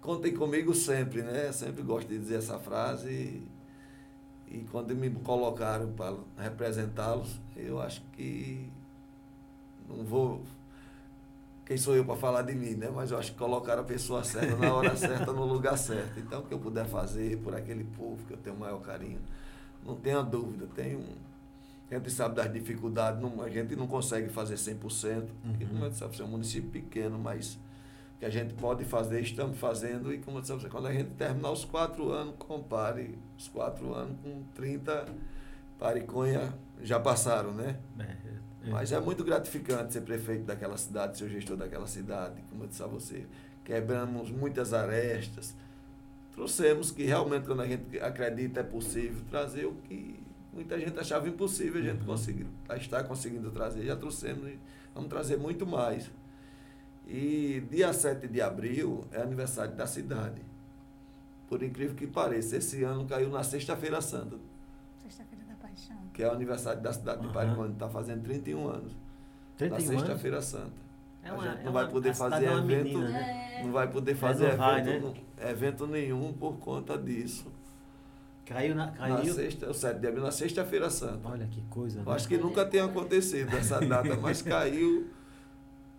contem 0.00 0.32
comigo 0.36 0.72
sempre, 0.72 1.22
né? 1.22 1.50
Sempre 1.50 1.82
gosto 1.82 2.06
de 2.06 2.16
dizer 2.16 2.36
essa 2.36 2.60
frase. 2.60 3.42
E, 4.50 4.58
e 4.58 4.68
quando 4.70 4.94
me 4.94 5.10
colocaram 5.10 5.92
para 5.92 6.14
representá-los, 6.38 7.40
eu 7.56 7.80
acho 7.80 8.00
que 8.12 8.68
não 9.88 10.04
vou. 10.04 10.42
Quem 11.66 11.76
sou 11.76 11.94
eu 11.94 12.04
para 12.04 12.16
falar 12.16 12.42
de 12.42 12.54
mim, 12.54 12.70
né? 12.74 12.90
Mas 12.94 13.10
eu 13.10 13.18
acho 13.18 13.32
que 13.32 13.38
colocaram 13.38 13.82
a 13.82 13.84
pessoa 13.84 14.24
certa 14.24 14.56
na 14.56 14.72
hora 14.72 14.96
certa, 14.96 15.32
no 15.32 15.44
lugar 15.44 15.76
certo. 15.76 16.18
Então, 16.18 16.40
o 16.40 16.42
que 16.44 16.52
eu 16.54 16.58
puder 16.58 16.86
fazer 16.86 17.38
por 17.38 17.54
aquele 17.54 17.84
povo 17.84 18.16
que 18.26 18.32
eu 18.32 18.38
tenho 18.38 18.56
o 18.56 18.58
maior 18.58 18.80
carinho, 18.80 19.20
não 19.84 19.94
tenha 19.94 20.22
dúvida. 20.22 20.66
Tenho 20.74 21.02
a 21.90 21.94
gente 21.94 22.10
sabe 22.10 22.34
das 22.34 22.52
dificuldades, 22.52 23.18
não, 23.18 23.40
a 23.42 23.48
gente 23.48 23.74
não 23.74 23.86
consegue 23.86 24.28
fazer 24.28 24.56
100%, 24.56 24.78
porque, 25.42 25.64
Uhum. 25.64 25.70
como 25.70 25.84
eu 25.86 25.90
disse, 25.90 26.04
é 26.20 26.24
um 26.24 26.28
município 26.28 26.70
pequeno, 26.70 27.18
mas 27.18 27.58
que 28.18 28.24
a 28.24 28.30
gente 28.30 28.54
pode 28.54 28.84
fazer, 28.84 29.20
estamos 29.20 29.58
fazendo, 29.58 30.12
e 30.12 30.18
como 30.18 30.38
eu 30.38 30.40
disse, 30.40 30.52
a 30.52 30.56
você, 30.56 30.68
quando 30.68 30.88
a 30.88 30.92
gente 30.92 31.10
terminar 31.10 31.52
os 31.52 31.64
quatro 31.64 32.10
anos, 32.10 32.34
compare 32.38 33.16
os 33.38 33.48
quatro 33.48 33.94
anos 33.94 34.16
com 34.22 34.42
30 34.54 35.06
pariconha 35.78 36.52
já 36.82 36.98
passaram, 36.98 37.52
né? 37.52 37.76
É, 37.98 38.02
é. 38.02 38.70
Mas 38.70 38.90
é 38.92 39.00
muito 39.00 39.22
gratificante 39.24 39.92
ser 39.92 40.00
prefeito 40.02 40.44
daquela 40.44 40.76
cidade, 40.76 41.16
ser 41.16 41.28
gestor 41.28 41.56
daquela 41.56 41.86
cidade, 41.86 42.42
como 42.50 42.64
eu 42.64 42.68
disse 42.68 42.82
a 42.82 42.86
você. 42.86 43.24
Quebramos 43.64 44.30
muitas 44.30 44.72
arestas, 44.74 45.54
trouxemos 46.32 46.90
que 46.90 47.04
realmente, 47.04 47.46
quando 47.46 47.62
a 47.62 47.66
gente 47.66 48.00
acredita 48.00 48.60
é 48.60 48.62
possível, 48.64 49.20
trazer 49.30 49.66
o 49.66 49.74
que 49.74 50.18
muita 50.52 50.78
gente 50.78 50.98
achava 50.98 51.28
impossível, 51.28 51.80
a 51.80 51.84
gente 51.84 52.00
Uhum. 52.00 52.06
conseguiu, 52.06 52.46
está 52.76 53.04
conseguindo 53.04 53.50
trazer. 53.50 53.84
Já 53.84 53.94
trouxemos 53.94 54.48
e 54.48 54.58
vamos 54.94 55.08
trazer 55.08 55.36
muito 55.36 55.64
mais. 55.66 56.10
E 57.08 57.62
dia 57.70 57.92
7 57.92 58.28
de 58.28 58.40
abril 58.42 59.04
é 59.10 59.22
aniversário 59.22 59.74
da 59.74 59.86
cidade. 59.86 60.42
Por 61.48 61.62
incrível 61.62 61.94
que 61.96 62.06
pareça, 62.06 62.56
esse 62.58 62.82
ano 62.84 63.06
caiu 63.06 63.30
na 63.30 63.42
Sexta-feira 63.42 64.02
Santa, 64.02 64.36
Sexta-feira 65.02 65.44
da 65.48 65.54
Paixão. 65.54 65.96
que 66.12 66.22
é 66.22 66.28
o 66.28 66.32
aniversário 66.32 66.82
da 66.82 66.92
cidade 66.92 67.20
de 67.20 67.26
Aham. 67.26 67.32
Pariconha, 67.32 67.72
está 67.72 67.88
fazendo 67.88 68.22
31 68.24 68.68
anos. 68.68 68.92
31 69.56 69.78
na 69.86 69.90
anos? 69.92 70.00
Sexta-feira 70.00 70.42
Santa. 70.42 70.88
É 71.22 71.30
a 71.30 71.34
uma- 71.34 71.42
gente 71.44 71.60
é 71.60 71.64
não 71.64 71.72
vai 71.72 71.84
uma- 71.84 71.90
poder 71.90 72.10
a 72.10 72.14
fazer 72.14 72.44
é 72.46 72.52
evento, 72.52 72.66
menina, 72.66 73.08
né? 73.08 73.54
É, 73.58 73.64
não 73.64 73.72
vai 73.72 73.90
poder 73.90 74.12
Mas 74.12 74.20
fazer 74.20 74.48
não 74.50 74.56
vai, 74.58 74.80
evento, 74.80 75.06
né? 75.08 75.50
evento 75.50 75.86
nenhum 75.86 76.32
por 76.34 76.58
conta 76.58 76.98
disso. 76.98 77.46
Caiu 78.44 78.74
na. 78.74 78.86
Na 78.86 78.92
Caiu. 78.92 79.34
sexta, 79.34 79.68
o 79.70 79.74
7 79.74 79.98
de 80.00 80.06
abril, 80.06 80.22
na 80.22 80.30
Sexta-feira 80.30 80.88
Santa. 80.90 81.26
Olha 81.28 81.46
que 81.46 81.60
coisa. 81.62 82.00
Eu 82.00 82.04
né? 82.04 82.12
acho 82.12 82.28
que 82.28 82.36
nunca 82.38 82.64
tenha 82.66 82.84
acontecido 82.84 83.54
essa 83.56 83.80
data, 83.80 84.14
mas 84.16 84.40
caiu. 84.42 85.08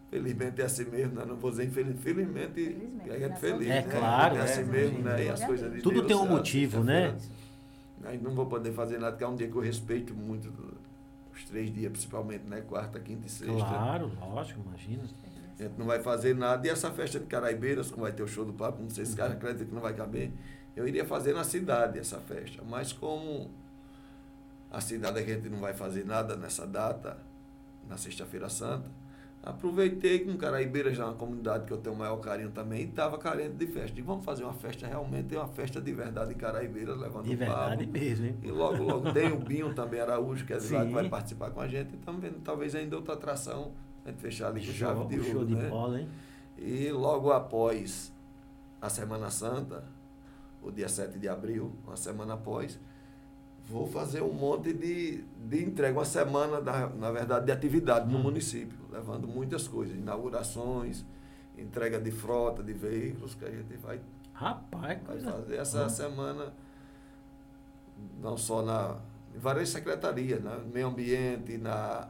Felizmente 0.09 0.61
é 0.61 0.65
assim 0.65 0.85
mesmo, 0.85 1.13
né? 1.15 1.25
não 1.25 1.35
vou 1.35 1.51
dizer 1.51 1.65
infeliz, 1.65 1.93
infelizmente, 1.95 2.53
Felizmente, 2.53 3.11
a 3.11 3.19
gente 3.19 3.29
né? 3.29 3.35
feliz, 3.35 3.67
É 3.69 3.81
né? 3.81 3.81
claro, 3.83 4.37
é 4.37 4.41
assim 4.41 4.61
é, 4.61 4.63
mesmo, 4.63 4.99
né? 4.99 5.25
E 5.25 5.29
as 5.29 5.43
coisas 5.43 5.71
de 5.71 5.81
Tudo 5.81 5.95
Deus, 6.01 6.07
tem 6.07 6.15
um 6.15 6.27
motivo, 6.27 6.83
né? 6.83 7.15
Aí 8.03 8.17
não 8.17 8.33
vou 8.33 8.47
poder 8.47 8.71
fazer 8.73 8.97
nada, 8.97 9.15
que 9.15 9.23
é 9.23 9.27
um 9.27 9.35
dia 9.35 9.47
que 9.47 9.55
eu 9.55 9.61
respeito 9.61 10.15
muito, 10.15 10.51
os 11.33 11.43
três 11.43 11.71
dias, 11.71 11.91
principalmente, 11.91 12.43
né? 12.45 12.61
Quarta, 12.61 12.99
quinta 12.99 13.27
e 13.27 13.29
sexta. 13.29 13.53
Claro, 13.53 14.11
lógico, 14.19 14.61
imagina. 14.65 15.03
A 15.59 15.63
gente 15.63 15.73
não 15.77 15.85
vai 15.85 16.01
fazer 16.01 16.33
nada. 16.33 16.65
E 16.65 16.71
essa 16.71 16.89
festa 16.89 17.19
de 17.19 17.25
Caraibeiras, 17.25 17.91
como 17.91 18.03
vai 18.03 18.11
ter 18.11 18.23
o 18.23 18.27
show 18.27 18.45
do 18.45 18.53
Papo, 18.53 18.81
não 18.81 18.89
sei 18.89 19.05
se 19.05 19.11
os 19.11 19.17
caras 19.17 19.33
acreditam 19.33 19.67
que 19.67 19.73
não 19.75 19.81
vai 19.81 19.93
caber, 19.93 20.31
eu 20.75 20.87
iria 20.87 21.05
fazer 21.05 21.33
na 21.33 21.43
cidade 21.43 21.99
essa 21.99 22.17
festa. 22.19 22.63
Mas 22.67 22.93
como 22.93 23.51
a 24.71 24.81
cidade 24.81 25.19
a 25.19 25.23
gente 25.23 25.49
não 25.49 25.59
vai 25.59 25.73
fazer 25.73 26.05
nada 26.05 26.35
nessa 26.35 26.65
data, 26.65 27.17
na 27.87 27.97
Sexta-feira 27.97 28.47
Santa, 28.49 28.89
aproveitei 29.41 30.19
que 30.19 30.29
um 30.29 30.37
Caraibeiras 30.37 30.95
já 30.97 31.05
uma 31.05 31.13
comunidade 31.13 31.65
que 31.65 31.71
eu 31.71 31.77
tenho 31.77 31.95
o 31.95 31.99
maior 31.99 32.17
carinho 32.17 32.51
também, 32.51 32.81
e 32.81 32.85
estava 32.85 33.17
carente 33.17 33.55
de 33.55 33.67
festa. 33.67 33.95
Digo, 33.95 34.07
vamos 34.07 34.25
fazer 34.25 34.43
uma 34.43 34.53
festa 34.53 34.85
realmente, 34.87 35.35
uma 35.35 35.47
festa 35.47 35.79
de 35.81 35.91
verdade 35.93 36.33
em 36.33 36.37
Caraibeiras, 36.37 36.97
levando 36.97 37.25
De 37.25 37.33
o 37.33 37.37
verdade 37.37 37.85
mesmo, 37.87 38.25
hein? 38.25 38.37
E 38.43 38.51
logo, 38.51 38.83
logo 38.83 39.11
tem 39.13 39.31
o 39.31 39.37
Binho 39.37 39.73
também, 39.73 39.99
Araújo, 40.01 40.45
que 40.45 40.53
é 40.53 40.57
de 40.57 40.73
lá, 40.73 40.85
que 40.85 40.91
vai 40.91 41.09
participar 41.09 41.51
com 41.51 41.61
a 41.61 41.67
gente. 41.67 41.93
E 41.93 41.95
estamos 41.95 42.21
vendo 42.21 42.39
talvez 42.43 42.75
ainda 42.75 42.95
outra 42.95 43.13
atração, 43.13 43.71
a 44.05 44.09
gente 44.09 44.21
fechar 44.21 44.49
ali 44.49 44.65
com 44.65 44.71
chave 44.73 45.05
de 45.07 45.23
show 45.23 45.35
ouro, 45.35 45.47
de 45.47 45.55
né? 45.55 45.69
bola, 45.69 46.01
hein? 46.01 46.09
E 46.57 46.91
logo 46.91 47.31
após 47.31 48.11
a 48.81 48.89
Semana 48.89 49.29
Santa, 49.29 49.83
o 50.61 50.71
dia 50.71 50.89
7 50.89 51.17
de 51.17 51.27
abril, 51.29 51.73
uma 51.85 51.95
semana 51.95 52.33
após, 52.33 52.77
vou 53.69 53.87
fazer 53.87 54.21
um 54.21 54.33
monte 54.33 54.73
de, 54.73 55.23
de 55.47 55.63
entrega, 55.63 55.97
uma 55.97 56.05
semana, 56.05 56.59
da, 56.61 56.89
na 56.89 57.11
verdade, 57.11 57.45
de 57.45 57.51
atividade 57.51 58.11
no 58.11 58.17
Hum. 58.19 58.23
município, 58.23 58.77
levando 58.91 59.27
muitas 59.27 59.67
coisas, 59.67 59.95
inaugurações, 59.95 61.05
entrega 61.57 61.99
de 61.99 62.11
frota, 62.11 62.63
de 62.63 62.73
veículos, 62.73 63.35
que 63.35 63.45
a 63.45 63.49
gente 63.51 63.75
vai, 63.77 63.99
Rapaz, 64.33 64.81
vai 64.83 64.95
coisa. 64.99 65.31
fazer 65.31 65.55
essa 65.57 65.83
Uhum. 65.83 65.89
semana, 65.89 66.53
não 68.21 68.37
só 68.37 68.61
na 68.61 68.97
em 69.35 69.37
várias 69.37 69.69
secretarias, 69.69 70.41
né? 70.41 70.59
no 70.65 70.73
meio 70.73 70.87
ambiente, 70.87 71.55
na, 71.57 72.07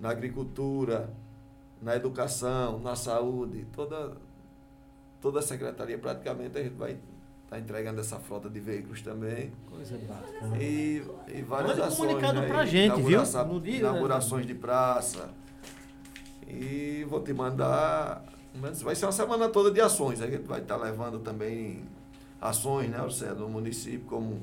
na 0.00 0.10
agricultura, 0.10 1.08
na 1.80 1.94
educação, 1.94 2.80
na 2.80 2.96
saúde, 2.96 3.64
toda, 3.72 4.16
toda 5.20 5.38
a 5.38 5.42
secretaria 5.42 5.96
praticamente 5.98 6.58
a 6.58 6.62
gente 6.64 6.74
vai 6.74 6.98
estar 7.44 7.60
entregando 7.60 8.00
essa 8.00 8.18
frota 8.18 8.50
de 8.50 8.58
veículos 8.58 9.02
também. 9.02 9.52
Coisa 9.70 9.96
bacana. 9.98 10.58
E, 10.60 11.04
e 11.28 11.42
várias 11.42 11.72
Manda 11.76 11.86
ações. 11.86 12.08
comunicado 12.08 12.40
né? 12.40 12.48
pra 12.48 12.66
gente, 12.66 13.00
viu? 13.02 13.22
Dia, 13.60 13.78
Inaugurações 13.78 14.46
de 14.46 14.54
praça. 14.54 15.30
E 16.52 17.04
vou 17.08 17.22
te 17.22 17.32
mandar. 17.32 18.24
mas 18.60 18.82
Vai 18.82 18.94
ser 18.94 19.06
uma 19.06 19.12
semana 19.12 19.48
toda 19.48 19.70
de 19.70 19.80
ações. 19.80 20.20
A 20.20 20.26
gente 20.26 20.46
vai 20.46 20.60
estar 20.60 20.76
levando 20.76 21.18
também 21.20 21.84
ações, 22.40 22.88
né, 22.90 23.00
Orcé, 23.02 23.34
do 23.34 23.48
município, 23.48 24.06
como 24.06 24.40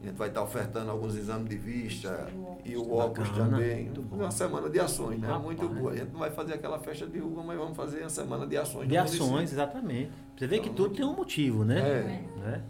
a 0.00 0.06
gente 0.06 0.16
vai 0.16 0.28
estar 0.28 0.42
ofertando 0.42 0.90
alguns 0.90 1.16
exames 1.16 1.48
de 1.48 1.56
vista 1.56 2.28
e 2.64 2.76
o 2.76 2.92
óculos 2.92 3.28
Bacana, 3.30 3.50
também. 3.50 3.90
Uma 4.12 4.30
semana 4.30 4.70
de 4.70 4.78
ações, 4.78 5.18
né? 5.18 5.26
Rapaz. 5.26 5.44
Muito 5.44 5.68
boa. 5.68 5.90
A 5.90 5.96
gente 5.96 6.12
não 6.12 6.20
vai 6.20 6.30
fazer 6.30 6.54
aquela 6.54 6.78
festa 6.78 7.06
de 7.06 7.18
rua, 7.18 7.42
mas 7.42 7.58
vamos 7.58 7.76
fazer 7.76 8.04
a 8.04 8.08
semana 8.08 8.46
de 8.46 8.56
ações. 8.56 8.88
De 8.88 8.96
ações, 8.96 9.20
município. 9.20 9.54
exatamente. 9.54 10.10
Você 10.36 10.46
vê 10.46 10.60
que 10.60 10.68
Então, 10.68 10.84
tudo 10.84 10.94
tem 10.94 11.04
um 11.04 11.14
motivo, 11.14 11.64
né? 11.64 11.80
É. 11.80 12.38
Né? 12.40 12.62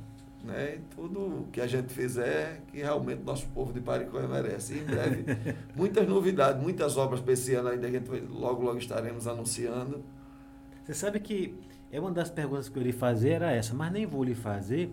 Né? 0.45 0.77
E 0.77 0.95
tudo 0.95 1.47
que 1.53 1.61
a 1.61 1.67
gente 1.67 1.93
fizer, 1.93 2.63
que 2.69 2.79
realmente 2.79 3.23
nosso 3.23 3.47
povo 3.49 3.73
de 3.73 3.81
Pariconha 3.81 4.27
merece. 4.29 4.75
E 4.75 4.79
em 4.79 4.85
breve, 4.85 5.25
muitas 5.75 6.07
novidades, 6.07 6.63
muitas 6.63 6.97
obras 6.97 7.21
para 7.21 7.33
esse 7.33 7.55
ano 7.55 7.69
ainda, 7.69 7.87
a 7.87 7.91
gente 7.91 8.09
logo, 8.31 8.63
logo 8.63 8.79
estaremos 8.79 9.27
anunciando. 9.27 10.03
Você 10.85 10.95
sabe 10.95 11.21
que 11.21 11.55
é 11.91 12.01
uma 12.01 12.11
das 12.11 12.31
perguntas 12.31 12.69
que 12.69 12.79
eu 12.79 12.83
lhe 12.83 12.93
fazer 12.93 13.31
era 13.31 13.51
essa, 13.53 13.75
mas 13.75 13.93
nem 13.93 14.07
vou 14.07 14.25
lhe 14.25 14.35
fazer, 14.35 14.91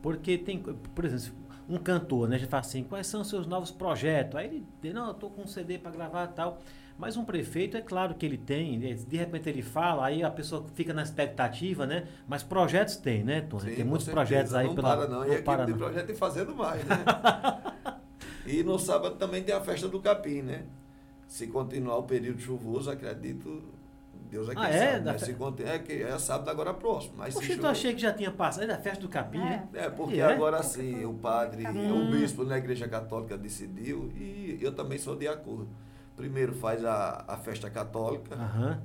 porque 0.00 0.38
tem, 0.38 0.58
por 0.58 1.04
exemplo, 1.04 1.44
um 1.68 1.78
cantor, 1.78 2.28
né? 2.28 2.36
A 2.36 2.38
gente 2.38 2.48
fala 2.48 2.60
assim, 2.60 2.82
quais 2.82 3.06
são 3.06 3.22
os 3.22 3.28
seus 3.28 3.46
novos 3.46 3.70
projetos? 3.70 4.36
Aí 4.36 4.46
ele 4.46 4.66
diz, 4.82 4.94
não, 4.94 5.08
eu 5.08 5.14
tô 5.14 5.30
com 5.30 5.42
um 5.42 5.46
CD 5.46 5.78
para 5.78 5.90
gravar 5.90 6.24
e 6.30 6.34
tal. 6.34 6.58
Mas 6.96 7.16
um 7.16 7.24
prefeito, 7.24 7.76
é 7.76 7.80
claro 7.80 8.14
que 8.14 8.24
ele 8.24 8.38
tem, 8.38 8.78
né, 8.78 8.94
de 8.94 9.16
repente 9.16 9.48
ele 9.48 9.62
fala, 9.62 10.06
aí 10.06 10.22
a 10.22 10.30
pessoa 10.30 10.64
fica 10.74 10.94
na 10.94 11.02
expectativa, 11.02 11.84
né? 11.86 12.06
Mas 12.28 12.44
projetos 12.44 12.96
tem, 12.96 13.24
né, 13.24 13.40
Tony? 13.40 13.70
Sim, 13.70 13.74
tem 13.74 13.84
muitos 13.84 14.04
certeza. 14.06 14.24
projetos 14.26 14.54
aí 14.54 14.66
não 14.68 14.74
pela. 14.76 14.96
para 14.96 15.08
não. 15.08 15.24
E 15.26 15.32
aqui 15.32 15.42
para 15.42 15.66
não. 15.66 15.76
projeto 15.76 16.10
e 16.10 16.14
fazendo 16.14 16.54
mais, 16.54 16.84
né? 16.84 16.96
e 18.46 18.62
no 18.62 18.78
sábado 18.78 19.16
também 19.16 19.42
tem 19.42 19.54
a 19.54 19.60
festa 19.60 19.88
do 19.88 20.00
capim, 20.00 20.42
né? 20.42 20.62
Se 21.26 21.48
continuar 21.48 21.96
o 21.96 22.04
período 22.04 22.40
chuvoso, 22.40 22.88
acredito, 22.90 23.60
Deus 24.30 24.48
é 24.48 24.54
quem 24.54 24.62
Ah, 24.64 24.68
é? 24.68 24.92
sabe. 24.92 25.04
Né? 25.04 25.18
fe- 25.18 25.62
é, 25.64 25.78
que 25.80 25.92
é 26.02 26.16
sábado 26.18 26.48
agora 26.48 26.72
próximo. 26.72 27.14
Mas 27.16 27.34
Poxa, 27.34 27.54
chover- 27.54 27.70
achei 27.70 27.92
que 27.94 28.00
já 28.00 28.12
tinha 28.12 28.30
passado, 28.30 28.64
é 28.64 28.66
da 28.68 28.78
festa 28.78 29.00
do 29.00 29.08
capim, 29.08 29.38
É. 29.38 29.42
né? 29.42 29.68
É, 29.74 29.90
porque 29.90 30.14
E 30.14 30.20
é? 30.20 30.24
agora 30.32 30.62
sim, 30.62 31.04
o 31.04 31.14
padre, 31.14 31.66
Hum. 31.66 32.08
o 32.08 32.10
bispo 32.12 32.44
na 32.44 32.56
Igreja 32.56 32.86
Católica 32.86 33.36
decidiu 33.36 34.12
e 34.14 34.58
eu 34.60 34.72
também 34.72 34.96
sou 34.98 35.16
de 35.16 35.26
acordo. 35.26 35.66
Primeiro 36.16 36.54
faz 36.54 36.84
a, 36.84 37.24
a 37.26 37.36
festa 37.36 37.68
católica, 37.68 38.36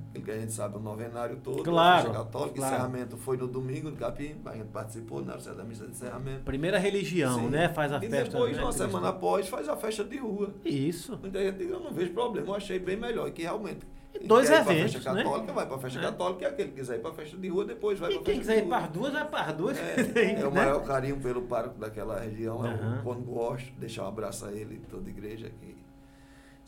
aquilo 0.08 0.24
que 0.24 0.30
a 0.32 0.38
gente 0.38 0.52
sabe, 0.52 0.76
o 0.76 0.80
novenário 0.80 1.36
todo, 1.36 1.62
Claro, 1.62 2.00
a 2.00 2.02
festa 2.02 2.24
católica, 2.24 2.56
claro. 2.56 2.74
encerramento 2.74 3.16
foi 3.16 3.36
no 3.36 3.46
domingo 3.46 3.88
do 3.88 3.96
Capim, 3.96 4.34
a 4.44 4.52
gente 4.56 4.68
participou 4.68 5.24
na 5.24 5.34
hora 5.34 5.54
da 5.54 5.62
missa 5.62 5.84
de 5.86 5.92
encerramento. 5.92 6.42
Primeira 6.42 6.76
religião, 6.78 7.38
Sim. 7.38 7.48
né? 7.50 7.68
Faz 7.68 7.92
a 7.92 7.98
e 7.98 8.08
festa. 8.10 8.32
depois, 8.32 8.56
né, 8.56 8.62
uma 8.64 8.72
semana 8.72 9.08
após, 9.10 9.46
faz 9.48 9.68
a 9.68 9.76
festa 9.76 10.02
de 10.02 10.18
rua. 10.18 10.52
Isso. 10.64 11.16
Muita 11.22 11.38
gente 11.40 11.58
diz, 11.58 11.70
eu 11.70 11.78
não 11.78 11.92
vejo 11.92 12.12
problema, 12.12 12.48
eu 12.48 12.54
achei 12.56 12.80
bem 12.80 12.96
melhor, 12.96 13.30
que 13.30 13.42
realmente... 13.42 13.86
quem 14.12 14.26
dois 14.26 14.50
eventos, 14.50 14.94
festa 14.94 15.12
né? 15.12 15.22
católica, 15.22 15.52
vai 15.52 15.66
para 15.66 15.76
a 15.76 15.78
festa 15.78 15.98
É. 16.00 16.02
católica, 16.02 16.42
e 16.42 16.46
aquele 16.48 16.68
que 16.70 16.74
quiser 16.80 16.96
ir 16.96 17.00
para 17.00 17.10
a 17.12 17.14
festa 17.14 17.36
de 17.36 17.48
rua, 17.48 17.64
depois 17.64 17.96
vai 18.00 18.10
E 18.10 18.14
para 18.14 18.22
a 18.22 18.24
quem 18.24 18.34
festa 18.38 18.50
quiser 18.52 18.60
de 18.62 18.66
ir 18.66 18.68
para 18.68 18.84
as 18.84 18.90
duas, 18.90 19.12
vai 19.12 19.28
para 19.28 19.40
as 19.42 19.52
duas. 19.56 19.78
É, 19.78 19.94
é 20.42 20.46
o 20.46 20.50
né? 20.50 20.56
maior 20.64 20.84
carinho 20.84 21.16
pelo 21.20 21.42
pároco 21.42 21.78
daquela 21.78 22.18
região, 22.18 22.66
é 22.66 22.70
Aham. 22.70 22.98
o 22.98 23.02
quando 23.04 23.22
gosto, 23.22 23.70
deixar 23.78 24.02
um 24.02 24.08
abraço 24.08 24.46
a 24.46 24.52
ele 24.52 24.74
e 24.74 24.78
toda 24.90 25.06
a 25.06 25.10
igreja 25.10 25.48
que 25.60 25.78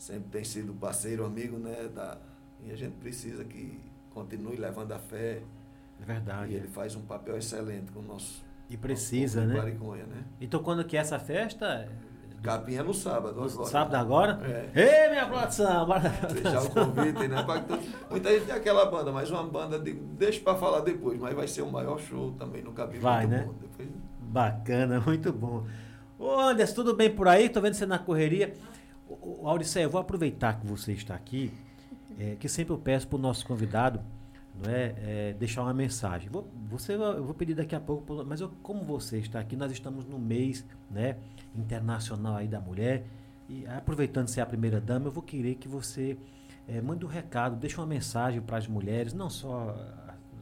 sempre 0.03 0.29
tem 0.31 0.43
sido 0.43 0.73
parceiro, 0.73 1.25
amigo, 1.25 1.57
né? 1.57 1.89
Da, 1.93 2.17
e 2.65 2.71
a 2.71 2.75
gente 2.75 2.95
precisa 2.97 3.43
que 3.45 3.79
continue 4.13 4.57
levando 4.57 4.91
a 4.91 4.99
fé. 4.99 5.41
É 6.01 6.05
verdade. 6.05 6.51
E 6.51 6.55
ele 6.55 6.67
faz 6.67 6.95
um 6.95 7.01
papel 7.01 7.37
excelente 7.37 7.91
com 7.91 7.99
o 7.99 8.03
nosso. 8.03 8.43
E 8.69 8.75
precisa, 8.75 9.41
nosso 9.41 9.53
né? 9.53 9.61
Pariconha, 9.61 10.05
né? 10.05 10.23
Então 10.41 10.61
quando 10.61 10.83
que 10.83 10.97
é 10.97 10.99
essa 10.99 11.17
festa? 11.19 11.87
Capim 12.41 12.75
é 12.75 12.83
no 12.83 12.93
sábado. 12.93 13.39
No 13.39 13.45
agora. 13.45 13.69
sábado 13.69 13.95
agora? 13.95 14.39
É. 14.75 15.05
Ei, 15.05 15.09
minha 15.11 15.25
produção! 15.25 15.87
Deixar 16.33 16.63
o 16.63 16.69
convite, 16.69 17.25
né? 17.29 17.41
pra 17.41 17.63
Muita 18.11 18.29
gente 18.31 18.45
tem 18.45 18.55
aquela 18.55 18.85
banda, 18.85 19.13
mas 19.13 19.31
uma 19.31 19.43
banda, 19.43 19.79
de, 19.79 19.93
deixa 19.93 20.41
para 20.41 20.57
falar 20.57 20.81
depois, 20.81 21.17
mas 21.17 21.33
vai 21.33 21.47
ser 21.47 21.61
o 21.61 21.71
maior 21.71 21.97
show 21.97 22.33
também 22.33 22.61
no 22.61 22.73
Capim. 22.73 22.99
Vai, 22.99 23.25
muito 23.25 23.31
né? 23.31 23.45
bom. 23.45 23.53
Depois, 23.61 23.89
Bacana, 24.19 24.99
muito 25.07 25.31
bom. 25.31 25.65
Ô 26.19 26.37
Anderson, 26.37 26.75
tudo 26.75 26.93
bem 26.93 27.09
por 27.09 27.29
aí? 27.29 27.47
Tô 27.47 27.61
vendo 27.61 27.75
você 27.75 27.85
na 27.85 27.97
correria. 27.97 28.53
Auricé, 29.43 29.85
eu 29.85 29.89
vou 29.89 29.99
aproveitar 30.01 30.59
que 30.59 30.65
você 30.65 30.93
está 30.93 31.15
aqui, 31.15 31.53
é, 32.19 32.35
que 32.39 32.47
sempre 32.47 32.73
eu 32.73 32.77
peço 32.77 33.07
para 33.07 33.17
o 33.17 33.19
nosso 33.19 33.45
convidado 33.45 33.99
não 34.55 34.71
é, 34.71 34.93
é, 34.97 35.33
deixar 35.33 35.63
uma 35.63 35.73
mensagem. 35.73 36.29
Vou, 36.29 36.47
você, 36.69 36.93
eu 36.93 37.23
vou 37.23 37.33
pedir 37.33 37.55
daqui 37.55 37.75
a 37.75 37.79
pouco, 37.79 38.23
mas 38.23 38.39
eu, 38.39 38.49
como 38.61 38.83
você 38.83 39.17
está 39.17 39.39
aqui, 39.39 39.55
nós 39.55 39.71
estamos 39.71 40.05
no 40.05 40.19
mês 40.19 40.65
né, 40.91 41.17
internacional 41.55 42.35
aí 42.35 42.47
da 42.47 42.59
mulher. 42.59 43.03
E 43.49 43.65
aproveitando 43.67 44.27
ser 44.27 44.41
a 44.41 44.45
primeira 44.45 44.79
dama, 44.79 45.07
eu 45.07 45.11
vou 45.11 45.23
querer 45.23 45.55
que 45.55 45.67
você 45.67 46.17
é, 46.67 46.79
mande 46.81 47.03
um 47.03 47.09
recado, 47.09 47.55
deixe 47.55 47.77
uma 47.77 47.87
mensagem 47.87 48.41
para 48.41 48.57
as 48.57 48.67
mulheres, 48.67 49.13
não 49.13 49.29
só 49.29 49.75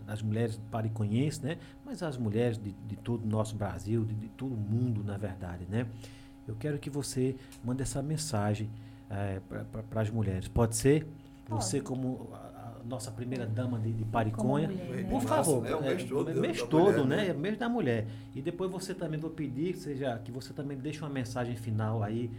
as 0.08 0.22
mulheres 0.22 0.60
pariconhenses, 0.70 1.40
né? 1.40 1.58
Mas 1.86 2.04
as 2.04 2.18
mulheres 2.18 2.58
de, 2.58 2.72
de 2.72 2.96
todo 2.98 3.24
o 3.24 3.28
nosso 3.28 3.56
Brasil, 3.56 4.04
de, 4.04 4.14
de 4.14 4.28
todo 4.30 4.54
o 4.54 4.58
mundo, 4.58 5.04
na 5.04 5.18
verdade, 5.18 5.66
né? 5.70 5.88
Eu 6.52 6.58
quero 6.60 6.78
que 6.78 6.90
você 6.90 7.36
mande 7.64 7.82
essa 7.82 8.02
mensagem 8.02 8.70
para 9.90 10.02
as 10.02 10.10
mulheres. 10.10 10.48
Pode 10.48 10.76
ser? 10.76 11.08
Pode. 11.46 11.64
Você 11.64 11.80
como 11.80 12.30
a, 12.34 12.82
a 12.82 12.84
nossa 12.86 13.10
primeira 13.10 13.46
dama 13.46 13.80
de, 13.80 13.94
de 13.94 14.04
Pariconha. 14.04 14.68
Mulher, 14.68 15.04
né? 15.04 15.10
Por 15.10 15.22
favor, 15.22 15.64
né? 15.64 15.74
O 15.76 15.82
mês 15.82 16.04
todo 16.04 16.30
é, 16.30 16.34
mês 16.34 16.60
da 16.60 16.68
todo, 16.68 16.86
mulher, 16.86 17.06
né? 17.06 17.16
né? 17.16 17.28
É 17.30 17.34
mês 17.34 17.58
da 17.58 17.70
mulher. 17.70 18.08
E 18.36 18.42
depois 18.42 18.70
você 18.70 18.94
também 18.94 19.20
vou 19.20 19.30
pedir 19.30 19.74
que, 19.74 19.80
seja, 19.80 20.20
que 20.20 20.32
você 20.32 20.54
também 20.54 20.78
deixe 20.78 21.00
uma 21.00 21.10
mensagem 21.10 21.56
final 21.56 22.04
aí, 22.04 22.30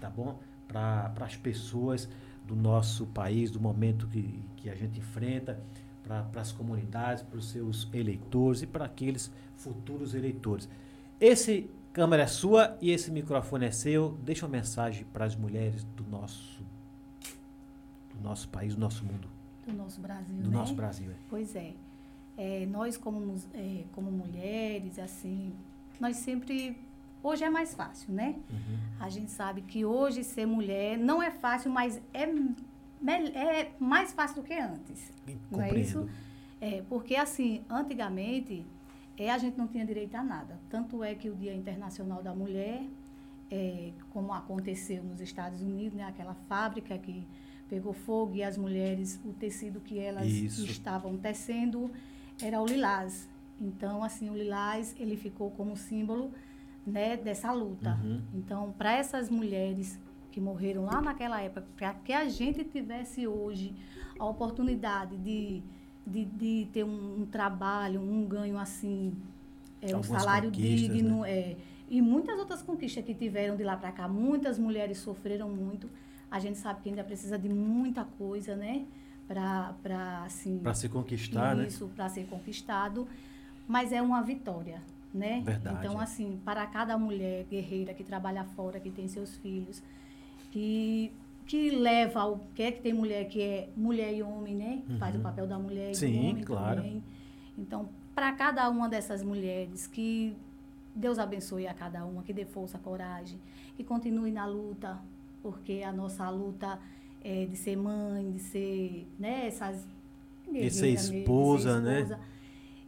tá 0.00 0.10
bom? 0.10 0.40
Para 0.66 1.12
as 1.20 1.36
pessoas 1.36 2.08
do 2.46 2.56
nosso 2.56 3.06
país, 3.06 3.52
do 3.52 3.60
momento 3.60 4.08
que, 4.08 4.42
que 4.56 4.68
a 4.68 4.74
gente 4.74 4.98
enfrenta, 4.98 5.60
para 6.02 6.40
as 6.40 6.50
comunidades, 6.50 7.22
para 7.22 7.38
os 7.38 7.50
seus 7.50 7.88
eleitores 7.92 8.62
e 8.62 8.66
para 8.66 8.84
aqueles 8.84 9.30
futuros 9.54 10.12
eleitores. 10.12 10.68
Esse 11.20 11.70
câmera 11.92 12.22
é 12.22 12.26
sua 12.26 12.76
e 12.80 12.90
esse 12.90 13.10
microfone 13.10 13.66
é 13.66 13.70
seu. 13.70 14.18
Deixa 14.22 14.46
uma 14.46 14.52
mensagem 14.52 15.04
para 15.12 15.24
as 15.24 15.36
mulheres 15.36 15.84
do 15.96 16.04
nosso, 16.04 16.62
do 18.14 18.22
nosso 18.22 18.48
país, 18.48 18.74
do 18.74 18.80
nosso 18.80 19.04
mundo, 19.04 19.28
do 19.66 19.72
nosso 19.72 20.00
Brasil, 20.00 20.36
do 20.36 20.50
né? 20.50 20.56
nosso 20.56 20.74
Brasil. 20.74 21.10
é. 21.10 21.14
Pois 21.28 21.54
é. 21.54 21.74
É, 22.36 22.66
nós 22.66 22.96
como, 22.96 23.36
é, 23.52 23.84
como 23.92 24.10
mulheres, 24.10 24.98
assim, 24.98 25.52
nós 26.00 26.16
sempre... 26.16 26.76
Hoje 27.22 27.44
é 27.44 27.50
mais 27.50 27.74
fácil, 27.74 28.14
né? 28.14 28.36
Uhum. 28.50 28.78
A 28.98 29.10
gente 29.10 29.30
sabe 29.30 29.60
que 29.60 29.84
hoje 29.84 30.24
ser 30.24 30.46
mulher 30.46 30.96
não 30.96 31.22
é 31.22 31.30
fácil, 31.30 31.70
mas 31.70 32.00
é, 32.14 32.22
é 33.38 33.72
mais 33.78 34.10
fácil 34.12 34.40
do 34.40 34.42
que 34.42 34.54
antes. 34.54 35.12
Não 35.50 35.60
é 35.60 35.78
isso? 35.78 35.98
Compreendo. 35.98 36.30
É, 36.62 36.82
porque 36.88 37.16
assim, 37.16 37.62
antigamente, 37.68 38.64
é, 39.20 39.30
a 39.30 39.36
gente 39.36 39.58
não 39.58 39.68
tinha 39.68 39.84
direito 39.84 40.14
a 40.14 40.24
nada. 40.24 40.58
Tanto 40.70 41.04
é 41.04 41.14
que 41.14 41.28
o 41.28 41.36
Dia 41.36 41.54
Internacional 41.54 42.22
da 42.22 42.34
Mulher, 42.34 42.82
é, 43.50 43.92
como 44.08 44.32
aconteceu 44.32 45.04
nos 45.04 45.20
Estados 45.20 45.60
Unidos, 45.60 45.92
né, 45.92 46.04
aquela 46.04 46.32
fábrica 46.48 46.96
que 46.96 47.28
pegou 47.68 47.92
fogo 47.92 48.34
e 48.34 48.42
as 48.42 48.56
mulheres, 48.56 49.20
o 49.22 49.34
tecido 49.34 49.78
que 49.78 49.98
elas 49.98 50.26
Isso. 50.26 50.64
estavam 50.64 51.18
tecendo 51.18 51.90
era 52.42 52.62
o 52.62 52.66
lilás. 52.66 53.28
Então, 53.60 54.02
assim, 54.02 54.30
o 54.30 54.34
lilás, 54.34 54.96
ele 54.98 55.18
ficou 55.18 55.50
como 55.50 55.76
símbolo 55.76 56.32
né, 56.86 57.18
dessa 57.18 57.52
luta. 57.52 58.00
Uhum. 58.02 58.22
Então, 58.32 58.72
para 58.72 58.94
essas 58.94 59.28
mulheres 59.28 60.00
que 60.32 60.40
morreram 60.40 60.86
lá 60.86 61.02
naquela 61.02 61.42
época, 61.42 61.66
para 61.76 61.92
que 61.92 62.14
a 62.14 62.26
gente 62.26 62.64
tivesse 62.64 63.26
hoje 63.26 63.74
a 64.18 64.24
oportunidade 64.24 65.18
de, 65.18 65.62
de, 66.10 66.24
de 66.24 66.68
ter 66.72 66.84
um, 66.84 67.22
um 67.22 67.26
trabalho, 67.26 68.00
um 68.00 68.26
ganho 68.26 68.58
assim, 68.58 69.14
é, 69.80 69.96
um 69.96 70.02
salário 70.02 70.50
né? 70.50 70.56
digno, 70.56 71.24
é, 71.24 71.56
e 71.88 72.00
muitas 72.02 72.38
outras 72.38 72.62
conquistas 72.62 73.04
que 73.04 73.14
tiveram 73.14 73.56
de 73.56 73.64
lá 73.64 73.76
para 73.76 73.90
cá, 73.92 74.06
muitas 74.08 74.58
mulheres 74.58 74.98
sofreram 74.98 75.48
muito. 75.48 75.88
A 76.30 76.38
gente 76.38 76.58
sabe 76.58 76.80
que 76.82 76.88
ainda 76.88 77.02
precisa 77.02 77.38
de 77.38 77.48
muita 77.48 78.04
coisa, 78.04 78.54
né? 78.54 78.84
Para 79.26 80.22
assim, 80.24 80.58
Para 80.58 80.74
se 80.74 80.88
conquistar, 80.88 81.54
né? 81.54 81.66
isso 81.66 81.88
para 81.94 82.08
ser 82.08 82.26
conquistado, 82.26 83.06
mas 83.66 83.92
é 83.92 84.02
uma 84.02 84.22
vitória, 84.22 84.82
né? 85.14 85.42
Verdade, 85.44 85.78
Então, 85.78 86.00
é. 86.00 86.04
assim, 86.04 86.40
para 86.44 86.66
cada 86.66 86.98
mulher 86.98 87.44
guerreira 87.48 87.94
que 87.94 88.02
trabalha 88.02 88.44
fora, 88.44 88.80
que 88.80 88.90
tem 88.90 89.06
seus 89.06 89.36
filhos, 89.36 89.82
que, 90.50 91.12
que 91.50 91.68
leva 91.68 92.20
ao. 92.20 92.38
Que 92.54 92.62
é 92.62 92.70
que 92.70 92.80
tem 92.80 92.92
mulher 92.92 93.26
que 93.28 93.42
é 93.42 93.68
mulher 93.76 94.14
e 94.14 94.22
homem, 94.22 94.54
né? 94.54 94.82
Faz 95.00 95.16
o 95.16 95.18
papel 95.18 95.48
da 95.48 95.58
mulher 95.58 95.90
e 95.90 95.94
Sim, 95.96 96.12
do 96.12 96.18
homem 96.18 96.44
claro. 96.44 96.76
também. 96.76 97.02
Então, 97.58 97.88
para 98.14 98.30
cada 98.32 98.70
uma 98.70 98.88
dessas 98.88 99.20
mulheres, 99.20 99.88
que 99.88 100.36
Deus 100.94 101.18
abençoe 101.18 101.66
a 101.66 101.74
cada 101.74 102.04
uma, 102.04 102.22
que 102.22 102.32
dê 102.32 102.44
força, 102.44 102.78
coragem, 102.78 103.36
que 103.76 103.82
continue 103.82 104.30
na 104.30 104.46
luta, 104.46 105.00
porque 105.42 105.82
a 105.84 105.90
nossa 105.90 106.30
luta 106.30 106.78
é 107.20 107.46
de 107.46 107.56
ser 107.56 107.76
mãe, 107.76 108.30
de 108.30 108.38
ser, 108.38 109.08
né, 109.18 109.48
essas 109.48 109.84
De 110.48 110.70
ser 110.70 110.90
esposa, 110.90 111.80
né? 111.80 112.16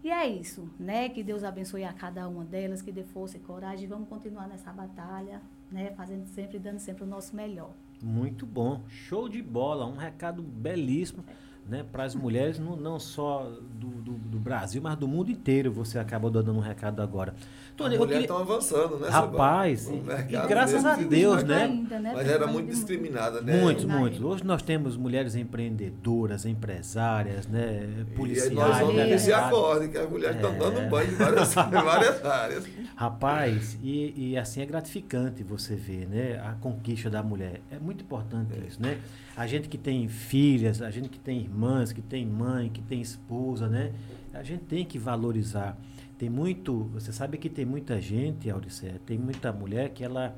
E 0.04 0.10
é 0.10 0.24
isso, 0.24 0.70
né? 0.78 1.08
Que 1.08 1.24
Deus 1.24 1.42
abençoe 1.42 1.82
a 1.82 1.92
cada 1.92 2.28
uma 2.28 2.44
delas, 2.44 2.80
que 2.80 2.92
dê 2.92 3.02
força 3.02 3.36
e 3.36 3.40
coragem. 3.40 3.88
Vamos 3.88 4.08
continuar 4.08 4.46
nessa 4.46 4.72
batalha, 4.72 5.42
né? 5.68 5.92
Fazendo 5.96 6.26
sempre, 6.26 6.60
dando 6.60 6.78
sempre 6.78 7.02
o 7.02 7.06
nosso 7.08 7.34
melhor. 7.34 7.72
Muito 8.02 8.44
bom, 8.44 8.82
show 8.88 9.28
de 9.28 9.40
bola, 9.40 9.86
um 9.86 9.96
recado 9.96 10.42
belíssimo 10.42 11.24
né, 11.68 11.84
para 11.90 12.04
as 12.04 12.14
mulheres, 12.14 12.58
não, 12.58 12.76
não 12.76 12.98
só 12.98 13.50
do, 13.78 13.86
do, 13.88 14.12
do 14.12 14.38
Brasil, 14.38 14.80
mas 14.82 14.96
do 14.96 15.06
mundo 15.08 15.30
inteiro. 15.30 15.72
Você 15.72 15.98
acabou 15.98 16.30
dando 16.30 16.52
um 16.52 16.60
recado 16.60 17.00
agora. 17.00 17.34
Tony, 17.76 17.94
As 17.94 18.00
mulheres 18.00 18.26
queria- 18.28 18.34
estão 18.36 18.54
avançando, 18.54 18.98
né? 18.98 19.08
Rapaz, 19.08 19.88
e- 19.88 19.94
e 19.94 20.46
graças 20.46 20.84
a 20.84 20.94
Deus, 20.96 21.36
Muito 21.36 21.48
né? 21.48 21.62
ainda, 21.64 21.98
né? 21.98 22.12
Mas 22.14 22.28
era 22.28 22.46
muito 22.46 22.68
discriminada, 22.70 23.40
né? 23.40 23.60
Muitos. 23.62 23.84
época. 23.84 24.26
Hoje 24.26 24.44
nós 24.44 24.60
temos 24.60 24.94
mulheres 24.96 25.34
empreendedoras, 25.34 26.44
empresárias, 26.44 27.46
né, 27.46 27.88
E 27.96 27.98
aí 28.00 28.04
policiais, 28.16 28.52
nós 28.52 28.78
vamos 28.78 29.02
que 29.04 29.18
se 29.18 29.32
acordem, 29.32 29.90
que 29.90 29.96
as 29.98 30.08
mulheres 30.10 30.36
estão 30.36 30.52
É. 30.52 30.58
dando 30.58 30.90
banho 30.90 31.12
em 31.12 31.14
várias, 31.14 31.54
várias 31.72 32.24
áreas. 32.26 32.64
Rapaz, 32.94 33.78
e, 33.82 34.32
e 34.32 34.38
assim 34.38 34.60
é 34.60 34.66
gratificante 34.66 35.42
você 35.42 35.74
ver, 35.74 36.06
né? 36.08 36.40
A 36.44 36.52
conquista 36.60 37.08
da 37.08 37.22
mulher. 37.22 37.60
É 37.70 37.78
muito 37.78 38.02
importante 38.04 38.50
isso, 38.68 38.80
né? 38.82 38.98
A 39.34 39.46
gente 39.46 39.68
que 39.68 39.78
tem 39.78 40.08
filhas, 40.08 40.82
a 40.82 40.90
gente 40.90 41.08
que 41.08 41.18
tem 41.18 41.40
irmãs, 41.40 41.92
que 41.92 42.02
tem 42.02 42.26
mãe, 42.26 42.68
que 42.68 42.82
tem 42.82 43.00
esposa, 43.00 43.66
né? 43.66 43.92
A 44.34 44.42
gente 44.42 44.64
tem 44.64 44.84
que 44.84 44.98
valorizar. 44.98 45.76
Tem 46.18 46.28
muito, 46.28 46.84
você 46.92 47.12
sabe 47.12 47.38
que 47.38 47.48
tem 47.48 47.64
muita 47.64 48.00
gente, 48.00 48.48
Auricé, 48.50 49.00
tem 49.06 49.18
muita 49.18 49.50
mulher 49.50 49.90
que 49.90 50.04
ela, 50.04 50.36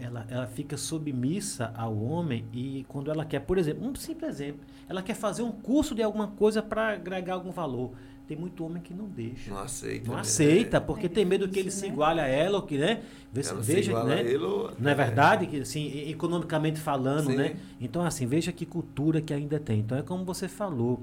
ela, 0.00 0.24
ela 0.30 0.46
fica 0.46 0.76
submissa 0.76 1.72
ao 1.76 1.96
homem 1.98 2.46
e 2.52 2.86
quando 2.88 3.10
ela 3.10 3.24
quer, 3.24 3.40
por 3.40 3.58
exemplo, 3.58 3.86
um 3.86 3.94
simples 3.94 4.30
exemplo, 4.30 4.60
ela 4.88 5.02
quer 5.02 5.14
fazer 5.14 5.42
um 5.42 5.52
curso 5.52 5.94
de 5.94 6.02
alguma 6.02 6.28
coisa 6.28 6.62
para 6.62 6.92
agregar 6.92 7.34
algum 7.34 7.50
valor. 7.50 7.92
Tem 8.32 8.40
muito 8.40 8.64
homem 8.64 8.82
que 8.82 8.94
não 8.94 9.04
deixa. 9.08 9.50
Não 9.50 9.58
aceita. 9.58 10.06
Não 10.08 10.14
né? 10.14 10.22
aceita, 10.22 10.80
porque 10.80 11.04
É 11.04 11.08
tem 11.10 11.22
medo 11.22 11.46
que 11.46 11.58
ele 11.58 11.64
difícil, 11.68 11.80
se 11.80 11.86
né? 11.88 11.92
iguale 11.92 12.20
a 12.20 12.26
ela, 12.26 12.56
ou 12.56 12.62
que, 12.62 12.78
né? 12.78 13.02
Vê- 13.30 13.42
Ela 13.46 13.62
se 13.62 13.72
veja, 13.74 13.90
iguala 13.90 14.08
né? 14.08 14.14
a 14.14 14.20
ele 14.24 14.36
ou- 14.42 14.72
Não 14.78 14.90
é 14.90 14.94
verdade? 14.94 15.46
Que, 15.46 15.60
assim, 15.60 16.08
economicamente 16.08 16.80
falando, 16.80 17.26
Sim. 17.30 17.36
né? 17.36 17.56
Então, 17.78 18.00
assim, 18.02 18.24
veja 18.26 18.50
que 18.50 18.64
cultura 18.64 19.20
que 19.20 19.34
ainda 19.34 19.60
tem. 19.60 19.80
Então, 19.80 19.98
é 19.98 20.02
como 20.02 20.24
você 20.24 20.48
falou, 20.48 21.02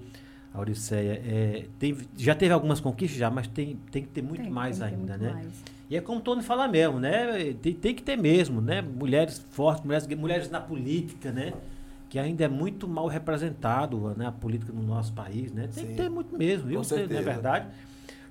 Auriceia, 0.51 1.22
é, 1.23 1.65
teve- 1.77 2.07
já 2.18 2.34
teve 2.34 2.51
algumas 2.51 2.80
conquistas 2.80 3.19
já, 3.19 3.30
mas 3.30 3.45
tem, 3.45 3.77
tem 3.91 4.01
que 4.01 4.10
ter 4.10 4.23
muito 4.23 4.41
Tem, 4.41 4.49
mais 4.51 4.80
tem 4.80 4.88
ainda, 4.88 5.15
muito 5.15 5.23
né? 5.23 5.34
mais. 5.34 5.64
E 5.88 5.95
é 5.95 6.01
como 6.01 6.18
o 6.18 6.22
Tony 6.23 6.41
fala 6.41 6.68
mesmo, 6.68 6.99
né? 6.99 7.53
Tem, 7.61 7.76
tem 7.76 7.93
que 7.93 8.01
ter 8.01 8.18
mesmo, 8.18 8.60
né? 8.60 8.81
Mulheres 8.81 9.45
fortes, 9.51 9.85
mulheres, 9.85 10.07
mulheres 10.18 10.49
na 10.49 10.60
política, 10.60 11.31
né? 11.31 11.53
Que 12.10 12.18
ainda 12.18 12.44
é 12.44 12.48
muito 12.48 12.88
mal 12.88 13.07
representado, 13.07 14.14
né? 14.18 14.26
A 14.26 14.31
política 14.31 14.73
no 14.73 14.81
nosso 14.81 15.14
país, 15.14 15.52
né? 15.52 15.69
Tem 15.73 15.84
Sim. 15.86 15.91
que 15.91 15.95
ter 15.95 16.10
muito 16.10 16.36
mesmo, 16.36 16.68
viu? 16.68 16.84
Você- 16.84 17.06
Não 17.07 17.18
é 17.18 17.22
verdade? 17.22 17.68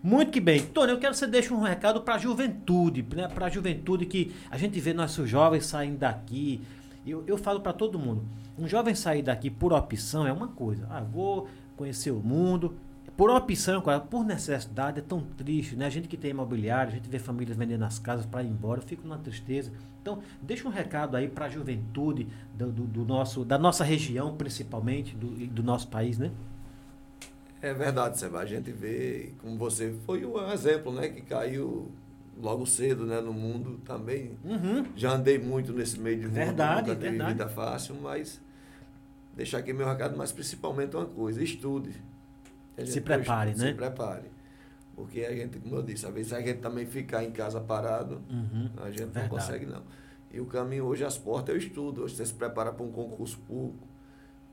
Muito 0.02 0.30
que 0.32 0.40
bem. 0.40 0.60
Tony, 0.60 0.92
eu 0.92 0.98
quero 0.98 1.12
que 1.12 1.18
você 1.18 1.26
deixe 1.26 1.52
um 1.52 1.60
recado 1.60 2.00
para 2.02 2.14
a 2.14 2.18
juventude, 2.18 3.04
né? 3.14 3.28
Para 3.28 3.46
a 3.46 3.48
juventude 3.50 4.06
que 4.06 4.32
a 4.50 4.56
gente 4.58 4.78
vê 4.80 4.92
nossos 4.92 5.28
jovens 5.28 5.66
saindo 5.66 5.98
daqui. 5.98 6.60
Eu, 7.06 7.24
eu 7.26 7.38
falo 7.38 7.60
para 7.60 7.72
todo 7.72 7.98
mundo, 7.98 8.22
um 8.58 8.66
jovem 8.68 8.94
sair 8.94 9.22
daqui 9.22 9.48
por 9.50 9.72
opção 9.72 10.26
é 10.26 10.32
uma 10.32 10.48
coisa. 10.48 10.86
Ah, 10.90 11.00
vou 11.00 11.48
conhecer 11.76 12.10
o 12.10 12.20
mundo. 12.20 12.74
Por 13.18 13.30
opção, 13.30 13.82
cara, 13.82 13.98
por 14.00 14.24
necessidade, 14.24 15.00
é 15.00 15.02
tão 15.02 15.20
triste, 15.20 15.74
né? 15.74 15.86
A 15.86 15.90
gente 15.90 16.06
que 16.06 16.16
tem 16.16 16.30
imobiliário, 16.30 16.92
a 16.92 16.94
gente 16.94 17.08
vê 17.08 17.18
famílias 17.18 17.56
vendendo 17.56 17.84
as 17.84 17.98
casas 17.98 18.24
para 18.24 18.44
ir 18.44 18.48
embora, 18.48 18.80
eu 18.80 18.84
fico 18.86 19.02
numa 19.02 19.18
tristeza. 19.18 19.72
Então, 20.00 20.22
deixa 20.40 20.68
um 20.68 20.70
recado 20.70 21.16
aí 21.16 21.28
para 21.28 21.46
a 21.46 21.48
juventude 21.48 22.28
do, 22.54 22.70
do- 22.70 22.86
do 22.86 23.04
nosso, 23.04 23.44
da 23.44 23.58
nossa 23.58 23.82
região, 23.82 24.36
principalmente, 24.36 25.16
do, 25.16 25.30
do 25.48 25.62
nosso 25.64 25.88
país, 25.88 26.16
né? 26.16 26.30
É 27.60 27.74
verdade, 27.74 28.18
Seba. 28.18 28.38
A 28.40 28.46
gente 28.46 28.70
vê, 28.70 29.32
como 29.40 29.56
você 29.58 29.94
foi 30.06 30.24
um 30.24 30.50
exemplo, 30.52 30.92
né? 30.92 31.08
Que 31.08 31.22
caiu 31.22 31.90
logo 32.40 32.64
cedo, 32.66 33.04
né? 33.04 33.20
No 33.20 33.32
mundo 33.32 33.78
também. 33.84 34.38
Uhum. 34.44 34.84
Já 34.94 35.12
andei 35.12 35.38
muito 35.38 35.72
nesse 35.72 35.98
meio 35.98 36.18
de 36.20 36.26
mundo. 36.26 36.34
Verdade, 36.34 36.90
nunca 36.90 37.00
verdade. 37.00 37.32
vida 37.32 37.48
fácil, 37.48 37.96
mas 38.00 38.40
deixar 39.34 39.58
aqui 39.58 39.72
meu 39.72 39.88
recado, 39.88 40.16
mas 40.16 40.32
principalmente 40.32 40.94
uma 40.96 41.06
coisa, 41.06 41.42
estude. 41.42 41.90
A 42.78 42.86
Se 42.86 43.00
prepare, 43.00 43.54
se 43.56 43.64
né? 43.64 43.72
prepare. 43.72 44.24
Porque 44.94 45.20
a 45.20 45.32
gente, 45.34 45.58
como 45.58 45.76
eu 45.76 45.82
disse, 45.82 46.06
às 46.06 46.12
vezes 46.12 46.32
a 46.32 46.40
gente 46.40 46.58
também 46.60 46.84
ficar 46.86 47.22
em 47.24 47.30
casa 47.30 47.60
parado, 47.60 48.20
Uhum. 48.30 48.68
a 48.78 48.86
gente 48.90 48.98
Verdade. 49.04 49.28
não 49.28 49.28
consegue 49.28 49.66
não. 49.66 49.82
E 50.32 50.40
o 50.40 50.46
caminho 50.46 50.84
hoje, 50.84 51.04
as 51.04 51.16
portas, 51.16 51.54
é 51.54 51.58
o 51.58 51.60
estudo. 51.60 52.02
Hoje 52.02 52.16
você 52.16 52.26
se 52.26 52.34
prepara 52.34 52.72
para 52.72 52.84
um 52.84 52.90
concurso 52.92 53.38
público. 53.40 53.86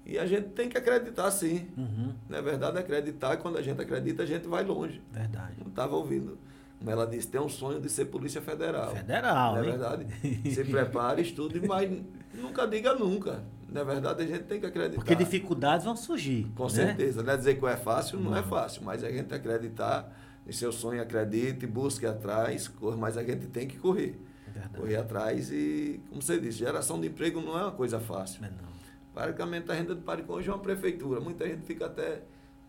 E 0.06 0.18
a 0.20 0.26
gente 0.26 0.50
tem 0.50 0.70
que 0.70 0.78
acreditar 0.78 1.30
sim. 1.32 1.68
Uhum. 1.76 2.14
Na 2.30 2.40
verdade, 2.42 2.78
acreditar, 2.78 3.34
e 3.34 3.38
quando 3.38 3.58
a 3.58 3.62
gente 3.62 3.82
acredita, 3.82 4.22
a 4.24 4.26
gente 4.26 4.48
vai 4.48 4.64
longe. 4.64 5.02
Verdade. 5.12 5.56
Não 5.60 5.68
estava 5.68 5.96
ouvindo. 5.96 6.38
Como 6.80 6.92
ela 6.92 7.08
disse, 7.08 7.28
tem 7.28 7.42
um 7.42 7.50
sonho 7.50 7.80
de 7.80 7.90
ser 7.90 8.06
Polícia 8.06 8.42
Federal. 8.42 8.92
Federal, 8.92 9.56
Não 9.56 9.62
é 9.62 9.66
hein? 9.66 9.72
verdade? 9.72 10.08
Se 10.54 10.64
prepare, 10.64 11.22
estude, 11.22 11.66
mas 11.66 11.90
nunca 12.34 12.68
diga 12.68 12.94
nunca. 12.94 13.44
Na 13.70 13.84
verdade, 13.84 14.24
a 14.24 14.28
gente 14.28 14.44
tem 14.44 14.60
que 14.60 14.66
acreditar. 14.66 14.96
Porque 14.98 15.16
dificuldades 15.16 15.86
vão 15.86 15.96
surgir. 15.96 16.48
Com 16.56 16.64
né? 16.66 16.70
certeza. 16.70 17.24
Não 17.24 17.34
é 17.34 17.38
dizer 17.38 17.60
que 17.60 17.66
é 17.66 17.76
fácil, 17.76 18.20
não, 18.20 18.36
é 18.36 18.42
Não. 18.42 18.48
fácil. 18.48 18.84
Mas 18.84 19.04
a 19.04 19.12
gente 19.12 19.34
acreditar 19.34 20.16
em 20.46 20.52
seu 20.52 20.72
sonho, 20.72 21.02
acredite, 21.02 21.66
busque 21.66 22.06
atrás, 22.06 22.68
corra, 22.68 22.96
mas 22.96 23.18
a 23.18 23.24
gente 23.24 23.48
tem 23.48 23.68
que 23.68 23.78
correr. 23.78 24.22
Verdade. 24.54 24.76
Correr 24.78 24.96
atrás 24.98 25.52
e, 25.52 26.00
como 26.10 26.22
você 26.22 26.40
disse, 26.40 26.60
geração 26.60 27.02
de 27.02 27.08
emprego 27.08 27.42
não 27.42 27.58
é 27.58 27.64
uma 27.64 27.72
coisa 27.72 28.00
fácil. 28.00 28.40
Mas 28.42 28.52
não. 28.52 28.76
Praticamente 29.14 29.72
a 29.72 29.74
renda 29.74 29.96
do 29.96 30.02
Paricô 30.02 30.36
hoje 30.36 30.50
é 30.50 30.54
uma 30.54 30.60
prefeitura. 30.62 31.20
Muita 31.20 31.48
gente 31.48 31.66
fica 31.66 31.88
até. 31.88 32.22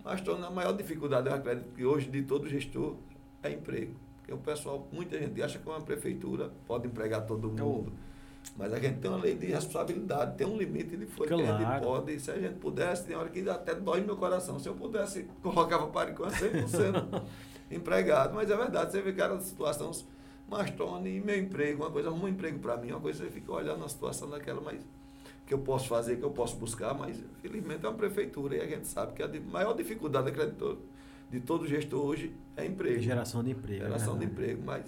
Mas 0.05 0.21
torna 0.21 0.47
a 0.47 0.51
maior 0.51 0.73
dificuldade, 0.73 1.29
eu 1.29 1.35
acredito 1.35 1.73
que 1.75 1.85
hoje 1.85 2.09
de 2.09 2.23
todo 2.23 2.49
gestor 2.49 2.97
é 3.49 3.53
emprego. 3.53 3.95
Porque 4.19 4.33
o 4.33 4.39
pessoal, 4.39 4.87
muita 4.93 5.19
gente 5.19 5.41
acha 5.43 5.59
que 5.59 5.69
uma 5.69 5.81
prefeitura 5.81 6.51
pode 6.67 6.87
empregar 6.87 7.27
todo 7.27 7.49
mundo. 7.49 7.93
Mas 8.57 8.73
a 8.73 8.79
gente 8.79 8.99
tem 9.01 9.11
uma 9.11 9.21
lei 9.21 9.35
de 9.35 9.47
responsabilidade, 9.47 10.37
tem 10.37 10.47
um 10.47 10.57
limite 10.57 10.97
de 10.97 11.07
folha 11.07 11.29
que 11.29 11.35
a 11.35 11.47
gente 11.47 11.59
Claro. 11.59 11.85
pode. 11.85 12.19
Se 12.21 12.31
a 12.31 12.39
gente 12.39 12.55
pudesse, 12.55 13.05
tem 13.05 13.17
hora 13.17 13.29
que 13.29 13.49
até 13.49 13.75
dói 13.75 14.01
no 14.01 14.07
meu 14.07 14.17
coração. 14.17 14.59
Se 14.59 14.69
eu 14.69 14.75
pudesse, 14.75 15.25
colocava 15.43 15.87
Paricô 15.89 16.25
100% 16.27 17.23
empregado. 17.71 18.35
Mas 18.35 18.51
é 18.51 18.57
verdade, 18.57 18.93
você 18.93 19.03
vê 19.03 19.13
cada 19.13 19.41
situação. 19.41 19.91
Mas 20.49 20.71
Tony, 20.71 21.21
meu 21.21 21.37
emprego, 21.37 21.83
uma 21.83 21.91
coisa, 21.91 22.09
arruma 22.09 22.25
um 22.27 22.29
emprego 22.29 22.59
para 22.61 22.77
mim, 22.77 22.93
uma 22.93 23.01
coisa 23.01 23.25
você 23.25 23.31
fica 23.31 23.51
olhando 23.53 23.85
a 23.85 23.89
situação 23.89 24.31
daquela, 24.31 24.61
mas 24.61 24.81
que 25.45 25.53
eu 25.55 25.59
posso 25.59 25.89
fazer, 25.89 26.17
que 26.17 26.23
eu 26.25 26.31
posso 26.31 26.57
buscar, 26.57 26.95
mas 26.95 27.19
infelizmente 27.19 27.85
é 27.85 27.89
uma 27.89 27.97
prefeitura 27.97 28.57
e 28.57 28.61
a 28.61 28.67
gente 28.67 28.87
sabe 28.87 29.13
que 29.13 29.23
a 29.23 29.29
maior 29.51 29.75
dificuldade 29.75 30.29
acreditou, 30.29 30.79
de 31.31 31.41
todo 31.41 31.67
gestor 31.67 32.05
hoje 32.05 32.35
é 32.57 32.65
emprego. 32.65 33.01
Geração 33.01 33.43
de 33.43 33.51
emprego. 33.51 33.83
é 33.83 33.87
Geração 33.87 34.15
de 34.19 34.27
verdade. 34.27 34.43
emprego, 34.53 34.63
mas 34.65 34.85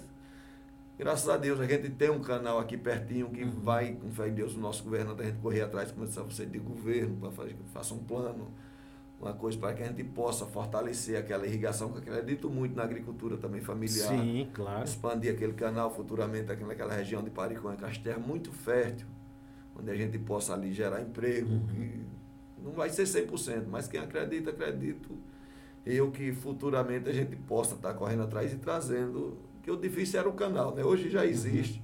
graças 0.97 1.29
a 1.29 1.37
Deus 1.37 1.59
a 1.59 1.65
gente 1.65 1.89
tem 1.91 2.09
um 2.09 2.19
canal 2.21 2.59
aqui 2.59 2.77
pertinho 2.77 3.29
que 3.29 3.43
Uhum. 3.43 3.51
vai, 3.51 3.93
com 3.93 4.09
fé 4.11 4.27
em 4.29 4.33
Deus, 4.33 4.55
o 4.55 4.59
nosso 4.59 4.83
governante, 4.83 5.21
a 5.21 5.25
gente 5.25 5.37
correr 5.39 5.61
atrás, 5.61 5.91
como 5.91 6.03
eu 6.03 6.07
disse 6.07 6.19
você, 6.19 6.45
de 6.45 6.59
governo, 6.59 7.17
para 7.17 7.31
fazer 7.31 7.55
faça 7.73 7.93
um 7.93 7.99
plano, 7.99 8.47
uma 9.19 9.33
coisa 9.33 9.57
para 9.57 9.73
que 9.73 9.83
a 9.83 9.87
gente 9.87 10.03
possa 10.03 10.45
fortalecer 10.45 11.17
aquela 11.17 11.45
irrigação, 11.45 11.91
que 11.91 12.07
eu 12.09 12.13
acredito 12.13 12.49
muito 12.49 12.73
na 12.75 12.83
agricultura 12.83 13.35
também 13.37 13.59
familiar 13.59 14.07
Sim, 14.07 14.49
claro. 14.53 14.83
expandir 14.85 15.33
aquele 15.33 15.53
canal 15.53 15.93
futuramente 15.93 16.49
aqui 16.51 16.63
naquela 16.63 16.93
região 16.93 17.21
de 17.21 17.29
Paricó, 17.29 17.69
que 17.75 17.83
é 17.83 17.89
terra 17.89 18.17
muito 18.19 18.51
fértil, 18.53 19.07
onde 19.77 19.91
a 19.91 19.95
gente 19.95 20.17
possa 20.17 20.53
ali 20.53 20.71
gerar 20.73 21.01
emprego. 21.01 21.49
Uhum. 21.51 22.05
não 22.63 22.71
vai 22.71 22.89
ser 22.89 23.03
100%, 23.03 23.65
mas 23.69 23.87
quem 23.89 23.99
acredita, 23.99 24.51
acredito. 24.51 25.09
Eu 25.85 26.11
que 26.11 26.31
futuramente 26.31 27.09
a 27.09 27.13
gente 27.13 27.35
possa 27.35 27.75
estar 27.75 27.93
correndo 27.93 28.23
atrás 28.23 28.53
e 28.53 28.57
trazendo, 28.57 29.37
que 29.63 29.71
o 29.71 29.75
difícil 29.75 30.19
era 30.19 30.29
o 30.29 30.33
canal, 30.33 30.73
né? 30.75 30.83
Hoje 30.83 31.09
já 31.09 31.25
existe. 31.25 31.81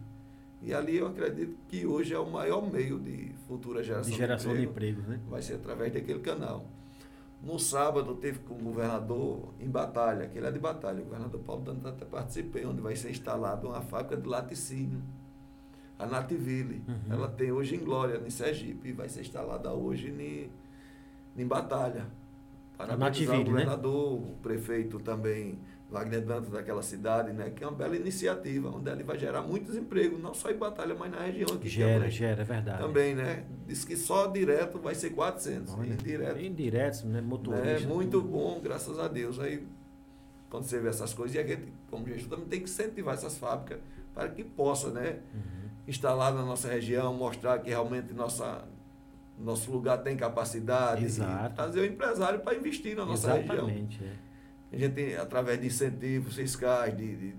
E 0.62 0.74
ali 0.74 0.98
eu 0.98 1.08
acredito 1.08 1.56
que 1.68 1.86
hoje 1.86 2.14
é 2.14 2.20
o 2.20 2.30
maior 2.30 2.62
meio 2.72 3.00
de 3.00 3.32
futura 3.48 3.84
geração 3.84 4.12
De 4.12 4.18
geração 4.18 4.56
de 4.56 4.64
emprego 4.64 5.00
emprego, 5.00 5.12
né? 5.12 5.20
vai 5.30 5.42
ser 5.42 5.54
através 5.56 5.94
daquele 5.94 6.20
canal. 6.20 6.66
No 7.44 7.60
sábado 7.60 8.16
teve 8.16 8.40
com 8.40 8.56
o 8.56 8.58
governador 8.58 9.54
em 9.60 9.70
batalha, 9.70 10.28
que 10.28 10.38
ele 10.40 10.48
é 10.48 10.52
de 10.52 10.58
batalha, 10.58 11.02
o 11.02 11.06
governador 11.06 11.40
Paulo 11.42 11.62
Dantas 11.62 11.86
até 11.86 12.04
participei, 12.04 12.66
onde 12.66 12.82
vai 12.82 12.96
ser 12.96 13.12
instalada 13.12 13.68
uma 13.68 13.82
fábrica 13.82 14.18
de 14.18 14.28
laticínio, 14.28 15.00
a 16.00 16.08
Nativille. 16.08 16.82
Uhum. 16.88 17.14
Ela 17.14 17.28
tem 17.28 17.52
hoje 17.52 17.76
em 17.76 17.80
Glória, 17.80 18.20
em 18.26 18.30
Sergipe, 18.32 18.90
e 18.90 18.92
vai 18.92 19.08
ser 19.08 19.22
instalada 19.22 19.72
hoje 19.72 20.10
em, 20.10 20.50
em 21.40 21.46
batalha. 21.46 22.08
Parabenizar 22.77 23.35
o 23.35 23.39
né? 23.39 23.45
governador, 23.45 24.14
o 24.14 24.35
prefeito 24.41 24.99
também 24.99 25.60
Wagner 25.89 26.22
Dantas 26.26 26.49
daquela 26.49 26.81
cidade, 26.81 27.31
né? 27.31 27.52
Que 27.52 27.64
é 27.64 27.68
uma 27.68 27.76
bela 27.76 27.95
iniciativa, 27.95 28.69
onde 28.69 28.89
ele 28.89 29.03
vai 29.03 29.18
gerar 29.18 29.41
muitos 29.41 29.76
empregos, 29.76 30.19
não 30.22 30.34
só 30.34 30.49
em 30.49 30.57
Batalha, 30.57 30.95
mas 30.95 31.11
na 31.11 31.22
região 31.22 31.47
aqui. 31.49 31.60
que 31.60 31.69
Gera, 31.69 32.06
aí. 32.06 32.11
gera, 32.11 32.41
é 32.41 32.45
verdade. 32.45 32.80
Também, 32.80 33.15
né? 33.15 33.45
Diz 33.68 33.85
que 33.85 33.95
só 33.95 34.27
direto 34.27 34.80
vai 34.80 34.95
ser 34.95 35.11
400. 35.11 35.73
Olha, 35.73 35.93
indireto. 35.93 36.39
Indireto, 36.39 37.07
né? 37.07 37.22
Motorista. 37.22 37.68
É 37.68 37.80
muito 37.80 38.22
bom, 38.22 38.60
graças 38.61 38.99
a 38.99 39.07
Deus. 39.07 39.39
Aí, 39.39 39.65
quando 40.49 40.64
você 40.64 40.80
vê 40.80 40.89
essas 40.89 41.14
coisas, 41.14 41.35
e 41.35 41.39
a 41.39 41.45
gente, 41.45 41.72
como 41.89 42.06
gestor, 42.07 42.30
também 42.30 42.45
tem 42.47 42.60
que 42.60 42.65
incentivar 42.65 43.14
essas 43.14 43.38
fábricas 43.38 43.80
para 44.14 44.30
que 44.30 44.43
possa, 44.43 44.89
né? 44.89 45.19
Uhum. 45.34 45.69
Instalar 45.88 46.34
na 46.34 46.43
nossa 46.43 46.68
região, 46.68 47.14
mostrar 47.14 47.60
que 47.60 47.69
realmente 47.69 48.11
nossa, 48.11 48.65
nosso 49.38 49.72
lugar 49.72 49.98
tem 49.99 50.16
capacidade. 50.16 51.03
Exato. 51.06 51.56
trazer 51.56 51.80
o 51.82 51.86
empresário 51.86 52.40
para 52.40 52.56
investir 52.56 52.95
na 52.95 53.06
nossa 53.06 53.34
região. 53.34 53.56
Exatamente. 53.56 54.03
é. 54.03 54.26
A 54.76 54.78
gente, 54.78 54.94
tem, 54.94 55.16
através 55.16 55.60
de 55.60 55.68
incentivos 55.68 56.36
fiscais, 56.36 56.95
de, 56.98 57.16
de, 57.16 57.34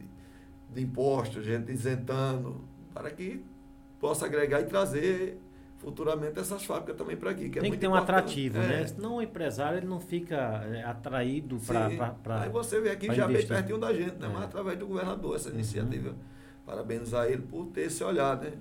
de 0.75 0.83
impostos, 0.83 1.39
a 1.39 1.43
gente 1.43 1.71
isentando, 1.73 2.65
para 2.95 3.11
que 3.11 3.45
possa 4.01 4.27
agregar 4.27 4.61
e 4.61 4.65
trazer 4.65 5.39
futuramente 5.79 6.39
essas 6.39 6.65
fábricas 6.65 6.97
também 6.97 7.17
para 7.17 7.31
aqui. 7.31 7.51
Que 7.51 7.59
é 7.59 7.63
Tem 7.63 7.71
que 7.71 7.77
muito 7.77 7.81
ter 7.81 7.89
um 7.89 7.91
importante. 7.91 8.19
atrativo, 8.21 8.59
É. 8.59 8.67
né? 8.81 8.87
Senão 8.87 9.17
o 9.17 9.23
empresário 9.23 9.79
ele 9.79 9.87
não 9.87 10.01
fica 10.01 10.37
é, 10.73 10.83
atraído 10.85 11.59
para. 11.59 12.43
Aí 12.43 12.49
você 12.49 12.81
vê 12.81 12.91
aqui 12.91 13.07
já 13.09 13.27
bem 13.27 13.35
investir. 13.37 13.49
pertinho 13.57 13.79
da 13.79 13.93
gente, 13.93 14.17
né? 14.19 14.27
É. 14.27 14.29
Mas 14.29 14.45
através 14.45 14.79
do 14.79 14.87
governador, 14.87 15.37
essa 15.37 15.49
Uhum. 15.51 15.55
iniciativa. 15.57 16.15
Parabenizar 16.65 17.27
ele 17.27 17.43
por 17.43 17.67
ter 17.67 17.83
esse 17.83 18.03
olhar, 18.03 18.37
né? 18.41 18.53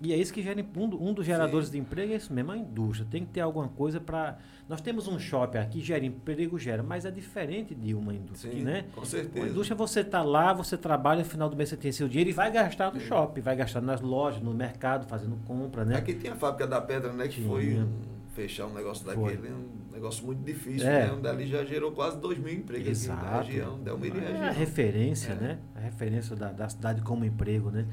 E 0.00 0.12
é 0.12 0.16
isso 0.16 0.32
que 0.34 0.42
gera 0.42 0.62
um, 0.76 0.88
do- 0.88 1.02
um 1.02 1.14
dos 1.14 1.24
geradores 1.24 1.70
de 1.70 1.78
emprego, 1.78 2.12
é 2.12 2.16
isso 2.16 2.32
mesmo, 2.32 2.50
a 2.52 2.56
indústria. 2.56 3.06
Tem 3.10 3.24
que 3.24 3.30
ter 3.32 3.40
alguma 3.40 3.68
coisa 3.68 4.00
para. 4.00 4.36
Nós 4.68 4.80
temos 4.80 5.06
um 5.08 5.18
shopping 5.18 5.58
aqui, 5.58 5.80
gera 5.80 6.04
emprego, 6.04 6.58
gera, 6.58 6.82
mas 6.82 7.04
é 7.04 7.10
diferente 7.10 7.74
de 7.74 7.94
uma 7.94 8.12
indústria, 8.12 8.52
Sim, 8.52 8.62
né? 8.62 8.84
com 8.94 9.02
A 9.02 9.04
certeza. 9.06 9.46
indústria 9.48 9.76
você 9.76 10.00
está 10.00 10.22
lá, 10.22 10.52
você 10.52 10.76
trabalha, 10.76 11.20
no 11.20 11.24
final 11.28 11.48
do 11.48 11.56
mês 11.56 11.68
você 11.68 11.76
tem 11.76 11.92
seu 11.92 12.08
dinheiro 12.08 12.30
e 12.30 12.32
vai 12.32 12.50
gastar 12.50 12.92
no 12.92 13.00
Sim. 13.00 13.06
shopping, 13.06 13.40
vai 13.40 13.54
gastar 13.56 13.80
nas 13.80 14.00
lojas, 14.00 14.42
no 14.42 14.52
mercado, 14.52 15.06
fazendo 15.06 15.36
compra, 15.46 15.84
né? 15.84 15.96
Aqui 15.96 16.14
tem 16.14 16.30
a 16.30 16.34
fábrica 16.36 16.66
da 16.66 16.80
pedra, 16.80 17.12
né? 17.12 17.28
Que 17.28 17.36
Tinha. 17.36 17.48
foi 17.48 17.74
um- 17.78 18.14
fechar 18.34 18.66
um 18.66 18.74
negócio 18.74 19.04
Foi. 19.04 19.36
daquele, 19.36 19.52
um 19.54 19.92
negócio 19.92 20.26
muito 20.26 20.42
difícil, 20.44 20.88
É. 20.88 21.06
né? 21.06 21.12
Onde 21.12 21.28
ali 21.28 21.46
já 21.46 21.64
gerou 21.64 21.92
quase 21.92 22.18
2 22.18 22.36
mil 22.38 22.52
empregos 22.52 22.88
aqui 23.08 23.08
na 23.08 23.28
Exato. 23.28 23.46
região, 23.46 23.78
Delmira 23.78 24.16
e 24.18 24.18
É 24.18 24.26
a 24.26 24.30
região. 24.32 24.52
referência, 24.54 25.32
É. 25.32 25.34
né? 25.36 25.58
A 25.76 25.78
referência 25.80 26.34
da, 26.34 26.50
da 26.50 26.68
cidade 26.68 27.00
como 27.02 27.24
emprego, 27.24 27.70
né? 27.70 27.86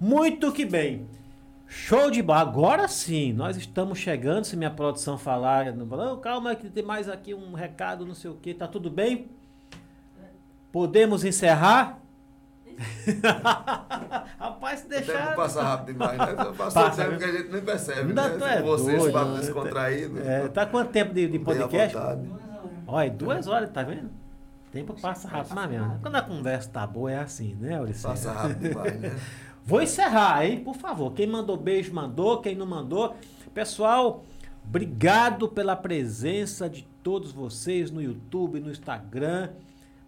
Muito 0.00 0.52
que 0.52 0.64
bem. 0.64 1.06
Show 1.66 2.10
de 2.10 2.22
bola. 2.22 2.40
Agora 2.40 2.86
sim, 2.88 3.32
nós 3.32 3.56
estamos 3.56 3.98
chegando. 3.98 4.44
Se 4.44 4.56
minha 4.56 4.70
produção 4.70 5.16
falar, 5.18 5.72
não 5.72 5.86
"Não, 5.86 6.20
calma 6.20 6.54
que 6.54 6.68
tem 6.68 6.84
mais 6.84 7.08
aqui 7.08 7.34
um 7.34 7.52
recado, 7.54 8.04
não 8.06 8.14
sei 8.14 8.30
o 8.30 8.34
que, 8.34 8.52
tá 8.54 8.68
tudo 8.68 8.90
bem? 8.90 9.28
Podemos 10.70 11.24
encerrar? 11.24 11.98
Rapaz, 14.38 14.80
se 14.80 14.86
O 14.86 14.88
tempo 14.88 15.06
deixar. 15.06 15.34
passa 15.36 15.62
rápido 15.62 15.92
demais, 15.92 16.18
né? 16.18 16.26
Passa, 16.56 16.86
o 16.86 16.90
tempo 16.96 17.18
que 17.18 17.24
a 17.24 17.32
gente 17.32 17.48
nem 17.52 17.62
percebe, 17.62 18.00
Ainda 18.08 18.28
né? 18.28 18.38
tu 18.38 18.44
é 18.44 18.62
Você, 18.62 18.96
doido, 18.96 19.12
papo 19.12 19.30
né? 19.30 19.40
descontraído. 19.40 20.20
É, 20.20 20.48
tá 20.48 20.66
quanto 20.66 20.90
tempo 20.90 21.14
de, 21.14 21.28
de 21.28 21.38
podcast? 21.38 21.96
vontade. 21.96 22.22
Duas 22.22 22.42
horas. 22.48 22.70
Olha, 22.86 23.10
duas 23.10 23.46
horas, 23.46 23.70
tá 23.70 23.82
vendo? 23.82 24.06
O 24.06 24.70
tempo 24.72 25.00
passa 25.00 25.28
rápido, 25.28 25.54
mas 25.54 25.70
mesmo. 25.70 25.98
Quando 26.02 26.16
a 26.16 26.22
conversa 26.22 26.68
tá 26.70 26.86
boa, 26.86 27.12
é 27.12 27.18
assim, 27.18 27.54
né, 27.60 27.76
Auricínio? 27.78 28.08
Passa 28.08 28.32
rápido 28.32 28.58
demais, 28.68 29.00
né? 29.00 29.16
Vou 29.64 29.80
encerrar, 29.82 30.44
hein? 30.44 30.62
Por 30.62 30.74
favor. 30.76 31.12
Quem 31.12 31.26
mandou 31.26 31.56
beijo, 31.56 31.92
mandou. 31.92 32.40
Quem 32.40 32.54
não 32.54 32.66
mandou. 32.66 33.14
Pessoal, 33.54 34.22
obrigado 34.64 35.48
pela 35.48 35.74
presença 35.74 36.68
de 36.68 36.82
todos 37.02 37.32
vocês 37.32 37.90
no 37.90 38.02
YouTube, 38.02 38.60
no 38.60 38.70
Instagram. 38.70 39.50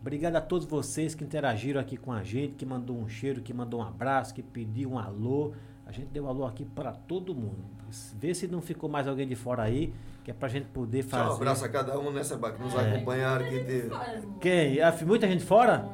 Obrigado 0.00 0.36
a 0.36 0.40
todos 0.40 0.66
vocês 0.66 1.14
que 1.14 1.24
interagiram 1.24 1.80
aqui 1.80 1.96
com 1.96 2.12
a 2.12 2.22
gente, 2.22 2.54
que 2.54 2.66
mandou 2.66 2.96
um 2.96 3.08
cheiro, 3.08 3.40
que 3.40 3.52
mandou 3.54 3.80
um 3.80 3.82
abraço, 3.82 4.34
que 4.34 4.42
pediu 4.42 4.92
um 4.92 4.98
alô. 4.98 5.52
A 5.86 5.92
gente 5.92 6.08
deu 6.08 6.28
alô 6.28 6.44
aqui 6.44 6.64
para 6.64 6.92
todo 6.92 7.34
mundo. 7.34 7.64
Vê 8.18 8.34
se 8.34 8.46
não 8.46 8.60
ficou 8.60 8.90
mais 8.90 9.06
alguém 9.08 9.26
de 9.26 9.34
fora 9.36 9.62
aí, 9.62 9.92
que 10.24 10.30
é 10.30 10.34
pra 10.34 10.48
gente 10.48 10.66
poder 10.66 11.04
Tchau, 11.04 11.10
fazer. 11.18 11.30
um 11.30 11.34
abraço 11.34 11.64
a 11.64 11.68
cada 11.68 11.98
um 11.98 12.10
nessa 12.12 12.36
que 12.36 12.62
nos 12.62 12.74
É. 12.74 12.92
acompanharam. 12.94 13.44
Que 13.48 13.60
teve. 13.60 13.90
Quem? 14.40 14.80
Ah, 14.80 14.94
Muita 15.06 15.26
gente 15.28 15.44
fora? 15.44 15.88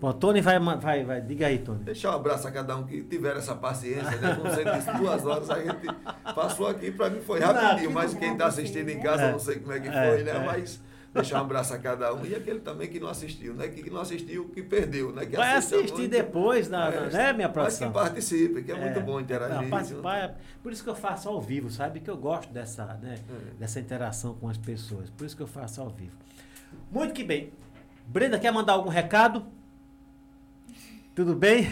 Bom, 0.00 0.12
Tony 0.12 0.40
vai, 0.42 0.58
vai, 0.58 1.04
vai. 1.04 1.20
Diga 1.22 1.46
aí, 1.46 1.58
Tony. 1.58 1.82
Deixar 1.84 2.10
um 2.12 2.16
abraço 2.16 2.46
a 2.46 2.50
cada 2.50 2.76
um 2.76 2.84
que 2.84 3.02
tiver 3.02 3.36
essa 3.36 3.54
paciência, 3.54 4.10
né? 4.18 4.34
Como 4.36 4.50
você 4.50 4.64
disse, 4.64 4.92
duas 4.98 5.24
horas 5.24 5.48
a 5.50 5.58
gente 5.62 5.86
passou 6.34 6.66
aqui, 6.68 6.90
para 6.90 7.08
mim 7.10 7.20
foi 7.20 7.40
rapidinho, 7.40 7.90
mas 7.90 8.12
quem 8.14 8.32
está 8.32 8.46
assistindo 8.46 8.88
em 8.90 9.00
casa, 9.00 9.22
É. 9.22 9.28
eu 9.28 9.32
não 9.32 9.38
sei 9.38 9.56
como 9.58 9.72
é 9.72 9.80
que 9.80 9.88
É, 9.88 9.92
foi, 9.92 10.22
né? 10.22 10.30
é. 10.32 10.38
Mas 10.46 10.82
deixar 11.14 11.40
um 11.40 11.44
abraço 11.46 11.72
a 11.72 11.78
cada 11.78 12.12
um. 12.12 12.26
E 12.26 12.34
aquele 12.34 12.60
também 12.60 12.88
que 12.88 13.00
não 13.00 13.08
assistiu, 13.08 13.54
né? 13.54 13.68
Que 13.68 13.88
não 13.88 14.00
assistiu, 14.02 14.50
que 14.50 14.62
perdeu, 14.62 15.12
né? 15.12 15.24
Que 15.24 15.34
Vai 15.34 15.54
assistir 15.56 15.94
muito. 15.94 16.08
depois, 16.10 16.68
na, 16.68 16.90
na- 16.90 16.96
É, 17.06 17.10
né, 17.10 17.32
minha 17.32 17.48
Mas 17.48 17.54
produção? 17.54 17.88
que 17.88 17.94
participe, 17.94 18.62
que 18.64 18.72
é, 18.72 18.74
muito 18.78 18.98
É. 18.98 19.02
bom 19.02 19.18
interagir. 19.18 19.62
Não, 19.62 19.68
participar 19.70 20.18
é- 20.18 20.34
por 20.62 20.72
isso 20.72 20.84
que 20.84 20.90
eu 20.90 20.94
faço 20.94 21.26
ao 21.30 21.40
vivo, 21.40 21.70
sabe? 21.70 22.00
Que 22.00 22.10
eu 22.10 22.18
gosto 22.18 22.52
dessa, 22.52 22.84
né, 23.02 23.14
É. 23.30 23.54
dessa 23.58 23.80
interação 23.80 24.34
com 24.34 24.46
as 24.46 24.58
pessoas. 24.58 25.08
Por 25.08 25.24
isso 25.26 25.34
que 25.34 25.42
eu 25.42 25.46
faço 25.46 25.80
ao 25.80 25.88
vivo. 25.88 26.12
Muito 26.92 27.14
que 27.14 27.24
bem. 27.24 27.50
Brenda, 28.06 28.38
quer 28.38 28.52
mandar 28.52 28.74
algum 28.74 28.90
recado? 28.90 29.46
Tudo 31.16 31.34
bem? 31.34 31.66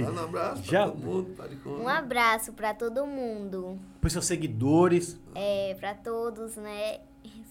Manda 0.00 0.20
um 0.20 0.24
abraço 0.24 0.62
Já- 0.62 0.86
para 0.86 0.92
todo 0.92 1.04
mundo. 1.04 1.82
Um 1.82 1.88
abraço 1.88 2.52
para 2.52 2.72
todo 2.72 3.04
mundo, 3.06 3.78
Para 4.00 4.06
os 4.06 4.12
seus 4.12 4.24
seguidores. 4.26 5.20
é, 5.34 5.74
para 5.80 5.92
todos, 5.92 6.54
né, 6.54 7.00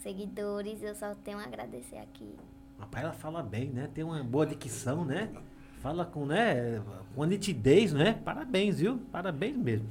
seguidores. 0.01 0.81
Eu 0.81 0.95
só 0.95 1.13
tenho 1.13 1.37
a 1.37 1.43
agradecer 1.43 1.97
aqui. 1.97 2.33
Rapaz, 2.79 3.03
ela 3.03 3.13
fala 3.13 3.43
bem, 3.43 3.69
né? 3.69 3.89
Tem 3.93 4.01
uma 4.01 4.23
boa 4.23 4.45
dicção, 4.45 5.03
né? 5.03 5.29
Fala 5.81 6.05
com, 6.05 6.25
né? 6.25 6.81
Com 7.13 7.25
nitidez, 7.25 7.91
né? 7.91 8.17
Parabéns, 8.23 8.79
viu? 8.79 8.97
Parabéns 9.11 9.57
mesmo. 9.57 9.89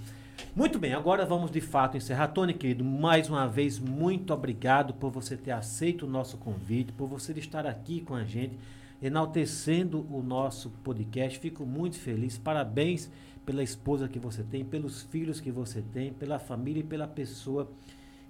Muito 0.56 0.78
bem, 0.78 0.94
agora 0.94 1.26
vamos 1.26 1.50
de 1.50 1.60
fato 1.60 1.96
encerrar. 1.98 2.28
Tony, 2.28 2.54
querido, 2.54 2.82
mais 2.84 3.28
uma 3.28 3.46
vez, 3.46 3.78
muito 3.78 4.32
obrigado 4.32 4.94
por 4.94 5.10
você 5.10 5.36
ter 5.36 5.50
aceito 5.50 6.06
o 6.06 6.08
nosso 6.08 6.38
convite, 6.38 6.90
por 6.92 7.06
você 7.06 7.32
estar 7.32 7.66
aqui 7.66 8.00
com 8.00 8.14
a 8.14 8.24
gente, 8.24 8.58
enaltecendo 9.02 10.06
o 10.10 10.22
nosso 10.22 10.70
podcast. 10.82 11.38
Fico 11.38 11.64
muito 11.66 11.98
feliz. 11.98 12.38
Parabéns 12.38 13.10
pela 13.44 13.62
esposa 13.62 14.08
que 14.08 14.18
você 14.18 14.42
tem, 14.42 14.64
pelos 14.64 15.02
filhos 15.02 15.40
que 15.40 15.50
você 15.50 15.82
tem, 15.82 16.12
pela 16.12 16.38
família 16.38 16.80
e 16.80 16.84
pela 16.84 17.06
pessoa 17.06 17.70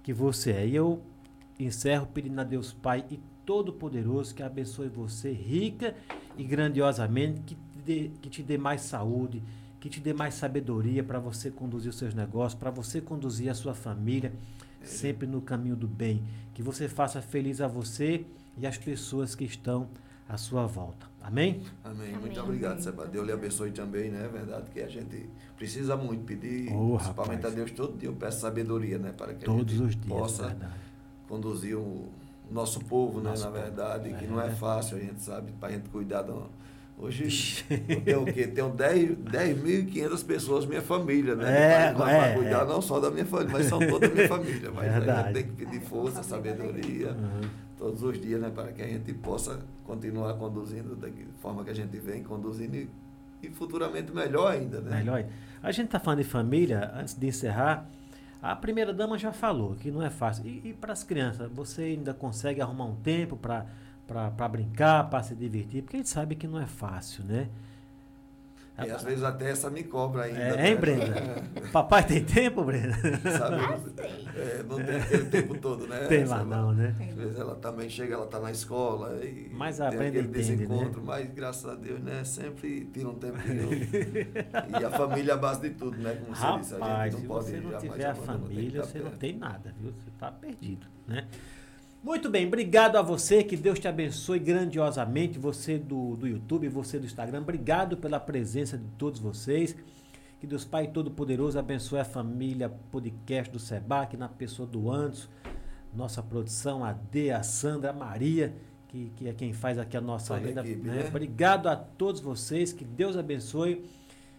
que 0.02 0.12
você 0.12 0.52
é. 0.52 0.66
E 0.66 0.74
eu 0.74 1.02
encerro 1.58 2.06
pedindo 2.06 2.40
a 2.40 2.44
Deus 2.44 2.72
Pai 2.72 3.04
e 3.10 3.20
Todo-Poderoso 3.46 4.34
que 4.34 4.42
abençoe 4.42 4.88
você 4.88 5.30
rica 5.30 5.94
e 6.36 6.44
grandiosamente, 6.44 7.40
que 7.42 7.54
te 7.54 7.78
dê, 7.84 8.10
que 8.20 8.30
te 8.30 8.42
dê 8.42 8.58
mais 8.58 8.80
saúde, 8.80 9.42
que 9.78 9.88
te 9.88 10.00
dê 10.00 10.12
mais 10.14 10.34
sabedoria 10.34 11.04
para 11.04 11.18
você 11.18 11.50
conduzir 11.50 11.90
os 11.90 11.96
seus 11.96 12.14
negócios, 12.14 12.58
para 12.58 12.70
você 12.70 13.00
conduzir 13.00 13.50
a 13.50 13.54
sua 13.54 13.74
família 13.74 14.32
sempre 14.82 15.26
no 15.26 15.40
caminho 15.40 15.76
do 15.76 15.86
bem. 15.86 16.22
Que 16.54 16.62
você 16.62 16.88
faça 16.88 17.20
feliz 17.20 17.60
a 17.60 17.68
você 17.68 18.24
e 18.56 18.66
as 18.66 18.78
pessoas 18.78 19.34
que 19.34 19.44
estão 19.44 19.88
à 20.28 20.36
sua 20.36 20.66
volta. 20.66 21.06
Amém? 21.22 21.62
Amém. 21.82 22.12
Muito 22.12 22.38
Amém. 22.38 22.42
obrigado, 22.42 22.80
Seba. 22.80 23.06
Deus 23.06 23.26
lhe 23.26 23.32
abençoe 23.32 23.70
também, 23.72 24.10
né? 24.10 24.24
É 24.24 24.28
verdade 24.28 24.70
que 24.70 24.80
a 24.80 24.88
gente 24.88 25.28
precisa 25.56 25.96
muito 25.96 26.24
pedir, 26.24 26.70
Oh, 26.72 26.96
principalmente 26.96 27.36
rapaz. 27.42 27.52
a 27.54 27.56
Deus 27.56 27.70
todo 27.72 27.96
dia, 27.98 28.08
eu 28.08 28.14
peço 28.14 28.40
sabedoria, 28.40 28.98
né? 28.98 29.12
Para 29.16 29.34
que 29.34 29.44
a 29.44 29.46
Todos 29.46 29.72
gente 29.72 29.82
os 29.82 29.96
dias, 29.96 30.06
possa 30.06 30.48
verdade. 30.48 30.74
conduzir 31.28 31.76
o 31.78 32.08
nosso 32.50 32.80
povo, 32.80 33.20
né? 33.20 33.30
Nosso 33.30 33.44
Na 33.44 33.50
povo. 33.50 33.62
verdade, 33.62 34.12
que 34.14 34.24
É. 34.24 34.28
não 34.28 34.40
é 34.40 34.50
fácil, 34.50 34.96
a 34.98 35.00
gente 35.00 35.22
sabe, 35.22 35.52
para 35.52 35.70
a 35.70 35.72
gente 35.72 35.88
cuidar 35.88 36.22
do... 36.22 36.46
Hoje 36.96 37.64
eu 37.88 38.00
tenho 38.02 38.22
o 38.22 38.24
quê? 38.24 38.46
Tenho 38.46 38.70
10 38.70 39.10
10.500 39.18 40.24
pessoas, 40.24 40.64
minha 40.64 40.80
família, 40.80 41.34
né? 41.34 41.88
É, 41.88 41.92
Para 41.92 42.12
é, 42.12 42.34
cuidar 42.34 42.62
é. 42.62 42.66
não 42.66 42.80
só 42.80 43.00
da 43.00 43.10
minha 43.10 43.26
família, 43.26 43.52
mas 43.52 43.66
são 43.66 43.78
toda 43.80 44.06
a 44.06 44.10
minha 44.10 44.28
família. 44.28 44.70
Mas 44.72 44.88
a 44.88 44.92
Verdade. 44.98 45.24
gente 45.26 45.34
tem 45.34 45.42
que 45.44 45.64
pedir 45.64 45.80
força, 45.80 46.22
sabedoria, 46.22 47.08
Uhum. 47.12 47.48
todos 47.76 48.02
os 48.02 48.20
dias, 48.20 48.40
né, 48.40 48.50
para 48.54 48.72
que 48.72 48.80
a 48.80 48.86
gente 48.86 49.12
possa 49.14 49.60
continuar 49.84 50.34
conduzindo 50.34 50.94
da 50.94 51.08
forma 51.40 51.64
que 51.64 51.70
a 51.70 51.74
gente 51.74 51.96
vem 51.98 52.22
conduzindo 52.22 52.76
e, 52.76 52.88
e 53.42 53.48
futuramente 53.50 54.12
melhor 54.12 54.52
ainda, 54.52 54.80
né? 54.80 54.98
Melhor. 54.98 55.24
A 55.62 55.72
gente 55.72 55.86
está 55.86 55.98
falando 55.98 56.18
de 56.22 56.28
família, 56.28 56.92
antes 56.94 57.14
de 57.14 57.26
encerrar, 57.26 57.88
a 58.40 58.54
primeira 58.54 58.92
dama 58.92 59.18
já 59.18 59.32
falou 59.32 59.74
que 59.74 59.90
não 59.90 60.02
é 60.02 60.10
fácil. 60.10 60.46
E, 60.46 60.68
e 60.68 60.72
para 60.72 60.92
as 60.92 61.02
crianças, 61.02 61.50
você 61.52 61.82
ainda 61.82 62.14
consegue 62.14 62.60
arrumar 62.60 62.84
um 62.84 62.94
tempo 62.96 63.36
para 63.36 63.66
brincar, 64.50 65.08
para 65.10 65.22
se 65.22 65.34
divertir? 65.34 65.82
Porque 65.82 65.96
a 65.96 66.00
gente 66.00 66.08
sabe 66.10 66.34
que 66.34 66.46
não 66.46 66.60
é 66.60 66.66
fácil, 66.66 67.24
né? 67.24 67.48
E 68.76 68.90
às 68.90 69.04
vezes 69.04 69.22
até 69.22 69.50
essa 69.50 69.70
me 69.70 69.84
cobra 69.84 70.24
ainda. 70.24 70.40
É, 70.40 70.56
né? 70.56 70.70
hein, 70.70 70.76
Brenda? 70.76 71.14
Papai 71.72 72.04
tem 72.04 72.24
tempo, 72.24 72.64
Brenda? 72.64 72.92
Sabe? 73.38 73.56
É, 74.36 74.64
não 74.68 74.76
tem 74.82 74.96
aquele 74.96 75.24
tempo 75.26 75.56
todo, 75.58 75.86
né? 75.86 76.06
Tem 76.08 76.24
lá 76.24 76.38
lá. 76.38 76.44
não, 76.44 76.72
né? 76.72 76.92
Às 77.08 77.14
vezes 77.14 77.38
ela 77.38 77.54
também 77.54 77.88
chega, 77.88 78.14
ela 78.14 78.24
está 78.24 78.40
na 78.40 78.50
escola 78.50 79.24
e 79.24 79.48
Mas 79.52 79.80
a 79.80 79.90
tem 79.90 79.98
Brenda 79.98 80.18
aquele 80.18 80.40
entende, 80.40 80.50
né? 80.50 80.66
desencontro, 80.66 81.04
mas 81.04 81.32
graças 81.32 81.70
a 81.70 81.76
Deus, 81.76 82.00
né? 82.00 82.24
Sempre 82.24 82.86
tira 82.92 83.08
um 83.08 83.14
tempinho. 83.14 83.68
e 84.80 84.84
a 84.84 84.90
família 84.90 85.30
é 85.30 85.34
a 85.34 85.38
base 85.38 85.60
de 85.60 85.70
tudo, 85.70 85.96
né? 85.98 86.16
Como 86.16 86.34
você 86.34 86.58
disse, 86.58 86.74
a 86.74 86.78
Rapaz, 86.78 87.12
gente 87.12 87.22
se 87.22 87.28
não 87.28 87.34
pode 87.34 87.50
você 87.50 87.56
não 87.60 87.78
tiver 87.78 88.06
a 88.06 88.14
família, 88.16 88.80
estar 88.80 88.90
você 88.90 88.98
não 88.98 89.10
tem 89.12 89.36
nada, 89.36 89.72
viu? 89.80 89.92
Você 89.92 90.08
está 90.08 90.32
perdido, 90.32 90.86
né? 91.06 91.28
Muito 92.04 92.28
bem, 92.28 92.46
obrigado 92.46 92.96
a 92.96 93.02
você, 93.02 93.42
que 93.42 93.56
Deus 93.56 93.78
te 93.78 93.88
abençoe 93.88 94.38
grandiosamente, 94.38 95.38
você 95.38 95.78
do, 95.78 96.16
do 96.16 96.28
YouTube, 96.28 96.68
você 96.68 96.98
do 96.98 97.06
Instagram, 97.06 97.40
obrigado 97.40 97.96
pela 97.96 98.20
presença 98.20 98.76
de 98.76 98.84
todos 98.98 99.18
vocês. 99.18 99.74
Que 100.38 100.46
Deus 100.46 100.66
Pai 100.66 100.88
Todo-Poderoso 100.88 101.58
abençoe 101.58 102.00
a 102.00 102.04
família 102.04 102.68
podcast 102.92 103.50
do 103.50 103.58
Sebac, 103.58 104.18
na 104.18 104.28
pessoa 104.28 104.68
do 104.68 104.90
Anderson, 104.90 105.30
nossa 105.94 106.22
produção, 106.22 106.84
a 106.84 106.92
D, 106.92 107.30
a 107.30 107.42
Sandra, 107.42 107.88
a 107.88 107.94
Maria, 107.94 108.54
que, 108.88 109.10
que 109.16 109.26
é 109.26 109.32
quem 109.32 109.54
faz 109.54 109.78
aqui 109.78 109.96
a 109.96 110.00
nossa 110.02 110.36
renda. 110.36 110.62
né? 110.62 110.74
né? 110.74 111.06
Obrigado 111.08 111.68
a 111.68 111.74
todos 111.74 112.20
vocês, 112.20 112.70
que 112.70 112.84
Deus 112.84 113.16
abençoe 113.16 113.82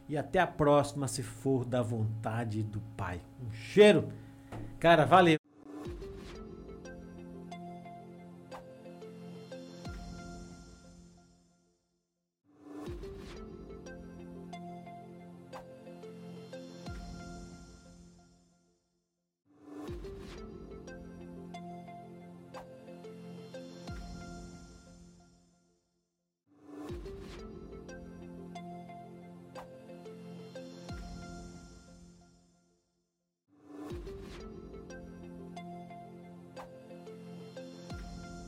e 0.07 0.15
até 0.15 0.37
a 0.37 0.45
próxima, 0.45 1.07
se 1.07 1.23
for 1.23 1.65
da 1.65 1.81
vontade 1.81 2.61
do 2.61 2.79
Pai. 2.95 3.19
Um 3.43 3.51
cheiro. 3.51 4.09
Cara, 4.79 5.03
valeu. 5.03 5.44